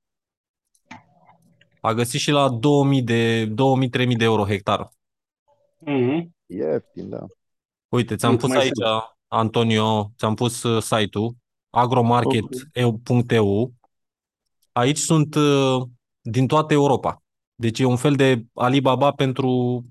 A 1.81 1.93
găsit 1.93 2.19
și 2.19 2.31
la 2.31 2.49
2000 2.49 3.01
de 3.01 3.45
2000-3000 3.45 4.17
de 4.17 4.23
euro 4.23 4.45
hectar. 4.45 4.89
Mhm. 5.79 6.35
Ieftin, 6.45 7.09
da. 7.09 7.25
Uite, 7.87 8.15
ți-am 8.15 8.31
Mult 8.31 8.43
pus 8.43 8.53
mai 8.53 8.63
aici, 8.63 8.79
Antonio, 9.27 10.11
ți-am 10.17 10.35
pus 10.35 10.63
uh, 10.63 10.81
site-ul 10.81 11.35
agromarket.eu. 11.69 13.71
Aici 14.71 14.97
sunt 14.97 15.35
uh, 15.35 15.81
din 16.21 16.47
toată 16.47 16.73
Europa. 16.73 17.21
Deci 17.59 17.79
e 17.79 17.85
un 17.85 17.95
fel 17.95 18.15
de 18.15 18.43
Alibaba 18.53 19.11
pentru 19.11 19.81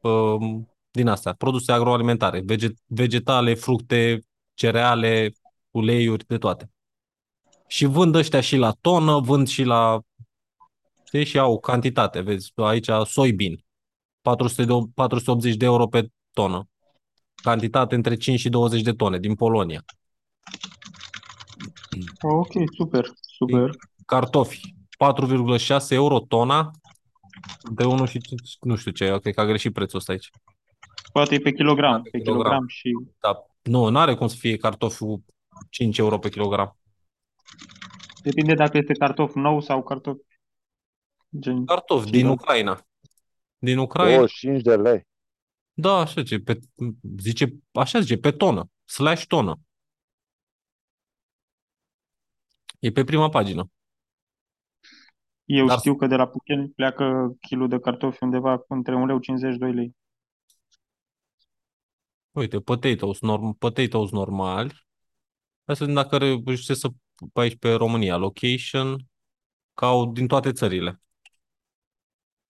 uh, 0.00 0.60
din 0.90 1.08
astea, 1.08 1.32
produse 1.32 1.72
agroalimentare, 1.72 2.40
vege- 2.40 2.74
vegetale, 2.86 3.54
fructe, 3.54 4.18
cereale, 4.54 5.32
uleiuri, 5.70 6.26
de 6.26 6.38
toate. 6.38 6.70
Și 7.66 7.84
vând 7.84 8.14
ăștia 8.14 8.40
și 8.40 8.56
la 8.56 8.72
tonă, 8.80 9.20
vând 9.20 9.48
și 9.48 9.62
la... 9.62 10.00
Știi? 11.04 11.24
Și 11.24 11.38
au 11.38 11.58
cantitate, 11.58 12.20
vezi, 12.20 12.52
aici 12.54 12.88
soybean, 13.04 13.64
400 14.20 14.64
de, 14.64 14.72
480 14.94 15.56
de 15.56 15.64
euro 15.64 15.86
pe 15.86 16.08
tonă. 16.32 16.68
Cantitate 17.34 17.94
între 17.94 18.16
5 18.16 18.38
și 18.38 18.48
20 18.48 18.82
de 18.82 18.92
tone 18.92 19.18
din 19.18 19.34
Polonia. 19.34 19.84
Ok, 22.20 22.52
super, 22.76 23.10
super. 23.20 23.70
Cartofi, 24.06 24.77
4,6 25.04 25.90
euro 25.90 26.20
tona, 26.20 26.70
de 27.72 27.84
1 27.84 28.04
și 28.06 28.18
5, 28.20 28.56
nu 28.60 28.76
știu 28.76 28.90
ce, 28.90 29.04
eu 29.04 29.18
cred 29.18 29.34
că 29.34 29.40
a 29.40 29.44
greșit 29.46 29.72
prețul 29.72 29.98
ăsta 29.98 30.12
aici. 30.12 30.30
Poate 31.12 31.34
e 31.34 31.38
pe 31.38 31.52
kilogram, 31.52 32.02
Pe 32.02 32.08
pe 32.10 32.18
kilogram. 32.18 32.42
kilogram 32.42 32.66
și 32.66 32.96
Da, 33.20 33.46
nu, 33.62 33.88
nu 33.88 33.98
are 33.98 34.14
cum 34.14 34.26
să 34.28 34.36
fie 34.36 34.56
cartoful 34.56 35.20
5 35.70 35.98
euro 35.98 36.18
pe 36.18 36.28
kilogram. 36.28 36.76
depinde 38.22 38.54
dacă 38.54 38.76
este 38.76 38.92
cartof 38.92 39.34
nou 39.34 39.60
sau 39.60 39.82
cartof 39.82 40.16
gen 41.38 41.64
Cartofi 41.64 42.04
ce 42.04 42.10
din 42.10 42.24
da. 42.26 42.30
Ucraina. 42.30 42.86
Din 43.58 43.78
Ucraina, 43.78 44.16
25 44.16 44.62
de 44.62 44.76
lei. 44.76 45.06
da, 45.72 45.92
așa 45.92 46.22
ce, 46.22 46.38
pe, 46.38 46.58
zice, 47.18 47.54
așa 47.72 48.00
zice, 48.00 48.18
pe 48.18 48.30
tonă, 48.32 48.70
slash 48.84 49.24
tonă. 49.26 49.60
E 52.78 52.90
pe 52.92 53.04
prima 53.04 53.28
pagină. 53.28 53.70
Eu 55.48 55.66
Dar- 55.66 55.78
știu 55.78 55.96
că 55.96 56.06
de 56.06 56.16
la 56.16 56.26
Pucheni 56.28 56.68
pleacă 56.68 57.36
kilul 57.40 57.68
de 57.68 57.78
cartofi 57.78 58.22
undeva 58.22 58.64
între 58.68 58.94
1 58.94 59.06
leu 59.06 59.18
50 59.18 59.56
2 59.56 59.72
lei. 59.72 59.96
Uite, 62.30 62.60
potatoes, 62.60 63.20
norm, 63.20 63.52
potatoes 63.58 64.10
normali. 64.10 64.86
Hai 65.64 65.76
să 65.76 65.84
vedem 65.84 65.94
dacă 65.94 66.16
reușește 66.18 66.74
să 66.74 66.88
pe 67.32 67.40
aici 67.40 67.56
pe 67.56 67.72
România. 67.72 68.16
Location, 68.16 69.06
ca 69.74 69.86
au 69.86 70.12
din 70.12 70.26
toate 70.26 70.52
țările. 70.52 71.00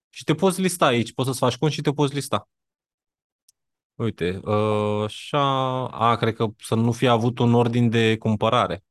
Și 0.08 0.24
te 0.24 0.34
poți 0.34 0.60
lista 0.60 0.86
aici, 0.86 1.12
poți 1.14 1.28
să-ți 1.28 1.40
faci 1.40 1.56
cont 1.56 1.72
și 1.72 1.80
te 1.80 1.92
poți 1.92 2.14
lista. 2.14 2.48
Uite, 3.94 4.40
ă, 4.44 5.04
așa, 5.04 5.40
a, 5.88 6.16
cred 6.16 6.34
că 6.34 6.46
să 6.58 6.74
nu 6.74 6.92
fie 6.92 7.08
avut 7.08 7.38
un 7.38 7.54
ordin 7.54 7.90
de 7.90 8.16
cumpărare. 8.16 8.84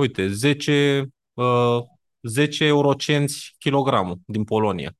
Uite, 0.00 0.28
10, 0.28 1.12
uh, 1.34 1.82
10 2.22 2.64
eurocenți 2.64 3.54
kilogramul 3.58 4.20
din 4.26 4.44
Polonia. 4.44 4.96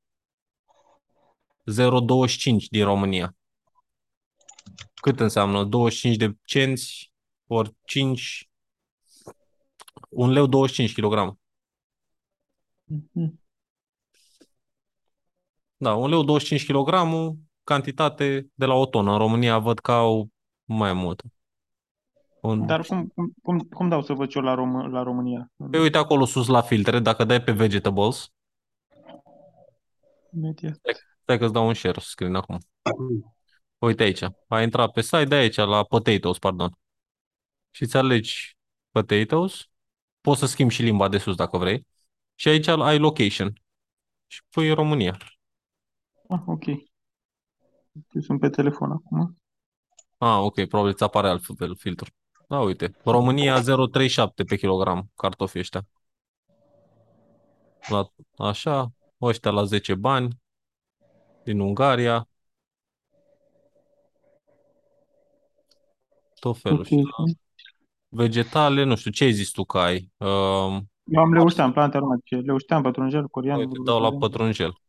0,25 1.65 2.69
din 2.71 2.85
România. 2.85 3.37
Cât 4.95 5.21
înseamnă? 5.21 5.65
25 5.65 6.17
de 6.17 6.37
cenți 6.45 7.13
ori 7.47 7.75
5, 7.85 8.51
1 10.09 10.33
leu 10.33 10.47
25 10.47 10.93
kg. 10.93 11.37
Mhm. 12.85 13.41
Da, 15.77 15.95
1 15.95 16.09
leu 16.09 16.23
25 16.23 16.73
kg, 16.73 16.91
cantitate 17.65 18.51
de 18.55 18.65
la 18.65 18.75
o 18.75 18.87
tonă. 18.87 19.13
În 19.13 19.19
România 19.19 19.59
văd 19.59 19.79
că 19.79 19.93
au 19.93 20.29
mai 20.65 20.93
mult. 20.93 21.23
Un... 22.43 22.67
Dar 22.67 22.83
cum, 22.83 23.07
cum, 23.15 23.33
cum, 23.43 23.59
cum 23.59 23.89
dau 23.89 24.03
să 24.03 24.13
văd 24.13 24.35
eu 24.35 24.43
la, 24.43 24.55
Rom- 24.55 24.91
la 24.91 25.03
România? 25.03 25.51
Pe 25.71 25.79
uite 25.79 25.99
acolo 25.99 26.25
sus 26.25 26.47
la 26.47 26.61
filtre, 26.61 26.99
dacă 26.99 27.25
dai 27.25 27.43
pe 27.43 27.53
vegetables, 27.53 28.33
Imediat. 30.35 30.81
stai 31.23 31.39
că 31.39 31.45
îți 31.45 31.53
dau 31.53 31.67
un 31.67 31.75
share 31.75 32.01
screen 32.01 32.35
acum. 32.35 32.59
Uite 33.79 34.03
aici, 34.03 34.23
ai 34.49 34.63
intrat 34.63 34.93
pe 34.93 35.01
site 35.01 35.25
de 35.25 35.35
aici, 35.35 35.57
la 35.57 35.85
potatoes, 35.85 36.39
pardon. 36.39 36.79
Și 37.71 37.83
îți 37.83 37.97
alegi 37.97 38.57
potatoes, 38.91 39.69
poți 40.21 40.41
să 40.41 40.47
schimbi 40.47 40.75
și 40.75 40.83
limba 40.83 41.09
de 41.09 41.19
sus 41.19 41.35
dacă 41.35 41.59
vrei. 41.59 41.87
Și 42.35 42.49
aici 42.49 42.67
ai 42.67 42.99
location. 42.99 43.53
Și 44.27 44.41
pui 44.51 44.73
România. 44.73 45.17
Ah, 46.29 46.43
ok. 46.47 46.67
Eu 48.13 48.21
sunt 48.21 48.41
pe 48.41 48.49
telefon 48.49 48.91
acum. 48.91 49.37
Ah, 50.19 50.39
ok, 50.41 50.55
probabil 50.55 50.93
îți 50.93 51.03
apare 51.03 51.29
altfel 51.29 51.77
filtru. 51.77 52.11
Da, 52.51 52.61
uite. 52.61 52.95
România 53.05 53.61
0,37 53.61 54.45
pe 54.47 54.57
kilogram 54.57 55.11
cartofii 55.17 55.61
ăștia. 55.61 55.87
La, 57.89 58.13
așa, 58.37 58.93
ăștia 59.21 59.51
la 59.51 59.65
10 59.65 59.95
bani 59.95 60.39
din 61.45 61.61
Ungaria. 61.61 62.29
Tot 66.41 66.59
felul. 66.59 66.79
Ok. 66.79 66.87
Și 66.87 66.95
la 66.95 67.25
vegetale, 68.09 68.85
nu 68.85 68.97
știu, 68.97 69.11
ce 69.11 69.25
ai 69.25 69.33
zis 69.33 69.51
tu 69.51 69.65
că 69.65 69.79
ai? 69.79 70.13
Uh, 70.17 70.79
Eu 71.05 71.21
am 71.21 71.33
leuștean, 71.33 71.73
plante 71.73 71.97
aromatice. 71.97 72.37
Leuștean, 72.37 72.83
pătrunjel, 72.83 73.29
coriandru. 73.29 73.69
uite, 73.69 73.83
dau 73.85 74.01
la 74.01 74.09
roșu. 74.09 74.19
pătrunjel. 74.19 74.81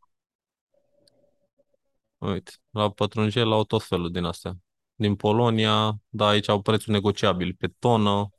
Uite, 2.18 2.52
la 2.70 2.90
pătrunjel 2.90 3.52
au 3.52 3.64
tot 3.64 3.82
felul 3.82 4.10
din 4.10 4.24
astea. 4.24 4.56
Din 5.02 5.16
Polonia, 5.16 5.98
da, 6.08 6.26
aici 6.28 6.48
au 6.48 6.62
prețul 6.62 6.92
negociabil 6.92 7.54
pe 7.58 7.66
tonă. 7.78 8.30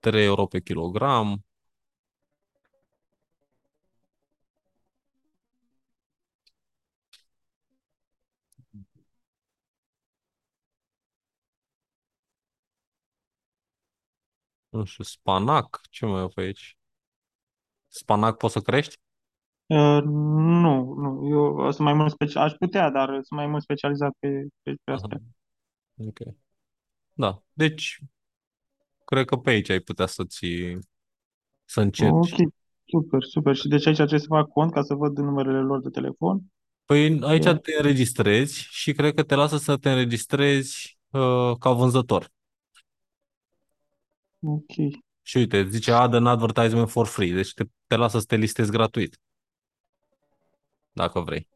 3 0.00 0.24
euro 0.24 0.46
pe 0.46 0.60
kilogram. 0.60 1.44
Nu 14.70 14.84
știu, 14.84 15.04
spanac, 15.04 15.80
ce 15.90 16.06
mai 16.06 16.20
au 16.20 16.28
pe 16.28 16.40
aici? 16.40 16.76
Spanac 17.88 18.36
poți 18.36 18.52
să 18.52 18.60
crești? 18.60 18.96
Uh, 19.70 20.02
nu, 20.04 20.94
nu. 20.94 21.28
Eu 21.28 21.70
sunt 21.70 21.86
mai 21.86 21.92
mult 21.94 22.10
special. 22.10 22.42
Aș 22.42 22.52
putea, 22.52 22.90
dar 22.90 23.08
sunt 23.08 23.30
mai 23.30 23.46
mult 23.46 23.62
specializat 23.62 24.12
pe, 24.18 24.46
pe, 24.62 24.74
pe 24.84 24.92
astea. 24.92 25.20
Aha. 25.96 26.08
Ok. 26.08 26.34
Da, 27.12 27.42
deci 27.52 27.98
cred 29.04 29.26
că 29.26 29.36
pe 29.36 29.50
aici 29.50 29.68
ai 29.68 29.80
putea 29.80 30.06
să 30.06 30.24
ți 30.24 30.78
să 31.64 31.80
încerci. 31.80 32.32
Ok, 32.32 32.52
super, 32.84 33.22
super. 33.22 33.54
Și 33.56 33.68
deci 33.68 33.86
aici 33.86 33.96
trebuie 33.96 34.20
să 34.20 34.26
fac 34.28 34.48
cont 34.48 34.72
ca 34.72 34.82
să 34.82 34.94
văd 34.94 35.18
numerele 35.18 35.60
lor 35.60 35.80
de 35.80 35.88
telefon. 35.88 36.40
Păi 36.84 37.18
aici 37.22 37.44
E- 37.44 37.54
te 37.54 37.72
înregistrezi 37.76 38.66
și 38.70 38.92
cred 38.92 39.14
că 39.14 39.22
te 39.22 39.34
lasă 39.34 39.56
să 39.56 39.76
te 39.76 39.90
înregistrezi 39.90 40.98
uh, 41.10 41.56
ca 41.58 41.70
vânzător. 41.72 42.30
Ok, 44.42 44.72
Și 45.22 45.36
uite, 45.36 45.68
zice 45.68 45.92
add 45.92 46.14
an 46.14 46.26
advertisement 46.26 46.90
for 46.90 47.06
free, 47.06 47.32
deci 47.32 47.52
te, 47.52 47.64
te 47.86 47.96
lasă 47.96 48.18
să 48.18 48.24
te 48.24 48.36
listezi 48.36 48.70
gratuit, 48.70 49.18
dacă 50.92 51.20
vrei. 51.20 51.48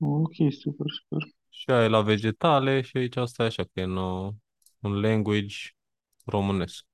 ok, 0.00 0.34
super, 0.60 0.86
super. 0.96 1.22
Și 1.50 1.70
ai 1.70 1.88
la 1.88 2.02
vegetale 2.02 2.80
și 2.80 2.96
aici 2.96 3.16
asta 3.16 3.42
e 3.42 3.46
așa, 3.46 3.62
că 3.64 3.70
e 3.80 3.82
în, 3.82 3.96
uh, 3.96 4.32
în 4.80 5.00
language 5.00 5.56
românesc. 6.24 6.84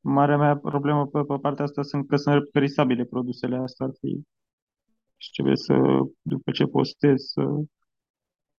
Marea 0.00 0.36
mea 0.36 0.56
problemă 0.56 1.06
pe, 1.06 1.22
pe 1.24 1.34
partea 1.40 1.64
asta 1.64 1.82
sunt 1.82 2.06
că 2.08 2.16
sunt 2.16 2.50
perisabile 2.50 3.04
produsele 3.04 3.56
astea 3.56 3.86
ar 3.86 3.92
fi 4.00 4.22
și 5.16 5.30
trebuie 5.32 5.56
să, 5.56 5.74
după 6.22 6.50
ce 6.50 6.64
postez, 6.66 7.22
să... 7.22 7.42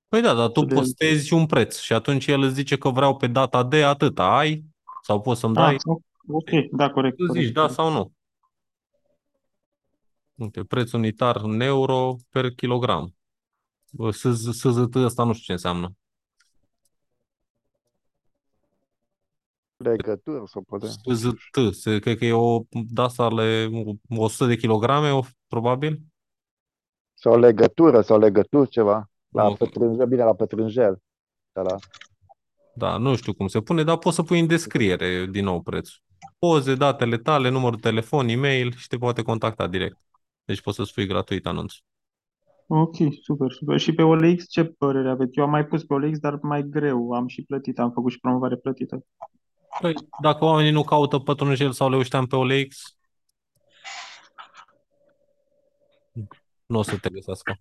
Păi 0.08 0.22
da, 0.22 0.34
dar 0.34 0.50
tu 0.50 0.62
Să 0.62 0.66
le- 0.66 0.76
postezi 0.76 1.34
un 1.34 1.46
preț 1.46 1.78
și 1.80 1.94
atunci 1.94 2.28
el 2.28 2.42
îți 2.42 2.54
zice 2.54 2.78
că 2.78 2.90
vreau 2.90 3.18
pe 3.18 3.28
data 3.28 3.64
de 3.64 3.84
atâta, 3.84 4.38
ai? 4.38 4.66
Sau 5.00 5.22
poți 5.22 5.40
să-mi 5.40 5.56
Ah, 5.56 5.74
dai? 5.76 5.86
ok, 6.28 6.50
da, 6.72 6.90
corect, 6.92 7.18
Tu 7.18 7.26
corect. 7.26 7.34
zici 7.34 7.52
da 7.52 7.68
sau 7.68 7.92
nu. 7.92 8.12
Uite, 10.38 10.64
preț 10.64 10.92
unitar 10.92 11.36
în 11.36 11.60
euro 11.60 12.16
per 12.30 12.52
kilogram. 12.52 13.16
Bă, 13.92 14.12
SZ 14.12 14.58
SZT 14.58 14.96
ăsta 14.96 15.24
nu 15.24 15.34
știu 15.34 15.44
ce 15.46 15.52
înseamnă. 15.52 15.92
Legătură 19.78 20.44
sau 20.46 20.62
poate. 20.62 20.88
ZT, 21.14 21.74
se- 21.74 22.00
cred 22.00 22.18
că 22.18 22.26
e 22.26 22.34
o 22.34 22.62
de 22.70 23.02
asta 23.02 23.24
ale 23.24 23.70
100 24.10 24.46
de 24.46 24.56
kilograme, 24.56 25.12
o- 25.12 25.22
probabil. 25.48 26.00
Sau 27.14 27.40
legătură, 27.40 28.02
sau 28.02 28.20
legături 28.20 28.70
ceva. 28.70 29.10
La 29.30 29.48
Nu. 29.48 29.54
pătrânjel, 29.56 30.08
bine, 30.08 30.24
la 30.24 30.34
pătrânjel. 30.34 31.02
Da, 31.52 31.62
la... 31.62 31.76
Da, 32.74 32.98
nu 32.98 33.16
știu 33.16 33.34
cum 33.34 33.48
se 33.48 33.62
pune, 33.62 33.84
dar 33.84 33.98
poți 33.98 34.16
să 34.16 34.24
pui 34.24 34.40
în 34.40 34.48
descriere 34.48 35.26
din 35.26 35.44
nou 35.44 35.62
prețul. 35.62 36.02
Poze, 36.40 36.76
datele 36.76 37.18
tale, 37.18 37.50
numărul 37.50 37.80
de 37.82 37.90
telefon, 37.90 38.28
e-mail 38.28 38.74
și 38.76 38.88
te 38.88 38.98
poate 38.98 39.22
contacta 39.22 39.68
direct. 39.68 39.98
Deci 40.48 40.62
poți 40.62 40.78
să 40.78 40.84
spui 40.84 41.06
gratuit 41.06 41.46
anunț. 41.46 41.74
Ok, 42.68 42.96
super, 43.22 43.52
super. 43.52 43.80
Și 43.80 43.94
pe 43.94 44.02
OLX 44.02 44.50
ce 44.50 44.64
părere 44.64 45.10
aveți? 45.10 45.38
Eu 45.38 45.44
am 45.44 45.50
mai 45.50 45.66
pus 45.66 45.84
pe 45.84 45.94
OLX, 45.94 46.20
dar 46.20 46.40
mai 46.42 46.64
greu. 46.64 47.12
Am 47.12 47.28
și 47.28 47.42
plătit, 47.44 47.80
am 47.80 47.92
făcut 47.92 48.12
și 48.12 48.20
promovare 48.20 48.56
plătită. 48.56 49.06
Păi, 49.82 49.94
dacă 50.22 50.46
oamenii 50.46 50.72
nu 50.72 50.84
caută 50.84 51.20
pătrunjel 51.20 51.72
sau 51.72 51.90
le 51.90 51.96
ușteam 51.96 52.26
pe 52.26 52.36
OLX, 52.36 52.98
nu 56.66 56.78
o 56.78 56.82
să 56.82 56.98
te 56.98 57.10
găsească. 57.10 57.60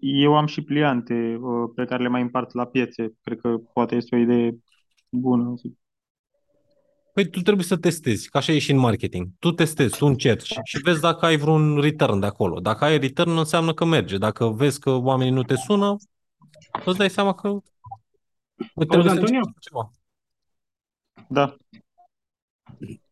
Eu 0.00 0.36
am 0.36 0.46
și 0.46 0.62
pliante 0.62 1.38
uh, 1.40 1.70
pe 1.74 1.84
care 1.84 2.02
le 2.02 2.08
mai 2.08 2.22
împart 2.22 2.52
la 2.52 2.66
piețe. 2.66 3.14
Cred 3.22 3.40
că 3.40 3.56
poate 3.72 3.94
este 3.96 4.16
o 4.16 4.18
idee 4.18 4.58
bună. 5.08 5.54
zic. 5.56 5.78
Păi 7.18 7.28
tu 7.30 7.40
trebuie 7.40 7.64
să 7.64 7.76
testezi, 7.76 8.28
că 8.28 8.36
așa 8.36 8.52
e 8.52 8.58
și 8.58 8.70
în 8.70 8.78
marketing. 8.78 9.28
Tu 9.38 9.52
testezi, 9.52 9.96
tu 9.96 10.06
încerci 10.06 10.54
și 10.64 10.78
vezi 10.82 11.00
dacă 11.00 11.26
ai 11.26 11.36
vreun 11.36 11.80
return 11.80 12.20
de 12.20 12.26
acolo. 12.26 12.60
Dacă 12.60 12.84
ai 12.84 12.98
return, 12.98 13.36
înseamnă 13.36 13.74
că 13.74 13.84
merge. 13.84 14.18
Dacă 14.18 14.48
vezi 14.48 14.80
că 14.80 14.90
oamenii 14.90 15.32
nu 15.32 15.42
te 15.42 15.54
sună, 15.54 15.96
îți 16.84 16.98
dai 16.98 17.10
seama 17.10 17.34
că 17.34 17.58
trebuie 18.74 19.02
să 19.02 19.10
Antonio? 19.10 19.36
încerci 19.36 19.58
ceva. 19.60 19.90
Da. 21.28 21.56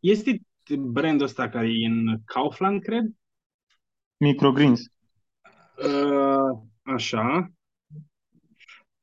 Este 0.00 0.40
brandul 0.78 1.26
ăsta 1.26 1.48
care 1.48 1.66
e 1.66 1.86
în 1.86 2.18
Kaufland, 2.24 2.82
cred? 2.82 3.04
Microgreens. 4.16 4.80
Uh, 5.76 6.60
așa. 6.82 7.50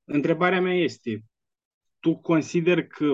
Întrebarea 0.03 0.61
mea 0.61 0.75
este, 0.75 1.23
tu 1.99 2.15
consider 2.15 2.88
că 2.88 3.14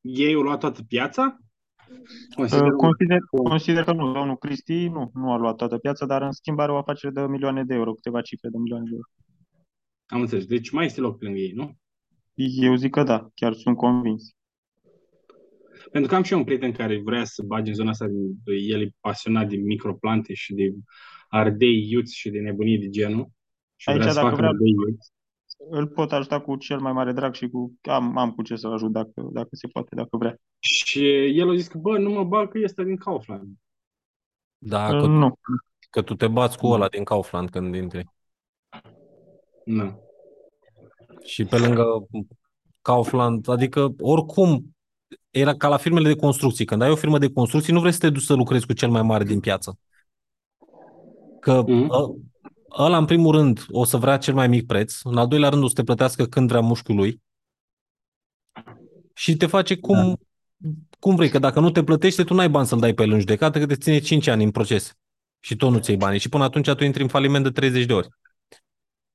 ei 0.00 0.34
au 0.34 0.40
luat 0.40 0.60
toată 0.60 0.82
piața? 0.88 1.38
Consider... 2.34 2.66
Uh, 2.66 2.72
Consider, 2.76 3.18
consider 3.30 3.84
că 3.84 3.92
nu, 3.92 4.12
domnul 4.12 4.36
Cristi 4.36 4.88
nu, 4.88 5.10
nu 5.14 5.32
a 5.32 5.36
luat 5.36 5.56
toată 5.56 5.78
piața, 5.78 6.06
dar 6.06 6.22
în 6.22 6.32
schimb 6.32 6.58
are 6.58 6.72
o 6.72 6.76
afacere 6.76 7.12
de 7.12 7.20
milioane 7.20 7.64
de 7.64 7.74
euro, 7.74 7.92
câteva 7.92 8.20
cifre 8.20 8.48
de 8.48 8.58
milioane 8.58 8.84
de 8.84 8.90
euro. 8.94 9.06
Am 10.06 10.20
înțeles. 10.20 10.46
Deci 10.46 10.70
mai 10.70 10.84
este 10.84 11.00
loc 11.00 11.22
lângă 11.22 11.38
ei, 11.38 11.52
nu? 11.52 11.76
Eu 12.34 12.74
zic 12.74 12.90
că 12.90 13.02
da, 13.02 13.28
chiar 13.34 13.52
sunt 13.54 13.76
convins. 13.76 14.34
Pentru 15.92 16.10
că 16.10 16.16
am 16.16 16.22
și 16.22 16.32
eu 16.32 16.38
un 16.38 16.44
prieten 16.44 16.72
care 16.72 17.00
vrea 17.04 17.24
să 17.24 17.42
bage 17.46 17.68
în 17.70 17.76
zona 17.76 17.90
asta, 17.90 18.06
el 18.68 18.80
e 18.80 18.94
pasionat 19.00 19.48
de 19.48 19.56
microplante 19.56 20.34
și 20.34 20.54
de 20.54 20.74
ardei 21.28 21.88
iuți 21.90 22.16
și 22.16 22.30
de 22.30 22.38
nebunii 22.38 22.78
de 22.78 22.88
genul. 22.88 23.28
Și 23.76 23.88
Aici, 23.88 24.00
vrea 24.00 24.10
să 24.12 24.16
dacă 24.20 24.28
facă 24.28 24.40
vrea- 24.40 24.48
ardei 24.48 24.70
iuți. 24.70 25.12
Îl 25.68 25.86
pot 25.88 26.12
ajuta 26.12 26.40
cu 26.40 26.56
cel 26.56 26.78
mai 26.80 26.92
mare 26.92 27.12
drag 27.12 27.34
și 27.34 27.48
cu 27.48 27.72
am, 27.82 28.18
am 28.18 28.30
cu 28.30 28.42
ce 28.42 28.56
să-l 28.56 28.72
ajut 28.72 28.92
dacă, 28.92 29.28
dacă 29.32 29.48
se 29.50 29.66
poate, 29.66 29.94
dacă 29.94 30.16
vrea. 30.16 30.36
Și 30.58 31.06
el 31.38 31.50
a 31.50 31.54
zis 31.54 31.68
că, 31.68 31.78
bă, 31.78 31.98
nu 31.98 32.10
mă 32.10 32.24
bag 32.24 32.50
că 32.50 32.58
este 32.58 32.84
din 32.84 32.96
Kaufland. 32.96 33.48
Da, 34.58 34.88
Uh, 34.88 35.00
că, 35.00 35.06
Nu. 35.06 35.38
că 35.90 36.02
tu 36.02 36.14
te 36.14 36.28
bați 36.28 36.58
cu 36.58 36.66
ăla 36.66 36.88
din 36.88 37.04
Kaufland 37.04 37.50
când 37.50 37.74
intri. 37.74 38.08
Nu. 39.64 40.00
Și 41.24 41.44
pe 41.44 41.58
lângă 41.58 42.06
Kaufland, 42.82 43.48
adică 43.48 43.94
oricum 44.00 44.76
era 45.30 45.56
ca 45.56 45.68
la 45.68 45.76
firmele 45.76 46.08
de 46.08 46.16
construcții. 46.20 46.64
Când 46.64 46.82
ai 46.82 46.90
o 46.90 46.96
firmă 46.96 47.18
de 47.18 47.32
construcții, 47.32 47.72
nu 47.72 47.80
vrei 47.80 47.92
să 47.92 47.98
te 47.98 48.10
duci 48.10 48.22
să 48.22 48.34
lucrezi 48.34 48.66
cu 48.66 48.72
cel 48.72 48.90
mai 48.90 49.02
mare 49.02 49.24
din 49.24 49.40
piață. 49.40 49.78
Că 51.40 51.64
Mhm. 51.66 51.90
Ă- 52.78 52.84
ăla, 52.84 52.96
în 52.96 53.04
primul 53.04 53.34
rând, 53.34 53.66
o 53.70 53.84
să 53.84 53.96
vrea 53.96 54.16
cel 54.16 54.34
mai 54.34 54.48
mic 54.48 54.66
preț, 54.66 55.00
în 55.02 55.16
al 55.16 55.28
doilea 55.28 55.48
rând 55.48 55.62
o 55.62 55.68
să 55.68 55.74
te 55.74 55.82
plătească 55.82 56.24
când 56.24 56.48
vrea 56.48 56.60
mușchiul 56.60 56.96
lui 56.96 57.20
și 59.14 59.36
te 59.36 59.46
face 59.46 59.76
cum, 59.76 60.20
cum 60.98 61.14
vrei, 61.14 61.28
că 61.28 61.38
dacă 61.38 61.60
nu 61.60 61.70
te 61.70 61.84
plătește, 61.84 62.24
tu 62.24 62.34
n-ai 62.34 62.48
bani 62.48 62.66
să-l 62.66 62.78
dai 62.78 62.94
pe 62.94 63.02
el 63.02 63.10
în 63.10 63.18
judecată, 63.18 63.58
că 63.58 63.66
te 63.66 63.74
ține 63.76 63.98
5 63.98 64.26
ani 64.26 64.44
în 64.44 64.50
proces 64.50 64.92
și 65.38 65.56
tot 65.56 65.70
nu 65.70 65.78
ți 65.78 65.94
banii 65.94 66.18
și 66.18 66.28
până 66.28 66.44
atunci 66.44 66.70
tu 66.70 66.84
intri 66.84 67.02
în 67.02 67.08
faliment 67.08 67.44
de 67.44 67.50
30 67.50 67.84
de 67.84 67.92
ori. 67.92 68.08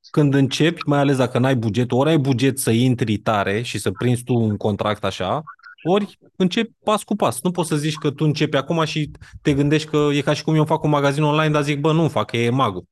Când 0.10 0.34
începi, 0.34 0.82
mai 0.86 1.00
ales 1.00 1.18
dacă 1.18 1.40
n-ai 1.40 1.56
buget, 1.56 1.92
ori 1.92 2.10
ai 2.10 2.18
buget 2.18 2.60
să 2.60 2.72
intri 2.72 3.18
tare 3.18 3.62
și 3.62 3.78
să 3.78 3.92
prinzi 3.92 4.24
tu 4.24 4.34
un 4.34 4.58
contract 4.58 5.04
așa, 5.04 5.44
ori 5.84 6.20
începi 6.36 6.74
pas 6.84 7.04
cu 7.04 7.16
pas. 7.16 7.42
Nu 7.42 7.52
poți 7.52 7.70
să 7.70 7.76
zici 7.76 7.96
că 7.96 8.12
tu 8.12 8.26
începi 8.26 8.58
acum 8.58 8.84
și 8.84 9.12
te 9.42 9.54
gândești 9.54 9.90
că 9.90 10.10
e 10.14 10.22
ca 10.22 10.34
și 10.34 10.44
cum 10.44 10.56
eu 10.56 10.66
fac 10.66 10.84
un 10.84 10.90
magazin 10.90 11.24
online, 11.24 11.52
dar 11.52 11.64
zic, 11.64 11.80
bă, 11.80 11.94
nu 11.94 12.08
fac, 12.08 12.30
că 12.30 12.38
e 12.38 12.50
magul. 12.50 12.86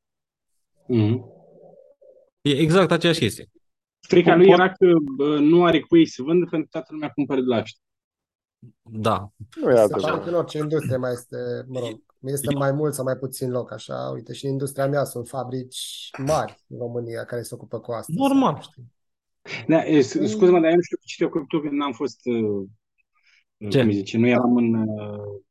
Mhm. 0.87 1.25
E 2.41 2.49
exact 2.49 2.91
aceeași 2.91 3.19
chestie. 3.19 3.51
Frica 4.07 4.35
lui 4.35 4.49
era 4.49 4.69
că 4.71 4.85
bă, 5.15 5.37
nu 5.39 5.65
are 5.65 5.79
cu 5.79 5.97
ei 5.97 6.05
să 6.05 6.21
vândă 6.23 6.45
pentru 6.49 6.69
că 6.69 6.77
toată 6.77 6.87
lumea 6.91 7.09
cumpără 7.09 7.39
de 7.41 7.47
la 7.47 7.57
ăștia. 7.57 7.81
Da. 8.81 9.29
Nu 9.61 9.69
e 9.69 9.73
Se 9.73 9.79
altă 9.79 9.99
pare 10.01 10.19
că 10.19 10.29
în 10.29 10.35
orice 10.35 10.57
industrie 10.57 10.97
mai 10.97 11.11
este, 11.11 11.37
mă 11.67 11.79
rog, 11.79 12.01
este 12.19 12.53
mai 12.53 12.71
mult 12.71 12.93
sau 12.93 13.03
mai 13.03 13.15
puțin 13.15 13.49
loc, 13.51 13.71
așa. 13.71 14.11
Uite, 14.13 14.33
și 14.33 14.45
în 14.45 14.51
industria 14.51 14.87
mea 14.87 15.03
sunt 15.03 15.27
fabrici 15.27 16.09
mari 16.17 16.63
în 16.67 16.77
România 16.77 17.25
care 17.25 17.41
se 17.41 17.55
ocupă 17.55 17.79
cu 17.79 17.91
asta. 17.91 18.13
Normal. 18.15 18.53
sau, 18.53 18.61
știi. 18.61 18.91
Da, 19.67 19.85
e, 19.85 20.01
s- 20.01 20.29
scuze-mă, 20.29 20.59
dar 20.59 20.69
eu 20.69 20.75
nu 20.75 20.81
știu 20.81 20.97
cu 20.97 21.05
cine 21.05 21.27
te 21.27 21.33
ocupi 21.33 21.47
tu, 21.47 21.59
că 21.59 21.67
n-am 21.71 21.91
fost, 21.91 22.19
uh, 22.25 22.67
Ce? 23.69 23.79
cum 23.79 23.87
îi 23.87 23.93
zice, 23.93 24.17
nu 24.17 24.27
eram 24.27 24.55
în... 24.55 24.73
Uh... 24.73 25.41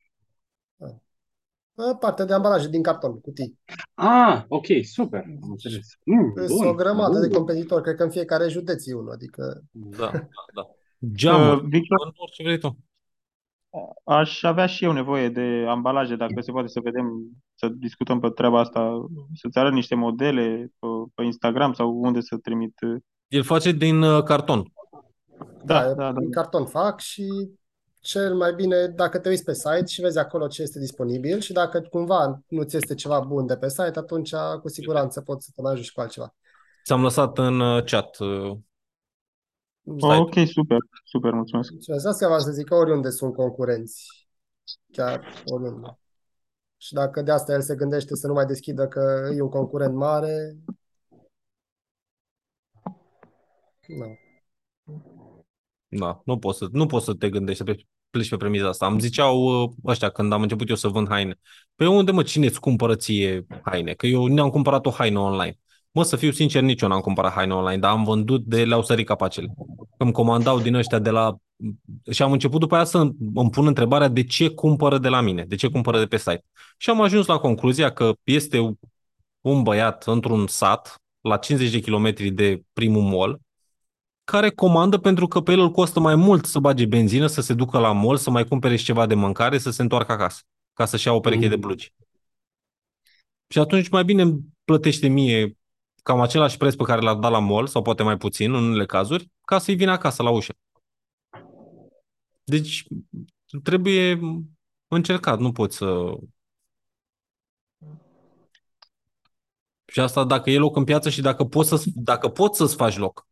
Bă, 1.84 1.96
Partea 2.00 2.24
de 2.24 2.32
ambalaje 2.32 2.68
din 2.68 2.82
carton, 2.82 3.20
cutii. 3.20 3.58
Ah, 3.94 4.42
ok, 4.48 4.66
super, 4.82 5.24
am 5.42 5.50
înțeles. 5.50 5.86
Mm, 6.04 6.32
Sunt 6.46 6.58
bun, 6.58 6.66
o 6.66 6.74
grămadă 6.74 7.18
de 7.18 7.26
bun. 7.26 7.36
competitori, 7.36 7.82
cred 7.82 7.96
că 7.96 8.02
în 8.02 8.10
fiecare 8.10 8.48
județ 8.48 8.86
e 8.86 8.94
unul, 8.94 9.10
adică 9.12 9.62
Da, 9.72 10.10
da, 10.10 10.26
da. 10.54 10.68
Geamuri, 11.14 11.60
Uh, 11.60 11.68
Victor, 11.68 11.98
în 12.06 12.12
orice 12.16 12.42
vrei 12.42 12.58
tu. 12.58 12.76
aș 14.04 14.42
avea 14.42 14.66
și 14.66 14.84
eu 14.84 14.92
nevoie 14.92 15.28
de 15.28 15.64
ambalaje, 15.68 16.16
dacă 16.16 16.40
se 16.40 16.50
poate 16.52 16.68
să 16.68 16.80
vedem, 16.80 17.06
să 17.54 17.68
discutăm 17.68 18.20
pe 18.20 18.28
treaba 18.30 18.60
asta, 18.60 19.06
să-ți 19.34 19.58
arăt 19.58 19.72
niște 19.72 19.94
modele 19.94 20.72
pe, 20.78 20.86
pe 21.14 21.22
Instagram 21.22 21.72
sau 21.72 21.90
unde 22.00 22.20
să 22.20 22.36
trimit. 22.36 22.74
El 23.28 23.42
face 23.42 23.72
din 23.72 24.02
uh, 24.02 24.22
carton. 24.22 24.72
Da, 25.64 25.82
da, 25.82 25.94
da, 25.94 26.12
da. 26.12 26.20
din 26.20 26.30
carton 26.30 26.66
fac 26.66 27.00
și 27.00 27.50
cel 28.02 28.34
mai 28.34 28.54
bine 28.54 28.86
dacă 28.86 29.18
te 29.18 29.28
uiți 29.28 29.44
pe 29.44 29.54
site 29.54 29.86
și 29.86 30.00
vezi 30.00 30.18
acolo 30.18 30.46
ce 30.46 30.62
este 30.62 30.78
disponibil 30.78 31.40
și 31.40 31.52
dacă 31.52 31.80
cumva 31.80 32.42
nu 32.48 32.62
ți 32.62 32.76
este 32.76 32.94
ceva 32.94 33.20
bun 33.20 33.46
de 33.46 33.56
pe 33.56 33.68
site, 33.68 33.98
atunci 33.98 34.34
cu 34.60 34.68
siguranță 34.68 35.20
poți 35.20 35.44
să 35.44 35.50
te 35.54 35.62
mai 35.62 35.72
ajungi 35.72 35.92
cu 35.92 36.00
altceva. 36.00 36.34
Ți-am 36.84 37.02
lăsat 37.02 37.38
în 37.38 37.60
uh, 37.60 37.84
chat. 37.84 38.18
uh, 38.18 38.56
Oh, 39.84 40.18
ok, 40.18 40.34
super, 40.46 40.78
super, 41.04 41.32
mulțumesc. 41.32 41.70
Mulțumesc. 41.70 42.06
Asta 42.06 42.26
vreau 42.26 42.40
să 42.40 42.50
zic 42.50 42.66
că 42.66 42.74
oriunde 42.74 43.10
sunt 43.10 43.34
concurenți. 43.34 44.26
Chiar 44.92 45.42
oriunde. 45.44 45.98
Și 46.76 46.92
dacă 46.92 47.22
de 47.22 47.30
asta 47.30 47.52
el 47.52 47.60
se 47.60 47.74
gândește 47.74 48.14
să 48.14 48.26
nu 48.26 48.32
mai 48.32 48.46
deschidă 48.46 48.88
că 48.88 49.30
e 49.34 49.40
un 49.40 49.48
concurent 49.48 49.94
mare, 49.94 50.56
nu. 53.86 54.18
Da, 55.88 56.22
nu 56.24 56.38
poți 56.38 56.58
să, 56.58 56.68
nu 56.72 56.86
poți 56.86 57.04
să 57.04 57.14
te 57.14 57.30
gândești 57.30 57.58
să 57.58 57.64
pleci, 57.64 57.86
pleci 58.12 58.28
pe 58.28 58.36
premiza 58.36 58.68
asta. 58.68 58.86
Îmi 58.86 59.00
ziceau 59.00 59.62
uh, 59.62 59.70
ăștia 59.84 60.08
când 60.08 60.32
am 60.32 60.42
început 60.42 60.68
eu 60.68 60.74
să 60.74 60.88
vând 60.88 61.08
haine. 61.08 61.38
Pe 61.74 61.86
unde 61.86 62.10
mă, 62.10 62.22
cine 62.22 62.46
îți 62.46 62.60
cumpără 62.60 62.94
ție 62.94 63.46
haine? 63.64 63.92
Că 63.92 64.06
eu 64.06 64.26
ne-am 64.26 64.50
cumpărat 64.50 64.86
o 64.86 64.90
haină 64.90 65.18
online. 65.18 65.58
Mă, 65.90 66.02
să 66.02 66.16
fiu 66.16 66.30
sincer, 66.30 66.62
nici 66.62 66.80
eu 66.80 66.88
n-am 66.88 67.00
cumpărat 67.00 67.32
haine 67.32 67.54
online, 67.54 67.78
dar 67.78 67.90
am 67.90 68.04
vândut 68.04 68.44
de 68.44 68.64
le-au 68.64 68.82
sărit 68.82 69.06
capacele. 69.06 69.54
Îmi 69.98 70.12
comandau 70.12 70.60
din 70.60 70.74
ăștia 70.74 70.98
de 70.98 71.10
la... 71.10 71.36
Și 72.10 72.22
am 72.22 72.32
început 72.32 72.60
după 72.60 72.74
aia 72.74 72.84
să 72.84 72.98
îmi 73.34 73.50
pun 73.50 73.66
întrebarea 73.66 74.08
de 74.08 74.24
ce 74.24 74.48
cumpără 74.48 74.98
de 74.98 75.08
la 75.08 75.20
mine, 75.20 75.44
de 75.44 75.54
ce 75.54 75.68
cumpără 75.68 75.98
de 75.98 76.06
pe 76.06 76.16
site. 76.16 76.44
Și 76.76 76.90
am 76.90 77.00
ajuns 77.00 77.26
la 77.26 77.38
concluzia 77.38 77.92
că 77.92 78.12
este 78.24 78.76
un 79.40 79.62
băiat 79.62 80.06
într-un 80.06 80.46
sat, 80.46 80.96
la 81.20 81.36
50 81.36 81.72
de 81.72 81.80
kilometri 81.80 82.30
de 82.30 82.62
primul 82.72 83.02
mall, 83.02 83.40
care 84.24 84.50
comandă 84.50 84.98
pentru 84.98 85.26
că 85.26 85.40
pe 85.40 85.52
el 85.52 85.58
îl 85.58 85.70
costă 85.70 86.00
mai 86.00 86.14
mult 86.14 86.44
să 86.44 86.58
bage 86.58 86.86
benzină, 86.86 87.26
să 87.26 87.40
se 87.40 87.54
ducă 87.54 87.78
la 87.78 87.92
mall, 87.92 88.16
să 88.16 88.30
mai 88.30 88.44
cumpere 88.44 88.76
și 88.76 88.84
ceva 88.84 89.06
de 89.06 89.14
mâncare, 89.14 89.58
să 89.58 89.70
se 89.70 89.82
întoarcă 89.82 90.12
acasă, 90.12 90.42
ca 90.72 90.84
să-și 90.84 91.06
ia 91.06 91.12
o 91.12 91.20
pereche 91.20 91.48
de 91.48 91.56
blugi. 91.56 91.94
Și 93.48 93.58
atunci 93.58 93.88
mai 93.88 94.04
bine 94.04 94.22
îmi 94.22 94.40
plătește 94.64 95.08
mie 95.08 95.56
cam 96.02 96.20
același 96.20 96.56
preț 96.56 96.74
pe 96.74 96.84
care 96.84 97.00
l-a 97.00 97.14
dat 97.14 97.30
la 97.30 97.38
mall, 97.38 97.66
sau 97.66 97.82
poate 97.82 98.02
mai 98.02 98.16
puțin 98.16 98.54
în 98.54 98.64
unele 98.64 98.86
cazuri, 98.86 99.30
ca 99.44 99.58
să-i 99.58 99.74
vină 99.74 99.90
acasă 99.90 100.22
la 100.22 100.30
ușă. 100.30 100.52
Deci 102.44 102.86
trebuie 103.62 104.20
încercat, 104.88 105.38
nu 105.38 105.52
poți 105.52 105.76
să... 105.76 106.14
Și 109.86 110.00
asta 110.00 110.24
dacă 110.24 110.50
e 110.50 110.58
loc 110.58 110.76
în 110.76 110.84
piață 110.84 111.10
și 111.10 111.20
dacă 111.20 111.44
poți, 111.44 111.68
să, 111.68 111.82
dacă 111.94 112.28
poți 112.28 112.58
să-ți 112.58 112.76
faci 112.76 112.96
loc. 112.96 113.26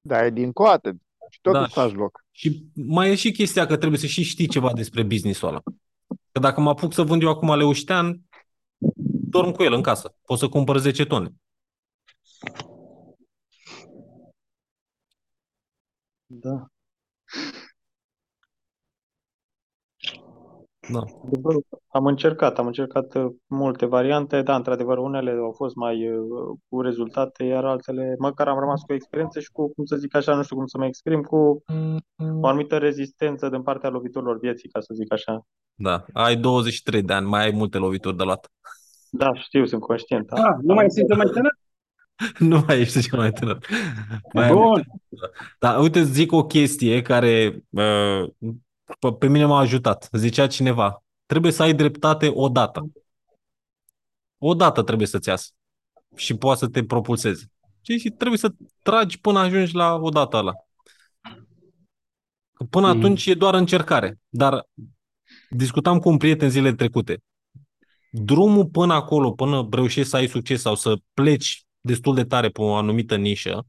Da, 0.00 0.24
e 0.24 0.30
din 0.30 0.52
coate. 0.52 0.96
Și 1.30 1.40
tot 1.40 1.52
Da, 1.52 1.62
îți 1.62 1.72
faci 1.72 1.92
loc. 1.92 2.24
Și 2.30 2.64
mai 2.74 3.10
e 3.10 3.14
și 3.14 3.32
chestia 3.32 3.66
că 3.66 3.76
trebuie 3.76 3.98
să 3.98 4.06
și 4.06 4.22
știi 4.22 4.46
ceva 4.46 4.72
despre 4.72 5.02
business-ul 5.02 5.48
ăla. 5.48 5.62
Că 6.32 6.40
dacă 6.40 6.60
mă 6.60 6.68
apuc 6.68 6.92
să 6.92 7.02
vând 7.02 7.22
eu 7.22 7.28
acum 7.28 7.56
leuștean, 7.56 8.20
dorm 9.30 9.50
cu 9.50 9.62
el 9.62 9.72
în 9.72 9.82
casă. 9.82 10.14
Pot 10.24 10.38
să 10.38 10.48
cumpăr 10.48 10.78
10 10.78 11.04
tone. 11.04 11.34
Da. 16.26 16.66
Da. 20.92 21.02
Adevărul, 21.26 21.64
am 21.88 22.06
încercat, 22.06 22.58
am 22.58 22.66
încercat 22.66 23.14
uh, 23.14 23.26
multe 23.46 23.86
variante, 23.86 24.42
da, 24.42 24.54
într-adevăr, 24.54 24.98
unele 24.98 25.30
au 25.30 25.52
fost 25.56 25.74
mai 25.74 26.10
uh, 26.10 26.18
cu 26.68 26.80
rezultate, 26.80 27.44
iar 27.44 27.64
altele, 27.64 28.14
măcar 28.18 28.48
am 28.48 28.58
rămas 28.58 28.80
cu 28.82 28.92
experiență 28.92 29.40
și 29.40 29.50
cu, 29.52 29.72
cum 29.72 29.84
să 29.84 29.96
zic 29.96 30.16
așa, 30.16 30.34
nu 30.34 30.42
știu 30.42 30.56
cum 30.56 30.66
să 30.66 30.78
mă 30.78 30.86
exprim, 30.86 31.22
cu 31.22 31.62
o 32.40 32.46
anumită 32.46 32.76
rezistență 32.76 33.48
din 33.48 33.62
partea 33.62 33.90
loviturilor 33.90 34.38
vieții, 34.38 34.68
ca 34.68 34.80
să 34.80 34.94
zic 34.94 35.12
așa. 35.12 35.46
Da. 35.74 36.04
Ai 36.12 36.36
23 36.36 37.02
de 37.02 37.12
ani, 37.12 37.26
mai 37.26 37.44
ai 37.44 37.50
multe 37.54 37.78
lovituri 37.78 38.16
de 38.16 38.22
luat. 38.22 38.50
Da, 39.10 39.34
știu, 39.34 39.66
sunt 39.66 39.80
conștient. 39.80 40.26
Da. 40.26 40.42
Ah, 40.42 40.56
nu 40.62 40.74
mai 40.74 40.90
simți 40.90 41.16
mai 41.16 41.26
tânăr? 41.26 41.52
Nu 42.38 42.64
mai 42.66 42.80
ești 42.80 43.00
cel 43.00 43.18
mai 43.18 43.32
tânăr. 43.32 43.58
Mai 44.32 44.44
ai 44.44 44.52
Bun. 44.52 44.62
multe. 44.62 44.86
Dar 45.58 45.80
uite, 45.80 45.98
îți 45.98 46.12
zic 46.12 46.32
o 46.32 46.44
chestie 46.44 47.02
care 47.02 47.64
uh, 47.70 48.28
pe, 48.98 49.12
pe 49.12 49.26
mine 49.26 49.44
m-a 49.44 49.58
ajutat. 49.58 50.08
Zicea 50.12 50.46
cineva, 50.46 51.02
trebuie 51.26 51.52
să 51.52 51.62
ai 51.62 51.74
dreptate 51.74 52.30
odată. 52.34 52.92
Odată 54.38 54.82
trebuie 54.82 55.06
să-ți 55.06 55.28
iasă. 55.28 55.50
Și 56.16 56.34
poate 56.36 56.58
să 56.58 56.68
te 56.68 56.84
propulseze. 56.84 57.50
Și, 57.80 57.98
și 57.98 58.10
trebuie 58.10 58.38
să 58.38 58.52
tragi 58.82 59.20
până 59.20 59.38
ajungi 59.38 59.74
la 59.74 59.94
odată 59.94 60.36
ăla. 60.36 60.52
Că 62.52 62.64
Până 62.64 62.88
Mhm. 62.88 62.96
atunci 62.98 63.26
e 63.26 63.34
doar 63.34 63.54
încercare. 63.54 64.18
Dar 64.28 64.66
discutam 65.50 65.98
cu 65.98 66.08
un 66.08 66.16
prieten 66.16 66.50
zilele 66.50 66.74
trecute. 66.74 67.22
Drumul 68.10 68.66
până 68.66 68.94
acolo, 68.94 69.32
până 69.32 69.68
reușești 69.70 70.10
să 70.10 70.16
ai 70.16 70.26
succes 70.26 70.60
sau 70.60 70.74
să 70.74 70.96
pleci 71.14 71.64
destul 71.80 72.14
de 72.14 72.24
tare 72.24 72.48
pe 72.48 72.60
o 72.60 72.74
anumită 72.74 73.16
nișă, 73.16 73.66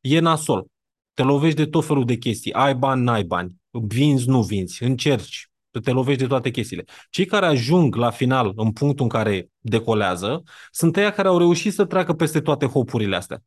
e 0.00 0.18
nasol. 0.18 0.66
Te 1.14 1.22
lovești 1.22 1.56
de 1.56 1.66
tot 1.66 1.86
felul 1.86 2.04
de 2.04 2.16
chestii. 2.16 2.52
Ai 2.52 2.74
bani, 2.74 3.02
n-ai 3.02 3.24
bani. 3.24 3.62
Vinzi, 3.82 4.28
nu 4.28 4.42
vinzi. 4.42 4.82
Încerci. 4.82 5.48
Te 5.82 5.90
lovești 5.90 6.20
de 6.20 6.26
toate 6.26 6.50
chestiile. 6.50 6.84
Cei 7.10 7.24
care 7.24 7.46
ajung 7.46 7.94
la 7.94 8.10
final, 8.10 8.52
în 8.56 8.72
punctul 8.72 9.04
în 9.04 9.10
care 9.10 9.50
decolează, 9.58 10.42
sunt 10.70 10.96
aia 10.96 11.12
care 11.12 11.28
au 11.28 11.38
reușit 11.38 11.72
să 11.72 11.84
treacă 11.84 12.12
peste 12.12 12.40
toate 12.40 12.66
hopurile 12.66 13.16
astea. 13.16 13.42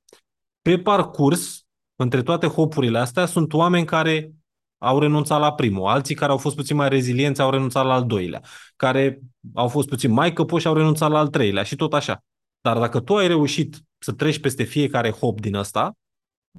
Pe 0.62 0.78
parcurs, 0.78 1.66
între 1.96 2.22
toate 2.24 2.48
hopurile 2.48 2.98
astea, 2.98 3.26
sunt 3.26 3.54
oameni 3.54 3.86
care 3.86 4.32
au 4.78 5.00
renunțat 5.00 5.40
la 5.40 5.54
primul, 5.54 5.88
alții 5.88 6.16
care 6.16 6.32
au 6.32 6.38
fost 6.38 6.56
puțin 6.56 6.76
mai 6.76 6.90
rezilienți 6.90 7.42
au 7.42 7.50
renunțat 7.50 7.86
la 7.86 7.94
al 7.94 8.06
doilea, 8.06 8.42
care 8.76 9.20
au 9.54 9.68
fost 9.68 9.88
puțin 9.88 10.12
mai 10.12 10.34
căpoși 10.34 10.68
au 10.68 10.74
renunțat 10.74 11.10
la 11.10 11.20
al 11.20 11.28
treilea 11.28 11.64
și 11.64 11.76
tot 11.76 11.94
așa. 11.94 12.24
Dar 12.62 12.78
dacă 12.78 13.00
tu 13.00 13.16
ai 13.16 13.28
reușit 13.28 13.76
să 13.98 14.12
treci 14.12 14.40
peste 14.40 14.64
fiecare 14.64 15.12
hop 15.12 15.42
din 15.42 15.56
ăsta, 15.56 15.92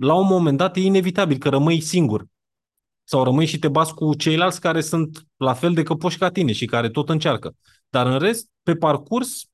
la 0.01 0.15
un 0.15 0.27
moment 0.27 0.57
dat 0.57 0.77
e 0.77 0.81
inevitabil 0.81 1.39
că 1.39 1.49
rămâi 1.49 1.81
singur. 1.81 2.27
Sau 3.11 3.25
rămâi 3.25 3.47
și 3.47 3.59
te 3.59 3.69
bați 3.69 3.95
cu 3.95 4.15
ceilalți 4.15 4.61
care 4.61 4.81
sunt 4.81 5.27
la 5.37 5.53
fel 5.55 5.73
de 5.73 5.83
căpoși 5.83 6.19
ca 6.19 6.31
tine 6.31 6.53
și 6.53 6.67
care 6.67 6.91
tot 6.91 7.09
încearcă. 7.09 7.57
Dar 7.89 8.07
în 8.07 8.19
rest, 8.19 8.49
pe 8.63 8.75
parcurs, 8.75 9.45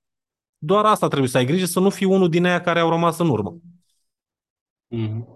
doar 0.59 0.85
asta 0.85 1.09
trebuie 1.09 1.29
să 1.29 1.37
ai 1.37 1.45
grijă 1.45 1.65
să 1.67 1.81
nu 1.81 1.91
fii 1.91 2.07
unul 2.07 2.29
din 2.29 2.45
aia 2.45 2.61
care 2.61 2.81
au 2.81 2.89
rămas 2.91 3.19
în 3.19 3.29
urmă. 3.29 3.57
Mhm. 4.89 5.34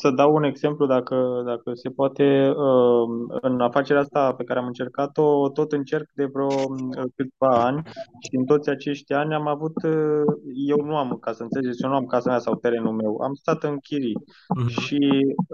Să 0.00 0.10
dau 0.10 0.34
un 0.34 0.42
exemplu, 0.42 0.86
dacă, 0.86 1.42
dacă 1.46 1.74
se 1.74 1.88
poate, 1.90 2.48
uh, 2.56 3.08
în 3.40 3.60
afacerea 3.60 4.00
asta 4.02 4.34
pe 4.34 4.44
care 4.44 4.58
am 4.58 4.66
încercat-o, 4.66 5.48
tot 5.50 5.72
încerc 5.72 6.10
de 6.14 6.24
vreo 6.24 6.46
uh, 6.46 7.04
câțiva 7.16 7.64
ani 7.64 7.82
și 8.18 8.36
în 8.36 8.44
toți 8.44 8.68
acești 8.70 9.12
ani 9.12 9.34
am 9.34 9.46
avut, 9.46 9.82
uh, 9.82 10.22
eu 10.66 10.84
nu 10.84 10.96
am 10.96 11.18
ca 11.20 11.32
să 11.32 11.42
înțelegeți, 11.42 11.82
eu 11.84 11.90
nu 11.90 11.96
am 11.96 12.06
casa 12.06 12.30
mea 12.30 12.38
sau 12.38 12.54
terenul 12.54 12.92
meu, 12.92 13.16
am 13.22 13.34
stat 13.34 13.62
în 13.62 13.78
chirii 13.78 14.16
Mhm. 14.56 14.68
și 14.68 14.98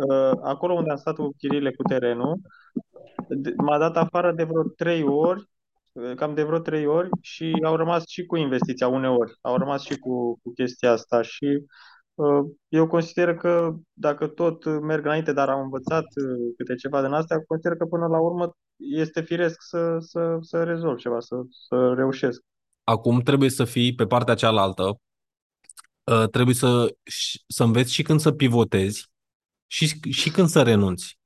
uh, 0.09 0.33
acolo 0.43 0.73
unde 0.75 0.91
am 0.91 0.97
stat 0.97 1.15
cu 1.15 1.35
chiriile 1.39 1.71
cu 1.73 1.83
terenul, 1.83 2.41
d- 3.43 3.55
m-a 3.57 3.79
dat 3.79 3.97
afară 3.97 4.33
de 4.33 4.45
vreo 4.45 4.63
trei 4.63 5.03
ori, 5.03 5.49
uh, 5.93 6.15
cam 6.15 6.35
de 6.35 6.43
vreo 6.43 6.59
trei 6.59 6.87
ori 6.87 7.09
și 7.21 7.53
au 7.65 7.77
rămas 7.77 8.03
și 8.07 8.27
cu 8.27 8.37
investiția 8.37 8.89
uneori, 8.89 9.33
au 9.41 9.57
rămas 9.57 9.83
și 9.83 9.99
cu, 9.99 10.39
cu 10.43 10.53
chestia 10.55 10.91
asta 10.93 11.23
și 11.23 11.47
Uh, 11.47 11.94
Eu 12.69 12.87
consider 12.87 13.35
că 13.35 13.75
dacă 13.93 14.27
tot 14.27 14.65
merg 14.81 15.05
înainte, 15.05 15.33
dar 15.33 15.49
am 15.49 15.61
învățat 15.61 16.05
uh, 16.05 16.55
câte 16.57 16.75
ceva 16.75 17.03
din 17.03 17.13
astea, 17.13 17.43
consider 17.47 17.77
că 17.77 17.85
până 17.85 18.07
la 18.07 18.21
urmă 18.21 18.57
este 18.77 19.21
firesc 19.21 19.63
să, 19.63 19.97
să, 19.99 20.37
să 20.41 20.63
rezolv 20.65 20.99
ceva, 20.99 21.21
să, 21.21 21.37
să 21.51 21.93
reușesc. 21.97 22.41
Acum 22.85 23.21
trebuie 23.21 23.51
să 23.51 23.65
fii 23.65 23.95
pe 23.95 24.07
partea 24.07 24.35
cealaltă, 24.35 25.01
uh, 26.05 26.29
trebuie 26.31 26.55
să, 26.55 26.95
să 27.47 27.63
înveți 27.63 27.93
și 27.93 28.03
când 28.03 28.21
să 28.21 28.33
pivotezi 28.33 29.11
și, 29.67 30.11
și 30.11 30.31
când 30.31 30.49
să 30.49 30.63
renunți. 30.63 31.19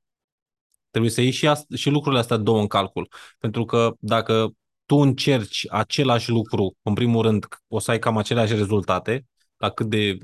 Trebuie 0.89 1.11
să 1.11 1.21
iei 1.21 1.31
și, 1.31 1.47
asta, 1.47 1.75
și 1.75 1.89
lucrurile 1.89 2.21
astea 2.21 2.37
două 2.37 2.59
în 2.59 2.67
calcul. 2.67 3.07
Pentru 3.37 3.65
că 3.65 3.93
dacă 3.99 4.49
tu 4.85 4.95
încerci 4.95 5.65
același 5.69 6.29
lucru, 6.29 6.75
în 6.81 6.93
primul 6.93 7.21
rând 7.21 7.45
o 7.67 7.79
să 7.79 7.91
ai 7.91 7.99
cam 7.99 8.17
aceleași 8.17 8.55
rezultate, 8.55 9.25
la 9.57 9.69
cât 9.69 9.89
de 9.89 10.17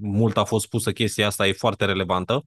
mult 0.00 0.36
a 0.36 0.44
fost 0.44 0.68
pusă 0.68 0.92
chestia 0.92 1.26
asta 1.26 1.46
e 1.46 1.52
foarte 1.52 1.84
relevantă, 1.84 2.44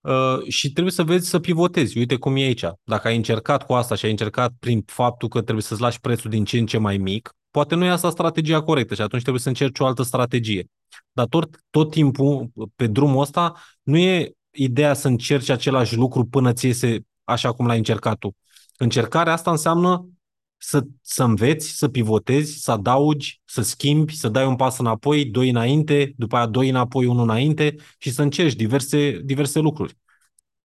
Uh, 0.00 0.48
și 0.48 0.72
trebuie 0.72 0.92
să 0.92 1.02
vezi 1.02 1.28
să 1.28 1.38
pivotezi. 1.38 1.98
Uite 1.98 2.16
cum 2.16 2.36
e 2.36 2.40
aici. 2.40 2.64
Dacă 2.84 3.08
ai 3.08 3.16
încercat 3.16 3.66
cu 3.66 3.72
asta 3.72 3.94
și 3.94 4.04
ai 4.04 4.10
încercat 4.10 4.52
prin 4.58 4.82
faptul 4.86 5.28
că 5.28 5.42
trebuie 5.42 5.62
să-ți 5.62 5.80
lași 5.80 6.00
prețul 6.00 6.30
din 6.30 6.44
ce 6.44 6.58
în 6.58 6.66
ce 6.66 6.78
mai 6.78 6.96
mic, 6.96 7.34
poate 7.50 7.74
nu 7.74 7.84
e 7.84 7.88
asta 7.88 8.10
strategia 8.10 8.62
corectă 8.62 8.94
și 8.94 9.00
atunci 9.00 9.22
trebuie 9.22 9.42
să 9.42 9.48
încerci 9.48 9.78
o 9.78 9.86
altă 9.86 10.02
strategie. 10.02 10.66
Dar 11.12 11.26
tot, 11.26 11.64
tot 11.70 11.90
timpul 11.90 12.50
pe 12.76 12.86
drumul 12.86 13.20
ăsta 13.20 13.54
nu 13.82 13.96
e 13.96 14.32
ideea 14.50 14.94
să 14.94 15.08
încerci 15.08 15.48
același 15.48 15.96
lucru 15.96 16.24
până 16.24 16.52
ți 16.52 16.66
iese 16.66 16.98
așa 17.24 17.52
cum 17.52 17.66
l-ai 17.66 17.78
încercat 17.78 18.18
tu. 18.18 18.36
Încercarea 18.76 19.32
asta 19.32 19.50
înseamnă 19.50 20.08
să, 20.58 20.82
să 21.02 21.24
înveți, 21.24 21.68
să 21.68 21.88
pivotezi, 21.88 22.62
să 22.62 22.70
adaugi, 22.70 23.40
să 23.44 23.62
schimbi, 23.62 24.16
să 24.16 24.28
dai 24.28 24.46
un 24.46 24.56
pas 24.56 24.78
înapoi, 24.78 25.24
doi 25.24 25.48
înainte, 25.48 26.12
după 26.16 26.36
aia 26.36 26.46
doi 26.46 26.68
înapoi, 26.68 27.06
unul 27.06 27.22
înainte 27.22 27.74
și 27.98 28.10
să 28.10 28.22
încerci 28.22 28.54
diverse, 28.54 29.20
diverse 29.24 29.58
lucruri. 29.58 29.96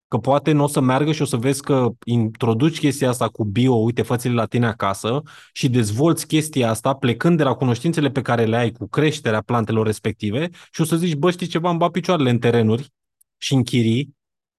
Că 0.07 0.17
poate 0.17 0.51
nu 0.51 0.63
o 0.63 0.67
să 0.67 0.79
meargă 0.79 1.11
și 1.11 1.21
o 1.21 1.25
să 1.25 1.37
vezi 1.37 1.61
că 1.61 1.89
introduci 2.05 2.79
chestia 2.79 3.09
asta 3.09 3.27
cu 3.29 3.43
bio, 3.43 3.73
uite, 3.73 4.01
fățile 4.01 4.33
la 4.33 4.45
tine 4.45 4.65
acasă 4.65 5.21
și 5.53 5.69
dezvolți 5.69 6.27
chestia 6.27 6.69
asta 6.69 6.93
plecând 6.93 7.37
de 7.37 7.43
la 7.43 7.53
cunoștințele 7.53 8.09
pe 8.09 8.21
care 8.21 8.45
le 8.45 8.55
ai 8.55 8.71
cu 8.71 8.87
creșterea 8.87 9.41
plantelor 9.41 9.85
respective 9.85 10.49
și 10.71 10.81
o 10.81 10.83
să 10.83 10.95
zici, 10.95 11.15
bă, 11.15 11.31
știi 11.31 11.47
ceva, 11.47 11.69
îmi 11.69 11.77
bat 11.77 11.91
picioarele 11.91 12.29
în 12.29 12.39
terenuri 12.39 12.93
și 13.37 13.53
în 13.53 13.63
chirii 13.63 14.15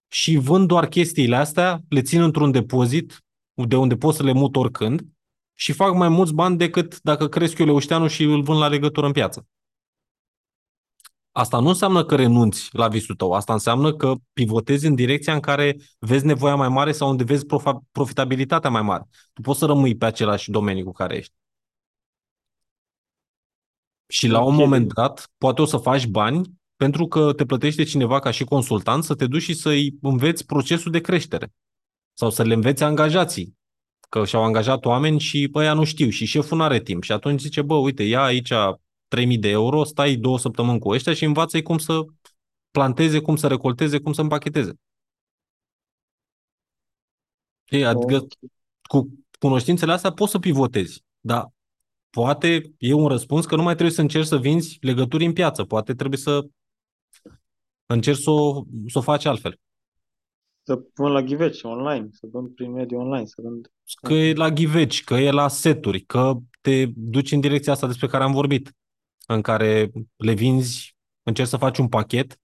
și 0.08 0.36
vând 0.36 0.66
doar 0.66 0.86
chestiile 0.86 1.36
astea, 1.36 1.80
le 1.88 2.02
țin 2.02 2.22
într-un 2.22 2.50
depozit 2.50 3.24
de 3.54 3.76
unde 3.76 3.96
pot 3.96 4.14
să 4.14 4.22
le 4.22 4.32
mut 4.32 4.56
oricând 4.56 5.02
și 5.54 5.72
fac 5.72 5.94
mai 5.94 6.08
mulți 6.08 6.34
bani 6.34 6.56
decât 6.56 7.00
dacă 7.00 7.28
cresc 7.28 7.58
eu 7.58 7.66
leușteanul 7.66 8.08
și 8.08 8.22
îl 8.22 8.42
vând 8.42 8.58
la 8.58 8.68
legătură 8.68 9.06
în 9.06 9.12
piață. 9.12 9.46
Asta 11.32 11.58
nu 11.60 11.68
înseamnă 11.68 12.04
că 12.04 12.16
renunți 12.16 12.68
la 12.72 12.88
visul 12.88 13.14
tău, 13.14 13.32
asta 13.32 13.52
înseamnă 13.52 13.94
că 13.94 14.14
pivotezi 14.32 14.86
în 14.86 14.94
direcția 14.94 15.34
în 15.34 15.40
care 15.40 15.76
vezi 15.98 16.26
nevoia 16.26 16.54
mai 16.54 16.68
mare 16.68 16.92
sau 16.92 17.10
unde 17.10 17.24
vezi 17.24 17.46
profa- 17.46 17.82
profitabilitatea 17.92 18.70
mai 18.70 18.82
mare. 18.82 19.08
Tu 19.32 19.40
poți 19.40 19.58
să 19.58 19.66
rămâi 19.66 19.96
pe 19.96 20.04
același 20.04 20.50
domeniu 20.50 20.84
cu 20.84 20.92
care 20.92 21.16
ești. 21.16 21.32
Și 24.06 24.26
la 24.26 24.40
un 24.40 24.52
Ok. 24.52 24.58
moment 24.58 24.92
dat, 24.92 25.30
poate 25.38 25.62
o 25.62 25.64
să 25.64 25.76
faci 25.76 26.06
bani 26.06 26.52
pentru 26.76 27.06
că 27.06 27.32
te 27.32 27.44
plătește 27.44 27.82
cineva 27.82 28.18
ca 28.18 28.30
și 28.30 28.44
consultant 28.44 29.04
să 29.04 29.14
te 29.14 29.26
duci 29.26 29.42
și 29.42 29.54
să-i 29.54 29.94
înveți 30.02 30.46
procesul 30.46 30.90
de 30.90 31.00
creștere. 31.00 31.52
Sau 32.12 32.30
să 32.30 32.42
le 32.42 32.54
înveți 32.54 32.82
angajații. 32.82 33.56
Că 34.14 34.24
și-au 34.24 34.42
angajat 34.42 34.84
oameni 34.84 35.20
și 35.20 35.48
bă, 35.50 35.60
ăia 35.60 35.74
nu 35.74 35.84
știu 35.84 36.08
și 36.08 36.24
șeful 36.24 36.56
nu 36.56 36.62
are 36.62 36.80
timp. 36.80 37.02
Și 37.02 37.12
atunci 37.12 37.40
zice, 37.40 37.62
bă, 37.62 37.74
uite, 37.74 38.02
ia 38.02 38.22
aici 38.22 38.52
3000 39.08 39.38
de 39.38 39.48
euro, 39.48 39.84
stai 39.84 40.14
două 40.14 40.38
săptămâni 40.38 40.78
cu 40.78 40.88
ăștia 40.88 41.14
și 41.14 41.24
învață-i 41.24 41.62
cum 41.62 41.78
să 41.78 42.04
planteze, 42.70 43.20
cum 43.20 43.36
să 43.36 43.46
recolteze, 43.46 44.00
cum 44.00 44.12
să 44.12 44.20
împacheteze. 44.20 44.78
Știi? 47.64 47.84
Adică 47.84 48.26
cu 48.88 49.24
cunoștințele 49.38 49.92
astea 49.92 50.12
poți 50.12 50.30
să 50.30 50.38
pivotezi, 50.38 51.04
dar 51.20 51.48
poate 52.10 52.74
e 52.78 52.92
un 52.92 53.08
răspuns 53.08 53.46
că 53.46 53.56
nu 53.56 53.62
mai 53.62 53.72
trebuie 53.72 53.94
să 53.94 54.00
încerci 54.00 54.26
să 54.26 54.36
vinzi 54.36 54.78
legături 54.80 55.24
în 55.24 55.32
piață, 55.32 55.64
poate 55.64 55.94
trebuie 55.94 56.18
să 56.18 56.46
încerci 57.86 58.22
să 58.22 58.30
o, 58.30 58.64
să 58.86 58.98
o 58.98 59.00
faci 59.00 59.24
altfel. 59.24 59.58
Să 60.62 60.76
pun 60.76 61.12
la 61.12 61.22
ghiveci 61.22 61.62
online, 61.62 62.08
să 62.10 62.26
vând 62.30 62.54
prin 62.54 62.72
mediul 62.72 63.00
online, 63.00 63.26
să 63.26 63.40
vând... 63.42 63.68
Că 64.02 64.12
e 64.12 64.32
la 64.32 64.50
ghiveci, 64.50 65.04
că 65.04 65.14
e 65.14 65.30
la 65.30 65.48
seturi, 65.48 66.00
că 66.00 66.34
te 66.60 66.86
duci 66.86 67.32
în 67.32 67.40
direcția 67.40 67.72
asta 67.72 67.86
despre 67.86 68.06
care 68.06 68.24
am 68.24 68.32
vorbit, 68.32 68.72
în 69.26 69.42
care 69.42 69.90
le 70.16 70.32
vinzi, 70.32 70.96
încerci 71.22 71.48
să 71.48 71.56
faci 71.56 71.78
un 71.78 71.88
pachet 71.88 72.38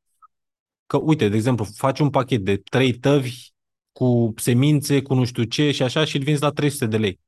că, 0.87 0.97
uite, 0.97 1.29
de 1.29 1.37
exemplu, 1.37 1.65
faci 1.65 1.99
un 1.99 2.11
pachet 2.11 2.45
de 2.45 2.57
trei 2.57 2.99
tăvi 2.99 3.49
cu 3.93 4.35
semințe, 4.37 5.03
cu 5.03 5.15
nu 5.15 5.25
știu 5.25 5.45
ce 5.45 5.71
și 5.71 5.83
așa 5.83 6.05
și 6.05 6.17
îl 6.17 6.23
vinzi 6.23 6.43
la 6.43 6.51
300 6.51 6.87
de 6.87 6.97
lei. 6.97 7.21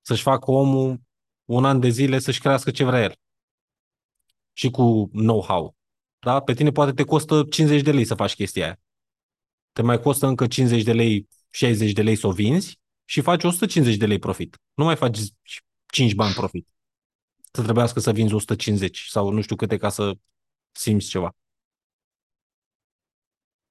Să-și 0.00 0.22
facă 0.22 0.50
omul 0.50 1.00
un 1.44 1.64
an 1.64 1.80
de 1.80 1.88
zile 1.88 2.18
să-și 2.18 2.40
crească 2.40 2.70
ce 2.70 2.84
vrea 2.84 3.02
el. 3.02 3.14
Și 4.52 4.70
cu 4.70 5.10
know-how. 5.12 5.76
Da? 6.18 6.40
Pe 6.40 6.54
tine 6.54 6.70
poate 6.70 6.92
te 6.92 7.04
costă 7.04 7.44
50 7.50 7.82
de 7.82 7.92
lei 7.92 8.04
să 8.04 8.14
faci 8.14 8.34
chestia 8.34 8.64
aia. 8.64 8.80
Te 9.72 9.82
mai 9.82 10.00
costă 10.00 10.26
încă 10.26 10.46
50 10.46 10.82
de 10.82 10.92
lei, 10.92 11.28
60 11.50 11.92
de 11.92 12.02
lei 12.02 12.16
să 12.16 12.26
o 12.26 12.32
vinzi 12.32 12.78
și 13.08 13.20
faci 13.20 13.44
150 13.44 13.96
de 13.96 14.06
lei 14.06 14.18
profit. 14.18 14.56
Nu 14.74 14.84
mai 14.84 14.96
faci 14.96 15.18
5 15.86 16.14
bani 16.14 16.34
profit. 16.34 16.68
Să 17.52 17.62
trebuiască 17.62 18.00
să 18.00 18.12
vinzi 18.12 18.34
150 18.34 19.06
sau 19.08 19.30
nu 19.30 19.40
știu 19.40 19.56
câte 19.56 19.76
ca 19.76 19.88
să 19.88 20.12
simți 20.70 21.08
ceva. 21.08 21.36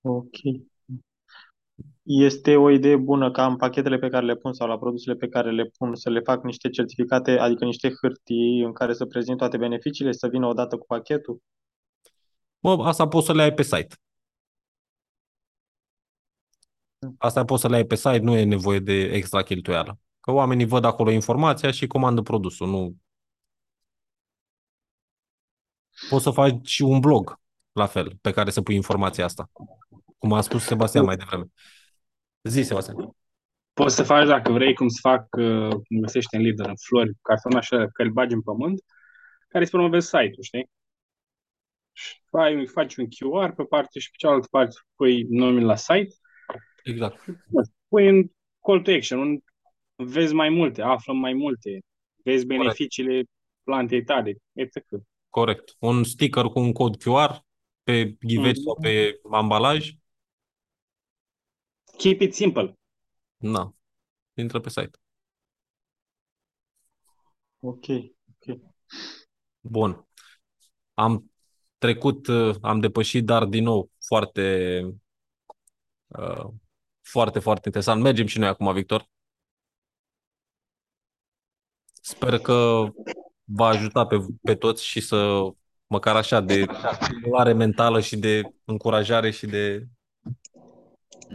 Ok. 0.02 0.36
Este 2.04 2.56
o 2.56 2.70
idee 2.70 2.96
bună 2.96 3.32
ca 3.32 3.46
în 3.46 3.56
pachetele 3.56 3.98
pe 3.98 4.10
care 4.10 4.26
le 4.26 4.36
pun 4.36 4.54
sau 4.54 4.68
la 4.68 4.78
produsele 4.78 5.16
pe 5.16 5.28
care 5.28 5.52
le 5.52 5.66
pun 5.78 5.96
să 5.96 6.10
le 6.10 6.20
fac 6.20 6.44
niște 6.44 6.70
certificate, 6.70 7.32
adică 7.32 7.66
niște 7.66 7.94
hârtii 8.02 8.62
în 8.64 8.74
care 8.74 8.94
să 8.94 9.06
prezint 9.06 9.38
toate 9.38 9.58
beneficiile, 9.58 10.12
să 10.12 10.28
vină 10.28 10.48
odată 10.48 10.78
cu 10.78 10.86
pachetul? 10.86 11.42
Bă, 12.60 12.78
asta 12.84 13.08
poți 13.08 13.26
să 13.26 13.34
le 13.34 13.42
ai 13.42 13.54
pe 13.54 13.64
site. 13.64 13.96
Asta 17.18 17.46
poți 17.46 17.62
să 17.62 17.68
le 17.68 17.76
ai 17.76 17.86
pe 17.86 17.96
site, 17.96 18.18
nu 18.18 18.36
e 18.36 18.44
nevoie 18.44 18.80
de 18.80 19.02
extra 19.02 19.44
cheltuială. 19.44 20.00
Că 20.20 20.32
oamenii 20.32 20.66
văd 20.66 20.84
acolo 20.84 21.12
informația 21.12 21.72
și 21.72 21.88
comandă 21.88 22.22
produsul. 22.22 22.68
Nu... 22.68 22.96
Poți 26.10 26.24
să 26.24 26.32
faci 26.32 26.80
un 26.80 27.00
blog, 27.00 27.40
la 27.72 27.86
fel, 27.86 28.18
pe 28.22 28.32
care 28.32 28.50
să 28.50 28.62
pui 28.62 28.76
informația 28.76 29.26
asta. 29.26 29.50
Cum 30.18 30.34
a 30.34 30.42
spus 30.42 30.64
Sebastian 30.64 31.06
mai 31.06 31.18
devreme. 31.18 31.46
Zi, 32.44 32.62
Sebastian. 32.62 32.96
Poți 33.74 33.96
să 33.96 34.04
faci, 34.04 34.28
dacă 34.28 34.52
vrei, 34.52 34.74
cum 34.74 34.88
să 34.88 35.00
fac, 35.02 35.28
uh, 35.38 35.70
cum 35.70 36.00
găsești 36.02 36.36
în 36.36 36.42
lider, 36.42 36.68
în 36.68 36.76
flori, 36.88 37.14
cartonaș 37.22 37.68
că 37.68 38.02
îl 38.02 38.12
bagi 38.12 38.34
în 38.34 38.42
pământ, 38.42 38.84
care 39.48 39.64
îți 39.64 39.72
promovezi 39.72 40.06
site-ul, 40.06 40.44
știi? 40.44 40.70
Și 41.92 42.22
faci, 42.30 42.70
faci 42.70 42.96
un 42.96 43.06
QR 43.06 43.52
pe 43.56 43.64
parte 43.64 44.00
și 44.00 44.10
pe 44.10 44.16
cealaltă 44.18 44.48
parte 44.52 44.76
pui 44.96 45.24
numele 45.30 45.66
la 45.66 45.76
site. 45.76 46.16
Exact. 46.88 47.26
Pui 47.88 48.10
un 48.10 48.32
call 48.62 48.82
to 48.82 48.92
action, 48.92 49.20
un, 49.20 49.40
vezi 49.96 50.34
mai 50.34 50.50
multe, 50.50 50.82
află 50.82 51.14
mai 51.14 51.34
multe, 51.34 51.80
vezi 52.24 52.46
beneficiile 52.46 53.24
plantei 53.64 54.04
tale, 54.04 54.38
etc. 54.54 54.76
Corect. 55.30 55.76
Un 55.80 56.04
sticker 56.04 56.46
cu 56.46 56.60
un 56.60 56.72
cod 56.72 56.98
QR 56.98 57.46
pe 57.84 58.16
ghiveci 58.20 58.58
mm-hmm. 58.58 58.64
sau 58.64 58.78
pe 58.82 59.20
ambalaj. 59.32 59.92
Keep 61.98 62.22
it 62.22 62.34
simple. 62.34 62.78
Na. 63.38 63.76
Intră 64.34 64.60
pe 64.60 64.70
site. 64.70 65.00
Ok, 67.60 67.86
ok. 67.88 68.60
Bun. 69.60 70.08
Am 70.94 71.32
trecut, 71.78 72.28
uh, 72.28 72.56
am 72.62 72.80
depășit, 72.80 73.26
dar 73.26 73.46
din 73.46 73.64
nou 73.64 73.92
foarte, 74.08 74.82
uh, 76.08 76.48
foarte, 77.10 77.40
foarte 77.40 77.62
interesant. 77.66 78.02
Mergem 78.02 78.26
și 78.26 78.40
noi 78.40 78.48
acum, 78.48 78.74
Victor. 78.74 79.08
Sper 82.02 82.38
că 82.38 82.86
va 83.44 83.66
ajuta 83.66 84.06
pe, 84.06 84.18
pe 84.42 84.56
toți 84.56 84.86
și 84.86 85.00
să, 85.00 85.50
măcar 85.88 86.16
așa, 86.16 86.42
de 86.42 86.66
stimulare 87.02 87.54
mentală 87.54 88.00
și 88.00 88.18
de 88.18 88.42
încurajare 88.66 89.32
și 89.32 89.46
de... 89.46 89.88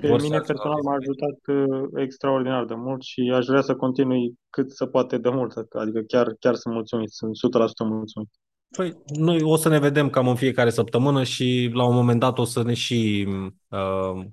Pe 0.00 0.16
mine 0.20 0.38
personal 0.38 0.82
m-a 0.82 0.96
ajutat 0.96 1.38
uh, 1.46 1.88
extraordinar 1.94 2.64
de 2.64 2.74
mult 2.74 3.02
și 3.02 3.32
aș 3.34 3.46
vrea 3.46 3.60
să 3.60 3.76
continui 3.76 4.38
cât 4.50 4.72
se 4.72 4.86
poate 4.86 5.18
de 5.18 5.28
mult, 5.28 5.52
adică 5.72 6.00
chiar, 6.00 6.34
chiar 6.40 6.54
sunt 6.54 6.74
mulțumit, 6.74 7.10
sunt 7.10 7.36
100% 7.36 7.38
mulțumit. 7.78 8.28
Păi, 8.76 9.02
noi 9.18 9.42
o 9.42 9.56
să 9.56 9.68
ne 9.68 9.78
vedem 9.78 10.10
cam 10.10 10.28
în 10.28 10.34
fiecare 10.34 10.70
săptămână 10.70 11.22
și 11.22 11.70
la 11.72 11.84
un 11.84 11.94
moment 11.94 12.20
dat 12.20 12.38
o 12.38 12.44
să 12.44 12.62
ne 12.62 12.74
și 12.74 13.28
uh, 13.68 14.24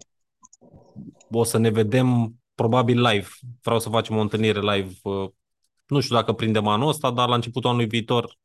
o 1.31 1.43
să 1.43 1.57
ne 1.57 1.69
vedem 1.69 2.35
probabil 2.55 3.01
live. 3.01 3.27
Vreau 3.61 3.79
să 3.79 3.89
facem 3.89 4.17
o 4.17 4.21
întâlnire 4.21 4.59
live. 4.59 4.91
Uh, 5.03 5.29
nu 5.87 5.99
știu 5.99 6.15
dacă 6.15 6.33
prindem 6.33 6.67
anul 6.67 6.87
ăsta, 6.87 7.11
dar 7.11 7.27
la 7.27 7.35
începutul 7.35 7.69
anului 7.69 7.87
viitor, 7.87 8.37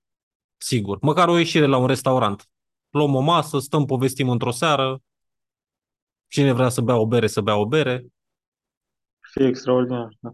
sigur. 0.56 0.98
Măcar 1.00 1.28
o 1.28 1.36
ieșire 1.36 1.66
la 1.66 1.76
un 1.76 1.86
restaurant. 1.86 2.48
Luăm 2.90 3.14
o 3.14 3.20
masă, 3.20 3.58
stăm, 3.58 3.84
povestim 3.84 4.28
într-o 4.28 4.50
seară. 4.50 5.00
Cine 6.28 6.52
vrea 6.52 6.68
să 6.68 6.80
bea 6.80 6.96
o 6.96 7.06
bere, 7.06 7.26
să 7.26 7.40
bea 7.40 7.56
o 7.56 7.66
bere. 7.66 8.06
Fie 9.32 9.46
extraordinar, 9.46 10.08
da. 10.20 10.30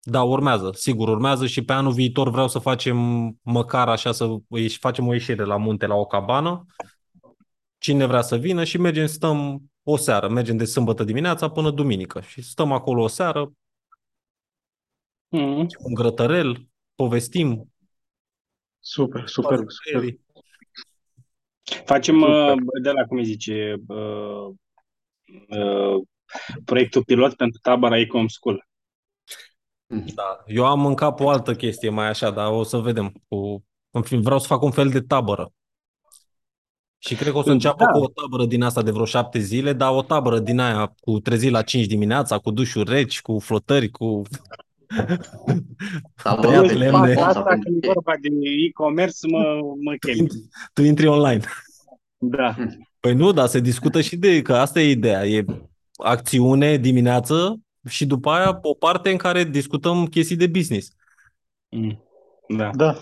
Da, 0.00 0.22
urmează, 0.22 0.70
sigur 0.74 1.08
urmează 1.08 1.46
și 1.46 1.64
pe 1.64 1.72
anul 1.72 1.92
viitor 1.92 2.30
vreau 2.30 2.48
să 2.48 2.58
facem 2.58 2.96
măcar 3.42 3.88
așa, 3.88 4.12
să 4.12 4.36
facem 4.80 5.06
o 5.06 5.12
ieșire 5.12 5.44
la 5.44 5.56
munte, 5.56 5.86
la 5.86 5.94
o 5.94 6.06
cabană. 6.06 6.66
Cine 7.78 8.06
vrea 8.06 8.22
să 8.22 8.36
vină 8.36 8.64
și 8.64 8.78
mergem, 8.78 9.06
stăm 9.06 9.62
o 9.82 9.96
seară, 9.96 10.28
mergem 10.28 10.56
de 10.56 10.64
sâmbătă 10.64 11.04
dimineața 11.04 11.50
până 11.50 11.70
duminică 11.70 12.20
și 12.20 12.42
stăm 12.42 12.72
acolo 12.72 13.02
o 13.02 13.08
seară, 13.08 13.52
mm. 15.28 15.66
un 15.78 15.94
grătărel, 15.94 16.68
povestim. 16.94 17.72
Super, 18.80 19.26
super, 19.26 19.58
super. 19.66 20.14
Facem 21.84 22.18
super. 22.20 22.54
de 22.82 22.90
la, 22.90 23.04
cum 23.04 23.16
îi 23.16 23.24
zice, 23.24 23.82
uh, 23.88 24.54
uh, 25.48 26.02
proiectul 26.64 27.04
pilot 27.04 27.34
pentru 27.34 27.58
tabăra 27.62 27.98
Ecom 27.98 28.28
School. 28.28 28.66
Da. 30.14 30.42
Eu 30.46 30.66
am 30.66 30.86
în 30.86 30.94
cap 30.94 31.20
o 31.20 31.28
altă 31.28 31.54
chestie 31.54 31.88
mai 31.88 32.08
așa, 32.08 32.30
dar 32.30 32.52
o 32.52 32.62
să 32.62 32.78
vedem. 32.78 33.12
Cu... 33.28 33.64
În 33.90 34.02
fin, 34.02 34.20
vreau 34.20 34.38
să 34.38 34.46
fac 34.46 34.62
un 34.62 34.70
fel 34.70 34.88
de 34.88 35.00
tabără. 35.00 35.52
Și 36.98 37.14
cred 37.14 37.32
că 37.32 37.38
o 37.38 37.42
să 37.42 37.50
înceapă 37.50 37.84
da. 37.84 37.90
cu 37.90 37.98
o 37.98 38.06
tabără 38.06 38.46
din 38.46 38.62
asta 38.62 38.82
de 38.82 38.90
vreo 38.90 39.04
șapte 39.04 39.38
zile, 39.38 39.72
dar 39.72 39.94
o 39.94 40.02
tabără 40.02 40.38
din 40.38 40.58
aia 40.58 40.94
cu 41.00 41.20
trezi 41.20 41.48
la 41.48 41.62
5 41.62 41.86
dimineața, 41.86 42.38
cu 42.38 42.50
dușuri 42.50 42.90
reci, 42.90 43.20
cu 43.20 43.38
flotări, 43.38 43.88
cu... 43.88 44.22
Tăiat 46.40 46.72
lemne. 46.72 47.14
Asta 47.14 47.58
când 47.62 47.84
e 47.84 47.90
vorba 47.92 48.12
de 48.20 48.28
e-commerce, 48.68 49.26
mă, 49.30 49.60
mă 49.80 49.94
chem. 50.00 50.26
Tu 50.72 50.82
intri 50.82 51.06
online. 51.06 51.40
Da. 52.18 52.54
Păi 53.00 53.14
nu, 53.14 53.32
dar 53.32 53.46
se 53.46 53.60
discută 53.60 54.00
și 54.00 54.16
de 54.16 54.42
că 54.42 54.54
asta 54.54 54.80
e 54.80 54.90
ideea. 54.90 55.26
E 55.26 55.44
acțiune 55.96 56.76
dimineață, 56.76 57.60
și 57.88 58.06
după 58.06 58.30
aia 58.30 58.58
o 58.62 58.74
parte 58.74 59.10
în 59.10 59.16
care 59.16 59.44
discutăm 59.44 60.06
chestii 60.06 60.36
de 60.36 60.46
business. 60.46 60.88
Mm. 61.68 62.02
Da. 62.48 62.70
Da. 62.74 63.00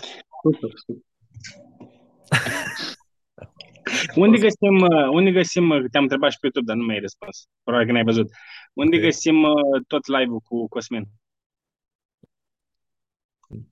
Super, 3.87 3.99
super. 3.99 4.23
unde 4.23 4.37
găsim, 4.37 4.81
uh, 4.81 5.07
unde 5.11 5.31
găsim, 5.31 5.69
uh, 5.69 5.83
te-am 5.91 6.03
întrebat 6.03 6.31
și 6.31 6.39
pe 6.39 6.45
YouTube, 6.45 6.71
dar 6.71 6.75
nu 6.75 6.83
mi-ai 6.83 6.99
răspuns. 6.99 7.47
Probabil 7.63 7.87
că 7.87 7.93
n-ai 7.93 8.03
văzut. 8.03 8.29
Unde 8.73 8.95
okay. 8.95 9.07
găsim 9.07 9.43
uh, 9.43 9.81
tot 9.87 10.07
live-ul 10.07 10.39
cu 10.39 10.67
Cosmin? 10.67 11.03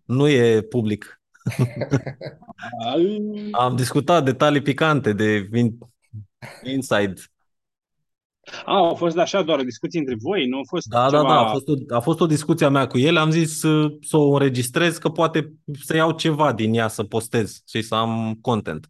Nu 0.06 0.28
e 0.28 0.62
public. 0.62 1.22
Am 3.52 3.76
discutat 3.76 4.24
detalii 4.24 4.62
picante 4.62 5.14
de 5.14 5.50
inside 6.64 7.14
a, 8.66 8.76
au 8.76 8.96
fost 8.96 9.18
așa 9.18 9.42
doar 9.42 9.60
o 9.60 9.64
discuție 9.64 10.00
între 10.00 10.16
voi, 10.20 10.48
nu 10.48 10.58
a 10.58 10.62
fost 10.68 10.88
Da, 10.88 11.08
ceva... 11.10 11.22
da, 11.22 11.28
da, 11.28 11.40
a 11.40 11.52
fost, 11.52 11.68
o, 11.68 11.96
a 11.96 12.00
fost 12.00 12.20
o 12.20 12.26
discuție 12.26 12.66
a 12.66 12.70
mea 12.70 12.88
cu 12.88 12.98
el, 12.98 13.18
am 13.18 13.30
zis 13.30 13.60
să, 13.60 13.88
să 14.02 14.18
o 14.18 14.34
înregistrez, 14.34 14.98
că 14.98 15.10
poate 15.10 15.54
să 15.84 15.96
iau 15.96 16.12
ceva 16.12 16.54
din 16.54 16.74
ea 16.74 16.88
să 16.88 17.04
postez 17.04 17.62
și 17.68 17.82
să 17.82 17.96
am 17.96 18.38
content. 18.42 18.90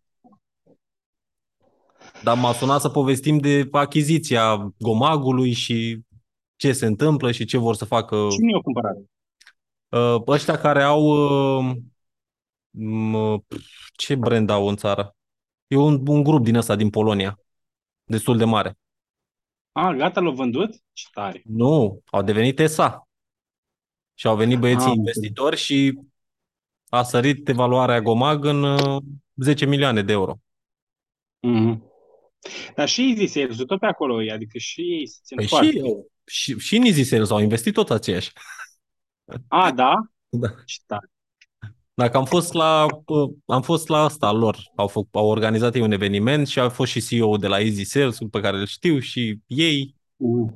Dar 2.26 2.38
m-a 2.38 2.54
sunat 2.54 2.82
să 2.82 2.90
povestim 2.90 3.38
de 3.38 3.68
achiziția 3.72 4.74
Gomagului 4.80 5.52
și 5.52 6.00
ce 6.56 6.74
se 6.74 6.86
întâmplă 6.86 7.32
și 7.32 7.46
ce 7.46 7.58
vor 7.58 7.76
să 7.76 7.86
facă. 7.86 8.28
Cine 8.30 8.52
i-a 8.52 8.62
cumpărat? 8.62 8.96
Uh, 9.90 10.22
ăștia 10.28 10.58
care 10.58 10.84
au... 10.84 11.04
Uh, 12.72 13.42
ce 13.94 14.16
brand 14.16 14.50
au 14.50 14.68
în 14.68 14.76
țară? 14.76 15.16
E 15.68 15.76
un, 15.76 16.08
un 16.08 16.24
grup 16.24 16.44
din 16.44 16.56
ăsta, 16.56 16.76
din 16.76 16.90
Polonia. 16.90 17.40
Destul 18.04 18.38
de 18.38 18.46
mare. 18.46 18.78
A, 19.72 19.94
gata, 19.94 20.20
l-au 20.20 20.34
vândut? 20.34 20.70
Ce 20.94 21.06
tare. 21.14 21.42
Nu, 21.46 22.02
au 22.06 22.22
devenit 22.22 22.60
ESA. 22.60 23.08
Și 24.14 24.28
au 24.28 24.36
venit 24.36 24.60
băieții 24.60 24.90
ah, 24.90 24.96
investitori 24.96 25.58
și 25.58 26.00
a 26.90 27.04
sărit 27.04 27.48
evaluarea 27.48 28.02
Gomag 28.02 28.46
în 28.46 28.78
10 29.36 29.64
uh, 29.64 29.70
milioane 29.70 30.02
de 30.02 30.12
euro. 30.12 30.40
Mm-hmm. 31.48 31.94
Dar 32.76 32.88
și 32.88 33.16
Easy 33.18 33.34
Sales, 33.34 33.58
tot 33.58 33.80
pe 33.80 33.86
acolo, 33.86 34.32
adică 34.34 34.58
și 34.58 34.82
ei 34.82 35.08
se 35.08 35.20
țin 35.24 35.38
păi 35.38 35.48
foarte. 35.48 35.72
Și, 36.26 36.52
și, 36.52 36.60
și 36.60 36.76
în 36.76 36.84
Easy 36.84 37.04
Sales 37.04 37.30
au 37.30 37.40
investit 37.40 37.74
tot 37.74 37.90
aceiași. 37.90 38.32
A, 39.48 39.72
da? 39.72 39.94
Da. 40.30 40.48
Ce 40.66 40.78
tare. 40.86 41.10
Dacă 41.94 42.18
am 42.18 42.26
fost 42.26 42.54
la, 42.54 42.86
uh, 43.06 43.30
am 43.46 43.62
fost 43.62 43.88
la 43.88 44.04
asta 44.04 44.28
al 44.28 44.38
lor, 44.38 44.58
au, 44.76 44.88
fă, 44.88 45.02
au 45.12 45.28
organizat 45.28 45.76
ei 45.76 45.82
un 45.82 45.92
eveniment 45.92 46.48
și 46.48 46.60
a 46.60 46.70
fost 46.70 46.92
și 46.92 47.02
CEO 47.02 47.38
de 47.38 47.48
la 47.48 47.60
Easy 47.60 47.84
Sales, 47.84 48.18
pe 48.32 48.40
care 48.40 48.58
îl 48.58 48.66
știu 48.66 49.00
și 49.00 49.40
ei 49.48 49.96
Mm. 50.18 50.54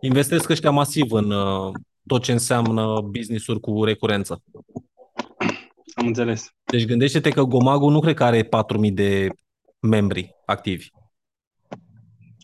investesc 0.00 0.48
ăștia 0.48 0.70
masiv 0.70 1.12
în 1.12 1.30
uh, 1.30 1.72
tot 2.06 2.22
ce 2.22 2.32
înseamnă 2.32 3.00
business-uri 3.00 3.60
cu 3.60 3.84
recurență. 3.84 4.42
Am 5.94 6.06
înțeles. 6.06 6.48
Deci 6.64 6.86
gândește-te 6.86 7.30
că 7.30 7.42
Gomagu 7.42 7.88
nu 7.88 8.00
cred 8.00 8.14
că 8.14 8.24
are 8.24 8.42
4.000 8.42 8.48
de 8.92 9.28
membri 9.80 10.36
activi. 10.46 10.88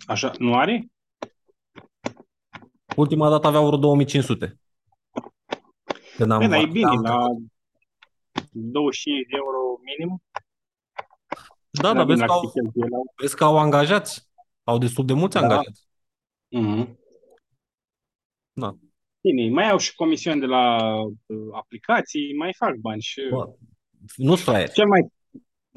Așa, 0.06 0.32
nu 0.38 0.54
are? 0.54 0.86
Ultima 2.96 3.28
dată 3.30 3.46
aveau 3.46 3.66
vreo 3.66 3.78
2500. 3.78 4.60
Când 6.16 6.30
am, 6.30 6.38
Bine, 6.38 6.50
dar 6.50 6.58
e 6.58 6.62
când 6.62 6.72
bine, 6.72 6.86
am- 6.88 7.02
la 7.02 7.26
25 8.52 9.26
de 9.26 9.36
euro 9.36 9.58
minim. 9.82 10.22
Da, 11.70 11.88
la 11.88 11.94
dar 11.94 12.04
vezi 12.06 12.14
bine, 12.22 12.26
că, 12.26 12.32
la 12.32 12.38
au, 12.38 12.40
câte 12.40 12.60
cheltuieli 12.60 12.94
au. 12.94 13.12
vezi 13.16 13.36
că 13.36 13.44
au 13.44 13.58
angajați. 13.58 14.28
Au 14.64 14.78
destul 14.78 15.04
de 15.06 15.12
mulți 15.12 15.36
Da. 15.36 15.42
angajați. 15.42 15.88
Mhm. 16.48 16.98
Da. 18.52 18.76
Bine, 19.20 19.50
mai 19.50 19.70
au 19.70 19.78
și 19.78 19.94
comisiuni 19.94 20.40
de 20.40 20.46
la 20.46 20.76
uh, 21.02 21.48
aplicații, 21.52 22.36
mai 22.36 22.54
fac 22.54 22.74
bani 22.74 23.00
și... 23.00 23.20
Bă, 23.30 23.54
nu 24.16 24.36
fraier. 24.36 24.70
Cel 24.70 24.86
mai, 24.86 25.06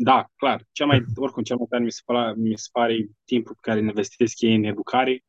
da, 0.02 0.30
clar, 0.36 0.66
cel 0.72 0.86
mai, 0.86 1.03
oricum, 1.16 1.44
cel 1.44 1.58
mai 1.58 1.66
tare 1.69 1.84
mi 1.84 1.92
se, 1.92 2.02
pare, 2.06 2.34
mi 2.38 2.58
se 2.58 2.68
pare 2.72 3.10
timpul 3.26 3.53
pe 3.53 3.60
care 3.61 3.80
îl 3.80 3.88
investesc 3.88 4.42
ei 4.42 4.56
în 4.56 4.64
educare, 4.64 5.24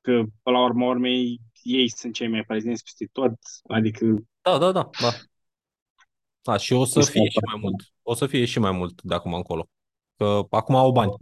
că, 0.00 0.12
până 0.42 0.56
la 0.56 0.64
urmă 0.64 0.86
urmei, 0.86 1.40
ei 1.62 1.88
sunt 1.88 2.14
cei 2.14 2.28
mai 2.28 2.44
prezenți 2.44 2.82
peste 2.82 3.08
tot, 3.12 3.32
adică, 3.62 4.06
Da, 4.42 4.58
da, 4.58 4.72
da, 4.72 4.90
da. 5.00 5.10
Da, 6.42 6.56
și 6.56 6.72
o 6.72 6.84
să 6.84 6.98
Mi 6.98 7.04
se 7.04 7.10
fie 7.10 7.20
pare 7.20 7.30
și 7.30 7.38
mai 7.46 7.60
mult. 7.62 7.92
O 8.02 8.14
să 8.14 8.26
fie 8.26 8.44
și 8.44 8.58
mai 8.58 8.72
mult 8.72 9.02
de 9.02 9.14
acum 9.14 9.34
încolo. 9.34 9.68
Că 10.16 10.46
acum 10.50 10.74
au 10.74 10.92
bani. 10.92 11.12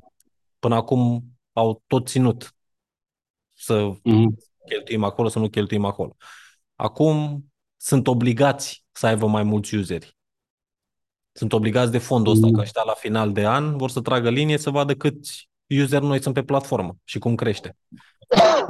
Până 0.59 0.75
acum 0.75 1.23
au 1.53 1.83
tot 1.87 2.09
ținut 2.09 2.55
să 3.55 3.93
mhm. 4.03 4.39
cheltuim 4.69 5.05
acolo, 5.05 5.29
să 5.29 5.39
nu 5.39 5.49
cheltuim 5.49 5.85
acolo. 5.85 6.17
Acum 6.75 7.45
sunt 7.77 8.07
obligați 8.07 8.85
să 8.93 9.07
aibă 9.07 9.27
mai 9.27 9.43
mulți 9.43 9.75
useri. 9.75 10.17
Sunt 11.33 11.53
obligați 11.53 11.91
de 11.91 11.99
fondul 11.99 12.33
ăsta, 12.33 12.47
Mm. 12.47 12.53
că 12.53 12.61
ăștia 12.61 12.83
la 12.87 12.95
final 12.95 13.33
de 13.33 13.47
an 13.47 13.77
vor 13.77 13.91
să 13.91 14.01
tragă 14.01 14.31
linie 14.31 14.59
să 14.59 14.71
vadă 14.71 14.95
câți 14.95 15.51
useri 15.69 16.05
noi 16.05 16.23
sunt 16.23 16.35
pe 16.35 16.43
platformă 16.43 16.97
și 17.05 17.19
cum 17.19 17.35
crește. 17.35 17.77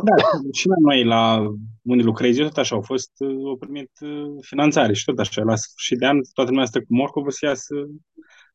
Da, 0.04 0.14
și 0.52 0.68
la 0.68 0.74
noi, 0.80 1.04
la 1.04 1.46
unde 1.82 2.02
lucrez 2.02 2.38
eu, 2.38 2.46
tot 2.46 2.56
așa, 2.56 2.74
au 2.74 2.82
fost, 2.82 3.10
uh, 3.18 3.46
au 3.46 3.56
primit 3.56 3.90
uh, 4.00 4.36
finanțare 4.40 4.92
și 4.92 5.04
tot 5.04 5.18
așa, 5.18 5.42
la 5.42 5.56
sfârșit 5.56 5.98
de 5.98 6.06
an, 6.06 6.20
toată 6.32 6.50
lumea 6.50 6.66
stă 6.66 6.78
cu 6.78 6.86
morcovul 6.88 7.30
să 7.30 7.46
iasă 7.46 7.74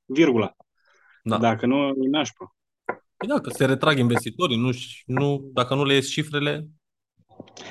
virgula. 0.05 0.55
Da. 1.23 1.37
Dacă 1.37 1.65
nu, 1.65 1.87
e 1.87 2.09
nașpa. 2.09 2.55
Păi 3.17 3.27
da, 3.27 3.39
că 3.39 3.49
se 3.49 3.65
retrag 3.65 3.97
investitorii, 3.97 4.57
nu, 4.57 4.69
nu, 5.05 5.49
dacă 5.53 5.75
nu 5.75 5.83
le 5.85 5.93
ies 5.93 6.09
cifrele, 6.09 6.67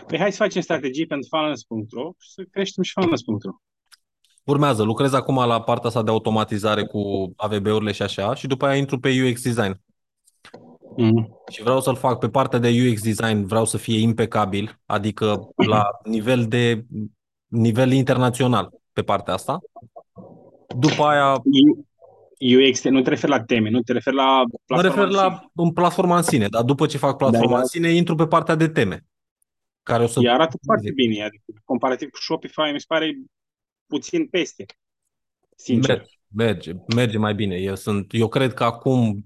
Păi 0.07 0.19
hai 0.19 0.33
să 0.33 0.43
facem 0.43 0.63
strategii 0.63 1.07
pentru 1.07 1.29
finance.ro 1.31 2.13
și 2.19 2.31
să 2.31 2.43
creștem 2.51 2.83
și 2.83 2.93
finance.ro. 3.01 3.53
urmează. 4.45 4.83
Lucrez 4.83 5.13
acum 5.13 5.47
la 5.47 5.63
partea 5.63 5.89
asta 5.89 6.03
de 6.03 6.11
automatizare 6.11 6.85
cu 6.85 7.33
AVB-urile 7.37 7.93
și 7.93 8.03
așa 8.03 8.35
și 8.35 8.47
după 8.47 8.67
aia 8.67 8.77
intru 8.77 8.99
pe 8.99 9.29
UX 9.29 9.43
design. 9.43 9.81
Mm. 10.97 11.41
Și 11.51 11.63
vreau 11.63 11.81
să-l 11.81 11.97
fac 11.97 12.19
pe 12.19 12.29
partea 12.29 12.59
de 12.59 12.89
UX 12.91 13.03
design, 13.03 13.47
vreau 13.47 13.65
să 13.65 13.77
fie 13.77 14.01
impecabil, 14.01 14.81
adică 14.87 15.49
la 15.67 15.85
nivel 16.05 16.47
de 16.47 16.85
nivel 17.47 17.93
internațional 17.93 18.71
pe 18.93 19.03
partea 19.03 19.35
asta. 19.35 19.59
După 20.79 21.03
aia 21.03 21.43
UX, 22.69 22.85
nu 22.85 23.03
te 23.03 23.09
referi 23.09 23.33
la 23.33 23.45
teme, 23.45 23.71
nu 23.71 23.81
te 23.81 23.93
referi 23.93 24.17
la 24.17 24.43
mă 24.47 24.59
platforma 24.67 24.83
refer 24.83 25.05
în 25.05 25.11
sine. 25.11 25.23
la 25.23 25.45
în 25.55 25.73
platforma 25.73 26.17
în 26.17 26.23
sine, 26.23 26.49
dar 26.49 26.63
după 26.63 26.87
ce 26.87 26.99
fac 26.99 27.17
platforma 27.17 27.55
Da, 27.55 27.59
în 27.59 27.67
sine, 27.67 27.89
intru 27.89 28.15
pe 28.15 28.27
partea 28.27 28.55
de 28.55 28.69
teme. 28.69 29.05
Care 29.83 30.03
o 30.03 30.07
să 30.07 30.21
Ea 30.23 30.33
arată 30.33 30.59
foarte 30.65 30.91
bine, 30.91 31.25
adică 31.25 31.45
comparativ 31.65 32.09
cu 32.09 32.21
Shopify, 32.21 32.71
mi 32.73 32.81
se 32.81 32.85
pare 32.89 33.15
puțin 33.87 34.27
peste. 34.27 34.65
Sincer. 35.57 35.97
Merge, 35.97 36.11
merge, 36.29 36.73
merge 36.95 37.19
mai 37.19 37.35
bine. 37.35 37.57
Eu, 37.57 37.75
sunt, 37.75 38.07
eu 38.15 38.29
cred 38.29 38.55
că 38.55 38.65
acum, 38.65 39.25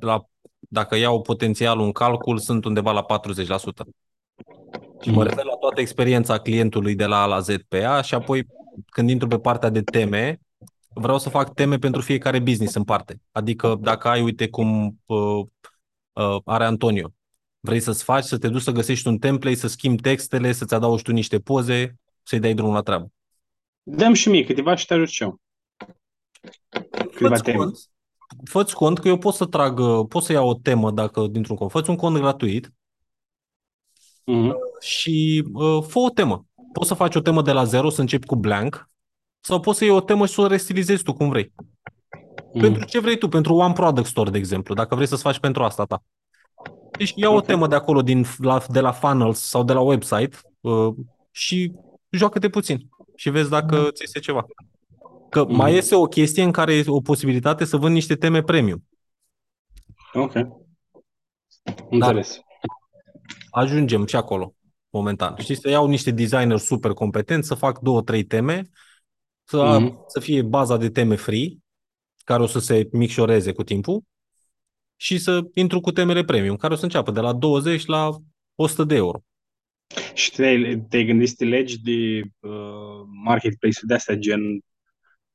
la, 0.00 0.24
dacă 0.58 0.96
iau 0.96 1.22
potențialul 1.22 1.84
în 1.84 1.92
calcul, 1.92 2.38
sunt 2.38 2.64
undeva 2.64 2.92
la 2.92 3.02
40%. 3.02 3.84
Și 5.00 5.10
mă 5.10 5.14
Mhm. 5.22 5.28
refer 5.28 5.44
la 5.44 5.54
toată 5.60 5.80
experiența 5.80 6.38
clientului 6.38 6.94
de 6.94 7.06
la 7.06 7.22
A 7.22 7.26
la 7.26 7.40
Z 7.40 7.46
pe 7.68 7.78
ea 7.78 8.00
și 8.00 8.14
apoi 8.14 8.46
când 8.86 9.10
intru 9.10 9.28
pe 9.28 9.38
partea 9.38 9.68
de 9.68 9.82
teme, 9.82 10.40
vreau 10.88 11.18
să 11.18 11.28
fac 11.28 11.54
teme 11.54 11.78
pentru 11.78 12.00
fiecare 12.00 12.38
business 12.38 12.74
în 12.74 12.84
parte. 12.84 13.20
Adică 13.32 13.76
dacă 13.80 14.08
ai, 14.08 14.22
uite 14.22 14.48
cum 14.48 15.00
uh, 15.06 15.44
uh, 16.12 16.36
are 16.44 16.64
Antonio, 16.64 17.12
vrei 17.60 17.80
să-ți 17.80 18.04
faci, 18.04 18.24
să 18.24 18.38
te 18.38 18.48
duci 18.48 18.62
să 18.62 18.70
găsești 18.70 19.08
un 19.08 19.18
template, 19.18 19.56
să 19.56 19.66
schimbi 19.68 20.02
textele, 20.02 20.52
să-ți 20.52 20.74
adaugi 20.74 21.02
tu 21.02 21.12
niște 21.12 21.38
poze, 21.40 21.98
să-i 22.22 22.38
dai 22.40 22.54
drumul 22.54 22.74
la 22.74 22.80
treabă. 22.82 23.12
Dăm 23.90 24.12
și 24.12 24.28
mie 24.28 24.44
câteva 24.44 24.74
și 24.74 24.86
te 24.86 24.94
ajut 24.94 25.08
și 25.08 25.22
eu. 25.22 25.40
Câteva 27.12 27.28
Fă-ți 27.28 27.42
teme. 27.42 27.56
cont, 27.56 27.78
fă 28.44 28.64
cont 28.74 28.98
că 28.98 29.08
eu 29.08 29.18
pot 29.18 29.34
să 29.34 29.44
trag, 29.44 29.78
uh, 29.78 30.06
pot 30.08 30.22
să 30.22 30.32
iau 30.32 30.48
o 30.48 30.54
temă 30.54 30.90
dacă 30.90 31.26
dintr-un 31.26 31.56
cont. 31.56 31.70
Fă-ți 31.70 31.90
un 31.90 31.96
cont 31.96 32.16
gratuit 32.16 32.72
Mhm. 34.24 34.54
și 34.80 35.44
uh, 35.52 35.82
fă 35.86 35.98
o 35.98 36.08
temă. 36.10 36.46
Poți 36.72 36.88
să 36.88 36.94
faci 36.94 37.14
o 37.14 37.20
temă 37.20 37.42
de 37.42 37.52
la 37.52 37.64
zero, 37.64 37.88
să 37.88 38.00
începi 38.00 38.26
cu 38.26 38.36
blank, 38.36 38.90
sau 39.40 39.60
poți 39.60 39.78
să 39.78 39.84
iei 39.84 39.92
o 39.94 40.00
temă 40.00 40.26
și 40.26 40.32
să 40.32 40.40
o 40.40 40.46
restilizezi 40.46 41.02
tu 41.02 41.12
cum 41.12 41.28
vrei. 41.28 41.52
Mhm. 42.52 42.60
Pentru 42.60 42.84
ce 42.84 43.00
vrei 43.00 43.18
tu, 43.18 43.28
pentru 43.28 43.54
One 43.54 43.72
Product 43.72 44.06
Store, 44.06 44.30
de 44.30 44.38
exemplu, 44.38 44.74
dacă 44.74 44.94
vrei 44.94 45.06
să-ți 45.06 45.22
faci 45.22 45.38
pentru 45.38 45.64
asta 45.64 45.84
ta. 45.84 46.02
Deci 46.98 47.12
ia 47.16 47.30
o 47.30 47.34
Ok. 47.36 47.44
temă 47.44 47.66
de 47.66 47.74
acolo, 47.74 48.02
din, 48.02 48.24
la, 48.38 48.62
de 48.68 48.80
la 48.80 48.92
funnels 48.92 49.38
sau 49.40 49.64
de 49.64 49.72
la 49.72 49.80
website 49.80 50.36
uh, 50.60 50.94
și 51.30 51.72
joacă-te 52.10 52.48
puțin 52.48 52.87
și 53.18 53.30
vezi 53.30 53.50
dacă 53.50 53.88
ți 53.92 54.02
este 54.02 54.18
ceva. 54.18 54.46
Că 55.30 55.44
Mhm. 55.44 55.54
mai 55.56 55.74
este 55.74 55.94
o 55.94 56.04
chestie 56.04 56.42
în 56.42 56.52
care 56.52 56.74
e 56.74 56.84
o 56.86 57.00
posibilitate 57.00 57.64
să 57.64 57.76
vând 57.76 57.94
niște 57.94 58.14
teme 58.16 58.42
premium. 58.42 58.84
Ok. 60.12 60.32
Înțeles. 61.90 62.38
Ajungem 63.50 64.06
și 64.06 64.16
acolo, 64.16 64.54
momentan. 64.90 65.34
Știți, 65.38 65.60
să 65.60 65.68
iau 65.68 65.86
niște 65.86 66.10
designer 66.10 66.58
super 66.58 66.92
competenți, 66.92 67.48
să 67.48 67.54
fac 67.54 67.78
două, 67.78 68.02
trei 68.02 68.24
teme, 68.24 68.68
să, 69.44 69.78
Mhm. 69.80 70.04
să 70.06 70.20
fie 70.20 70.42
baza 70.42 70.76
de 70.76 70.90
teme 70.90 71.16
free, 71.16 71.48
care 72.24 72.42
o 72.42 72.46
să 72.46 72.58
se 72.58 72.88
micșoreze 72.92 73.52
cu 73.52 73.62
timpul, 73.62 74.02
și 74.96 75.18
să 75.18 75.40
intru 75.54 75.80
cu 75.80 75.92
temele 75.92 76.24
premium, 76.24 76.56
care 76.56 76.72
o 76.72 76.76
să 76.76 76.84
înceapă 76.84 77.10
de 77.10 77.20
la 77.20 77.32
20 77.32 77.86
la 77.86 78.10
100 78.54 78.84
de 78.84 78.94
euro. 78.94 79.20
Și 80.14 80.30
te-ai, 80.30 80.80
te-ai 80.88 81.04
gândit 81.04 81.28
să 81.28 81.34
te 81.38 81.44
legi 81.44 81.82
de 81.82 82.20
uh, 82.48 83.06
marketplace-uri 83.24 83.86
de 83.86 83.94
astea, 83.94 84.14
gen 84.14 84.40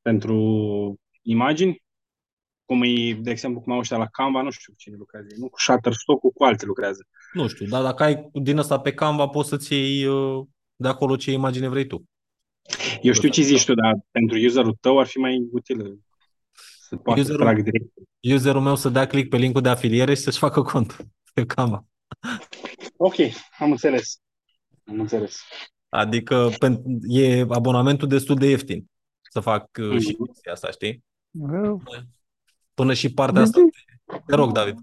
pentru 0.01 0.38
imagini? 1.22 1.83
Cum 2.65 2.82
e, 2.83 3.14
de 3.14 3.32
exemplu, 3.32 3.61
cum 3.61 3.73
au 3.73 3.80
ăștia 3.80 3.98
la 3.98 4.07
Canva, 4.07 4.41
nu 4.41 4.49
știu 4.49 4.72
cu 4.73 4.77
cine 4.80 4.95
lucrează, 4.98 5.27
ei, 5.32 5.38
nu 5.40 5.49
cu 5.49 5.59
Shutterstock-ul, 5.59 6.32
cu 6.32 6.43
alte 6.43 6.65
lucrează. 6.65 7.07
Nu 7.33 7.48
știu, 7.48 7.65
dar 7.65 7.83
dacă 7.83 8.03
ai 8.03 8.30
din 8.33 8.57
asta 8.57 8.80
pe 8.80 8.93
Canva, 8.93 9.27
poți 9.27 9.49
să-ți 9.49 9.73
iei 9.73 10.06
uh, 10.06 10.45
de 10.75 10.88
acolo 10.88 11.15
ce 11.15 11.32
imagine 11.32 11.67
vrei 11.67 11.88
tu. 11.88 12.03
Eu 13.01 13.14
știu 13.14 13.30
ce 13.30 13.41
zici 13.41 13.65
tu, 13.65 13.73
dar 13.73 13.93
pentru 14.11 14.38
userul 14.45 14.77
tău 14.82 14.99
ar 14.99 15.06
fi 15.06 15.17
mai 15.17 15.48
util 15.51 15.99
să 16.88 16.95
poată 16.95 17.22
să 17.22 17.27
Userul- 17.27 17.45
tragă 17.45 17.61
direct. 17.61 17.85
Userul 18.22 18.61
meu 18.61 18.75
să 18.75 18.90
dea 18.90 19.07
click 19.07 19.30
pe 19.30 19.38
linkul 19.38 19.61
de 19.61 19.69
afiliere 19.69 20.14
și 20.14 20.22
să-și 20.22 20.38
facă 20.38 20.61
cont 20.61 20.98
pe 21.33 21.45
Canva. 21.45 21.85
Ok, 22.98 23.15
am 23.59 23.72
înțeles. 23.72 24.17
Am 24.85 24.99
înțeles. 24.99 25.39
Adică 25.89 26.49
pen- 26.65 26.81
e 27.07 27.39
abonamentul 27.49 28.07
destul 28.07 28.35
de 28.35 28.45
ieftin 28.49 28.85
să 29.31 29.39
fac 29.39 29.69
uh, 29.81 29.99
și 29.99 30.15
Mhm. 30.19 30.25
chestia 30.25 30.51
asta, 30.51 30.71
știi? 30.71 31.03
Eu- 31.51 31.83
Până 32.73 32.93
și 32.93 33.13
partea 33.13 33.41
asta. 33.41 33.59
Te 34.25 34.35
rog, 34.35 34.51
David. 34.51 34.77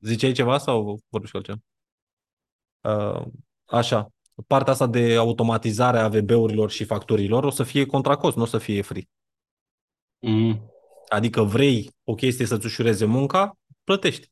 Ziceai 0.00 0.32
ceva 0.32 0.58
sau 0.58 1.00
vorbești 1.08 1.36
cu 1.38 1.42
altceva? 1.42 1.58
Uh, 2.80 3.26
așa. 3.64 4.08
Partea 4.46 4.72
asta 4.72 4.86
de 4.86 5.14
automatizare 5.16 5.98
a 5.98 6.08
VB-urilor 6.08 6.70
și 6.70 6.84
facturilor 6.84 7.44
o 7.44 7.50
să 7.50 7.62
fie 7.62 7.86
contra 7.86 8.16
cost, 8.16 8.36
nu 8.36 8.42
o 8.42 8.46
să 8.46 8.58
fie 8.58 8.82
free. 8.82 9.02
Mm. 10.18 10.70
Adică 11.08 11.42
vrei 11.42 11.90
o 12.04 12.14
chestie 12.14 12.46
să-ți 12.46 12.66
ușureze 12.66 13.04
munca, 13.04 13.58
plătești. 13.84 14.30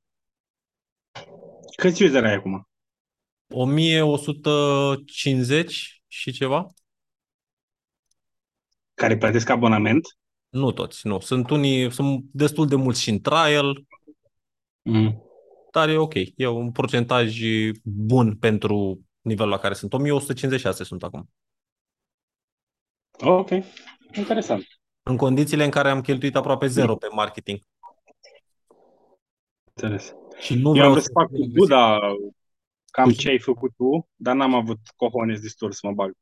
Câți 1.76 2.02
user 2.02 2.24
ai 2.24 2.34
acum? 2.34 2.68
1150 3.48 6.02
și 6.06 6.32
ceva? 6.32 6.66
Care 8.94 9.16
plătesc 9.16 9.48
abonament? 9.48 10.06
Nu 10.48 10.72
toți, 10.72 11.06
nu. 11.06 11.20
Sunt 11.20 11.50
unii, 11.50 11.92
sunt 11.92 12.24
destul 12.32 12.66
de 12.66 12.76
mulți 12.76 13.02
și 13.02 13.10
în 13.10 13.20
trial, 13.20 13.84
Mm. 14.86 15.22
dar 15.72 15.88
e 15.88 15.96
ok. 15.96 16.14
E 16.36 16.46
un 16.46 16.72
procentaj 16.72 17.38
bun 17.82 18.36
pentru 18.36 19.00
nivelul 19.20 19.50
la 19.50 19.58
care 19.58 19.74
sunt. 19.74 19.92
1156 19.92 20.84
sunt 20.84 21.02
acum. 21.02 21.30
Ok, 23.20 23.48
interesant. 24.16 24.66
În 25.02 25.16
condițiile 25.16 25.64
în 25.64 25.70
care 25.70 25.90
am 25.90 26.00
cheltuit 26.00 26.36
aproape 26.36 26.66
zero 26.66 26.96
pe 26.96 27.06
marketing. 27.12 27.60
Înțeles. 29.74 30.14
Și 30.38 30.54
nu 30.54 30.66
Eu 30.68 30.72
vreau 30.72 30.86
am 30.86 30.92
vrut 30.92 31.04
să 31.04 31.10
să 31.14 31.20
fac 31.20 31.28
cu 31.28 31.34
fiu 31.36 31.46
Buda 31.52 31.98
cam 32.94 33.04
Cu 33.04 33.12
ce 33.12 33.28
ai 33.28 33.38
făcut 33.38 33.72
tu, 33.76 34.08
dar 34.16 34.34
n-am 34.34 34.54
avut 34.54 34.78
cojones 34.96 35.40
destul 35.40 35.72
să 35.72 35.80
mă 35.86 35.92
bag. 35.92 36.12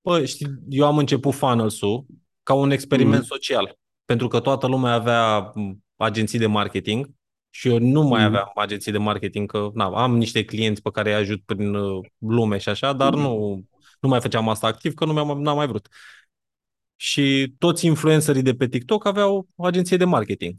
Bă, 0.00 0.24
știi, 0.24 0.46
eu 0.68 0.86
am 0.86 0.98
început 0.98 1.34
funnels-ul 1.34 2.06
ca 2.42 2.54
un 2.54 2.70
experiment 2.70 3.20
Mhm. 3.20 3.28
social, 3.28 3.78
pentru 4.04 4.28
că 4.28 4.40
toată 4.40 4.66
lumea 4.66 4.92
avea 4.92 5.38
m, 5.54 5.84
agenții 5.96 6.38
de 6.38 6.46
marketing 6.46 7.10
și 7.50 7.68
eu 7.68 7.78
nu 7.78 8.02
mai 8.02 8.18
Mhm. 8.18 8.28
aveam 8.28 8.50
agenții 8.54 8.92
de 8.92 8.98
marketing, 8.98 9.50
că 9.50 9.70
na, 9.74 9.84
am 10.02 10.16
niște 10.16 10.44
clienți 10.44 10.82
pe 10.82 10.90
care 10.90 11.10
îi 11.10 11.16
ajut 11.16 11.42
prin 11.44 11.74
uh, 11.74 12.06
lume 12.18 12.58
și 12.58 12.68
așa, 12.68 12.92
dar 12.92 13.14
nu, 13.14 13.62
nu 14.00 14.08
mai 14.08 14.20
făceam 14.20 14.48
asta 14.48 14.66
activ, 14.66 14.94
că 14.94 15.04
nu 15.04 15.12
mi-am 15.12 15.40
n-am 15.42 15.56
mai 15.56 15.66
vrut. 15.66 15.88
Și 16.96 17.54
toți 17.58 17.86
influencerii 17.86 18.42
de 18.42 18.54
pe 18.54 18.68
TikTok 18.68 19.06
aveau 19.06 19.48
o 19.56 19.64
agenție 19.64 19.96
de 19.96 20.04
marketing. 20.04 20.56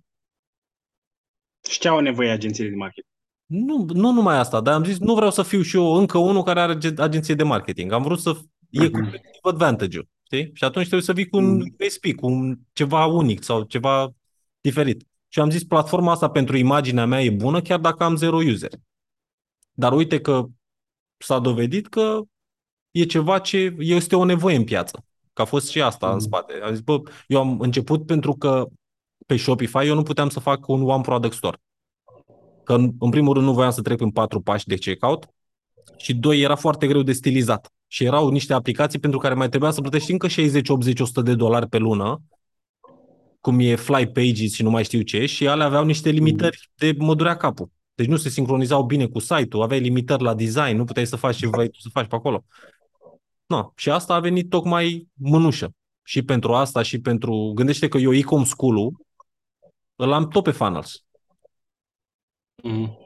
Și 1.69 1.79
ce 1.79 1.87
au 1.87 1.99
nevoie 1.99 2.29
agențiile 2.31 2.69
de 2.69 2.75
marketing? 2.75 3.05
Nu, 3.49 3.85
nu 3.93 4.11
numai 4.11 4.37
asta, 4.37 4.61
dar 4.61 4.73
am 4.73 4.83
zis, 4.83 4.99
nu 4.99 5.13
vreau 5.15 5.31
să 5.31 5.43
fiu 5.43 5.61
și 5.61 5.75
eu 5.75 5.93
încă 5.93 6.17
unul 6.17 6.43
care 6.43 6.59
are 6.59 6.71
age- 6.71 6.93
agenție 6.97 7.35
de 7.35 7.43
marketing. 7.43 7.91
Am 7.91 8.03
vrut 8.03 8.19
să 8.19 8.37
e 8.69 8.79
Mhm. 8.83 8.91
competitive 8.91 9.39
advantage-ul, 9.41 10.07
știi? 10.23 10.51
Și 10.53 10.63
atunci 10.63 10.85
trebuie 10.85 11.05
să 11.05 11.13
vii 11.13 11.27
cu 11.29 11.37
un 11.37 11.55
Mhm. 11.55 11.75
USP, 11.85 12.15
cu 12.15 12.25
un, 12.27 12.57
ceva 12.73 13.05
unic 13.05 13.43
sau 13.43 13.63
ceva 13.63 14.13
diferit. 14.61 15.03
Și 15.27 15.39
am 15.39 15.49
zis, 15.49 15.63
platforma 15.63 16.11
asta 16.11 16.29
pentru 16.29 16.57
imaginea 16.57 17.05
mea 17.05 17.21
e 17.23 17.29
bună, 17.29 17.61
chiar 17.61 17.79
dacă 17.79 18.03
am 18.03 18.15
zero 18.15 18.37
user. 18.37 18.71
Dar 19.71 19.93
uite 19.93 20.21
că 20.21 20.45
s-a 21.17 21.39
dovedit 21.39 21.87
că 21.87 22.21
e 22.91 23.03
ceva 23.05 23.39
ce 23.39 23.75
este 23.79 24.15
o 24.15 24.23
nevoie 24.23 24.55
în 24.55 24.63
piață. 24.63 25.05
Că 25.33 25.41
a 25.41 25.45
fost 25.45 25.69
și 25.69 25.81
asta 25.81 26.07
în 26.07 26.15
Mhm. 26.15 26.23
spate. 26.23 26.53
Am 26.63 26.71
zis, 26.71 26.81
bă, 26.81 27.01
eu 27.27 27.39
am 27.39 27.59
început 27.59 28.05
pentru 28.05 28.33
că 28.33 28.67
pe 29.25 29.37
Shopify 29.37 29.85
eu 29.87 29.95
nu 29.95 30.03
puteam 30.03 30.29
să 30.29 30.39
fac 30.39 30.67
un 30.67 30.81
one 30.81 31.01
product 31.01 31.33
store. 31.33 31.57
Că 32.69 32.75
în, 32.75 32.91
în 32.99 33.09
primul 33.09 33.33
rând 33.33 33.45
nu 33.45 33.53
voiam 33.53 33.71
să 33.71 33.81
trec 33.81 33.97
prin 33.97 34.11
patru 34.11 34.41
pași 34.41 34.67
de 34.67 34.75
checkout 34.75 35.29
și 35.97 36.13
doi, 36.13 36.41
era 36.41 36.55
foarte 36.55 36.87
greu 36.87 37.01
de 37.01 37.11
stilizat. 37.11 37.73
Și 37.87 38.03
erau 38.03 38.29
niște 38.29 38.53
aplicații 38.53 38.99
pentru 38.99 39.19
care 39.19 39.33
mai 39.33 39.49
trebuia 39.49 39.71
să 39.71 39.81
plătești 39.81 40.11
încă 40.11 40.27
60, 40.27 40.69
80, 40.69 40.99
100 40.99 41.21
de 41.21 41.35
dolari 41.35 41.67
pe 41.67 41.77
lună, 41.77 42.21
cum 43.39 43.59
e 43.59 43.75
Fly 43.75 44.07
Pages 44.07 44.53
și 44.53 44.63
nu 44.63 44.69
mai 44.69 44.83
știu 44.83 45.01
ce, 45.01 45.25
și 45.25 45.45
ele 45.45 45.63
aveau 45.63 45.85
niște 45.85 46.09
limitări 46.09 46.69
de 46.75 46.95
mă 46.97 47.15
durea 47.15 47.37
capul. 47.37 47.71
Deci 47.95 48.07
nu 48.07 48.17
se 48.17 48.29
sincronizau 48.29 48.83
bine 48.83 49.07
cu 49.07 49.19
site-ul, 49.19 49.63
aveai 49.63 49.79
limitări 49.79 50.23
la 50.23 50.33
design, 50.33 50.75
nu 50.75 50.83
puteai 50.83 51.07
să 51.07 51.15
faci 51.15 51.35
ce 51.35 51.47
vrei 51.47 51.69
tu 51.69 51.79
să 51.79 51.89
faci 51.91 52.07
pe 52.07 52.15
acolo. 52.15 52.45
No. 53.45 53.71
Și 53.75 53.89
asta 53.89 54.13
a 54.13 54.19
venit 54.19 54.49
tocmai 54.49 55.07
mânușă. 55.13 55.73
Și 56.03 56.21
pentru 56.21 56.53
asta 56.53 56.81
și 56.81 56.99
pentru... 56.99 57.51
Gândește 57.55 57.87
că 57.87 57.97
eu 57.97 58.13
e-com 58.13 58.43
school-ul 58.43 59.05
îl 59.95 60.13
am 60.13 60.27
tot 60.27 60.43
pe 60.43 60.51
funnels. 60.51 61.03
Mhm. 62.63 62.97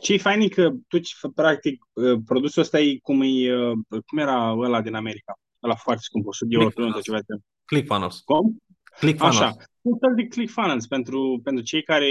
Ce 0.00 0.12
e 0.12 0.18
fain 0.18 0.40
e 0.40 0.48
că 0.48 0.70
tu, 0.88 0.98
ce- 0.98 1.14
practic, 1.34 1.84
uh, 1.92 2.18
produsul 2.26 2.62
ăsta 2.62 2.80
e 2.80 2.98
cum, 3.02 3.20
e, 3.22 3.56
uh, 3.56 3.72
cum 4.06 4.18
era 4.18 4.50
ăla 4.52 4.80
din 4.82 4.94
America? 4.94 5.38
Ăla 5.62 5.74
foarte 5.74 6.02
scump, 6.04 6.26
100 6.26 6.44
de 6.48 6.54
euro 6.56 6.68
pe 6.74 6.80
lună, 6.80 6.92
sau 6.92 7.00
ceva 7.02 7.18
de 7.26 7.34
ClickFunnels. 7.64 8.20
Cum? 8.20 8.62
ClickFunnels. 8.98 9.40
Așa. 9.40 9.56
Un 9.82 9.98
fel 9.98 10.14
de 10.16 10.26
ClickFunnels 10.26 10.86
pentru, 10.86 11.40
pentru 11.44 11.62
cei 11.64 11.82
care 11.82 12.06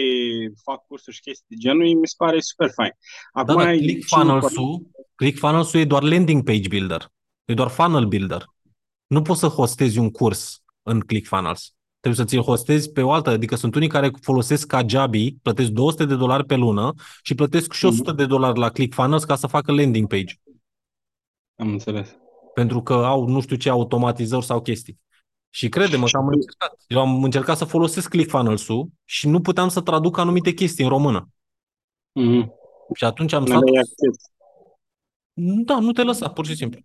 fac 0.63 0.85
cursuri 0.87 1.15
și 1.15 1.21
chestii 1.21 1.45
de 1.49 1.55
genul, 1.55 1.99
mi 1.99 2.07
se 2.07 2.13
pare 2.17 2.39
super 2.39 2.69
fain. 2.69 2.91
Acum, 3.31 3.55
Da, 3.55 3.63
da, 3.63 3.73
e- 3.73 3.77
ClickFunnels-ul, 3.77 4.81
ClickFunnels-ul 5.15 5.79
e 5.79 5.85
doar 5.85 6.03
landing 6.03 6.43
page 6.43 6.67
builder. 6.67 7.11
E 7.45 7.53
doar 7.53 7.69
funnel 7.69 8.05
builder. 8.05 8.43
Nu 9.07 9.21
poți 9.21 9.39
să 9.39 9.47
hostezi 9.47 9.97
un 9.97 10.11
curs 10.11 10.63
în 10.83 10.99
ClickFunnels. 10.99 11.73
Trebuie 12.03 12.25
să 12.25 12.31
ți-l 12.31 12.41
hostezi 12.41 12.91
pe 12.91 13.01
o 13.01 13.11
altă, 13.11 13.29
adică 13.29 13.55
sunt 13.55 13.75
unii 13.75 13.87
care 13.87 14.11
folosesc 14.21 14.67
Kajabi, 14.67 15.35
plătesc 15.41 15.69
200 15.69 16.05
de 16.05 16.15
dolari 16.15 16.45
pe 16.45 16.55
lună 16.55 16.93
și 17.21 17.35
plătesc 17.35 17.71
și 17.71 17.85
100 17.85 18.11
de 18.11 18.25
dolari 18.25 18.59
la 18.59 18.69
ClickFunnels 18.69 19.23
ca 19.23 19.35
să 19.35 19.47
facă 19.47 19.71
landing 19.71 20.07
page. 20.07 20.35
Am 21.55 21.69
înțeles. 21.69 22.15
Pentru 22.53 22.81
că 22.81 22.93
au 22.93 23.27
nu 23.27 23.41
știu 23.41 23.55
ce 23.55 23.69
automatizări 23.69 24.45
sau 24.45 24.61
chestii. 24.61 24.99
Și 25.49 25.69
crede-mă 25.69 26.05
că 26.11 26.17
am 26.17 26.27
încercat. 26.27 26.83
Eu 26.87 26.99
am 26.99 27.23
încercat 27.23 27.57
să 27.57 27.65
folosesc 27.65 28.09
ClickFunnels-ul 28.09 28.87
și 29.05 29.27
nu 29.27 29.41
puteam 29.41 29.69
să 29.69 29.81
traduc 29.81 30.17
anumite 30.17 30.51
chestii 30.51 30.83
în 30.83 30.89
română. 30.89 31.29
Mhm. 32.11 32.51
Și 32.95 33.03
atunci 33.03 33.33
am 33.33 33.41
Nu 33.41 33.47
stat... 33.47 33.61
aveai 33.61 33.81
acces. 33.81 34.31
Da, 35.65 35.79
nu 35.79 35.91
te 35.91 36.03
lăsa, 36.03 36.29
pur 36.29 36.45
și 36.45 36.55
simplu. 36.55 36.81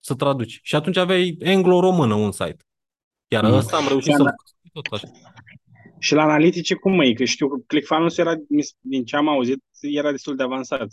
Să 0.00 0.14
traduci. 0.14 0.60
Și 0.62 0.74
atunci 0.74 0.96
aveai 0.96 1.38
anglo-română 1.44 2.14
un 2.14 2.32
site. 2.32 2.64
Iar 3.28 3.44
Mhm. 3.44 3.52
ăsta 3.52 3.76
am 3.76 3.88
reușit 3.88 4.10
Și 4.10 4.16
să 4.16 4.22
ana- 4.22 4.34
tot 4.72 4.86
așa. 4.92 5.08
Și 5.98 6.14
la 6.14 6.22
analitice 6.22 6.74
cum 6.74 7.00
e? 7.00 7.12
Că 7.12 7.24
știu 7.24 7.48
că 7.48 7.56
ClickFunnels 7.66 8.16
era, 8.16 8.34
din 8.80 9.04
ce 9.04 9.16
am 9.16 9.28
auzit, 9.28 9.64
era 9.80 10.10
destul 10.10 10.36
de 10.36 10.42
avansat. 10.42 10.80
Ăla 10.80 10.88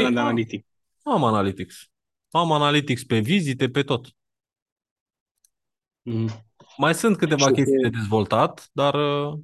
Păi, 0.00 0.04
de 0.08 0.14
da. 0.14 0.20
analitic. 0.20 0.66
Am 1.02 1.24
Analytics. 1.24 1.88
Am 2.30 2.52
Analytics 2.52 3.04
pe 3.04 3.18
vizite, 3.18 3.68
pe 3.70 3.82
tot. 3.82 4.06
Mhm. 6.02 6.46
Mai 6.76 6.94
sunt 6.94 7.16
câteva 7.16 7.46
Și 7.46 7.52
chestii 7.52 7.76
pe- 7.76 7.88
de 7.88 7.96
dezvoltat, 7.98 8.68
dar 8.72 8.94
uh, 8.94 9.38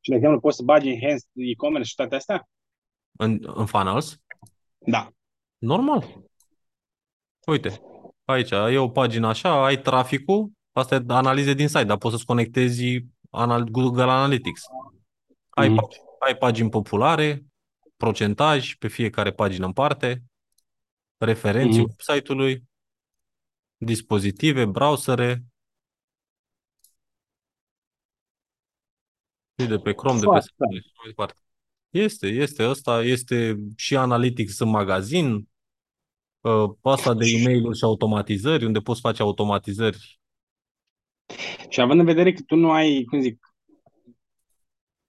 Și, 0.00 0.10
de 0.10 0.14
exemplu, 0.16 0.40
poți 0.40 0.56
să 0.56 0.62
bagi 0.62 0.88
enhanced 0.88 1.28
e-commerce 1.32 1.88
și 1.88 1.94
toate 1.94 2.14
astea? 2.14 2.48
în, 3.18 3.38
în 3.54 3.66
funnels, 3.66 4.20
Da. 4.78 5.10
normal. 5.58 6.22
Uite, 7.46 7.80
aici 8.26 8.50
e 8.50 8.78
o 8.78 8.88
pagină 8.88 9.26
așa, 9.28 9.64
ai 9.64 9.80
traficul, 9.80 10.50
asta 10.72 10.94
e 10.94 11.04
analize 11.08 11.54
din 11.54 11.68
site, 11.68 11.84
dar 11.84 11.96
poți 11.96 12.14
să-ți 12.14 12.26
conectezi 12.26 13.04
anal- 13.30 13.64
Google 13.70 14.02
Analytics. 14.02 14.62
Ai, 15.50 15.68
Mhm. 15.68 15.76
pag- 15.76 16.04
ai 16.18 16.36
pagini 16.36 16.70
populare, 16.70 17.44
procentaj 17.96 18.74
pe 18.74 18.88
fiecare 18.88 19.32
pagină 19.32 19.66
în 19.66 19.72
parte, 19.72 20.22
referenții 21.16 21.80
Mhm. 21.82 21.88
website-ului, 21.90 22.62
dispozitive, 23.76 24.64
browsere, 24.64 25.44
și 29.58 29.66
de 29.66 29.78
pe 29.78 29.92
Chrome, 29.94 30.14
de 30.18 30.20
pe 30.20 30.26
Foarte 30.26 30.48
Safari 30.56 30.76
și 30.82 30.92
mai 30.96 31.06
departe. 31.06 31.40
Este, 31.90 32.26
este 32.26 32.68
ăsta, 32.68 33.02
este 33.02 33.56
și 33.76 33.96
Analytics 33.96 34.58
în 34.58 34.68
magazin, 34.68 35.48
uh, 36.40 36.70
asta 36.82 37.14
de 37.14 37.24
e-mail-uri 37.26 37.76
și 37.78 37.84
automatizări, 37.84 38.64
unde 38.64 38.78
poți 38.78 39.00
face 39.00 39.22
automatizări. 39.22 40.20
Și 41.68 41.80
având 41.80 42.00
în 42.00 42.06
vedere 42.06 42.32
că 42.32 42.42
tu 42.46 42.54
nu 42.56 42.70
ai, 42.70 43.04
cum 43.04 43.20
zic, 43.20 43.54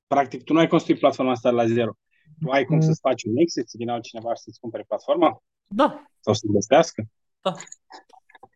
practic 0.08 0.44
tu 0.44 0.54
nu 0.54 0.60
ai 0.60 0.68
construit 0.68 1.00
platforma 1.00 1.32
asta 1.32 1.50
la 1.50 1.66
zero. 1.66 1.92
Tu 2.40 2.50
ai 2.52 2.66
cum 2.66 2.80
să-ți 2.82 3.00
faci 3.00 3.24
un 3.24 3.38
exit, 3.38 3.70
să 3.70 3.76
vină 3.78 3.92
altcineva 3.92 4.34
și 4.34 4.42
să-ți 4.42 4.60
cumpere 4.60 4.84
platforma? 4.88 5.44
Da, 5.68 6.04
Sau 6.20 6.34
să 6.34 6.42
investească? 6.46 7.04
da. 7.42 7.54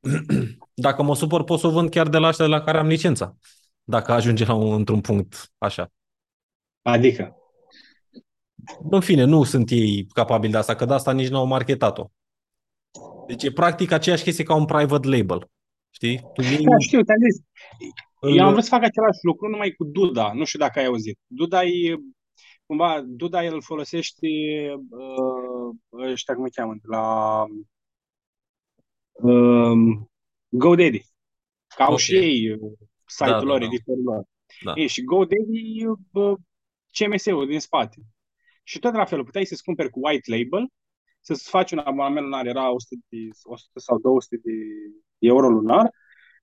Dacă 0.74 1.04
mă 1.04 1.16
supăr, 1.16 1.44
pot 1.44 1.60
să 1.60 1.68
o 1.68 1.72
vând 1.72 1.90
chiar 1.90 2.10
de 2.10 2.18
la 2.18 2.28
ăștia 2.28 2.46
de 2.46 2.52
la 2.52 2.62
care 2.62 2.78
am 2.78 2.88
licența. 2.88 3.38
Dacă 3.84 4.12
ajunge 4.12 4.46
la 4.46 4.54
un, 4.54 4.74
într-un 4.74 5.02
punct 5.02 5.52
așa. 5.58 5.92
Adică, 6.82 7.36
În 8.90 9.00
fine, 9.02 9.24
nu 9.24 9.44
sunt 9.44 9.70
ei 9.70 10.06
capabili 10.06 10.52
de 10.52 10.58
asta, 10.58 10.76
că 10.76 10.86
de 10.86 10.94
asta 10.94 11.12
nici 11.12 11.30
n-au 11.30 11.46
marketat-o. 11.46 12.06
Deci 13.28 13.44
e 13.44 13.52
practic 13.52 13.92
aceeași 13.92 14.24
chestie 14.24 14.44
ca 14.44 14.56
un 14.56 14.66
private 14.66 15.08
label. 15.08 15.50
Știi? 15.90 16.20
Tu 16.34 16.42
vii, 16.42 16.58
da, 16.66 16.78
știu, 16.80 17.02
ți-am 17.04 17.18
zis. 17.30 17.44
îl- 18.20 18.38
Eu 18.38 18.46
am 18.46 18.52
vrut 18.52 18.64
să 18.64 18.70
fac 18.70 18.84
același 18.84 19.20
lucru, 19.22 19.48
numai 19.50 19.72
cu 19.72 19.84
Duda. 19.84 20.32
Nu 20.34 20.44
știu 20.44 20.60
dacă 20.60 20.80
ai 20.80 20.86
auzit. 20.86 21.20
Duda 21.28 21.64
e, 21.64 21.96
cumva, 22.66 23.02
Duda 23.06 23.44
el 23.44 23.62
folosește 23.62 24.28
uh, 24.90 26.02
ăștia, 26.12 26.34
cum 26.36 26.44
îi 26.44 26.52
cheamă, 26.52 26.74
de 26.74 26.88
la 26.88 27.46
um, 29.12 30.10
GoDaddy. 30.50 31.02
Că 31.76 31.84
au 31.84 31.92
Ok. 31.92 32.00
și 32.00 32.16
ei 32.16 32.52
uh, 32.52 32.72
site-ul 33.06 33.32
Da, 33.32 33.38
da, 33.40 33.44
lor, 33.46 33.60
da. 33.60 33.66
editorul 33.66 34.04
lor. 34.04 34.24
Da. 34.64 34.74
Ei, 34.76 34.88
și 34.88 35.04
GoDaddy 35.04 35.82
e 35.82 35.88
uh, 36.12 36.38
CMS-ul 36.92 37.48
din 37.48 37.60
spate. 37.60 38.02
Și 38.64 38.80
tot 38.80 38.94
la 38.94 39.06
fel, 39.06 39.24
puteai 39.24 39.46
să-ți 39.46 39.64
cumperi 39.64 39.90
cu 39.90 40.00
white 40.08 40.32
label, 40.38 40.68
să-ți 41.22 41.50
faci 41.50 41.72
un 41.72 41.78
abonament 41.78 42.26
lunar, 42.26 42.46
era 42.46 42.72
100, 42.74 42.96
de, 43.10 43.18
100 43.44 43.80
sau 43.80 44.00
200 44.00 44.40
de 44.44 44.52
euro 45.20 45.50
lunar 45.50 45.90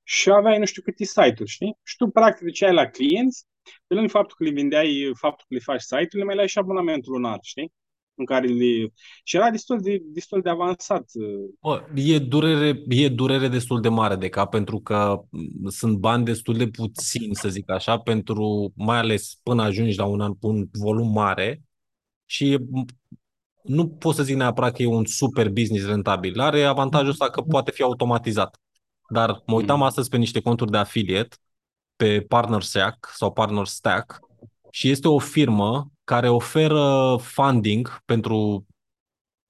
și 0.03 0.31
aveai 0.31 0.59
nu 0.59 0.65
știu 0.65 0.83
câte 0.83 1.05
site-uri, 1.05 1.51
știi? 1.51 1.77
Și 1.83 1.97
tu 1.97 2.09
practic 2.09 2.47
duceai 2.47 2.73
la 2.75 2.87
clienți, 2.87 3.47
pe 3.87 3.95
lângă 3.95 4.11
faptul 4.11 4.35
că 4.39 4.45
le 4.45 4.51
vindeai, 4.51 5.11
faptul 5.15 5.45
că 5.49 5.55
le 5.55 5.61
faci 5.61 5.81
site-ul, 5.81 6.09
le 6.13 6.25
mai 6.25 6.35
luai 6.35 6.49
și 6.49 6.59
abonamentul 6.59 7.13
lunar, 7.13 7.39
știi? 7.43 7.73
În 8.15 8.25
care 8.25 8.47
le... 8.47 8.93
Și 9.25 9.37
era 9.37 9.51
destul 9.51 9.81
de, 9.81 9.99
destul 10.05 10.41
de 10.41 10.49
avansat. 10.49 11.11
uh, 11.13 11.51
Bă, 11.61 11.85
e, 11.95 12.19
durere, 12.19 12.83
e 12.89 13.09
durere 13.09 13.49
destul 13.49 13.81
de 13.81 13.89
mare 13.89 14.17
de 14.17 14.29
cap 14.29 14.51
pentru 14.51 14.81
că 14.81 15.21
m, 15.31 15.69
sunt 15.69 15.97
bani 15.99 16.25
destul 16.25 16.57
de 16.57 16.69
puțini, 16.69 17.35
să 17.35 17.49
zic 17.49 17.71
așa, 17.71 17.99
pentru 17.99 18.73
mai 18.77 18.99
ales 18.99 19.39
până 19.43 19.63
ajungi 19.63 19.99
la 19.99 20.05
un, 20.05 20.21
an- 20.21 20.37
un 20.41 20.67
volum 20.73 21.13
mare 21.13 21.63
și 22.25 22.59
m, 22.71 22.85
nu 23.63 23.89
pot 23.89 24.15
să 24.15 24.23
zic 24.23 24.37
neapărat 24.37 24.75
că 24.75 24.83
e 24.83 24.87
un 24.87 25.05
super 25.05 25.49
business 25.51 25.87
rentabil. 25.87 26.41
Are 26.41 26.63
avantajul 26.63 27.09
ăsta 27.11 27.31
că 27.31 27.41
poate 27.41 27.71
fi 27.71 27.83
automatizat. 27.83 28.57
dar 29.11 29.43
mă 29.47 29.55
uitam 29.55 29.77
Mm. 29.77 29.83
astăzi 29.83 30.09
pe 30.09 30.17
niște 30.17 30.41
conturi 30.41 30.71
de 30.71 30.77
afiliate 30.77 31.37
pe 31.97 32.21
PartnerStack 32.21 33.11
sau 33.15 33.33
PartnerStack 33.33 34.19
și 34.71 34.91
este 34.91 35.09
o 35.09 35.19
firmă 35.19 35.91
care 36.05 36.29
oferă 36.29 37.17
funding 37.21 38.03
pentru 38.05 38.67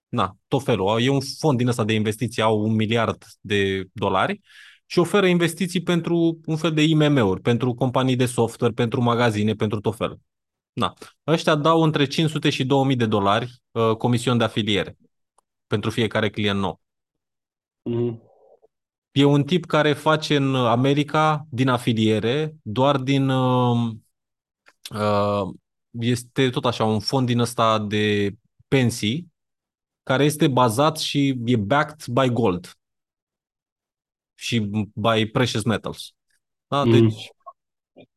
na, 0.09 0.37
tot 0.49 0.65
felul. 0.65 1.01
E 1.01 1.09
un 1.09 1.21
fond 1.39 1.59
din 1.59 1.69
ăsta 1.69 1.85
de 1.85 1.93
investiții, 1.93 2.43
au 2.43 2.61
un 2.61 2.75
miliard 2.75 3.25
de 3.41 3.85
dolari 3.93 4.41
și 4.87 4.99
oferă 4.99 5.27
investiții 5.27 5.83
pentru 5.83 6.41
un 6.47 6.57
fel 6.57 6.73
de 6.73 6.83
IMM-uri, 6.83 7.41
pentru 7.41 7.75
companii 7.75 8.17
de 8.17 8.27
software, 8.27 8.73
pentru 8.73 9.01
magazine, 9.03 9.55
pentru 9.55 9.81
tot 9.81 9.97
felul. 9.97 10.21
Na. 10.79 10.95
Ăștia 11.27 11.55
dau 11.55 11.83
între 11.83 12.07
500 12.07 12.51
și 12.51 12.65
2000 12.65 12.97
de 12.97 13.07
dolari 13.07 13.63
uh, 13.71 13.97
comision 13.97 14.39
de 14.39 14.45
afiliere 14.45 14.97
pentru 15.67 15.91
fiecare 15.91 16.31
client 16.31 16.59
nou. 16.59 16.81
Mm. 17.83 18.23
E 19.11 19.25
un 19.25 19.45
tip 19.45 19.65
care 19.65 19.93
face 19.93 20.37
în 20.37 20.55
America 20.55 21.47
din 21.51 21.69
afiliere, 21.69 22.57
doar 22.63 22.97
din 22.97 23.29
uh, 23.29 23.91
uh, 24.91 25.55
este 25.91 26.51
tot 26.51 26.65
așa 26.65 26.85
un 26.85 27.01
fond 27.01 27.27
din 27.27 27.39
ăsta 27.39 27.79
de 27.79 28.35
pensii 28.69 29.33
care 30.03 30.25
este 30.25 30.49
bazat 30.49 30.99
și 30.99 31.39
e 31.45 31.57
backed 31.57 32.07
by 32.07 32.29
gold 32.29 32.79
și 34.35 34.61
by 34.95 35.27
precious 35.27 35.65
metals. 35.65 36.15
Da? 36.67 36.85
Mm. 36.85 36.91
Deci, 36.91 37.29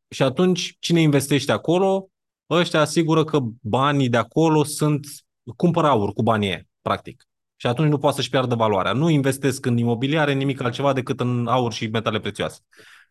și 0.09 0.23
atunci 0.23 0.75
cine 0.79 1.01
investește 1.01 1.51
acolo, 1.51 2.10
ăștia 2.59 2.79
asigură 2.79 3.23
că 3.23 3.39
banii 3.61 4.09
de 4.09 4.17
acolo 4.17 4.63
sunt 4.63 5.07
cumpără 5.55 5.87
aur 5.87 6.13
cu 6.13 6.23
banii 6.23 6.49
ei, 6.49 6.67
practic. 6.81 7.25
Și 7.55 7.67
atunci 7.67 7.89
nu 7.89 7.97
poate 7.97 8.15
să-și 8.15 8.29
piardă 8.29 8.55
valoarea. 8.55 8.93
Nu 8.93 9.09
investesc 9.09 9.65
în 9.65 9.77
imobiliare, 9.77 10.33
nimic 10.33 10.61
altceva 10.61 10.93
decât 10.93 11.19
în 11.19 11.47
aur 11.47 11.73
și 11.73 11.87
metale 11.87 12.19
prețioase. 12.19 12.59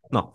No. 0.09 0.31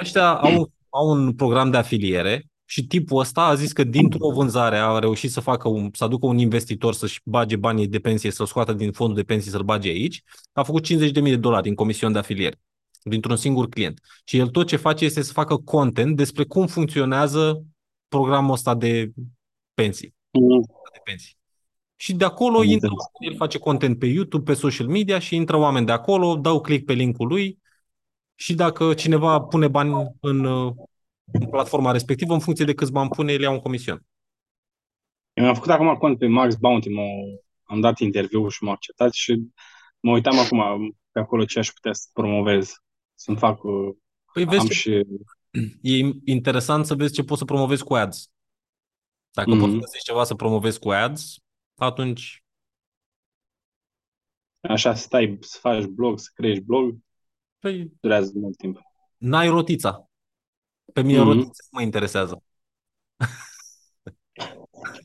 Ăștia 0.00 0.34
au, 0.34 0.72
au 0.88 1.08
un 1.08 1.34
program 1.34 1.70
de 1.70 1.76
afiliere 1.76 2.46
și 2.64 2.86
tipul 2.86 3.20
ăsta 3.20 3.40
a 3.40 3.54
zis 3.54 3.72
că 3.72 3.84
dintr-o 3.84 4.30
vânzare 4.30 4.76
a 4.76 4.98
reușit 4.98 5.30
să 5.30 5.40
facă 5.40 5.68
un, 5.68 5.90
să 5.92 6.04
aducă 6.04 6.26
un 6.26 6.38
investitor 6.38 6.94
să-și 6.94 7.20
bage 7.24 7.56
banii 7.56 7.86
de 7.86 7.98
pensie, 7.98 8.30
să-l 8.30 8.46
scoată 8.46 8.72
din 8.72 8.92
fondul 8.92 9.16
de 9.16 9.22
pensii, 9.22 9.50
să-l 9.50 9.62
bage 9.62 9.88
aici. 9.88 10.22
A 10.52 10.62
făcut 10.62 10.86
50.000 10.86 11.12
de 11.12 11.36
dolari 11.36 11.68
în 11.68 11.74
comision 11.74 12.12
de 12.12 12.18
afiliere 12.18 12.60
dintr-un 13.02 13.36
singur 13.36 13.68
client. 13.68 14.00
Și 14.24 14.38
el 14.38 14.48
tot 14.48 14.66
ce 14.66 14.76
face 14.76 15.04
este 15.04 15.22
să 15.22 15.32
facă 15.32 15.56
content 15.56 16.16
despre 16.16 16.44
cum 16.44 16.66
funcționează 16.66 17.62
programul 18.08 18.52
ăsta 18.52 18.74
de 18.74 19.12
pensii. 19.74 20.14
Mm. 20.30 20.60
De 20.92 21.00
pensii. 21.04 21.36
Și 21.96 22.14
de 22.14 22.24
acolo 22.24 22.58
Am 22.58 22.64
intră, 22.64 22.88
înțeles. 22.88 23.32
el 23.32 23.36
face 23.36 23.58
content 23.58 23.98
pe 23.98 24.06
YouTube, 24.06 24.52
pe 24.52 24.58
social 24.58 24.86
media 24.86 25.18
și 25.18 25.36
intră 25.36 25.56
oameni 25.56 25.86
de 25.86 25.92
acolo, 25.92 26.36
dau 26.36 26.60
click 26.60 26.84
pe 26.86 26.92
linkul 26.92 27.26
lui 27.26 27.58
și 28.34 28.54
dacă 28.54 28.94
cineva 28.94 29.40
pune 29.40 29.68
bani 29.68 30.14
în, 30.20 30.44
uh, 30.44 30.72
în 31.32 31.46
platforma 31.46 31.90
respectivă, 31.92 32.32
în 32.32 32.40
funcție 32.40 32.64
de 32.64 32.74
câți 32.74 32.92
bani 32.92 33.08
pune, 33.08 33.32
el 33.32 33.40
ia 33.40 33.50
un 33.50 33.60
comision. 33.60 34.04
Eu 35.32 35.42
mi-am 35.44 35.54
făcut 35.54 35.70
acum 35.70 35.94
cont 35.96 36.18
pe 36.18 36.26
Max 36.26 36.54
Bounty, 36.56 36.88
m 36.88 36.98
am 37.62 37.80
dat 37.80 37.98
interviu 37.98 38.48
și 38.48 38.62
m-au 38.62 38.72
acceptat 38.72 39.12
și 39.12 39.42
mă 40.00 40.12
uitam 40.12 40.38
acum 40.38 40.96
pe 41.12 41.18
acolo 41.18 41.44
ce 41.44 41.58
aș 41.58 41.68
putea 41.70 41.92
să 41.92 42.06
promovez. 42.12 42.72
Să-mi 43.14 43.36
fac... 43.36 43.62
uh, 43.62 43.94
Păi 44.32 44.44
vezi 44.44 44.58
am 44.60 44.66
ce- 44.66 44.72
și... 44.72 45.02
E 45.80 45.96
interesant 46.24 46.86
să 46.86 46.94
vezi 46.94 47.12
ce 47.12 47.22
poți 47.24 47.38
să 47.38 47.44
promovezi 47.44 47.84
cu 47.84 47.94
ads. 47.94 48.30
Dacă 49.30 49.50
Mhm. 49.50 49.58
poți 49.58 49.72
să 49.72 49.78
găsești 49.78 50.06
ceva 50.06 50.24
să 50.24 50.34
promovezi 50.34 50.78
cu 50.78 50.90
ads, 50.90 51.34
atunci 51.74 52.42
Așa, 54.60 54.94
să 54.94 55.02
stai, 55.02 55.38
să 55.40 55.58
faci 55.60 55.84
blog, 55.84 56.18
să 56.18 56.30
crești 56.34 56.62
blog, 56.62 56.96
păi, 57.58 57.92
durează 58.00 58.32
mult 58.34 58.56
timp. 58.56 58.78
n-ai 59.16 59.48
rotița. 59.48 60.08
Pe 60.92 61.02
mine 61.02 61.18
Mhm. 61.18 61.26
rotița 61.28 61.62
mă 61.70 61.82
interesează. 61.82 62.42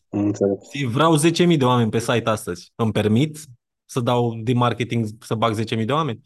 Am 0.10 0.20
înțeles. 0.20 0.70
Și 0.72 0.86
vreau 0.86 1.16
10.000 1.16 1.58
de 1.58 1.66
oameni 1.66 1.90
pe 1.92 2.00
site 2.00 2.30
astăzi. 2.30 2.72
Îmi 2.76 2.92
permit 2.92 3.38
să 3.86 4.00
dau 4.00 4.36
de 4.42 4.54
marketing, 4.54 5.08
să 5.20 5.36
bag 5.36 5.54
10.000 5.54 5.86
de 5.86 5.92
oameni? 5.94 6.22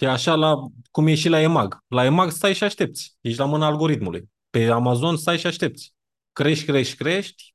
Și 0.00 0.06
așa 0.06 0.34
la, 0.34 0.54
cum 0.90 1.06
e 1.06 1.14
și 1.14 1.28
la 1.28 1.40
EMAG. 1.40 1.84
La 1.88 2.04
EMAG 2.04 2.30
stai 2.30 2.54
și 2.54 2.64
aștepți. 2.64 3.16
Ești 3.20 3.38
la 3.38 3.44
mâna 3.44 3.66
algoritmului. 3.66 4.30
Pe 4.50 4.66
Amazon 4.66 5.16
stai 5.16 5.38
și 5.38 5.46
aștepți. 5.46 5.94
Crești, 6.32 6.64
crești, 6.64 6.96
crești, 6.96 7.54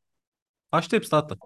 aștepți, 0.69 1.09
tată. 1.09 1.37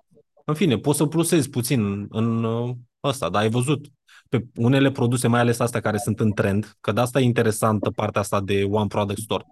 În 0.46 0.54
fine, 0.54 0.78
poți 0.78 0.98
să 0.98 1.06
plusezi 1.06 1.50
puțin 1.50 2.08
în 2.10 2.44
uh, 2.44 2.76
ăsta, 3.04 3.30
dar 3.30 3.42
ai 3.42 3.50
văzut 3.50 3.88
pe 4.30 4.46
unele 4.56 4.92
produse, 4.92 5.28
mai 5.28 5.40
ales 5.40 5.60
astea 5.60 5.80
care 5.80 5.98
sunt 5.98 6.20
în 6.20 6.32
trend, 6.32 6.78
că 6.82 6.92
de 6.92 7.00
asta 7.00 7.20
e 7.20 7.24
interesantă 7.24 7.92
partea 7.92 8.22
asta 8.22 8.42
de 8.42 8.64
One 8.64 8.88
Product 8.88 9.20
Store. 9.20 9.46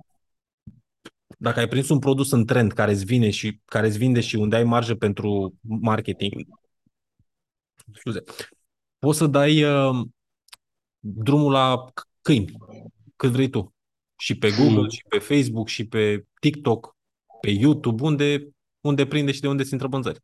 Dacă 1.38 1.60
ai 1.60 1.68
prins 1.68 1.90
un 1.90 2.00
produs 2.00 2.32
în 2.32 2.46
trend 2.46 2.72
care 2.72 2.92
îți 2.92 3.06
vine 3.06 3.30
și 3.30 3.60
care 3.66 3.88
îți 3.88 3.98
vinde 3.98 4.20
și 4.20 4.36
unde 4.36 4.56
ai 4.56 4.64
marjă 4.64 4.96
pentru 4.96 5.56
marketing, 5.62 6.34
scuze, 7.94 8.24
poți 9.00 9.18
să 9.18 9.28
dai 9.28 9.64
uh, 9.64 10.08
drumul 11.16 11.52
la 11.52 11.86
c- 11.92 12.22
câini, 12.22 12.58
cât 13.16 13.32
vrei 13.32 13.50
tu. 13.50 13.74
Și 14.20 14.38
pe 14.38 14.50
Google, 14.58 14.82
Mm. 14.82 14.90
și 14.90 15.04
pe 15.10 15.20
Facebook, 15.20 15.68
și 15.68 15.88
pe 15.88 16.28
TikTok, 16.40 16.96
pe 17.42 17.50
YouTube, 17.50 18.04
unde, 18.04 18.50
unde 18.80 19.08
prinde 19.08 19.32
și 19.32 19.42
de 19.42 19.48
unde 19.48 19.64
ți 19.64 19.72
intră 19.72 19.88
vânzări. 19.88 20.20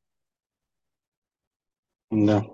Da. 2.08 2.46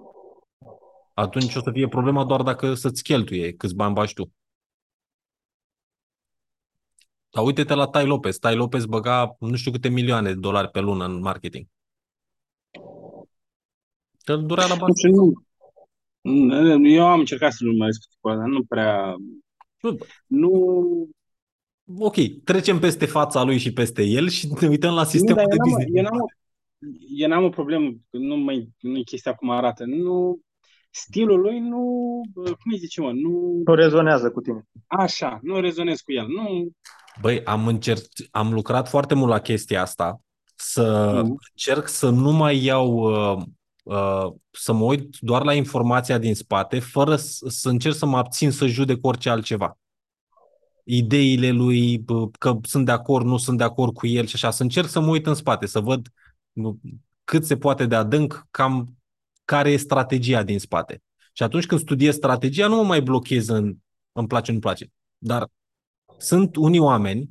Atunci 1.14 1.56
o 1.56 1.62
să 1.62 1.72
fie 1.72 1.88
problema 1.88 2.26
doar 2.26 2.42
dacă 2.44 2.74
să-ți 2.74 3.04
cheltuie 3.04 3.54
câți 3.54 3.76
bani 3.76 3.94
bagi 3.94 4.14
tu. 4.14 4.32
Dar 7.30 7.44
uite-te 7.46 7.74
la 7.74 7.88
Tai 7.88 8.06
Lopez. 8.06 8.38
Tai 8.38 8.56
Lopez 8.56 8.86
băga 8.86 9.36
nu 9.40 9.56
știu 9.56 9.72
câte 9.72 9.90
milioane 9.90 10.34
de 10.34 10.40
dolari 10.40 10.70
pe 10.70 10.80
lună 10.80 11.06
în 11.06 11.20
marketing. 11.20 11.68
Că 14.24 14.34
îl 14.34 14.46
durea 14.46 14.66
la 14.68 14.74
Nu 14.74 14.80
bază. 14.80 14.94
știu, 14.98 15.16
nu. 15.16 15.44
Eu 16.84 17.06
am 17.08 17.20
încercat 17.20 17.52
să-l 17.52 17.68
urmăresc 17.68 18.00
cu 18.20 18.30
dar 18.30 18.48
nu 18.48 18.64
prea... 18.64 19.16
Nu, 19.82 19.98
Nu... 20.28 21.10
Ok, 22.00 22.16
trecem 22.44 22.80
peste 22.80 23.06
fața 23.06 23.44
lui 23.44 23.58
și 23.58 23.74
peste 23.74 24.04
el 24.04 24.30
și 24.30 24.48
ne 24.62 24.68
uităm 24.68 24.94
la 24.94 25.02
Nu, 25.02 25.08
sistemul 25.08 25.36
dar 25.36 25.46
de 25.46 25.56
eu 25.56 25.58
n-am, 25.58 25.78
business. 25.78 25.98
eu 25.98 26.04
n-am, 26.04 26.22
o, 26.22 26.26
eu 27.18 27.28
n-am 27.28 27.44
o 27.44 27.50
problemă, 27.50 27.94
nu 28.10 28.36
mai 28.36 28.70
nu 28.80 28.98
e 28.98 29.02
chestia 29.02 29.34
cum 29.34 29.50
arată. 29.50 29.84
Nu, 29.86 30.40
stilul 30.90 31.40
lui 31.40 31.60
nu, 31.60 32.22
cum 32.34 32.72
îi 32.72 32.78
zice, 32.78 33.02
mă, 33.02 33.12
nu, 33.12 33.62
Nu 33.66 33.74
rezonează 33.74 34.32
cu 34.32 34.42
tine. 34.42 34.64
așa, 34.88 35.40
nu 35.42 35.60
rezonez 35.60 36.00
cu 36.00 36.12
el. 36.12 36.26
Nu, 36.28 36.70
Băi, 37.22 37.44
am, 37.44 37.68
încerc, 37.68 38.02
am 38.32 38.54
lucrat 38.54 38.90
foarte 38.90 39.14
mult 39.16 39.30
la 39.30 39.40
chestia 39.40 39.82
asta, 39.82 40.22
să 40.56 41.12
Mhm. 41.24 41.36
încerc 41.54 41.88
să 41.88 42.10
nu 42.10 42.32
mai 42.32 42.64
iau, 42.64 42.88
uh, 42.94 43.38
uh, 43.38 43.44
să 44.52 44.74
mă 44.74 44.84
uit 44.84 45.18
doar 45.20 45.44
la 45.44 45.54
informația 45.54 46.18
din 46.18 46.36
spate, 46.36 46.80
fără 46.80 47.16
să, 47.16 47.46
să 47.50 47.70
încerc 47.70 47.96
să 47.96 48.06
mă 48.06 48.18
abțin 48.18 48.52
să 48.52 48.68
judec 48.68 49.06
orice 49.06 49.30
altceva. 49.30 49.78
Ideile 50.84 51.50
lui, 51.50 51.98
bă, 51.98 52.28
că 52.28 52.58
sunt 52.62 52.86
de 52.86 52.92
acord, 52.92 53.26
nu 53.26 53.38
sunt 53.38 53.58
de 53.58 53.64
acord 53.64 53.94
cu 53.94 54.08
el 54.08 54.26
și 54.26 54.36
așa, 54.36 54.52
să 54.52 54.64
încerc 54.64 54.88
să 54.88 55.00
mă 55.00 55.10
uit 55.10 55.26
în 55.26 55.34
spate, 55.34 55.66
să 55.66 55.80
văd 55.80 56.08
nu, 56.52 56.80
cât 57.24 57.46
se 57.46 57.58
poate 57.58 57.86
de 57.86 57.96
adânc, 57.96 58.48
cam 58.52 58.98
care 59.46 59.72
e 59.72 59.78
strategia 59.78 60.44
din 60.44 60.60
spate. 60.60 61.02
Și 61.34 61.44
atunci 61.44 61.66
când 61.66 61.82
studiez 61.82 62.16
strategia, 62.16 62.68
nu 62.68 62.76
mă 62.76 62.84
mai 62.84 63.02
blochez 63.02 63.48
în 63.48 63.76
îmi 64.12 64.28
place, 64.28 64.52
nu-mi 64.52 64.62
place. 64.62 64.92
Dar 65.18 65.48
sunt 66.18 66.56
unii 66.56 66.80
oameni 66.80 67.30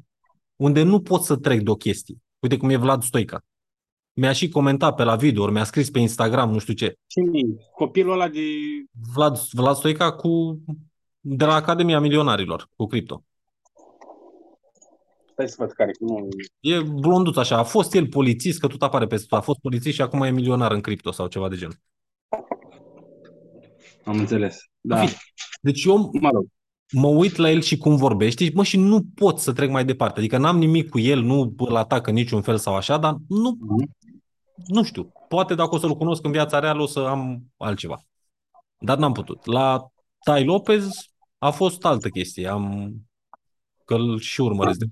unde 0.56 0.82
nu 0.82 1.00
pot 1.00 1.22
să 1.22 1.36
trec 1.36 1.60
de 1.60 1.70
o 1.70 1.74
chestie. 1.74 2.16
Uite 2.38 2.56
cum 2.56 2.70
e 2.70 2.76
Vlad 2.76 3.02
Stoica. 3.02 3.44
Mi-a 4.20 4.32
și 4.32 4.48
comentat 4.48 4.94
pe 4.94 5.02
la 5.02 5.16
video, 5.16 5.50
mi-a 5.50 5.64
scris 5.64 5.90
pe 5.90 5.98
Instagram, 5.98 6.50
nu 6.50 6.58
știu 6.58 6.74
ce. 6.74 6.98
cine 7.06 7.40
Copilul 7.76 8.12
ăla 8.12 8.28
de... 8.28 8.40
Vlad, 9.14 9.38
Vlad 9.52 9.76
Stoica 9.76 10.12
cu, 10.12 10.60
de 11.20 11.44
la 11.44 11.54
Academia 11.54 12.00
Milionarilor, 12.00 12.68
cu 12.76 12.86
cripto. 12.86 13.22
Stai 15.32 15.48
să 15.48 15.54
văd 15.58 15.72
care, 15.72 15.90
nu... 16.00 16.28
E 16.60 16.80
blonduț 16.80 17.36
așa, 17.36 17.58
a 17.58 17.62
fost 17.62 17.94
el 17.94 18.06
polițist, 18.08 18.60
că 18.60 18.66
tot 18.66 18.82
apare 18.82 19.06
peste 19.06 19.26
tot. 19.28 19.38
A 19.38 19.42
fost 19.42 19.58
polițist 19.58 19.94
și 19.94 20.02
acum 20.02 20.22
e 20.22 20.30
milionar 20.30 20.72
în 20.72 20.80
cripto 20.80 21.12
sau 21.12 21.26
ceva 21.26 21.48
de 21.48 21.56
genul. 21.56 21.76
Am 24.04 24.18
înțeles. 24.18 24.56
În 24.80 24.90
Da, 24.90 24.96
fine, 24.96 25.12
Deci 25.60 25.84
eu 25.84 26.10
mă 26.20 26.28
rog. 26.32 26.46
mă 26.92 27.08
uit 27.08 27.36
la 27.36 27.50
el 27.50 27.60
și 27.60 27.76
cum 27.78 27.96
vorbește, 27.96 28.50
mă, 28.54 28.62
și 28.62 28.76
nu 28.76 29.02
pot 29.14 29.38
să 29.38 29.52
trec 29.52 29.70
mai 29.70 29.84
departe. 29.84 30.18
Adică 30.18 30.38
n-am 30.38 30.58
nimic 30.58 30.88
cu 30.88 30.98
el, 30.98 31.20
nu 31.22 31.54
îl 31.56 31.76
atac 31.76 32.06
în 32.06 32.14
niciun 32.14 32.42
fel 32.42 32.56
sau 32.56 32.74
așa, 32.74 32.96
dar 32.98 33.16
nu, 33.28 33.56
Mhm. 33.60 33.96
Nu 34.66 34.82
știu. 34.84 35.12
Poate 35.28 35.54
dacă 35.54 35.74
o 35.74 35.78
să-l 35.78 35.94
cunosc 35.96 36.24
în 36.24 36.30
viața 36.32 36.58
reală 36.58 36.82
o 36.82 36.86
să 36.86 37.00
am 37.00 37.52
altceva. 37.56 38.00
Dar 38.78 38.98
n-am 38.98 39.12
putut. 39.12 39.46
La 39.46 39.86
Tai 40.24 40.44
Lopez 40.44 40.88
a 41.38 41.50
fost 41.50 41.84
altă 41.84 42.08
chestie. 42.08 42.46
Am 42.48 42.94
că 43.84 43.94
îl 43.94 44.18
și 44.18 44.40
urmăresc. 44.40 44.78
de- 44.78 44.86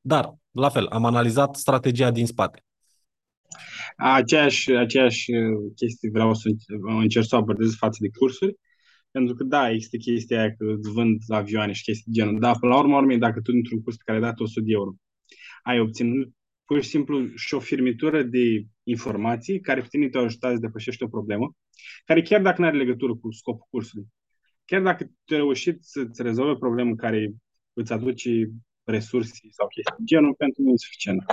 Dar, 0.00 0.34
la 0.50 0.68
fel, 0.68 0.86
am 0.86 1.04
analizat 1.04 1.56
strategia 1.56 2.10
din 2.10 2.26
spate. 2.26 2.64
Aceeași, 3.96 4.70
aceeași 4.70 5.32
uh, 5.34 5.72
chestie 5.76 6.10
vreau 6.12 6.34
să 6.34 6.48
încerc 6.82 7.26
să 7.26 7.34
o 7.34 7.38
abordez 7.38 7.74
față 7.74 7.98
de 8.00 8.08
cursuri. 8.18 8.56
Pentru 9.10 9.34
că 9.34 9.44
da, 9.44 9.70
există 9.70 9.96
chestia 9.96 10.38
aia 10.40 10.54
că 10.54 10.64
îți 10.78 10.90
vând 10.90 11.22
avioane 11.28 11.72
și 11.72 11.82
chestii 11.82 12.12
de 12.12 12.20
genul. 12.20 12.40
Dar 12.40 12.58
până 12.58 12.72
la 12.72 12.78
urmă, 12.78 12.96
urmei, 12.96 13.18
dacă 13.18 13.40
tu 13.40 13.50
într-un 13.54 13.82
curs 13.82 13.96
pe 13.96 14.02
care 14.06 14.18
ai 14.18 14.24
dat 14.24 14.40
100 14.40 14.60
de 14.60 14.72
euro, 14.72 14.90
ai 15.62 15.80
obținut 15.80 16.32
pur 16.64 16.82
și 16.82 16.88
simplu 16.88 17.26
și 17.34 17.54
o 17.54 17.60
firmitură 17.60 18.22
de 18.22 18.64
informații 18.82 19.60
care 19.60 19.80
pe 19.80 19.86
tine 19.90 20.08
te 20.08 20.18
ajutat 20.18 20.52
să 20.52 20.58
depășești 20.58 21.02
o 21.02 21.08
problemă, 21.08 21.54
care 22.04 22.22
chiar 22.22 22.42
dacă 22.42 22.60
nu 22.60 22.66
are 22.66 22.76
legătură 22.76 23.14
cu 23.14 23.30
scopul 23.30 23.66
cursului, 23.70 24.06
chiar 24.64 24.82
dacă 24.82 25.04
tu 25.04 25.34
ai 25.34 25.40
reușit 25.40 25.78
să-ți 25.80 26.22
rezolvi 26.22 26.58
problemă 26.58 26.94
care 26.94 27.34
îți 27.72 27.92
aduce 27.92 28.50
resurse 28.84 29.32
sau 29.50 29.66
chestii 29.66 29.94
de 29.98 30.04
genul, 30.04 30.34
pentru 30.34 30.62
mine 30.62 30.72
e 30.74 30.76
suficient. 30.76 31.24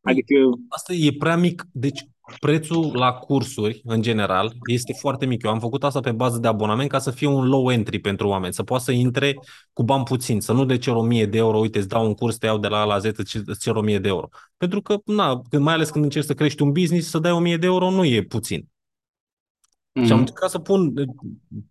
Adică, 0.00 0.34
Asta 0.68 0.92
e 0.92 1.12
prea 1.18 1.36
mic. 1.36 1.66
Deci 1.72 2.04
prețul 2.40 2.96
la 2.96 3.12
cursuri, 3.12 3.80
în 3.84 4.02
general, 4.02 4.52
este 4.70 4.92
foarte 4.92 5.26
mic. 5.26 5.42
Eu 5.42 5.50
am 5.50 5.60
făcut 5.60 5.84
asta 5.84 6.00
pe 6.00 6.12
bază 6.12 6.38
de 6.38 6.48
abonament 6.48 6.90
ca 6.90 6.98
să 6.98 7.10
fie 7.10 7.26
un 7.26 7.48
low 7.48 7.70
entry 7.70 7.98
pentru 7.98 8.28
oameni, 8.28 8.52
să 8.52 8.62
poată 8.62 8.82
să 8.82 8.92
intre 8.92 9.38
cu 9.72 9.82
bani 9.82 10.04
puțin, 10.04 10.40
să 10.40 10.52
nu 10.52 10.64
de 10.64 10.78
cer 10.78 10.94
1000 10.94 11.26
de 11.26 11.38
euro, 11.38 11.58
uite, 11.58 11.78
îți 11.78 11.88
dau 11.88 12.06
un 12.06 12.14
curs, 12.14 12.36
te 12.36 12.46
iau 12.46 12.58
de 12.58 12.68
la 12.68 12.80
A 12.80 12.84
la 12.84 12.98
Z, 12.98 13.04
îți 13.04 13.36
îți 13.46 13.60
cer 13.60 13.74
1000 13.74 13.98
de 13.98 14.08
euro. 14.08 14.28
Pentru 14.56 14.82
că, 14.82 14.96
na, 15.04 15.42
când- 15.48 15.62
mai 15.62 15.74
ales 15.74 15.90
când 15.90 16.04
încerci 16.04 16.26
să 16.26 16.34
crești 16.34 16.62
un 16.62 16.72
business, 16.72 17.08
să 17.08 17.18
dai 17.18 17.32
1000 17.32 17.56
de 17.56 17.66
euro 17.66 17.90
nu 17.90 18.04
e 18.04 18.22
puțin. 18.22 18.68
Și 19.92 20.00
am 20.00 20.06
mhm. 20.10 20.18
încercat 20.18 20.50
să 20.50 20.58
pun 20.58 20.96
eh, 20.96 21.06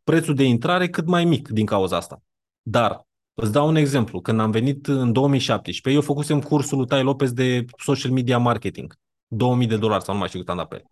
prețul 0.04 0.36
de 0.36 0.44
intrare 0.44 0.90
cât 0.90 1.06
mai 1.08 1.26
mic 1.26 1.48
din 1.48 1.66
cauza 1.66 1.96
asta. 1.96 2.22
Dar, 2.62 3.07
îți 3.40 3.52
dau 3.52 3.68
un 3.68 3.76
exemplu. 3.76 4.22
Când 4.22 4.40
am 4.40 4.52
venit 4.52 4.88
în 4.88 5.12
2017, 5.12 6.02
eu 6.02 6.08
făcusem 6.08 6.42
cursul 6.42 6.78
lui 6.78 6.88
Tai 6.88 7.04
Lopez 7.04 7.32
de 7.32 7.66
social 7.78 8.12
media 8.12 8.38
marketing. 8.38 8.96
2000 9.28 9.68
de 9.68 9.78
dolari 9.78 10.04
sau 10.04 10.14
nu 10.14 10.20
mai 10.20 10.28
știu 10.28 10.40
cât 10.40 10.50
am 10.50 10.58
dat 10.58 10.68
pe 10.68 10.76
el. 10.76 10.86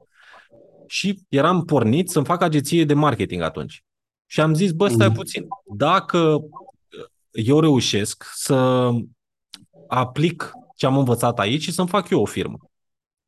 Și 0.88 1.19
eram 1.30 1.65
pornit 1.65 2.09
să-mi 2.09 2.25
fac 2.25 2.41
agenție 2.41 2.85
de 2.85 2.93
marketing 2.93 3.41
atunci. 3.41 3.83
Și 4.25 4.41
am 4.41 4.53
zis, 4.53 4.72
bă, 4.72 4.88
stai 4.88 5.07
Mhm. 5.07 5.15
puțin. 5.15 5.48
Dacă 5.75 6.38
eu 7.32 7.59
reușesc 7.59 8.24
să 8.33 8.90
aplic 9.88 10.51
ce 10.75 10.85
am 10.85 10.98
învățat 10.98 11.40
aici 11.40 11.61
și 11.61 11.72
să-mi 11.72 11.88
fac 11.88 12.09
eu 12.09 12.22
o 12.22 12.25
firmă. 12.25 12.57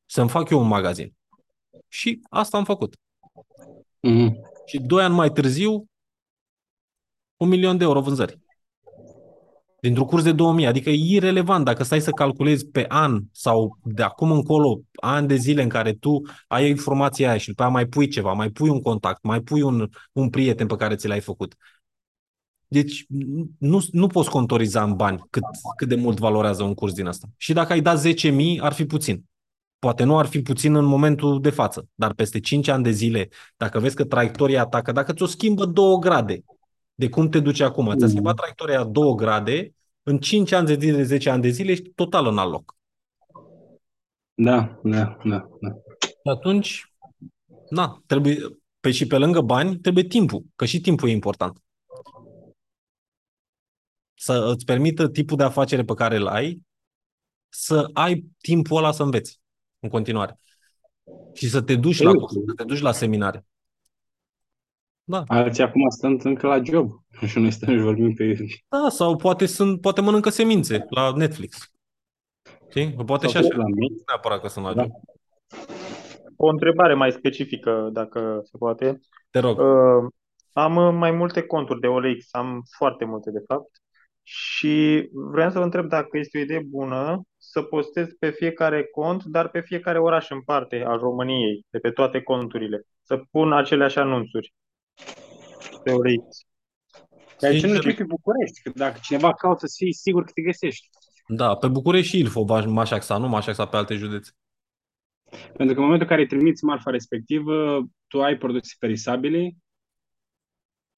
Să-mi 0.05 0.29
fac 0.29 0.49
eu 0.49 0.59
un 0.59 0.67
magazin. 0.67 1.13
Și 1.87 2.19
asta 2.29 2.57
am 2.57 2.63
făcut. 2.63 2.95
Mhm. 3.99 4.35
Și 4.65 4.79
doi 4.79 5.03
ani 5.03 5.13
mai 5.13 5.31
târziu, 5.31 5.85
un 7.37 7.47
milion 7.47 7.77
de 7.77 7.83
euro 7.83 8.01
vânzări. 8.01 8.39
Dintr-un 9.80 10.06
curs 10.06 10.23
de 10.23 10.31
2000, 10.31 10.65
adică 10.65 10.89
e 10.89 11.14
irelevant 11.15 11.65
dacă 11.65 11.83
stai 11.83 12.01
să 12.01 12.11
calculezi 12.11 12.67
pe 12.67 12.85
an 12.88 13.22
sau 13.31 13.77
de 13.83 14.03
acum 14.03 14.31
încolo, 14.31 14.81
ani 15.01 15.27
de 15.27 15.35
zile 15.35 15.61
în 15.61 15.69
care 15.69 15.93
tu 15.93 16.22
ai 16.47 16.69
informația 16.69 17.30
aia 17.30 17.38
și 17.38 17.47
după 17.47 17.61
aia 17.61 17.72
mai 17.72 17.85
pui 17.85 18.07
ceva, 18.07 18.33
mai 18.33 18.49
pui 18.49 18.69
un 18.69 18.81
contact, 18.81 19.23
mai 19.23 19.41
pui 19.41 19.61
un, 19.61 19.89
un 20.11 20.30
prieten 20.30 20.67
pe 20.67 20.75
care 20.75 20.95
ți 20.95 21.07
l-ai 21.07 21.19
făcut. 21.19 21.56
Deci 22.67 23.06
nu, 23.57 23.85
nu 23.91 24.07
poți 24.07 24.30
contoriza 24.30 24.83
în 24.83 24.95
bani 24.95 25.23
cât, 25.30 25.43
cât 25.77 25.88
de 25.88 25.95
mult 25.95 26.19
valorează 26.19 26.64
un 26.64 26.73
curs 26.73 26.93
din 26.93 27.06
asta. 27.06 27.27
Și 27.38 27.53
dacă 27.53 27.73
ai 27.73 27.81
dat 27.81 28.01
10.000, 28.07 28.59
ar 28.59 28.73
fi 28.73 28.85
puțin. 28.85 29.23
Poate 29.80 30.03
nu 30.03 30.17
ar 30.17 30.25
fi 30.25 30.41
puțin 30.41 30.75
în 30.75 30.85
momentul 30.85 31.41
de 31.41 31.49
față, 31.49 31.88
dar 31.95 32.14
peste 32.14 32.39
5 32.39 32.67
ani 32.67 32.83
de 32.83 32.91
zile, 32.91 33.30
dacă 33.57 33.80
vezi 33.80 33.95
că 33.95 34.06
traiectoria 34.06 34.65
ta, 34.65 34.81
că 34.81 34.91
dacă 34.91 35.14
ți-o 35.14 35.25
schimbă 35.25 35.65
2 35.65 35.97
grade 35.99 36.43
de 37.00 37.09
cum 37.09 37.30
te 37.30 37.40
duci 37.40 37.59
acum, 37.59 37.95
ți-a 37.98 38.08
schimbat 38.08 38.35
traiectoria 38.35 38.84
2 38.84 39.16
grade, 39.16 39.74
în 40.03 40.19
5 40.19 40.51
ani 40.51 40.67
de 40.67 40.77
zile, 40.80 41.03
10 41.03 41.30
ani 41.30 41.42
de 41.42 41.50
zile, 41.50 41.72
ești 41.72 41.90
total 41.90 42.26
în 42.26 42.38
alt 42.38 42.51
loc. 42.51 42.76
Da, 44.34 44.80
da, 44.84 45.17
da, 45.24 45.50
da. 45.61 45.69
Și 46.00 46.30
atunci, 46.30 46.93
na, 47.69 48.03
trebuie, 48.06 48.38
pe 48.80 48.92
și 48.92 49.08
pe 49.08 49.17
lângă 49.17 49.42
bani, 49.42 49.77
trebuie 49.77 50.03
timpul, 50.03 50.45
că 50.56 50.66
și 50.66 50.82
timpul 50.82 51.09
e 51.09 51.11
important. 51.11 51.64
Să 54.14 54.51
îți 54.53 54.66
permită 54.66 55.09
tipul 55.09 55.38
de 55.38 55.43
afacere 55.43 55.84
pe 55.84 55.93
care 55.93 56.16
îl 56.16 56.27
ai, 56.27 56.61
să 57.50 57.90
ai 57.93 58.26
timpul 58.38 58.77
ăla 58.77 58.92
să 58.92 59.03
înveți 59.03 59.42
în 59.80 59.90
continuare. 59.90 60.40
Și 61.34 61.50
să 61.50 61.61
te 61.61 61.76
duci 61.76 62.01
la 62.01 62.11
curs, 62.11 62.34
să 62.34 62.53
te 62.56 62.64
duci 62.64 62.80
la 62.80 62.92
seminare. 62.92 63.45
Da. 65.09 65.23
Alții 65.27 65.63
acum 65.63 65.89
sunt 65.89 66.21
încă 66.21 66.47
la 66.47 66.63
job 66.63 66.91
și 67.27 67.39
noi 67.39 67.51
stăm 67.51 67.73
și 67.77 67.81
vorbim 67.83 68.13
pe... 68.13 68.33
Da, 68.67 68.89
sau 68.89 69.15
poate 69.15 69.45
sunt, 69.45 69.81
poate 69.81 70.01
mănâncă 70.01 70.29
semințe 70.29 70.85
la 70.89 71.11
Netflix. 71.15 71.71
Știi? 72.69 72.93
Că 72.95 73.03
Poate 73.03 73.27
Sau 73.27 73.41
și 73.41 73.47
așa. 73.47 73.57
la 73.57 73.63
mine. 73.63 73.95
Neapărat 74.07 74.41
că 74.41 74.47
sunt 74.47 74.65
la 74.65 74.73
Da. 74.73 74.81
job. 74.81 74.91
O 76.35 76.47
întrebare 76.47 76.93
mai 76.93 77.11
specifică, 77.11 77.89
dacă 77.91 78.39
se 78.43 78.57
poate. 78.57 78.99
Te 79.29 79.39
rog. 79.39 79.59
Uh, 79.59 80.09
am 80.53 80.75
uh, 80.75 80.93
mai 80.93 81.11
multe 81.11 81.41
conturi 81.41 81.79
de 81.79 81.87
OLX, 81.87 82.27
am 82.31 82.61
foarte 82.77 83.05
multe 83.05 83.31
de 83.31 83.43
fapt. 83.47 83.69
Și 84.23 85.07
vreau 85.11 85.49
să 85.49 85.57
vă 85.57 85.63
întreb 85.63 85.85
dacă 85.87 86.17
este 86.17 86.37
o 86.37 86.41
idee 86.41 86.61
bună 86.69 87.21
să 87.37 87.61
postez 87.61 88.07
pe 88.19 88.29
fiecare 88.29 88.83
cont, 88.83 89.23
dar 89.23 89.49
pe 89.49 89.59
fiecare 89.59 89.99
oraș 89.99 90.29
în 90.29 90.41
parte 90.41 90.83
al 90.87 90.97
României, 90.99 91.65
de 91.69 91.79
pe 91.79 91.89
toate 91.91 92.21
conturile. 92.21 92.81
Să 93.01 93.21
pun 93.31 93.53
aceleași 93.53 93.99
anunțuri 93.99 94.53
pe 95.84 95.92
OLX. 95.92 96.26
Dar 97.40 97.51
ce 97.51 97.56
nu 97.56 97.59
Sincer, 97.59 97.80
știu 97.82 97.93
pe 97.95 98.03
București, 98.03 98.61
că 98.64 98.72
dacă 98.76 99.00
cineva 99.01 99.34
caută 99.34 99.67
să 99.67 99.74
fii 99.77 99.93
sigur 99.93 100.24
că 100.24 100.32
te 100.34 100.42
găsești. 100.42 100.90
da, 101.27 101.56
pe 101.56 101.67
București 101.67 102.09
și 102.09 102.19
Ilfov 102.19 102.50
m-aș 102.66 102.92
axa, 102.92 103.17
nu 103.17 103.27
m-aș 103.27 103.48
axa 103.48 103.67
pe 103.67 103.77
alte 103.77 103.95
județe. 103.95 104.32
Pentru 105.30 105.76
că 105.76 105.80
în 105.82 105.85
momentul 105.85 106.01
în 106.01 106.08
care 106.08 106.22
îi 106.22 106.27
trimiți 106.27 106.64
marfa 106.64 106.92
respectivă, 106.92 107.84
tu 108.08 108.22
ai 108.24 108.38
produse 108.38 108.76
perisabile, 108.80 109.56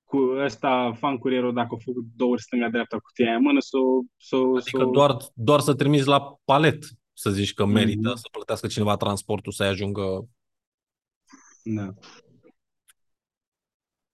cu 0.04 0.18
ăsta, 0.18 0.94
fan 1.00 1.18
curierul, 1.18 1.54
dacă 1.54 1.68
a 1.72 1.78
făcut 1.84 2.04
două 2.16 2.32
ori 2.32 2.42
stânga-dreapta 2.42 2.96
cu 2.96 3.02
cutia 3.04 3.36
în 3.36 3.42
mână, 3.42 3.60
sau... 3.60 4.06
sau 4.18 4.56
Adică 4.56 4.84
doar, 4.86 5.18
doar 5.34 5.60
să 5.60 5.74
trimiți 5.74 6.08
la 6.08 6.36
palet, 6.46 6.84
să 7.14 7.30
zici 7.30 7.54
că 7.54 7.66
merită 7.66 8.10
Mhm. 8.10 8.18
să 8.18 8.28
plătească 8.32 8.68
cineva 8.68 8.96
transportul 8.98 9.52
să-i 9.52 9.68
ajungă. 9.68 10.30
Da. 11.64 11.94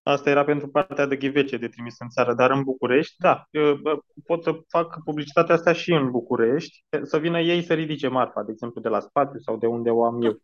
Asta 0.07 0.29
era 0.29 0.43
pentru 0.43 0.67
partea 0.67 1.05
de 1.05 1.15
ghivece 1.15 1.57
de 1.57 1.67
trimis 1.67 1.95
în 1.99 2.09
țară, 2.09 2.33
dar 2.33 2.51
în 2.51 2.63
București, 2.63 3.15
da, 3.17 3.47
eu, 3.51 3.75
bă, 3.75 3.99
pot 4.25 4.43
să 4.43 4.59
fac 4.67 5.03
publicitatea 5.03 5.55
asta 5.55 5.73
și 5.73 5.91
în 5.91 6.11
București, 6.11 6.85
să 7.03 7.17
vină 7.17 7.39
ei 7.39 7.63
să 7.63 7.73
ridice 7.73 8.07
marfa, 8.07 8.43
de 8.43 8.51
exemplu, 8.51 8.81
de 8.81 8.87
la 8.87 8.99
spațiu 8.99 9.39
sau 9.39 9.57
de 9.57 9.65
unde 9.67 9.89
o 9.89 10.05
am 10.05 10.21
eu. 10.21 10.41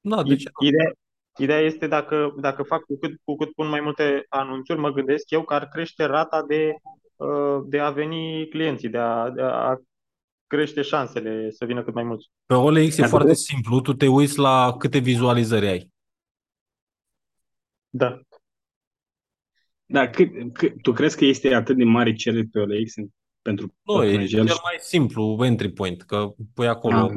Da, 0.00 0.22
de 0.22 0.36
ce? 0.36 0.50
Ideea, 0.60 0.92
ideea 1.38 1.58
este 1.58 1.86
dacă, 1.86 2.34
dacă 2.40 2.62
fac 2.62 2.82
cu 2.82 2.98
cât, 2.98 3.20
cu 3.24 3.36
cât 3.36 3.52
pun 3.52 3.68
mai 3.68 3.80
multe 3.80 4.24
anunțuri, 4.28 4.78
mă 4.78 4.90
gândesc 4.90 5.30
eu 5.30 5.42
că 5.42 5.54
ar 5.54 5.68
crește 5.68 6.04
rata 6.04 6.44
de, 6.48 6.74
uh, 7.16 7.62
de 7.66 7.78
a 7.78 7.90
veni 7.90 8.48
clienții, 8.48 8.88
de 8.88 8.98
a, 8.98 9.30
de 9.30 9.42
a 9.42 9.76
crește 10.46 10.82
șansele 10.82 11.50
să 11.50 11.64
vină 11.64 11.82
cât 11.82 11.94
mai 11.94 12.04
mulți. 12.04 12.30
Pe 12.46 12.54
OLX 12.54 12.96
e 12.96 13.00
Dar 13.00 13.08
foarte 13.08 13.26
vedeți? 13.26 13.44
simplu, 13.44 13.80
tu 13.80 13.92
te 13.92 14.06
uiți 14.06 14.38
la 14.38 14.74
câte 14.78 14.98
vizualizări 14.98 15.66
ai. 15.66 15.90
Da. 17.88 18.20
Dar 19.90 20.10
cât, 20.10 20.30
cât, 20.52 20.82
tu 20.82 20.92
crezi 20.92 21.16
că 21.16 21.24
este 21.24 21.54
atât 21.54 21.76
de 21.76 21.84
mare 21.84 22.12
cerere 22.14 22.48
pe 22.52 22.58
OLX 22.58 22.96
în- 22.96 23.08
pentru 23.42 23.74
Nu, 23.82 24.02
e 24.04 24.06
pătrunjel? 24.06 24.46
cel 24.46 24.56
mai 24.62 24.76
simplu 24.80 25.38
entry 25.44 25.70
point, 25.72 26.02
că 26.02 26.32
pui 26.54 26.66
acolo 26.66 26.96
Ah, 26.96 27.10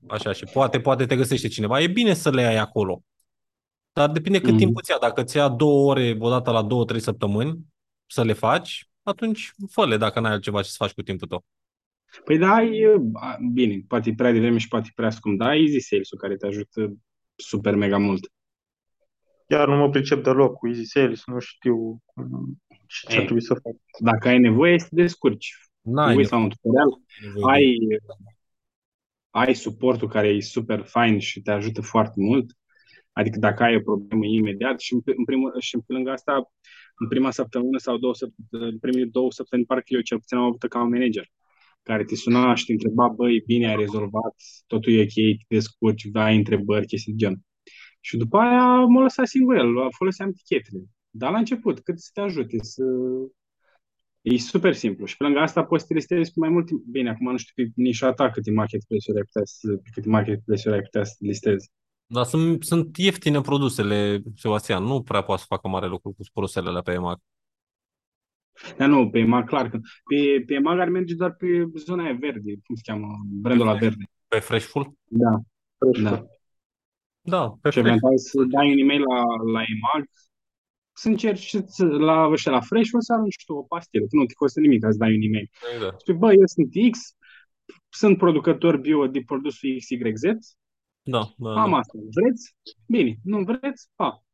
da. 0.00 0.14
așa 0.14 0.32
și 0.32 0.44
poate, 0.52 0.80
poate 0.80 1.06
te 1.06 1.16
găsește 1.16 1.48
cineva. 1.48 1.80
E 1.80 1.86
bine 1.86 2.14
să 2.14 2.30
le 2.30 2.42
ai 2.42 2.56
acolo. 2.56 3.02
Dar 3.92 4.10
depinde 4.10 4.38
cât 4.40 4.48
Mhm. 4.48 4.58
timp 4.58 4.76
îți 4.76 4.90
ia. 4.90 4.96
Dacă 5.00 5.20
îți 5.20 5.36
ia 5.36 5.48
două 5.48 5.90
ore 5.90 6.16
odată 6.18 6.50
la 6.50 6.62
două, 6.62 6.84
trei 6.84 7.00
săptămâni 7.00 7.58
să 8.06 8.24
le 8.24 8.32
faci, 8.32 8.88
atunci 9.02 9.52
fă-le 9.70 9.96
dacă 9.96 10.20
n-ai 10.20 10.32
altceva 10.32 10.62
ce 10.62 10.68
să 10.68 10.74
faci 10.78 10.92
cu 10.92 11.02
timpul 11.02 11.28
tău. 11.28 11.44
Păi 12.24 12.38
da, 12.38 12.54
ai, 12.54 12.82
a, 13.12 13.36
bine, 13.52 13.84
poate 13.88 14.10
e 14.10 14.14
prea 14.14 14.32
devreme 14.32 14.58
și 14.58 14.68
poate 14.68 14.86
e 14.88 14.92
prea 14.94 15.10
scump, 15.10 15.38
dar 15.38 15.48
ai 15.48 15.60
Easy 15.60 15.78
Sales-ul 15.80 16.18
care 16.18 16.36
te 16.36 16.46
ajută 16.46 16.92
super 17.36 17.74
mega 17.74 17.98
mult. 17.98 18.32
Chiar 19.48 19.68
nu 19.68 19.76
mă 19.76 19.90
pricep 19.90 20.22
deloc 20.24 20.56
cu 20.56 20.68
Easy 20.68 20.84
Sales, 20.84 21.22
nu 21.26 21.38
știu 21.38 22.02
cum- 22.04 22.62
și 22.86 23.06
ce 23.06 23.12
Ei. 23.16 23.22
trebuie 23.22 23.40
să 23.42 23.54
fac. 23.54 23.72
Dacă 24.00 24.28
ai 24.28 24.38
nevoie, 24.38 24.78
să 24.78 24.86
te 24.88 24.94
descurci. 24.94 25.54
N-ai 25.80 26.12
Te 26.12 26.16
uiți 26.18 26.32
la 26.32 26.38
un 26.38 26.48
tutorial, 26.48 26.88
nevoie 27.24 27.76
de- 27.88 27.96
ai, 29.30 29.46
ai 29.46 29.54
suportul 29.54 30.08
care 30.08 30.28
e 30.28 30.40
super 30.40 30.82
fain 30.82 31.18
și 31.18 31.40
te 31.42 31.50
ajută 31.50 31.80
foarte 31.82 32.14
mult. 32.16 32.56
Adică 33.12 33.38
dacă 33.38 33.62
ai 33.62 33.76
o 33.76 33.80
problemă 33.80 34.26
imediat 34.26 34.80
și 34.80 34.92
în, 34.92 35.00
în 35.04 35.24
primul, 35.24 35.54
și 35.58 35.76
pe 35.86 35.92
lângă 35.92 36.10
asta, 36.10 36.52
în 36.96 37.08
prima 37.08 37.30
săptămână 37.30 37.78
sau 37.78 37.96
două 37.96 38.14
săptămâni, 38.14 38.70
în 38.72 38.78
primele 38.78 39.04
două 39.04 39.32
săptămâni, 39.32 39.66
parcă 39.66 39.84
eu 39.86 40.00
cel 40.00 40.18
puțin 40.18 40.36
am 40.36 40.42
avut 40.44 40.62
ca 40.68 40.82
un 40.82 40.88
manager 40.88 41.26
care 41.82 42.04
te 42.04 42.14
suna 42.16 42.54
și 42.54 42.64
te 42.64 42.72
întreba, 42.72 43.08
băi, 43.08 43.42
bine, 43.46 43.68
ai 43.68 43.76
rezolvat, 43.76 44.34
totul 44.66 44.92
e 44.92 45.00
ok, 45.00 45.12
te 45.12 45.44
descurci, 45.54 46.08
ai 46.12 46.36
întrebări, 46.36 46.86
chestii 46.86 47.12
de 47.12 47.18
genul. 47.18 47.40
Și 48.04 48.16
după 48.16 48.38
aia 48.38 48.84
m-a 48.84 49.02
lăsat 49.02 49.26
singur 49.26 49.56
el, 49.56 49.74
foloseam 49.96 50.28
etichetele. 50.28 50.84
Dar 51.10 51.30
la 51.30 51.38
început, 51.38 51.80
cât 51.80 52.00
să 52.00 52.10
te 52.12 52.20
ajute, 52.20 52.56
să... 52.60 52.84
E 54.20 54.38
super 54.38 54.74
simplu. 54.74 55.04
Și 55.04 55.16
pe 55.16 55.24
lângă 55.24 55.38
asta 55.38 55.64
poți 55.64 55.82
să 55.82 55.88
te 55.88 55.94
listezi 55.94 56.32
cu 56.32 56.40
mai 56.40 56.48
mult 56.48 56.66
timp. 56.66 56.82
Bine, 56.84 57.10
acum 57.10 57.30
nu 57.30 57.36
știu 57.36 57.64
pe 57.64 57.70
nișa 57.74 58.12
ta 58.12 58.30
câte 58.30 58.50
marketplace-uri 58.50 59.18
ai 59.18 59.24
putea 59.24 59.42
să, 59.44 59.76
pe 59.76 59.90
câte 59.92 60.08
marketplace-uri 60.08 60.76
ai 60.76 60.82
putea 60.82 61.04
să 61.04 61.14
te 61.18 61.26
listezi. 61.26 61.70
Dar 62.06 62.24
sunt, 62.24 62.64
sunt 62.64 62.96
ieftine 62.96 63.40
produsele, 63.40 64.22
Sebastian. 64.36 64.84
Nu 64.84 65.02
prea 65.02 65.22
poți 65.22 65.40
să 65.40 65.46
facă 65.48 65.68
mare 65.68 65.86
lucru 65.86 66.10
cu 66.10 66.22
produsele 66.32 66.68
alea 66.68 66.82
pe 66.82 66.92
EMAG. 66.92 67.18
Dar 68.76 68.88
nu, 68.88 69.10
pe 69.10 69.18
EMAG 69.18 69.48
clar 69.48 69.68
că 69.68 69.78
pe, 70.10 70.42
pe 70.46 70.54
EMAG 70.54 70.78
ar 70.78 70.88
merge 70.88 71.14
doar 71.14 71.34
pe 71.34 71.46
zona 71.74 72.04
aia 72.04 72.16
verde, 72.20 72.52
cum 72.64 72.74
se 72.74 72.82
cheamă, 72.84 73.06
brandul 73.40 73.66
la 73.66 73.74
verde. 73.74 74.04
Pe 74.28 74.38
Freshful? 74.38 74.92
Da, 75.04 75.40
Fresh 75.78 76.02
da. 76.02 76.26
Food. 77.24 77.32
Da, 77.34 77.58
pe 77.60 77.70
Și 77.70 77.80
Fresh. 77.80 77.86
eventual 77.86 78.18
să 78.18 78.42
dai 78.50 78.72
un 78.72 78.78
e-mail 78.78 79.00
la, 79.00 79.20
la 79.52 79.60
EMAG, 79.60 80.04
să 80.92 81.08
încerci 81.08 81.56
să, 81.66 81.84
la, 81.84 82.26
ăștia, 82.26 82.52
la 82.52 82.60
Fresh, 82.60 82.90
o 82.92 83.00
să 83.00 83.12
arunci 83.12 83.44
tu 83.46 83.54
o 83.54 83.62
pastilă, 83.62 84.04
că 84.06 84.16
nu 84.16 84.24
te 84.24 84.34
costă 84.34 84.60
nimic 84.60 84.80
ca 84.82 84.90
să 84.90 84.96
dai 84.98 85.14
un 85.14 85.22
e-mail. 85.22 85.50
Exact. 85.74 86.00
Spui, 86.00 86.14
bă, 86.14 86.32
eu 86.32 86.46
sunt 86.46 86.68
X, 86.90 86.98
sunt 87.88 88.18
producător 88.18 88.76
bio 88.76 89.06
de 89.06 89.22
produsul 89.26 89.76
XYZ, 89.78 90.22
Da, 91.02 91.34
da, 91.36 91.50
am 91.62 91.70
da. 91.70 91.76
asta. 91.76 91.98
Vreți? 92.10 92.56
Bine. 92.86 93.16
Nu 93.24 93.42
vreți? 93.44 93.88
Pa. 93.94 94.24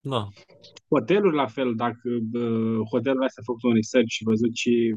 da. 0.00 0.28
Hoteluri, 0.88 1.34
la 1.36 1.46
fel, 1.46 1.74
dacă 1.74 2.08
uh, 2.32 2.80
hotelul 2.90 3.22
astea 3.24 3.42
a 3.42 3.44
făcut 3.46 3.62
un 3.62 3.74
research 3.74 4.08
și 4.10 4.24
văzut 4.24 4.54
și 4.54 4.94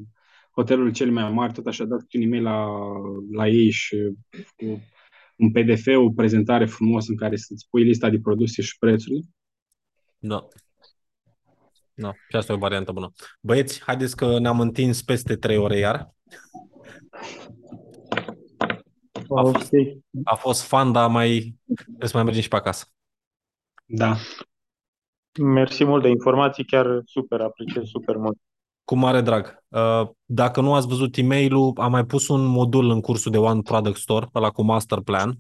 hotelul 0.56 0.92
cel 0.92 1.12
mai 1.12 1.32
mari, 1.32 1.54
tot 1.54 1.66
așa, 1.68 1.84
dat 1.86 2.02
un 2.14 2.22
e-mail 2.22 2.44
la, 2.44 2.68
la 3.32 3.48
ei 3.48 3.70
și 3.72 3.98
cu 4.56 4.82
un 5.42 5.52
PDF, 5.52 5.88
o 5.98 6.12
prezentare 6.12 6.66
frumos 6.66 7.08
în 7.08 7.16
care 7.16 7.36
să-ți 7.36 7.68
pui 7.70 7.84
lista 7.84 8.10
de 8.10 8.20
produse 8.20 8.62
și 8.62 8.78
prețurile. 8.78 9.22
Da. 10.18 10.48
Da, 11.94 12.12
și 12.30 12.36
asta 12.36 12.52
e 12.52 12.56
o 12.56 12.60
variantă 12.60 12.92
bună. 12.92 13.12
Băieți, 13.42 13.82
haideți 13.82 14.16
că 14.16 14.40
ne-am 14.40 14.60
întins 14.60 15.02
peste 15.02 15.36
3 15.36 15.58
ore 15.58 15.78
iar. 15.78 16.14
A 19.30 19.42
Ok. 19.42 19.52
fost, 19.58 19.72
a 20.24 20.36
fost 20.36 20.62
fan, 20.62 20.92
dar 20.92 21.10
mai 21.10 21.58
trebuie 21.74 22.10
să 22.10 22.16
mai 22.16 22.24
mergem 22.24 22.42
și 22.42 22.48
pe 22.48 22.56
acasă. 22.56 22.86
Da. 23.86 24.16
Mersi 25.40 25.84
mult 25.84 26.02
de 26.04 26.10
informații, 26.10 26.66
chiar 26.66 27.02
super, 27.06 27.42
apreciez 27.42 27.84
super 27.86 28.16
mult. 28.16 28.38
Cu 28.92 28.98
mare 28.98 29.22
drag. 29.22 29.64
Uh, 29.68 30.08
Dacă 30.26 30.62
nu 30.62 30.74
ați 30.74 30.88
văzut 30.88 31.16
e 31.18 31.24
mail 31.24 31.54
am 31.76 31.92
mai 31.92 32.06
pus 32.06 32.28
un 32.28 32.46
modul 32.46 32.90
în 32.90 33.02
cursul 33.02 33.32
de 33.32 33.38
One 33.38 33.62
Product 33.62 33.98
Store, 33.98 34.30
ăla 34.36 34.50
cu 34.50 34.62
master 34.64 35.00
plan. 35.00 35.38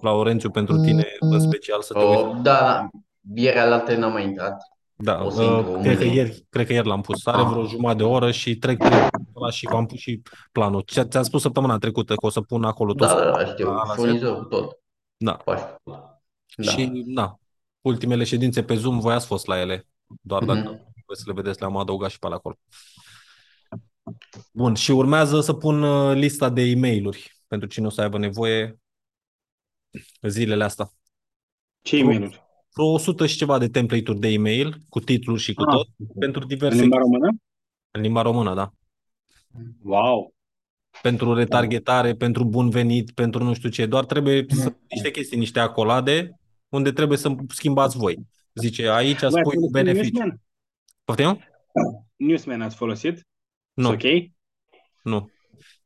Laurențiu, 0.00 0.50
pentru 0.50 0.76
tine 0.80 1.06
în 1.20 1.40
special 1.40 1.82
să 1.82 1.92
te 1.92 1.98
uiți. 2.04 2.22
O, 2.22 2.32
da, 2.32 2.40
da. 2.42 2.88
Ieri 3.34 3.58
alaltă 3.58 3.96
n-am 3.96 4.12
mai 4.12 4.24
intrat. 4.24 4.56
Da, 4.94 5.22
o 5.24 5.30
să 5.30 5.42
uh, 5.42 5.56
intru 5.58 5.80
cred 5.80 5.96
că 5.98 6.04
mâine. 6.04 6.14
ieri, 6.16 6.46
cred 6.50 6.66
că 6.66 6.72
ieri 6.72 6.86
l-am 6.86 7.00
pus. 7.00 7.26
Are 7.26 7.42
Ah. 7.42 7.46
vreo 7.50 7.64
jumătate 7.66 7.96
de 7.98 8.04
oră 8.04 8.30
și 8.30 8.56
trec 8.56 8.78
prin 8.78 8.92
ăla 9.36 9.50
și 9.50 9.66
v-am 9.70 9.86
pus 9.86 9.98
și 9.98 10.22
planul. 10.52 10.80
Ce- 10.80 11.02
Ți-am 11.04 11.22
spus 11.22 11.40
săptămâna 11.40 11.78
trecută 11.78 12.14
că 12.14 12.26
o 12.26 12.30
să 12.30 12.40
pun 12.40 12.64
acolo 12.64 12.92
Da, 12.92 13.06
toți 13.06 13.24
da, 13.24 13.30
da, 13.30 13.44
știu. 13.46 13.66
la- 13.66 13.72
la 13.74 13.84
set. 13.86 13.94
Furnizor 13.94 14.36
cu 14.38 14.44
tot. 14.44 14.78
Da. 15.16 15.36
Faci. 15.44 15.60
Da. 15.84 16.18
Și, 16.70 17.02
da, 17.06 17.34
ultimele 17.80 18.24
ședințe 18.24 18.62
pe 18.62 18.74
Zoom, 18.74 18.98
voi 19.00 19.14
ați 19.14 19.26
fost 19.26 19.46
la 19.46 19.60
ele. 19.60 19.86
Doar 20.20 20.44
dacă 20.44 20.86
Mhm. 21.14 21.22
vreți 21.22 21.22
să 21.22 21.24
le 21.26 21.34
vedeți, 21.42 21.60
le-am 21.60 21.76
adăugat 21.76 22.10
și 22.10 22.18
pe 22.18 22.26
alea 22.26 22.38
acolo. 22.38 22.58
Bun, 24.52 24.74
și 24.74 24.90
urmează 24.90 25.40
să 25.40 25.52
pun 25.52 25.82
uh, 25.82 26.14
lista 26.16 26.48
de 26.50 26.62
e 26.62 26.74
mail 26.76 27.16
pentru 27.46 27.68
cine 27.68 27.86
o 27.86 27.90
să 27.90 28.00
aibă 28.00 28.18
nevoie 28.18 28.78
zilele 30.22 30.64
astea. 30.64 30.90
Ce 31.82 31.96
e-mail-uri? 31.96 32.42
Vreo 32.74 32.86
100 32.92 33.26
și 33.26 33.36
ceva 33.36 33.58
de 33.58 33.68
template-uri 33.68 34.18
de 34.20 34.28
e-mail 34.28 34.76
cu 34.88 35.00
titluri 35.00 35.40
și 35.40 35.54
cu 35.54 35.62
Ah, 35.62 35.74
tot 35.74 35.88
ok. 36.08 36.18
pentru 36.18 36.40
În 36.42 36.46
diverse 36.48 36.80
limba 36.80 36.96
română? 36.96 37.28
în 37.90 38.00
limba 38.00 38.22
română, 38.22 38.54
da. 38.54 38.70
Wow. 39.82 40.34
Pentru 41.02 41.34
retargetare, 41.34 42.14
pentru 42.14 42.44
bun 42.44 42.70
venit, 42.70 43.10
pentru 43.10 43.44
nu 43.44 43.54
știu 43.54 43.68
ce. 43.68 43.86
Doar 43.86 44.04
trebuie 44.04 44.44
să 44.48 44.74
niște 44.88 45.10
chestii, 45.10 45.38
niște 45.38 45.60
acolade 45.60 46.40
unde 46.68 46.92
trebuie 46.92 47.18
să 47.18 47.34
schimbați 47.48 47.96
voi. 47.96 48.18
Zice, 48.52 48.88
aici 48.88 49.18
Voi 49.18 49.28
ați 49.28 49.36
spui 49.38 49.52
folosit 49.54 49.70
beneficiu. 49.70 50.18
Newsman? 50.18 50.40
Poftim? 51.04 51.38
Newsman 52.16 52.60
ați 52.60 52.76
folosit? 52.76 53.26
Nu. 53.74 53.88
Ok? 53.88 54.02
Nu. 55.02 55.30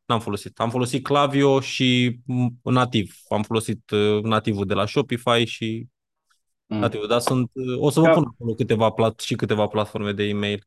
N-am 0.06 0.20
folosit. 0.20 0.58
Am 0.60 0.70
folosit 0.70 1.02
Clavio 1.04 1.60
și 1.60 2.18
m, 2.26 2.46
nativ. 2.62 3.14
Am 3.28 3.42
folosit 3.42 3.90
uh, 3.90 4.22
nativul 4.22 4.66
de 4.66 4.74
la 4.74 4.86
Shopify 4.86 5.44
și 5.44 5.86
Mm. 6.70 6.78
nativul. 6.78 7.06
Dar 7.06 7.20
sunt, 7.20 7.50
uh, 7.52 7.76
o 7.78 7.90
să 7.90 8.00
vă 8.00 8.06
Ca- 8.06 8.12
pun 8.12 8.24
acolo 8.24 8.54
câteva 8.54 8.90
plat 8.90 9.20
și 9.20 9.34
câteva 9.34 9.66
platforme 9.66 10.12
de 10.12 10.22
e-mail. 10.22 10.64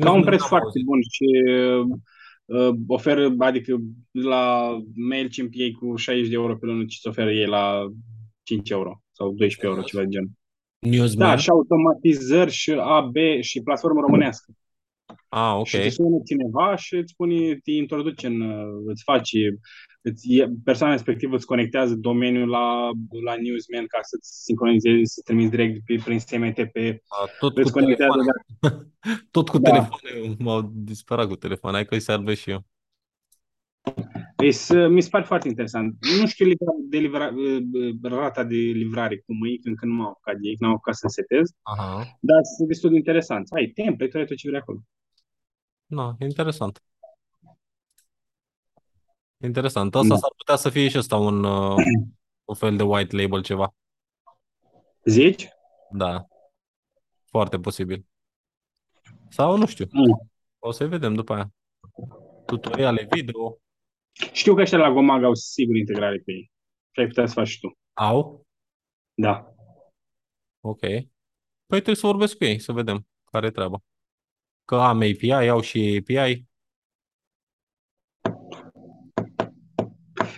Ca 0.00 0.12
un 0.12 0.22
preț 0.22 0.38
N-am 0.40 0.48
foarte 0.48 0.64
auzit. 0.66 0.84
bun 0.84 0.98
și 1.10 1.24
uh, 2.46 2.74
oferă, 2.86 3.34
adică 3.38 3.76
la 4.10 4.70
MailChimp 4.94 5.50
ei 5.54 5.72
cu 5.72 5.96
60 5.96 6.28
de 6.28 6.34
euro 6.34 6.56
pe 6.56 6.66
lună, 6.66 6.84
ce 6.84 7.08
oferă 7.08 7.32
ei 7.32 7.46
la 7.46 7.88
5 8.42 8.70
euro 8.70 9.02
sau 9.10 9.26
12 9.32 9.66
euro, 9.66 9.82
ceva 9.82 10.02
de 10.02 10.08
genul. 10.08 10.30
Newsman? 10.84 11.28
Da, 11.28 11.36
și 11.36 11.48
automatizări 11.50 12.50
și 12.50 12.70
AB 12.72 13.14
și 13.40 13.60
platformă 13.62 14.00
românească. 14.00 14.52
Ah, 15.28 15.54
ok. 15.56 15.66
Și 15.66 15.76
te 15.76 15.88
sună 15.88 16.16
cineva 16.24 16.76
și 16.76 16.94
îți 16.94 17.12
spune, 17.12 17.58
te 17.64 17.70
introduce 17.70 18.26
în, 18.26 18.40
uh, 18.40 18.82
îți 18.86 19.02
face, 19.02 19.38
îți, 20.02 20.32
e- 20.34 20.50
persoana 20.64 20.92
respectivă 20.92 21.34
îți 21.36 21.46
conectează 21.46 21.94
domeniul 21.94 22.48
la, 22.48 22.90
la 23.24 23.34
Newsman 23.34 23.86
ca 23.86 23.98
să-ți 24.02 24.42
sincronizezi, 24.42 25.12
să 25.12 25.20
trimiți 25.24 25.50
direct 25.50 25.84
pe, 25.84 26.00
prin 26.04 26.18
SMTP. 26.18 26.76
A, 27.08 27.26
tot 27.38 27.56
Îți 27.58 27.72
cu 27.72 27.78
conectează, 27.78 28.12
telefoane. 28.12 28.90
Tot 29.30 29.48
cu 29.48 29.58
Da. 29.58 29.70
telefoane. 29.70 30.36
M-au 30.38 30.70
disperat 30.74 31.28
cu 31.28 31.36
telefoane. 31.36 31.76
Hai 31.76 31.84
că 31.86 31.94
îi 31.94 32.00
servesc 32.00 32.40
și 32.40 32.50
eu. 32.50 32.64
Deci, 34.44 34.54
să- 34.54 34.88
mi 34.88 35.00
se 35.00 35.08
pare 35.08 35.24
foarte 35.24 35.48
interesant. 35.48 35.96
Nu 36.20 36.26
știu 36.26 36.46
livra, 36.46 36.72
de 36.90 36.98
livra, 36.98 37.32
rata 38.02 38.44
de 38.44 38.54
livrare 38.54 39.18
cum 39.18 39.36
e, 39.44 39.58
încă 39.62 39.86
nu 39.86 39.94
m-am 39.94 40.06
apucat 40.06 40.36
de 40.36 40.48
ei, 40.48 40.56
n-am 40.58 40.70
apucat 40.70 40.94
să 40.94 41.06
setez, 41.08 41.50
Aha. 41.62 41.96
dar 42.20 42.38
sunt 42.56 42.68
destul 42.68 42.90
de 42.90 42.96
interesant. 42.96 43.48
Ai 43.52 43.66
template, 43.66 44.18
ai 44.18 44.24
tot 44.26 44.36
ce 44.36 44.48
vrei 44.48 44.60
acolo. 44.60 44.78
Da, 45.86 46.16
interesant. 46.18 46.82
Interesant. 49.42 49.94
Asta 49.94 50.08
Da. 50.08 50.16
s-ar 50.16 50.30
putea 50.36 50.56
să 50.56 50.68
fie 50.70 50.88
și 50.88 50.98
ăsta 50.98 51.16
un, 51.16 51.44
uh, 51.44 51.76
un 52.44 52.54
fel 52.54 52.76
de 52.76 52.82
white 52.82 53.16
label 53.16 53.42
ceva. 53.42 53.74
Zici? 55.04 55.48
Da. 55.90 56.26
Foarte 57.24 57.58
posibil. 57.58 58.06
Sau 59.28 59.56
nu 59.56 59.66
știu. 59.66 59.86
Mm. 59.90 60.30
O 60.58 60.70
să 60.70 60.86
vedem 60.86 61.14
după 61.14 61.34
aia. 61.34 61.52
Tutoriale 62.46 63.06
video. 63.10 63.58
Știu 64.32 64.54
că 64.54 64.60
ăștia 64.60 64.78
la 64.78 64.92
Gomag 64.92 65.22
au 65.22 65.34
sigur 65.34 65.76
integrare 65.76 66.18
pe 66.18 66.32
ei. 66.32 66.52
Și 66.90 67.00
ai 67.00 67.06
putea 67.06 67.26
să 67.26 67.32
faci 67.32 67.48
și 67.48 67.60
tu. 67.60 67.78
Au? 67.92 68.46
Da. 69.14 69.54
Ok. 70.60 70.80
Păi 70.80 71.02
trebuie 71.66 71.94
să 71.94 72.06
vorbesc 72.06 72.36
cu 72.36 72.44
ei, 72.44 72.58
să 72.58 72.72
vedem 72.72 73.06
care 73.30 73.46
e 73.46 73.50
treaba. 73.50 73.78
Că 74.64 74.76
am 74.76 74.96
API, 74.96 75.32
au 75.32 75.60
și 75.60 76.00
API. 76.00 76.44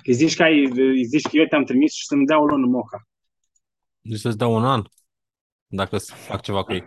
Îi 0.05 0.12
zici 0.12 0.36
că, 0.36 0.42
ai, 0.42 0.64
îi 0.64 1.05
zici 1.05 1.28
că 1.28 1.36
eu 1.36 1.46
te-am 1.46 1.64
trimis 1.64 1.92
și 1.92 2.06
să-mi 2.06 2.26
dea 2.26 2.40
o 2.40 2.46
lună 2.46 2.66
moca. 2.66 3.08
Deci 4.00 4.18
să-ți 4.18 4.38
dau 4.38 4.55
un 4.55 4.64
an 4.64 4.82
dacă 5.66 5.98
să 5.98 6.14
fac 6.14 6.42
ceva 6.42 6.64
cu 6.64 6.72
ei. 6.72 6.86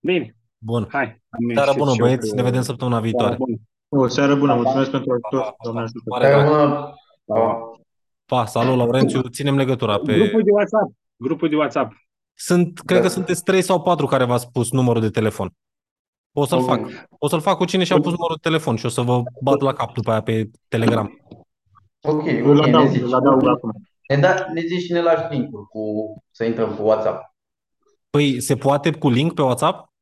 Bine, 0.00 0.36
Bun. 0.64 0.86
hai. 0.90 1.04
Am 1.30 1.40
Seară 1.54 1.66
ieșit 1.66 1.78
bună, 1.78 1.92
și 1.92 1.98
eu 2.00 2.04
băieți. 2.06 2.28
cu- 2.30 2.34
Ne 2.36 2.42
vedem 2.42 2.62
săptămâna 2.62 3.00
viitoare. 3.00 3.36
Seară 3.36 3.44
bună. 3.44 4.04
O 4.04 4.08
seară 4.08 4.34
bună, 4.36 4.54
mulțumesc 4.54 4.90
pentru 4.90 5.08
Pa, 5.08 5.14
ajutor. 5.14 5.40
pa, 5.56 5.56
Doamne 5.62 5.80
pa. 5.80 5.84
ajută. 5.86 6.04
Mare 6.10 6.26
drag. 6.28 6.46
Seară 6.46 6.88
bună. 7.26 7.78
Pa, 8.26 8.44
salut, 8.46 8.76
Laurențiu. 8.76 9.20
Ținem 9.28 9.56
legătura 9.56 9.98
pe... 9.98 10.14
Grupul 10.18 10.42
de 10.42 10.50
WhatsApp. 10.50 10.90
Grupul 11.16 11.48
de 11.48 11.56
WhatsApp. 11.56 11.92
Sunt, 12.36 12.78
cred 12.80 13.00
că 13.00 13.08
sunteți 13.08 13.42
trei 13.42 13.62
sau 13.62 13.82
patru 13.82 14.06
care 14.06 14.24
v-ați 14.24 14.50
pus 14.50 14.70
numărul 14.72 15.00
de 15.00 15.10
telefon. 15.10 15.50
O 16.36 16.44
să-l 16.44 16.58
Ok. 16.58 16.64
fac. 16.66 16.80
O 17.18 17.28
să-l 17.28 17.40
fac 17.40 17.56
cu 17.56 17.64
cine 17.64 17.84
și-a 17.84 17.96
pus 17.96 18.12
numărul 18.12 18.36
de 18.42 18.48
telefon 18.48 18.76
și 18.76 18.86
o 18.86 18.88
să 18.88 19.00
vă 19.00 19.22
bat 19.42 19.60
la 19.60 19.72
cap 19.72 19.92
după 19.94 20.10
aia 20.10 20.20
pe 20.20 20.50
Telegram. 20.68 21.18
Ok, 22.02 22.26
Îl 22.26 22.58
ok, 22.58 22.64
ne 22.64 22.68
adaug, 22.70 22.88
zici. 22.88 23.02
îl 23.02 23.14
adaug 23.14 23.46
acum. 23.46 23.72
Ne, 24.08 24.16
da, 24.16 24.34
ne 24.54 24.60
zici 24.60 24.82
și 24.82 24.92
ne 24.92 25.00
lași 25.00 25.26
link-ul 25.30 25.66
cu, 25.66 25.80
să 26.30 26.44
intrăm 26.44 26.74
cu 26.74 26.82
WhatsApp. 26.82 27.34
Păi, 28.10 28.40
se 28.40 28.56
poate 28.56 28.90
cu 28.92 29.08
link 29.08 29.32
pe 29.34 29.42
WhatsApp? 29.42 29.92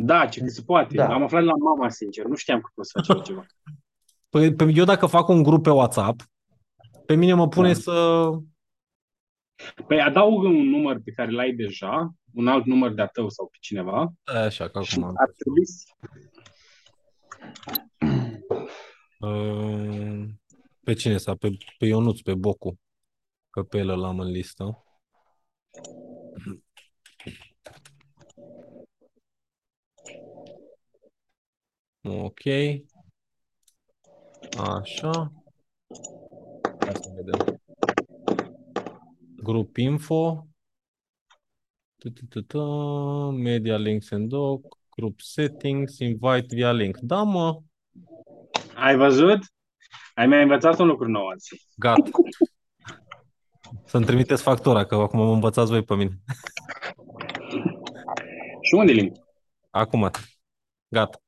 Da, 0.00 0.26
ce 0.26 0.46
se 0.46 0.62
poate. 0.62 0.96
Da. 0.96 1.12
Am 1.12 1.22
aflat 1.22 1.40
de 1.40 1.46
la 1.46 1.54
mama, 1.54 1.88
sincer. 1.88 2.24
Nu 2.24 2.34
știam 2.34 2.60
că 2.60 2.70
poți 2.74 2.92
face 2.92 3.12
așa 3.12 3.20
ceva. 3.20 3.46
Păi, 4.30 4.54
pe, 4.54 4.72
eu 4.74 4.84
dacă 4.84 5.06
fac 5.06 5.28
un 5.28 5.42
grup 5.42 5.62
pe 5.62 5.70
WhatsApp, 5.70 6.20
pe 7.06 7.14
mine 7.14 7.34
mă 7.34 7.48
pune 7.48 7.72
Da. 7.72 7.74
să... 7.74 8.30
Păi 9.86 10.00
adaugă 10.00 10.46
un 10.46 10.68
număr 10.68 11.00
pe 11.04 11.10
care 11.10 11.30
l-ai 11.30 11.52
deja, 11.52 12.14
un 12.34 12.48
alt 12.48 12.64
număr 12.64 12.92
de-a 12.92 13.06
tău 13.06 13.28
sau 13.28 13.46
pe 13.46 13.56
cineva. 13.60 14.12
Așa, 14.24 14.68
că 14.68 14.82
Și 14.82 14.94
acum 14.94 15.08
am... 15.08 15.14
ar 15.16 15.30
trebui 15.38 15.66
să... 15.66 15.84
Uh, 19.18 20.28
Pe 20.84 20.92
cine 20.92 21.18
să? 21.18 21.34
Pe, 21.34 21.50
pe 21.78 21.86
Ionuț, 21.86 22.20
pe 22.20 22.34
Bocu. 22.34 22.80
Că 23.50 23.62
pe 23.62 23.78
el 23.78 23.88
îl 23.88 24.04
am 24.04 24.18
în 24.18 24.30
listă. 24.30 24.84
Ok. 32.08 32.40
Așa. 34.58 35.32
Hai 36.80 36.94
să 36.94 37.10
vedem. 37.14 37.60
Grup 39.36 39.76
info. 39.76 40.46
Tu-tu-tu-tu, 41.98 42.60
Media 43.30 43.76
links 43.76 44.10
and 44.10 44.28
doc, 44.28 44.78
group 44.96 45.20
settings, 45.20 45.98
invite 45.98 46.46
via 46.54 46.72
link. 46.72 46.96
Da, 46.98 47.22
mă, 47.22 47.60
Ai 48.74 48.96
văzut? 48.96 49.38
Ai 50.14 50.26
mai 50.26 50.42
învățat 50.42 50.78
un 50.78 50.86
lucru 50.86 51.08
nou 51.08 51.26
azi. 51.26 51.68
gata. 51.76 52.10
Să-mi 53.84 54.04
trimiteți 54.04 54.42
factura, 54.42 54.84
că 54.84 54.94
acum 54.94 55.18
mă 55.18 55.32
învățați 55.32 55.70
voi 55.70 55.82
pe 55.84 55.94
mine. 55.94 56.20
Și 58.60 58.74
unde 58.74 58.92
e 58.92 58.94
link? 58.94 59.16
Acum, 59.70 60.10
gata. 60.88 61.18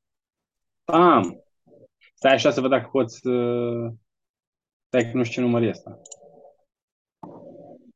Am. 0.92 1.44
Stai 2.14 2.32
așa 2.32 2.50
să 2.50 2.60
văd 2.60 2.70
dacă 2.70 2.88
poți... 2.92 3.26
uh, 3.26 3.92
Stai 4.86 5.10
că 5.10 5.16
nu 5.16 5.22
știu 5.22 5.34
ce 5.34 5.40
număr 5.40 5.62
e 5.62 5.68
ăsta. 5.68 6.00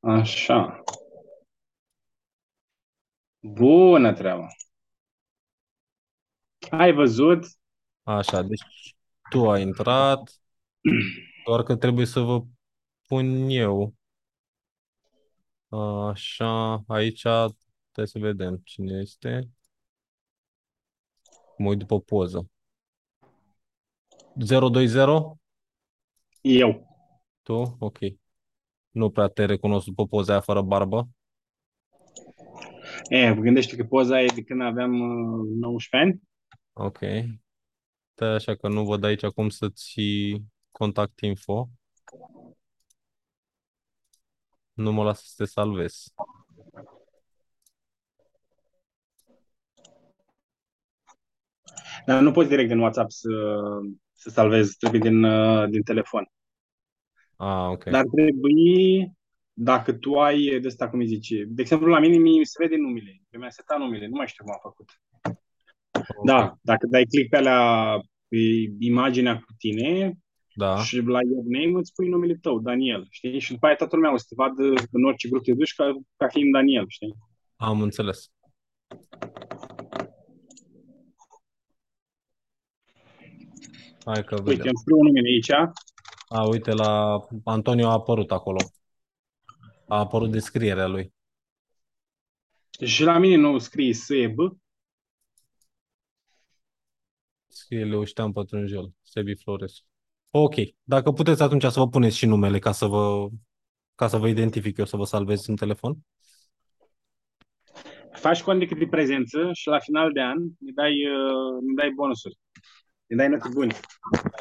Așa. 0.00 0.82
Bună 3.40 4.12
treabă. 4.12 4.46
Ai 6.70 6.92
văzut? 6.92 7.44
Așa, 8.02 8.42
deci 8.42 8.94
tu 9.30 9.50
ai 9.50 9.62
intrat, 9.62 10.40
doar 11.46 11.62
că 11.62 11.76
trebuie 11.76 12.06
să 12.06 12.20
vă 12.20 12.42
pun 13.06 13.48
eu. 13.48 13.94
Așa, 16.08 16.82
aici 16.86 17.20
trebuie 17.22 18.06
să 18.06 18.18
vedem 18.18 18.60
cine 18.64 18.98
este. 19.00 19.48
Mă 21.58 21.68
uit 21.68 21.78
după 21.78 22.00
poză. 22.00 22.48
020? 24.36 25.38
Eu. 26.40 26.86
Tu? 27.42 27.76
Ok. 27.78 27.98
Nu 28.90 29.10
prea 29.10 29.28
te 29.28 29.44
recunosc 29.44 29.86
după 29.86 30.06
poza 30.06 30.32
aia 30.32 30.40
fără 30.40 30.62
barbă. 30.62 31.08
E, 33.08 33.34
gândește 33.34 33.76
că 33.76 33.84
poza 33.84 34.22
e 34.22 34.26
de 34.26 34.42
când 34.42 34.62
aveam 34.62 35.00
uh, 35.00 35.46
19 35.60 35.96
ani. 35.96 36.22
Ok. 36.72 36.98
Stai 38.12 38.28
așa 38.28 38.54
că 38.54 38.68
nu 38.68 38.84
văd 38.84 39.04
aici 39.04 39.26
cum 39.26 39.48
să-ți 39.48 39.94
contact 40.70 41.20
info. 41.20 41.68
Nu 44.72 44.92
mă 44.92 45.04
lasă 45.04 45.22
să 45.24 45.34
te 45.36 45.44
salvez. 45.44 46.04
Dar 52.06 52.22
nu 52.22 52.32
poți 52.32 52.48
direct 52.48 52.68
din 52.68 52.78
WhatsApp 52.78 53.10
să, 53.10 53.28
să 54.24 54.30
salvezi, 54.30 54.76
trebuie 54.76 55.00
din, 55.00 55.22
uh, 55.22 55.68
din 55.68 55.82
telefon. 55.82 56.24
Ah, 57.36 57.68
ok. 57.70 57.84
Dar 57.84 58.04
trebuie, 58.16 59.12
dacă 59.52 59.92
tu 59.92 60.14
ai 60.14 60.58
de 60.60 60.66
asta, 60.68 60.88
cum 60.88 60.98
îi 60.98 61.06
zice, 61.06 61.44
de 61.48 61.62
exemplu, 61.62 61.88
la 61.88 61.98
mine 61.98 62.16
mi 62.16 62.44
se 62.44 62.62
vede 62.62 62.76
numele, 62.76 63.20
eu 63.30 63.38
mi-am 63.38 63.50
setat 63.50 63.78
numele, 63.78 64.06
nu 64.06 64.16
mai 64.16 64.26
știu 64.26 64.44
cum 64.44 64.52
am 64.52 64.60
făcut. 64.62 64.88
Ok. 66.16 66.24
Da, 66.24 66.54
dacă 66.60 66.86
dai 66.90 67.04
click 67.04 67.28
pe 67.30 67.36
alea, 67.36 67.96
pe 68.28 68.36
imaginea 68.78 69.34
cu 69.36 69.52
tine 69.58 70.18
Da. 70.54 70.76
și 70.82 70.96
la 71.00 71.18
your 71.30 71.44
name 71.44 71.78
îți 71.78 71.92
pui 71.92 72.08
numele 72.08 72.34
tău, 72.34 72.60
Daniel, 72.60 73.06
știi? 73.10 73.38
Și 73.38 73.52
după 73.52 73.66
aia 73.66 73.74
toată 73.74 73.96
lumea 73.96 74.12
o 74.12 74.16
să 74.16 74.24
te 74.28 74.34
vadă 74.36 74.62
în 74.90 75.04
orice 75.04 75.28
grup 75.28 75.42
te 75.42 75.54
duci 75.54 75.74
ca, 75.74 75.96
ca 76.16 76.28
fiind 76.28 76.52
Daniel, 76.52 76.84
știi? 76.88 77.14
Am 77.56 77.80
înțeles. 77.82 78.30
Hai 84.04 84.24
că 84.24 84.34
Uite, 84.34 84.50
vedem. 84.50 84.66
îmi 84.66 84.76
scriu 84.80 84.96
numele 85.02 85.28
aici, 85.28 85.50
A, 86.28 86.48
uite, 86.48 86.72
la 86.72 87.18
Antonio 87.44 87.88
a 87.88 87.92
apărut 87.92 88.30
acolo. 88.30 88.58
A 89.88 89.98
apărut 89.98 90.30
descrierea 90.30 90.86
lui. 90.86 91.12
și 92.84 93.02
la 93.02 93.18
mine 93.18 93.36
nu 93.36 93.58
scrie 93.58 93.92
SEB, 93.92 94.36
Scrie 97.46 97.84
Leuștean 97.84 98.32
Pătrunjel, 98.32 98.92
Sebi 99.02 99.34
Florescu. 99.34 99.86
Ok, 100.30 100.54
dacă 100.82 101.12
puteți 101.12 101.42
atunci 101.42 101.62
să 101.62 101.78
vă 101.78 101.88
puneți 101.88 102.16
și 102.16 102.26
numele 102.26 102.58
ca 102.58 102.72
să 102.72 102.86
vă, 102.86 103.28
ca 103.94 104.08
să 104.08 104.16
vă 104.16 104.28
identific 104.28 104.76
eu, 104.76 104.84
să 104.84 104.96
vă 104.96 105.04
salvez 105.04 105.46
în 105.46 105.56
telefon. 105.56 105.96
faci 108.12 108.42
cont 108.42 108.58
de 108.58 108.66
cât 108.66 108.78
de 108.78 108.86
prezență 108.86 109.50
și 109.52 109.68
la 109.68 109.78
final 109.78 110.12
de 110.12 110.20
an 110.20 110.38
îmi 110.38 110.72
dai, 110.74 110.92
uh, 111.06 111.58
îmi 111.60 111.74
dai 111.76 111.90
bonusuri. 111.90 112.38
Îmi 113.14 113.22
dai 113.22 113.28
note 113.28 113.48
bune. 113.52 113.74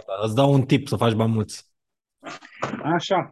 Da, 0.07 0.13
Îți 0.23 0.35
dau 0.35 0.53
un 0.53 0.65
tip 0.65 0.87
să 0.87 0.95
faci 0.95 1.13
bani 1.13 1.31
mulți. 1.33 1.69
Așa. 2.83 3.29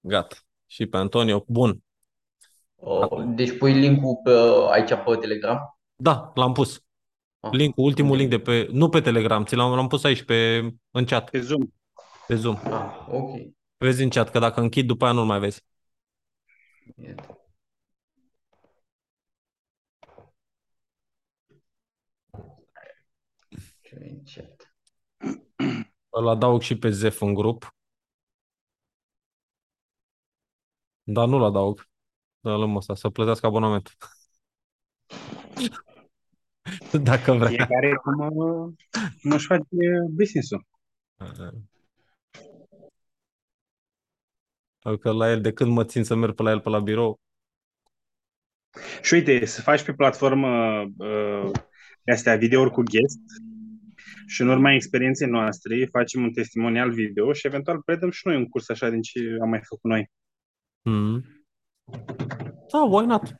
Gata. 0.00 0.36
Și 0.66 0.86
pe 0.86 0.96
Antonio, 0.96 1.44
bun. 1.48 1.78
Oh, 2.74 3.22
deci 3.26 3.58
pui 3.58 3.72
linkul 3.72 4.20
pe, 4.24 4.30
aici 4.70 4.88
pe 4.94 5.16
Telegram? 5.20 5.78
Da, 5.94 6.32
l-am 6.34 6.52
pus. 6.52 6.84
Ah, 7.40 7.50
Linkul, 7.52 7.84
ultimul 7.84 8.10
unde? 8.10 8.22
link 8.22 8.30
de 8.30 8.40
pe, 8.50 8.68
nu 8.72 8.88
pe 8.88 9.00
Telegram, 9.00 9.44
ți 9.44 9.54
l-am, 9.54 9.74
l-am 9.74 9.88
pus 9.88 10.04
aici 10.04 10.22
pe, 10.22 10.58
în 10.90 11.04
chat, 11.04 11.30
Pe 11.30 11.40
Zoom. 11.40 11.72
pe 12.26 12.34
Zoom. 12.34 12.56
Ah, 12.56 13.06
ok. 13.08 13.30
Vezi 13.76 14.02
în 14.02 14.08
chat, 14.10 14.30
că 14.30 14.38
dacă 14.38 14.60
închid, 14.60 14.86
după 14.86 15.04
aia 15.04 15.12
nu-l 15.12 15.24
mai 15.24 15.38
vezi. 15.38 15.64
Iată. 16.96 17.41
Ce 24.02 24.08
încet. 24.08 24.74
Îl 26.08 26.28
adaug 26.28 26.60
și 26.60 26.78
pe 26.78 26.90
Zef 26.90 27.20
în 27.20 27.34
grup. 27.34 27.74
Dar 31.02 31.28
nu-l 31.28 31.44
adaug. 31.44 31.88
Da, 32.40 32.54
lăm 32.54 32.76
ăsta, 32.76 32.94
să 32.94 33.10
plătească 33.10 33.46
abonament. 33.46 33.96
Dacă 37.02 37.32
vrea. 37.32 37.48
Fiecare 37.48 37.94
cum, 37.94 38.36
uh, 38.36 38.72
cum 39.22 39.30
își 39.30 39.46
face 39.46 39.66
business-ul. 40.10 40.66
Că 45.00 45.10
la 45.10 45.30
el, 45.30 45.40
de 45.40 45.52
când 45.52 45.72
mă 45.72 45.84
țin 45.84 46.04
să 46.04 46.14
merg 46.14 46.34
pe 46.34 46.42
la 46.42 46.50
el 46.50 46.60
pe 46.60 46.68
la 46.68 46.80
birou, 46.80 47.20
Și 49.02 49.14
uite, 49.14 49.44
să 49.44 49.60
faci 49.60 49.82
pe 49.82 49.94
platformă 49.94 50.82
uh, 50.98 51.50
astea 52.06 52.36
videouri 52.36 52.70
cu 52.70 52.82
guest 52.82 53.20
și 54.26 54.40
în 54.40 54.48
urma 54.48 54.74
experienței 54.74 55.28
noastre 55.28 55.88
facem 55.90 56.22
un 56.22 56.32
testimonial 56.32 56.92
video 56.92 57.32
și 57.32 57.46
eventual 57.46 57.82
predăm 57.82 58.10
și 58.10 58.26
noi 58.26 58.36
un 58.36 58.48
curs 58.48 58.68
așa 58.68 58.88
din 58.88 59.02
ce 59.02 59.20
am 59.42 59.48
mai 59.48 59.60
făcut 59.62 59.90
noi. 59.90 60.10
Mm. 60.82 61.24
Da, 62.72 62.82
why 62.88 63.06
not? 63.06 63.36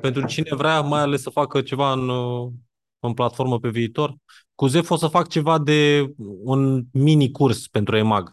Pentru 0.00 0.26
cine 0.26 0.54
vrea, 0.56 0.80
mai 0.80 1.00
ales 1.00 1.22
să 1.22 1.30
facă 1.30 1.62
ceva 1.62 1.92
în, 1.92 2.08
uh, 2.08 2.52
în 2.98 3.14
platformă 3.14 3.60
pe 3.60 3.68
viitor. 3.68 4.14
Cu 4.54 4.66
Zef 4.66 4.90
o 4.90 4.96
să 4.96 5.06
fac 5.06 5.28
ceva 5.28 5.58
de 5.58 6.12
un 6.42 6.84
mini 6.92 7.30
curs 7.30 7.68
pentru 7.68 7.96
EMAG. 7.96 8.32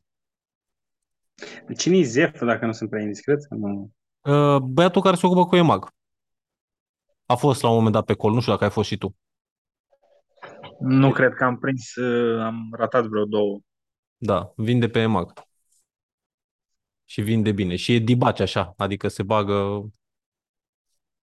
Cine 1.78 1.98
e 1.98 2.04
Zef, 2.04 2.44
dacă 2.44 2.66
nu 2.66 2.72
sunt 2.72 2.90
prea 2.90 3.02
indiscret? 3.02 3.40
Nu. 3.50 3.92
Uh, 4.22 4.58
Băiatul 4.58 5.02
care 5.02 5.16
se 5.16 5.26
ocupă 5.26 5.46
cu 5.46 5.56
EMAG. 5.56 5.90
A 7.26 7.36
fost 7.36 7.62
la 7.62 7.70
un 7.70 7.76
moment 7.76 7.94
dat 7.94 8.06
pe 8.06 8.14
col, 8.14 8.34
nu 8.34 8.40
știu 8.40 8.52
dacă 8.52 8.64
ai 8.64 8.70
fost 8.70 8.90
și 8.90 8.98
tu. 8.98 9.16
Nu 10.80 11.12
cred 11.12 11.34
că 11.34 11.44
am 11.44 11.58
prins, 11.58 11.96
uh, 11.96 12.42
am 12.42 12.70
ratat 12.72 13.06
vreo 13.06 13.26
două. 13.26 13.60
Da, 14.18 14.54
vinde 14.56 14.90
pe 14.90 15.00
EMAG. 15.00 15.34
Și 17.06 17.22
vinde 17.22 17.52
bine. 17.52 17.76
Și 17.76 17.94
e 17.94 18.00
dibaci 18.00 18.40
așa, 18.40 18.74
adică 18.78 19.08
se 19.08 19.24
bagă 19.24 19.90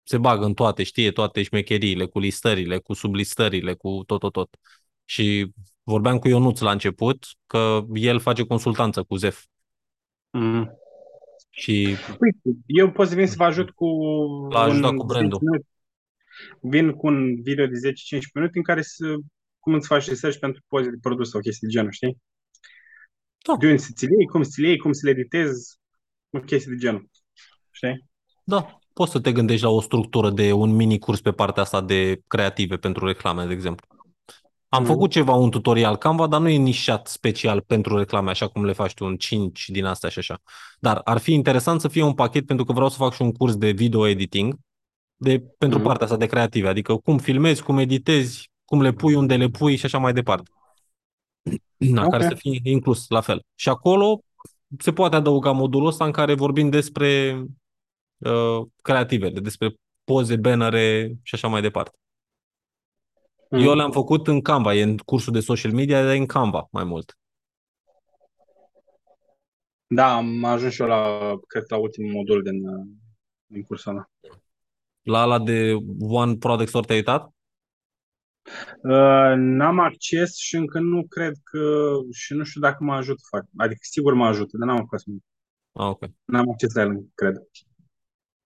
se 0.04 0.18
bagă 0.18 0.44
în 0.44 0.54
toate, 0.54 0.82
știe 0.82 1.12
toate 1.12 1.42
șmecheriile, 1.42 2.06
cu 2.06 2.18
listările, 2.18 2.78
cu 2.78 2.92
sublistările, 2.92 3.74
cu 3.74 4.02
tot, 4.06 4.20
tot, 4.20 4.32
tot. 4.32 4.56
Și 5.04 5.52
vorbeam 5.82 6.18
cu 6.18 6.28
Ionuț 6.28 6.60
la 6.60 6.70
început 6.70 7.26
că 7.46 7.84
el 7.94 8.20
face 8.20 8.42
consultanță 8.42 9.02
cu 9.02 9.16
Zef. 9.16 9.44
Mm. 10.30 10.78
Și 11.50 11.96
Uite, 12.20 12.60
eu 12.66 12.90
pot 12.90 13.08
să 13.08 13.14
vin 13.14 13.26
să 13.26 13.34
vă 13.36 13.44
ajut 13.44 13.70
cu 13.70 13.86
L-a 14.50 14.60
ajutat 14.60 14.90
un 14.90 14.96
cu 14.96 15.04
brandul. 15.04 15.38
10 15.38 15.44
minute. 15.44 15.66
Vin 16.60 16.92
cu 16.92 17.06
un 17.06 17.42
video 17.42 17.66
de 17.66 17.92
10-15 18.18 18.32
minute 18.34 18.58
în 18.58 18.62
care 18.62 18.82
să, 18.82 19.16
cum 19.64 19.74
îți 19.74 19.86
faci 19.86 20.08
research 20.08 20.38
pentru 20.38 20.62
poze 20.68 20.90
de 20.90 20.96
produs 21.00 21.30
sau 21.30 21.40
chestii 21.40 21.66
de 21.66 21.72
genul, 21.72 21.90
știi? 21.90 22.18
Da. 23.46 23.56
De 23.56 23.66
unde 23.66 23.78
să 23.78 23.90
ți 23.94 24.06
le 24.06 24.14
iei, 24.18 24.26
cum 24.26 24.42
să 24.42 24.50
ți 24.52 24.60
le 24.60 24.66
iei, 24.68 24.78
cum 24.78 24.92
să 24.92 25.00
le 25.04 25.10
editezi, 25.10 25.76
o 26.30 26.38
chestie 26.38 26.72
de 26.72 26.78
genul. 26.78 27.08
Știi? 27.70 28.04
da, 28.46 28.78
poți 28.92 29.10
să 29.12 29.20
te 29.20 29.32
gândești 29.32 29.64
la 29.64 29.70
o 29.70 29.80
structură 29.80 30.30
de 30.30 30.52
un 30.52 30.70
mini 30.74 30.98
curs 30.98 31.20
pe 31.20 31.32
partea 31.32 31.62
asta 31.62 31.80
de 31.80 32.20
creative 32.26 32.76
pentru 32.76 33.06
reclame, 33.06 33.44
de 33.46 33.52
exemplu. 33.52 33.86
Am 34.68 34.82
Mhm. 34.82 34.90
făcut 34.90 35.10
ceva, 35.10 35.32
un 35.32 35.50
tutorial 35.50 35.96
Canva, 35.96 36.26
dar 36.26 36.40
nu 36.40 36.48
e 36.48 36.56
nișat 36.56 37.06
special 37.06 37.60
pentru 37.60 37.98
reclame, 37.98 38.30
așa 38.30 38.48
cum 38.48 38.64
le 38.64 38.72
faci 38.72 38.94
tu, 38.94 39.04
un 39.04 39.16
5 39.16 39.68
din 39.68 39.84
astea 39.84 40.08
și 40.08 40.18
așa. 40.18 40.40
Dar 40.78 41.00
ar 41.04 41.18
fi 41.18 41.32
interesant 41.32 41.80
să 41.80 41.88
fie 41.88 42.02
un 42.02 42.14
pachet, 42.14 42.46
pentru 42.46 42.64
că 42.64 42.72
vreau 42.72 42.88
să 42.88 42.96
fac 42.96 43.12
și 43.14 43.22
un 43.22 43.32
curs 43.32 43.56
de 43.56 43.70
video 43.70 44.06
editing, 44.06 44.54
de, 45.16 45.40
pentru 45.58 45.78
Mhm. 45.78 45.86
partea 45.86 46.04
asta 46.06 46.18
de 46.18 46.26
creative, 46.26 46.68
adică 46.68 46.96
cum 46.96 47.18
filmezi, 47.18 47.62
cum 47.62 47.78
editezi, 47.78 48.50
cum 48.64 48.82
le 48.82 48.92
pui, 48.92 49.14
unde 49.14 49.36
le 49.36 49.48
pui 49.48 49.76
și 49.76 49.84
așa 49.84 49.98
mai 49.98 50.12
departe. 50.12 50.50
Da, 51.76 52.02
Ok. 52.02 52.10
care 52.10 52.28
să 52.28 52.34
fie 52.34 52.60
inclus 52.62 53.08
la 53.08 53.20
fel. 53.20 53.42
Și 53.54 53.68
acolo 53.68 54.20
se 54.78 54.92
poate 54.92 55.16
adăuga 55.16 55.50
modulul 55.52 55.86
ăsta 55.86 56.04
în 56.04 56.12
care 56.12 56.34
vorbim 56.34 56.70
despre 56.70 57.42
uh, 58.18 58.66
creativele, 58.82 59.40
despre 59.40 59.74
poze, 60.04 60.36
bannere 60.36 61.14
și 61.22 61.34
așa 61.34 61.48
mai 61.48 61.60
departe. 61.60 61.98
Mm. 63.50 63.60
Eu 63.60 63.74
le-am 63.74 63.90
făcut 63.90 64.26
în 64.26 64.40
Canva, 64.40 64.74
e 64.74 64.82
în 64.82 64.96
cursul 64.96 65.32
de 65.32 65.40
social 65.40 65.72
media, 65.72 66.02
dar 66.02 66.14
e 66.14 66.16
în 66.16 66.26
Canva 66.26 66.66
mai 66.70 66.84
mult. 66.84 67.18
Da, 69.86 70.16
am 70.16 70.44
ajuns 70.44 70.72
și 70.72 70.80
eu 70.80 70.86
la, 70.86 71.18
cred, 71.46 71.64
la 71.68 71.76
ultimul 71.76 72.12
modul 72.12 72.42
din, 72.42 72.68
uh, 72.68 72.86
din 73.46 73.62
cursul 73.62 73.90
ăla. 73.92 74.10
La 75.02 75.20
ala 75.20 75.38
de 75.38 75.76
One 76.00 76.36
Product 76.36 76.68
Store 76.68 76.86
te-ai 76.86 76.98
uitat? 76.98 77.33
Uh, 78.82 79.32
n-am 79.36 79.78
acces 79.78 80.36
și 80.36 80.56
încă 80.56 80.78
nu 80.78 81.06
cred 81.08 81.32
că, 81.42 81.92
și 82.12 82.34
nu 82.34 82.44
știu 82.44 82.60
dacă 82.60 82.84
mă 82.84 82.94
ajută 82.94 83.22
fac. 83.30 83.44
Adică 83.56 83.80
sigur 83.82 84.14
mă 84.14 84.26
ajută, 84.26 84.56
dar 84.56 84.68
n-am 84.68 84.76
apucat 84.76 85.00
să 85.00 85.04
mă 85.08 85.12
uit. 85.14 85.24
Ah, 85.72 85.86
ok. 85.86 86.10
N-am 86.24 86.50
acces 86.50 86.74
la 86.74 86.80
el, 86.82 87.04
cred. 87.14 87.36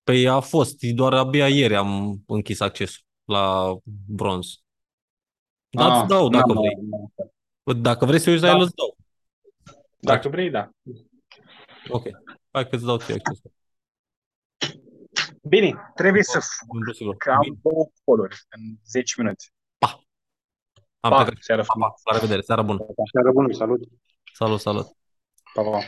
Păi 0.04 0.28
a 0.28 0.40
fost, 0.40 0.80
doar 0.82 1.12
abia 1.12 1.48
ieri 1.48 1.76
am 1.76 2.22
închis 2.26 2.60
accesul 2.60 3.04
la 3.24 3.76
bronz. 4.06 4.46
Dar 5.70 5.90
Ah, 5.90 5.96
îți 5.98 6.08
dau 6.08 6.28
dacă 6.28 6.46
n-am- 6.52 6.56
vrei. 6.62 6.74
n-am- 7.64 7.82
Dacă 7.82 8.04
vrei 8.04 8.18
să 8.18 8.30
uiți 8.30 8.42
la 8.42 8.48
Da. 8.48 8.54
el, 8.56 8.62
îți 8.62 8.74
dau. 8.74 8.96
Dacă 9.96 10.28
vrei, 10.28 10.50
da. 10.50 10.70
Ok. 11.88 12.02
Hai 12.50 12.68
că 12.68 12.74
îți 12.74 12.84
dau 12.84 12.98
ție 12.98 13.14
accesul. 13.14 13.52
Bine, 15.42 15.74
trebuie 15.94 16.22
să 16.22 16.38
Îmi 16.68 16.94
sigur. 16.94 17.16
că 17.16 17.30
am 17.30 17.40
Bine. 17.40 17.56
două 17.62 17.86
coluri 18.04 18.36
în 18.56 18.60
10 18.86 19.14
minute. 19.22 19.44
Am 21.00 21.10
Pa, 21.10 21.16
plecat. 21.24 21.42
seara 21.42 21.62
Pa, 21.62 21.66
frumoasă. 21.70 22.00
pa. 22.04 22.10
La 22.12 22.16
revedere. 22.18 22.40
Seara 22.40 22.62
bună. 22.62 22.78
Seara 23.12 23.30
bună, 23.32 23.52
salut. 23.52 23.80
Salut, 24.34 24.60
salut. 24.60 24.86
Pa, 25.54 25.62
pa. 25.62 25.78